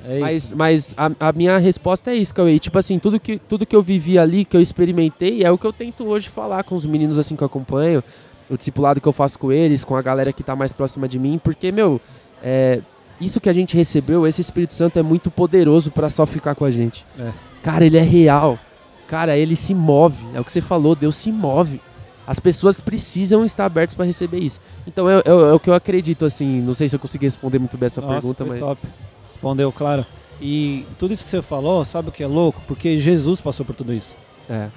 É 0.04 0.18
Mas, 0.18 0.44
isso. 0.44 0.56
mas 0.56 0.94
a, 0.96 1.28
a 1.28 1.32
minha 1.32 1.58
resposta 1.58 2.10
é 2.10 2.14
isso, 2.14 2.34
Cauê. 2.34 2.58
Tipo 2.58 2.78
assim, 2.78 2.98
tudo 2.98 3.18
que, 3.18 3.38
tudo 3.38 3.64
que 3.64 3.74
eu 3.74 3.82
vivi 3.82 4.18
ali, 4.18 4.44
que 4.44 4.56
eu 4.56 4.60
experimentei, 4.60 5.42
é 5.44 5.50
o 5.50 5.56
que 5.56 5.64
eu 5.64 5.72
tento 5.72 6.06
hoje 6.06 6.28
falar 6.28 6.64
com 6.64 6.74
os 6.74 6.84
meninos 6.84 7.18
assim 7.18 7.36
que 7.36 7.42
eu 7.42 7.46
acompanho, 7.46 8.02
o 8.50 8.56
discipulado 8.56 9.00
que 9.00 9.08
eu 9.08 9.12
faço 9.12 9.38
com 9.38 9.52
eles, 9.52 9.84
com 9.84 9.96
a 9.96 10.02
galera 10.02 10.32
que 10.32 10.42
tá 10.42 10.54
mais 10.54 10.72
próxima 10.72 11.08
de 11.08 11.18
mim, 11.18 11.40
porque, 11.42 11.72
meu, 11.72 12.00
é, 12.42 12.80
isso 13.20 13.40
que 13.40 13.48
a 13.48 13.52
gente 13.52 13.76
recebeu, 13.76 14.26
esse 14.26 14.40
Espírito 14.40 14.74
Santo 14.74 14.98
é 14.98 15.02
muito 15.02 15.30
poderoso 15.30 15.90
pra 15.90 16.10
só 16.10 16.26
ficar 16.26 16.54
com 16.54 16.64
a 16.64 16.70
gente. 16.70 17.06
É. 17.18 17.30
Cara, 17.62 17.86
ele 17.86 17.96
é 17.96 18.02
real. 18.02 18.58
Cara, 19.06 19.36
ele 19.36 19.54
se 19.54 19.74
move. 19.74 20.24
É 20.34 20.40
o 20.40 20.44
que 20.44 20.50
você 20.50 20.60
falou, 20.60 20.96
Deus 20.96 21.14
se 21.14 21.30
move. 21.30 21.80
As 22.26 22.38
pessoas 22.38 22.78
precisam 22.80 23.44
estar 23.44 23.64
abertas 23.66 23.94
para 23.96 24.04
receber 24.04 24.38
isso. 24.38 24.60
Então 24.86 25.08
é, 25.10 25.16
é- 25.18 25.28
é 25.28 25.52
o 25.52 25.58
que 25.58 25.68
eu 25.68 25.74
acredito, 25.74 26.24
assim. 26.24 26.60
Não 26.60 26.74
sei 26.74 26.88
se 26.88 26.94
eu 26.96 27.00
consegui 27.00 27.26
responder 27.26 27.58
muito 27.58 27.76
bem 27.76 27.86
essa 27.88 28.00
Nossa, 28.00 28.12
pergunta, 28.14 28.44
mas. 28.44 28.60
top. 28.60 28.80
Respondeu, 29.28 29.72
claro. 29.72 30.06
E 30.40 30.84
tudo 30.98 31.12
isso 31.12 31.24
que 31.24 31.30
você 31.30 31.42
falou, 31.42 31.84
sabe 31.84 32.08
o 32.08 32.12
que 32.12 32.22
é 32.22 32.26
louco? 32.26 32.60
Porque 32.66 32.98
Jesus 32.98 33.40
passou 33.40 33.64
por 33.66 33.74
tudo 33.74 33.92
isso. 33.92 34.14
É. 34.48 34.68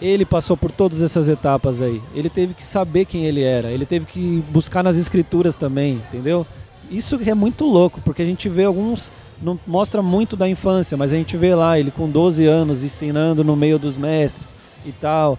Ele 0.00 0.24
passou 0.26 0.56
por 0.56 0.70
todas 0.70 1.00
essas 1.00 1.28
etapas 1.28 1.80
aí. 1.80 2.02
Ele 2.14 2.28
teve 2.28 2.52
que 2.52 2.62
saber 2.62 3.04
quem 3.06 3.24
ele 3.24 3.42
era. 3.42 3.68
Ele 3.70 3.86
teve 3.86 4.04
que 4.04 4.44
buscar 4.50 4.82
nas 4.82 4.96
escrituras 4.96 5.56
também, 5.56 5.94
entendeu? 6.08 6.46
Isso 6.90 7.18
é 7.24 7.34
muito 7.34 7.64
louco, 7.64 8.00
porque 8.04 8.22
a 8.22 8.24
gente 8.24 8.48
vê 8.48 8.64
alguns. 8.64 9.10
Não 9.40 9.58
mostra 9.66 10.02
muito 10.02 10.36
da 10.36 10.48
infância, 10.48 10.96
mas 10.96 11.12
a 11.12 11.16
gente 11.16 11.36
vê 11.36 11.54
lá 11.54 11.78
ele 11.78 11.90
com 11.90 12.08
12 12.08 12.44
anos 12.46 12.82
ensinando 12.82 13.42
no 13.44 13.54
meio 13.56 13.78
dos 13.78 13.96
mestres 13.96 14.54
e 14.84 14.92
tal. 14.92 15.38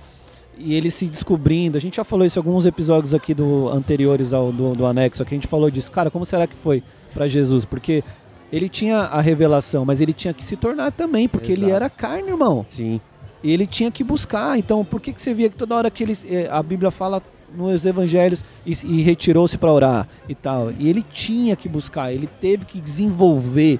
E 0.59 0.73
ele 0.73 0.89
se 0.89 1.05
descobrindo. 1.05 1.77
A 1.77 1.81
gente 1.81 1.97
já 1.97 2.03
falou 2.03 2.25
isso 2.25 2.39
em 2.39 2.41
alguns 2.41 2.65
episódios 2.65 3.13
aqui 3.13 3.33
do 3.33 3.69
anteriores 3.69 4.33
ao 4.33 4.51
do, 4.51 4.73
do 4.73 4.85
anexo. 4.85 5.21
Aqui 5.21 5.35
a 5.35 5.37
gente 5.37 5.47
falou 5.47 5.69
disso. 5.69 5.91
Cara, 5.91 6.09
como 6.09 6.25
será 6.25 6.47
que 6.47 6.55
foi 6.55 6.83
para 7.13 7.27
Jesus? 7.27 7.65
Porque 7.65 8.03
ele 8.51 8.69
tinha 8.69 8.99
a 8.99 9.21
revelação, 9.21 9.85
mas 9.85 10.01
ele 10.01 10.13
tinha 10.13 10.33
que 10.33 10.43
se 10.43 10.55
tornar 10.55 10.91
também, 10.91 11.27
porque 11.27 11.51
ele 11.51 11.65
Exato. 11.65 11.75
era 11.75 11.89
carne, 11.89 12.29
irmão. 12.29 12.65
Sim. 12.67 13.01
E 13.43 13.51
ele 13.51 13.67
tinha 13.67 13.91
que 13.91 14.03
buscar. 14.03 14.57
Então, 14.57 14.83
por 14.83 15.01
que, 15.01 15.13
que 15.13 15.21
você 15.21 15.33
via 15.33 15.49
que 15.49 15.55
toda 15.55 15.75
hora 15.75 15.91
que 15.91 16.03
ele, 16.03 16.17
eh, 16.25 16.47
a 16.49 16.61
Bíblia 16.63 16.91
fala 16.91 17.21
nos 17.55 17.85
evangelhos 17.85 18.43
e, 18.65 18.73
e 18.85 19.01
retirou-se 19.01 19.57
para 19.57 19.71
orar 19.71 20.07
e 20.27 20.35
tal? 20.35 20.71
E 20.71 20.89
ele 20.89 21.03
tinha 21.03 21.55
que 21.55 21.67
buscar, 21.67 22.11
ele 22.11 22.27
teve 22.39 22.65
que 22.65 22.79
desenvolver, 22.79 23.79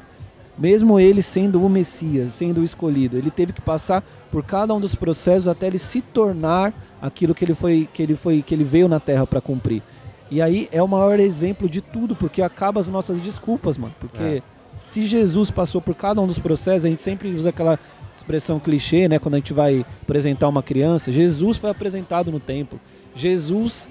mesmo 0.58 1.00
ele 1.00 1.22
sendo 1.22 1.64
o 1.64 1.70
Messias, 1.70 2.34
sendo 2.34 2.62
o 2.62 2.64
escolhido, 2.64 3.18
ele 3.18 3.32
teve 3.32 3.54
que 3.54 3.62
passar 3.62 4.04
por 4.32 4.44
cada 4.44 4.74
um 4.74 4.80
dos 4.80 4.96
processos 4.96 5.48
até 5.48 5.68
ele 5.68 5.80
se 5.80 6.02
tornar 6.02 6.74
aquilo 7.02 7.34
que 7.36 7.46
ele 7.46 7.54
foi, 7.56 7.88
que 7.94 8.02
ele 8.04 8.16
foi, 8.16 8.42
que 8.42 8.54
ele 8.54 8.64
veio 8.64 8.88
na 8.88 9.00
Terra 9.00 9.26
para 9.26 9.40
cumprir. 9.42 9.82
E 10.30 10.42
aí 10.42 10.68
é 10.72 10.82
o 10.84 10.88
maior 10.88 11.20
exemplo 11.20 11.70
de 11.70 11.82
tudo, 11.82 12.16
porque 12.16 12.42
acaba 12.42 12.80
as 12.82 12.88
nossas 12.88 13.22
desculpas, 13.22 13.78
mano. 13.78 13.94
Porque 14.00 14.24
É. 14.24 14.42
se 14.84 15.06
Jesus 15.06 15.50
passou 15.50 15.82
por 15.82 15.96
cada 15.96 16.20
um 16.22 16.28
dos 16.28 16.40
processos, 16.40 16.86
a 16.86 16.90
gente 16.90 17.02
sempre 17.02 17.30
usa 17.34 17.50
aquela 17.50 17.80
expressão 18.16 18.60
clichê, 18.60 19.08
né? 19.08 19.20
Quando 19.20 19.36
a 19.36 19.38
gente 19.38 19.54
vai 19.54 19.86
apresentar 20.02 20.48
uma 20.50 20.64
criança, 20.64 21.12
Jesus 21.12 21.58
foi 21.58 21.70
apresentado 21.70 22.32
no 22.32 22.40
templo. 22.40 22.80
Jesus 23.16 23.88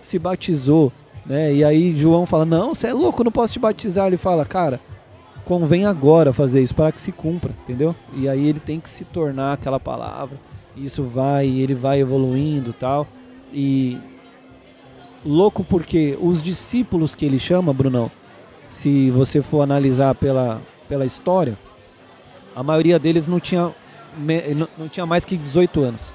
se 0.00 0.18
batizou, 0.18 0.92
né? 1.26 1.52
E 1.52 1.64
aí 1.64 1.96
João 1.98 2.24
fala: 2.26 2.44
"Não, 2.44 2.74
você 2.74 2.88
é 2.88 2.92
louco, 2.94 3.20
eu 3.20 3.24
não 3.24 3.32
posso 3.32 3.52
te 3.54 3.58
batizar". 3.58 4.06
Ele 4.06 4.16
fala: 4.16 4.44
"Cara, 4.44 4.78
convém 5.44 5.86
agora 5.86 6.32
fazer 6.32 6.62
isso 6.62 6.74
para 6.74 6.92
que 6.92 7.00
se 7.00 7.12
cumpra", 7.12 7.52
entendeu? 7.62 7.94
E 8.14 8.28
aí 8.28 8.48
ele 8.48 8.60
tem 8.60 8.80
que 8.80 8.88
se 8.88 9.04
tornar 9.04 9.54
aquela 9.54 9.80
palavra. 9.80 10.38
Isso 10.76 11.02
vai, 11.02 11.46
ele 11.46 11.74
vai 11.74 12.00
evoluindo, 12.00 12.72
tal. 12.72 13.06
E 13.52 13.98
louco 15.24 15.64
porque 15.64 16.16
os 16.20 16.42
discípulos 16.42 17.14
que 17.14 17.24
ele 17.24 17.38
chama, 17.38 17.72
Brunão, 17.72 18.10
se 18.68 19.10
você 19.10 19.42
for 19.42 19.62
analisar 19.62 20.14
pela, 20.14 20.60
pela 20.88 21.04
história, 21.04 21.58
a 22.54 22.62
maioria 22.62 22.98
deles 22.98 23.26
não 23.26 23.40
tinha, 23.40 23.70
não 24.78 24.88
tinha 24.88 25.04
mais 25.04 25.24
que 25.24 25.36
18 25.36 25.80
anos. 25.80 26.14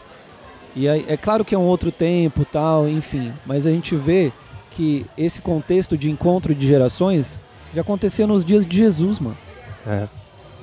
E 0.76 0.90
aí, 0.90 1.06
é 1.08 1.16
claro 1.16 1.46
que 1.46 1.56
é 1.56 1.58
um 1.58 1.66
outro 1.66 1.92
tempo, 1.92 2.46
tal, 2.46 2.88
enfim, 2.88 3.32
mas 3.46 3.66
a 3.66 3.72
gente 3.72 3.96
vê 3.96 4.32
que 4.72 5.06
esse 5.18 5.42
contexto 5.42 5.98
de 5.98 6.12
encontro 6.12 6.54
de 6.54 6.68
gerações 6.68 7.40
já 7.76 7.82
acontecia 7.82 8.26
nos 8.26 8.46
dias 8.46 8.66
de 8.66 8.78
Jesus, 8.78 9.20
mano. 9.20 9.38
É. 9.86 10.08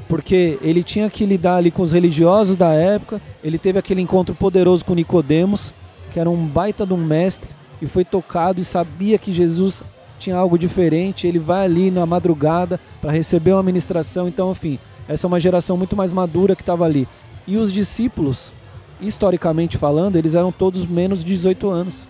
Porque 0.09 0.59
ele 0.63 0.83
tinha 0.83 1.11
que 1.11 1.27
lidar 1.27 1.57
ali 1.57 1.71
com 1.71 1.83
os 1.83 1.93
religiosos 1.93 2.57
da 2.57 2.73
época, 2.73 3.21
ele 3.45 3.59
teve 3.59 3.79
aquele 3.79 4.01
encontro 4.01 4.35
poderoso 4.35 4.85
com 4.85 4.95
Nicodemos, 4.95 5.73
que 6.11 6.19
era 6.19 6.31
um 6.31 6.47
baita 6.47 6.87
de 6.87 6.95
um 6.95 6.97
mestre, 6.97 7.51
e 7.81 7.87
foi 7.87 8.05
tocado 8.05 8.61
e 8.61 8.65
sabia 8.65 9.19
que 9.19 9.33
Jesus 9.33 9.83
tinha 10.19 10.37
algo 10.37 10.59
diferente, 10.59 11.27
ele 11.27 11.39
vai 11.39 11.65
ali 11.65 11.91
na 11.91 12.07
madrugada 12.07 12.81
para 13.01 13.11
receber 13.11 13.53
uma 13.53 13.63
ministração, 13.63 14.27
então, 14.27 14.53
enfim, 14.53 14.79
essa 15.09 15.27
é 15.27 15.29
uma 15.29 15.41
geração 15.41 15.77
muito 15.77 15.97
mais 15.97 16.13
madura 16.13 16.57
que 16.57 16.63
estava 16.63 16.85
ali. 16.85 17.07
E 17.47 17.57
os 17.57 17.73
discípulos, 17.73 18.53
historicamente 19.01 19.77
falando, 19.77 20.17
eles 20.17 20.35
eram 20.35 20.53
todos 20.53 20.87
menos 20.87 21.21
de 21.21 21.35
18 21.35 21.69
anos. 21.69 22.07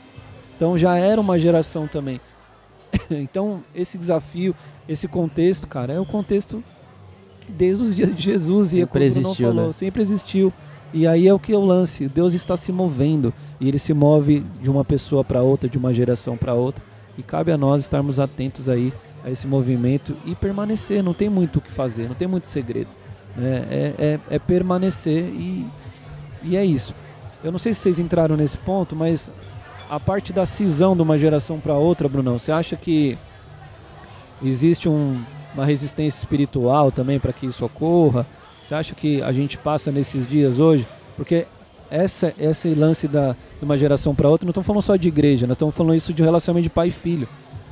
Então 0.57 0.77
já 0.77 0.97
era 0.97 1.21
uma 1.21 1.39
geração 1.39 1.89
também. 1.89 2.21
então, 3.11 3.63
esse 3.75 3.97
desafio, 3.97 4.55
esse 4.89 5.07
contexto, 5.09 5.67
cara, 5.69 5.93
é 5.93 6.01
o 6.01 6.05
contexto 6.05 6.63
que 7.41 7.53
desde 7.53 7.83
os 7.83 7.95
dias 7.95 8.15
de 8.15 8.23
Jesus 8.23 8.73
e 8.73 8.81
Sempre 8.81 9.05
existiu, 9.05 9.49
falou, 9.49 9.67
né? 9.69 9.73
sempre 9.73 10.03
existiu. 10.03 10.53
E 10.93 11.07
aí 11.07 11.27
é 11.27 11.33
o 11.33 11.39
que 11.39 11.53
é 11.53 11.57
o 11.57 11.65
lance, 11.65 12.07
Deus 12.07 12.35
está 12.35 12.57
se 12.57 12.71
movendo 12.71 13.33
e 13.59 13.67
ele 13.67 13.79
se 13.79 13.95
move 13.95 14.45
de 14.61 14.71
uma 14.71 14.85
pessoa 14.85 15.25
para 15.25 15.43
outra, 15.43 15.69
de 15.69 15.79
uma 15.79 15.93
geração 15.93 16.37
para 16.37 16.53
outra. 16.55 16.85
E 17.17 17.23
cabe 17.23 17.51
a 17.51 17.57
nós 17.57 17.83
estarmos 17.83 18.21
atentos 18.21 18.69
aí 18.69 18.93
a 19.25 19.31
esse 19.31 19.47
movimento 19.47 20.17
e 20.27 20.35
permanecer. 20.35 21.03
Não 21.03 21.15
tem 21.15 21.31
muito 21.31 21.57
o 21.59 21.61
que 21.63 21.71
fazer, 21.71 22.09
não 22.09 22.15
tem 22.15 22.29
muito 22.29 22.47
segredo. 22.47 22.91
né? 23.37 23.67
É, 23.71 23.95
é, 23.99 24.21
é 24.37 24.39
permanecer 24.39 25.25
e, 25.25 25.67
e 26.43 26.57
é 26.57 26.65
isso. 26.65 26.95
Eu 27.43 27.51
não 27.51 27.59
sei 27.59 27.73
se 27.73 27.81
vocês 27.81 27.99
entraram 27.99 28.37
nesse 28.37 28.59
ponto, 28.59 28.95
mas 28.95 29.31
a 29.91 29.99
parte 29.99 30.33
da 30.33 30.47
cisão 30.47 30.95
de 30.95 31.03
uma 31.03 31.19
geração 31.19 31.59
para 31.59 31.75
outra, 31.75 32.09
Brunão, 32.09 32.39
você 32.39 32.53
acha 32.53 32.77
que 32.77 33.19
existe 34.49 34.89
um- 34.89 35.21
uma 35.55 35.65
resistência 35.65 36.19
espiritual 36.19 36.91
também 36.91 37.19
para 37.19 37.33
que 37.33 37.47
isso 37.47 37.65
ocorra? 37.65 38.27
Você 38.63 38.75
acha 38.75 38.95
que 38.95 39.21
a 39.23 39.33
gente 39.33 39.59
passa 39.59 39.91
nesses 39.91 40.27
dias 40.27 40.59
hoje? 40.59 40.87
Porque 41.17 41.47
essa, 41.91 42.33
esse 42.39 42.69
lance 42.75 43.07
da, 43.07 43.33
de 43.33 43.65
uma 43.65 43.77
geração 43.77 44.15
para 44.15 44.29
outra, 44.29 44.47
não 44.47 44.51
estamos 44.51 44.67
falando 44.67 44.83
só 44.83 44.97
de 44.97 45.09
igreja, 45.09 45.47
nós 45.47 45.57
estamos 45.57 45.75
falando 45.75 45.95
isso 45.95 46.13
de 46.13 46.23
relacionamento 46.23 46.65
de 46.65 46.71
pai 46.71 46.89
e 46.89 46.91
filho. 46.91 47.29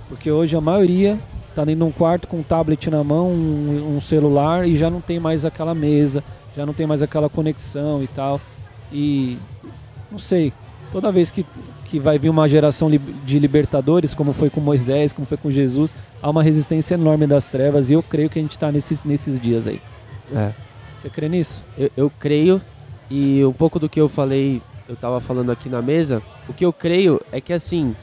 Porque 0.08 0.30
hoje 0.30 0.56
a 0.56 0.60
maioria 0.60 1.18
está 1.48 1.64
dentro 1.64 1.84
de 1.84 1.90
um 1.90 1.92
quarto 1.92 2.28
com 2.28 2.38
um 2.38 2.42
tablet 2.42 2.90
na 2.90 3.02
mão, 3.02 3.28
um, 3.28 3.96
um 3.96 4.00
celular 4.00 4.68
e 4.68 4.76
já 4.76 4.90
não 4.90 5.00
tem 5.00 5.18
mais 5.18 5.44
aquela 5.44 5.74
mesa, 5.74 6.22
já 6.56 6.66
não 6.66 6.74
tem 6.74 6.86
mais 6.86 7.02
aquela 7.02 7.28
conexão 7.30 8.02
e 8.02 8.06
tal. 8.08 8.40
E 8.92 9.38
não 10.10 10.18
sei, 10.18 10.52
toda 10.92 11.10
vez 11.12 11.30
que, 11.30 11.46
que 11.90 11.98
vai 11.98 12.18
vir 12.20 12.28
uma 12.28 12.48
geração 12.48 12.88
de 12.88 13.38
libertadores, 13.40 14.14
como 14.14 14.32
foi 14.32 14.48
com 14.48 14.60
Moisés, 14.60 15.12
como 15.12 15.26
foi 15.26 15.36
com 15.36 15.50
Jesus, 15.50 15.92
há 16.22 16.30
uma 16.30 16.40
resistência 16.42 16.94
enorme 16.94 17.26
das 17.26 17.48
trevas 17.48 17.90
e 17.90 17.94
eu 17.94 18.02
creio 18.02 18.30
que 18.30 18.38
a 18.38 18.42
gente 18.42 18.52
está 18.52 18.70
nesses, 18.70 19.02
nesses 19.02 19.40
dias 19.40 19.66
aí. 19.66 19.80
É. 20.32 20.52
Você 20.96 21.10
crê 21.10 21.28
nisso? 21.28 21.64
Eu, 21.76 21.90
eu 21.96 22.12
creio, 22.16 22.62
e 23.10 23.44
um 23.44 23.52
pouco 23.52 23.80
do 23.80 23.88
que 23.88 24.00
eu 24.00 24.08
falei, 24.08 24.62
eu 24.88 24.94
tava 24.94 25.18
falando 25.20 25.50
aqui 25.50 25.68
na 25.68 25.82
mesa, 25.82 26.22
o 26.48 26.52
que 26.52 26.64
eu 26.64 26.72
creio 26.72 27.20
é 27.32 27.40
que 27.40 27.52
assim, 27.52 27.96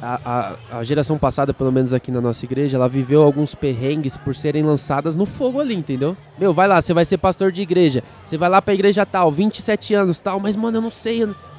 a, 0.00 0.56
a, 0.72 0.78
a 0.78 0.84
geração 0.84 1.18
passada, 1.18 1.52
pelo 1.52 1.70
menos 1.70 1.92
aqui 1.92 2.10
na 2.10 2.22
nossa 2.22 2.46
igreja, 2.46 2.78
ela 2.78 2.88
viveu 2.88 3.22
alguns 3.22 3.54
perrengues 3.54 4.16
por 4.16 4.34
serem 4.34 4.62
lançadas 4.62 5.16
no 5.16 5.26
fogo 5.26 5.60
ali, 5.60 5.74
entendeu? 5.74 6.16
Meu, 6.38 6.54
vai 6.54 6.66
lá, 6.66 6.80
você 6.80 6.94
vai 6.94 7.04
ser 7.04 7.18
pastor 7.18 7.52
de 7.52 7.60
igreja, 7.60 8.02
você 8.24 8.38
vai 8.38 8.48
lá 8.48 8.62
pra 8.62 8.72
igreja 8.72 9.04
tal, 9.04 9.30
27 9.30 9.92
anos 9.92 10.18
tal, 10.18 10.40
mas 10.40 10.56
mano, 10.56 10.78
eu 10.78 10.82
não 10.82 10.90
sei. 10.90 11.22
eu 11.22 11.26
não- 11.28 11.55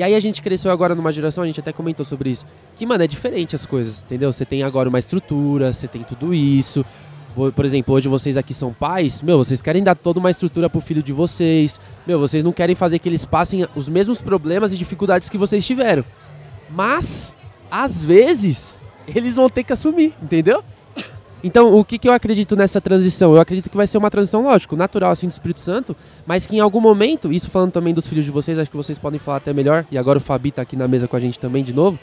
E 0.00 0.02
aí 0.02 0.14
a 0.14 0.20
gente 0.20 0.40
cresceu 0.40 0.72
agora 0.72 0.94
numa 0.94 1.12
geração, 1.12 1.44
a 1.44 1.46
gente 1.46 1.60
até 1.60 1.74
comentou 1.74 2.06
sobre 2.06 2.30
isso, 2.30 2.46
que, 2.74 2.86
mano, 2.86 3.04
é 3.04 3.06
diferente 3.06 3.54
as 3.54 3.66
coisas, 3.66 4.02
entendeu? 4.02 4.32
Você 4.32 4.46
tem 4.46 4.62
agora 4.62 4.88
uma 4.88 4.98
estrutura, 4.98 5.74
você 5.74 5.86
tem 5.86 6.02
tudo 6.02 6.32
isso. 6.32 6.86
Por 7.34 7.64
exemplo, 7.66 7.94
hoje 7.94 8.08
vocês 8.08 8.38
aqui 8.38 8.54
são 8.54 8.72
pais, 8.72 9.20
meu, 9.20 9.36
vocês 9.36 9.60
querem 9.60 9.82
dar 9.82 9.94
toda 9.94 10.18
uma 10.18 10.30
estrutura 10.30 10.70
pro 10.70 10.80
filho 10.80 11.02
de 11.02 11.12
vocês. 11.12 11.78
Meu, 12.06 12.18
vocês 12.18 12.42
não 12.42 12.50
querem 12.50 12.74
fazer 12.74 12.98
que 12.98 13.10
eles 13.10 13.26
passem 13.26 13.68
os 13.76 13.90
mesmos 13.90 14.22
problemas 14.22 14.72
e 14.72 14.78
dificuldades 14.78 15.28
que 15.28 15.36
vocês 15.36 15.66
tiveram. 15.66 16.02
Mas, 16.70 17.36
às 17.70 18.02
vezes, 18.02 18.82
eles 19.06 19.34
vão 19.34 19.50
ter 19.50 19.64
que 19.64 19.74
assumir, 19.74 20.14
entendeu? 20.22 20.64
Então, 21.42 21.74
o 21.74 21.84
que, 21.84 21.98
que 21.98 22.08
eu 22.08 22.12
acredito 22.12 22.54
nessa 22.54 22.80
transição? 22.80 23.34
Eu 23.34 23.40
acredito 23.40 23.70
que 23.70 23.76
vai 23.76 23.86
ser 23.86 23.98
uma 23.98 24.10
transição, 24.10 24.42
lógico, 24.42 24.76
natural, 24.76 25.10
assim, 25.10 25.26
do 25.26 25.30
Espírito 25.30 25.60
Santo, 25.60 25.96
mas 26.26 26.46
que 26.46 26.56
em 26.56 26.60
algum 26.60 26.80
momento, 26.80 27.32
isso 27.32 27.48
falando 27.48 27.72
também 27.72 27.94
dos 27.94 28.06
filhos 28.06 28.24
de 28.24 28.30
vocês, 28.30 28.58
acho 28.58 28.70
que 28.70 28.76
vocês 28.76 28.98
podem 28.98 29.18
falar 29.18 29.38
até 29.38 29.52
melhor, 29.52 29.86
e 29.90 29.96
agora 29.96 30.18
o 30.18 30.20
Fabi 30.20 30.50
tá 30.50 30.62
aqui 30.62 30.76
na 30.76 30.86
mesa 30.86 31.08
com 31.08 31.16
a 31.16 31.20
gente 31.20 31.40
também 31.40 31.64
de 31.64 31.72
novo, 31.72 31.98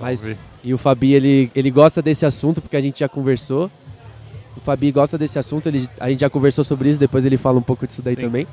mas, 0.00 0.26
e 0.64 0.74
o 0.74 0.78
Fabi, 0.78 1.12
ele, 1.12 1.50
ele 1.54 1.70
gosta 1.70 2.02
desse 2.02 2.26
assunto, 2.26 2.60
porque 2.60 2.76
a 2.76 2.80
gente 2.80 3.00
já 3.00 3.08
conversou, 3.08 3.70
o 4.56 4.60
Fabi 4.60 4.90
gosta 4.92 5.16
desse 5.16 5.38
assunto, 5.38 5.68
ele, 5.68 5.88
a 5.98 6.10
gente 6.10 6.20
já 6.20 6.30
conversou 6.30 6.64
sobre 6.64 6.90
isso, 6.90 7.00
depois 7.00 7.24
ele 7.24 7.36
fala 7.36 7.58
um 7.58 7.62
pouco 7.62 7.86
disso 7.86 8.02
daí 8.02 8.14
Sim. 8.14 8.22
também. 8.22 8.46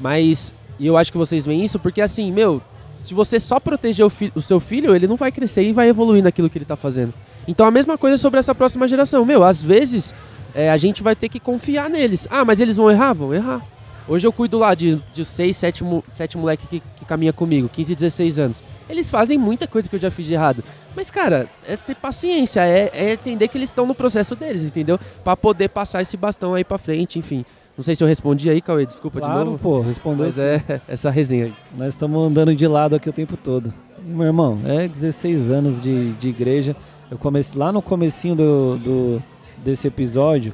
Mas, 0.00 0.54
e 0.78 0.86
eu 0.86 0.96
acho 0.96 1.10
que 1.10 1.18
vocês 1.18 1.44
veem 1.44 1.64
isso 1.64 1.78
porque 1.78 2.00
assim, 2.00 2.30
meu, 2.32 2.60
se 3.02 3.14
você 3.14 3.38
só 3.38 3.60
proteger 3.60 4.06
o, 4.06 4.12
o 4.34 4.40
seu 4.40 4.60
filho, 4.60 4.94
ele 4.94 5.06
não 5.06 5.16
vai 5.16 5.30
crescer 5.30 5.62
e 5.62 5.72
vai 5.72 5.88
evoluir 5.88 6.22
naquilo 6.22 6.48
que 6.48 6.58
ele 6.58 6.64
tá 6.64 6.76
fazendo. 6.76 7.12
Então 7.46 7.66
a 7.66 7.70
mesma 7.70 7.96
coisa 7.98 8.16
sobre 8.18 8.38
essa 8.40 8.54
próxima 8.54 8.86
geração. 8.88 9.24
Meu, 9.24 9.42
às 9.44 9.62
vezes 9.62 10.14
é, 10.54 10.70
a 10.70 10.76
gente 10.76 11.02
vai 11.02 11.14
ter 11.16 11.28
que 11.28 11.40
confiar 11.40 11.90
neles. 11.90 12.26
Ah, 12.30 12.44
mas 12.44 12.60
eles 12.60 12.76
vão 12.76 12.90
errar? 12.90 13.12
Vão 13.12 13.34
errar. 13.34 13.62
Hoje 14.06 14.26
eu 14.26 14.32
cuido 14.32 14.58
lá 14.58 14.74
de, 14.74 15.02
de 15.14 15.24
6, 15.24 15.56
7, 15.56 15.84
sete 16.08 16.36
moleque 16.36 16.66
que, 16.66 16.80
que 16.96 17.04
caminha 17.06 17.32
comigo, 17.32 17.70
15, 17.70 17.94
16 17.94 18.38
anos. 18.38 18.62
Eles 18.88 19.08
fazem 19.08 19.38
muita 19.38 19.66
coisa 19.66 19.88
que 19.88 19.96
eu 19.96 20.00
já 20.00 20.10
fiz 20.10 20.26
de 20.26 20.34
errado. 20.34 20.62
Mas, 20.94 21.10
cara, 21.10 21.48
é 21.66 21.74
ter 21.74 21.94
paciência, 21.94 22.60
é, 22.66 22.90
é 22.92 23.12
entender 23.14 23.48
que 23.48 23.56
eles 23.56 23.70
estão 23.70 23.86
no 23.86 23.94
processo 23.94 24.36
deles, 24.36 24.62
entendeu? 24.64 25.00
Pra 25.24 25.34
poder 25.34 25.70
passar 25.70 26.02
esse 26.02 26.18
bastão 26.18 26.52
aí 26.52 26.62
pra 26.62 26.76
frente, 26.76 27.18
enfim. 27.18 27.46
Não 27.78 27.82
sei 27.82 27.96
se 27.96 28.04
eu 28.04 28.06
respondi 28.06 28.48
aí, 28.50 28.60
Cauê, 28.60 28.84
desculpa 28.84 29.20
de 29.20 29.26
Claro, 29.26 29.44
novo. 29.46 29.58
pô, 29.58 29.80
respondeu 29.80 30.26
Mas 30.26 30.34
sim. 30.34 30.42
é 30.42 30.80
essa 30.86 31.08
resenha 31.10 31.46
aí. 31.46 31.54
Nós 31.76 31.88
estamos 31.88 32.24
andando 32.24 32.54
de 32.54 32.68
lado 32.68 32.94
aqui 32.94 33.08
o 33.08 33.12
tempo 33.12 33.36
todo. 33.38 33.72
E, 34.06 34.08
meu 34.12 34.26
irmão, 34.26 34.60
é 34.66 34.86
16 34.86 35.50
anos 35.50 35.80
de, 35.80 36.12
de 36.12 36.28
igreja. 36.28 36.76
Eu 37.10 37.18
comecei 37.18 37.58
lá 37.58 37.70
no 37.72 37.82
comecinho 37.82 38.34
do, 38.34 38.76
do- 38.78 39.22
desse 39.58 39.86
episódio, 39.86 40.52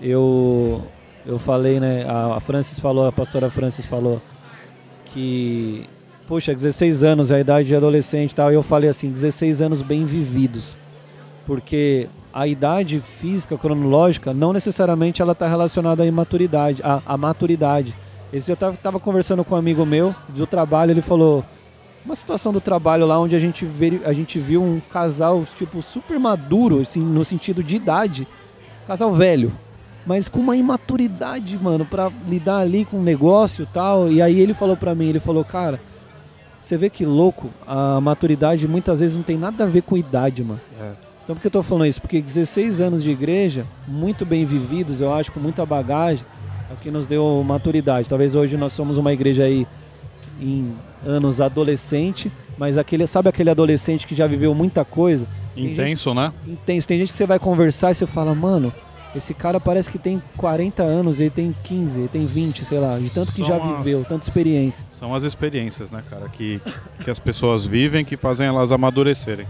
eu 0.00 0.82
eu 1.24 1.38
falei, 1.40 1.80
né, 1.80 2.04
a, 2.08 2.38
Francis 2.38 2.78
falou, 2.78 3.04
a 3.06 3.10
pastora 3.10 3.50
Francis 3.50 3.84
falou 3.84 4.22
que 5.06 5.88
poxa, 6.28 6.54
16 6.54 7.02
anos 7.04 7.30
a 7.32 7.38
idade 7.40 7.68
de 7.68 7.76
adolescente 7.76 8.34
tal, 8.34 8.50
e 8.50 8.54
eu 8.54 8.62
falei 8.62 8.88
assim, 8.90 9.10
16 9.10 9.60
anos 9.62 9.82
bem 9.82 10.04
vividos. 10.04 10.76
Porque 11.46 12.08
a 12.32 12.46
idade 12.48 13.00
física 13.00 13.56
cronológica 13.56 14.34
não 14.34 14.52
necessariamente 14.52 15.22
ela 15.22 15.32
está 15.32 15.46
relacionada 15.46 16.02
à 16.02 16.06
imaturidade, 16.06 16.82
à, 16.82 17.00
à 17.06 17.16
maturidade. 17.16 17.94
Esse 18.32 18.50
eu 18.50 18.56
tava, 18.56 18.76
tava 18.76 18.98
conversando 18.98 19.44
com 19.44 19.54
um 19.54 19.58
amigo 19.58 19.86
meu 19.86 20.14
do 20.28 20.46
trabalho, 20.46 20.90
ele 20.90 21.00
falou 21.02 21.44
uma 22.06 22.14
situação 22.14 22.52
do 22.52 22.60
trabalho 22.60 23.04
lá 23.04 23.18
onde 23.18 23.34
a 23.34 23.38
gente, 23.38 23.64
veri, 23.64 24.00
a 24.04 24.12
gente 24.12 24.38
viu 24.38 24.62
um 24.62 24.80
casal 24.80 25.44
tipo 25.58 25.82
super 25.82 26.18
maduro, 26.20 26.80
assim, 26.80 27.00
no 27.00 27.24
sentido 27.24 27.64
de 27.64 27.74
idade, 27.74 28.28
casal 28.86 29.12
velho, 29.12 29.52
mas 30.06 30.28
com 30.28 30.38
uma 30.38 30.56
imaturidade, 30.56 31.58
mano, 31.60 31.84
pra 31.84 32.12
lidar 32.28 32.58
ali 32.58 32.84
com 32.84 32.98
o 32.98 33.02
negócio 33.02 33.64
e 33.64 33.66
tal. 33.66 34.10
E 34.10 34.22
aí 34.22 34.38
ele 34.38 34.54
falou 34.54 34.76
pra 34.76 34.94
mim, 34.94 35.08
ele 35.08 35.18
falou, 35.18 35.44
cara, 35.44 35.80
você 36.60 36.76
vê 36.76 36.88
que 36.88 37.04
louco, 37.04 37.50
a 37.66 38.00
maturidade 38.00 38.68
muitas 38.68 39.00
vezes 39.00 39.16
não 39.16 39.24
tem 39.24 39.36
nada 39.36 39.64
a 39.64 39.66
ver 39.66 39.82
com 39.82 39.96
idade, 39.96 40.44
mano. 40.44 40.60
Então 41.24 41.34
por 41.34 41.42
que 41.42 41.48
eu 41.48 41.50
tô 41.50 41.62
falando 41.64 41.86
isso? 41.86 42.00
Porque 42.00 42.22
16 42.22 42.80
anos 42.80 43.02
de 43.02 43.10
igreja, 43.10 43.66
muito 43.88 44.24
bem 44.24 44.44
vividos, 44.44 45.00
eu 45.00 45.12
acho, 45.12 45.32
com 45.32 45.40
muita 45.40 45.66
bagagem, 45.66 46.24
é 46.70 46.72
o 46.72 46.76
que 46.76 46.88
nos 46.88 47.04
deu 47.04 47.42
maturidade. 47.44 48.08
Talvez 48.08 48.36
hoje 48.36 48.56
nós 48.56 48.72
somos 48.72 48.96
uma 48.96 49.12
igreja 49.12 49.42
aí 49.42 49.66
em 50.40 50.74
anos 51.04 51.40
adolescente, 51.40 52.30
mas 52.58 52.76
aquele, 52.78 53.06
sabe 53.06 53.28
aquele 53.28 53.50
adolescente 53.50 54.06
que 54.06 54.14
já 54.14 54.26
viveu 54.26 54.54
muita 54.54 54.84
coisa? 54.84 55.26
Tem 55.54 55.72
Intenso, 55.72 56.12
né? 56.14 56.32
gente- 56.44 56.52
intenso. 56.52 56.88
Tem 56.88 56.98
gente 56.98 57.10
que 57.12 57.16
você 57.16 57.26
vai 57.26 57.38
conversar 57.38 57.90
e 57.90 57.94
você 57.94 58.06
fala, 58.06 58.34
mano, 58.34 58.72
esse 59.14 59.32
cara 59.32 59.58
parece 59.58 59.90
que 59.90 59.98
tem 59.98 60.22
40 60.36 60.82
anos, 60.82 61.18
ele 61.20 61.30
tem 61.30 61.54
15, 61.64 62.00
ele 62.00 62.08
tem 62.08 62.26
20, 62.26 62.64
sei 62.64 62.78
lá, 62.78 62.98
de 62.98 63.10
tanto 63.10 63.32
que 63.32 63.42
já 63.42 63.58
São 63.58 63.72
as- 63.72 63.78
viveu, 63.78 64.04
tanta 64.04 64.24
experiência. 64.28 64.86
São 64.92 65.14
as 65.14 65.22
experiências, 65.22 65.90
né, 65.90 66.02
cara, 66.10 66.28
que, 66.28 66.60
que 67.02 67.10
as 67.10 67.18
pessoas 67.18 67.64
vivem 67.64 68.04
que 68.04 68.16
fazem 68.16 68.46
elas 68.46 68.72
amadurecerem. 68.72 69.46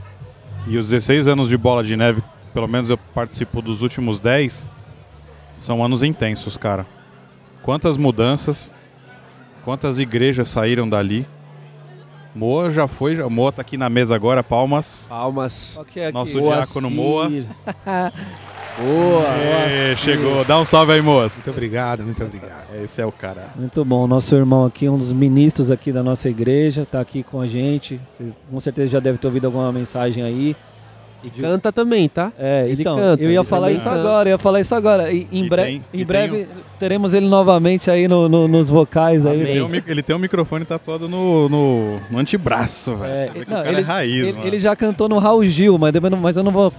E 0.69 0.77
os 0.79 0.89
16 0.91 1.27
anos 1.27 1.49
de 1.49 1.57
bola 1.57 1.83
de 1.83 1.97
neve, 1.97 2.23
pelo 2.55 2.69
menos 2.69 2.89
eu 2.91 2.97
participo 2.97 3.61
dos 3.61 3.83
últimos 3.83 4.21
10, 4.21 4.69
são 5.59 5.85
anos 5.85 6.03
intensos, 6.05 6.57
cara. 6.57 6.87
Quantas 7.63 7.97
mudanças, 7.97 8.71
quantas 9.67 9.99
igrejas 9.99 10.49
saíram 10.49 10.89
dali. 10.89 11.27
Moa 12.33 12.71
já 12.71 12.87
foi, 12.87 13.17
já, 13.17 13.29
Moa 13.29 13.51
tá 13.51 13.63
aqui 13.63 13.77
na 13.77 13.91
mesa 13.91 14.15
agora, 14.15 14.41
palmas. 14.41 15.07
Palmas. 15.09 15.77
Nosso 16.13 16.39
Boa, 16.39 16.57
diácono 16.59 16.89
Moa. 16.89 17.29
Boa. 18.79 19.25
Ê, 19.69 19.97
chegou, 19.97 20.45
dá 20.45 20.61
um 20.61 20.65
salve 20.65 20.93
aí, 20.93 21.03
moço. 21.03 21.35
Muito 21.35 21.51
obrigado, 21.51 22.05
muito 22.05 22.23
obrigado. 22.23 22.77
Esse 22.81 23.01
é 23.01 23.07
o 23.07 23.11
cara. 23.11 23.49
Muito 23.57 23.85
bom. 23.85 24.07
Nosso 24.07 24.37
irmão 24.37 24.65
aqui, 24.65 24.89
um 24.89 24.99
dos 24.99 25.13
ministros 25.13 25.69
aqui 25.69 25.91
da 25.91 26.03
nossa 26.03 26.29
igreja, 26.29 26.83
está 26.83 27.01
aqui 27.01 27.25
com 27.25 27.41
a 27.41 27.47
gente. 27.49 28.01
Vocês 28.13 28.37
com 28.49 28.61
certeza 28.61 28.93
já 28.93 29.01
devem 29.01 29.19
ter 29.19 29.27
ouvido 29.27 29.47
alguma 29.47 29.73
mensagem 29.73 30.23
aí. 30.23 30.55
E 31.25 31.31
canta 31.31 31.73
também, 31.73 32.09
tá? 32.09 32.33
É, 32.39 32.67
Ele 32.69 32.83
então, 32.83 32.97
canta, 32.97 33.23
eu 33.23 33.31
ia 33.31 33.39
ele 33.41 33.45
falar 33.45 33.73
isso 33.73 33.83
canta. 33.85 33.99
agora, 33.99 34.29
eu 34.29 34.33
ia 34.35 34.39
falar 34.39 34.61
isso 34.61 34.75
agora. 34.75 35.11
E, 35.13 35.27
em 35.33 35.45
E 35.45 35.49
bre- 35.49 35.63
tem- 35.65 35.85
em 35.93 36.01
e 36.01 36.05
breve 36.05 36.47
teremos 36.79 37.15
ele 37.15 37.27
novamente 37.27 37.91
aí 37.91 38.07
no- 38.07 38.29
no- 38.29 38.47
nos 38.47 38.69
vocais 38.69 39.25
aí. 39.27 39.41
Ele 39.41 39.53
tem, 39.53 39.63
um, 39.63 39.75
ele 39.89 40.03
tem 40.03 40.15
um 40.15 40.19
microfone 40.19 40.65
tatuado 40.65 41.09
no, 41.09 41.49
no, 41.49 41.99
no 42.11 42.19
antebraço, 42.19 42.95
velho. 42.97 43.11
É, 43.13 43.31
não, 43.39 43.45
cara 43.45 43.69
ele, 43.71 43.81
é 43.81 43.83
raiz, 43.85 44.15
ele- 44.29 44.33
mano. 44.35 44.47
ele 44.47 44.59
já 44.59 44.77
cantou 44.77 45.09
no 45.09 45.19
Raul 45.19 45.45
Gil, 45.47 45.77
mas, 45.79 45.93
depois 45.93 46.13
mas 46.21 46.37
eu 46.37 46.43
não 46.45 46.53
vou. 46.53 46.73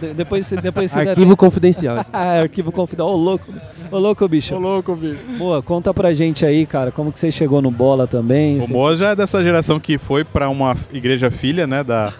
de- 0.00 0.14
Depois, 0.14 0.46
se- 0.46 0.56
depois 0.56 0.92
der 0.92 1.00
Arquivo 1.10 1.26
tempo- 1.26 1.36
confidencial. 1.36 1.96
Ah, 2.12 2.40
arquivo 2.40 2.72
confidencial. 2.72 3.12
Ô, 3.12 3.16
louco. 3.16 3.46
Ô, 3.90 3.98
louco, 3.98 4.26
bicho. 4.26 4.54
Ô, 4.54 4.58
louco, 4.58 4.96
bicho. 4.96 5.18
Boa, 5.38 5.62
conta 5.62 5.92
pra 5.94 6.12
gente 6.12 6.44
aí, 6.44 6.66
cara, 6.66 6.90
como 6.90 7.12
que 7.12 7.18
você 7.20 7.30
chegou 7.30 7.60
no 7.62 7.70
bola 7.70 8.06
também. 8.06 8.58
O 8.58 8.68
Moa 8.68 8.96
já 8.96 9.10
é 9.10 9.14
dessa 9.16 9.42
geração 9.44 9.78
que 9.78 9.96
foi 9.98 10.24
pra 10.24 10.48
uma 10.48 10.76
igreja 10.92 11.30
filha, 11.30 11.66
né, 11.66 11.84
da, 11.84 12.12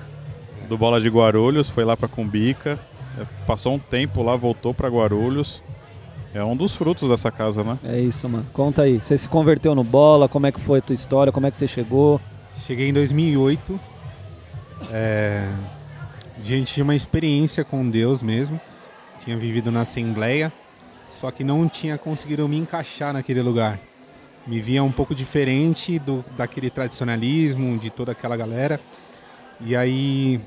do 0.73 0.79
Bola 0.79 0.99
de 0.99 1.11
Guarulhos, 1.11 1.69
foi 1.69 1.85
lá 1.85 1.95
pra 1.95 2.09
Cumbica, 2.09 2.81
é, 3.19 3.27
passou 3.47 3.75
um 3.75 3.79
tempo 3.79 4.23
lá, 4.23 4.35
voltou 4.37 4.73
pra 4.73 4.89
Guarulhos. 4.89 5.63
É 6.33 6.43
um 6.43 6.57
dos 6.57 6.75
frutos 6.75 7.11
dessa 7.11 7.31
casa, 7.31 7.63
né? 7.63 7.79
É 7.85 8.01
isso, 8.01 8.27
mano. 8.27 8.47
Conta 8.55 8.81
aí. 8.81 8.99
Você 8.99 9.19
se 9.19 9.29
converteu 9.29 9.75
no 9.75 9.85
bola, 9.85 10.31
como 10.31 10.47
é 10.47 10.53
que 10.53 10.59
foi 10.59 10.79
a 10.79 10.83
tua 10.83 10.95
história, 10.95 11.31
como 11.31 11.47
é 11.47 11.51
que 11.51 11.59
você 11.59 11.67
chegou? 11.67 12.19
Cheguei 12.57 12.89
em 12.89 12.93
2008, 12.95 13.79
é, 14.91 15.47
diante 16.43 16.75
de 16.75 16.81
uma 16.81 16.95
experiência 16.95 17.65
com 17.65 17.91
Deus 17.91 18.23
mesmo. 18.23 18.59
Tinha 19.23 19.37
vivido 19.37 19.71
na 19.71 19.83
Assembleia, 19.83 20.51
só 21.21 21.31
que 21.31 21.45
não 21.45 21.69
tinha 21.69 21.99
conseguido 21.99 22.49
me 22.49 22.57
encaixar 22.57 23.13
naquele 23.13 23.43
lugar. 23.43 23.79
Me 24.47 24.59
via 24.59 24.83
um 24.83 24.91
pouco 24.91 25.15
diferente 25.15 25.99
do, 25.99 26.25
daquele 26.35 26.71
tradicionalismo, 26.71 27.77
de 27.77 27.91
toda 27.91 28.13
aquela 28.13 28.39
galera. 28.39 28.81
E 29.61 29.77
aí 29.77 30.41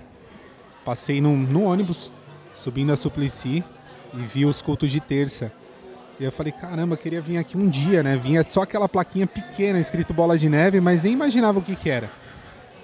passei 0.85 1.19
no, 1.19 1.63
ônibus, 1.63 2.11
subindo 2.55 2.93
a 2.93 2.95
Suplicy, 2.95 3.63
e 4.13 4.17
vi 4.19 4.45
os 4.45 4.61
cultos 4.61 4.91
de 4.91 4.99
terça. 4.99 5.51
E 6.19 6.23
eu 6.23 6.31
falei, 6.31 6.53
caramba, 6.53 6.95
queria 6.95 7.19
vir 7.19 7.37
aqui 7.37 7.57
um 7.57 7.67
dia, 7.67 8.01
né? 8.01 8.15
Vinha 8.15 8.43
só 8.43 8.61
aquela 8.61 8.87
plaquinha 8.87 9.27
pequena 9.27 9.79
escrito 9.79 10.13
bola 10.13 10.37
de 10.37 10.47
neve, 10.47 10.79
mas 10.79 11.01
nem 11.01 11.11
imaginava 11.11 11.59
o 11.59 11.61
que 11.61 11.75
que 11.75 11.89
era. 11.89 12.09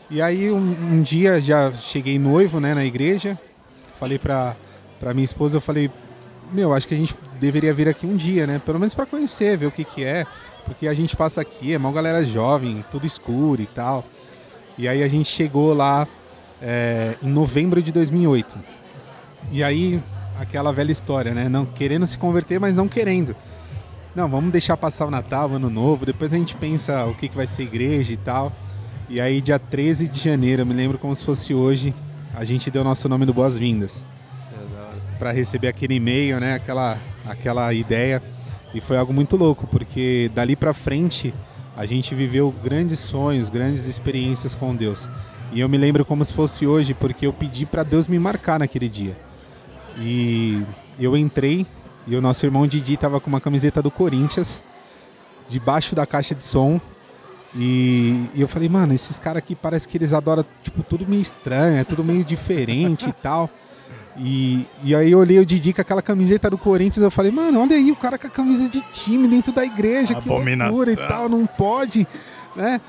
E 0.09 0.21
aí 0.21 0.51
um, 0.51 0.57
um 0.57 1.01
dia 1.01 1.39
já 1.39 1.71
cheguei 1.71 2.19
noivo, 2.19 2.59
né, 2.59 2.73
na 2.73 2.83
igreja. 2.83 3.39
Falei 3.97 4.19
pra, 4.19 4.57
pra 4.99 5.13
minha 5.13 5.23
esposa, 5.23 5.55
eu 5.55 5.61
falei, 5.61 5.89
meu, 6.51 6.73
acho 6.73 6.87
que 6.87 6.93
a 6.93 6.97
gente 6.97 7.15
deveria 7.39 7.73
vir 7.73 7.87
aqui 7.87 8.05
um 8.05 8.17
dia, 8.17 8.45
né? 8.45 8.59
Pelo 8.65 8.79
menos 8.79 8.93
pra 8.93 9.05
conhecer, 9.05 9.55
ver 9.55 9.67
o 9.67 9.71
que 9.71 9.85
que 9.85 10.03
é. 10.03 10.25
Porque 10.65 10.87
a 10.87 10.93
gente 10.93 11.15
passa 11.15 11.39
aqui, 11.39 11.73
é 11.73 11.77
uma 11.77 11.91
galera 11.91 12.23
jovem, 12.23 12.83
tudo 12.91 13.05
escuro 13.05 13.61
e 13.61 13.65
tal. 13.65 14.03
E 14.77 14.87
aí 14.87 15.01
a 15.03 15.07
gente 15.07 15.29
chegou 15.29 15.73
lá 15.73 16.05
é, 16.61 17.15
em 17.21 17.29
novembro 17.29 17.81
de 17.81 17.91
2008. 17.91 18.55
E 19.51 19.63
aí, 19.63 20.01
aquela 20.39 20.71
velha 20.71 20.91
história, 20.91 21.33
né? 21.33 21.49
Não 21.49 21.65
querendo 21.65 22.05
se 22.05 22.17
converter, 22.17 22.59
mas 22.59 22.75
não 22.75 22.87
querendo. 22.87 23.35
Não, 24.15 24.29
vamos 24.29 24.51
deixar 24.51 24.77
passar 24.77 25.05
o 25.05 25.11
Natal, 25.11 25.49
o 25.49 25.55
Ano 25.55 25.69
Novo, 25.69 26.05
depois 26.05 26.33
a 26.33 26.37
gente 26.37 26.55
pensa 26.55 27.05
o 27.05 27.15
que, 27.15 27.29
que 27.29 27.35
vai 27.35 27.47
ser 27.47 27.63
igreja 27.63 28.13
e 28.13 28.17
tal. 28.17 28.51
E 29.09 29.19
aí, 29.19 29.41
dia 29.41 29.57
13 29.57 30.07
de 30.07 30.19
janeiro, 30.19 30.61
eu 30.61 30.65
me 30.65 30.73
lembro 30.73 30.97
como 30.97 31.15
se 31.15 31.23
fosse 31.23 31.53
hoje, 31.53 31.93
a 32.33 32.43
gente 32.43 32.69
deu 32.69 32.83
nosso 32.83 33.09
nome 33.09 33.25
do 33.25 33.33
Boas-Vindas. 33.33 34.03
Para 35.17 35.31
receber 35.31 35.67
aquele 35.67 35.95
e-mail, 35.95 36.39
né? 36.39 36.55
Aquela, 36.55 36.97
aquela 37.25 37.73
ideia. 37.73 38.21
E 38.73 38.79
foi 38.79 38.97
algo 38.97 39.13
muito 39.13 39.35
louco, 39.35 39.67
porque 39.67 40.31
dali 40.33 40.55
para 40.55 40.73
frente 40.73 41.33
a 41.75 41.85
gente 41.85 42.13
viveu 42.15 42.53
grandes 42.63 42.99
sonhos, 42.99 43.49
grandes 43.49 43.85
experiências 43.85 44.55
com 44.55 44.75
Deus. 44.75 45.09
E 45.51 45.59
eu 45.59 45.67
me 45.67 45.77
lembro 45.77 46.05
como 46.05 46.23
se 46.23 46.33
fosse 46.33 46.65
hoje, 46.65 46.93
porque 46.93 47.25
eu 47.25 47.33
pedi 47.33 47.65
para 47.65 47.83
Deus 47.83 48.07
me 48.07 48.17
marcar 48.17 48.59
naquele 48.59 48.87
dia. 48.87 49.17
E 49.97 50.63
eu 50.97 51.17
entrei 51.17 51.65
e 52.07 52.15
o 52.15 52.21
nosso 52.21 52.45
irmão 52.45 52.65
Didi 52.65 52.97
tava 52.97 53.19
com 53.19 53.27
uma 53.27 53.41
camiseta 53.41 53.81
do 53.81 53.91
Corinthians 53.91 54.63
debaixo 55.49 55.93
da 55.93 56.05
caixa 56.05 56.33
de 56.33 56.43
som. 56.43 56.79
E, 57.53 58.27
e 58.33 58.41
eu 58.41 58.47
falei, 58.47 58.69
mano, 58.69 58.93
esses 58.93 59.19
caras 59.19 59.39
aqui 59.39 59.53
parece 59.53 59.87
que 59.87 59.97
eles 59.97 60.13
adoram, 60.13 60.45
tipo, 60.63 60.81
tudo 60.83 61.05
meio 61.05 61.21
estranho, 61.21 61.77
é 61.77 61.83
tudo 61.83 62.03
meio 62.03 62.23
diferente 62.23 63.09
e 63.09 63.13
tal. 63.13 63.49
E, 64.17 64.65
e 64.83 64.95
aí 64.95 65.11
eu 65.11 65.19
olhei 65.19 65.39
o 65.39 65.45
Didi 65.45 65.73
com 65.73 65.81
aquela 65.81 66.01
camiseta 66.01 66.49
do 66.49 66.57
Corinthians, 66.57 67.03
eu 67.03 67.11
falei, 67.11 67.31
mano, 67.31 67.61
olha 67.61 67.75
aí 67.75 67.91
o 67.91 67.95
cara 67.95 68.17
com 68.17 68.27
a 68.27 68.29
camisa 68.29 68.69
de 68.69 68.81
time 68.91 69.27
dentro 69.27 69.51
da 69.51 69.65
igreja, 69.65 70.15
que 70.15 70.29
Abominação. 70.29 70.73
loucura 70.73 70.91
e 70.91 70.95
tal, 70.95 71.29
não 71.29 71.45
pode, 71.45 72.07
né? 72.55 72.79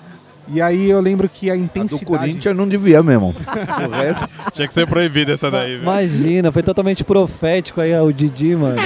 E 0.49 0.61
aí 0.61 0.91
eu 0.91 1.01
lembro 1.01 1.29
que 1.29 1.49
a 1.51 1.55
A 1.55 1.57
do 1.57 1.63
intensidade... 1.63 2.05
Corinthians 2.05 2.57
não 2.57 2.67
devia 2.67 3.03
mesmo. 3.03 3.35
O 3.87 3.91
resto, 3.91 4.29
Tinha 4.53 4.67
que 4.69 4.75
ser 4.75 4.87
proibido 4.87 5.33
essa 5.33 5.51
daí, 5.51 5.73
velho. 5.73 5.83
Imagina, 5.83 6.51
foi 6.53 6.63
totalmente 6.63 7.05
profético 7.05 7.81
aí 7.81 7.95
o 7.95 8.13
Didi, 8.13 8.57
mano. 8.57 8.77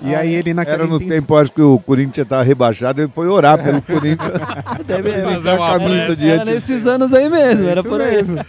E 0.00 0.14
aí 0.14 0.34
ele 0.34 0.54
naquela 0.54 0.84
era 0.84 0.86
no 0.86 1.00
tempo, 1.00 1.34
acho 1.36 1.50
que 1.50 1.60
o 1.60 1.78
Corinthians 1.80 2.24
estava 2.24 2.42
rebaixado, 2.42 3.00
ele 3.02 3.10
foi 3.12 3.26
orar 3.28 3.62
pelo 3.62 3.80
Corinthians. 3.82 4.32
Deve 4.86 5.22
fazer 5.22 5.50
uma 5.50 5.78
camisa. 5.78 6.26
Era 6.26 6.44
nesses 6.44 6.86
anos 6.86 7.12
aí 7.12 7.28
mesmo, 7.28 7.68
era 7.68 7.80
Isso 7.80 7.88
por 7.88 8.00
aí. 8.00 8.16
mesmo. 8.16 8.44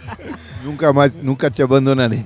Nunca 0.62 0.92
mais, 0.92 1.12
nunca 1.22 1.50
te 1.50 1.62
abandonarei. 1.62 2.24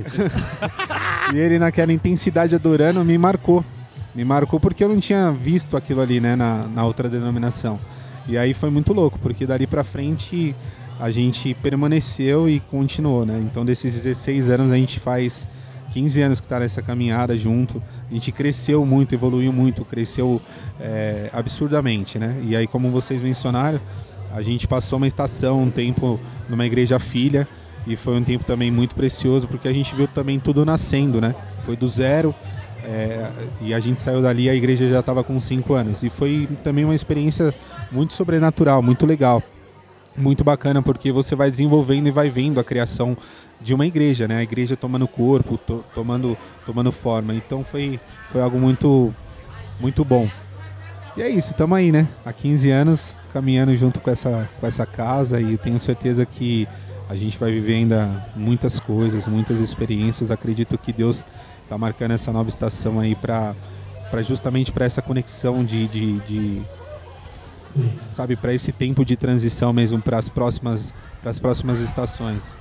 E 1.32 1.38
ele 1.38 1.58
naquela 1.58 1.92
intensidade 1.92 2.54
adorando 2.54 3.02
me 3.04 3.16
marcou. 3.16 3.64
Me 4.14 4.24
marcou 4.24 4.60
porque 4.60 4.84
eu 4.84 4.88
não 4.88 5.00
tinha 5.00 5.30
visto 5.30 5.76
aquilo 5.76 6.02
ali, 6.02 6.20
né, 6.20 6.36
na, 6.36 6.66
na 6.66 6.84
outra 6.84 7.08
denominação. 7.08 7.78
E 8.28 8.38
aí 8.38 8.54
foi 8.54 8.70
muito 8.70 8.92
louco, 8.92 9.18
porque 9.18 9.46
dali 9.46 9.66
pra 9.66 9.82
frente 9.82 10.54
a 11.00 11.10
gente 11.10 11.54
permaneceu 11.54 12.48
e 12.48 12.60
continuou, 12.60 13.26
né? 13.26 13.40
Então 13.44 13.64
desses 13.64 13.94
16 13.94 14.50
anos 14.50 14.70
a 14.70 14.76
gente 14.76 15.00
faz 15.00 15.46
15 15.92 16.22
anos 16.22 16.40
que 16.40 16.48
tá 16.48 16.58
nessa 16.58 16.80
caminhada 16.80 17.36
junto. 17.36 17.82
A 18.10 18.14
gente 18.14 18.32
cresceu 18.32 18.84
muito, 18.84 19.14
evoluiu 19.14 19.52
muito, 19.52 19.84
cresceu 19.84 20.40
é, 20.80 21.28
absurdamente, 21.32 22.18
né? 22.18 22.40
E 22.44 22.56
aí, 22.56 22.66
como 22.66 22.90
vocês 22.90 23.20
mencionaram, 23.20 23.80
a 24.32 24.40
gente 24.42 24.66
passou 24.66 24.96
uma 24.96 25.06
estação, 25.06 25.62
um 25.62 25.70
tempo 25.70 26.18
numa 26.48 26.64
igreja 26.64 26.98
filha 26.98 27.46
e 27.86 27.96
foi 27.96 28.16
um 28.16 28.24
tempo 28.24 28.44
também 28.44 28.70
muito 28.70 28.94
precioso 28.94 29.46
porque 29.46 29.68
a 29.68 29.72
gente 29.72 29.94
viu 29.94 30.08
também 30.08 30.38
tudo 30.38 30.64
nascendo, 30.64 31.20
né? 31.20 31.34
Foi 31.64 31.76
do 31.76 31.88
zero 31.88 32.34
é, 32.84 33.30
e 33.60 33.72
a 33.72 33.80
gente 33.80 34.00
saiu 34.00 34.20
dali 34.22 34.48
a 34.48 34.54
igreja 34.54 34.88
já 34.88 35.00
estava 35.00 35.22
com 35.22 35.38
cinco 35.40 35.74
anos 35.74 36.02
e 36.02 36.10
foi 36.10 36.48
também 36.64 36.84
uma 36.84 36.94
experiência 36.94 37.54
muito 37.90 38.12
sobrenatural, 38.12 38.82
muito 38.82 39.06
legal, 39.06 39.42
muito 40.16 40.42
bacana 40.44 40.82
porque 40.82 41.12
você 41.12 41.34
vai 41.34 41.50
desenvolvendo 41.50 42.06
e 42.08 42.10
vai 42.10 42.28
vendo 42.28 42.58
a 42.60 42.64
criação 42.64 43.16
de 43.60 43.72
uma 43.72 43.86
igreja, 43.86 44.26
né? 44.26 44.38
A 44.38 44.42
igreja 44.42 44.76
tomando 44.76 45.06
corpo, 45.06 45.56
to- 45.56 45.84
tomando 45.94 46.36
tomando 46.66 46.90
forma. 46.90 47.34
Então 47.34 47.64
foi 47.64 48.00
foi 48.30 48.40
algo 48.42 48.58
muito 48.58 49.14
muito 49.80 50.04
bom. 50.04 50.28
E 51.16 51.22
é 51.22 51.28
isso, 51.28 51.50
estamos 51.52 51.76
aí, 51.78 51.92
né? 51.92 52.08
Há 52.24 52.32
15 52.32 52.70
anos 52.70 53.16
caminhando 53.32 53.74
junto 53.76 54.00
com 54.00 54.10
essa, 54.10 54.48
com 54.60 54.66
essa 54.66 54.84
casa 54.84 55.40
e 55.40 55.56
tenho 55.56 55.78
certeza 55.78 56.24
que 56.26 56.66
a 57.08 57.14
gente 57.14 57.38
vai 57.38 57.50
viver 57.52 57.74
ainda 57.74 58.26
muitas 58.34 58.80
coisas, 58.80 59.26
muitas 59.26 59.60
experiências. 59.60 60.30
Acredito 60.30 60.76
que 60.78 60.92
Deus 60.92 61.24
está 61.72 61.78
marcando 61.78 62.10
essa 62.10 62.30
nova 62.30 62.50
estação 62.50 63.00
aí 63.00 63.14
para 63.14 63.54
justamente 64.20 64.70
para 64.70 64.84
essa 64.84 65.00
conexão 65.00 65.64
de, 65.64 65.88
de, 65.88 66.20
de 66.20 66.62
sabe, 68.12 68.36
para 68.36 68.52
esse 68.52 68.72
tempo 68.72 69.06
de 69.06 69.16
transição 69.16 69.72
mesmo 69.72 69.98
para 69.98 70.18
as 70.18 70.28
próximas 70.28 70.92
para 71.22 71.30
as 71.30 71.38
próximas 71.38 71.80
estações. 71.80 72.54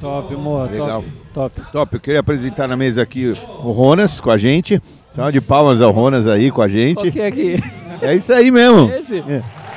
Top, 0.00 0.34
amor, 0.34 0.68
Legal. 0.70 1.04
top, 1.32 1.52
top. 1.54 1.72
Top, 1.72 1.94
eu 1.94 2.00
queria 2.00 2.20
apresentar 2.20 2.66
na 2.66 2.76
mesa 2.76 3.02
aqui 3.02 3.28
o 3.28 3.70
Ronas 3.70 4.20
com 4.20 4.30
a 4.30 4.36
gente. 4.36 4.80
Salve 5.10 5.32
de 5.32 5.40
palmas 5.40 5.80
ao 5.80 5.92
Ronas 5.92 6.26
aí 6.26 6.50
com 6.50 6.60
a 6.60 6.68
gente. 6.68 7.10
que 7.10 7.20
é 7.20 7.26
aqui? 7.28 7.54
É 8.02 8.14
isso 8.14 8.32
aí 8.32 8.50
mesmo. 8.50 8.90
Esse? 8.90 9.22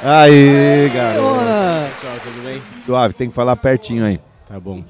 Aí, 0.04 0.90
garoto. 0.94 1.22
Dona. 1.22 1.88
Pessoal, 1.90 2.14
tudo 2.24 2.46
bem? 2.46 2.62
Suave, 2.86 3.14
tem 3.14 3.30
que 3.30 3.36
falar 3.36 3.56
pertinho 3.56 4.04
aí. 4.04 4.20
Tá 4.48 4.60
bom. 4.60 4.84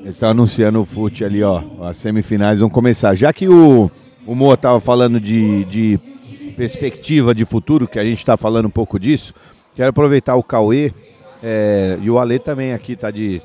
Eles 0.00 0.16
estão 0.16 0.30
anunciando 0.30 0.80
o 0.80 0.84
fute 0.84 1.24
ali, 1.24 1.42
ó. 1.42 1.62
As 1.82 1.98
semifinais 1.98 2.60
vão 2.60 2.70
começar. 2.70 3.14
Já 3.14 3.32
que 3.32 3.48
o, 3.48 3.90
o 4.26 4.34
Moa 4.34 4.56
tava 4.56 4.80
falando 4.80 5.20
de, 5.20 5.64
de 5.66 6.00
perspectiva 6.56 7.34
de 7.34 7.44
futuro, 7.44 7.86
que 7.86 7.98
a 7.98 8.04
gente 8.04 8.18
está 8.18 8.36
falando 8.36 8.66
um 8.66 8.70
pouco 8.70 8.98
disso, 8.98 9.34
quero 9.74 9.90
aproveitar 9.90 10.36
o 10.36 10.42
Cauê 10.42 10.92
é, 11.42 11.98
e 12.00 12.10
o 12.10 12.18
Ale 12.18 12.38
também 12.38 12.72
aqui 12.72 12.96
tá 12.96 13.10
de 13.10 13.42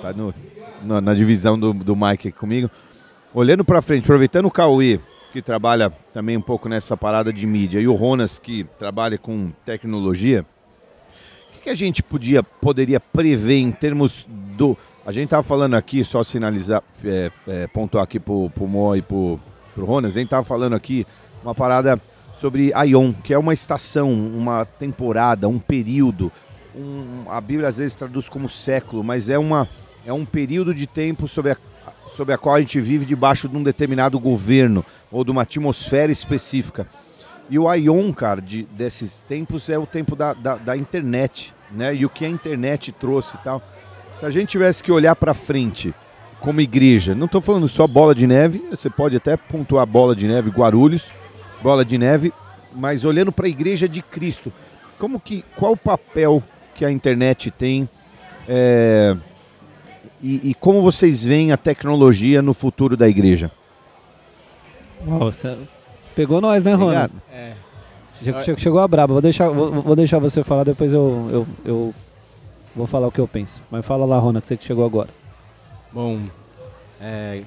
tá 0.00 0.12
no, 0.12 0.34
na, 0.82 1.00
na 1.00 1.14
divisão 1.14 1.58
do, 1.58 1.72
do 1.72 1.94
Mike 1.94 2.28
aqui 2.28 2.32
comigo. 2.32 2.70
Olhando 3.34 3.64
para 3.64 3.82
frente, 3.82 4.04
aproveitando 4.04 4.46
o 4.46 4.50
Cauê, 4.50 4.98
que 5.32 5.42
trabalha 5.42 5.90
também 6.12 6.36
um 6.36 6.42
pouco 6.42 6.68
nessa 6.68 6.96
parada 6.96 7.30
de 7.32 7.46
mídia, 7.46 7.80
e 7.80 7.86
o 7.86 7.94
Ronas, 7.94 8.38
que 8.38 8.64
trabalha 8.78 9.18
com 9.18 9.50
tecnologia, 9.64 10.44
o 11.48 11.52
que, 11.52 11.60
que 11.64 11.70
a 11.70 11.74
gente 11.74 12.02
podia, 12.02 12.42
poderia 12.42 12.98
prever 12.98 13.58
em 13.58 13.70
termos 13.70 14.26
do. 14.28 14.76
A 15.08 15.10
gente 15.10 15.24
estava 15.24 15.42
falando 15.42 15.72
aqui, 15.72 16.04
só 16.04 16.22
sinalizar, 16.22 16.82
é, 17.02 17.30
é, 17.46 17.66
pontuar 17.66 18.04
aqui 18.04 18.20
pro, 18.20 18.50
pro 18.50 18.66
Mo 18.66 18.94
e 18.94 19.00
pro, 19.00 19.40
pro 19.74 19.86
Ronas, 19.86 20.14
a 20.14 20.20
gente 20.20 20.26
estava 20.26 20.44
falando 20.44 20.76
aqui 20.76 21.06
uma 21.42 21.54
parada 21.54 21.98
sobre 22.34 22.74
Aion, 22.74 23.14
que 23.14 23.32
é 23.32 23.38
uma 23.38 23.54
estação, 23.54 24.12
uma 24.12 24.66
temporada, 24.66 25.48
um 25.48 25.58
período. 25.58 26.30
Um, 26.76 27.24
a 27.30 27.40
Bíblia 27.40 27.68
às 27.68 27.78
vezes 27.78 27.94
traduz 27.94 28.28
como 28.28 28.50
século, 28.50 29.02
mas 29.02 29.30
é, 29.30 29.38
uma, 29.38 29.66
é 30.04 30.12
um 30.12 30.26
período 30.26 30.74
de 30.74 30.86
tempo 30.86 31.26
sobre 31.26 31.52
a, 31.52 31.56
sobre 32.14 32.34
a 32.34 32.36
qual 32.36 32.56
a 32.56 32.60
gente 32.60 32.78
vive 32.78 33.06
debaixo 33.06 33.48
de 33.48 33.56
um 33.56 33.62
determinado 33.62 34.20
governo 34.20 34.84
ou 35.10 35.24
de 35.24 35.30
uma 35.30 35.40
atmosfera 35.40 36.12
específica. 36.12 36.86
E 37.48 37.58
o 37.58 37.66
Aion, 37.66 38.12
cara, 38.12 38.42
de, 38.42 38.64
desses 38.64 39.16
tempos 39.26 39.70
é 39.70 39.78
o 39.78 39.86
tempo 39.86 40.14
da, 40.14 40.34
da, 40.34 40.56
da 40.56 40.76
internet, 40.76 41.54
né? 41.70 41.94
E 41.94 42.04
o 42.04 42.10
que 42.10 42.26
a 42.26 42.28
internet 42.28 42.92
trouxe 42.92 43.36
e 43.36 43.38
tal. 43.38 43.62
Se 44.20 44.26
a 44.26 44.30
gente 44.30 44.48
tivesse 44.48 44.82
que 44.82 44.90
olhar 44.90 45.14
para 45.14 45.32
frente 45.34 45.94
como 46.40 46.60
igreja, 46.60 47.14
não 47.14 47.26
estou 47.26 47.40
falando 47.40 47.68
só 47.68 47.86
bola 47.86 48.14
de 48.14 48.26
neve, 48.26 48.64
você 48.70 48.88
pode 48.90 49.16
até 49.16 49.36
pontuar 49.36 49.86
bola 49.86 50.14
de 50.14 50.26
neve, 50.26 50.50
Guarulhos, 50.50 51.10
bola 51.62 51.84
de 51.84 51.98
neve, 51.98 52.32
mas 52.74 53.04
olhando 53.04 53.32
para 53.32 53.46
a 53.46 53.48
igreja 53.48 53.88
de 53.88 54.02
Cristo, 54.02 54.52
como 54.98 55.18
que, 55.20 55.44
qual 55.56 55.72
o 55.72 55.76
papel 55.76 56.42
que 56.74 56.84
a 56.84 56.90
internet 56.90 57.50
tem 57.50 57.88
é, 58.48 59.16
e, 60.22 60.50
e 60.50 60.54
como 60.54 60.82
vocês 60.82 61.24
veem 61.24 61.52
a 61.52 61.56
tecnologia 61.56 62.40
no 62.42 62.54
futuro 62.54 62.96
da 62.96 63.08
igreja? 63.08 63.50
Uau, 65.06 65.32
você 65.32 65.56
pegou 66.14 66.40
nós, 66.40 66.62
né, 66.64 66.74
Rony? 66.74 66.96
É. 67.32 67.52
Che- 68.22 68.32
che- 68.42 68.56
Chegou 68.58 68.80
a 68.80 68.88
braba. 68.88 69.12
Vou 69.12 69.22
deixar, 69.22 69.48
vou, 69.48 69.70
vou 69.82 69.94
deixar 69.94 70.18
você 70.18 70.42
falar, 70.42 70.64
depois 70.64 70.92
eu, 70.92 71.28
eu, 71.32 71.46
eu 71.64 71.94
vou 72.78 72.86
falar 72.86 73.06
o 73.06 73.12
que 73.12 73.20
eu 73.20 73.28
penso. 73.28 73.62
Mas 73.70 73.84
fala 73.84 74.06
lá, 74.06 74.18
Rona, 74.18 74.40
que 74.40 74.46
você 74.46 74.56
que 74.56 74.64
chegou 74.64 74.84
agora. 74.84 75.10
Bom, 75.92 76.20
é, 77.00 77.42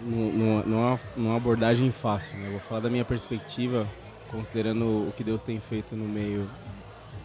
não, 0.00 0.60
é 0.60 0.64
uma, 0.64 0.94
é 0.94 0.98
uma 1.16 1.36
abordagem 1.36 1.90
fácil, 1.90 2.36
né? 2.36 2.46
Eu 2.46 2.52
vou 2.52 2.60
falar 2.60 2.80
da 2.80 2.90
minha 2.90 3.04
perspectiva, 3.04 3.86
considerando 4.30 4.84
o 5.08 5.12
que 5.16 5.24
Deus 5.24 5.42
tem 5.42 5.58
feito 5.58 5.96
no 5.96 6.04
meio 6.04 6.48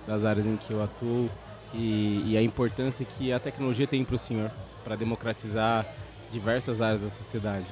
das 0.07 0.26
áreas 0.26 0.45
em 0.45 0.57
que 0.57 0.72
eu 0.72 0.84
atuo 0.84 1.30
e, 1.73 2.23
e 2.31 2.38
a 2.38 2.41
importância 2.41 3.06
que 3.06 3.31
a 3.31 3.40
tecnologia 3.40 3.88
tem 3.88 4.03
para 4.03 4.15
o 4.15 4.19
Senhor, 4.19 4.52
para 4.84 4.95
democratizar 4.95 5.85
diversas 6.31 6.81
áreas 6.81 7.02
da 7.02 7.10
sociedade. 7.10 7.68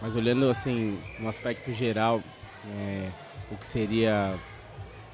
Mas 0.00 0.16
olhando 0.16 0.48
assim, 0.48 0.98
no 1.18 1.28
aspecto 1.28 1.72
geral, 1.72 2.20
é, 2.66 3.08
o 3.50 3.56
que 3.56 3.66
seria, 3.66 4.34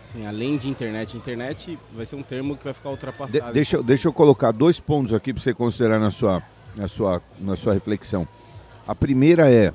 assim, 0.08 0.26
além 0.26 0.56
de 0.56 0.68
internet, 0.68 1.16
internet 1.16 1.78
vai 1.94 2.06
ser 2.06 2.14
um 2.16 2.22
termo 2.22 2.56
que 2.56 2.64
vai 2.64 2.72
ficar 2.72 2.88
De- 2.90 2.94
ultrapassado. 2.94 3.52
deixa, 3.52 3.76
eu- 3.76 3.82
deixa 3.82 4.06
eu 4.08 4.12
colocar 4.12 4.52
dois 4.52 4.78
pontos 4.78 5.12
aqui 5.12 5.32
para 5.32 5.42
você 5.42 5.52
considerar 5.52 5.98
na 5.98 6.10
sua, 6.10 6.42
na, 6.76 6.86
sua, 6.88 7.20
na 7.40 7.56
sua 7.56 7.74
reflexão. 7.74 8.26
A 8.86 8.94
primeira 8.94 9.50
é 9.50 9.72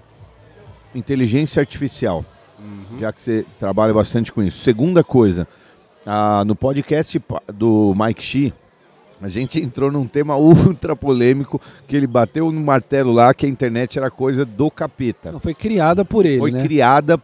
inteligência 0.96 1.60
artificial, 1.60 2.24
Uhum. 2.60 3.00
já 3.00 3.12
que 3.12 3.20
você 3.22 3.46
trabalha 3.60 3.94
bastante 3.94 4.32
com 4.32 4.42
isso. 4.44 4.60
Segunda 4.64 5.04
coisa, 5.04 5.48
ah, 6.06 6.44
no 6.46 6.56
podcast 6.56 7.22
do 7.54 7.94
Mike 7.98 8.24
Shee, 8.24 8.54
a 9.22 9.28
gente 9.30 9.60
entrou 9.62 9.92
num 9.92 10.06
tema 10.08 10.36
ultra 10.38 10.96
polêmico, 10.96 11.60
que 11.88 11.96
ele 11.96 12.08
bateu 12.08 12.52
no 12.52 12.62
martelo 12.62 13.12
lá 13.12 13.34
que 13.34 13.46
a 13.46 13.50
internet 13.50 13.98
era 13.98 14.10
coisa 14.10 14.46
do 14.46 14.70
capeta. 14.72 15.32
Não 15.32 15.40
foi 15.40 15.54
criada 15.54 16.04
por 16.06 16.26
ele, 16.26 16.40
Foi 16.40 16.52
né? 16.52 16.64
criada 16.64 17.20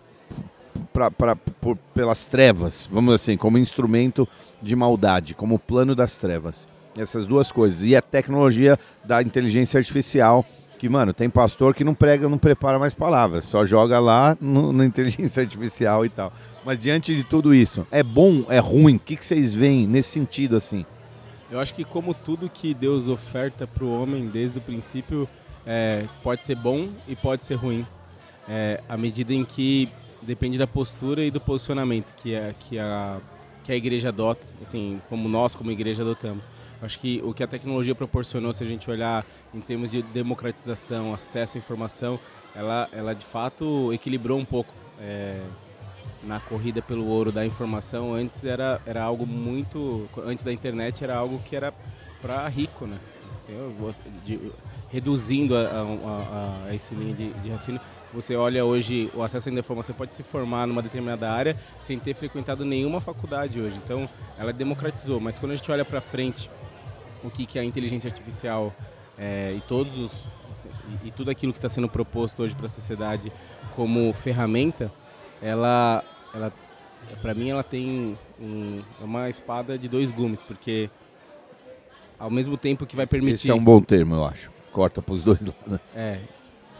pra, 0.93 1.09
pra- 1.11 1.35
por- 1.68 1.77
pelas 1.94 2.26
trevas, 2.26 2.88
vamos 2.89 3.14
assim, 3.14 3.35
como 3.35 3.57
instrumento 3.57 4.26
de 4.61 4.73
maldade, 4.73 5.34
como 5.34 5.60
plano 5.60 5.94
das 5.94 6.15
trevas. 6.15 6.65
Essas 6.98 7.27
duas 7.27 7.52
coisas. 7.52 7.84
E 7.84 7.94
a 7.94 8.02
tecnologia 8.02 8.80
da 9.03 9.22
inteligência 9.22 9.77
artificial, 9.77 10.45
que, 10.80 10.88
mano, 10.88 11.14
tem 11.14 11.30
pastor 11.30 11.76
que 11.76 11.84
não 11.84 11.94
prega, 11.94 12.30
não 12.30 12.38
prepara 12.38 12.80
mais 12.80 12.94
palavras, 12.94 13.44
só 13.44 13.65
joga 13.65 13.99
lá 13.99 14.38
no, 14.39 14.72
na 14.72 14.85
inteligência 14.85 15.41
artificial 15.44 16.06
e 16.06 16.10
tal. 16.10 16.31
Mas 16.64 16.80
diante 16.80 17.14
de 17.14 17.23
tudo 17.26 17.53
isso, 17.53 17.85
é 17.91 18.02
bom, 18.02 18.45
é 18.48 18.60
ruim? 18.60 18.95
O 18.95 18.99
que, 18.99 19.18
que 19.18 19.26
vocês 19.26 19.53
veem 19.53 19.85
nesse 19.85 20.10
sentido 20.10 20.56
assim? 20.56 20.85
Eu 21.52 21.60
acho 21.60 21.73
que 21.73 21.84
como 21.84 22.14
tudo 22.14 22.49
que 22.49 22.73
Deus 22.73 23.10
oferta 23.10 23.68
para 23.68 23.84
o 23.84 24.02
homem 24.02 24.27
desde 24.27 24.57
o 24.57 24.61
princípio 24.61 25.27
é, 25.65 26.06
pode 26.23 26.45
ser 26.45 26.56
bom 26.56 26.88
e 27.07 27.15
pode 27.15 27.45
ser 27.45 27.56
ruim, 27.56 27.85
é, 28.48 28.81
à 28.88 28.95
medida 28.95 29.34
em 29.34 29.44
que 29.44 29.89
depende 30.27 30.57
da 30.57 30.67
postura 30.67 31.23
e 31.23 31.31
do 31.31 31.39
posicionamento 31.41 32.13
que 32.17 32.35
a, 32.35 32.53
que 32.59 32.77
a, 32.77 33.17
que 33.63 33.71
a 33.71 33.75
igreja 33.75 34.09
adota, 34.09 34.45
assim, 34.61 35.01
como 35.09 35.27
nós 35.29 35.55
como 35.55 35.71
igreja 35.71 36.03
adotamos. 36.03 36.49
Acho 36.81 36.99
que 36.99 37.21
o 37.23 37.33
que 37.33 37.41
a 37.41 37.47
tecnologia 37.47 37.95
proporcionou, 37.95 38.53
se 38.53 38.63
a 38.63 38.67
gente 38.67 38.91
olhar 38.91 39.25
em 39.53 39.59
termos 39.61 39.89
de 39.89 40.01
democratização, 40.03 41.13
acesso 41.13 41.57
à 41.57 41.59
informação, 41.59 42.19
ela, 42.53 42.87
ela 42.91 43.15
de 43.15 43.25
fato 43.25 43.91
equilibrou 43.93 44.37
um 44.37 44.45
pouco 44.45 44.71
é, 44.99 45.41
na 46.23 46.39
corrida 46.39 46.81
pelo 46.81 47.07
ouro 47.07 47.31
da 47.31 47.45
informação, 47.45 48.13
antes 48.13 48.43
era, 48.43 48.79
era 48.85 49.01
algo 49.01 49.25
muito. 49.25 50.07
Antes 50.25 50.43
da 50.43 50.51
internet 50.53 51.03
era 51.03 51.15
algo 51.17 51.39
que 51.39 51.55
era 51.55 51.73
para 52.21 52.47
rico, 52.47 52.85
né? 52.85 52.97
Assim, 53.37 53.53
eu 53.57 53.73
vou- 53.79 53.93
de- 54.25 54.51
reduzindo 54.91 55.55
a, 55.55 55.61
a- 55.61 55.81
a- 55.81 56.65
a 56.69 56.75
esse 56.75 56.93
linha 56.95 57.13
de, 57.13 57.33
de 57.33 57.49
raciocínio, 57.49 57.81
você 58.13 58.35
olha 58.35 58.63
hoje, 58.65 59.11
o 59.13 59.21
acesso 59.21 59.49
à 59.49 59.51
informação 59.51 59.93
pode 59.95 60.13
se 60.13 60.23
formar 60.23 60.65
numa 60.67 60.81
determinada 60.81 61.29
área 61.31 61.57
sem 61.81 61.99
ter 61.99 62.13
frequentado 62.13 62.63
nenhuma 62.65 63.01
faculdade 63.01 63.59
hoje. 63.59 63.77
Então, 63.84 64.09
ela 64.38 64.53
democratizou. 64.53 65.19
Mas 65.19 65.38
quando 65.38 65.51
a 65.51 65.55
gente 65.55 65.71
olha 65.71 65.84
para 65.85 66.01
frente, 66.01 66.49
o 67.23 67.29
que, 67.29 67.45
que 67.45 67.57
é 67.57 67.61
a 67.61 67.65
inteligência 67.65 68.07
artificial 68.07 68.73
é, 69.17 69.53
e 69.57 69.61
todos 69.61 69.97
os 69.97 70.11
e, 71.03 71.07
e 71.07 71.11
tudo 71.11 71.29
aquilo 71.29 71.51
que 71.51 71.57
está 71.59 71.69
sendo 71.69 71.89
proposto 71.89 72.43
hoje 72.43 72.55
para 72.55 72.67
a 72.67 72.69
sociedade 72.69 73.31
como 73.75 74.13
ferramenta, 74.13 74.91
ela, 75.41 76.03
ela 76.34 76.53
para 77.21 77.34
mim, 77.34 77.49
ela 77.49 77.63
tem 77.63 78.17
um- 78.39 78.81
é 79.01 79.03
uma 79.03 79.29
espada 79.29 79.77
de 79.77 79.88
dois 79.88 80.11
gumes, 80.11 80.41
porque 80.41 80.89
ao 82.17 82.29
mesmo 82.29 82.57
tempo 82.57 82.85
que 82.85 82.95
vai 82.95 83.05
permitir 83.05 83.34
Esse 83.34 83.51
é 83.51 83.53
um 83.53 83.63
bom 83.63 83.81
termo, 83.81 84.15
eu 84.15 84.25
acho. 84.25 84.49
Corta 84.71 85.01
para 85.01 85.13
os 85.13 85.23
dois 85.23 85.41
lados. 85.41 85.79
é, 85.95 86.19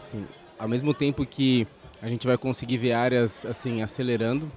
sim. 0.00 0.24
Ao 0.58 0.68
mesmo 0.68 0.92
tempo 0.92 1.24
que 1.24 1.66
a 2.00 2.08
gente 2.08 2.26
vai 2.26 2.36
conseguir 2.36 2.78
ver 2.78 2.92
áreas 2.92 3.44
assim 3.46 3.82
acelerando 3.82 4.50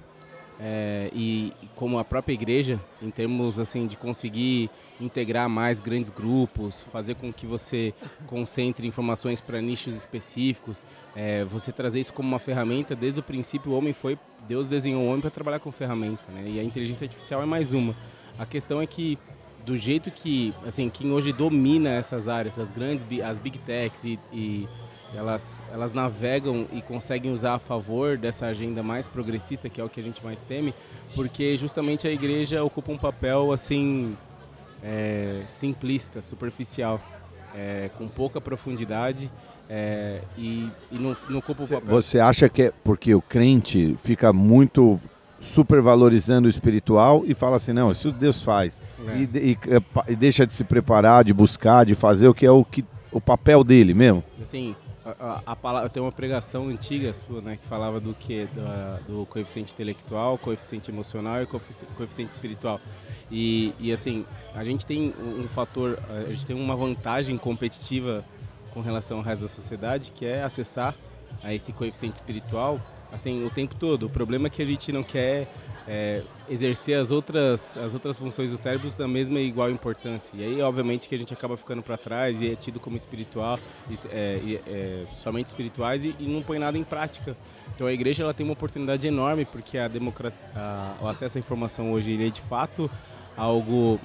é, 0.60 1.10
e 1.12 1.52
como 1.74 1.98
a 1.98 2.04
própria 2.04 2.34
igreja, 2.34 2.80
em 3.00 3.10
termos 3.10 3.58
assim 3.58 3.86
de 3.86 3.96
conseguir 3.96 4.70
integrar 5.00 5.48
mais 5.48 5.80
grandes 5.80 6.08
grupos, 6.08 6.84
fazer 6.92 7.16
com 7.16 7.32
que 7.32 7.46
você 7.46 7.92
concentre 8.26 8.86
informações 8.86 9.40
para 9.40 9.60
nichos 9.60 9.94
específicos, 9.94 10.82
é, 11.16 11.44
você 11.44 11.72
trazer 11.72 11.98
isso 11.98 12.12
como 12.12 12.28
uma 12.28 12.38
ferramenta. 12.38 12.94
Desde 12.94 13.18
o 13.18 13.22
princípio, 13.22 13.72
o 13.72 13.76
homem 13.76 13.92
foi 13.92 14.16
Deus 14.46 14.68
desenhou 14.68 15.02
o 15.02 15.06
homem 15.06 15.20
para 15.20 15.30
trabalhar 15.30 15.58
com 15.58 15.72
ferramenta, 15.72 16.22
né? 16.32 16.44
E 16.46 16.60
a 16.60 16.64
inteligência 16.64 17.04
artificial 17.04 17.42
é 17.42 17.46
mais 17.46 17.72
uma. 17.72 17.96
A 18.38 18.46
questão 18.46 18.80
é 18.80 18.86
que 18.86 19.18
do 19.64 19.76
jeito 19.76 20.10
que, 20.10 20.52
assim, 20.66 20.88
quem 20.90 21.10
hoje 21.12 21.32
domina 21.32 21.90
essas 21.90 22.28
áreas, 22.28 22.58
as 22.58 22.70
grandes, 22.70 23.04
as 23.20 23.38
big 23.38 23.58
techs 23.58 24.04
e, 24.04 24.18
e 24.32 24.68
elas, 25.14 25.62
elas 25.72 25.92
navegam 25.92 26.66
e 26.72 26.80
conseguem 26.80 27.32
usar 27.32 27.54
a 27.54 27.58
favor 27.58 28.16
dessa 28.16 28.46
agenda 28.46 28.82
mais 28.82 29.08
progressista, 29.08 29.68
que 29.68 29.80
é 29.80 29.84
o 29.84 29.88
que 29.88 30.00
a 30.00 30.02
gente 30.02 30.24
mais 30.24 30.40
teme, 30.40 30.74
porque 31.14 31.56
justamente 31.56 32.06
a 32.06 32.10
igreja 32.10 32.62
ocupa 32.64 32.92
um 32.92 32.98
papel, 32.98 33.52
assim, 33.52 34.16
é, 34.82 35.42
simplista, 35.48 36.22
superficial, 36.22 37.00
é, 37.54 37.90
com 37.98 38.08
pouca 38.08 38.40
profundidade 38.40 39.30
é, 39.68 40.20
e, 40.36 40.68
e 40.90 40.98
não, 40.98 41.16
não 41.28 41.38
ocupa 41.38 41.64
o 41.64 41.68
papel. 41.68 41.88
Você 41.88 42.18
acha 42.18 42.48
que 42.48 42.62
é 42.62 42.72
porque 42.82 43.14
o 43.14 43.22
crente 43.22 43.96
fica 44.02 44.32
muito 44.32 44.98
supervalorizando 45.40 46.46
o 46.46 46.50
espiritual 46.50 47.24
e 47.26 47.34
fala 47.34 47.56
assim, 47.56 47.72
não, 47.72 47.90
isso 47.90 48.12
Deus 48.12 48.42
faz. 48.42 48.80
É. 49.08 49.16
E, 49.18 49.52
e, 49.52 49.58
e 50.12 50.16
deixa 50.16 50.46
de 50.46 50.52
se 50.52 50.62
preparar, 50.62 51.24
de 51.24 51.32
buscar, 51.32 51.84
de 51.84 51.94
fazer 51.94 52.28
o 52.28 52.34
que 52.34 52.46
é 52.46 52.50
o, 52.50 52.64
que, 52.64 52.84
o 53.10 53.20
papel 53.20 53.64
dele 53.64 53.92
mesmo. 53.92 54.22
Assim, 54.40 54.74
a, 55.04 55.42
a, 55.46 55.84
a 55.84 55.88
tem 55.88 56.02
uma 56.02 56.12
pregação 56.12 56.68
antiga 56.68 57.12
sua, 57.12 57.40
né, 57.40 57.56
que 57.56 57.66
falava 57.66 57.98
do 58.00 58.14
que 58.14 58.48
do 59.06 59.26
coeficiente 59.26 59.72
intelectual, 59.72 60.38
coeficiente 60.38 60.90
emocional 60.90 61.42
e 61.42 61.46
coefici- 61.46 61.86
coeficiente 61.96 62.30
espiritual. 62.30 62.80
E, 63.30 63.74
e 63.80 63.92
assim, 63.92 64.24
a 64.54 64.62
gente 64.62 64.86
tem 64.86 65.12
um, 65.18 65.48
fator, 65.48 65.98
a 66.08 66.30
gente 66.30 66.46
tem 66.46 66.56
uma 66.56 66.76
vantagem 66.76 67.36
competitiva 67.36 68.24
com 68.72 68.80
relação 68.80 69.18
ao 69.18 69.22
resto 69.22 69.42
da 69.42 69.48
sociedade, 69.48 70.12
que 70.12 70.24
é 70.24 70.42
acessar 70.42 70.94
a 71.42 71.52
esse 71.52 71.72
coeficiente 71.72 72.16
espiritual, 72.16 72.80
assim, 73.12 73.44
o 73.44 73.50
tempo 73.50 73.74
todo. 73.74 74.06
O 74.06 74.10
problema 74.10 74.46
é 74.46 74.50
que 74.50 74.62
a 74.62 74.66
gente 74.66 74.92
não 74.92 75.02
quer 75.02 75.48
é, 75.88 76.22
exercer 76.48 76.98
as 76.98 77.10
outras, 77.10 77.76
as 77.76 77.92
outras 77.94 78.18
funções 78.18 78.50
do 78.50 78.56
cérebro 78.56 78.90
da 78.90 79.08
mesma 79.08 79.38
e 79.40 79.46
igual 79.46 79.70
importância. 79.70 80.30
E 80.36 80.44
aí, 80.44 80.62
obviamente, 80.62 81.08
que 81.08 81.14
a 81.14 81.18
gente 81.18 81.32
acaba 81.32 81.56
ficando 81.56 81.82
para 81.82 81.96
trás 81.96 82.40
e 82.40 82.52
é 82.52 82.54
tido 82.54 82.78
como 82.80 82.96
espiritual, 82.96 83.58
é, 84.10 84.60
é, 84.66 85.04
somente 85.16 85.48
espirituais 85.48 86.04
e, 86.04 86.14
e 86.18 86.26
não 86.26 86.42
põe 86.42 86.58
nada 86.58 86.78
em 86.78 86.84
prática. 86.84 87.36
Então, 87.74 87.86
a 87.86 87.92
igreja 87.92 88.22
ela 88.22 88.34
tem 88.34 88.44
uma 88.44 88.52
oportunidade 88.52 89.06
enorme 89.06 89.44
porque 89.44 89.78
a 89.78 89.88
democracia, 89.88 90.40
a- 90.54 90.94
o 91.00 91.08
acesso 91.08 91.38
à 91.38 91.40
informação 91.40 91.92
hoje 91.92 92.10
ele 92.12 92.26
é 92.26 92.30
de 92.30 92.42
fato 92.42 92.90
algo 93.36 93.98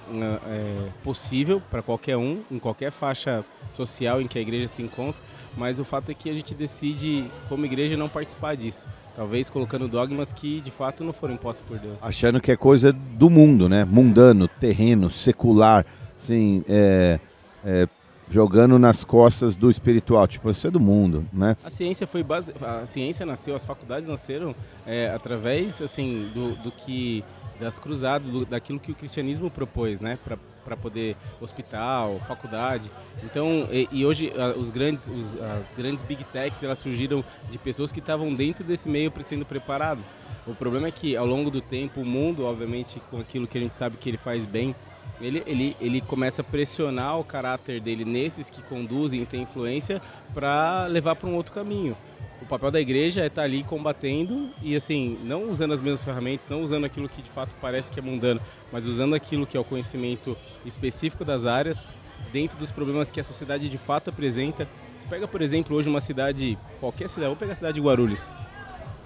é, 0.47 0.89
possível 1.03 1.61
para 1.69 1.81
qualquer 1.81 2.15
um, 2.17 2.41
em 2.49 2.57
qualquer 2.57 2.91
faixa 2.91 3.43
social 3.73 4.21
em 4.21 4.27
que 4.27 4.37
a 4.39 4.41
igreja 4.41 4.67
se 4.69 4.81
encontra, 4.81 5.21
mas 5.55 5.79
o 5.79 5.83
fato 5.83 6.09
é 6.09 6.13
que 6.13 6.29
a 6.29 6.33
gente 6.33 6.55
decide, 6.55 7.25
como 7.49 7.65
igreja, 7.65 7.97
não 7.97 8.07
participar 8.07 8.55
disso. 8.55 8.87
Talvez 9.17 9.49
colocando 9.49 9.87
dogmas 9.87 10.31
que 10.31 10.61
de 10.61 10.69
fato 10.69 11.03
não 11.03 11.11
foram 11.11 11.33
impostos 11.33 11.65
por 11.67 11.79
Deus. 11.79 11.97
Achando 12.03 12.39
que 12.39 12.51
é 12.51 12.55
coisa 12.55 12.93
do 12.93 13.31
mundo, 13.31 13.67
né? 13.67 13.83
Mundano, 13.83 14.47
terreno, 14.47 15.09
secular, 15.09 15.83
assim, 16.15 16.63
é, 16.69 17.19
é, 17.65 17.87
jogando 18.29 18.77
nas 18.77 19.03
costas 19.03 19.57
do 19.57 19.71
espiritual. 19.71 20.27
Tipo, 20.27 20.51
isso 20.51 20.67
é 20.67 20.69
do 20.69 20.79
mundo, 20.79 21.25
né? 21.33 21.57
A 21.65 21.71
ciência 21.71 22.05
foi 22.05 22.21
base... 22.21 22.53
a 22.61 22.85
ciência 22.85 23.25
nasceu, 23.25 23.55
as 23.55 23.65
faculdades 23.65 24.07
nasceram 24.07 24.53
é, 24.85 25.09
através 25.09 25.81
assim 25.81 26.29
do, 26.31 26.55
do 26.57 26.71
que 26.71 27.23
das 27.59 27.77
cruzadas, 27.79 28.29
do- 28.29 28.45
daquilo 28.45 28.79
que 28.79 28.91
o 28.91 28.95
cristianismo 28.95 29.49
propôs, 29.49 29.99
né, 29.99 30.17
para 30.63 30.75
poder 30.77 31.15
hospital, 31.41 32.19
faculdade. 32.27 32.91
Então, 33.23 33.67
e, 33.71 33.87
e 33.91 34.05
hoje 34.05 34.31
os 34.57 34.69
grandes 34.69 35.07
os- 35.07 35.41
as 35.41 35.71
grandes 35.75 36.03
big 36.03 36.23
techs 36.25 36.61
elas 36.63 36.79
surgiram 36.79 37.23
de 37.49 37.57
pessoas 37.57 37.91
que 37.91 37.99
estavam 37.99 38.33
dentro 38.33 38.63
desse 38.63 38.87
meio 38.89 39.11
sendo 39.21 39.45
preparadas. 39.45 40.05
O 40.45 40.53
problema 40.55 40.87
é 40.87 40.91
que 40.91 41.15
ao 41.17 41.25
longo 41.25 41.49
do 41.51 41.61
tempo 41.61 42.01
o 42.01 42.05
mundo, 42.05 42.45
obviamente, 42.45 43.01
com 43.11 43.19
aquilo 43.19 43.47
que 43.47 43.57
a 43.57 43.61
gente 43.61 43.75
sabe 43.75 43.97
que 43.97 44.09
ele 44.09 44.17
faz 44.17 44.45
bem, 44.45 44.75
ele, 45.19 45.41
ele, 45.47 45.75
ele 45.81 45.99
começa 45.99 46.41
a 46.41 46.45
pressionar 46.45 47.19
o 47.19 47.23
caráter 47.23 47.81
dele 47.81 48.05
nesses 48.05 48.49
que 48.49 48.61
conduzem 48.61 49.21
e 49.21 49.25
têm 49.25 49.41
influência 49.41 50.01
para 50.33 50.85
levar 50.85 51.15
para 51.15 51.27
um 51.27 51.35
outro 51.35 51.51
caminho. 51.53 51.97
O 52.41 52.45
papel 52.45 52.69
da 52.69 52.79
igreja 52.79 53.21
é 53.21 53.27
estar 53.27 53.43
ali 53.43 53.63
combatendo 53.63 54.49
e 54.61 54.75
assim, 54.75 55.17
não 55.23 55.49
usando 55.49 55.73
as 55.73 55.81
mesmas 55.81 56.03
ferramentas, 56.03 56.47
não 56.47 56.61
usando 56.61 56.85
aquilo 56.85 57.09
que 57.09 57.21
de 57.21 57.29
fato 57.29 57.51
parece 57.59 57.89
que 57.89 57.99
é 57.99 58.01
mundano, 58.01 58.39
mas 58.71 58.85
usando 58.85 59.15
aquilo 59.15 59.45
que 59.45 59.57
é 59.57 59.59
o 59.59 59.63
conhecimento 59.63 60.37
específico 60.65 61.25
das 61.25 61.45
áreas 61.45 61.87
dentro 62.31 62.57
dos 62.57 62.71
problemas 62.71 63.09
que 63.09 63.19
a 63.19 63.23
sociedade 63.23 63.69
de 63.69 63.77
fato 63.77 64.09
apresenta. 64.09 64.67
Você 64.99 65.07
pega, 65.09 65.27
por 65.27 65.41
exemplo, 65.41 65.75
hoje 65.75 65.89
uma 65.89 66.01
cidade, 66.01 66.57
qualquer 66.79 67.09
cidade, 67.09 67.27
vou 67.27 67.35
pegar 67.35 67.53
a 67.53 67.55
cidade 67.55 67.75
de 67.75 67.81
Guarulhos, 67.81 68.29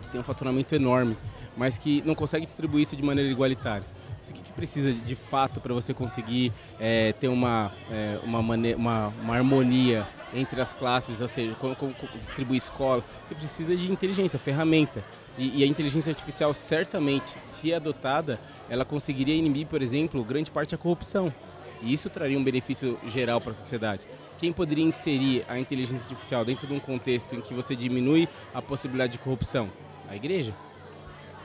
que 0.01 0.10
tem 0.10 0.19
um 0.19 0.24
faturamento 0.24 0.76
enorme, 0.76 1.18
mas 1.56 1.77
que 1.77 2.03
não 2.06 2.16
consegue 2.16 2.45
distribuir 2.45 2.84
isso 2.84 2.95
de 2.95 3.03
maneira 3.03 3.30
igualitária. 3.32 3.85
Isso 4.22 4.34
que, 4.34 4.51
precisa 4.51 4.92
de 4.92 5.16
fato 5.16 5.60
para 5.60 5.74
você 5.74 5.93
conseguir 5.93 6.51
eh, 6.80 7.14
ter 7.14 7.30
uma, 7.30 7.72
eh, 7.90 8.19
uma, 8.22 8.40
uma, 8.40 9.08
uma 9.08 9.35
harmonia 9.35 10.08
entre 10.34 10.61
as 10.61 10.74
classes, 10.74 11.19
ou 11.19 11.27
seja, 11.27 11.56
como, 11.60 11.76
como- 11.76 11.93
distribuir 12.19 12.58
escola? 12.58 13.03
Você 13.26 13.35
precisa 13.35 13.76
de 13.76 13.92
inteligência, 13.92 14.40
ferramenta. 14.40 15.03
E, 15.38 15.60
e 15.60 15.64
a 15.64 15.68
inteligência 15.68 16.10
artificial, 16.10 16.53
certamente, 16.53 17.40
se 17.42 17.74
adotada, 17.74 18.40
ela 18.69 18.84
conseguiria 18.84 19.35
inibir, 19.35 19.68
por 19.68 19.82
exemplo, 19.82 20.24
grande 20.24 20.51
parte 20.51 20.72
da 20.72 20.77
corrupção. 20.77 21.34
E 21.82 21.93
isso 21.93 22.10
traria 22.10 22.38
um 22.38 22.43
benefício 22.43 22.98
geral 23.08 23.42
para 23.42 23.51
a 23.51 23.56
sociedade. 23.56 24.06
Quem 24.38 24.51
poderia 24.51 24.84
inserir 24.84 25.45
a 25.48 25.58
inteligência 25.58 26.03
artificial 26.03 26.43
dentro 26.43 26.68
de 26.68 26.74
um 26.74 26.80
contexto 26.80 27.35
em 27.35 27.42
que 27.42 27.53
você 27.53 27.76
diminui 27.76 28.27
a 28.53 28.61
possibilidade 28.61 29.14
de 29.14 29.19
corrupção? 29.19 29.69
A 30.10 30.16
igreja. 30.16 30.53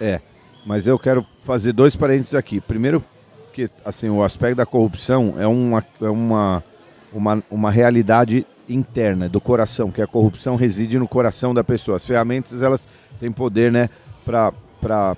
É, 0.00 0.20
mas 0.64 0.86
eu 0.86 0.98
quero 0.98 1.26
fazer 1.42 1.72
dois 1.72 1.94
parênteses 1.94 2.34
aqui. 2.34 2.60
Primeiro, 2.60 3.04
que 3.52 3.70
assim, 3.84 4.10
o 4.10 4.22
aspecto 4.22 4.56
da 4.56 4.66
corrupção 4.66 5.34
é 5.38 5.46
uma, 5.46 5.84
é 6.00 6.08
uma, 6.08 6.64
uma, 7.12 7.42
uma 7.50 7.70
realidade 7.70 8.46
interna 8.68 9.28
do 9.28 9.40
coração, 9.40 9.90
que 9.90 10.02
a 10.02 10.06
corrupção 10.06 10.56
reside 10.56 10.98
no 10.98 11.08
coração 11.08 11.54
da 11.54 11.62
pessoa. 11.62 11.96
As 11.96 12.06
ferramentas, 12.06 12.62
elas 12.62 12.88
têm 13.18 13.30
poder, 13.30 13.70
né, 13.70 13.88
para 14.24 14.52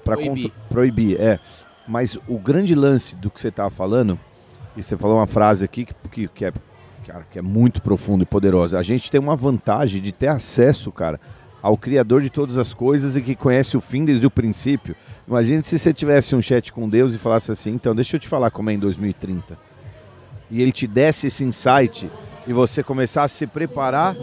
Proibir. 0.04 0.52
proibir, 0.68 1.20
é. 1.20 1.38
Mas 1.86 2.18
o 2.28 2.38
grande 2.38 2.74
lance 2.74 3.16
do 3.16 3.30
que 3.30 3.40
você 3.40 3.48
estava 3.48 3.70
falando, 3.70 4.18
e 4.76 4.82
você 4.82 4.96
falou 4.96 5.16
uma 5.16 5.26
frase 5.26 5.64
aqui 5.64 5.84
que, 5.84 5.94
que, 6.10 6.28
que 6.28 6.44
é, 6.44 6.52
cara, 7.06 7.26
que 7.30 7.38
é 7.38 7.42
muito 7.42 7.80
profunda 7.80 8.22
e 8.22 8.26
poderosa. 8.26 8.78
A 8.78 8.82
gente 8.82 9.10
tem 9.10 9.20
uma 9.20 9.34
vantagem 9.34 10.00
de 10.00 10.12
ter 10.12 10.28
acesso, 10.28 10.92
cara, 10.92 11.18
ao 11.62 11.76
Criador 11.76 12.22
de 12.22 12.30
todas 12.30 12.58
as 12.58 12.72
coisas 12.72 13.16
e 13.16 13.22
que 13.22 13.34
conhece 13.34 13.76
o 13.76 13.80
fim 13.80 14.04
desde 14.04 14.26
o 14.26 14.30
princípio. 14.30 14.94
Imagine 15.26 15.62
se 15.62 15.78
você 15.78 15.92
tivesse 15.92 16.34
um 16.34 16.42
chat 16.42 16.72
com 16.72 16.88
Deus 16.88 17.14
e 17.14 17.18
falasse 17.18 17.50
assim, 17.50 17.72
então 17.72 17.94
deixa 17.94 18.16
eu 18.16 18.20
te 18.20 18.28
falar 18.28 18.50
como 18.50 18.70
é 18.70 18.74
em 18.74 18.78
2030. 18.78 19.58
E 20.50 20.62
ele 20.62 20.72
te 20.72 20.86
desse 20.86 21.26
esse 21.26 21.44
insight 21.44 22.10
e 22.48 22.52
você 22.54 22.82
começasse 22.82 23.34
a 23.34 23.38
se 23.38 23.46
preparar 23.46 24.16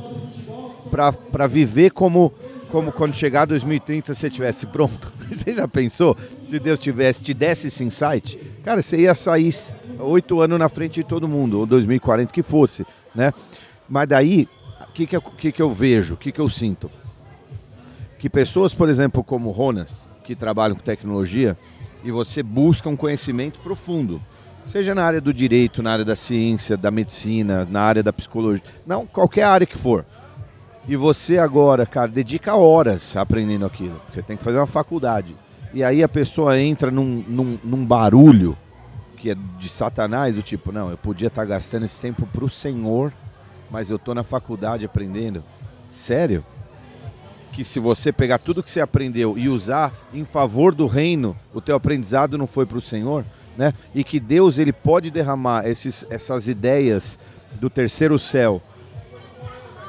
para 1.32 1.46
viver 1.46 1.92
como, 1.92 2.34
como 2.72 2.92
quando 2.92 3.14
chegar 3.14 3.46
2030 3.46 4.16
você 4.16 4.28
estivesse 4.28 4.66
pronto. 4.66 5.14
Você 5.30 5.54
já 5.56 5.68
pensou? 5.68 6.16
Se 6.48 6.60
Deus 6.60 6.80
tivesse, 6.80 7.22
te 7.22 7.34
desse 7.34 7.68
esse 7.68 7.84
insight, 7.84 8.38
cara, 8.64 8.82
você 8.82 8.98
ia 8.98 9.16
sair 9.16 9.52
oito 10.00 10.40
anos 10.40 10.60
na 10.60 10.70
frente 10.70 10.96
de 10.96 11.04
todo 11.04 11.28
mundo, 11.28 11.60
ou 11.60 11.66
2040 11.66 12.32
que 12.32 12.44
fosse, 12.44 12.86
né? 13.14 13.34
Mas 13.90 14.08
daí, 14.08 14.48
o 14.88 14.92
que, 14.92 15.08
que, 15.08 15.20
que, 15.20 15.52
que 15.52 15.62
eu 15.62 15.74
vejo, 15.74 16.14
o 16.14 16.18
que, 16.18 16.32
que 16.32 16.40
eu 16.40 16.48
sinto? 16.48 16.92
Que 18.20 18.30
pessoas, 18.30 18.74
por 18.74 18.88
exemplo, 18.88 19.24
como 19.24 19.50
Ronas, 19.50 20.08
que 20.24 20.36
trabalham 20.36 20.76
com 20.76 20.84
tecnologia 20.84 21.58
e 22.04 22.12
você 22.12 22.44
busca 22.44 22.88
um 22.88 22.96
conhecimento 22.96 23.60
profundo. 23.60 24.22
Seja 24.66 24.96
na 24.96 25.04
área 25.04 25.22
do 25.22 25.34
direito, 25.34 25.84
na 25.84 25.92
área 25.92 26.06
da 26.06 26.16
ciência, 26.16 26.76
da 26.76 26.90
medicina, 26.90 27.68
na 27.70 27.82
área 27.82 28.02
da 28.04 28.12
psicologia, 28.12 28.64
não, 28.86 29.06
qualquer 29.06 29.44
área 29.44 29.68
que 29.68 29.78
for. 29.78 30.06
E 30.88 30.96
você 30.96 31.38
agora, 31.38 31.86
cara, 31.86 32.08
dedica 32.08 32.56
horas 32.56 33.16
aprendendo 33.16 33.66
aquilo. 33.66 34.02
Você 34.12 34.22
tem 34.22 34.38
que 34.38 34.44
fazer 34.44 34.58
uma 34.58 34.68
faculdade. 34.68 35.36
E 35.74 35.84
aí 35.84 36.04
a 36.04 36.10
pessoa 36.10 36.60
entra 36.60 36.90
num, 36.92 37.24
num, 37.28 37.60
num 37.64 37.86
barulho 37.86 38.58
que 39.16 39.32
é 39.32 39.36
de 39.58 39.70
satanás, 39.70 40.36
do 40.36 40.44
tipo, 40.44 40.72
não, 40.72 40.92
eu 40.92 40.98
podia 40.98 41.30
estar 41.30 41.46
gastando 41.46 41.86
esse 41.86 42.00
tempo 42.00 42.28
pro 42.28 42.48
Senhor, 42.48 43.12
mas 43.72 43.90
eu 43.90 43.98
tô 43.98 44.14
na 44.14 44.24
faculdade 44.24 44.86
aprendendo. 44.86 45.44
Sério? 45.90 46.46
Que 47.52 47.64
se 47.64 47.80
você 47.80 48.12
pegar 48.12 48.38
tudo 48.38 48.62
que 48.62 48.70
você 48.70 48.82
aprendeu 48.82 49.38
e 49.38 49.50
usar 49.50 49.92
em 50.14 50.26
favor 50.26 50.76
do 50.76 50.86
reino, 50.86 51.36
o 51.54 51.62
teu 51.62 51.76
aprendizado 51.76 52.38
não 52.38 52.46
foi 52.46 52.66
pro 52.66 52.80
Senhor, 52.80 53.26
né? 53.58 53.74
E 53.94 54.04
que 54.04 54.20
Deus 54.20 54.58
ele 54.58 54.74
pode 54.74 55.10
derramar 55.10 55.68
esses, 55.68 56.06
essas 56.10 56.48
ideias 56.48 57.18
do 57.60 57.70
terceiro 57.70 58.18
céu, 58.20 58.62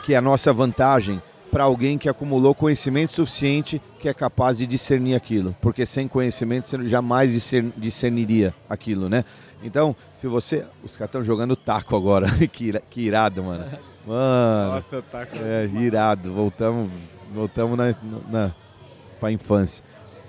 que 0.04 0.14
é 0.14 0.16
a 0.16 0.22
nossa 0.22 0.52
vantagem, 0.52 1.20
para 1.50 1.64
alguém 1.64 1.96
que 1.96 2.08
acumulou 2.08 2.54
conhecimento 2.54 3.14
suficiente 3.14 3.80
que 3.98 4.08
é 4.08 4.14
capaz 4.14 4.58
de 4.58 4.66
discernir 4.66 5.14
aquilo, 5.14 5.56
porque 5.60 5.86
sem 5.86 6.06
conhecimento 6.06 6.68
você 6.68 6.88
jamais 6.88 7.32
discern- 7.32 7.72
discerniria 7.76 8.52
aquilo, 8.68 9.08
né? 9.08 9.24
Então, 9.62 9.96
se 10.12 10.26
você. 10.26 10.66
Os 10.84 10.96
caras 10.96 11.08
estão 11.08 11.24
jogando 11.24 11.56
taco 11.56 11.96
agora, 11.96 12.26
que, 12.52 12.72
que 12.90 13.00
irado, 13.00 13.42
mano. 13.42 13.64
Mano. 14.06 14.74
Nossa, 14.74 15.02
taco. 15.02 15.36
É, 15.40 15.66
irado. 15.80 16.32
Voltamos, 16.32 16.90
voltamos 17.32 17.76
na, 17.78 17.94
na, 18.30 18.52
pra 19.18 19.32
infância. 19.32 19.82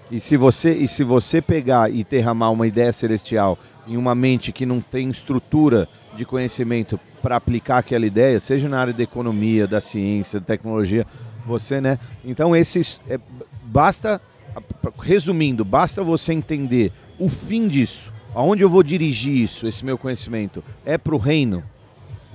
E 0.09 0.19
se, 0.19 0.37
você, 0.37 0.73
e 0.73 0.87
se 0.87 1.03
você 1.03 1.41
pegar 1.41 1.91
e 1.91 2.03
derramar 2.03 2.49
uma 2.49 2.65
ideia 2.65 2.91
celestial 2.93 3.57
em 3.87 3.97
uma 3.97 4.15
mente 4.15 4.51
que 4.51 4.65
não 4.65 4.79
tem 4.79 5.09
estrutura 5.09 5.87
de 6.15 6.25
conhecimento 6.25 6.99
para 7.21 7.35
aplicar 7.35 7.79
aquela 7.79 8.05
ideia, 8.05 8.39
seja 8.39 8.69
na 8.69 8.79
área 8.79 8.93
da 8.93 9.03
economia, 9.03 9.67
da 9.67 9.81
ciência, 9.81 10.39
da 10.39 10.45
tecnologia, 10.45 11.05
você, 11.45 11.81
né? 11.81 11.99
Então, 12.23 12.55
esses. 12.55 12.99
é, 13.09 13.19
basta. 13.63 14.21
Resumindo, 14.99 15.63
basta 15.63 16.03
você 16.03 16.33
entender 16.33 16.91
o 17.19 17.29
fim 17.29 17.67
disso. 17.67 18.11
Aonde 18.33 18.63
eu 18.63 18.69
vou 18.69 18.81
dirigir 18.81 19.35
isso, 19.35 19.67
esse 19.67 19.85
meu 19.85 19.97
conhecimento? 19.97 20.63
É 20.83 20.97
para 20.97 21.13
o 21.13 21.17
reino? 21.17 21.63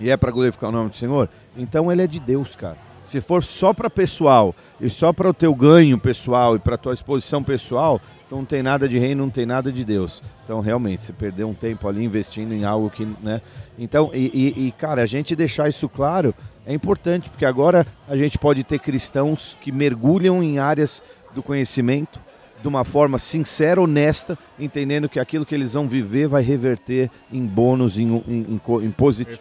e 0.02 0.10
é 0.10 0.17
para 0.17 0.33
glorificar 0.33 0.68
o 0.68 0.73
nome 0.73 0.91
do 0.91 0.97
Senhor, 0.97 1.28
então 1.57 1.91
ele 1.91 2.02
é 2.02 2.07
de 2.09 2.18
Deus, 2.18 2.57
cara. 2.57 2.76
Se 3.05 3.20
for 3.20 3.42
só 3.42 3.73
para 3.73 3.89
pessoal 3.89 4.55
e 4.82 4.90
só 4.90 5.12
para 5.12 5.30
o 5.30 5.32
teu 5.34 5.54
ganho 5.54 5.96
pessoal 5.96 6.56
e 6.56 6.58
para 6.58 6.76
tua 6.76 6.92
exposição 6.92 7.42
pessoal, 7.42 8.00
então 8.26 8.38
não 8.38 8.44
tem 8.44 8.62
nada 8.62 8.88
de 8.88 8.98
reino, 8.98 9.22
não 9.22 9.30
tem 9.30 9.46
nada 9.46 9.70
de 9.72 9.84
Deus. 9.84 10.22
Então 10.44 10.60
realmente 10.60 11.02
você 11.02 11.12
perdeu 11.12 11.48
um 11.48 11.54
tempo 11.54 11.86
ali 11.88 12.04
investindo 12.04 12.52
em 12.52 12.64
algo 12.64 12.90
que, 12.90 13.06
né? 13.22 13.40
Então 13.78 14.10
e, 14.12 14.26
e- 14.58 14.66
e, 14.66 14.72
cara, 14.72 15.02
a 15.02 15.06
gente 15.06 15.36
deixar 15.36 15.68
isso 15.68 15.88
claro 15.88 16.34
é 16.66 16.74
importante 16.74 17.30
porque 17.30 17.44
agora 17.44 17.86
a 18.08 18.16
gente 18.16 18.36
pode 18.38 18.64
ter 18.64 18.78
cristãos 18.80 19.56
que 19.62 19.70
mergulham 19.70 20.42
em 20.42 20.58
áreas 20.58 21.02
do 21.34 21.42
conhecimento 21.42 22.20
de 22.60 22.68
uma 22.68 22.84
forma 22.84 23.18
sincera, 23.18 23.80
honesta, 23.80 24.38
entendendo 24.58 25.08
que 25.08 25.18
aquilo 25.18 25.44
que 25.44 25.54
eles 25.54 25.72
vão 25.72 25.88
viver 25.88 26.28
vai 26.28 26.42
reverter 26.42 27.10
em 27.32 27.44
bônus, 27.44 27.98
em, 27.98 28.04
em- 28.04 28.22
em 28.28 28.60
em 28.84 28.90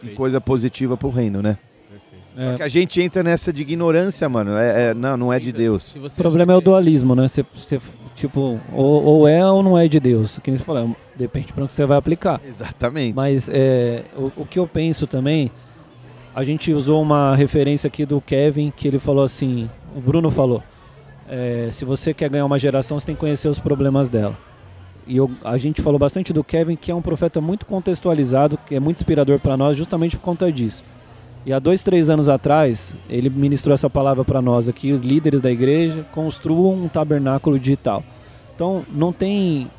em 0.03 0.15
coisa 0.15 0.41
positiva 0.41 0.97
para 0.97 1.07
o 1.07 1.11
reino, 1.11 1.41
né? 1.41 1.57
É. 2.37 2.51
Só 2.51 2.57
que 2.57 2.63
a 2.63 2.67
gente 2.67 3.01
entra 3.01 3.21
nessa 3.23 3.51
de 3.51 3.61
ignorância, 3.61 4.27
mano. 4.29 4.57
É, 4.57 4.89
é- 4.89 4.93
não, 4.93 5.17
não 5.17 5.33
é 5.33 5.39
de 5.39 5.51
Deus. 5.51 5.95
O 5.95 6.09
problema 6.15 6.53
é 6.53 6.55
o 6.55 6.61
dualismo, 6.61 7.13
né? 7.15 7.27
Você, 7.27 7.45
você, 7.53 7.79
tipo, 8.15 8.59
ou, 8.73 9.03
ou 9.03 9.27
é 9.27 9.45
ou 9.45 9.61
não 9.61 9.77
é 9.77 9.87
de 9.87 9.99
Deus. 9.99 10.39
Que 10.41 10.49
nem 10.49 10.57
você 10.57 10.63
falou, 10.63 10.83
é, 10.83 10.95
depende 11.17 11.51
para 11.51 11.63
o 11.65 11.67
que 11.67 11.73
você 11.73 11.85
vai 11.85 11.97
aplicar. 11.97 12.39
Exatamente. 12.47 13.15
Mas 13.15 13.49
é, 13.51 14.03
o, 14.15 14.31
o 14.37 14.45
que 14.45 14.57
eu 14.59 14.65
penso 14.67 15.05
também, 15.07 15.51
a 16.33 16.43
gente 16.43 16.71
usou 16.71 17.01
uma 17.01 17.35
referência 17.35 17.87
aqui 17.87 18.05
do 18.05 18.21
Kevin, 18.21 18.71
que 18.75 18.87
ele 18.87 18.99
falou 18.99 19.23
assim, 19.23 19.69
o 19.93 19.99
Bruno 19.99 20.31
falou, 20.31 20.63
é, 21.29 21.67
se 21.71 21.83
você 21.83 22.13
quer 22.13 22.29
ganhar 22.29 22.45
uma 22.45 22.57
geração, 22.57 22.97
você 22.99 23.07
tem 23.07 23.15
que 23.15 23.19
conhecer 23.19 23.49
os 23.49 23.59
problemas 23.59 24.07
dela. 24.09 24.37
E 25.05 25.17
eu- 25.17 25.29
a 25.43 25.57
gente 25.57 25.81
falou 25.81 25.99
bastante 25.99 26.31
do 26.31 26.43
Kevin, 26.45 26.77
que 26.77 26.91
é 26.91 26.95
um 26.95 27.01
profeta 27.01 27.41
muito 27.41 27.65
contextualizado, 27.65 28.57
que 28.65 28.73
é 28.75 28.79
muito 28.79 28.97
inspirador 28.97 29.37
para 29.39 29.57
nós, 29.57 29.75
justamente 29.75 30.15
por 30.15 30.23
conta 30.23 30.49
disso. 30.49 30.81
E 31.45 31.51
há 31.51 31.57
dois, 31.57 31.81
três 31.81 32.09
anos 32.09 32.29
atrás, 32.29 32.95
ele 33.09 33.29
ministrou 33.29 33.73
essa 33.73 33.89
palavra 33.89 34.23
para 34.23 34.41
nós 34.41 34.69
aqui, 34.69 34.91
os 34.91 35.01
líderes 35.01 35.41
da 35.41 35.51
igreja 35.51 36.05
construam 36.11 36.83
um 36.83 36.87
tabernáculo 36.87 37.57
digital. 37.57 38.03
Então, 38.55 38.85
não 38.93 39.11
tem. 39.11 39.69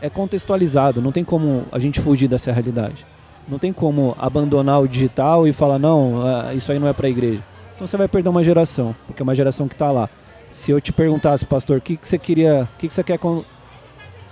É 0.00 0.10
contextualizado, 0.10 1.00
não 1.00 1.12
tem 1.12 1.24
como 1.24 1.64
a 1.70 1.78
gente 1.78 2.00
fugir 2.00 2.28
dessa 2.28 2.52
realidade. 2.52 3.06
Não 3.48 3.58
tem 3.58 3.72
como 3.72 4.14
abandonar 4.18 4.80
o 4.82 4.88
digital 4.88 5.46
e 5.46 5.52
falar, 5.52 5.78
não, 5.78 6.20
ah, 6.26 6.52
isso 6.52 6.70
aí 6.72 6.78
não 6.78 6.88
é 6.88 6.92
para 6.92 7.06
a 7.06 7.10
igreja. 7.10 7.42
Então 7.74 7.86
você 7.86 7.96
vai 7.96 8.08
perder 8.08 8.28
uma 8.28 8.42
geração, 8.42 8.94
porque 9.06 9.22
é 9.22 9.24
uma 9.24 9.34
geração 9.34 9.68
que 9.68 9.74
está 9.74 9.90
lá. 9.92 10.08
Se 10.50 10.70
eu 10.70 10.80
te 10.80 10.92
perguntasse, 10.92 11.46
pastor, 11.46 11.78
o 11.78 11.80
que, 11.80 11.96
que 11.96 12.08
você 12.08 12.18
queria, 12.18 12.68
o 12.74 12.78
que, 12.78 12.88
que 12.88 12.94
você 12.94 13.04
quer 13.04 13.18
quando, 13.18 13.44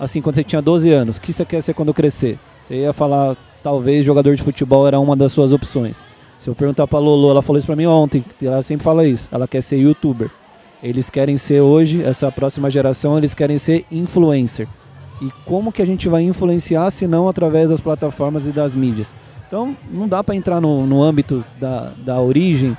assim, 0.00 0.20
quando 0.20 0.34
você 0.34 0.44
tinha 0.44 0.60
12 0.60 0.90
anos, 0.90 1.16
o 1.16 1.20
que 1.20 1.32
você 1.32 1.44
quer 1.44 1.62
ser 1.62 1.74
quando 1.74 1.94
crescer? 1.94 2.38
Você 2.60 2.76
ia 2.76 2.92
falar, 2.92 3.36
talvez 3.62 4.04
jogador 4.04 4.34
de 4.34 4.42
futebol 4.42 4.86
era 4.86 4.98
uma 4.98 5.14
das 5.14 5.30
suas 5.32 5.52
opções. 5.52 6.04
Se 6.44 6.50
eu 6.50 6.55
perguntar 6.55 6.86
pra 6.86 6.98
Lolo, 6.98 7.31
ela 7.31 7.40
falou 7.40 7.56
isso 7.56 7.66
pra 7.66 7.74
mim 7.74 7.86
ontem, 7.86 8.23
ela 8.42 8.60
sempre 8.60 8.84
fala 8.84 9.06
isso, 9.06 9.26
ela 9.32 9.48
quer 9.48 9.62
ser 9.62 9.78
youtuber. 9.78 10.31
Eles 10.82 11.08
querem 11.08 11.39
ser 11.39 11.62
hoje, 11.62 12.02
essa 12.02 12.31
próxima 12.31 12.68
geração, 12.68 13.16
eles 13.16 13.32
querem 13.32 13.56
ser 13.56 13.86
influencer. 13.90 14.68
E 15.23 15.31
como 15.47 15.73
que 15.73 15.81
a 15.81 15.86
gente 15.86 16.06
vai 16.06 16.20
influenciar 16.23 16.90
se 16.90 17.06
não 17.06 17.31
através 17.31 17.70
das 17.70 17.81
plataformas 17.81 18.47
e 18.47 18.52
das 18.52 18.76
mídias? 18.76 19.16
Então, 19.48 19.74
não 19.90 20.06
dá 20.06 20.23
pra 20.23 20.34
entrar 20.34 20.60
no, 20.60 20.86
no 20.86 21.02
âmbito 21.02 21.42
da, 21.58 21.94
da 22.05 22.20
origem, 22.20 22.76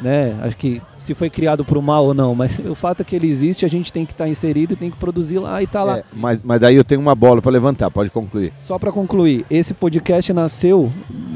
né? 0.00 0.36
Acho 0.42 0.56
que 0.56 0.82
se 0.98 1.14
foi 1.14 1.30
criado 1.30 1.64
pro 1.64 1.80
mal 1.80 2.06
ou 2.06 2.14
não, 2.14 2.34
mas 2.34 2.58
o 2.66 2.74
fato 2.74 3.02
é 3.02 3.04
que 3.04 3.14
ele 3.14 3.28
existe, 3.28 3.64
a 3.64 3.68
gente 3.68 3.92
tem 3.92 4.04
que 4.04 4.10
estar 4.10 4.26
inserido 4.26 4.72
e 4.72 4.76
tem 4.76 4.90
que 4.90 4.96
produzir 4.96 5.38
lá 5.38 5.62
e 5.62 5.68
tá 5.68 5.84
lá. 5.84 5.98
É, 5.98 6.04
mas, 6.12 6.40
mas 6.42 6.60
daí 6.60 6.74
eu 6.74 6.82
tenho 6.82 7.00
uma 7.00 7.14
bola 7.14 7.40
para 7.40 7.52
levantar, 7.52 7.92
pode 7.92 8.10
concluir. 8.10 8.52
Só 8.58 8.76
para 8.76 8.90
concluir, 8.90 9.46
esse 9.48 9.72
podcast 9.72 10.32
nasceu 10.32 10.92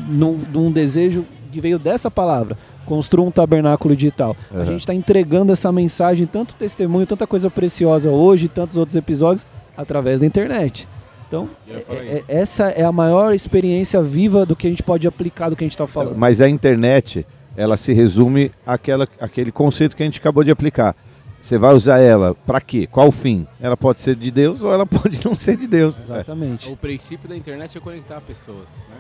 num, 0.09 0.41
num 0.53 0.73
desejo 0.73 1.25
que 1.49 1.61
veio 1.61 1.79
dessa 1.79 2.11
palavra. 2.11 2.57
Construa 2.87 3.27
um 3.27 3.31
tabernáculo 3.31 3.95
digital. 3.95 4.37
Uhum. 4.51 4.61
A 4.61 4.65
gente 4.65 4.81
está 4.81 4.95
entregando 4.95 5.53
essa 5.53 5.71
mensagem, 5.71 6.27
tanto 6.27 6.55
testemunho, 6.55 7.07
tanta 7.07 7.27
coisa 7.27 7.51
preciosa 7.51 8.11
hoje, 8.11 8.49
tantos 8.49 8.77
outros 8.77 8.97
episódios, 8.97 9.47
através 9.77 10.21
da 10.21 10.27
internet. 10.27 10.89
Então, 11.27 11.49
é- 11.69 11.85
é- 11.91 12.25
essa 12.27 12.71
é 12.71 12.83
a 12.85 12.91
maior 12.93 13.35
experiência 13.35 14.03
viva 14.03 14.47
do 14.47 14.57
que 14.57 14.67
a 14.67 14.71
gente 14.71 14.83
pode 14.83 15.07
aplicar 15.07 15.51
do 15.51 15.57
que 15.57 15.63
a 15.63 15.67
gente 15.67 15.73
está 15.75 15.87
falando. 15.87 16.17
Mas 16.17 16.41
a 16.41 16.49
internet, 16.49 17.27
ela 17.55 17.77
se 17.77 17.93
resume 17.93 18.51
àquela, 18.67 19.07
àquele 19.21 19.53
conceito 19.53 19.95
que 19.95 20.03
a 20.03 20.07
gente 20.07 20.19
acabou 20.19 20.43
de 20.43 20.51
aplicar. 20.51 20.97
Você 21.43 21.57
vai 21.59 21.75
usar 21.75 21.99
ela 22.01 22.35
para 22.47 22.61
quê? 22.61 22.87
Qual 22.91 23.09
o 23.09 23.13
fim? 23.13 23.47
Ela 23.61 23.77
pode 23.77 24.01
ser 24.01 24.17
de 24.17 24.31
Deus 24.31 24.61
ou 24.63 24.73
ela 24.73 24.85
pode 24.87 25.25
não 25.25 25.35
ser 25.35 25.57
de 25.57 25.67
Deus. 25.69 25.99
Exatamente. 26.01 26.69
O 26.71 26.77
princípio 26.77 27.29
da 27.29 27.37
internet 27.37 27.77
é 27.77 27.81
conectar 27.81 28.21
pessoas. 28.23 28.67
Né? 28.89 28.97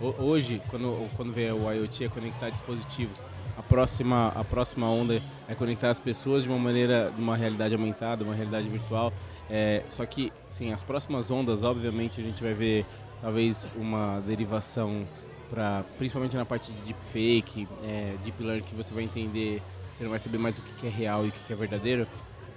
Ho- 0.00 0.14
Hoje, 0.18 0.60
quando, 0.68 1.08
quando 1.16 1.32
vem 1.32 1.50
o 1.52 1.70
IoT, 1.72 2.04
é 2.04 2.08
conectar 2.08 2.50
dispositivos. 2.50 3.18
A 3.56 3.62
próxima, 3.62 4.28
a 4.34 4.44
próxima 4.44 4.88
onda 4.88 5.22
é 5.48 5.54
conectar 5.54 5.90
as 5.90 5.98
pessoas 5.98 6.42
de 6.42 6.48
uma 6.48 6.58
maneira, 6.58 7.10
de 7.14 7.22
uma 7.22 7.36
realidade 7.36 7.74
aumentada, 7.74 8.22
uma 8.22 8.34
realidade 8.34 8.68
virtual. 8.68 9.12
É, 9.48 9.82
só 9.88 10.04
que, 10.04 10.32
sim, 10.50 10.72
as 10.72 10.82
próximas 10.82 11.30
ondas, 11.30 11.62
obviamente, 11.62 12.20
a 12.20 12.24
gente 12.24 12.42
vai 12.42 12.52
ver 12.52 12.84
talvez 13.22 13.66
uma 13.76 14.20
derivação 14.26 15.06
para, 15.48 15.84
principalmente 15.96 16.36
na 16.36 16.44
parte 16.44 16.70
de 16.70 16.78
deepfake, 16.82 17.66
é, 17.82 18.14
deep 18.22 18.42
learning, 18.42 18.64
que 18.64 18.74
você 18.74 18.92
vai 18.92 19.04
entender, 19.04 19.62
você 19.96 20.02
não 20.04 20.10
vai 20.10 20.18
saber 20.18 20.36
mais 20.38 20.58
o 20.58 20.60
que 20.60 20.86
é 20.86 20.90
real 20.90 21.24
e 21.24 21.28
o 21.28 21.32
que 21.32 21.50
é 21.52 21.56
verdadeiro. 21.56 22.06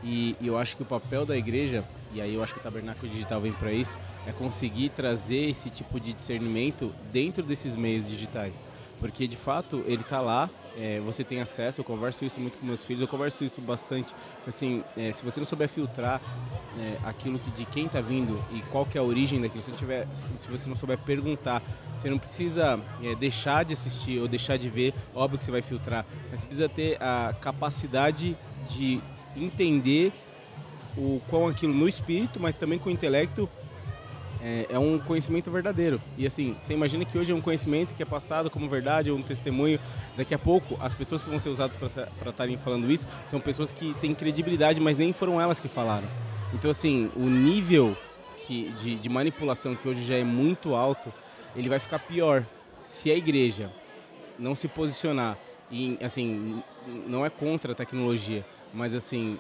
E, 0.04 0.36
e 0.42 0.48
eu 0.48 0.58
acho 0.58 0.76
que 0.76 0.82
o 0.82 0.86
papel 0.86 1.26
da 1.26 1.38
igreja, 1.38 1.84
e 2.14 2.20
aí 2.20 2.34
eu 2.34 2.44
acho 2.44 2.54
que 2.54 2.60
o 2.60 2.64
Tabernáculo 2.64 3.10
Digital 3.10 3.40
vem 3.40 3.52
para 3.54 3.72
isso, 3.72 3.98
é 4.30 4.32
conseguir 4.32 4.90
trazer 4.90 5.50
esse 5.50 5.70
tipo 5.70 6.00
de 6.00 6.14
discernimento 6.14 6.94
dentro 7.12 7.42
desses 7.42 7.76
meios 7.76 8.08
digitais. 8.08 8.54
Porque 9.00 9.28
de 9.28 9.36
fato 9.36 9.84
ele 9.88 10.02
está 10.02 10.20
lá, 10.20 10.50
é, 10.78 11.00
você 11.00 11.24
tem 11.24 11.42
acesso, 11.42 11.80
eu 11.82 11.86
converso 11.86 12.24
isso 12.26 12.40
muito 12.40 12.58
com 12.58 12.66
meus 12.66 12.84
filhos, 12.84 13.02
eu 13.02 13.08
converso 13.08 13.44
isso 13.44 13.60
bastante. 13.62 14.14
Assim, 14.46 14.84
é, 14.96 15.12
se 15.12 15.24
você 15.24 15.40
não 15.40 15.48
souber 15.48 15.68
filtrar 15.68 16.22
é, 16.78 16.98
aquilo 17.08 17.40
que 17.40 17.50
de 17.52 17.66
quem 17.66 17.86
está 17.86 18.02
vindo 18.02 18.40
e 18.52 18.62
qual 18.72 18.86
que 18.86 18.98
é 18.98 19.02
a 19.02 19.04
origem 19.04 19.42
daquilo, 19.42 19.64
se, 19.64 19.72
tiver, 19.72 20.08
se 20.14 20.48
você 20.48 20.70
não 20.70 20.76
souber 20.76 20.98
perguntar, 20.98 21.64
você 21.98 22.10
não 22.10 22.20
precisa 22.20 22.80
é, 23.02 23.16
deixar 23.16 23.66
de 23.66 23.74
assistir 23.74 24.20
ou 24.20 24.28
deixar 24.28 24.58
de 24.58 24.70
ver, 24.70 24.94
óbvio 25.16 25.40
que 25.40 25.46
você 25.46 25.52
vai 25.52 25.62
filtrar, 25.62 26.06
mas 26.30 26.42
você 26.42 26.46
precisa 26.46 26.70
ter 26.70 27.02
a 27.02 27.34
capacidade 27.42 28.38
de 28.70 29.02
entender 29.36 30.12
o 30.98 31.22
quão 31.30 31.48
aquilo 31.48 31.74
no 31.74 31.88
espírito, 31.88 32.40
mas 32.40 32.56
também 32.56 32.78
com 32.78 32.90
o 32.90 32.92
intelecto 32.92 33.50
é, 34.42 34.68
é 34.70 34.80
um 34.80 34.98
conhecimento 35.00 35.52
verdadeiro. 35.52 36.02
E 36.18 36.26
assim, 36.26 36.56
você 36.62 36.74
imagina 36.74 37.06
que 37.06 37.18
hoje 37.18 37.32
é 37.32 37.36
um 37.36 37.42
conhecimento 37.42 37.94
que 37.94 38.02
é 38.02 38.06
passado 38.06 38.50
como 38.50 38.70
verdade, 38.70 39.12
ou 39.12 39.18
um 39.18 39.22
testemunho. 39.22 39.80
Daqui 40.16 40.34
a 40.34 40.40
pouco, 40.40 40.78
as 40.82 40.94
pessoas 40.94 41.24
que 41.24 41.30
vão 41.30 41.40
ser 41.40 41.50
usadas 41.50 41.76
para 41.76 42.30
estarem 42.30 42.58
falando 42.58 42.90
isso 42.92 43.08
são 43.30 43.40
pessoas 43.40 43.72
que 43.72 43.94
têm 44.02 44.14
credibilidade, 44.14 44.80
mas 44.80 44.98
nem 44.98 45.14
foram 45.14 45.40
elas 45.40 45.60
que 45.60 45.68
falaram. 45.68 46.08
Então, 46.54 46.72
assim, 46.72 47.12
o 47.16 47.26
nível 47.26 47.96
que, 48.46 48.70
de, 48.82 48.96
de 48.96 49.10
manipulação 49.10 49.76
que 49.76 49.88
hoje 49.88 50.04
já 50.04 50.16
é 50.16 50.24
muito 50.24 50.74
alto, 50.74 51.14
ele 51.56 51.70
vai 51.70 51.80
ficar 51.80 52.00
pior 52.00 52.46
se 52.80 53.12
a 53.12 53.16
igreja 53.16 53.72
não 54.38 54.56
se 54.56 54.68
posicionar 54.68 55.38
e, 55.70 55.98
assim, 56.02 56.64
não 57.06 57.26
é 57.26 57.30
contra 57.30 57.74
a 57.74 57.76
tecnologia, 57.76 58.44
mas, 58.74 58.96
assim, 58.96 59.38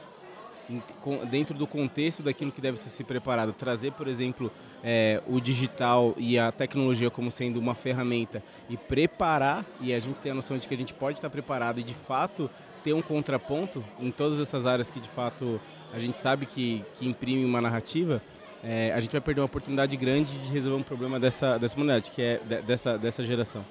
dentro 1.30 1.56
do 1.56 1.66
contexto 1.66 2.22
daquilo 2.22 2.52
que 2.52 2.62
deve 2.62 2.78
ser 2.78 2.90
se 2.90 3.04
preparado, 3.04 3.54
trazer, 3.54 3.92
por 3.94 4.08
exemplo, 4.08 4.52
é, 4.84 5.22
o 5.28 5.40
digital 5.42 6.14
e 6.18 6.38
a 6.40 6.52
tecnologia 6.52 7.10
como 7.10 7.30
sendo 7.32 7.60
uma 7.60 7.76
ferramenta 7.76 8.42
e 8.70 8.78
preparar, 8.78 9.66
e 9.82 9.94
a 9.94 10.00
gente 10.00 10.18
tem 10.18 10.32
a 10.32 10.36
noção 10.36 10.58
de 10.58 10.68
que 10.68 10.74
a 10.74 10.78
gente 10.78 10.94
pode 10.94 11.18
estar 11.18 11.30
preparado 11.30 11.80
e 11.80 11.84
de 11.84 11.94
fato 11.94 12.50
ter 12.84 12.94
um 12.94 13.02
contraponto 13.02 13.84
em 14.00 14.10
todas 14.10 14.40
essas 14.40 14.66
áreas 14.66 14.90
que 14.90 15.00
de 15.00 15.10
fato 15.10 15.60
a 15.94 16.00
gente 16.00 16.18
sabe 16.18 16.46
que, 16.46 16.84
que 16.98 17.08
imprime 17.08 17.44
uma 17.44 17.60
narrativa, 17.60 18.22
é, 18.64 18.94
a 18.94 19.00
gente 19.00 19.12
vai 19.12 19.22
perder 19.22 19.42
uma 19.42 19.46
oportunidade 19.48 19.96
grande 19.98 20.38
de 20.38 20.52
resolver 20.52 20.78
um 20.78 20.84
problema 20.84 21.20
dessa, 21.20 21.58
dessa 21.58 21.76
humanidade, 21.76 22.12
que 22.12 22.22
é 22.22 22.40
de- 22.48 22.62
dessa, 22.62 22.98
dessa 22.98 23.24
geração. 23.26 23.64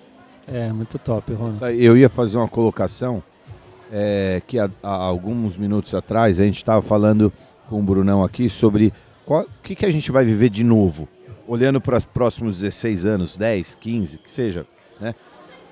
É, 0.46 0.72
muito 0.72 0.98
top, 0.98 1.32
Ronald. 1.32 1.60
Eu 1.78 1.96
ia 1.96 2.08
fazer 2.08 2.36
uma 2.38 2.48
colocação 2.48 3.22
é, 3.92 4.42
que 4.46 4.58
há, 4.58 4.68
há 4.82 4.94
alguns 4.94 5.56
minutos 5.56 5.94
atrás 5.94 6.40
a 6.40 6.44
gente 6.44 6.56
estava 6.56 6.82
falando 6.82 7.32
com 7.68 7.78
o 7.78 7.82
Brunão 7.82 8.24
aqui 8.24 8.48
sobre 8.50 8.92
o 9.36 9.62
que, 9.62 9.74
que 9.74 9.86
a 9.86 9.90
gente 9.90 10.10
vai 10.10 10.24
viver 10.24 10.48
de 10.48 10.65
novo, 10.65 11.08
olhando 11.47 11.81
para 11.81 11.97
os 11.97 12.05
próximos 12.05 12.60
16 12.60 13.05
anos, 13.05 13.36
10, 13.36 13.74
15, 13.74 14.18
que 14.18 14.31
seja, 14.31 14.66
né? 15.00 15.15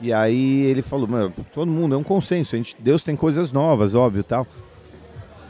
E 0.01 0.13
aí 0.13 0.65
ele 0.65 0.83
falou, 0.83 1.33
todo 1.55 1.71
mundo 1.71 1.95
é 1.95 1.99
um 1.99 2.03
consenso, 2.03 2.55
a 2.55 2.59
gente, 2.59 2.77
Deus 2.79 3.03
tem 3.03 3.17
coisas 3.17 3.51
novas, 3.51 3.95
óbvio, 3.95 4.23
tal. 4.23 4.47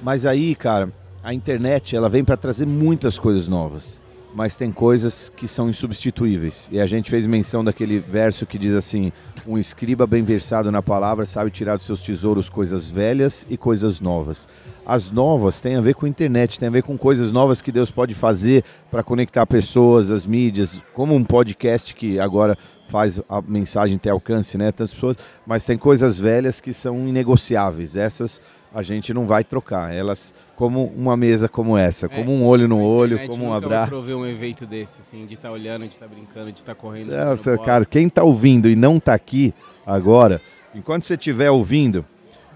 Mas 0.00 0.24
aí, 0.24 0.54
cara, 0.54 0.92
a 1.22 1.34
internet 1.34 1.96
ela 1.96 2.08
vem 2.08 2.24
para 2.24 2.36
trazer 2.36 2.66
muitas 2.66 3.18
coisas 3.18 3.48
novas, 3.48 4.00
mas 4.32 4.56
tem 4.56 4.70
coisas 4.70 5.32
que 5.34 5.48
são 5.48 5.68
insubstituíveis. 5.68 6.68
E 6.70 6.78
a 6.78 6.86
gente 6.86 7.10
fez 7.10 7.26
menção 7.26 7.64
daquele 7.64 7.98
verso 7.98 8.46
que 8.46 8.56
diz 8.56 8.74
assim: 8.74 9.10
um 9.44 9.58
escriba 9.58 10.06
bem 10.06 10.22
versado 10.22 10.70
na 10.70 10.80
palavra 10.80 11.26
sabe 11.26 11.50
tirar 11.50 11.76
dos 11.76 11.86
seus 11.86 12.02
tesouros 12.02 12.48
coisas 12.48 12.88
velhas 12.88 13.44
e 13.50 13.56
coisas 13.56 13.98
novas. 13.98 14.48
As 14.86 15.10
novas 15.10 15.60
têm 15.60 15.74
a 15.74 15.80
ver 15.80 15.94
com 15.94 16.06
a 16.06 16.08
internet, 16.08 16.60
tem 16.60 16.68
a 16.68 16.70
ver 16.70 16.84
com 16.84 16.96
coisas 16.96 17.32
novas 17.32 17.60
que 17.60 17.72
Deus 17.72 17.90
pode 17.90 18.14
fazer 18.14 18.62
para 18.88 19.02
conectar 19.02 19.44
pessoas, 19.44 20.12
as 20.12 20.24
mídias, 20.24 20.80
como 20.94 21.12
um 21.12 21.24
podcast 21.24 21.92
que 21.92 22.20
agora 22.20 22.56
faz 22.88 23.20
a 23.28 23.42
mensagem 23.42 23.98
ter 23.98 24.10
alcance, 24.10 24.56
né? 24.56 24.70
Tantas 24.70 24.94
pessoas, 24.94 25.16
mas 25.44 25.64
tem 25.64 25.76
coisas 25.76 26.20
velhas 26.20 26.60
que 26.60 26.72
são 26.72 27.08
inegociáveis. 27.08 27.96
Essas 27.96 28.40
a 28.72 28.82
gente 28.82 29.12
não 29.12 29.26
vai 29.26 29.42
trocar. 29.42 29.92
Elas 29.92 30.34
como 30.54 30.84
uma 30.84 31.16
mesa 31.16 31.48
como 31.48 31.76
essa, 31.76 32.08
como 32.08 32.30
um 32.30 32.44
olho 32.44 32.68
no 32.68 32.80
olho, 32.80 33.18
como 33.26 33.46
um 33.46 33.52
abraço. 33.52 33.88
prover 33.88 34.16
um 34.16 34.26
evento 34.26 34.66
desse, 34.66 35.00
assim, 35.00 35.26
de 35.26 35.34
estar 35.34 35.50
olhando, 35.50 35.88
de 35.88 35.94
estar 35.94 36.06
brincando, 36.06 36.52
de 36.52 36.58
estar 36.58 36.74
correndo. 36.74 37.12
É, 37.12 37.24
bola. 37.24 37.58
cara, 37.64 37.84
quem 37.84 38.08
tá 38.08 38.22
ouvindo 38.22 38.68
e 38.68 38.76
não 38.76 39.00
tá 39.00 39.14
aqui 39.14 39.52
agora, 39.84 40.40
enquanto 40.74 41.04
você 41.04 41.14
estiver 41.14 41.50
ouvindo, 41.50 42.04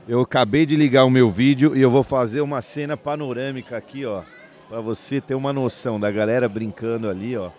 eu 0.08 0.20
acabei 0.20 0.66
de 0.66 0.76
ligar 0.76 1.04
o 1.04 1.10
meu 1.10 1.30
vídeo 1.30 1.76
e 1.76 1.80
eu 1.80 1.90
vou 1.90 2.02
fazer 2.02 2.40
uma 2.40 2.62
cena 2.62 2.96
panorâmica 2.96 3.76
aqui, 3.76 4.04
ó, 4.04 4.22
para 4.68 4.80
você 4.80 5.20
ter 5.20 5.34
uma 5.34 5.52
noção 5.52 6.00
da 6.00 6.10
galera 6.10 6.48
brincando 6.48 7.08
ali, 7.08 7.36
ó. 7.36 7.50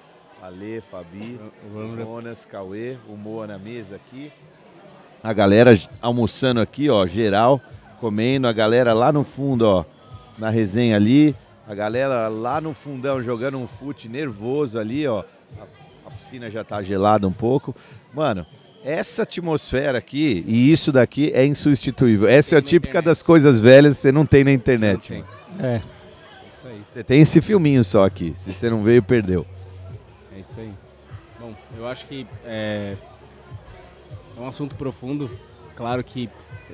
Ale, 0.42 0.82
Fabi, 0.82 1.40
Jonas, 1.98 2.46
Cauê, 2.46 2.98
o 3.08 3.16
Moa 3.16 3.46
na 3.46 3.60
mesa 3.60 3.96
aqui. 3.96 4.32
A 5.24 5.32
galera 5.34 5.80
almoçando 6.02 6.60
aqui, 6.60 6.90
ó, 6.90 7.06
geral, 7.06 7.62
comendo, 8.00 8.48
a 8.48 8.52
galera 8.52 8.92
lá 8.92 9.12
no 9.12 9.24
fundo, 9.24 9.68
ó, 9.68 9.86
na 10.40 10.50
resenha 10.50 10.96
ali, 10.96 11.36
a 11.68 11.76
galera 11.76 12.28
lá 12.28 12.60
no 12.60 12.74
fundão 12.74 13.22
jogando 13.22 13.58
um 13.60 13.68
fute 13.68 14.10
nervoso 14.10 14.80
ali, 14.80 15.06
ó. 15.06 15.24
A, 15.60 16.08
a 16.08 16.12
piscina 16.12 16.50
já 16.50 16.64
tá 16.64 16.82
gelada 16.82 17.28
um 17.28 17.32
pouco. 17.32 17.76
Mano, 18.12 18.46
essa 18.84 19.24
atmosfera 19.24 19.98
aqui 19.98 20.44
e 20.48 20.72
isso 20.72 20.92
daqui 20.92 21.32
é 21.34 21.46
insubstituível. 21.46 22.28
Essa 22.28 22.56
é 22.56 22.60
a 22.60 22.62
típica 22.62 23.02
das 23.02 23.22
coisas 23.22 23.62
velhas 23.62 23.96
que 23.96 24.02
você 24.02 24.12
não 24.12 24.26
tem 24.26 24.44
na 24.44 24.52
internet. 24.52 25.14
mano. 25.14 25.26
É. 25.60 25.78
Isso 25.78 26.68
aí. 26.68 26.82
Você 26.88 27.04
tem 27.04 27.22
esse 27.22 27.42
filminho 27.42 27.84
só 27.84 28.04
aqui. 28.04 28.34
Se 28.36 28.54
você 28.54 28.70
não 28.70 28.84
veio, 28.84 29.04
perdeu. 29.04 29.46
É 30.36 30.40
isso 30.40 30.60
aí. 30.60 30.72
Bom, 31.40 31.54
eu 31.78 31.88
acho 31.88 32.06
que 32.06 32.26
é, 32.46 32.96
é 34.38 34.40
um 34.40 34.48
assunto 34.48 34.76
profundo. 34.76 35.30
Claro 35.76 36.04
que 36.04 36.30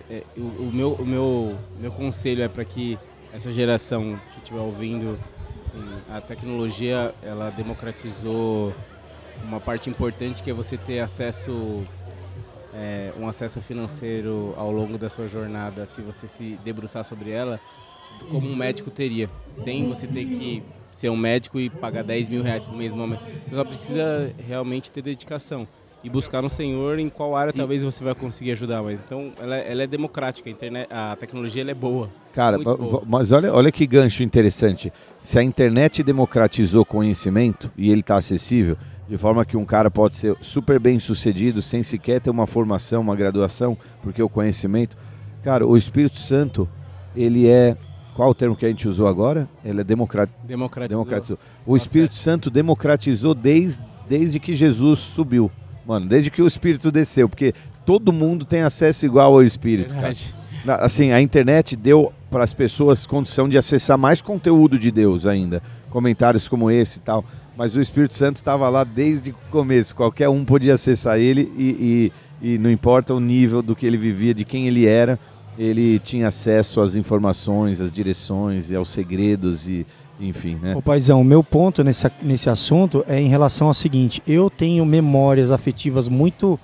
é, 0.10 0.24
o, 0.38 0.42
o 0.42 0.72
meu, 0.74 0.94
o 0.94 1.06
meu, 1.06 1.58
meu 1.80 1.92
conselho 1.92 2.44
é 2.44 2.48
para 2.48 2.66
que 2.66 2.98
essa 3.34 3.52
geração 3.52 4.20
que 4.34 4.40
estiver 4.40 4.60
ouvindo, 4.60 5.18
assim, 5.66 5.84
a 6.10 6.22
tecnologia 6.22 7.14
ela 7.22 7.50
democratizou 7.50 8.74
uma 9.44 9.60
parte 9.60 9.90
importante 9.90 10.42
que 10.44 10.50
é 10.50 10.54
você 10.54 10.78
ter 10.78 11.00
acesso 11.00 11.84
é, 12.74 13.12
um 13.20 13.28
acesso 13.28 13.60
financeiro 13.62 14.54
ao 14.56 14.72
longo 14.72 14.98
da 14.98 15.10
sua 15.10 15.28
jornada, 15.28 15.86
se 15.86 16.02
você 16.02 16.28
se 16.28 16.58
debruçar 16.64 17.04
sobre 17.04 17.32
ela, 17.32 17.60
como 18.30 18.48
um 18.48 18.56
médico 18.56 18.92
teria, 18.92 19.30
sem 19.48 19.88
você 19.88 20.08
ter 20.08 20.26
que 20.26 20.64
ser 20.92 21.10
um 21.10 21.18
médico 21.18 21.60
e 21.60 21.70
pagar 21.70 22.04
10 22.04 22.30
mil 22.30 22.44
reais 22.44 22.66
por 22.66 22.76
mês. 22.76 22.92
no 22.92 22.98
momento. 22.98 23.22
Você 23.46 23.56
só 23.56 23.64
precisa 23.64 24.32
realmente 24.48 24.92
ter 24.92 25.02
dedicação 25.02 25.68
e 26.04 26.10
buscar 26.10 26.42
no 26.42 26.50
Senhor 26.50 27.00
em 27.00 27.10
qual 27.10 27.36
área 27.36 27.52
talvez 27.52 27.84
você 27.84 28.04
vai 28.04 28.16
conseguir 28.16 28.52
ajudar. 28.52 28.82
Mas 28.82 29.02
então 29.02 29.32
ela, 29.40 29.56
é- 29.58 29.72
ela 29.72 29.84
é 29.84 29.88
democrática, 29.88 30.50
a, 30.50 30.52
internet, 30.52 30.88
a 30.92 31.16
tecnologia 31.16 31.70
é 31.70 31.74
boa. 31.74 32.10
Cara, 32.34 32.58
boa. 32.58 33.04
mas 33.06 33.32
olha, 33.32 33.54
olha 33.54 33.72
que 33.72 33.86
gancho 33.86 34.24
interessante. 34.24 34.92
Se 35.20 35.38
a 35.40 35.44
internet 35.44 36.04
democratizou 36.04 36.86
conhecimento 36.86 37.72
e 37.76 37.92
ele 37.92 38.02
está 38.02 38.16
acessível, 38.18 38.78
de 39.08 39.18
forma 39.18 39.46
que 39.46 39.56
um 39.58 39.66
cara 39.66 39.90
pode 39.90 40.16
ser 40.16 40.36
super 40.42 40.80
bem 40.80 41.00
sucedido 41.00 41.62
sem 41.62 41.82
sequer 41.84 42.20
ter 42.22 42.30
uma 42.30 42.46
formação, 42.48 43.02
uma 43.02 43.16
graduação, 43.16 43.78
porque 44.02 44.22
o 44.22 44.30
conhecimento. 44.30 44.98
Cara, 45.44 45.66
o 45.66 45.78
Espírito 45.78 46.18
Santo, 46.18 46.68
ele 47.16 47.48
é. 47.48 47.78
Qual 48.16 48.32
o 48.32 48.34
termo 48.36 48.56
que 48.56 48.66
a 48.66 48.70
gente 48.70 48.88
usou 48.88 49.08
agora? 49.08 49.48
Ele 49.64 49.80
é 49.80 49.84
democrat... 49.84 50.28
Democratizou. 50.44 51.04
democratizou. 51.04 51.40
O 51.66 51.78
Espírito 51.78 52.16
Santo 52.16 52.50
democratizou 52.50 53.36
desde, 53.36 53.80
desde 54.10 54.40
que 54.40 54.56
Jesus 54.56 54.98
subiu. 55.00 55.52
Mano, 55.86 56.08
desde 56.08 56.32
que 56.32 56.42
o 56.42 56.48
Espírito 56.48 56.92
desceu, 56.92 57.30
porque 57.30 57.54
todo 57.86 58.12
mundo 58.12 58.44
tem 58.44 58.62
acesso 58.64 59.06
igual 59.06 59.34
ao 59.36 59.44
Espírito. 59.44 59.90
cara. 59.90 60.02
Verdade. 60.08 60.34
Na- 60.66 60.76
Assim, 60.78 61.12
a 61.12 61.22
internet 61.22 61.76
deu 61.76 62.12
para 62.32 62.44
as 62.44 62.56
pessoas 62.56 63.06
condição 63.06 63.48
de 63.48 63.56
acessar 63.56 64.00
mais 64.00 64.20
conteúdo 64.20 64.80
de 64.80 64.90
Deus 64.90 65.28
ainda. 65.28 65.62
Comentários 65.92 66.48
como 66.48 66.72
esse 66.72 66.98
e 66.98 67.02
tal. 67.02 67.24
Mas 67.58 67.76
o 67.76 67.82
Espírito 67.82 68.14
Santo 68.14 68.36
estava 68.38 68.70
lá 68.70 68.84
desde 68.84 69.32
o 69.32 69.36
começo. 69.50 69.96
Qualquer 69.96 70.30
um 70.30 70.46
podia 70.46 70.76
acessar 70.76 71.18
ele 71.18 71.52
e, 71.58 72.12
e- 72.42 72.54
e 72.54 72.58
não 72.60 72.70
importa 72.70 73.14
o 73.16 73.20
nível 73.20 73.64
do 73.64 73.76
que 73.76 73.86
ele 73.86 73.98
vivia, 73.98 74.34
de 74.34 74.46
quem 74.46 74.68
ele 74.68 74.86
era, 74.86 75.18
ele 75.58 75.98
tinha 75.98 76.28
acesso 76.28 76.80
às 76.82 76.96
informações, 76.96 77.82
às 77.82 77.92
direções 77.92 78.70
e 78.70 78.76
aos 78.76 78.90
segredos 78.90 79.68
e 79.68 79.86
enfim, 80.20 80.56
né? 80.62 80.76
Ô 80.76 80.82
paizão, 80.82 81.22
o 81.22 81.24
meu 81.24 81.44
ponto 81.44 81.84
nesse, 81.84 82.10
nesse 82.22 82.50
assunto 82.50 83.04
é 83.08 83.20
em 83.20 83.28
relação 83.28 83.68
ao 83.68 83.74
seguinte: 83.74 84.22
eu 84.28 84.50
tenho 84.52 84.86
memórias 84.86 85.52
afetivas 85.52 86.08
muito 86.08 86.60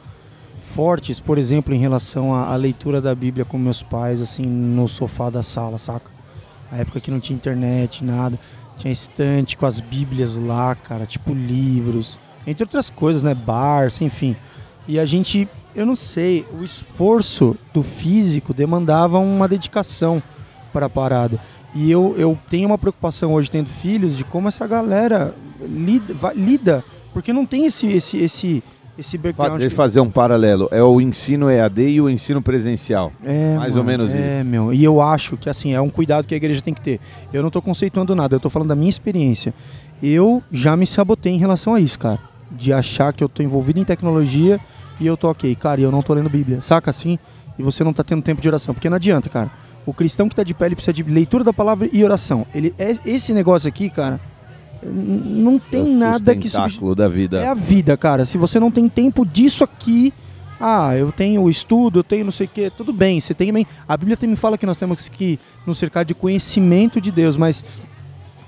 fortes, 0.76 1.20
por 1.20 1.38
exemplo, 1.38 1.74
em 1.74 1.78
relação 1.80 2.34
à, 2.36 2.52
à 2.52 2.56
leitura 2.56 3.00
da 3.02 3.14
Bíblia 3.14 3.46
com 3.46 3.58
meus 3.58 3.82
pais, 3.84 4.22
assim, 4.22 4.44
no 4.44 4.88
sofá 4.88 5.30
da 5.30 5.44
sala, 5.44 5.78
saca? 5.78 6.12
Na 6.72 6.80
época 6.80 7.00
que 7.00 7.12
não 7.12 7.20
tinha 7.20 7.36
internet, 7.36 8.04
nada. 8.04 8.40
Tinha 8.84 8.92
estante 8.92 9.56
com 9.56 9.66
as 9.66 9.80
Bíblias 9.80 10.36
lá, 10.36 10.76
cara, 10.76 11.06
tipo 11.06 11.34
livros, 11.34 12.20
entre 12.46 12.66
outras 12.66 12.90
coisas, 12.90 13.24
né? 13.24 13.34
Barça, 13.34 14.04
enfim. 14.04 14.36
E 14.86 15.00
a 15.00 15.06
gente, 15.06 15.48
eu 15.74 15.86
não 15.86 15.96
sei, 15.96 16.46
o 16.52 16.66
esforço 16.66 17.56
do 17.74 17.82
físico 17.82 18.54
demandava 18.54 19.20
uma 19.20 19.48
dedicação 19.48 20.22
para 20.74 20.88
a 20.88 20.90
parada. 20.90 21.40
E 21.74 21.90
eu, 21.90 22.14
eu 22.18 22.38
tenho 22.50 22.68
uma 22.68 22.78
preocupação 22.78 23.34
hoje, 23.34 23.50
tendo 23.50 23.70
filhos, 23.70 24.18
de 24.18 24.26
como 24.26 24.50
essa 24.50 24.68
galera 24.68 25.34
lida, 25.62 26.34
lida 26.36 26.84
porque 27.14 27.32
não 27.32 27.46
tem 27.46 27.66
esse, 27.66 27.88
esse, 27.88 28.18
esse, 28.18 28.62
esse 28.98 29.18
background. 29.18 29.60
Deixa 29.60 29.74
eu 29.74 29.78
fazer 29.78 30.00
um 30.00 30.10
paralelo. 30.10 30.68
É 30.72 30.82
o 30.84 31.02
ensino 31.02 31.50
EAD 31.50 31.82
e 31.90 32.02
o 32.02 32.10
ensino 32.10 32.42
presencial. 32.42 33.12
É, 33.24 33.56
Mais 33.58 33.76
ou 33.76 33.84
mano, 33.84 34.04
menos 34.04 34.14
é, 34.16 34.40
isso. 34.42 34.50
meu. 34.50 34.74
E 34.74 34.84
eu 34.84 35.02
acho 35.02 35.38
que 35.38 35.50
assim, 35.50 35.74
é 35.74 35.82
um 35.82 35.90
cuidado 35.90 36.28
que 36.28 36.34
a 36.34 36.38
igreja 36.38 36.62
tem 36.62 36.74
que 36.74 36.82
ter. 36.82 37.00
Eu 37.32 37.42
não 37.42 37.50
tô 37.50 37.62
conceituando 37.62 38.16
nada, 38.16 38.36
eu 38.36 38.40
tô 38.40 38.50
falando 38.50 38.70
da 38.70 38.76
minha 38.76 38.90
experiência. 38.90 39.54
Eu 40.02 40.44
já 40.52 40.76
me 40.76 40.86
sabotei 40.86 41.34
em 41.34 41.38
relação 41.38 41.74
a 41.74 41.80
isso, 41.80 41.98
cara. 41.98 42.20
De 42.52 42.72
achar 42.72 43.14
que 43.14 43.24
eu 43.24 43.30
tô 43.30 43.42
envolvido 43.42 43.80
em 43.80 43.84
tecnologia 43.84 44.60
e 45.00 45.08
eu 45.08 45.18
tô 45.18 45.30
ok, 45.30 45.56
cara, 45.56 45.82
e 45.82 45.84
eu 45.84 45.92
não 45.92 46.02
tô 46.02 46.14
lendo 46.14 46.30
Bíblia. 46.30 46.62
Saca 46.62 46.90
assim? 46.90 47.18
E 47.58 47.64
você 47.64 47.84
não 47.84 47.94
tá 47.94 48.04
tendo 48.04 48.22
tempo 48.22 48.42
de 48.42 48.48
oração. 48.48 48.74
Porque 48.74 48.90
não 48.90 48.98
adianta, 48.98 49.30
cara. 49.30 49.52
O 49.86 49.94
cristão 49.94 50.30
que 50.30 50.36
tá 50.36 50.44
de 50.44 50.54
pé, 50.54 50.68
ele 50.68 50.76
precisa 50.76 50.94
de 50.94 51.04
leitura 51.04 51.44
da 51.44 51.52
palavra 51.52 51.90
e 51.92 52.04
oração. 52.04 52.46
Ele 52.54 52.74
é 52.78 52.96
esse 53.06 53.34
negócio 53.34 53.68
aqui, 53.68 53.90
cara. 53.90 54.20
Não 54.86 55.60
tem 55.60 55.82
É 55.82 55.98
nada 55.98 56.36
que 56.36 56.50
sustentáculo 56.50 56.96
da 56.96 57.08
vida. 57.08 57.42
é 57.42 57.48
a 57.48 57.54
vida, 57.54 57.96
cara. 57.98 58.26
Se 58.26 58.38
você 58.38 58.60
não 58.60 58.72
tem 58.72 58.88
tempo 58.90 59.26
disso 59.26 59.64
aqui, 59.64 60.14
ah, 60.60 60.96
eu 60.96 61.12
tenho 61.12 61.42
o 61.42 61.50
estudo, 61.50 62.00
eu 62.00 62.04
tenho 62.04 62.24
não 62.26 62.32
sei 62.32 62.46
o 62.46 62.50
quê, 62.50 62.72
tudo 62.76 62.94
bem. 62.94 63.20
Você 63.20 63.34
tem 63.34 63.48
também. 63.48 63.68
A 63.88 63.98
Bíblia 63.98 64.16
também 64.18 64.36
fala 64.36 64.58
que 64.58 64.66
nós 64.66 64.78
temos 64.78 65.10
que 65.10 65.40
nos 65.66 65.78
cercar 65.78 66.06
de 66.06 66.14
conhecimento 66.14 67.02
de 67.02 67.12
Deus, 67.12 67.36
mas 67.38 67.64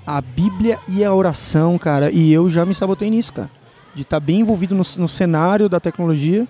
a 0.06 0.20
Bíblia 0.20 0.78
e 0.88 1.04
a 1.04 1.12
oração, 1.12 1.76
cara. 1.78 2.10
E 2.10 2.32
eu 2.32 2.48
já 2.48 2.64
me 2.64 2.74
sabotei 2.74 3.10
nisso, 3.10 3.32
cara. 3.32 3.50
De 3.94 4.02
estar 4.02 4.20
bem 4.20 4.40
envolvido 4.40 4.74
no, 4.74 4.82
no 4.98 5.08
cenário 5.08 5.68
da 5.68 5.80
tecnologia. 5.80 6.46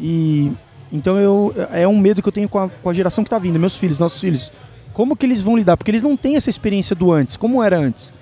E 0.00 0.50
então 0.92 1.18
eu 1.18 1.54
é 1.72 1.86
um 1.88 1.98
medo 1.98 2.22
que 2.22 2.28
eu 2.28 2.32
tenho 2.32 2.48
com 2.48 2.58
a, 2.58 2.68
com 2.68 2.88
a 2.88 2.92
geração 2.92 3.24
que 3.24 3.30
tá 3.30 3.38
vindo, 3.38 3.58
meus 3.58 3.76
filhos, 3.76 3.98
nossos 3.98 4.20
filhos. 4.20 4.50
Como 4.92 5.16
que 5.16 5.24
eles 5.24 5.40
vão 5.40 5.56
lidar? 5.56 5.76
Porque 5.76 5.90
eles 5.90 6.02
não 6.02 6.16
têm 6.16 6.36
essa 6.36 6.50
experiência 6.50 6.94
do 6.94 7.10
antes. 7.12 7.36
Como 7.36 7.62
era 7.62 7.78
antes? 7.78 8.12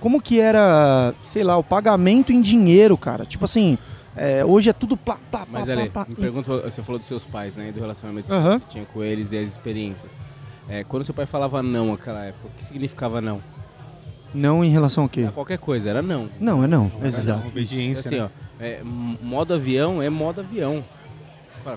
Como 0.00 0.20
que 0.20 0.40
era, 0.40 1.14
sei 1.28 1.44
lá, 1.44 1.56
o 1.58 1.62
pagamento 1.62 2.32
em 2.32 2.40
dinheiro, 2.40 2.96
cara? 2.96 3.26
Tipo 3.26 3.44
assim, 3.44 3.76
é, 4.16 4.44
hoje 4.44 4.70
é 4.70 4.72
tudo 4.72 4.96
plá, 4.96 5.18
plá, 5.30 5.46
Mas 5.50 5.64
plá, 5.64 5.74
Ale, 5.74 5.90
plá. 5.90 6.06
me 6.08 6.14
pergunta, 6.14 6.56
você 6.62 6.82
falou 6.82 6.98
dos 6.98 7.06
seus 7.06 7.24
pais, 7.24 7.54
né? 7.54 7.68
e 7.68 7.72
Do 7.72 7.80
relacionamento 7.80 8.32
Aham. 8.32 8.58
que 8.60 8.66
você 8.66 8.72
tinha 8.72 8.84
com 8.86 9.04
eles 9.04 9.30
e 9.32 9.38
as 9.38 9.50
experiências. 9.50 10.10
É, 10.68 10.84
quando 10.84 11.04
seu 11.04 11.14
pai 11.14 11.26
falava 11.26 11.62
não 11.62 11.92
naquela 11.92 12.24
época, 12.24 12.48
o 12.48 12.50
que 12.58 12.64
significava 12.64 13.20
não? 13.20 13.40
Não 14.32 14.64
em 14.64 14.70
relação 14.70 15.02
ao 15.04 15.08
quê? 15.08 15.22
Era 15.22 15.32
qualquer 15.32 15.58
coisa, 15.58 15.90
era 15.90 16.00
não. 16.00 16.28
Não, 16.38 16.62
é 16.64 16.66
não. 16.66 16.90
Era 16.98 17.08
Exato. 17.08 17.40
uma 17.40 17.48
obediência, 17.48 18.06
Assim, 18.08 18.16
né? 18.20 18.24
ó, 18.24 18.62
é, 18.62 18.80
modo 18.82 19.52
avião 19.52 20.00
é 20.00 20.08
modo 20.08 20.40
avião. 20.40 20.82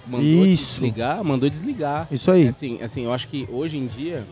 Mandou 0.07 0.45
Isso. 0.45 0.79
desligar, 0.79 1.21
mandou 1.23 1.49
desligar. 1.49 2.07
Isso 2.09 2.31
aí. 2.31 2.45
É 2.45 2.49
Assim, 2.49 2.81
assim, 2.81 3.03
eu 3.03 3.11
acho 3.13 3.27
que 3.27 3.47
hoje 3.51 3.77
em 3.77 3.85
dia, 3.87 4.23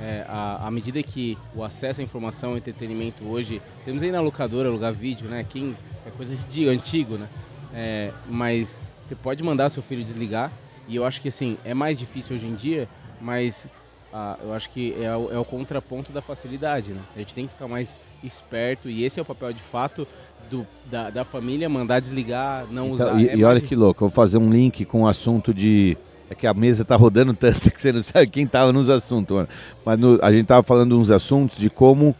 é, 0.00 0.24
à, 0.28 0.66
à 0.66 0.70
medida 0.70 1.02
que 1.02 1.36
o 1.54 1.62
acesso 1.64 2.00
à 2.00 2.04
informação 2.04 2.54
e 2.54 2.58
entretenimento 2.58 3.24
hoje, 3.24 3.60
temos 3.84 4.02
aí 4.02 4.10
na 4.12 4.20
locadora, 4.20 4.68
alugar 4.68 4.92
vídeo, 4.92 5.28
né? 5.28 5.44
Quem, 5.48 5.76
é 6.06 6.10
coisa 6.10 6.36
de 6.50 6.68
antigo, 6.68 7.16
né? 7.16 7.28
É, 7.74 8.12
mas 8.28 8.80
você 9.06 9.14
pode 9.14 9.42
mandar 9.42 9.70
seu 9.70 9.82
filho 9.82 10.04
desligar 10.04 10.50
e 10.88 10.96
eu 10.96 11.04
acho 11.04 11.20
que 11.20 11.28
assim, 11.28 11.56
é 11.64 11.74
mais 11.74 11.98
difícil 11.98 12.36
hoje 12.36 12.46
em 12.46 12.54
dia, 12.54 12.88
mas 13.20 13.66
ah, 14.12 14.36
eu 14.42 14.54
acho 14.54 14.70
que 14.70 14.94
é 15.00 15.14
o, 15.16 15.32
é 15.32 15.38
o 15.38 15.44
contraponto 15.44 16.12
da 16.12 16.22
facilidade, 16.22 16.92
né? 16.92 17.00
A 17.14 17.18
gente 17.18 17.34
tem 17.34 17.46
que 17.46 17.52
ficar 17.52 17.68
mais 17.68 18.00
esperto 18.22 18.88
e 18.88 19.04
esse 19.04 19.18
é 19.18 19.22
o 19.22 19.26
papel 19.26 19.52
de 19.52 19.62
fato 19.62 20.06
do, 20.50 20.66
da, 20.90 21.10
da 21.10 21.24
família, 21.24 21.68
mandar 21.68 22.00
desligar, 22.00 22.66
não 22.70 22.94
Então, 22.94 23.08
usar. 23.14 23.20
e, 23.20 23.28
É 23.28 23.36
e 23.36 23.44
olha 23.44 23.60
que 23.60 23.74
louco, 23.74 24.04
eu 24.04 24.08
vou 24.08 24.14
fazer 24.14 24.38
um 24.38 24.50
link 24.50 24.84
com 24.84 25.02
o 25.02 25.08
assunto 25.08 25.52
de. 25.52 25.96
É 26.30 26.34
que 26.34 26.46
a 26.46 26.52
mesa 26.54 26.84
tá 26.84 26.96
rodando 26.96 27.32
tanto 27.34 27.60
que 27.70 27.80
você 27.80 27.92
não 27.92 28.02
sabe 28.02 28.26
quem 28.26 28.46
tava 28.46 28.72
nos 28.72 28.88
assuntos, 28.88 29.34
mano. 29.36 29.48
Mas 29.84 29.98
no- 29.98 30.18
a 30.22 30.32
gente 30.32 30.46
tava 30.46 30.62
falando 30.62 30.98
uns 30.98 31.10
assuntos 31.10 31.58
de 31.58 31.70
como. 31.70 32.14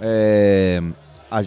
é, 0.00 0.82
a- 1.30 1.44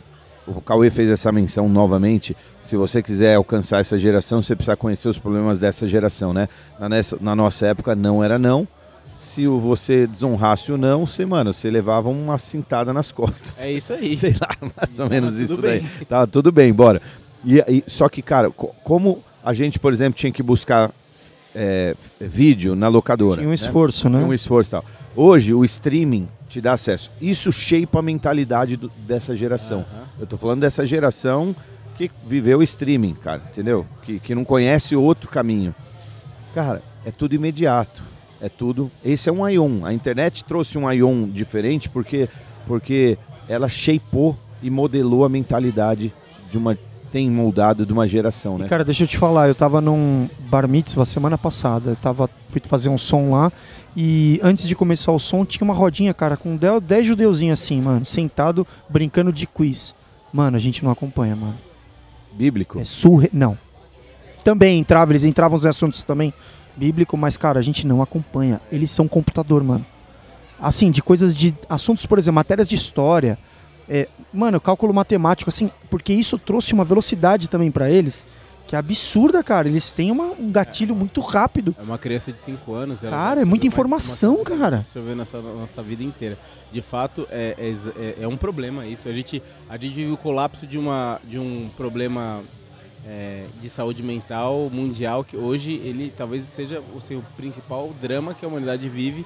o 0.47 0.61
Cauê 0.61 0.89
fez 0.91 1.09
essa 1.09 1.31
menção 1.31 1.67
novamente. 1.67 2.37
Se 2.63 2.75
você 2.77 3.01
quiser 3.01 3.35
alcançar 3.35 3.79
essa 3.81 3.97
geração, 3.97 4.41
você 4.41 4.55
precisa 4.55 4.75
conhecer 4.77 5.09
os 5.09 5.17
problemas 5.19 5.59
dessa 5.59 5.87
geração, 5.87 6.33
né? 6.33 6.47
Na, 6.79 6.87
nessa- 6.87 7.17
na 7.19 7.35
nossa 7.35 7.65
época, 7.67 7.95
não 7.95 8.23
era 8.23 8.37
não. 8.39 8.67
Se 9.15 9.47
você 9.47 10.05
desonrasse 10.07 10.71
o 10.71 10.77
não, 10.77 11.05
você, 11.07 11.25
mano, 11.25 11.51
você 11.53 11.69
levava 11.69 12.09
uma 12.09 12.37
cintada 12.37 12.93
nas 12.93 13.11
costas. 13.13 13.63
É 13.65 13.71
isso 13.71 13.91
aí. 13.93 14.15
Sei 14.17 14.35
lá, 14.39 14.55
mais 14.61 14.99
ou 14.99 15.07
Tava 15.07 15.09
menos 15.09 15.37
isso 15.37 15.59
bem. 15.61 15.81
daí. 15.81 16.05
Tá 16.05 16.25
tudo 16.27 16.51
bem, 16.51 16.71
bora. 16.71 17.01
E, 17.43 17.59
e- 17.67 17.83
só 17.87 18.07
que, 18.07 18.21
cara, 18.21 18.49
co- 18.51 18.73
como 18.83 19.23
a 19.43 19.53
gente, 19.53 19.79
por 19.79 19.91
exemplo, 19.93 20.17
tinha 20.17 20.31
que 20.31 20.43
buscar 20.43 20.91
é, 21.55 21.95
vídeo 22.19 22.75
na 22.75 22.87
locadora. 22.87 23.37
Tinha 23.37 23.49
um 23.49 23.53
esforço, 23.53 24.09
né? 24.09 24.17
Tinha 24.19 24.29
um 24.29 24.33
esforço 24.33 24.71
tal. 24.71 24.85
Hoje, 25.15 25.53
o 25.53 25.63
streaming 25.63 26.27
te 26.49 26.59
dá 26.59 26.73
acesso. 26.73 27.09
Isso 27.21 27.51
shape 27.51 27.97
a 27.97 28.01
mentalidade 28.01 28.75
do- 28.75 28.91
dessa 29.07 29.35
geração. 29.35 29.79
Aham. 29.79 30.03
Eu 30.19 30.27
tô 30.27 30.37
falando 30.37 30.61
dessa 30.61 30.85
geração 30.85 31.55
que 31.97 32.11
viveu 32.27 32.59
o 32.59 32.63
streaming, 32.63 33.13
cara, 33.13 33.41
entendeu? 33.51 33.85
Que, 34.03 34.19
que 34.19 34.35
não 34.35 34.43
conhece 34.43 34.95
outro 34.95 35.29
caminho. 35.29 35.73
Cara, 36.53 36.81
é 37.05 37.11
tudo 37.11 37.33
imediato. 37.35 38.03
É 38.41 38.49
tudo. 38.49 38.91
Esse 39.03 39.29
é 39.29 39.31
um 39.31 39.47
Ion. 39.47 39.85
A 39.85 39.93
internet 39.93 40.43
trouxe 40.43 40.77
um 40.77 40.91
Ion 40.91 41.27
diferente 41.29 41.87
porque, 41.89 42.27
porque 42.67 43.17
ela 43.47 43.69
shapeou 43.69 44.37
e 44.61 44.69
modelou 44.69 45.23
a 45.23 45.29
mentalidade 45.29 46.13
de 46.51 46.57
uma. 46.57 46.77
Tem 47.15 47.31
moldado 47.31 47.85
de 47.85 47.93
uma 47.93 48.05
geração, 48.05 48.57
né? 48.57 48.65
E, 48.65 48.67
cara, 48.67 48.83
deixa 48.83 49.05
eu 49.05 49.07
te 49.07 49.17
falar, 49.17 49.47
eu 49.47 49.55
tava 49.55 49.79
num 49.79 50.27
bar 50.49 50.67
mitzvah 50.67 51.05
semana 51.05 51.37
passada. 51.37 51.91
Eu 51.91 51.95
tava, 51.95 52.29
fui 52.49 52.61
fazer 52.65 52.89
um 52.89 52.97
som 52.97 53.31
lá. 53.31 53.49
E 53.95 54.37
antes 54.43 54.67
de 54.67 54.75
começar 54.75 55.13
o 55.13 55.19
som, 55.19 55.45
tinha 55.45 55.63
uma 55.63 55.73
rodinha, 55.73 56.13
cara, 56.13 56.35
com 56.35 56.57
10 56.57 56.83
10 56.83 57.07
judeuzinhos 57.07 57.61
assim, 57.61 57.79
mano, 57.79 58.05
sentado, 58.05 58.67
brincando 58.89 59.31
de 59.31 59.47
quiz. 59.47 59.95
Mano, 60.33 60.57
a 60.57 60.59
gente 60.59 60.83
não 60.83 60.91
acompanha, 60.91 61.37
mano. 61.37 61.55
Bíblico. 62.33 62.81
É 62.81 62.83
surre... 62.83 63.29
Não. 63.31 63.57
Também 64.43 64.77
entrava, 64.77 65.13
eles 65.13 65.23
entravam 65.23 65.55
nos 65.55 65.65
assuntos 65.65 66.03
também 66.03 66.33
bíblico, 66.75 67.15
mas, 67.15 67.37
cara, 67.37 67.61
a 67.61 67.63
gente 67.63 67.87
não 67.87 68.01
acompanha. 68.01 68.59
Eles 68.69 68.91
são 68.91 69.07
computador, 69.07 69.63
mano. 69.63 69.85
Assim, 70.59 70.91
de 70.91 71.01
coisas 71.01 71.33
de. 71.33 71.55
Assuntos, 71.69 72.05
por 72.05 72.19
exemplo, 72.19 72.35
matérias 72.35 72.67
de 72.67 72.75
história. 72.75 73.39
É, 73.87 74.07
mano, 74.33 74.59
cálculo 74.59 74.93
matemático, 74.93 75.49
assim, 75.49 75.69
porque 75.89 76.11
isso 76.13 76.37
trouxe 76.39 76.73
uma 76.73 76.83
velocidade 76.83 77.47
também 77.47 77.69
pra 77.71 77.89
eles 77.89 78.25
que 78.67 78.75
é 78.75 78.79
absurda, 78.79 79.43
cara. 79.43 79.67
Eles 79.67 79.91
têm 79.91 80.09
uma- 80.09 80.31
um 80.39 80.51
gatilho 80.51 80.95
muito 80.95 81.21
rápido. 81.21 81.75
É 81.77 81.83
uma 81.83 81.99
criança 81.99 82.31
de 82.31 82.39
5 82.39 82.73
anos. 82.73 83.03
ela 83.03 83.11
Cara, 83.11 83.41
é 83.41 83.45
muita 83.45 83.67
informação, 83.67 84.37
que 84.37 84.57
cara. 84.57 84.77
Absorveu 84.77 85.15
nossa, 85.15 85.39
nossa 85.39 85.83
vida 85.83 86.03
inteira. 86.03 86.35
De 86.71 86.81
fato, 86.81 87.27
é, 87.29 87.53
é 87.59 87.75
é- 88.01 88.23
é 88.23 88.27
um 88.27 88.35
problema 88.35 88.83
isso. 88.87 89.07
A 89.07 89.13
gente, 89.13 89.41
a 89.69 89.77
gente 89.77 89.93
vive 89.93 90.11
o 90.11 90.17
colapso 90.17 90.65
de, 90.65 90.79
uma, 90.79 91.21
de 91.25 91.37
um 91.37 91.69
problema 91.77 92.41
é, 93.07 93.45
de 93.61 93.69
saúde 93.69 94.01
mental 94.01 94.67
mundial 94.73 95.23
que 95.23 95.37
hoje 95.37 95.73
ele 95.73 96.11
talvez 96.17 96.43
seja 96.45 96.81
o 96.95 96.99
seu 96.99 97.23
principal 97.37 97.93
drama 98.01 98.33
que 98.33 98.43
a 98.43 98.47
humanidade 98.47 98.89
vive 98.89 99.23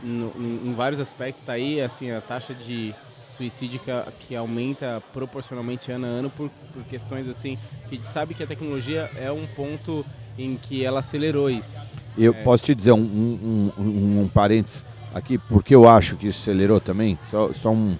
no- 0.00 0.30
em, 0.38 0.68
em 0.70 0.74
vários 0.74 1.00
aspectos. 1.00 1.42
Tá 1.44 1.54
aí 1.54 1.80
assim, 1.80 2.12
a 2.12 2.20
taxa 2.20 2.54
de 2.54 2.94
suicídio 3.36 3.80
que, 3.80 3.90
que 4.26 4.36
aumenta 4.36 5.02
proporcionalmente 5.12 5.90
ano 5.92 6.06
a 6.06 6.08
ano 6.08 6.30
por, 6.30 6.50
por 6.72 6.82
questões 6.84 7.28
assim 7.28 7.58
que 7.88 7.94
a 7.94 7.98
gente 7.98 8.12
sabe 8.12 8.34
que 8.34 8.42
a 8.42 8.46
tecnologia 8.46 9.10
é 9.16 9.30
um 9.30 9.46
ponto 9.46 10.04
em 10.38 10.56
que 10.56 10.84
ela 10.84 11.00
acelerou 11.00 11.48
isso. 11.50 11.76
Eu 12.16 12.32
É. 12.32 12.42
posso 12.42 12.62
te 12.64 12.74
dizer 12.74 12.92
um, 12.92 12.98
um, 12.98 13.72
um, 13.78 13.82
um, 13.82 14.20
um 14.22 14.28
parênteses 14.28 14.84
aqui, 15.14 15.38
porque 15.38 15.74
eu 15.74 15.88
acho 15.88 16.16
que 16.16 16.28
isso 16.28 16.40
acelerou 16.42 16.80
também, 16.80 17.18
só, 17.30 17.52
só 17.52 17.70
um, 17.70 17.96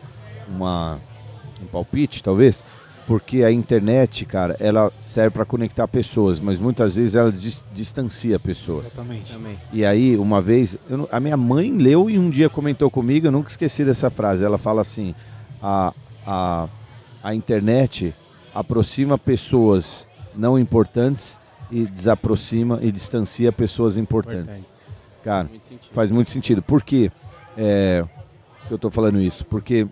uma, 0.48 0.98
um 1.62 1.66
palpite, 1.66 2.22
talvez, 2.22 2.64
porque 3.06 3.44
a 3.44 3.52
internet, 3.52 4.24
cara, 4.24 4.56
ela 4.58 4.92
serve 5.00 5.30
para 5.30 5.44
conectar 5.44 5.86
pessoas, 5.86 6.40
mas 6.40 6.58
muitas 6.58 6.96
vezes 6.96 7.14
ela 7.14 7.30
dis- 7.30 7.64
distancia 7.72 8.38
pessoas. 8.38 8.86
Exatamente. 8.86 9.32
Também. 9.32 9.56
E 9.72 9.84
aí, 9.84 10.16
uma 10.16 10.42
vez, 10.42 10.76
eu 10.90 11.08
a 11.12 11.20
minha 11.20 11.36
mãe 11.36 11.72
leu 11.72 12.10
e 12.10 12.18
um 12.18 12.28
dia 12.28 12.48
comentou 12.50 12.90
comigo, 12.90 13.26
eu 13.28 13.32
nunca 13.32 13.48
esqueci 13.48 13.84
dessa 13.84 14.10
frase. 14.10 14.44
Ela 14.44 14.58
fala 14.58 14.80
assim: 14.80 15.14
a, 15.62 15.92
a, 16.26 16.68
a 17.22 17.34
internet 17.34 18.12
aproxima 18.54 19.16
pessoas 19.16 20.08
não 20.34 20.58
importantes 20.58 21.38
e 21.70 21.84
desaproxima 21.86 22.78
e 22.82 22.90
distancia 22.90 23.52
pessoas 23.52 23.96
importantes. 23.96 24.64
Cara, 25.22 25.48
Muito 25.48 25.64
sentido. 25.66 25.92
faz 25.92 26.10
muito 26.10 26.30
sentido. 26.30 26.62
Por 26.62 26.82
quê 26.82 27.10
é, 27.56 28.04
que 28.66 28.72
eu 28.72 28.76
estou 28.76 28.90
falando 28.90 29.20
isso? 29.20 29.44
Porque 29.44 29.86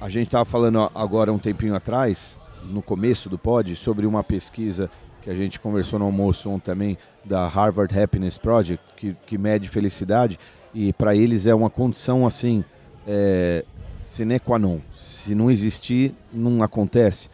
a 0.00 0.08
gente 0.08 0.26
estava 0.26 0.44
falando 0.44 0.90
agora 0.94 1.32
um 1.32 1.38
tempinho 1.38 1.74
atrás, 1.74 2.38
no 2.64 2.82
começo 2.82 3.28
do 3.28 3.38
pod, 3.38 3.74
sobre 3.76 4.06
uma 4.06 4.22
pesquisa 4.22 4.90
que 5.22 5.30
a 5.30 5.34
gente 5.34 5.58
conversou 5.58 5.98
no 5.98 6.04
almoço 6.04 6.48
ontem 6.50 6.64
também, 6.66 6.98
da 7.24 7.48
Harvard 7.48 7.98
Happiness 7.98 8.38
Project, 8.38 8.84
que, 8.96 9.16
que 9.26 9.38
mede 9.38 9.68
felicidade, 9.68 10.38
e 10.74 10.92
para 10.92 11.16
eles 11.16 11.46
é 11.46 11.54
uma 11.54 11.70
condição 11.70 12.26
assim, 12.26 12.64
é, 13.06 13.64
sine 14.04 14.38
qua 14.38 14.58
non. 14.58 14.78
Se 14.94 15.34
não 15.34 15.50
existir, 15.50 16.14
não 16.32 16.62
acontece. 16.62 17.30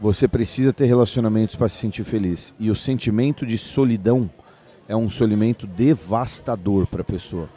Você 0.00 0.28
precisa 0.28 0.72
ter 0.72 0.86
relacionamentos 0.86 1.56
para 1.56 1.68
se 1.68 1.78
sentir 1.78 2.04
feliz. 2.04 2.54
E 2.58 2.70
o 2.70 2.74
sentimento 2.74 3.46
de 3.46 3.56
solidão 3.56 4.30
é 4.86 4.94
um 4.94 5.08
sentimento 5.08 5.66
devastador 5.66 6.86
para 6.86 7.00
a 7.00 7.04
pessoa. 7.04 7.48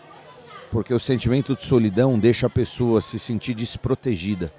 Porque 0.71 0.93
o 0.93 0.99
sentimento 0.99 1.55
de 1.55 1.63
solidão 1.63 2.19
deixa 2.19 2.47
a 2.47 2.49
pessoa 2.49 3.01
se 3.01 3.17
sentir 3.17 3.53
desprotegida. 3.53 4.51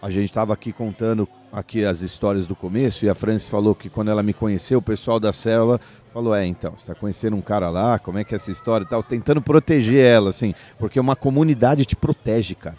A 0.00 0.08
gente 0.08 0.30
estava 0.30 0.54
aqui 0.54 0.72
contando 0.72 1.28
aqui 1.52 1.84
as 1.84 2.00
histórias 2.00 2.46
do 2.46 2.54
começo 2.54 3.04
e 3.04 3.08
a 3.08 3.14
Francis 3.14 3.48
falou 3.48 3.74
que 3.74 3.90
quando 3.90 4.10
ela 4.10 4.22
me 4.22 4.32
conheceu, 4.32 4.78
o 4.78 4.82
pessoal 4.82 5.20
da 5.20 5.32
célula 5.32 5.80
falou: 6.12 6.34
"É, 6.34 6.46
então, 6.46 6.70
você 6.70 6.82
está 6.82 6.94
conhecendo 6.94 7.36
um 7.36 7.42
cara 7.42 7.68
lá, 7.68 7.98
como 7.98 8.18
é 8.18 8.24
que 8.24 8.34
é 8.34 8.36
essa 8.36 8.50
história 8.50 8.84
e 8.84 8.88
tal?", 8.88 9.02
tentando 9.02 9.42
proteger 9.42 10.04
ela 10.04 10.30
assim, 10.30 10.54
porque 10.78 10.98
uma 10.98 11.16
comunidade 11.16 11.84
te 11.84 11.96
protege, 11.96 12.54
cara. 12.54 12.78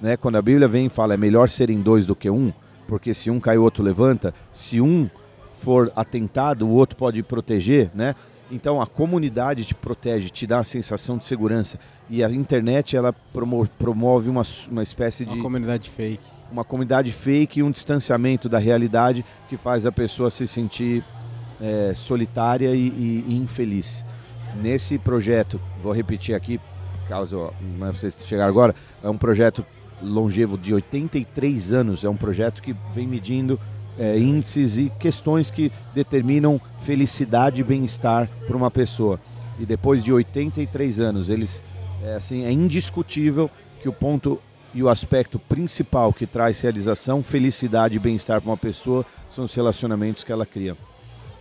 Né? 0.00 0.16
Quando 0.16 0.36
a 0.36 0.42
Bíblia 0.42 0.66
vem 0.66 0.86
e 0.86 0.88
fala: 0.88 1.14
"É 1.14 1.16
melhor 1.16 1.48
serem 1.48 1.80
dois 1.82 2.06
do 2.06 2.16
que 2.16 2.30
um", 2.30 2.52
porque 2.88 3.12
se 3.12 3.30
um 3.30 3.38
cai 3.38 3.58
o 3.58 3.62
outro 3.62 3.84
levanta, 3.84 4.32
se 4.52 4.80
um 4.80 5.10
for 5.58 5.92
atentado, 5.94 6.66
o 6.66 6.70
outro 6.70 6.96
pode 6.96 7.22
proteger, 7.22 7.90
né? 7.94 8.14
Então 8.54 8.80
a 8.82 8.86
comunidade 8.86 9.64
te 9.64 9.74
protege, 9.74 10.28
te 10.28 10.46
dá 10.46 10.58
a 10.58 10.64
sensação 10.64 11.16
de 11.16 11.24
segurança. 11.24 11.78
E 12.10 12.22
a 12.22 12.30
internet 12.30 12.94
ela 12.96 13.12
promo- 13.32 13.66
promove 13.78 14.28
uma, 14.28 14.42
uma 14.70 14.82
espécie 14.82 15.24
de 15.24 15.32
Uma 15.32 15.42
comunidade 15.42 15.88
fake. 15.88 16.22
uma 16.50 16.62
comunidade 16.64 17.10
fake 17.12 17.60
e 17.60 17.62
um 17.62 17.70
distanciamento 17.70 18.48
da 18.48 18.58
realidade 18.58 19.24
que 19.48 19.56
faz 19.56 19.86
a 19.86 19.90
pessoa 19.92 20.28
se 20.30 20.46
sentir 20.46 21.02
é, 21.60 21.92
solitária 21.94 22.74
e, 22.74 22.88
e- 22.88 23.24
e 23.28 23.36
infeliz. 23.36 24.04
Nesse 24.60 24.98
projeto, 24.98 25.58
vou 25.82 25.92
repetir 25.92 26.34
aqui, 26.34 26.60
caso 27.08 27.50
né, 27.78 27.90
vocês 27.90 28.18
chegaram 28.26 28.50
agora, 28.50 28.74
é 29.02 29.08
um 29.08 29.16
projeto 29.16 29.64
longevo 30.02 30.58
de 30.58 30.74
83 30.74 31.72
anos, 31.72 32.04
é 32.04 32.08
um 32.08 32.16
projeto 32.16 32.60
que 32.60 32.74
vem 32.94 33.06
medindo 33.06 33.58
é, 33.98 34.18
índices 34.18 34.78
e 34.78 34.92
questões 34.98 35.50
que 35.50 35.70
determinam 35.94 36.60
felicidade 36.80 37.60
e 37.60 37.64
bem-estar 37.64 38.28
para 38.46 38.56
uma 38.56 38.70
pessoa. 38.70 39.20
E 39.58 39.66
depois 39.66 40.02
de 40.02 40.12
83 40.12 41.00
anos, 41.00 41.28
eles 41.28 41.62
é, 42.02 42.14
assim, 42.14 42.44
é 42.44 42.50
indiscutível 42.50 43.50
que 43.80 43.88
o 43.88 43.92
ponto 43.92 44.40
e 44.74 44.82
o 44.82 44.88
aspecto 44.88 45.38
principal 45.38 46.12
que 46.12 46.26
traz 46.26 46.60
realização, 46.60 47.22
felicidade 47.22 47.96
e 47.96 47.98
bem-estar 47.98 48.40
para 48.40 48.50
uma 48.50 48.56
pessoa 48.56 49.04
são 49.28 49.44
os 49.44 49.54
relacionamentos 49.54 50.24
que 50.24 50.32
ela 50.32 50.46
cria, 50.46 50.74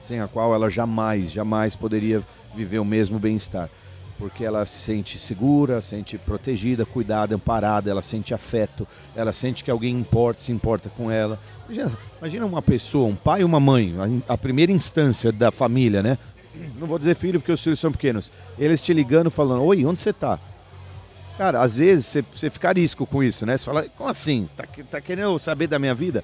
sem 0.05 0.19
a 0.19 0.27
qual 0.27 0.53
ela 0.53 0.69
jamais, 0.69 1.31
jamais 1.31 1.75
poderia 1.75 2.21
viver 2.53 2.79
o 2.79 2.85
mesmo 2.85 3.17
bem-estar. 3.17 3.69
Porque 4.17 4.43
ela 4.43 4.65
se 4.65 4.83
sente 4.83 5.17
segura, 5.17 5.81
sente 5.81 6.17
protegida, 6.17 6.85
cuidada, 6.85 7.33
amparada, 7.33 7.89
ela 7.89 8.01
sente 8.01 8.33
afeto, 8.33 8.87
ela 9.15 9.33
sente 9.33 9.63
que 9.63 9.71
alguém 9.71 9.97
importa, 9.97 10.41
se 10.41 10.51
importa 10.51 10.89
com 10.89 11.09
ela. 11.09 11.39
Imagina, 12.21 12.45
uma 12.45 12.61
pessoa, 12.61 13.07
um 13.07 13.15
pai 13.15 13.41
e 13.41 13.43
uma 13.43 13.59
mãe, 13.59 13.95
a, 14.27 14.37
primeira 14.37 14.71
instância 14.71 15.31
da 15.31 15.51
família, 15.51 16.03
né? 16.03 16.19
Não 16.77 16.85
vou 16.85 16.99
dizer 16.99 17.15
filho 17.15 17.39
porque 17.39 17.51
os 17.51 17.63
filhos 17.63 17.79
são 17.79 17.91
pequenos. 17.91 18.31
Eles 18.59 18.79
te 18.79 18.93
ligando 18.93 19.31
falando: 19.31 19.63
Oi, 19.63 19.83
onde 19.83 19.99
você 19.99 20.11
está? 20.11 20.37
Cara, 21.35 21.61
às 21.61 21.77
vezes 21.77 22.23
você, 22.31 22.49
fica 22.51 22.69
arisco 22.69 23.07
com 23.07 23.23
isso, 23.23 23.43
né? 23.43 23.57
Você 23.57 23.65
fala, 23.65 23.89
como 23.97 24.07
assim? 24.07 24.47
Tá, 24.55 24.67
tá 24.91 25.01
querendo 25.01 25.39
saber 25.39 25.65
da 25.65 25.79
minha 25.79 25.95
vida? 25.95 26.23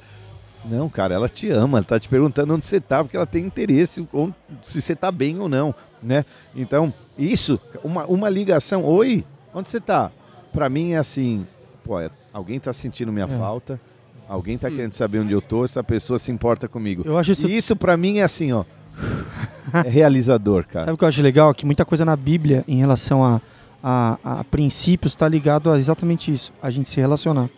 Não, 0.64 0.88
cara, 0.88 1.16
ela 1.16 1.27
te 1.27 1.50
ama, 1.50 1.80
ela 1.80 1.85
tá 1.85 2.00
te 2.00 2.08
perguntando 2.08 2.53
onde 2.53 2.67
você 2.67 2.80
tá, 2.80 3.03
porque 3.03 3.17
ela 3.17 3.26
tem 3.26 3.43
interesse 3.43 4.08
onde, 4.14 4.35
se 4.64 4.80
você 4.80 4.95
tá 4.95 5.11
bem 5.11 5.40
ou 5.40 5.50
não, 5.50 5.74
né? 6.03 6.24
Então, 6.56 6.93
isso, 7.17 7.59
uma, 7.84 8.06
uma 8.06 8.30
ligação, 8.30 8.84
oi, 8.85 9.26
onde 9.51 9.67
você 9.67 9.80
tá? 9.80 10.11
Pra 10.53 10.69
mim 10.69 10.92
é 10.92 10.98
assim, 10.98 11.48
pô, 11.84 12.00
é, 12.00 12.11
alguém 12.32 12.59
tá 12.59 12.72
sentindo 12.72 13.11
minha 13.11 13.26
É. 13.26 13.30
falta, 13.30 13.82
alguém 14.27 14.57
tá 14.57 14.69
querendo 14.69 14.93
saber 14.93 15.19
onde 15.19 15.33
eu 15.33 15.41
tô, 15.41 15.64
essa 15.65 15.83
pessoa 15.83 16.17
se 16.19 16.31
importa 16.31 16.67
comigo. 16.67 17.03
Eu 17.06 17.17
acho 17.17 17.31
isso- 17.31 17.47
E 17.47 17.57
isso 17.57 17.75
pra 17.75 17.95
mim 17.97 18.17
é 18.19 18.23
assim, 18.23 18.51
ó, 18.51 18.64
é 19.85 19.89
realizador, 19.89 20.65
cara. 20.65 20.85
Sabe 20.85 20.93
o 20.93 20.97
que 20.97 21.03
eu 21.03 21.07
acho 21.07 21.22
legal? 21.22 21.53
Que 21.53 21.65
muita 21.65 21.85
coisa 21.85 22.03
na 22.06 22.15
Bíblia 22.15 22.64
em 22.67 22.77
relação 22.77 23.23
a, 23.23 23.41
a, 23.83 24.17
a 24.39 24.43
princípios 24.43 25.14
está 25.14 25.27
ligado 25.27 25.72
a 25.72 25.77
exatamente 25.77 26.31
isso, 26.31 26.51
a 26.61 26.69
gente 26.69 26.89
se 26.89 26.99
relacionar. 26.99 27.49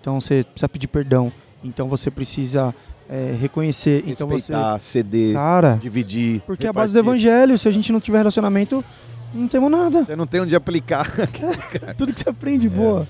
Então 0.00 0.20
você 0.20 0.42
precisa 0.44 0.68
pedir 0.68 0.88
perdão. 0.88 1.32
Então 1.64 1.88
você 1.88 2.10
precisa 2.10 2.74
é, 3.08 3.36
reconhecer. 3.40 4.02
Então 4.06 4.26
você. 4.26 4.52
Respeitar, 4.52 4.80
ceder, 4.80 5.32
Cara, 5.34 5.78
dividir. 5.80 6.40
porque 6.44 6.66
é 6.66 6.70
a 6.70 6.72
base 6.72 6.92
do 6.92 6.96
repartir. 7.00 7.26
evangelho, 7.28 7.56
se 7.58 7.68
a 7.68 7.70
gente 7.70 7.92
não 7.92 8.00
tiver 8.00 8.18
relacionamento, 8.18 8.84
não 9.32 9.46
temos 9.46 9.70
nada. 9.70 10.04
Você 10.04 10.16
não 10.16 10.26
tem 10.26 10.40
onde 10.40 10.56
aplicar. 10.56 11.06
Tudo 11.96 12.12
que 12.12 12.18
você 12.20 12.28
aprende, 12.28 12.68
boa. 12.68 13.08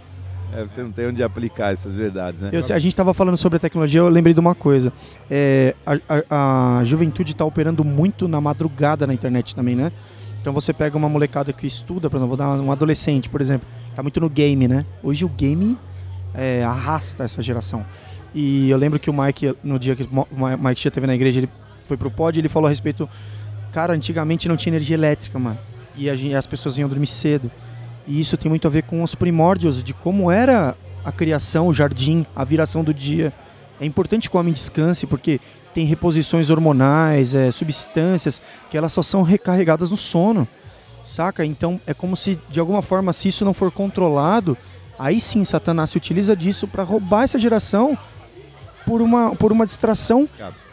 É, 0.55 0.62
você 0.62 0.82
não 0.82 0.92
tem 0.92 1.06
onde 1.06 1.22
aplicar 1.22 1.72
essas 1.72 1.97
verdades, 1.97 2.42
né? 2.42 2.50
Eu- 2.52 2.58
a 2.74 2.78
gente 2.78 2.92
estava 2.92 3.14
falando 3.14 3.36
sobre 3.36 3.56
a 3.56 3.60
tecnologia, 3.60 4.00
eu 4.00 4.08
lembrei 4.08 4.34
de 4.34 4.40
uma 4.40 4.55
coisa. 4.55 4.92
É, 5.31 5.74
a, 5.86 5.94
a- 6.31 6.78
a 6.81 6.84
juventude 6.84 7.32
está 7.32 7.44
operando 7.44 7.82
muito 7.84 8.28
na 8.28 8.40
madrugada 8.40 9.06
na 9.06 9.14
internet 9.14 9.55
também, 9.55 9.74
né? 9.74 9.90
Então 10.40 10.52
você 10.52 10.72
pega 10.72 10.97
uma 10.98 11.08
molecada 11.08 11.52
que 11.52 11.66
estuda, 11.66 12.10
por 12.10 12.16
exemplo, 12.16 12.28
vou 12.28 12.36
dar 12.36 12.60
um 12.60 12.70
adolescente, 12.72 13.28
por 13.31 13.40
exemplo, 13.40 13.66
tá 13.94 14.02
muito 14.02 14.20
no 14.20 14.28
game, 14.28 14.66
né? 14.68 14.84
Hoje 15.02 15.24
o 15.24 15.28
game 15.28 15.78
é, 16.34 16.64
arrasta 16.64 17.24
essa 17.24 17.40
geração. 17.40 17.84
E 18.34 18.68
eu 18.68 18.76
lembro 18.76 18.98
que 18.98 19.08
o 19.08 19.12
Mike, 19.12 19.55
no 19.62 19.78
dia 19.78 19.94
que 19.94 20.02
o 20.02 20.26
Mike 20.58 20.82
já 20.82 20.90
teve 20.90 21.06
na 21.06 21.14
igreja, 21.14 21.39
ele 21.40 21.48
foi 21.84 21.97
pro 21.97 22.10
pod 22.10 22.39
e 22.39 22.40
ele 22.40 22.48
falou 22.48 22.66
a 22.66 22.70
respeito. 22.70 23.08
Cara, 23.72 23.92
antigamente 23.94 24.48
não 24.48 24.56
tinha 24.56 24.70
energia 24.72 24.94
elétrica, 24.97 25.39
mano. 25.39 25.58
E 25.97 26.10
as 26.34 26.47
pessoas 26.47 26.76
iam 26.76 26.89
dormir 26.89 27.06
cedo. 27.06 27.50
E 28.06 28.20
isso 28.20 28.36
tem 28.36 28.48
muito 28.48 28.66
a 28.66 28.70
ver 28.70 28.82
com 28.82 29.02
os 29.02 29.14
primórdios 29.14 29.82
de 29.82 29.94
como 29.94 30.31
era 30.31 30.76
a 31.05 31.12
criação, 31.12 31.68
o 31.68 31.74
jardim, 31.74 32.26
a 32.34 32.44
viração 32.44 32.82
do 32.82 32.92
dia. 32.92 33.32
É 33.81 33.86
importante 33.86 34.28
que 34.28 34.36
o 34.36 34.40
homem 34.40 34.52
descanse, 34.52 35.06
porque 35.06 35.40
tem 35.74 35.86
reposições 35.86 36.50
hormonais, 36.50 37.34
é, 37.34 37.50
substâncias, 37.50 38.40
que 38.70 38.76
elas 38.76 38.92
só 38.92 39.02
são 39.02 39.22
recarregadas 39.22 39.90
no 39.90 39.97
sono. 39.97 40.47
Saca? 41.05 41.44
Então 41.44 41.81
é 41.86 41.92
como 41.92 42.16
se, 42.16 42.39
de 42.48 42.60
alguma 42.60 42.81
forma, 42.81 43.12
se 43.12 43.28
isso 43.28 43.44
não 43.44 43.52
for 43.52 43.70
controlado, 43.70 44.56
aí 44.98 45.20
sim 45.20 45.44
Satanás 45.44 45.90
se 45.90 45.97
utiliza 45.97 46.36
disso 46.36 46.68
para 46.68 46.82
roubar 46.82 47.24
essa 47.24 47.39
geração 47.39 47.98
por 48.86 49.02
uma, 49.02 49.34
por 49.34 49.52
uma 49.52 49.66
distração, 49.66 50.28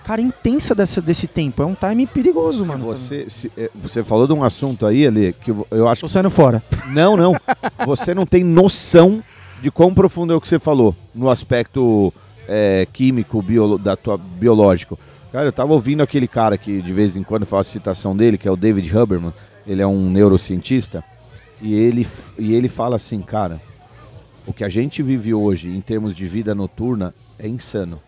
cara, 0.09 0.21
intensa 0.21 0.73
dessa, 0.73 0.99
desse 0.99 1.27
tempo. 1.27 1.61
É 1.61 1.65
um 1.67 1.75
time 1.75 2.07
perigoso, 2.07 2.65
mano. 2.65 2.83
Você, 2.85 3.29
se- 3.29 3.51
é, 3.55 3.69
você 3.75 4.03
falou 4.03 4.25
de 4.25 4.33
um 4.33 4.43
assunto 4.43 4.87
aí, 4.87 5.05
Ali, 5.05 5.33
que 5.39 5.51
eu- 5.51 5.67
eu 5.69 5.87
acho 5.87 6.01
Tô 6.01 6.07
saindo 6.09 6.31
fora. 6.31 6.63
Não, 6.87 7.15
não. 7.15 7.33
Você 7.85 8.15
não 8.15 8.25
tem 8.25 8.43
noção 8.43 9.23
de 9.61 9.69
quão 9.69 9.93
profundo 9.93 10.33
é 10.33 10.35
o 10.35 10.41
que 10.41 10.47
você 10.47 10.57
falou 10.57 10.95
no 11.13 11.29
aspecto 11.29 12.11
é, 12.47 12.87
químico, 12.91 13.39
biolo- 13.43 13.77
da 13.77 13.95
tua, 13.95 14.17
biológico. 14.17 14.97
Cara, 15.31 15.45
eu 15.45 15.51
tava 15.53 15.73
ouvindo 15.73 16.01
aquele 16.01 16.27
cara 16.27 16.57
que 16.57 16.81
de 16.81 16.91
vez 16.91 17.15
em 17.15 17.21
quando 17.21 17.43
eu 17.43 17.47
faço 17.47 17.69
citação 17.69 18.17
dele, 18.17 18.35
que 18.39 18.47
é 18.47 18.51
o 18.51 18.55
David 18.57 18.89
Huberman. 18.97 19.31
Ele 19.67 19.81
é 19.83 19.85
um 19.85 20.09
neurocientista. 20.09 21.03
E 21.61 21.75
ele, 21.75 22.07
e 22.37 22.55
ele 22.55 22.67
fala 22.67 22.95
assim, 22.95 23.21
cara, 23.21 23.61
o 24.47 24.51
que 24.53 24.63
a 24.63 24.69
gente 24.69 25.03
vive 25.03 25.35
hoje 25.35 25.69
em 25.69 25.81
termos 25.81 26.15
de 26.15 26.25
vida 26.27 26.55
noturna 26.55 27.13
é 27.37 27.47
insano. 27.47 28.01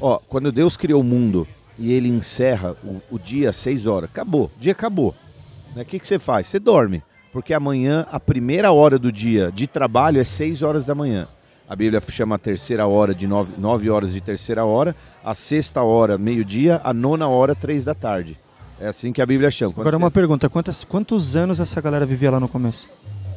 Ó, 0.00 0.18
quando 0.28 0.50
Deus 0.52 0.76
criou 0.76 1.00
o 1.00 1.04
mundo 1.04 1.46
e 1.78 1.92
ele 1.92 2.08
encerra 2.08 2.76
o, 2.84 3.00
o 3.10 3.18
dia 3.18 3.50
às 3.50 3.56
6 3.56 3.86
horas, 3.86 4.10
acabou, 4.10 4.50
o 4.56 4.60
dia 4.60 4.72
acabou. 4.72 5.14
Né, 5.74 5.82
O 5.82 5.84
que, 5.84 5.98
que 5.98 6.06
você 6.06 6.18
faz? 6.18 6.46
Você 6.46 6.58
dorme. 6.58 7.02
Porque 7.32 7.52
amanhã, 7.52 8.06
a 8.12 8.20
primeira 8.20 8.70
hora 8.70 8.96
do 8.98 9.10
dia 9.10 9.50
de 9.52 9.66
trabalho 9.66 10.20
é 10.20 10.24
6 10.24 10.62
horas 10.62 10.84
da 10.84 10.94
manhã. 10.94 11.26
A 11.68 11.74
Bíblia 11.74 12.00
chama 12.10 12.36
a 12.36 12.38
terceira 12.38 12.86
hora 12.86 13.14
de 13.14 13.26
9, 13.26 13.54
nove 13.58 13.88
horas 13.90 14.12
de 14.12 14.20
terceira 14.20 14.64
hora, 14.64 14.94
a 15.24 15.34
sexta 15.34 15.82
hora, 15.82 16.16
meio-dia, 16.18 16.80
a 16.84 16.92
nona 16.92 17.26
hora, 17.26 17.54
três 17.54 17.84
da 17.84 17.94
tarde. 17.94 18.38
É 18.78 18.86
assim 18.86 19.12
que 19.12 19.22
a 19.22 19.26
Bíblia 19.26 19.50
chama. 19.50 19.72
Quando 19.72 19.80
Agora 19.86 19.96
você- 19.96 20.04
uma 20.04 20.10
pergunta, 20.10 20.48
quantas, 20.50 20.84
quantos 20.84 21.36
anos 21.36 21.58
essa 21.60 21.80
galera 21.80 22.04
vivia 22.04 22.30
lá 22.30 22.38
no 22.38 22.48
começo? 22.48 22.88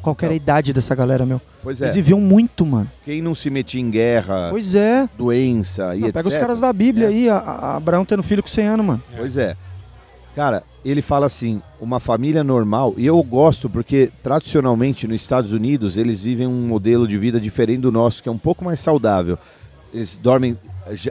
Qual 0.02 0.16
era 0.22 0.32
a 0.32 0.36
idade 0.36 0.72
dessa 0.72 0.94
galera, 0.94 1.26
meu? 1.26 1.40
Pois 1.62 1.80
é. 1.80 1.84
Eles 1.86 1.94
viviam 1.94 2.20
muito, 2.20 2.64
mano. 2.64 2.90
Quem 3.04 3.20
não 3.20 3.34
se 3.34 3.50
metia 3.50 3.80
em 3.80 3.90
guerra, 3.90 4.48
Pois 4.50 4.74
é. 4.74 5.08
doença 5.16 5.94
e 5.96 6.00
Não, 6.00 6.08
etc. 6.08 6.14
pega 6.14 6.28
os 6.28 6.36
caras 6.36 6.60
da 6.60 6.72
Bíblia 6.72 7.08
aí, 7.08 7.28
a, 7.28 7.36
a 7.36 7.76
Abraão 7.76 8.04
tendo 8.04 8.22
filho 8.22 8.42
com 8.42 8.48
100 8.48 8.66
anos, 8.66 8.86
mano. 8.86 9.02
Pois 9.16 9.36
é. 9.36 9.56
Cara, 10.34 10.62
ele 10.84 11.02
fala 11.02 11.26
assim, 11.26 11.60
uma 11.80 11.98
família 11.98 12.44
normal, 12.44 12.94
e 12.96 13.04
eu 13.04 13.20
gosto 13.22 13.68
porque 13.68 14.10
tradicionalmente 14.22 15.06
nos 15.08 15.20
Estados 15.20 15.50
Unidos 15.52 15.96
eles 15.96 16.22
vivem 16.22 16.46
um 16.46 16.66
modelo 16.68 17.08
de 17.08 17.18
vida 17.18 17.40
diferente 17.40 17.80
do 17.80 17.90
nosso, 17.90 18.22
que 18.22 18.28
é 18.28 18.32
um 18.32 18.38
pouco 18.38 18.64
mais 18.64 18.78
saudável. 18.78 19.36
Eles 19.92 20.16
dormem, 20.16 20.56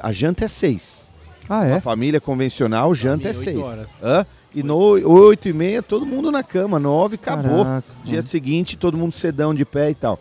a 0.01 0.11
janta 0.13 0.45
é 0.45 0.47
seis. 0.47 1.11
Ah, 1.49 1.65
é? 1.65 1.73
Uma 1.73 1.81
família 1.81 2.21
convencional, 2.21 2.93
janta 2.95 3.27
é 3.27 3.31
oito 3.31 3.39
seis. 3.39 3.57
horas. 3.57 3.89
Hã? 4.01 4.25
E 4.55 4.63
no 4.63 4.75
oito 4.77 5.47
e 5.47 5.53
meia, 5.53 5.83
todo 5.83 6.05
mundo 6.05 6.31
na 6.31 6.43
cama, 6.43 6.79
nove, 6.79 7.15
acabou. 7.15 7.63
Caraca, 7.65 7.87
dia 8.03 8.21
seguinte, 8.21 8.77
todo 8.77 8.97
mundo 8.97 9.13
sedão 9.13 9.53
de 9.53 9.65
pé 9.65 9.91
e 9.91 9.95
tal. 9.95 10.19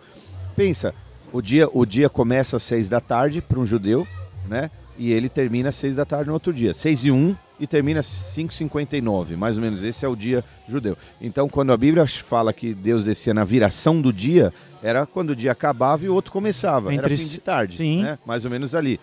Pensa, 0.55 0.95
o 1.33 1.41
dia, 1.41 1.69
o 1.73 1.87
dia 1.87 2.09
começa 2.09 2.57
às 2.57 2.63
seis 2.63 2.89
da 2.89 3.01
tarde 3.01 3.41
para 3.41 3.59
um 3.59 3.67
judeu, 3.67 4.07
né? 4.49 4.71
E 4.99 5.13
ele 5.13 5.29
termina 5.29 5.69
às 5.69 5.77
seis 5.77 5.97
da 5.97 6.05
tarde 6.05 6.29
no 6.29 6.35
outro 6.35 6.53
dia. 6.53 6.75
Seis 6.75 7.05
e 7.05 7.11
um 7.11 7.37
e 7.59 7.67
termina 7.67 8.01
às 8.01 8.07
5h59, 8.07 9.37
mais 9.37 9.57
ou 9.57 9.63
menos. 9.63 9.83
Esse 9.83 10.05
é 10.05 10.09
o 10.09 10.17
dia 10.17 10.45
judeu. 10.69 10.97
Então, 11.21 11.49
quando 11.49 11.73
a 11.73 11.77
Bíblia 11.77 12.07
fala 12.07 12.53
que 12.53 12.75
Deus 12.75 13.05
descia 13.05 13.33
na 13.33 13.45
viração 13.45 14.01
do 14.01 14.13
dia, 14.13 14.53
era 14.83 15.07
quando 15.07 15.31
o 15.31 15.37
dia 15.37 15.53
acabava 15.53 16.05
e 16.05 16.09
o 16.09 16.15
outro 16.15 16.33
começava. 16.33 16.93
Entre 16.93 17.07
era 17.07 17.17
fim 17.17 17.29
de 17.29 17.39
tarde, 17.39 17.77
Sim. 17.79 18.03
né? 18.03 18.19
Mais 18.27 18.45
ou 18.45 18.51
menos 18.51 18.75
ali. 18.75 19.01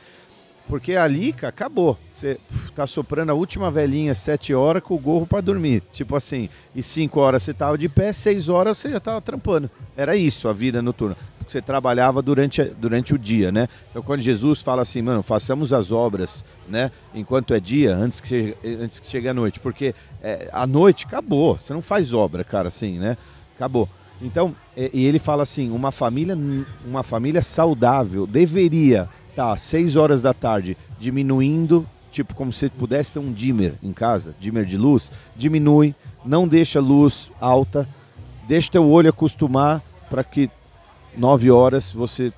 Porque 0.68 0.96
ali, 0.96 1.34
cara, 1.34 1.50
acabou. 1.50 1.98
Você 2.14 2.40
tá 2.76 2.88
soprando 2.88 3.30
a 3.30 3.34
última 3.34 3.70
velhinha 3.70 4.14
7 4.14 4.54
horas 4.54 4.82
com 4.82 4.96
o 4.96 5.00
gorro 5.00 5.28
para 5.28 5.42
dormir. 5.42 5.84
Tipo 5.92 6.16
assim, 6.16 6.50
e 6.74 6.82
5 6.82 7.20
horas 7.20 7.44
você 7.44 7.54
tava 7.54 7.78
de 7.78 7.90
pé, 7.90 8.14
6 8.14 8.50
horas 8.50 8.78
você 8.78 8.90
já 8.90 9.00
tava 9.00 9.22
trampando. 9.22 9.70
Era 9.96 10.16
isso 10.16 10.48
a 10.48 10.54
vida 10.54 10.82
noturna. 10.82 11.18
Porque 11.38 11.52
você 11.52 11.62
trabalhava 11.62 12.22
durante, 12.22 12.64
durante 12.64 13.14
o 13.14 13.18
dia, 13.18 13.52
né? 13.52 13.68
Então 13.90 14.02
quando 14.02 14.22
Jesus 14.22 14.62
fala 14.62 14.82
assim, 14.82 15.02
mano, 15.02 15.22
façamos 15.22 15.74
as 15.74 15.92
obras, 15.92 16.46
né? 16.68 16.92
Enquanto 17.14 17.54
é 17.54 17.60
dia, 17.60 17.96
antes 17.96 18.22
que 18.22 18.28
chegue, 18.30 18.58
antes 18.64 19.00
que 19.00 19.08
chegue 19.08 19.28
a 19.28 19.34
noite. 19.34 19.60
Porque 19.60 19.94
é, 20.22 20.50
a 20.54 20.66
noite 20.66 21.06
acabou. 21.06 21.60
Você 21.60 21.74
não 21.74 21.82
faz 21.82 22.14
obra, 22.14 22.44
cara, 22.44 22.70
assim, 22.70 22.98
né? 22.98 23.18
Acabou. 23.56 23.90
Então, 24.22 24.56
e 24.78 25.06
ele 25.06 25.20
fala 25.20 25.44
assim, 25.44 25.70
uma 25.70 25.92
família, 25.92 26.38
uma 26.86 27.04
família 27.04 27.42
saudável 27.42 28.26
deveria 28.26 29.10
às 29.38 29.62
6 29.62 29.96
horas 29.96 30.22
da 30.22 30.34
tarde 30.34 30.78
diminuindo, 31.00 31.88
tipo 32.12 32.36
como 32.36 32.54
se 32.54 32.70
pudesse 32.70 33.14
ter 33.14 33.20
um 33.20 33.32
dimmer 33.32 33.76
em 33.82 33.92
casa, 33.92 34.36
dimmer 34.40 34.66
de 34.66 34.78
luz, 34.78 35.12
diminui, 35.36 35.96
não 36.26 36.48
deixa 36.48 36.80
a 36.80 36.82
luz 36.82 37.32
alta, 37.40 37.88
deixa 38.48 38.72
teu 38.72 38.88
olho 38.90 39.10
acostumar 39.10 39.82
para 40.10 40.24
que 40.24 40.50
9 41.18 41.52
horas 41.52 41.92
você 41.92 42.32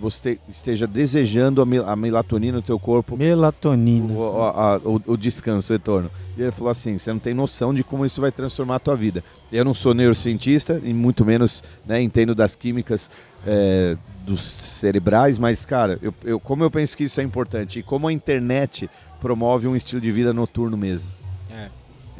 você 0.00 0.38
esteja 0.48 0.86
desejando 0.86 1.60
a, 1.62 1.66
mel- 1.66 1.88
a 1.88 1.94
melatonina 1.96 2.56
no 2.58 2.62
teu 2.62 2.78
corpo, 2.78 3.16
Melatonina. 3.16 4.12
o, 4.12 4.42
a- 4.42 4.74
a- 4.74 4.76
o- 4.78 5.02
o 5.06 5.16
descanso, 5.16 5.72
o 5.72 5.76
retorno. 5.76 6.10
E 6.36 6.42
ele 6.42 6.50
falou 6.50 6.70
assim: 6.70 6.98
você 6.98 7.12
não 7.12 7.18
tem 7.18 7.34
noção 7.34 7.72
de 7.74 7.82
como 7.84 8.04
isso 8.06 8.20
vai 8.20 8.30
transformar 8.32 8.76
a 8.76 8.78
tua 8.80 8.96
vida. 8.96 9.22
Eu 9.52 9.64
não 9.64 9.74
sou 9.74 9.94
neurocientista 9.94 10.80
e 10.84 10.92
muito 10.94 11.24
menos 11.24 11.62
né, 11.86 12.00
entendo 12.00 12.34
das 12.34 12.54
químicas 12.56 13.10
é, 13.46 13.96
dos 14.26 14.42
cerebrais, 14.44 15.38
mas, 15.38 15.64
cara, 15.64 15.98
eu, 16.02 16.12
eu- 16.24 16.40
como 16.40 16.62
eu 16.64 16.70
penso 16.70 16.96
que 16.96 17.04
isso 17.04 17.20
é 17.20 17.24
importante 17.24 17.78
e 17.78 17.82
como 17.82 18.06
a 18.08 18.12
internet 18.12 18.88
promove 19.20 19.66
um 19.66 19.74
estilo 19.74 20.00
de 20.00 20.10
vida 20.12 20.32
noturno 20.32 20.76
mesmo. 20.76 21.10
É. 21.50 21.68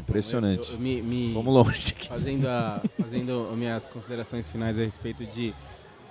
Impressionante. 0.01 0.69
Eu- 0.71 0.75
eu 0.77 0.81
me- 0.81 1.03
me- 1.03 1.33
Vamos 1.35 1.53
longe 1.55 1.93
aqui. 1.97 2.09
Fazendo, 2.09 2.47
a- 2.49 2.81
fazendo 3.01 3.53
minhas 3.57 3.85
considerações 3.85 4.49
finais 4.49 4.79
a 4.79 4.83
respeito 4.83 5.25
de, 5.27 5.53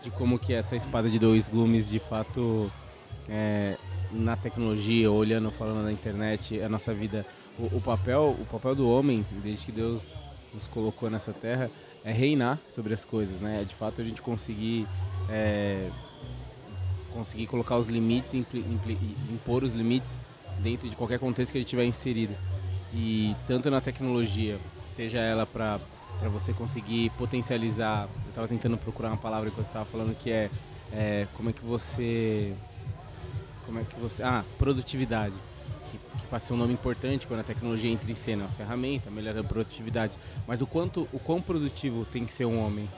de 0.03 0.11
como 0.11 0.38
que 0.40 0.53
essa 0.53 0.76
espada 0.76 1.09
de 1.09 1.19
dois 1.19 1.48
gumes, 1.48 1.90
de 1.90 2.00
fato, 2.00 2.72
é, 3.27 3.76
na 4.11 4.35
tecnologia, 4.35 5.11
olhando, 5.11 5.51
falando 5.51 5.84
na 5.84 5.92
internet, 5.92 6.61
a 6.61 6.69
nossa 6.69 6.93
vida, 6.93 7.26
o, 7.58 7.77
o 7.77 7.82
papel, 7.82 8.35
o 8.40 8.45
papel 8.45 8.76
do 8.76 8.90
homem, 8.90 9.26
desde 9.43 9.66
que 9.66 9.72
Deus 9.72 10.03
nos 10.53 10.67
colocou 10.67 11.09
nessa 11.09 11.34
terra, 11.34 11.69
é 12.06 12.11
reinar 12.11 12.59
sobre 12.69 12.93
as 12.93 13.03
coisas, 13.03 13.40
né? 13.42 13.61
É 13.61 13.66
de 13.66 13.76
fato 13.76 14.00
a 14.00 14.03
gente 14.03 14.22
conseguir 14.22 14.88
é, 15.30 15.90
conseguir 17.14 17.48
colocar 17.48 17.77
os 17.77 17.88
limites, 17.88 18.34
impli- 18.34 18.66
impli- 18.72 19.17
impor 19.30 19.64
os 19.64 19.74
limites 19.74 20.16
dentro 20.59 20.88
de 20.90 20.95
qualquer 20.95 21.19
contexto 21.19 21.51
que 21.51 21.58
ele 21.58 21.66
tiver 21.66 21.85
inserido. 21.85 22.34
E 22.93 23.35
tanto 23.48 23.69
na 23.69 23.82
tecnologia, 23.82 24.58
seja 24.95 25.19
ela 25.19 25.45
para 25.45 25.80
para 26.19 26.29
você 26.29 26.53
conseguir 26.53 27.09
potencializar, 27.11 28.07
eu 28.25 28.29
estava 28.29 28.47
tentando 28.47 28.77
procurar 28.77 29.09
uma 29.09 29.17
palavra 29.17 29.49
que 29.49 29.55
você 29.55 29.67
estava 29.67 29.85
falando 29.85 30.17
que 30.17 30.31
é, 30.31 30.49
é, 30.91 31.27
como 31.35 31.49
é 31.49 31.53
que 31.53 31.63
você 31.63 32.53
como 33.65 33.79
é 33.79 33.83
que 33.83 33.99
você 33.99 34.23
ah 34.23 34.43
produtividade 34.57 35.35
que, 35.91 35.97
que 36.19 36.27
passa 36.27 36.45
a 36.45 36.47
ser 36.47 36.53
um 36.53 36.57
nome 36.57 36.73
importante 36.73 37.27
quando 37.27 37.41
a 37.41 37.43
tecnologia 37.43 37.89
entra 37.89 38.11
em 38.11 38.15
cena, 38.15 38.43
uma 38.43 38.51
ferramenta, 38.51 39.09
melhora 39.09 39.41
a 39.41 39.43
produtividade. 39.43 40.17
Mas 40.45 40.61
o 40.61 40.67
quanto, 40.67 41.07
o 41.13 41.19
quão 41.19 41.41
produtivo 41.41 42.05
tem 42.05 42.25
que 42.25 42.33
ser 42.33 42.45
um 42.45 42.65
homem 42.65 42.89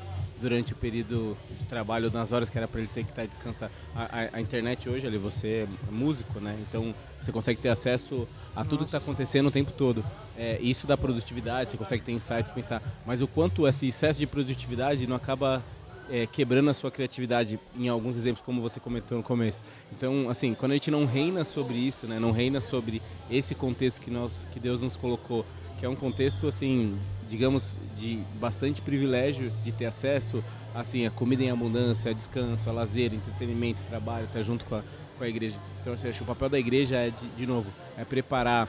durante 0.41 0.73
o 0.73 0.75
período 0.75 1.37
de 1.59 1.65
trabalho, 1.65 2.09
nas 2.11 2.31
horas 2.31 2.49
que 2.49 2.57
era 2.57 2.67
para 2.67 2.79
ele 2.79 2.89
ter 2.93 3.03
que 3.03 3.09
estar 3.11 3.25
descansar. 3.25 3.69
A, 3.95 4.03
a- 4.03 4.29
a 4.33 4.41
internet 4.41 4.87
hoje, 4.89 5.05
ali, 5.05 5.17
você 5.17 5.67
é 5.67 5.91
músico, 5.91 6.39
né? 6.39 6.57
Então 6.67 6.93
você 7.21 7.31
consegue 7.31 7.59
ter 7.61 7.69
acesso 7.69 8.27
a 8.55 8.63
tudo 8.63 8.79
que 8.79 8.85
está 8.85 8.97
acontecendo 8.99 9.47
o 9.47 9.51
tempo 9.51 9.71
todo. 9.71 10.03
É, 10.37 10.57
isso 10.61 10.87
dá 10.87 10.95
produtividade, 10.97 11.69
você 11.71 11.77
consegue 11.77 12.03
ter 12.03 12.11
insights, 12.13 12.51
pensar. 12.51 12.81
Mas 13.05 13.21
o 13.21 13.27
quanto 13.27 13.67
esse 13.67 13.87
excesso 13.87 14.19
de 14.19 14.25
produtividade 14.25 15.05
não 15.05 15.15
acaba 15.15 15.61
é, 16.09 16.25
quebrando 16.25 16.69
a 16.69 16.73
sua 16.73 16.89
criatividade 16.89 17.59
em 17.77 17.87
alguns 17.89 18.15
exemplos, 18.17 18.43
como 18.45 18.61
você 18.61 18.79
comentou 18.79 19.17
no 19.17 19.23
começo. 19.23 19.61
Então, 19.91 20.29
assim, 20.29 20.53
quando 20.55 20.71
a 20.71 20.75
gente 20.75 20.89
não 20.89 21.05
reina 21.05 21.43
sobre 21.43 21.75
isso, 21.75 22.07
né, 22.07 22.17
não 22.19 22.31
reina 22.31 22.59
sobre 22.61 23.01
esse 23.29 23.53
contexto 23.53 24.01
que 24.01 24.09
nós, 24.09 24.31
que 24.51 24.59
Deus 24.59 24.81
nos 24.81 24.95
colocou, 24.97 25.45
que 25.79 25.85
é 25.85 25.89
um 25.89 25.95
contexto 25.95 26.47
assim, 26.47 26.97
digamos, 27.29 27.77
de 27.97 28.19
bastante 28.39 28.81
privilégio 28.81 29.51
de 29.63 29.71
ter 29.71 29.85
acesso, 29.85 30.43
assim, 30.73 31.05
a 31.05 31.11
comida 31.11 31.43
em 31.43 31.51
abundância, 31.51 32.11
a 32.11 32.13
descanso, 32.13 32.69
a 32.69 32.73
lazer, 32.73 33.13
entretenimento, 33.13 33.79
trabalho, 33.87 34.25
estar 34.25 34.41
junto 34.41 34.65
com 34.65 34.75
a, 34.75 34.83
com 35.17 35.23
a 35.23 35.29
igreja. 35.29 35.55
Então, 35.81 35.93
assim, 35.93 36.09
acho 36.09 36.17
que 36.17 36.23
o 36.23 36.27
papel 36.27 36.49
da 36.49 36.59
igreja 36.59 36.97
é, 36.97 37.11
de, 37.11 37.29
de 37.37 37.45
novo, 37.45 37.67
é 37.97 38.03
preparar 38.03 38.67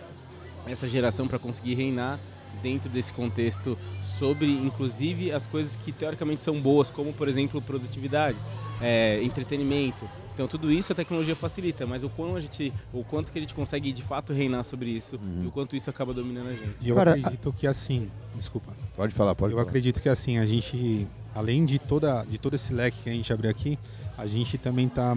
essa 0.66 0.86
geração 0.86 1.26
para 1.26 1.38
conseguir 1.38 1.74
reinar 1.74 2.20
dentro 2.62 2.88
desse 2.88 3.12
contexto 3.12 3.78
sobre, 4.18 4.50
inclusive, 4.50 5.32
as 5.32 5.46
coisas 5.46 5.76
que 5.76 5.92
teoricamente 5.92 6.42
são 6.42 6.60
boas, 6.60 6.90
como, 6.90 7.12
por 7.12 7.28
exemplo, 7.28 7.62
produtividade, 7.62 8.36
é, 8.80 9.22
entretenimento. 9.22 10.08
Então, 10.34 10.46
tudo 10.48 10.70
isso 10.72 10.92
a 10.92 10.94
tecnologia 10.94 11.36
facilita, 11.36 11.86
mas 11.86 12.02
o, 12.02 12.08
quão 12.08 12.36
a 12.36 12.40
gente, 12.40 12.72
o 12.92 13.04
quanto 13.04 13.30
que 13.30 13.38
a 13.38 13.42
gente 13.42 13.52
consegue, 13.54 13.92
de 13.92 14.02
fato, 14.02 14.32
reinar 14.32 14.64
sobre 14.64 14.90
isso 14.90 15.18
e 15.42 15.46
o 15.46 15.50
quanto 15.50 15.76
isso 15.76 15.90
acaba 15.90 16.14
dominando 16.14 16.48
a 16.48 16.52
gente. 16.54 16.76
E 16.80 16.88
eu 16.88 16.96
Cara, 16.96 17.10
acredito 17.12 17.52
que 17.52 17.66
assim, 17.66 18.10
desculpa. 18.34 18.72
Pode 18.96 19.14
falar, 19.14 19.34
pode 19.34 19.52
eu 19.52 19.58
falar. 19.58 19.68
acredito 19.68 20.00
que 20.00 20.08
assim, 20.08 20.38
a 20.38 20.46
gente, 20.46 21.06
além 21.34 21.64
de 21.66 21.78
toda 21.78 22.24
de 22.24 22.38
todo 22.38 22.54
esse 22.54 22.72
leque 22.72 23.02
que 23.02 23.10
a 23.10 23.12
gente 23.12 23.30
abriu 23.32 23.50
aqui, 23.50 23.78
a 24.16 24.26
gente 24.26 24.56
também 24.56 24.86
está 24.86 25.14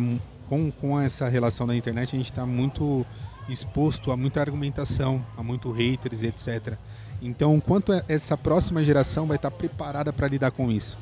com, 0.49 0.69
com 0.71 0.99
essa 0.99 1.29
relação 1.29 1.65
da 1.65 1.75
internet, 1.75 2.15
a 2.15 2.17
gente 2.17 2.29
está 2.31 2.45
muito 2.45 3.05
exposto 3.47 4.11
a 4.11 4.17
muita 4.17 4.41
argumentação, 4.41 5.25
a 5.37 5.43
muito 5.43 5.71
haters, 5.71 6.23
etc. 6.23 6.77
Então, 7.21 7.59
quanto 7.59 7.93
é- 7.93 8.03
essa 8.09 8.37
próxima 8.37 8.83
geração 8.83 9.25
vai 9.25 9.37
estar 9.37 9.51
preparada 9.51 10.11
para 10.11 10.27
lidar 10.27 10.51
com 10.51 10.69
isso? 10.71 10.97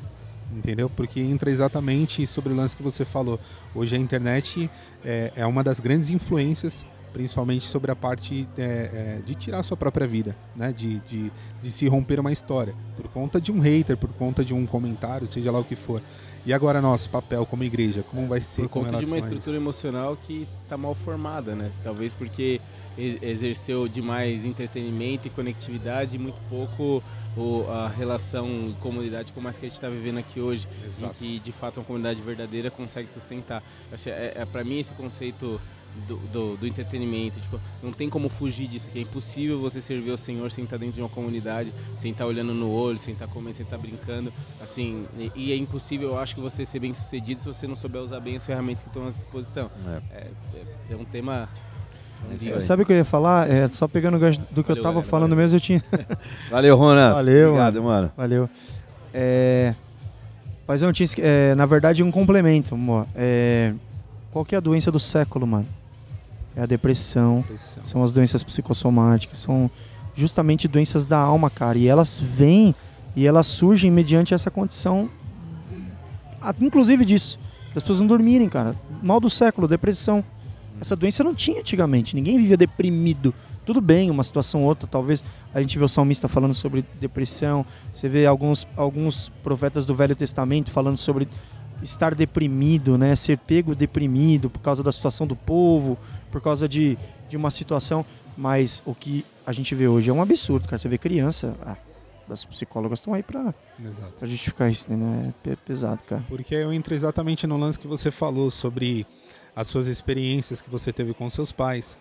Entendeu? 0.52 0.90
Porque 0.90 1.20
entra 1.20 1.50
exatamente 1.50 2.26
sobre 2.26 2.52
o 2.52 2.56
lance 2.56 2.76
que 2.76 2.82
você 2.82 3.04
falou. 3.04 3.40
Hoje 3.74 3.96
a 3.96 3.98
internet 3.98 4.70
é, 5.04 5.32
é 5.34 5.46
uma 5.46 5.64
das 5.64 5.80
grandes 5.80 6.10
influências, 6.10 6.84
principalmente 7.12 7.64
sobre 7.64 7.90
a 7.90 7.96
parte 7.96 8.46
é, 8.56 8.62
é, 8.62 9.20
de 9.24 9.34
tirar 9.34 9.60
a 9.60 9.62
sua 9.62 9.76
própria 9.76 10.06
vida, 10.06 10.36
né? 10.54 10.72
De, 10.72 10.98
de, 11.08 11.32
de 11.62 11.70
se 11.70 11.86
romper 11.88 12.20
uma 12.20 12.32
história. 12.32 12.74
Por 12.96 13.08
conta 13.08 13.40
de 13.40 13.50
um 13.50 13.60
hater, 13.60 13.96
por 13.96 14.10
conta 14.10 14.44
de 14.44 14.52
um 14.52 14.66
comentário, 14.66 15.26
seja 15.26 15.50
lá 15.50 15.58
o 15.58 15.64
que 15.64 15.76
for. 15.76 16.02
E 16.44 16.52
agora 16.52 16.80
nosso 16.80 17.08
papel 17.08 17.46
como 17.46 17.62
igreja, 17.62 18.02
como 18.02 18.26
vai 18.26 18.40
ser 18.40 18.62
por 18.62 18.68
conta 18.68 18.98
de 18.98 19.04
uma 19.04 19.18
estrutura 19.18 19.56
emocional 19.56 20.16
que 20.16 20.48
está 20.64 20.76
mal 20.76 20.94
formada, 20.94 21.54
né? 21.54 21.70
Talvez 21.84 22.12
porque 22.14 22.60
exerceu 22.98 23.88
demais 23.88 24.44
entretenimento 24.44 25.26
e 25.26 25.30
conectividade 25.30 26.16
e 26.16 26.18
muito 26.18 26.38
pouco 26.50 27.02
o- 27.36 27.64
a 27.70 27.88
relação 27.88 28.74
comunidade 28.80 29.32
como 29.32 29.48
essa 29.48 29.58
que 29.58 29.66
a 29.66 29.68
gente 29.68 29.76
está 29.76 29.88
vivendo 29.88 30.18
aqui 30.18 30.40
hoje, 30.40 30.68
Exato. 30.84 31.14
em 31.14 31.18
que 31.18 31.38
de 31.38 31.52
fato 31.52 31.78
uma 31.80 31.84
comunidade 31.86 32.20
verdadeira 32.20 32.70
consegue 32.70 33.08
sustentar. 33.08 33.62
É, 34.06 34.32
é, 34.36 34.44
para 34.44 34.62
mim 34.64 34.78
esse 34.80 34.92
conceito 34.92 35.60
do, 36.08 36.16
do, 36.32 36.56
do 36.56 36.66
entretenimento, 36.66 37.38
tipo, 37.38 37.60
não 37.82 37.92
tem 37.92 38.08
como 38.08 38.30
fugir 38.30 38.66
disso, 38.66 38.88
que 38.90 38.98
é 38.98 39.02
impossível 39.02 39.58
você 39.60 39.80
servir 39.82 40.10
ao 40.10 40.16
Senhor 40.16 40.50
sem 40.50 40.64
estar 40.64 40.78
dentro 40.78 40.94
de 40.94 41.02
uma 41.02 41.08
comunidade, 41.08 41.70
sem 41.98 42.12
estar 42.12 42.24
olhando 42.24 42.54
no 42.54 42.70
olho, 42.70 42.98
sem 42.98 43.12
estar 43.12 43.26
comendo, 43.28 43.54
sem 43.56 43.64
estar 43.64 43.76
brincando, 43.76 44.32
assim, 44.58 45.06
e, 45.18 45.30
e 45.34 45.52
é 45.52 45.56
impossível, 45.56 46.08
eu 46.10 46.18
acho 46.18 46.34
que 46.34 46.40
você 46.40 46.64
ser 46.64 46.78
bem 46.78 46.94
sucedido 46.94 47.42
se 47.42 47.46
você 47.46 47.66
não 47.66 47.76
souber 47.76 48.00
usar 48.00 48.20
bem 48.20 48.36
as 48.36 48.46
ferramentas 48.46 48.82
que 48.82 48.88
estão 48.88 49.06
à 49.06 49.10
disposição. 49.10 49.70
É. 49.86 50.16
É, 50.16 50.30
é- 50.54 50.92
é 50.92 50.96
um 50.96 51.04
tema. 51.04 51.46
Aí. 52.30 52.60
Sabe 52.60 52.82
o 52.82 52.86
que 52.86 52.92
eu 52.92 52.96
ia 52.96 53.04
falar? 53.04 53.50
É, 53.50 53.68
só 53.68 53.86
pegando 53.88 54.16
o 54.16 54.20
gancho 54.20 54.40
do 54.50 54.62
que 54.62 54.70
eu 54.70 54.74
Valeu, 54.76 54.82
tava 54.82 54.94
galera, 54.94 55.10
falando 55.10 55.30
valeu. 55.30 55.44
mesmo, 55.44 55.56
eu 55.56 55.60
tinha. 55.60 55.84
Valeu, 56.50 56.76
Ronas. 56.76 57.14
Valeu, 57.14 57.48
Obrigado, 57.50 57.82
mano. 57.82 58.12
Valeu. 58.16 58.50
É, 59.12 59.74
mas 60.66 60.82
eu 60.82 60.86
não 60.86 60.92
tinha. 60.92 61.08
É, 61.18 61.54
na 61.54 61.66
verdade, 61.66 62.02
um 62.02 62.10
complemento, 62.10 62.74
amor. 62.74 63.06
É, 63.14 63.72
qual 64.30 64.44
que 64.44 64.54
é 64.54 64.58
a 64.58 64.60
doença 64.60 64.90
do 64.90 64.98
século, 65.00 65.46
mano? 65.46 65.66
É 66.56 66.62
a 66.62 66.66
depressão, 66.66 67.38
Depressão. 67.40 67.84
são 67.84 68.02
as 68.04 68.12
doenças 68.12 68.42
psicossomáticas, 68.44 69.38
são 69.38 69.70
justamente 70.14 70.68
doenças 70.68 71.06
da 71.06 71.18
alma, 71.18 71.48
cara. 71.48 71.78
E 71.78 71.86
elas 71.88 72.18
vêm 72.18 72.74
e 73.16 73.26
elas 73.26 73.46
surgem 73.46 73.90
mediante 73.90 74.34
essa 74.34 74.50
condição, 74.50 75.08
inclusive 76.60 77.04
disso, 77.04 77.38
das 77.74 77.82
pessoas 77.82 78.00
não 78.00 78.06
dormirem, 78.06 78.48
cara. 78.48 78.74
Mal 79.02 79.20
do 79.20 79.30
século, 79.30 79.66
depressão. 79.66 80.24
Essa 80.82 80.96
doença 80.96 81.22
não 81.22 81.34
tinha 81.34 81.60
antigamente, 81.60 82.14
ninguém 82.14 82.36
vivia 82.38 82.56
deprimido. 82.56 83.32
Tudo 83.64 83.80
bem, 83.80 84.10
uma 84.10 84.24
situação 84.24 84.62
ou 84.62 84.66
outra, 84.68 84.88
talvez 84.88 85.22
a 85.54 85.60
gente 85.60 85.78
vê 85.78 85.84
o 85.84 85.88
salmista 85.88 86.26
falando 86.28 86.54
sobre 86.54 86.84
depressão, 87.00 87.64
você 87.92 88.08
vê 88.08 88.26
alguns, 88.26 88.66
alguns 88.76 89.28
profetas 89.44 89.86
do 89.86 89.94
Velho 89.94 90.16
Testamento 90.16 90.72
falando 90.72 90.96
sobre 90.96 91.28
estar 91.80 92.14
deprimido, 92.16 92.98
né? 92.98 93.14
Ser 93.14 93.38
pego 93.38 93.74
deprimido 93.76 94.50
por 94.50 94.58
causa 94.60 94.82
da 94.82 94.90
situação 94.90 95.26
do 95.26 95.36
povo, 95.36 95.96
por 96.32 96.40
causa 96.40 96.68
de, 96.68 96.98
de 97.28 97.36
uma 97.36 97.50
situação. 97.50 98.04
Mas 98.36 98.82
o 98.84 98.94
que 98.94 99.24
a 99.46 99.52
gente 99.52 99.74
vê 99.76 99.86
hoje 99.86 100.10
é 100.10 100.12
um 100.12 100.20
absurdo, 100.22 100.64
cara. 100.66 100.78
Você 100.78 100.88
vê 100.88 100.98
criança, 100.98 101.54
ah, 101.64 101.76
as 102.30 102.44
psicólogas 102.44 102.98
estão 103.00 103.14
aí 103.14 103.22
pra 103.22 103.54
justificar 104.22 104.70
isso, 104.70 104.92
né? 104.92 105.28
É 105.28 105.50
pe- 105.50 105.56
pesado, 105.64 106.00
cara. 106.06 106.24
Porque 106.28 106.54
eu 106.54 106.72
entro 106.72 106.94
exatamente 106.94 107.46
no 107.46 107.56
lance 107.56 107.78
que 107.78 107.86
você 107.86 108.10
falou 108.10 108.50
sobre 108.50 109.06
as 109.54 109.66
suas 109.66 109.86
experiências 109.86 110.60
que 110.60 110.70
você 110.70 110.92
teve 110.92 111.14
com 111.14 111.28
seus 111.28 111.52
pais. 111.52 111.98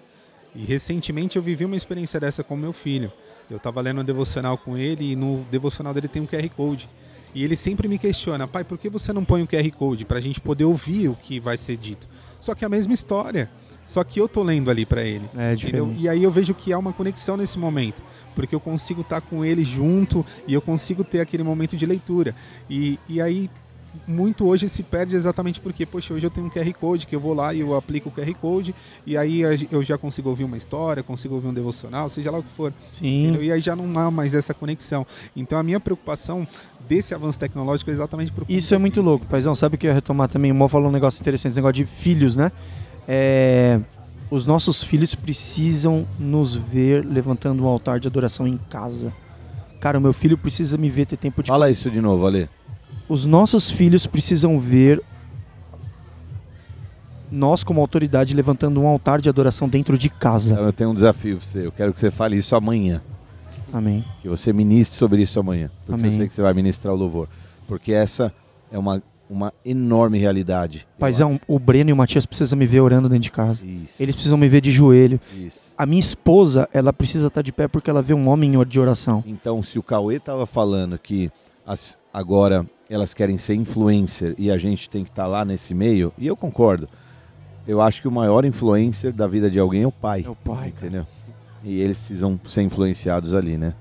E 0.55 0.63
recentemente 0.63 1.37
eu 1.37 1.43
vivi 1.43 1.65
uma 1.65 1.75
experiência 1.75 2.19
dessa 2.19 2.43
com 2.43 2.55
meu 2.55 2.73
filho. 2.73 3.11
Eu 3.49 3.57
estava 3.57 3.81
lendo 3.81 4.01
um 4.01 4.03
devocional 4.03 4.57
com 4.57 4.77
ele 4.77 5.11
e 5.11 5.15
no 5.15 5.45
devocional 5.51 5.93
dele 5.93 6.07
tem 6.07 6.21
um 6.21 6.27
QR 6.27 6.47
Code. 6.49 6.87
E 7.33 7.43
ele 7.43 7.55
sempre 7.55 7.87
me 7.87 7.97
questiona, 7.97 8.47
pai, 8.47 8.63
por 8.63 8.77
que 8.77 8.89
você 8.89 9.13
não 9.13 9.23
põe 9.23 9.41
o 9.41 9.47
QR 9.47 9.69
Code 9.71 10.05
para 10.05 10.17
a 10.17 10.21
gente 10.21 10.41
poder 10.41 10.65
ouvir 10.65 11.07
o 11.07 11.15
que 11.15 11.39
vai 11.39 11.57
ser 11.57 11.77
dito? 11.77 12.05
Só 12.39 12.53
que 12.53 12.65
é 12.65 12.67
a 12.67 12.69
mesma 12.69 12.93
história. 12.93 13.49
Só 13.87 14.03
que 14.03 14.21
eu 14.21 14.27
tô 14.27 14.41
lendo 14.41 14.71
ali 14.71 14.85
para 14.85 15.03
ele. 15.03 15.25
É 15.35 15.53
Entendeu? 15.53 15.85
diferente. 15.85 16.01
E 16.01 16.09
aí 16.09 16.23
eu 16.23 16.31
vejo 16.31 16.53
que 16.53 16.71
há 16.71 16.79
uma 16.79 16.93
conexão 16.93 17.35
nesse 17.35 17.59
momento, 17.59 18.01
porque 18.33 18.55
eu 18.55 18.59
consigo 18.59 19.01
estar 19.01 19.19
com 19.19 19.43
ele 19.43 19.65
junto 19.65 20.25
e 20.47 20.53
eu 20.53 20.61
consigo 20.61 21.03
ter 21.03 21.19
aquele 21.19 21.43
momento 21.43 21.75
de 21.75 21.85
leitura. 21.85 22.33
E, 22.69 22.97
e 23.09 23.21
aí 23.21 23.49
muito 24.07 24.45
hoje 24.45 24.69
se 24.69 24.83
perde 24.83 25.15
exatamente 25.15 25.59
porque, 25.59 25.85
poxa, 25.85 26.13
hoje 26.13 26.25
eu 26.25 26.29
tenho 26.29 26.47
um 26.47 26.49
QR 26.49 26.71
Code 26.73 27.07
que 27.07 27.15
eu 27.15 27.19
vou 27.19 27.33
lá 27.33 27.53
e 27.53 27.59
eu 27.59 27.75
aplico 27.75 28.09
o 28.09 28.11
QR 28.11 28.33
Code 28.35 28.73
e 29.05 29.17
aí 29.17 29.41
eu 29.71 29.83
já 29.83 29.97
consigo 29.97 30.29
ouvir 30.29 30.43
uma 30.43 30.57
história, 30.57 31.03
consigo 31.03 31.35
ouvir 31.35 31.47
um 31.47 31.53
devocional, 31.53 32.09
seja 32.09 32.31
lá 32.31 32.39
o 32.39 32.43
que 32.43 32.51
for. 32.55 32.73
Sim. 32.93 33.23
Entendeu? 33.23 33.43
E 33.43 33.51
aí 33.51 33.61
já 33.61 33.75
não 33.75 33.99
há 33.99 34.09
mais 34.09 34.33
essa 34.33 34.53
conexão. 34.53 35.05
Então 35.35 35.57
a 35.57 35.63
minha 35.63 35.79
preocupação 35.79 36.47
desse 36.87 37.13
avanço 37.13 37.39
tecnológico 37.39 37.89
é 37.89 37.93
exatamente 37.93 38.31
por 38.31 38.45
Isso 38.49 38.73
é 38.73 38.77
muito 38.77 39.01
louco, 39.01 39.25
paizão. 39.25 39.53
Sabe 39.55 39.75
o 39.75 39.77
que 39.77 39.87
eu 39.87 39.89
ia 39.89 39.95
retomar 39.95 40.29
também? 40.29 40.51
O 40.51 40.55
Mo 40.55 40.67
falou 40.67 40.89
um 40.89 40.93
negócio 40.93 41.21
interessante, 41.21 41.51
esse 41.51 41.59
negócio 41.59 41.73
de 41.73 41.85
filhos, 41.85 42.35
né? 42.35 42.51
É, 43.07 43.79
os 44.29 44.45
nossos 44.45 44.83
filhos 44.83 45.13
precisam 45.13 46.07
nos 46.17 46.55
ver 46.55 47.05
levantando 47.05 47.63
um 47.63 47.67
altar 47.67 47.99
de 47.99 48.07
adoração 48.07 48.47
em 48.47 48.57
casa. 48.69 49.13
Cara, 49.81 49.97
o 49.97 50.01
meu 50.01 50.13
filho 50.13 50.37
precisa 50.37 50.77
me 50.77 50.89
ver 50.89 51.07
ter 51.07 51.17
tempo 51.17 51.41
de. 51.41 51.49
Fala 51.49 51.69
isso 51.69 51.89
de 51.89 51.99
novo, 51.99 52.25
Ale. 52.25 52.47
Os 53.11 53.25
nossos 53.25 53.69
filhos 53.69 54.07
precisam 54.07 54.57
ver 54.57 55.03
nós, 57.29 57.61
como 57.61 57.81
autoridade, 57.81 58.33
levantando 58.33 58.79
um 58.79 58.87
altar 58.87 59.19
de 59.19 59.27
adoração 59.27 59.67
dentro 59.67 59.97
de 59.97 60.09
casa. 60.09 60.55
Eu 60.55 60.71
tenho 60.71 60.91
um 60.91 60.93
desafio 60.93 61.35
pra 61.35 61.45
você. 61.45 61.65
Eu 61.65 61.73
quero 61.73 61.91
que 61.91 61.99
você 61.99 62.09
fale 62.09 62.37
isso 62.37 62.55
amanhã. 62.55 63.01
Amém. 63.73 64.05
Que 64.21 64.29
você 64.29 64.53
ministre 64.53 64.97
sobre 64.97 65.21
isso 65.21 65.37
amanhã. 65.37 65.69
Porque 65.85 65.99
Amém. 65.99 66.11
eu 66.11 66.17
sei 66.19 66.27
que 66.29 66.33
você 66.33 66.41
vai 66.41 66.53
ministrar 66.53 66.93
o 66.93 66.97
louvor. 66.97 67.27
Porque 67.67 67.91
essa 67.91 68.33
é 68.71 68.79
uma, 68.79 69.03
uma 69.29 69.53
enorme 69.65 70.17
realidade. 70.17 70.87
Paizão, 70.97 71.37
o 71.49 71.59
Breno 71.59 71.89
e 71.89 71.93
o 71.93 71.97
Matias 71.97 72.25
precisam 72.25 72.57
me 72.57 72.65
ver 72.65 72.79
orando 72.79 73.09
dentro 73.09 73.23
de 73.23 73.31
casa. 73.31 73.65
Isso. 73.65 74.01
Eles 74.01 74.15
precisam 74.15 74.37
me 74.37 74.47
ver 74.47 74.61
de 74.61 74.71
joelho. 74.71 75.19
Isso. 75.35 75.59
A 75.77 75.85
minha 75.85 75.99
esposa, 75.99 76.69
ela 76.71 76.93
precisa 76.93 77.27
estar 77.27 77.41
de 77.41 77.51
pé 77.51 77.67
porque 77.67 77.89
ela 77.89 78.01
vê 78.01 78.13
um 78.13 78.29
homem 78.29 78.53
de 78.65 78.79
oração. 78.79 79.21
Então, 79.27 79.61
se 79.61 79.77
o 79.77 79.83
Cauê 79.83 80.15
estava 80.15 80.45
falando 80.45 80.97
que 80.97 81.29
as- 81.65 81.97
agora 82.13 82.65
elas 82.89 83.13
querem 83.13 83.37
ser 83.37 83.55
influencer 83.55 84.35
e 84.37 84.51
a 84.51 84.57
gente 84.57 84.89
tem 84.89 85.03
que 85.03 85.09
estar 85.09 85.25
lá 85.27 85.45
nesse 85.45 85.73
meio, 85.73 86.11
e 86.17 86.27
eu 86.27 86.35
concordo. 86.35 86.87
Eu 87.67 87.79
acho 87.81 88.01
que 88.01 88.07
o 88.07 88.11
maior 88.11 88.43
influencer 88.43 89.13
da 89.13 89.27
vida 89.27 89.49
de 89.49 89.59
alguém 89.59 89.83
é 89.83 89.87
o 89.87 89.91
pai. 89.91 90.23
É 90.25 90.29
o 90.29 90.35
pai, 90.35 90.69
entendeu? 90.69 91.05
E 91.63 91.79
eles 91.79 91.97
precisam 91.99 92.39
ser 92.45 92.63
influenciados 92.63 93.33
ali, 93.33 93.55
né? 93.57 93.73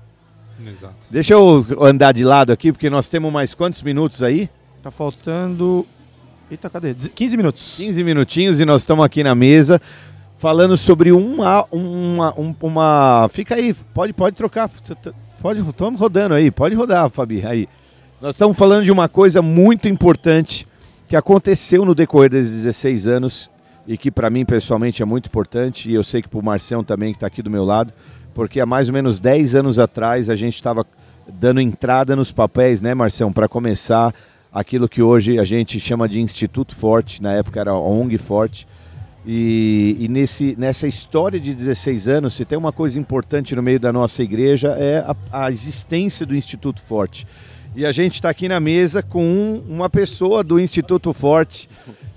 Exato. 0.65 0.93
Deixa 1.09 1.33
eu 1.33 1.65
andar 1.81 2.11
de 2.13 2.23
lado 2.23 2.51
aqui, 2.53 2.71
porque 2.71 2.89
nós 2.89 3.09
temos 3.09 3.33
mais 3.33 3.53
quantos 3.55 3.81
minutos 3.81 4.21
aí? 4.21 4.47
Tá 4.83 4.91
faltando. 4.91 5.85
Eita, 6.49 6.69
cadê? 6.69 6.93
Dez- 6.93 7.07
15 7.07 7.35
minutos. 7.35 7.77
15 7.77 8.03
minutinhos 8.03 8.59
e 8.59 8.65
nós 8.65 8.83
estamos 8.83 9.03
aqui 9.03 9.23
na 9.23 9.33
mesa 9.33 9.81
falando 10.37 10.77
sobre 10.77 11.11
uma, 11.11 11.65
uma, 11.71 12.39
um- 12.39 12.55
uma. 12.61 13.27
Fica 13.31 13.55
aí, 13.55 13.73
pode, 13.73 14.13
pode 14.13 14.35
trocar. 14.35 14.69
Pode, 15.41 15.59
estamos 15.67 15.99
rodando 15.99 16.35
aí, 16.35 16.51
pode 16.51 16.75
rodar, 16.75 17.09
Fabi. 17.09 17.43
Aí. 17.43 17.67
Nós 18.21 18.35
estamos 18.35 18.55
falando 18.55 18.85
de 18.85 18.91
uma 18.91 19.09
coisa 19.09 19.41
muito 19.41 19.89
importante 19.89 20.67
que 21.07 21.15
aconteceu 21.15 21.83
no 21.83 21.95
decorrer 21.95 22.29
desses 22.29 22.53
16 22.53 23.07
anos 23.07 23.49
e 23.87 23.97
que 23.97 24.11
para 24.11 24.29
mim 24.29 24.45
pessoalmente 24.45 25.01
é 25.01 25.05
muito 25.05 25.25
importante 25.25 25.89
e 25.89 25.95
eu 25.95 26.03
sei 26.03 26.21
que 26.21 26.27
para 26.27 26.37
o 26.39 26.43
Marcião 26.43 26.83
também 26.83 27.11
que 27.11 27.17
está 27.17 27.25
aqui 27.25 27.41
do 27.41 27.49
meu 27.49 27.65
lado, 27.65 27.91
porque 28.35 28.59
há 28.59 28.67
mais 28.67 28.87
ou 28.87 28.93
menos 28.93 29.19
10 29.19 29.55
anos 29.55 29.79
atrás 29.79 30.29
a 30.29 30.35
gente 30.35 30.53
estava 30.53 30.85
dando 31.27 31.59
entrada 31.59 32.15
nos 32.15 32.31
papéis, 32.31 32.79
né, 32.79 32.93
Marcião, 32.93 33.33
para 33.33 33.47
começar 33.47 34.13
aquilo 34.53 34.87
que 34.87 35.01
hoje 35.01 35.39
a 35.39 35.43
gente 35.43 35.79
chama 35.79 36.07
de 36.07 36.21
Instituto 36.21 36.75
Forte, 36.75 37.19
na 37.19 37.33
época 37.33 37.59
era 37.59 37.73
ONG 37.73 38.15
Forte. 38.19 38.67
E, 39.25 39.97
e 39.99 40.07
nesse, 40.07 40.55
nessa 40.57 40.87
história 40.87 41.39
de 41.39 41.53
16 41.53 42.07
anos, 42.07 42.33
se 42.33 42.43
tem 42.43 42.57
uma 42.57 42.71
coisa 42.71 42.99
importante 42.99 43.55
no 43.55 43.61
meio 43.61 43.79
da 43.79 43.93
nossa 43.93 44.23
igreja 44.23 44.69
é 44.79 44.99
a, 45.31 45.43
a 45.45 45.51
existência 45.51 46.25
do 46.25 46.35
Instituto 46.35 46.81
Forte. 46.81 47.27
E 47.75 47.85
a 47.85 47.91
gente 47.91 48.15
está 48.15 48.29
aqui 48.29 48.49
na 48.49 48.59
mesa 48.59 49.01
com 49.03 49.23
um- 49.23 49.63
uma 49.69 49.89
pessoa 49.89 50.43
do 50.43 50.59
Instituto 50.59 51.13
Forte 51.13 51.69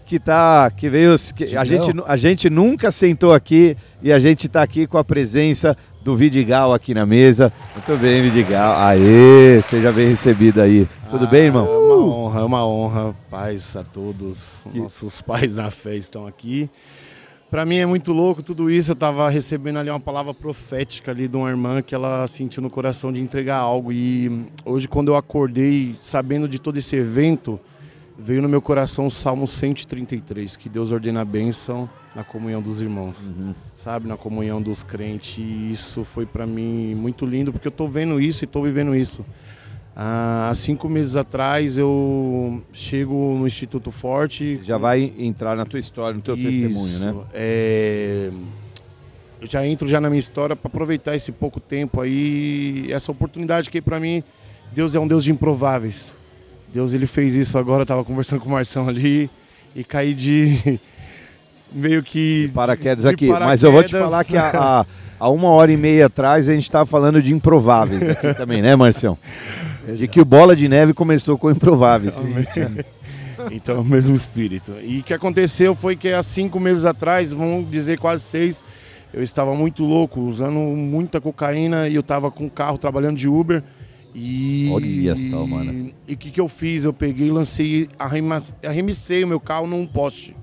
que 0.06 0.18
tá, 0.18 0.70
que 0.70 0.88
veio, 0.88 1.14
que 1.34 1.56
a 1.56 1.64
gente, 1.64 1.90
a 2.06 2.16
gente 2.16 2.50
nunca 2.50 2.90
sentou 2.90 3.32
aqui 3.32 3.76
e 4.02 4.12
a 4.12 4.18
gente 4.18 4.46
está 4.46 4.62
aqui 4.62 4.86
com 4.86 4.98
a 4.98 5.04
presença 5.04 5.76
do 6.04 6.14
Vidigal 6.14 6.74
aqui 6.74 6.92
na 6.92 7.06
mesa. 7.06 7.50
Muito 7.74 7.98
bem, 7.98 8.20
Vidigal. 8.20 8.76
Aê, 8.76 9.62
seja 9.62 9.90
bem 9.90 10.08
recebido 10.08 10.60
aí. 10.60 10.86
Tudo 11.08 11.26
bem, 11.26 11.44
irmão? 11.44 11.66
É 11.66 11.78
uma 11.78 11.96
honra, 11.96 12.40
é 12.40 12.44
uma 12.44 12.66
honra. 12.66 13.14
Paz 13.30 13.74
a 13.74 13.82
todos. 13.82 14.62
Nossos 14.74 15.22
pais 15.22 15.56
na 15.56 15.70
fé 15.70 15.96
estão 15.96 16.26
aqui. 16.26 16.68
Para 17.50 17.64
mim 17.64 17.76
é 17.76 17.86
muito 17.86 18.12
louco 18.12 18.42
tudo 18.42 18.70
isso. 18.70 18.90
Eu 18.90 18.96
tava 18.96 19.30
recebendo 19.30 19.78
ali 19.78 19.88
uma 19.88 20.00
palavra 20.00 20.34
profética 20.34 21.10
ali 21.10 21.26
de 21.26 21.36
uma 21.38 21.48
irmã 21.48 21.80
que 21.80 21.94
ela 21.94 22.26
sentiu 22.26 22.62
no 22.62 22.68
coração 22.68 23.10
de 23.10 23.20
entregar 23.20 23.56
algo. 23.56 23.90
E 23.90 24.46
hoje, 24.62 24.86
quando 24.86 25.08
eu 25.08 25.16
acordei, 25.16 25.96
sabendo 26.02 26.46
de 26.46 26.58
todo 26.58 26.76
esse 26.76 26.96
evento, 26.96 27.58
veio 28.18 28.42
no 28.42 28.48
meu 28.48 28.62
coração 28.62 29.06
o 29.06 29.10
Salmo 29.10 29.46
133, 29.46 30.56
que 30.56 30.68
Deus 30.68 30.92
ordena 30.92 31.22
a 31.22 31.24
bênção 31.24 31.88
na 32.14 32.22
comunhão 32.22 32.62
dos 32.62 32.80
irmãos, 32.80 33.32
sabe, 33.76 34.06
na 34.06 34.16
comunhão 34.16 34.62
dos 34.62 34.82
crentes. 34.82 35.38
E 35.38 35.70
isso 35.70 36.04
foi 36.04 36.24
para 36.24 36.46
mim 36.46 36.94
muito 36.94 37.26
lindo, 37.26 37.52
porque 37.52 37.66
eu 37.66 37.72
tô 37.72 37.88
vendo 37.88 38.20
isso 38.20 38.44
e 38.44 38.46
tô 38.46 38.62
vivendo 38.62 38.94
isso. 38.94 39.24
Ah, 39.96 40.48
há 40.50 40.54
cinco 40.54 40.88
meses 40.88 41.14
atrás 41.14 41.78
eu 41.78 42.62
chego 42.72 43.36
no 43.38 43.46
Instituto 43.46 43.92
Forte. 43.92 44.60
Já 44.62 44.76
vai 44.76 45.12
entrar 45.18 45.56
na 45.56 45.64
tua 45.64 45.78
história, 45.78 46.16
no 46.16 46.22
teu 46.22 46.36
testemunho, 46.36 46.98
né? 46.98 47.14
É, 47.32 48.30
eu 49.40 49.46
já 49.46 49.64
entro 49.66 49.86
já 49.86 50.00
na 50.00 50.08
minha 50.08 50.18
história 50.18 50.56
para 50.56 50.68
aproveitar 50.68 51.14
esse 51.14 51.30
pouco 51.30 51.60
tempo 51.60 52.00
aí, 52.00 52.86
essa 52.90 53.12
oportunidade 53.12 53.70
que 53.70 53.80
para 53.80 54.00
mim 54.00 54.22
Deus 54.72 54.94
é 54.94 54.98
um 54.98 55.06
Deus 55.06 55.22
de 55.22 55.30
improváveis. 55.30 56.12
Deus 56.74 56.92
ele 56.92 57.06
fez 57.06 57.36
isso 57.36 57.56
agora, 57.56 57.82
eu 57.82 57.86
tava 57.86 58.04
conversando 58.04 58.40
com 58.40 58.48
o 58.48 58.52
Marção 58.52 58.88
ali 58.88 59.30
e 59.76 59.84
caí 59.84 60.12
de 60.12 60.80
meio 61.72 62.02
que 62.02 62.50
paraquedas 62.52 63.04
de 63.04 63.10
aqui. 63.10 63.28
Mas 63.28 63.62
eu 63.62 63.70
vou 63.70 63.84
te 63.84 63.92
paraquedas. 63.92 64.10
falar 64.10 64.24
que 64.24 64.36
há 64.36 64.84
uma 65.30 65.50
hora 65.50 65.70
e 65.70 65.76
meia 65.76 66.06
atrás 66.06 66.48
a 66.48 66.52
gente 66.52 66.64
estava 66.64 66.84
falando 66.84 67.22
de 67.22 67.32
improváveis 67.32 68.02
aqui 68.02 68.34
também, 68.34 68.60
né, 68.60 68.74
Marcião? 68.74 69.16
De 69.86 70.08
que 70.08 70.20
o 70.20 70.24
Bola 70.24 70.56
de 70.56 70.68
Neve 70.68 70.92
começou 70.92 71.38
com 71.38 71.50
improváveis. 71.50 72.16
Então 73.50 73.76
é 73.76 73.80
o 73.80 73.84
mesmo 73.84 74.14
espírito. 74.14 74.72
E 74.82 75.00
o 75.00 75.02
que 75.02 75.12
aconteceu 75.12 75.74
foi 75.74 75.96
que 75.96 76.08
há 76.08 76.22
cinco 76.22 76.58
meses 76.58 76.86
atrás, 76.86 77.30
vamos 77.30 77.68
dizer 77.70 77.98
quase 77.98 78.22
seis, 78.22 78.62
eu 79.12 79.22
estava 79.22 79.54
muito 79.54 79.84
louco, 79.84 80.20
usando 80.20 80.54
muita 80.54 81.20
cocaína 81.20 81.88
e 81.88 81.94
eu 81.94 82.00
estava 82.00 82.30
com 82.30 82.44
um 82.44 82.48
carro 82.48 82.78
trabalhando 82.78 83.18
de 83.18 83.28
Uber. 83.28 83.62
E. 84.14 84.70
Olha 84.72 85.16
só, 85.16 85.46
mano. 85.46 85.92
E 86.06 86.14
o 86.14 86.16
que, 86.16 86.30
que 86.30 86.40
eu 86.40 86.48
fiz? 86.48 86.84
Eu 86.84 86.92
peguei 86.92 87.28
e 87.28 87.30
lancei, 87.30 87.88
arremessei 88.62 89.24
o 89.24 89.28
meu 89.28 89.40
carro 89.40 89.66
num 89.66 89.86
poste. 89.86 90.36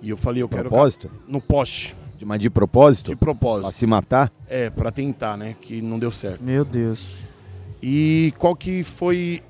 E 0.00 0.10
eu 0.10 0.16
falei, 0.16 0.42
eu 0.42 0.48
quero. 0.48 0.68
Propósito? 0.68 1.10
No 1.26 1.40
poste. 1.40 1.94
De- 2.18 2.24
Mas 2.24 2.40
de 2.40 2.48
propósito? 2.50 3.10
De 3.10 3.16
propósito. 3.16 3.62
Pra 3.64 3.72
se 3.72 3.86
matar? 3.86 4.32
É, 4.48 4.70
pra 4.70 4.90
tentar, 4.92 5.36
né? 5.36 5.56
Que 5.60 5.80
não 5.82 5.98
deu 5.98 6.10
certo. 6.12 6.42
Meu 6.42 6.64
Deus. 6.64 7.14
E 7.82 8.32
qual 8.38 8.54
que 8.54 8.82
foi. 8.82 9.42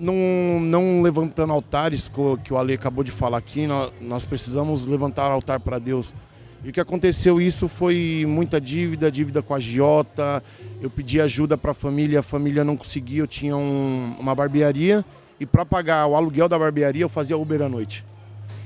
Não, 0.00 0.58
não 0.60 1.02
levantando 1.02 1.52
altares, 1.52 2.10
que 2.42 2.52
o 2.52 2.56
Ale 2.56 2.72
acabou 2.74 3.04
de 3.04 3.12
falar 3.12 3.38
aqui, 3.38 3.66
nó- 3.66 3.90
nós, 4.00 4.24
precisamos 4.24 4.84
levantar 4.86 5.30
altar 5.30 5.60
para 5.60 5.78
Deus. 5.78 6.14
E 6.64 6.70
o 6.70 6.72
que 6.72 6.80
aconteceu 6.80 7.40
isso 7.40 7.68
foi 7.68 8.24
muita 8.26 8.58
dívida, 8.60 9.10
dívida 9.12 9.42
com 9.42 9.54
a 9.54 9.60
Giota. 9.60 10.42
Eu 10.80 10.88
pedi 10.88 11.20
ajuda 11.20 11.58
para 11.58 11.72
a 11.72 11.74
família, 11.74 12.20
a 12.20 12.22
família 12.22 12.64
não 12.64 12.74
conseguia. 12.76 13.20
Eu 13.20 13.26
tinha 13.26 13.54
um- 13.56 14.16
uma 14.18 14.34
barbearia 14.34 15.04
e 15.38 15.44
para 15.44 15.66
pagar 15.66 16.06
o 16.06 16.16
aluguel 16.16 16.48
da 16.48 16.58
barbearia 16.58 17.02
eu 17.02 17.08
fazia 17.08 17.36
Uber 17.36 17.60
à 17.60 17.68
noite. 17.68 18.02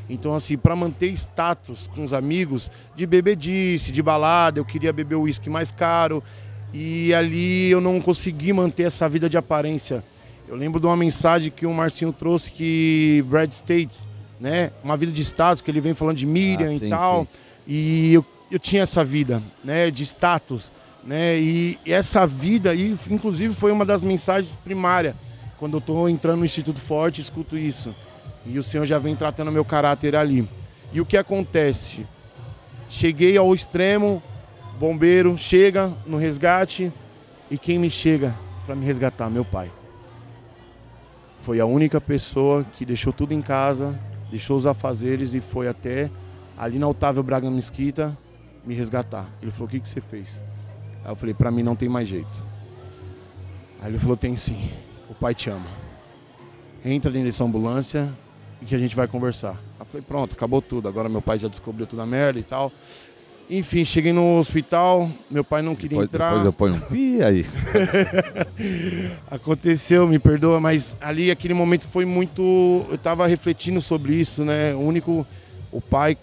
Então, 0.09 0.33
assim, 0.33 0.57
para 0.57 0.75
manter 0.77 1.09
status 1.13 1.89
com 1.95 2.03
os 2.05 2.13
amigos, 2.13 2.71
de 2.97 3.05
bebedice, 3.05 3.91
de 3.93 4.01
balada, 4.03 4.59
eu 4.61 4.65
queria 4.65 4.93
beber 4.93 5.17
o 5.17 5.23
uísque 5.23 5.51
mais 5.51 5.73
caro. 5.73 6.23
E 6.73 7.13
ali 7.13 7.69
eu 7.71 7.81
não 7.81 8.01
consegui 8.01 8.53
manter 8.53 8.85
essa 8.85 9.09
vida 9.09 9.29
de 9.29 9.37
aparência. 9.37 10.05
Eu 10.47 10.55
lembro 10.55 10.79
de 10.81 10.87
uma 10.87 10.97
mensagem 10.97 11.51
que 11.51 11.67
o 11.67 11.75
Marcinho 11.75 12.13
trouxe 12.13 12.51
que 12.53 13.23
Brad 13.29 13.51
States, 13.51 14.07
né? 14.41 14.71
Uma 14.85 14.97
vida 14.97 15.11
de 15.13 15.21
status, 15.23 15.61
que 15.61 15.71
ele 15.71 15.81
vem 15.81 15.95
falando 15.95 16.17
de 16.17 16.25
Miriam 16.27 16.69
Ah, 16.71 16.75
e 16.75 16.79
sim, 16.79 16.89
tal. 16.89 17.23
sim. 17.23 17.29
E 17.69 18.15
eu, 18.15 18.25
eu 18.51 18.59
tinha 18.59 18.83
essa 18.83 19.05
vida, 19.05 19.43
né? 19.63 19.91
De 19.91 20.03
status, 20.03 20.73
né? 21.05 21.39
E 21.39 21.79
essa 21.85 22.27
vida 22.27 22.71
aí, 22.71 22.97
inclusive, 23.11 23.55
foi 23.55 23.71
uma 23.71 23.85
das 23.85 24.03
mensagens 24.03 24.57
primárias. 24.57 25.15
Quando 25.59 25.77
eu 25.77 25.81
tô 25.81 26.09
entrando 26.09 26.39
no 26.39 26.45
Instituto 26.47 26.81
Forte, 26.81 27.21
escuto 27.21 27.59
isso. 27.59 27.95
E 28.47 28.59
o 28.59 28.63
Senhor 28.63 28.87
já 28.87 28.99
vem 28.99 29.15
tratando 29.15 29.53
meu 29.53 29.67
caráter 29.67 30.17
ali. 30.17 30.49
E 30.95 31.01
o 31.01 31.05
que 31.05 31.19
acontece? 31.19 32.07
Cheguei 32.89 33.37
ao 33.37 33.55
extremo, 33.55 34.23
bombeiro 34.81 35.37
chega 35.37 35.93
no 36.07 36.17
resgate 36.17 36.91
e 37.51 37.59
quem 37.59 37.79
me 37.79 37.91
chega 37.91 38.35
para 38.65 38.75
me 38.75 38.87
resgatar? 38.87 39.29
Meu 39.29 39.45
pai. 39.45 39.71
Foi 41.43 41.61
a 41.61 41.67
única 41.67 42.01
pessoa 42.01 42.65
que 42.75 42.87
deixou 42.87 43.13
tudo 43.13 43.35
em 43.35 43.43
casa, 43.43 43.99
deixou 44.31 44.57
os 44.57 44.67
afazeres 44.67 45.35
e 45.35 45.41
foi 45.41 45.69
até 45.69 46.11
ali 46.59 46.79
na 46.79 46.89
Otávio 46.89 47.23
Braga 47.23 47.51
Mesquita 47.51 48.17
me 48.65 48.75
resgatar. 48.75 49.27
Ele 49.41 49.51
falou: 49.51 49.67
O 49.67 49.71
que, 49.71 49.81
que 49.81 49.89
você 49.89 50.01
fez? 50.01 50.29
Aí 51.05 51.11
eu 51.11 51.17
falei: 51.17 51.35
Para 51.35 51.51
mim 51.51 51.63
não 51.63 51.77
tem 51.77 51.89
mais 51.89 52.09
jeito. 52.09 52.43
Aí 53.81 53.91
ele 53.91 53.99
falou: 53.99 54.17
Tem 54.17 54.37
sim. 54.37 54.71
O 55.09 55.15
pai 55.15 55.35
te 55.35 55.49
ama. 55.49 55.67
entra 56.85 57.11
dentro 57.11 57.27
dessa 57.29 57.45
ambulância 57.45 58.13
e 58.61 58.65
que 58.67 58.75
a 58.75 58.79
gente 58.79 58.95
vai 58.95 59.07
conversar. 59.07 59.57
Eu 59.81 59.87
falei, 59.87 60.05
pronto, 60.07 60.35
acabou 60.35 60.61
tudo. 60.61 60.87
Agora 60.87 61.09
meu 61.09 61.23
pai 61.23 61.39
já 61.39 61.49
descobriu 61.49 61.87
toda 61.87 62.03
a 62.03 62.07
merda 62.07 62.39
e 62.39 62.43
tal. 62.43 62.71
Enfim, 63.49 63.83
cheguei 63.87 64.13
no 64.13 64.39
hospital, 64.39 65.09
meu 65.31 65.43
pai 65.43 65.63
não 65.63 65.75
queria 65.75 66.01
Depois, 66.01 66.09
entrar. 66.09 66.29
depois 66.29 66.45
eu 66.45 66.53
ponho 66.53 66.75
um 66.75 66.81
pi 66.81 67.23
aí. 67.23 67.47
Aconteceu, 69.31 70.07
me 70.07 70.19
perdoa, 70.19 70.61
mas 70.61 70.95
ali 71.01 71.31
aquele 71.31 71.55
momento 71.55 71.87
foi 71.89 72.05
muito. 72.05 72.43
Eu 72.91 72.99
tava 72.99 73.27
refletindo 73.27 73.81
sobre 73.81 74.15
isso, 74.15 74.45
né? 74.45 74.75
O 74.75 74.81
único. 74.81 75.27
O 75.73 75.81
pai, 75.81 76.17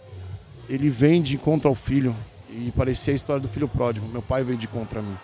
ele 0.69 0.90
vem 0.90 1.22
de 1.22 1.35
encontro 1.35 1.69
ao 1.69 1.76
filho. 1.76 2.16
E 2.50 2.72
parecia 2.72 3.14
a 3.14 3.16
história 3.16 3.42
do 3.42 3.48
filho 3.48 3.68
pródigo. 3.68 4.08
Meu 4.08 4.22
pai 4.22 4.44
veio 4.44 4.58
de 4.58 4.68
contra 4.68 5.02
mim. 5.02 5.16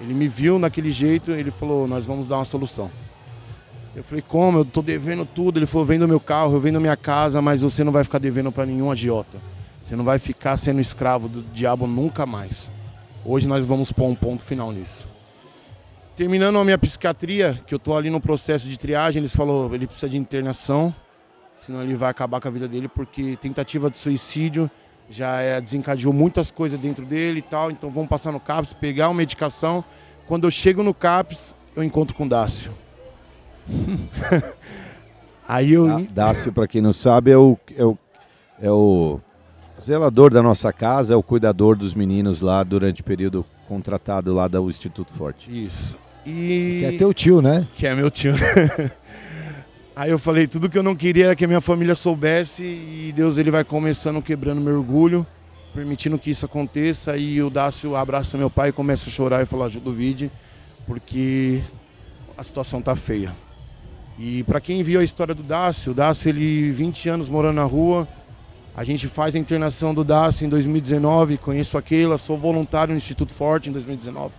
Ele 0.00 0.14
me 0.14 0.26
viu 0.26 0.58
naquele 0.58 0.90
jeito, 0.90 1.30
ele 1.30 1.50
falou: 1.50 1.86
Nós 1.86 2.04
vamos 2.04 2.26
dar 2.26 2.36
uma 2.38 2.44
solução. 2.44 2.90
Eu 3.94 4.02
falei: 4.02 4.22
Como? 4.26 4.58
Eu 4.58 4.64
tô 4.64 4.82
devendo 4.82 5.24
tudo. 5.24 5.58
Ele 5.58 5.66
falou: 5.66 5.86
Vendo 5.86 6.08
meu 6.08 6.18
carro, 6.18 6.54
eu 6.54 6.60
vendo 6.60 6.80
minha 6.80 6.96
casa, 6.96 7.40
mas 7.40 7.60
você 7.60 7.84
não 7.84 7.92
vai 7.92 8.02
ficar 8.02 8.18
devendo 8.18 8.50
para 8.50 8.66
nenhum 8.66 8.90
agiota. 8.90 9.38
Você 9.82 9.94
não 9.94 10.04
vai 10.04 10.18
ficar 10.18 10.56
sendo 10.56 10.80
escravo 10.80 11.28
do 11.28 11.42
diabo 11.42 11.86
nunca 11.86 12.24
mais. 12.26 12.70
Hoje 13.24 13.46
nós 13.46 13.64
vamos 13.64 13.92
pôr 13.92 14.06
um 14.06 14.14
ponto 14.14 14.42
final 14.42 14.72
nisso. 14.72 15.06
Terminando 16.16 16.58
a 16.58 16.64
minha 16.64 16.78
psiquiatria, 16.78 17.60
que 17.66 17.74
eu 17.74 17.78
tô 17.78 17.96
ali 17.96 18.10
no 18.10 18.20
processo 18.20 18.68
de 18.68 18.78
triagem, 18.78 19.20
eles 19.20 19.34
falou, 19.34 19.74
ele 19.74 19.86
precisa 19.86 20.08
de 20.08 20.18
internação, 20.18 20.94
senão 21.56 21.82
ele 21.82 21.94
vai 21.94 22.10
acabar 22.10 22.40
com 22.40 22.48
a 22.48 22.50
vida 22.50 22.68
dele, 22.68 22.86
porque 22.86 23.36
tentativa 23.40 23.88
de 23.90 23.96
suicídio 23.96 24.70
já 25.10 25.40
é, 25.40 25.60
desencadeou 25.60 26.12
muitas 26.12 26.50
coisas 26.50 26.78
dentro 26.80 27.04
dele 27.04 27.40
e 27.40 27.42
tal, 27.42 27.70
então 27.70 27.90
vamos 27.90 28.08
passar 28.08 28.32
no 28.32 28.40
CAPS, 28.40 28.72
pegar 28.72 29.08
uma 29.08 29.14
medicação. 29.14 29.84
Quando 30.26 30.46
eu 30.46 30.50
chego 30.50 30.82
no 30.82 30.94
CAPS, 30.94 31.54
eu 31.76 31.82
encontro 31.82 32.14
com 32.14 32.24
o 32.24 32.28
Dácio. 32.28 32.72
Aí 35.46 35.72
eu... 35.72 35.86
Dá- 35.86 36.02
Dácio, 36.10 36.52
pra 36.52 36.66
quem 36.66 36.80
não 36.80 36.92
sabe, 36.92 37.30
é 37.30 37.36
o, 37.36 37.58
é, 37.76 37.84
o, 37.84 37.98
é 38.60 38.70
o 38.70 39.20
zelador 39.82 40.32
da 40.32 40.42
nossa 40.42 40.72
casa, 40.72 41.14
é 41.14 41.16
o 41.16 41.22
cuidador 41.22 41.76
dos 41.76 41.94
meninos 41.94 42.40
lá 42.40 42.62
durante 42.62 43.00
o 43.00 43.04
período 43.04 43.44
contratado 43.68 44.32
lá 44.32 44.48
do 44.48 44.68
Instituto 44.68 45.12
Forte. 45.12 45.50
Isso. 45.50 45.98
E... 46.24 46.78
Que 46.80 46.94
é 46.94 46.98
teu 46.98 47.12
tio, 47.12 47.42
né? 47.42 47.66
Que 47.74 47.86
é 47.86 47.94
meu 47.94 48.10
tio. 48.10 48.32
Aí 49.94 50.10
eu 50.10 50.18
falei, 50.18 50.46
tudo 50.46 50.70
que 50.70 50.78
eu 50.78 50.82
não 50.82 50.96
queria 50.96 51.26
era 51.26 51.36
que 51.36 51.44
a 51.44 51.48
minha 51.48 51.60
família 51.60 51.94
soubesse 51.94 52.64
e 52.64 53.12
Deus 53.14 53.36
ele 53.36 53.50
vai 53.50 53.62
começando 53.62 54.22
quebrando 54.22 54.58
meu 54.58 54.78
orgulho, 54.78 55.26
permitindo 55.74 56.18
que 56.18 56.30
isso 56.30 56.46
aconteça 56.46 57.14
e 57.14 57.42
o 57.42 57.50
Dácio 57.50 57.94
abraça 57.94 58.38
meu 58.38 58.48
pai 58.48 58.70
e 58.70 58.72
começa 58.72 59.10
a 59.10 59.12
chorar 59.12 59.42
e 59.42 59.44
fala, 59.44 59.66
ajuda 59.66 59.90
o 59.90 59.92
vídeo, 59.92 60.30
porque 60.86 61.60
a 62.38 62.42
situação 62.42 62.80
tá 62.80 62.96
feia. 62.96 63.36
E 64.18 64.42
para 64.44 64.62
quem 64.62 64.82
viu 64.82 64.98
a 64.98 65.04
história 65.04 65.34
do 65.34 65.42
Dácio, 65.42 65.92
o 65.92 65.94
Dácio 65.94 66.30
ele 66.30 66.70
20 66.70 67.10
anos 67.10 67.28
morando 67.28 67.56
na 67.56 67.64
rua, 67.64 68.08
a 68.74 68.84
gente 68.84 69.06
faz 69.08 69.34
a 69.34 69.38
internação 69.38 69.92
do 69.92 70.02
Dácio 70.02 70.46
em 70.46 70.48
2019, 70.48 71.36
conheço 71.36 71.76
a 71.76 71.82
Keila, 71.82 72.16
sou 72.16 72.38
voluntário 72.38 72.92
no 72.92 72.98
Instituto 72.98 73.34
Forte 73.34 73.68
em 73.68 73.72
2019. 73.72 74.32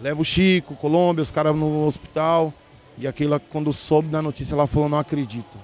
Levo 0.00 0.22
o 0.22 0.24
Chico, 0.24 0.74
Colômbia, 0.74 1.22
os 1.22 1.30
caras 1.30 1.56
no 1.56 1.86
hospital. 1.86 2.52
E 3.00 3.06
aquela, 3.06 3.38
quando 3.38 3.72
soube 3.72 4.08
da 4.08 4.20
notícia, 4.20 4.54
ela 4.54 4.66
falou, 4.66 4.88
não 4.88 4.98
acredito. 4.98 5.56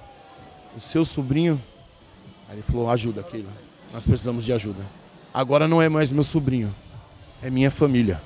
O 0.75 0.79
seu 0.79 1.03
sobrinho, 1.03 1.61
aí 2.47 2.55
ele 2.55 2.63
falou, 2.63 2.89
ajuda, 2.89 3.21
Keila. 3.23 3.51
Nós 3.93 4.05
precisamos 4.05 4.45
de 4.45 4.53
ajuda. 4.53 4.83
Agora 5.33 5.67
não 5.67 5.81
é 5.81 5.89
mais 5.89 6.11
meu 6.11 6.23
sobrinho, 6.23 6.73
é 7.43 7.49
minha 7.49 7.69
família. 7.69 8.21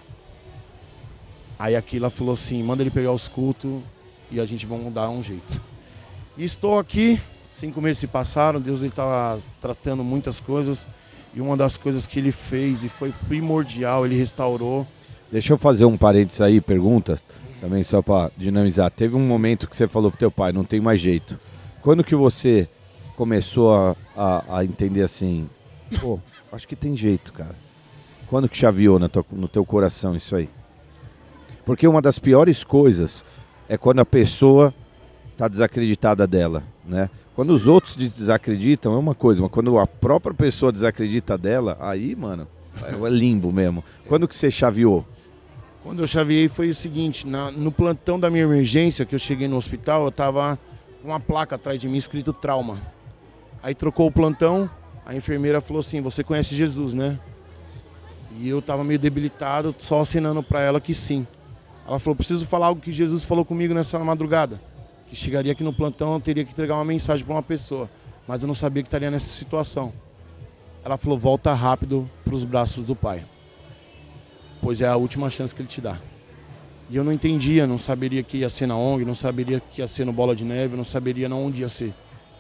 Aí 1.58 1.76
a 1.76 1.82
Keila 1.82 2.10
falou 2.10 2.34
assim, 2.34 2.62
manda 2.64 2.84
ele 2.84 2.92
pegar 2.92 3.12
os 3.12 3.28
cultos 3.28 3.82
e 4.32 4.40
a 4.40 4.46
gente 4.46 4.66
vai 4.66 4.80
dar 4.92 5.10
um 5.10 5.24
jeito. 5.24 5.60
E 6.38 6.44
estou 6.44 6.78
aqui, 6.78 7.20
cinco 7.52 7.82
meses 7.82 7.98
se 7.98 8.08
passaram, 8.08 8.62
Deus 8.62 8.82
está 8.82 9.38
tratando 9.60 10.04
muitas 10.04 10.40
coisas. 10.40 10.88
E 11.34 11.42
uma 11.42 11.58
das 11.58 11.78
coisas 11.78 12.08
que 12.08 12.20
ele 12.20 12.32
fez 12.32 12.84
e 12.84 12.90
foi 12.90 13.14
primordial, 13.28 14.06
ele 14.06 14.16
restaurou. 14.16 14.88
Deixa 15.32 15.54
eu 15.54 15.58
fazer 15.58 15.86
um 15.86 15.98
parênteses 15.98 16.42
aí, 16.42 16.62
pergunta, 16.62 17.22
também 17.60 17.84
só 17.84 18.02
pra 18.02 18.32
dinamizar. 18.38 18.90
Teve 18.92 19.16
um 19.16 19.26
momento 19.28 19.68
que 19.68 19.76
você 19.76 19.88
falou 19.88 20.10
pro 20.12 20.20
teu 20.20 20.32
pai, 20.32 20.52
não 20.52 20.64
tem 20.64 20.80
mais 20.80 21.00
jeito. 21.00 21.40
Quando 21.82 22.04
que 22.04 22.16
você 22.16 22.68
começou 23.16 23.74
a, 23.76 23.96
a, 24.16 24.58
a 24.60 24.66
entender 24.66 25.02
assim, 25.02 25.50
pô, 26.00 26.20
acho 26.52 26.68
que 26.68 26.76
tem 26.76 26.96
jeito, 26.96 27.34
cara. 27.34 27.56
Quando 28.28 28.48
que 28.48 28.58
chaveou 28.58 29.00
tua- 29.10 29.26
no 29.32 29.48
teu 29.48 29.66
coração 29.66 30.16
isso 30.16 30.36
aí? 30.36 30.50
Porque 31.66 31.88
uma 31.88 32.02
das 32.02 32.18
piores 32.20 32.64
coisas 32.64 33.26
é 33.68 33.78
quando 33.78 34.00
a 34.00 34.06
pessoa 34.06 34.74
tá 35.38 35.48
desacreditada 35.48 36.26
dela, 36.28 36.64
né? 36.86 37.10
Quando 37.36 37.52
os 37.52 37.68
outros 37.68 37.96
de- 37.96 38.10
desacreditam 38.10 38.94
é 38.94 38.98
uma 38.98 39.16
coisa, 39.16 39.42
mas 39.42 39.52
quando 39.52 39.78
a 39.80 39.88
própria 39.88 40.34
pessoa 40.34 40.72
desacredita 40.72 41.38
dela, 41.38 41.78
aí, 41.80 42.16
mano, 42.16 42.48
é 42.82 43.10
limbo 43.10 43.52
mesmo. 43.52 43.84
Quando 44.08 44.28
que 44.28 44.36
você 44.36 44.52
chaveou? 44.52 45.06
Quando 45.84 46.00
eu 46.02 46.08
chaveei 46.08 46.48
foi 46.48 46.70
o 46.70 46.76
seguinte, 46.76 47.26
na- 47.26 47.52
no 47.52 47.72
plantão 47.72 48.20
da 48.20 48.30
minha 48.30 48.44
emergência, 48.44 49.06
que 49.06 49.16
eu 49.16 49.20
cheguei 49.20 49.48
no 49.48 49.56
hospital, 49.56 50.04
eu 50.06 50.12
tava 50.12 50.60
com 51.02 51.08
uma 51.08 51.20
placa 51.20 51.56
atrás 51.56 51.80
de 51.80 51.88
mim 51.88 51.98
escrito 51.98 52.34
trauma. 52.34 52.82
Aí 53.64 53.74
trocou 53.74 54.08
o 54.08 54.12
plantão, 54.12 54.70
a 55.06 55.16
enfermeira 55.16 55.62
falou 55.62 55.80
assim, 55.80 56.02
você 56.02 56.24
conhece 56.24 56.56
Jesus, 56.56 56.94
né? 56.94 57.18
E 58.38 58.48
eu 58.48 58.62
tava 58.62 58.84
meio 58.84 59.00
debilitado, 59.00 59.74
só 59.80 60.02
acenando 60.02 60.44
pra 60.44 60.62
ela 60.62 60.82
que 60.82 60.94
sim. 60.94 61.26
Ela 61.88 61.98
falou, 61.98 62.16
preciso 62.16 62.46
falar 62.46 62.68
algo 62.68 62.82
que 62.82 62.92
Jesus 62.92 63.24
falou 63.24 63.44
comigo 63.44 63.74
nessa 63.74 63.98
madrugada. 64.00 64.62
Que 65.08 65.16
chegaria 65.16 65.52
aqui 65.52 65.64
no 65.64 65.74
plantão, 65.74 66.14
eu 66.14 66.20
teria 66.20 66.46
que 66.46 66.52
entregar 66.52 66.76
uma 66.76 66.86
mensagem 66.86 67.26
pra 67.26 67.34
uma 67.36 67.42
pessoa. 67.42 67.90
Mas 68.28 68.44
eu 68.44 68.48
não 68.48 68.54
sabia 68.54 68.84
que 68.84 68.88
estaria 68.88 69.10
nessa 69.10 69.26
situação. 69.28 69.92
Ela 70.84 70.98
falou, 70.98 71.18
volta 71.18 71.52
rápido 71.54 72.08
pros 72.24 72.44
braços 72.44 72.84
do 72.86 72.96
Pai 72.96 73.24
pois 74.62 74.82
é 74.82 74.88
a 74.88 74.96
última 74.96 75.30
chance 75.30 75.54
que 75.54 75.62
ele 75.62 75.70
te 75.70 75.82
dá. 75.82 75.98
E 76.90 76.96
eu 76.96 77.04
não 77.04 77.12
entendia, 77.12 77.68
não 77.68 77.78
saberia 77.78 78.24
que 78.24 78.38
ia 78.38 78.50
ser 78.50 78.66
na 78.68 78.76
ONG, 78.76 79.06
não 79.06 79.16
saberia 79.16 79.60
que 79.60 79.82
ia 79.82 79.88
ser 79.88 80.06
no 80.06 80.14
Bola 80.14 80.36
de 80.36 80.44
Neve, 80.44 80.76
não 80.76 80.84
saberia 80.84 81.30
não 81.30 81.46
onde 81.46 81.62
ia 81.62 81.70
ser. 81.70 81.94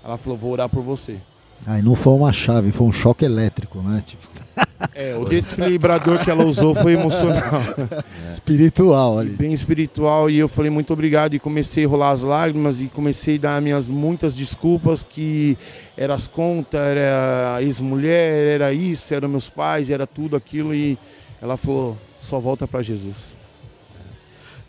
Ela 0.04 0.18
falou, 0.18 0.38
vou 0.38 0.52
orar 0.52 0.68
por 0.68 0.82
você. 0.82 1.18
Aí 1.66 1.82
não 1.82 1.94
foi 1.94 2.14
uma 2.14 2.32
chave, 2.32 2.72
foi 2.72 2.88
um 2.88 2.92
choque 2.92 3.26
elétrico, 3.26 3.82
né? 3.82 4.02
Tipo, 4.06 4.28
É, 4.96 5.16
o 5.16 5.26
desfibrador 5.26 6.24
que 6.24 6.32
ela 6.32 6.46
usou 6.46 6.74
foi 6.74 6.94
emocional. 6.94 7.62
espiritual 8.28 9.20
ali. 9.20 9.32
Bem 9.32 9.54
espiritual, 9.54 10.30
e 10.30 10.38
eu 10.38 10.48
falei 10.48 10.72
muito 10.72 10.94
obrigado, 10.94 11.34
e 11.34 11.40
comecei 11.40 11.86
a 11.86 11.88
rolar 11.88 12.12
as 12.12 12.22
lágrimas, 12.22 12.82
e 12.82 12.88
comecei 12.88 13.36
a 13.36 13.40
dar 13.40 13.62
minhas 13.62 13.88
muitas 13.88 14.36
desculpas, 14.36 15.04
que 15.04 15.58
era 15.98 16.14
as 16.14 16.28
contas, 16.28 16.80
era 16.80 17.56
a 17.56 17.62
ex-mulher, 17.62 18.56
era 18.56 18.74
isso, 18.74 19.14
eram 19.14 19.28
meus 19.28 19.50
pais, 19.50 19.90
era 19.90 20.08
tudo 20.08 20.36
aquilo, 20.36 20.74
e 20.74 20.98
ela 21.42 21.58
falou, 21.58 21.98
só 22.30 22.40
volta 22.40 22.68
para 22.68 22.84
Jesus. 22.84 23.36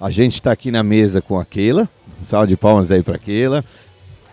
A 0.00 0.10
gente 0.10 0.34
está 0.34 0.50
aqui 0.50 0.70
na 0.70 0.82
mesa 0.82 1.20
com 1.20 1.38
a 1.38 1.44
Keila. 1.44 1.86
Um 2.18 2.24
salve 2.24 2.48
de 2.48 2.56
palmas 2.56 2.90
aí 2.90 3.02
para 3.02 3.18
Keila. 3.18 3.62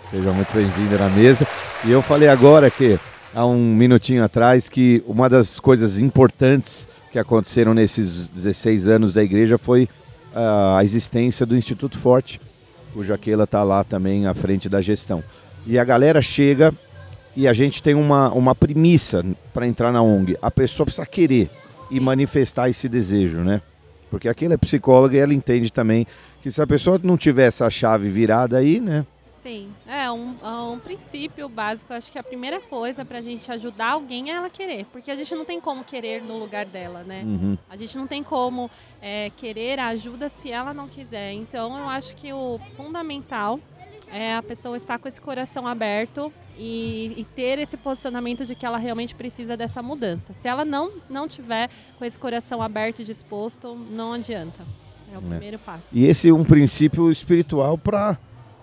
Seja 0.10 0.32
muito 0.32 0.54
bem-vinda 0.54 0.98
na 0.98 1.10
mesa. 1.10 1.46
E 1.84 1.92
eu 1.92 2.02
falei 2.02 2.30
agora 2.30 2.72
que, 2.72 2.98
há 3.36 3.46
um 3.46 3.76
minutinho 3.76 4.24
atrás, 4.24 4.70
que 4.70 5.04
uma 5.06 5.30
das 5.30 5.60
coisas 5.60 6.00
importantes 6.00 6.88
que 7.12 7.20
aconteceram 7.20 7.74
nesses 7.74 8.30
16 8.30 8.88
anos 8.88 9.14
da 9.14 9.22
igreja 9.22 9.58
foi 9.58 9.90
ah, 10.34 10.78
a 10.78 10.84
existência 10.86 11.46
do 11.46 11.58
Instituto 11.58 11.98
Forte, 11.98 12.40
cuja 12.94 13.18
Keila 13.18 13.44
está 13.44 13.62
lá 13.62 13.84
também 13.84 14.26
à 14.26 14.34
frente 14.34 14.70
da 14.70 14.82
gestão. 14.82 15.22
E 15.66 15.78
a 15.78 15.84
galera 15.84 16.22
chega 16.22 16.74
e 17.36 17.46
a 17.46 17.52
gente 17.52 17.84
tem 17.84 17.94
uma, 17.94 18.30
uma 18.30 18.56
premissa 18.56 19.22
para 19.54 19.68
entrar 19.68 19.92
na 19.92 20.02
ONG. 20.02 20.38
A 20.42 20.50
pessoa 20.50 20.86
precisa 20.86 21.06
querer 21.06 21.50
e 21.90 22.00
manifestar 22.00 22.70
esse 22.70 22.88
desejo, 22.90 23.40
né? 23.40 23.62
Porque 24.10 24.28
aquela 24.30 24.54
é 24.54 24.58
psicóloga 24.58 25.16
e 25.16 25.20
ela 25.20 25.34
entende 25.34 25.72
também 25.72 26.08
que 26.42 26.50
se 26.50 26.62
a 26.62 26.68
pessoa 26.68 27.00
não 27.04 27.18
tiver 27.18 27.48
essa 27.48 27.70
chave 27.70 28.10
virada 28.10 28.58
aí, 28.58 28.80
né? 28.80 29.06
Sim, 29.44 29.70
é 29.88 30.12
um, 30.12 30.36
é 30.44 30.48
um 30.48 30.80
princípio 30.80 31.48
básico. 31.48 31.94
Acho 31.94 32.12
que 32.12 32.20
a 32.20 32.24
primeira 32.24 32.60
coisa 32.60 33.06
pra 33.06 33.22
gente 33.22 33.50
ajudar 33.50 33.92
alguém 33.92 34.30
é 34.30 34.34
ela 34.34 34.50
querer. 34.50 34.86
Porque 34.92 35.10
a 35.10 35.16
gente 35.16 35.34
não 35.36 35.46
tem 35.46 35.62
como 35.62 35.86
querer 35.86 36.22
no 36.22 36.38
lugar 36.38 36.66
dela, 36.66 37.04
né? 37.04 37.24
Uhum. 37.24 37.58
A 37.70 37.78
gente 37.78 37.98
não 37.98 38.08
tem 38.08 38.22
como 38.24 38.70
é, 39.02 39.32
querer 39.38 39.80
a 39.80 39.88
ajuda 39.88 40.28
se 40.28 40.52
ela 40.52 40.74
não 40.74 40.90
quiser. 40.90 41.32
Então 41.32 41.78
eu 41.78 41.88
acho 41.88 42.14
que 42.16 42.34
o 42.34 42.60
fundamental 42.76 43.58
é 44.12 44.36
a 44.36 44.44
pessoa 44.44 44.76
estar 44.76 45.00
com 45.00 45.08
esse 45.08 45.22
coração 45.22 45.66
aberto 45.66 46.32
e, 46.58 47.14
e 47.18 47.24
ter 47.24 47.60
esse 47.60 47.78
posicionamento 47.78 48.46
de 48.46 48.56
que 48.56 48.66
ela 48.66 48.78
realmente 48.78 49.14
precisa 49.16 49.56
dessa 49.56 49.82
mudança. 49.82 50.34
Se 50.34 50.48
ela 50.48 50.66
não, 50.66 50.92
não 51.10 51.28
tiver 51.28 51.70
com 51.98 52.06
esse 52.06 52.18
coração 52.18 52.62
aberto 52.62 53.02
e 53.02 53.06
disposto, 53.06 53.76
não 53.92 54.14
adianta. 54.14 54.64
É 55.14 55.18
o 55.18 55.22
É. 55.22 55.28
primeiro 55.30 55.60
passo. 55.60 55.84
E 55.94 56.06
esse 56.06 56.30
é 56.30 56.34
um 56.34 56.44
princípio 56.44 57.10
espiritual 57.12 57.78
para 57.78 58.18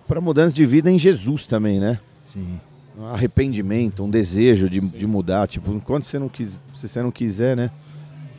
para 0.06 0.20
mudança 0.20 0.54
de 0.54 0.66
vida 0.66 0.90
em 0.90 0.98
Jesus 0.98 1.46
também, 1.46 1.80
né? 1.80 1.98
Sim. 2.12 2.60
Um 2.98 3.06
arrependimento, 3.06 4.04
um 4.04 4.10
desejo 4.10 4.68
de, 4.68 4.78
de 4.78 5.06
mudar. 5.06 5.48
Tipo, 5.48 5.72
enquanto 5.72 6.04
você 6.04 6.18
não, 6.18 6.28
quis, 6.28 6.60
se 6.76 6.86
você 6.86 7.00
não 7.02 7.10
quiser, 7.10 7.56
né? 7.56 7.70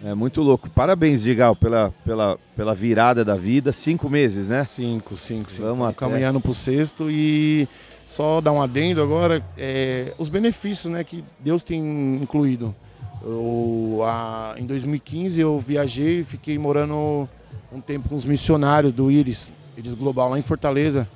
É 0.03 0.13
muito 0.13 0.43
louco. 0.43 0.69
Parabéns, 0.69 1.23
Digal, 1.23 1.55
pela, 1.55 1.91
pela, 2.05 2.37
pela 2.55 2.75
virada 2.75 3.25
da 3.25 3.33
vida. 3.35 3.71
Cinco 3.71 4.07
meses, 4.11 4.47
né? 4.47 4.63
Cinco, 4.63 5.17
cinco, 5.17 5.49
cinco. 5.49 5.67
Vamos 5.67 5.87
até. 5.87 5.97
caminhando 5.97 6.39
pro 6.39 6.53
sexto 6.53 7.09
e 7.09 7.67
só 8.07 8.39
dar 8.39 8.51
um 8.51 8.61
adendo 8.61 9.01
agora, 9.01 9.43
é, 9.57 10.13
os 10.17 10.29
benefícios 10.29 10.91
né, 10.91 11.03
que 11.03 11.23
Deus 11.39 11.63
tem 11.63 11.79
incluído. 12.21 12.73
Eu, 13.23 14.01
a, 14.05 14.55
em 14.57 14.65
2015 14.65 15.41
eu 15.41 15.59
viajei 15.59 16.19
e 16.19 16.23
fiquei 16.23 16.57
morando 16.57 17.27
um 17.71 17.81
tempo 17.81 18.09
com 18.09 18.15
os 18.15 18.25
missionários 18.25 18.93
do 18.93 19.11
Íris, 19.11 19.51
Íris 19.77 19.93
Global, 19.95 20.29
lá 20.29 20.39
em 20.39 20.43
Fortaleza. 20.43 21.07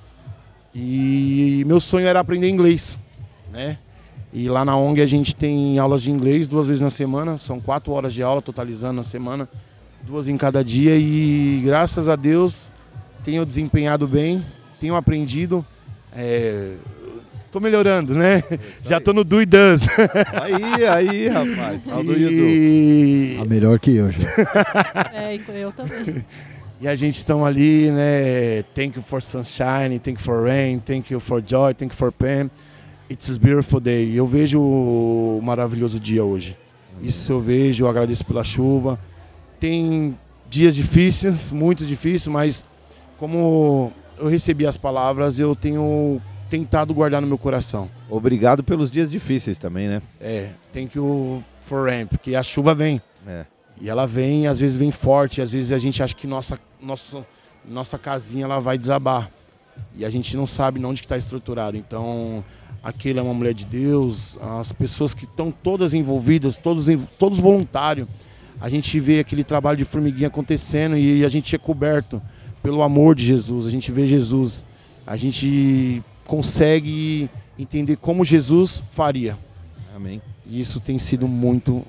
E 0.73 1.63
meu 1.65 1.79
sonho 1.79 2.07
era 2.07 2.19
aprender 2.19 2.49
inglês, 2.49 2.97
né? 3.51 3.77
E 4.31 4.47
lá 4.47 4.63
na 4.63 4.77
ONG 4.77 5.01
a 5.01 5.07
gente 5.07 5.35
tem 5.35 5.79
aulas 5.79 6.03
de 6.03 6.11
inglês 6.11 6.47
duas 6.47 6.67
vezes 6.67 6.81
na 6.81 6.91
semana, 6.91 7.37
são 7.37 7.59
quatro 7.59 7.91
horas 7.93 8.13
de 8.13 8.21
aula 8.21 8.41
totalizando 8.41 8.93
na 8.93 9.03
semana, 9.03 9.49
duas 10.03 10.27
em 10.27 10.37
cada 10.37 10.63
dia 10.63 10.95
e 10.95 11.61
graças 11.65 12.07
a 12.07 12.15
Deus 12.15 12.69
tenho 13.23 13.45
desempenhado 13.45 14.07
bem, 14.07 14.43
tenho 14.79 14.95
aprendido. 14.95 15.65
É, 16.15 16.73
tô 17.51 17.59
melhorando, 17.59 18.13
né? 18.13 18.43
Já 18.83 18.99
tô 18.99 19.13
no 19.13 19.23
do 19.23 19.41
e 19.41 19.45
does. 19.45 19.87
Aí, 20.41 20.85
aí, 20.87 21.27
rapaz. 21.27 21.85
You 21.85 22.31
E- 22.49 23.37
Ah, 23.41 23.45
melhor 23.45 23.79
que 23.79 23.95
eu 23.95 24.11
já. 24.11 24.21
É, 25.13 25.37
eu 25.55 25.71
também. 25.71 26.25
E 26.81 26.87
a 26.87 26.95
gente 26.95 27.15
estão 27.15 27.45
ali, 27.45 27.91
né? 27.91 28.63
Thank 28.73 28.97
you 28.97 29.03
for 29.03 29.21
sunshine, 29.21 29.99
thank 29.99 30.19
you 30.19 30.23
for 30.25 30.43
rain, 30.45 30.79
thank 30.79 31.11
you 31.13 31.19
for 31.19 31.43
joy, 31.45 31.73
thank 31.73 31.91
you 31.93 31.97
for 31.97 32.11
pain. 32.11 32.49
It's 33.09 33.29
a 33.29 33.37
beautiful 33.39 33.79
day. 33.79 34.15
Eu 34.15 34.25
vejo 34.25 34.59
o 34.61 35.41
maravilhoso 35.43 35.99
dia 35.99 36.23
hoje. 36.23 36.55
Isso 37.01 37.31
eu 37.33 37.41
vejo, 37.41 37.83
eu 37.83 37.89
agradeço 37.89 38.23
pela 38.25 38.43
chuva. 38.43 38.99
Tem 39.59 40.17
dias 40.49 40.73
difíceis, 40.75 41.51
muito 41.51 41.85
difíceis, 41.85 42.27
mas 42.27 42.63
como 43.17 43.91
eu 44.19 44.27
recebi 44.27 44.65
as 44.65 44.77
palavras, 44.77 45.39
eu 45.39 45.55
tenho 45.55 46.21
tentado 46.49 46.93
guardar 46.93 47.21
no 47.21 47.27
meu 47.27 47.37
coração. 47.37 47.89
Obrigado 48.09 48.63
pelos 48.63 48.91
dias 48.91 49.09
difíceis 49.09 49.57
também, 49.57 49.87
né? 49.87 50.01
É, 50.19 50.51
thank 50.73 50.97
you 50.97 51.43
for 51.61 51.87
rain, 51.87 52.05
porque 52.05 52.35
a 52.35 52.43
chuva 52.43 52.75
vem. 52.75 53.01
É. 53.25 53.45
E 53.79 53.89
ela 53.89 54.05
vem, 54.05 54.47
às 54.47 54.59
vezes 54.59 54.75
vem 54.75 54.91
forte, 54.91 55.41
às 55.41 55.51
vezes 55.51 55.71
a 55.71 55.77
gente 55.77 56.03
acha 56.03 56.13
que 56.13 56.27
nossa, 56.27 56.59
nossa, 56.81 57.25
nossa 57.65 57.97
casinha 57.97 58.45
ela 58.45 58.59
vai 58.59 58.77
desabar. 58.77 59.31
E 59.95 60.03
a 60.03 60.09
gente 60.09 60.35
não 60.35 60.45
sabe 60.45 60.83
onde 60.83 61.01
que 61.01 61.05
está 61.05 61.17
estruturado. 61.17 61.77
Então, 61.77 62.43
aquele 62.83 63.19
é 63.19 63.21
uma 63.21 63.33
mulher 63.33 63.53
de 63.53 63.65
Deus, 63.65 64.37
as 64.59 64.73
pessoas 64.73 65.13
que 65.13 65.23
estão 65.23 65.51
todas 65.51 65.93
envolvidas, 65.93 66.57
todos, 66.57 66.87
todos 67.17 67.39
voluntários. 67.39 68.07
A 68.59 68.67
gente 68.67 68.99
vê 68.99 69.19
aquele 69.19 69.43
trabalho 69.45 69.77
de 69.77 69.85
formiguinha 69.85 70.27
acontecendo 70.27 70.97
e 70.97 71.23
a 71.23 71.29
gente 71.29 71.55
é 71.55 71.57
coberto 71.57 72.21
pelo 72.61 72.81
amor 72.81 73.15
de 73.15 73.25
Jesus. 73.25 73.65
A 73.65 73.69
gente 73.69 73.91
vê 73.91 74.07
Jesus. 74.07 74.65
A 75.05 75.17
gente 75.17 76.03
consegue 76.25 77.29
entender 77.57 77.95
como 77.97 78.23
Jesus 78.23 78.83
faria. 78.91 79.37
Amém. 79.95 80.21
E 80.45 80.59
isso 80.59 80.79
tem 80.79 80.97
sido 80.97 81.27
muito, 81.27 81.83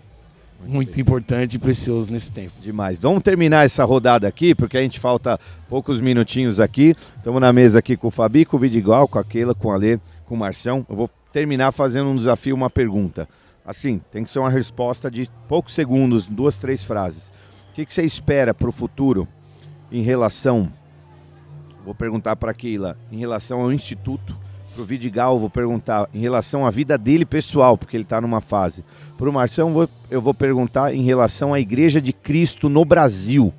muito 0.66 1.00
importante 1.00 1.54
e 1.54 1.58
precioso 1.58 2.10
nesse 2.12 2.32
tempo. 2.32 2.52
Demais. 2.60 2.98
Vamos 2.98 3.22
terminar 3.22 3.64
essa 3.64 3.84
rodada 3.84 4.26
aqui, 4.26 4.54
porque 4.54 4.76
a 4.76 4.82
gente 4.82 4.98
falta 4.98 5.38
poucos 5.68 6.00
minutinhos 6.00 6.58
aqui. 6.58 6.94
Estamos 7.16 7.40
na 7.40 7.52
mesa 7.52 7.78
aqui 7.78 7.96
com 7.96 8.08
o 8.08 8.10
Fabi, 8.10 8.44
com 8.44 8.56
o 8.56 8.60
Vidigal, 8.60 9.06
com 9.06 9.18
a 9.18 9.24
Keila, 9.24 9.54
com 9.54 9.70
a 9.70 9.76
Lê, 9.76 9.98
com 10.26 10.34
o 10.34 10.38
Marcião. 10.38 10.84
Eu 10.88 10.96
vou 10.96 11.10
terminar 11.32 11.72
fazendo 11.72 12.08
um 12.08 12.16
desafio, 12.16 12.54
uma 12.54 12.70
pergunta. 12.70 13.28
Assim, 13.64 14.00
tem 14.10 14.24
que 14.24 14.30
ser 14.30 14.38
uma 14.38 14.50
resposta 14.50 15.10
de 15.10 15.30
poucos 15.48 15.74
segundos, 15.74 16.26
duas, 16.26 16.58
três 16.58 16.82
frases. 16.82 17.30
O 17.70 17.74
que, 17.74 17.86
que 17.86 17.92
você 17.92 18.02
espera 18.02 18.52
para 18.52 18.68
o 18.68 18.72
futuro 18.72 19.28
em 19.90 20.02
relação... 20.02 20.70
Vou 21.84 21.94
perguntar 21.94 22.36
para 22.36 22.52
Keila, 22.52 22.96
em 23.10 23.16
relação 23.16 23.62
ao 23.62 23.72
Instituto. 23.72 24.36
Para 24.74 24.82
o 24.82 24.84
Vidigal, 24.84 25.38
vou 25.38 25.48
perguntar 25.50 26.08
em 26.12 26.20
relação 26.20 26.66
à 26.66 26.70
vida 26.70 26.96
dele 26.98 27.24
pessoal, 27.24 27.76
porque 27.76 27.96
ele 27.96 28.04
está 28.04 28.20
numa 28.20 28.40
fase. 28.40 28.84
Para 29.16 29.28
o 29.28 29.32
Marção, 29.32 29.72
vou- 29.72 29.88
eu 30.10 30.20
vou 30.20 30.34
perguntar 30.34 30.94
em 30.94 31.02
relação 31.02 31.54
à 31.54 31.58
Igreja 31.58 32.00
de 32.00 32.12
Cristo 32.12 32.68
no 32.68 32.84
Brasil. 32.84 33.52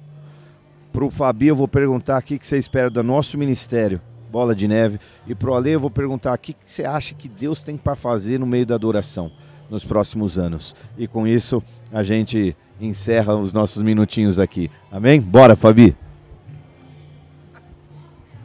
Para 0.94 1.04
o 1.04 1.10
Fabi, 1.10 1.48
eu 1.48 1.56
vou 1.56 1.68
perguntar 1.68 2.20
o 2.20 2.24
que 2.24 2.40
você 2.42 2.58
espera 2.58 2.90
do 2.90 3.02
nosso 3.02 3.38
ministério, 3.38 4.00
Bola 4.32 4.56
de 4.56 4.68
Neve. 4.68 5.00
E 5.28 5.34
para 5.34 5.50
o 5.50 5.56
Ale, 5.56 5.72
eu 5.72 5.80
vou 5.80 5.90
perguntar 5.90 6.34
o 6.34 6.38
que 6.38 6.54
que 6.54 6.60
você 6.64 6.86
acha 6.86 7.16
que 7.16 7.28
Deus 7.28 7.62
tem 7.62 7.76
para 7.76 7.96
fazer 7.96 8.40
no 8.40 8.46
meio 8.46 8.66
da 8.66 8.76
adoração 8.76 9.32
nos 9.70 9.84
próximos 9.84 10.38
anos. 10.38 10.76
E 10.98 11.08
com 11.08 11.28
isso, 11.28 11.62
a 11.92 12.04
gente 12.04 12.56
encerra 12.80 13.36
os 13.36 13.52
nossos 13.52 13.82
minutinhos 13.82 14.38
aqui. 14.38 14.70
Amém? 14.92 15.20
Bora, 15.20 15.56
Fabi. 15.56 15.96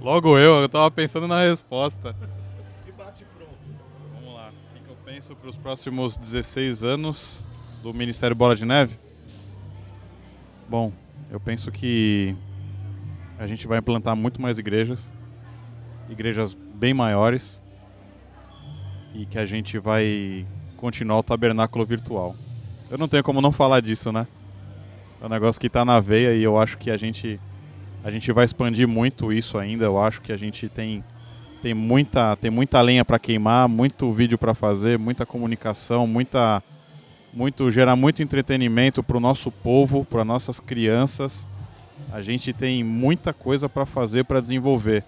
Logo 0.06 0.38
eu, 0.38 0.60
eu 0.60 0.68
tava 0.68 0.88
pensando 0.88 1.26
na 1.26 1.40
resposta. 1.40 2.14
Vamos 4.14 4.34
lá. 4.34 4.52
O 4.76 4.84
que 4.84 4.88
eu 4.88 4.96
penso 5.04 5.34
para 5.34 5.50
os 5.50 5.56
próximos 5.56 6.16
16 6.16 6.84
anos 6.84 7.44
do 7.82 7.92
Ministério 7.92 8.36
Bola 8.36 8.54
de 8.54 8.64
Neve? 8.64 9.00
Bom, 10.68 10.92
eu 11.28 11.40
penso 11.40 11.72
que 11.72 12.36
a 13.36 13.48
gente 13.48 13.66
vai 13.66 13.80
implantar 13.80 14.14
muito 14.14 14.40
mais 14.40 14.60
igrejas, 14.60 15.10
igrejas 16.08 16.54
bem 16.54 16.94
maiores, 16.94 17.60
e 19.12 19.26
que 19.26 19.40
a 19.40 19.44
gente 19.44 19.76
vai 19.76 20.46
continuar 20.76 21.18
o 21.18 21.22
tabernáculo 21.24 21.84
virtual. 21.84 22.36
Eu 22.88 22.96
não 22.96 23.08
tenho 23.08 23.24
como 23.24 23.40
não 23.40 23.50
falar 23.50 23.80
disso, 23.80 24.12
né? 24.12 24.28
É 25.20 25.26
um 25.26 25.30
negócio 25.30 25.60
que 25.60 25.68
tá 25.68 25.84
na 25.84 25.98
veia 25.98 26.32
e 26.32 26.44
eu 26.44 26.56
acho 26.56 26.78
que 26.78 26.92
a 26.92 26.96
gente 26.96 27.40
a 28.06 28.10
gente 28.12 28.30
vai 28.30 28.44
expandir 28.44 28.86
muito 28.86 29.32
isso 29.32 29.58
ainda. 29.58 29.84
Eu 29.84 30.00
acho 30.00 30.20
que 30.20 30.30
a 30.30 30.36
gente 30.36 30.68
tem 30.68 31.02
tem 31.60 31.74
muita 31.74 32.36
tem 32.36 32.52
muita 32.52 32.80
lenha 32.80 33.04
para 33.04 33.18
queimar, 33.18 33.68
muito 33.68 34.12
vídeo 34.12 34.38
para 34.38 34.54
fazer, 34.54 34.96
muita 34.96 35.26
comunicação, 35.26 36.06
muita 36.06 36.62
muito 37.34 37.68
gerar 37.68 37.96
muito 37.96 38.22
entretenimento 38.22 39.02
para 39.02 39.16
o 39.16 39.20
nosso 39.20 39.50
povo, 39.50 40.04
para 40.04 40.24
nossas 40.24 40.60
crianças. 40.60 41.48
A 42.12 42.22
gente 42.22 42.52
tem 42.52 42.84
muita 42.84 43.32
coisa 43.32 43.68
para 43.68 43.84
fazer, 43.84 44.24
para 44.24 44.40
desenvolver. 44.40 45.02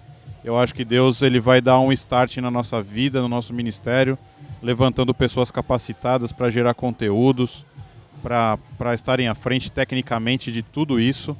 Eu 0.44 0.58
acho 0.58 0.74
que 0.74 0.84
Deus 0.84 1.22
ele 1.22 1.38
vai 1.38 1.60
dar 1.60 1.78
um 1.78 1.92
start 1.92 2.38
na 2.38 2.50
nossa 2.50 2.82
vida, 2.82 3.22
no 3.22 3.28
nosso 3.28 3.54
ministério, 3.54 4.18
levantando 4.60 5.14
pessoas 5.14 5.52
capacitadas 5.52 6.32
para 6.32 6.50
gerar 6.50 6.74
conteúdos, 6.74 7.64
para 8.20 8.92
estarem 8.92 9.28
à 9.28 9.36
frente 9.36 9.70
tecnicamente 9.70 10.50
de 10.50 10.64
tudo 10.64 10.98
isso. 10.98 11.36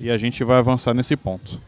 E 0.00 0.10
a 0.10 0.16
gente 0.16 0.42
vai 0.42 0.58
avançar 0.58 0.94
nesse 0.94 1.14
ponto. 1.16 1.60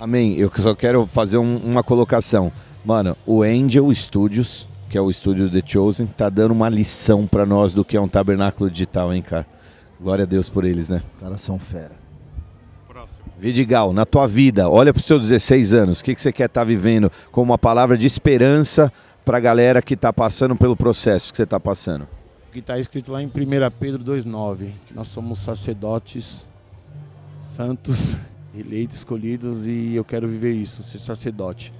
Amém. 0.00 0.36
Eu 0.38 0.50
só 0.56 0.74
quero 0.74 1.06
fazer 1.06 1.36
um- 1.38 1.58
uma 1.58 1.82
colocação. 1.82 2.50
Mano, 2.84 3.16
o 3.26 3.42
Angel 3.42 3.92
Studios, 3.94 4.66
que 4.88 4.96
é 4.98 5.00
o 5.00 5.10
estúdio 5.10 5.50
The 5.50 5.62
Chosen, 5.64 6.06
tá 6.06 6.28
dando 6.28 6.52
uma 6.52 6.68
lição 6.68 7.26
para 7.26 7.44
nós 7.46 7.72
do 7.74 7.84
que 7.84 7.96
é 7.96 8.00
um 8.00 8.08
tabernáculo 8.08 8.70
digital, 8.70 9.12
hein, 9.14 9.22
cara? 9.22 9.46
Glória 10.00 10.24
a 10.24 10.26
Deus 10.26 10.48
por 10.48 10.64
eles, 10.64 10.88
né? 10.88 11.02
Os 11.14 11.20
caras 11.20 11.40
são 11.42 11.58
fera. 11.58 11.92
Vidigal, 13.38 13.92
na 13.92 14.06
tua 14.06 14.26
vida, 14.26 14.70
olha 14.70 14.92
para 14.92 15.00
os 15.00 15.06
seus 15.06 15.20
16 15.22 15.74
anos, 15.74 16.00
o 16.00 16.04
que, 16.04 16.14
que 16.14 16.20
você 16.22 16.32
quer 16.32 16.46
estar 16.46 16.64
vivendo 16.64 17.10
como 17.30 17.50
uma 17.52 17.58
palavra 17.58 17.98
de 17.98 18.06
esperança 18.06 18.90
para 19.24 19.36
a 19.36 19.40
galera 19.40 19.82
que 19.82 19.94
está 19.94 20.12
passando 20.12 20.56
pelo 20.56 20.76
processo 20.76 21.30
que 21.30 21.36
você 21.36 21.42
está 21.42 21.58
passando? 21.60 22.02
O 22.48 22.52
que 22.52 22.60
está 22.60 22.78
escrito 22.78 23.12
lá 23.12 23.22
em 23.22 23.26
1 23.26 23.70
Pedro 23.78 24.02
2,9, 24.02 24.72
que 24.86 24.94
nós 24.94 25.08
somos 25.08 25.40
sacerdotes 25.40 26.46
santos, 27.54 28.16
eleitos, 28.52 28.96
escolhidos, 28.96 29.64
e 29.64 29.94
eu 29.94 30.04
quero 30.04 30.26
viver 30.26 30.52
isso, 30.52 30.82
ser 30.82 30.98
sacerdote. 30.98 31.72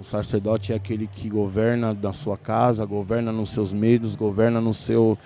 O 0.00 0.02
sacerdote 0.02 0.72
é 0.72 0.76
aquele 0.76 1.06
que 1.06 1.28
governa 1.28 1.94
na 1.94 2.12
sua 2.12 2.36
casa, 2.36 2.84
governa 2.84 3.30
nos 3.30 3.50
seus 3.50 3.72
medos, 3.72 4.16
governa 4.16 4.60
no 4.60 4.74
seu, 4.74 5.16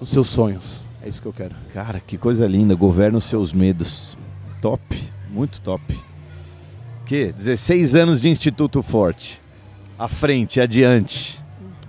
nos 0.00 0.08
seus 0.08 0.26
sonhos. 0.26 0.84
É 1.00 1.08
isso 1.08 1.22
que 1.22 1.28
eu 1.28 1.32
quero. 1.32 1.54
Cara, 1.72 2.00
que 2.00 2.18
coisa 2.18 2.46
linda, 2.46 2.74
governa 2.74 3.18
os 3.18 3.24
seus 3.24 3.52
medos. 3.52 4.18
Top, 4.60 4.82
muito 5.30 5.60
top. 5.60 5.96
Que? 7.04 7.30
16 7.32 7.94
anos 7.94 8.20
de 8.20 8.28
Instituto 8.28 8.82
Forte. 8.82 9.40
À 9.96 10.08
frente, 10.08 10.60
adiante. 10.60 11.40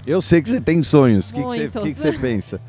Eu 0.06 0.22
sei 0.22 0.42
que 0.44 0.50
você 0.50 0.62
tem 0.62 0.84
sonhos. 0.84 1.32
O 1.32 1.34
que, 1.34 1.42
que, 1.42 1.48
você, 1.48 1.70
que 1.70 1.94
que 1.94 2.00
você 2.00 2.12
pensa? 2.14 2.62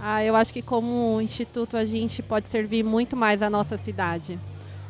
Ah, 0.00 0.24
eu 0.24 0.36
acho 0.36 0.52
que 0.52 0.62
como 0.62 1.20
instituto 1.20 1.76
a 1.76 1.84
gente 1.84 2.22
pode 2.22 2.48
servir 2.48 2.84
muito 2.84 3.16
mais 3.16 3.42
a 3.42 3.50
nossa 3.50 3.76
cidade. 3.76 4.38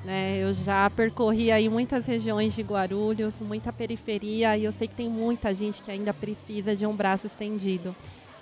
Né? 0.05 0.39
Eu 0.39 0.53
já 0.53 0.89
percorri 0.91 1.51
aí 1.51 1.69
muitas 1.69 2.07
regiões 2.07 2.55
de 2.55 2.63
Guarulhos, 2.63 3.41
muita 3.41 3.73
periferia, 3.73 4.57
e 4.57 4.65
eu 4.65 4.73
sei 4.73 4.87
que 4.87 4.95
tem 4.95 5.09
muita 5.09 5.55
gente 5.55 5.83
que 5.83 5.91
ainda 5.91 6.13
precisa 6.13 6.77
de 6.77 6.87
um 6.87 6.95
braço 6.95 7.27
estendido. 7.27 7.95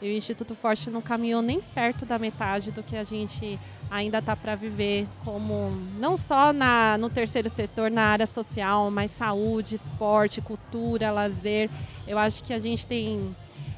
E 0.03 0.09
o 0.09 0.13
Instituto 0.13 0.55
Forte 0.55 0.91
não 0.91 1.01
caminhou 1.01 1.41
nem 1.41 1.61
perto 1.61 2.05
da 2.05 2.19
metade 2.19 2.71
do 2.71 2.83
que 2.83 2.97
a 2.97 3.05
gente 3.05 3.59
ainda 3.91 4.19
está 4.19 4.37
para 4.37 4.55
viver, 4.55 5.07
como 5.25 5.71
não 5.99 6.19
só 6.19 6.53
na, 6.53 6.99
no 6.99 7.09
terceiro 7.09 7.49
setor, 7.49 7.91
na 7.91 8.03
área 8.03 8.27
social, 8.27 8.91
mas 8.91 9.11
saúde, 9.13 9.75
esporte, 9.75 10.43
cultura, 10.43 11.11
lazer. 11.11 11.71
Eu 12.07 12.19
acho 12.19 12.45
que 12.45 12.53
a 12.53 12.59
gente 12.59 12.87
tem 12.87 13.35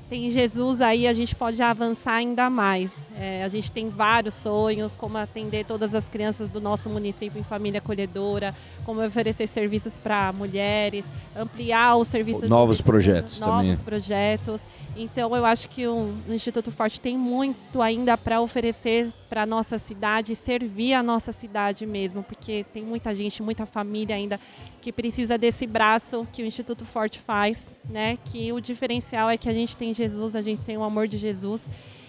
tem 0.09 0.31
Jesus 0.31 0.81
aí, 0.81 1.07
a 1.07 1.13
gente 1.13 1.35
pode 1.35 1.61
avançar 1.63 2.15
ainda 2.15 2.49
mais. 2.49 2.91
É, 3.19 3.43
a 3.45 3.49
gente 3.49 3.71
tem 3.71 3.89
vários 3.91 4.35
sonhos, 4.35 4.95
como 4.95 5.19
atender 5.19 5.65
todas 5.67 5.95
as 5.95 6.09
crianças 6.09 6.49
do 6.49 6.61
nosso 6.61 6.89
município 6.89 7.39
em 7.39 7.43
família 7.43 7.79
acolhedora, 7.79 8.55
como 8.85 9.05
oferecer 9.05 9.47
serviços 9.47 9.97
para 9.97 10.33
mulheres, 10.33 11.05
ampliar 11.37 11.97
os 11.97 12.09
serviços 12.09 12.49
Novos 12.49 12.79
de- 12.79 12.83
projetos 12.83 13.39
novos 13.39 13.57
também. 13.63 13.77
projetos. 13.77 14.63
Então 14.97 15.37
eu 15.37 15.45
acho 15.45 15.69
que 15.69 15.87
o 15.87 16.13
Instituto 16.29 16.71
Forte 16.73 17.01
tem 17.01 17.17
muito 17.17 17.81
ainda 17.81 18.17
para 18.17 18.41
oferecer 18.41 19.13
para 19.29 19.43
a 19.43 19.47
nossa 19.47 19.79
cidade, 19.79 20.35
servir 20.35 20.95
a 20.95 21.03
nossa 21.03 21.33
cidade 21.33 21.85
mesmo, 21.85 22.23
porque 22.23 22.65
tem 22.73 22.83
muita 22.83 23.15
gente, 23.15 23.43
muita 23.43 23.67
família 23.67 24.17
ainda 24.17 24.41
que 24.81 24.93
precisa 24.93 25.37
desse 25.37 25.67
braço 25.67 26.27
que 26.33 26.43
o 26.43 26.47
Instituto 26.47 26.85
Forte 26.85 27.19
faz, 27.19 27.67
né? 27.89 28.19
Que 28.25 28.53
o 28.53 28.61
diferencial 28.61 29.29
é 29.29 29.37
que 29.37 29.49
a 29.49 29.53
gente 29.53 29.77
tem 29.77 29.93
Jesus, 29.93 30.35
a 30.35 30.43
gente 30.43 30.65
tem 30.65 30.77
o 30.77 30.83
amor 30.83 31.07
de 31.07 31.19
Jesus 31.19 31.69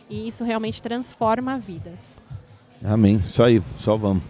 e 0.10 0.28
isso 0.28 0.44
realmente 0.44 0.82
transforma 0.82 1.58
vidas. 1.58 2.00
Amém. 2.84 3.22
Isso 3.26 3.44
aí, 3.44 3.62
só 3.80 3.98
vamos. 3.98 4.24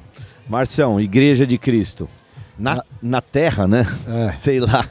Marcião, 0.47 0.99
Igreja 0.99 1.45
de 1.45 1.57
Cristo. 1.57 2.09
Na, 2.57 2.83
na 3.01 3.21
terra, 3.21 3.67
né? 3.67 3.83
É. 4.07 4.33
Sei 4.37 4.59
lá. 4.59 4.89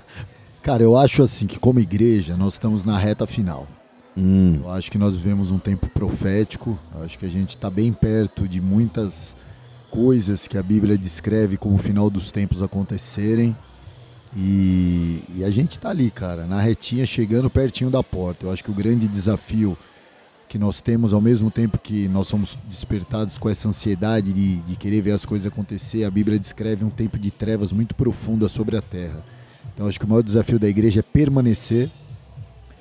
Cara, 0.62 0.83
eu 0.83 0.97
acho 0.97 1.23
assim 1.23 1.47
que 1.47 1.59
como 1.59 1.81
igreja 1.81 2.36
nós 2.36 2.55
estamos 2.55 2.85
na 2.85 2.97
reta 2.99 3.27
final. 3.27 3.67
Hum. 4.18 4.58
Eu 4.64 4.70
acho 4.72 4.90
que 4.90 4.98
nós 4.98 5.16
vivemos 5.16 5.52
um 5.52 5.58
tempo 5.60 5.86
profético. 5.88 6.76
Acho 7.05 7.16
que 7.16 7.24
a 7.24 7.28
gente 7.28 7.50
está 7.50 7.70
bem 7.70 7.92
perto 7.92 8.48
de 8.48 8.60
muitas 8.60 9.36
coisas 9.92 10.48
que 10.48 10.58
a 10.58 10.62
Bíblia 10.62 10.98
descreve 10.98 11.56
como 11.56 11.76
o 11.76 11.78
final 11.78 12.10
dos 12.10 12.32
tempos 12.32 12.60
acontecerem. 12.60 13.56
E, 14.36 15.22
e 15.36 15.44
a 15.44 15.50
gente 15.50 15.72
está 15.72 15.90
ali, 15.90 16.10
cara, 16.10 16.47
na 16.47 16.60
retinha, 16.60 17.06
chegando 17.06 17.48
pertinho 17.48 17.90
da 17.90 18.02
porta. 18.02 18.44
Eu 18.44 18.50
acho 18.50 18.64
que 18.64 18.70
o 18.72 18.74
grande 18.74 19.06
desafio 19.06 19.78
que 20.48 20.58
nós 20.58 20.80
temos, 20.80 21.12
ao 21.12 21.20
mesmo 21.20 21.50
tempo 21.50 21.78
que 21.78 22.08
nós 22.08 22.26
somos 22.26 22.58
despertados 22.68 23.38
com 23.38 23.48
essa 23.48 23.68
ansiedade 23.68 24.32
de, 24.32 24.56
de 24.56 24.76
querer 24.76 25.00
ver 25.00 25.12
as 25.12 25.24
coisas 25.24 25.47
acontecer, 25.47 26.05
a 26.05 26.10
Bíblia 26.10 26.38
descreve 26.38 26.84
um 26.84 26.90
tempo 26.90 27.18
de 27.18 27.30
trevas 27.30 27.70
muito 27.70 27.94
profunda 27.94 28.48
sobre 28.48 28.76
a 28.76 28.82
terra. 28.82 29.22
Então, 29.74 29.86
acho 29.86 29.98
que 29.98 30.05
o 30.05 30.08
maior 30.08 30.22
desafio 30.22 30.58
da 30.58 30.66
igreja 30.68 31.00
é 31.00 31.02
permanecer 31.02 31.88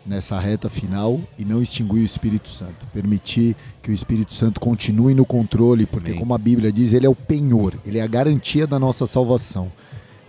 nessa 0.08 0.40
reta 0.40 0.69
final 0.69 1.19
e 1.38 1.44
não 1.44 1.61
extinguir 1.61 2.00
o 2.00 2.06
Espírito 2.06 2.48
Santo. 2.48 2.88
Permitir 2.94 3.56
que 3.82 3.92
o 3.92 3.94
Espírito 3.94 4.34
Santo 4.34 4.60
continue 4.60 5.14
no 5.14 5.26
controle, 5.26 5.86
porque, 5.86 6.11
Amém. 6.11 6.19
como 6.19 6.34
a 6.34 6.38
Bíblia 6.38 6.72
diz, 6.72 6.94
ele 6.94 7.06
é 7.06 7.10
o 7.10 7.16
penhor, 7.16 7.76
ele 7.86 8.00
é 8.00 8.02
a 8.02 8.08
garantia 8.08 8.66
da 8.66 8.80
nossa 8.80 9.06
salvação. 9.06 9.72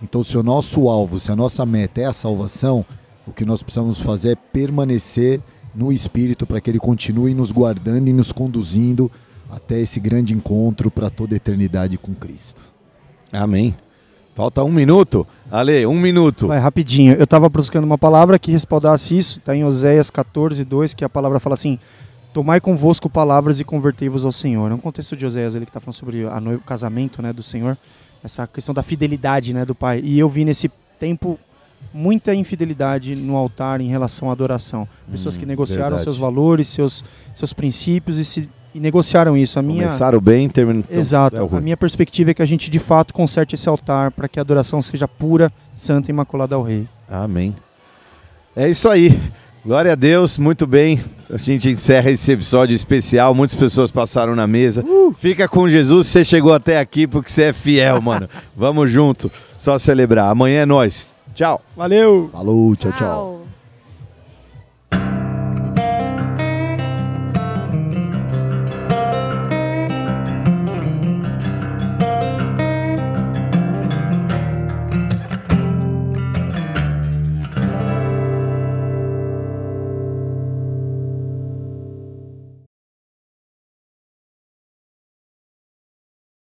Então, 0.02 0.22
se 0.22 0.36
o 0.36 0.42
nosso 0.42 0.88
alvo, 0.88 1.18
se 1.18 1.30
a 1.30 1.36
nossa 1.36 1.64
meta 1.64 2.00
é 2.00 2.04
a 2.04 2.12
salvação, 2.12 2.84
o 3.26 3.32
que 3.32 3.44
nós 3.44 3.62
precisamos 3.62 4.00
fazer 4.00 4.32
é 4.32 4.36
permanecer 4.36 5.40
no 5.74 5.92
Espírito 5.92 6.46
para 6.46 6.60
que 6.60 6.70
ele 6.70 6.78
continue 6.78 7.34
nos 7.34 7.52
guardando 7.52 8.08
e 8.08 8.12
nos 8.12 8.32
conduzindo 8.32 9.10
até 9.50 9.80
esse 9.80 10.00
grande 10.00 10.34
encontro 10.34 10.90
para 10.90 11.10
toda 11.10 11.34
a 11.34 11.36
eternidade 11.36 11.96
com 11.98 12.14
Cristo. 12.14 12.60
Amém. 13.32 13.74
Falta 14.38 14.62
um 14.62 14.70
minuto. 14.70 15.26
Ale, 15.50 15.84
um 15.84 15.98
minuto. 15.98 16.46
Vai, 16.46 16.60
rapidinho. 16.60 17.14
Eu 17.14 17.24
estava 17.24 17.48
buscando 17.48 17.82
uma 17.82 17.98
palavra 17.98 18.38
que 18.38 18.52
respaldasse 18.52 19.18
isso. 19.18 19.38
Está 19.40 19.56
em 19.56 19.64
Oséias 19.64 20.10
14, 20.12 20.64
2, 20.64 20.94
que 20.94 21.04
a 21.04 21.08
palavra 21.08 21.40
fala 21.40 21.54
assim: 21.54 21.76
Tomai 22.32 22.60
convosco 22.60 23.10
palavras 23.10 23.58
e 23.58 23.64
convertei-vos 23.64 24.24
ao 24.24 24.30
Senhor. 24.30 24.70
É 24.70 24.74
um 24.74 24.78
contexto 24.78 25.16
de 25.16 25.26
Oséias 25.26 25.56
ali 25.56 25.64
que 25.66 25.70
está 25.70 25.80
falando 25.80 25.96
sobre 25.96 26.24
a 26.24 26.40
noiva- 26.40 26.60
o 26.60 26.64
casamento 26.64 27.20
né, 27.20 27.32
do 27.32 27.42
Senhor, 27.42 27.76
essa 28.22 28.46
questão 28.46 28.72
da 28.72 28.80
fidelidade 28.84 29.52
né, 29.52 29.64
do 29.64 29.74
Pai. 29.74 30.00
E 30.04 30.16
eu 30.20 30.28
vi 30.28 30.44
nesse 30.44 30.70
tempo 31.00 31.36
muita 31.92 32.32
infidelidade 32.32 33.16
no 33.16 33.34
altar 33.36 33.80
em 33.80 33.88
relação 33.88 34.28
à 34.30 34.32
adoração. 34.32 34.86
Pessoas 35.10 35.36
Hum, 35.36 35.40
que 35.40 35.46
negociaram 35.46 35.82
verdade. 35.96 36.04
seus 36.04 36.16
valores, 36.16 36.68
seus, 36.68 37.04
seus 37.34 37.52
princípios 37.52 38.16
e, 38.18 38.24
se, 38.24 38.48
e 38.74 38.80
negociaram 38.80 39.36
isso. 39.36 39.58
A 39.58 39.62
minha, 39.62 39.86
Começaram 39.86 40.20
bem, 40.20 40.48
terminaram. 40.48 40.86
Exato. 40.90 41.36
É 41.36 41.56
a 41.56 41.60
minha 41.60 41.76
perspectiva 41.76 42.30
é 42.30 42.34
que 42.34 42.42
a 42.42 42.46
gente 42.46 42.70
de 42.70 42.78
fato 42.78 43.12
conserte 43.14 43.54
esse 43.54 43.68
altar 43.68 44.10
para 44.10 44.28
que 44.28 44.38
a 44.38 44.42
adoração 44.42 44.80
seja 44.82 45.06
pura, 45.08 45.52
santa 45.74 46.10
e 46.10 46.12
imaculada 46.12 46.54
ao 46.54 46.62
Rei. 46.62 46.86
Amém. 47.08 47.54
É 48.54 48.68
isso 48.68 48.88
aí. 48.88 49.20
Glória 49.64 49.92
a 49.92 49.94
Deus, 49.94 50.38
muito 50.38 50.66
bem. 50.66 51.00
A 51.30 51.36
gente 51.36 51.68
encerra 51.68 52.10
esse 52.10 52.32
episódio 52.32 52.74
especial. 52.74 53.34
Muitas 53.34 53.56
pessoas 53.56 53.90
passaram 53.90 54.34
na 54.34 54.46
mesa. 54.46 54.84
Fica 55.18 55.46
com 55.46 55.68
Jesus, 55.68 56.06
você 56.06 56.24
chegou 56.24 56.52
até 56.52 56.78
aqui 56.78 57.06
porque 57.06 57.30
você 57.30 57.44
é 57.44 57.52
fiel, 57.52 58.00
mano. 58.00 58.28
Vamos 58.56 58.90
junto. 58.90 59.30
Só 59.58 59.78
celebrar. 59.78 60.30
Amanhã 60.30 60.62
é 60.62 60.66
nós. 60.66 61.12
Tchau. 61.34 61.60
Valeu. 61.76 62.30
Falou, 62.32 62.74
tchau, 62.76 62.92
tchau. 62.92 63.37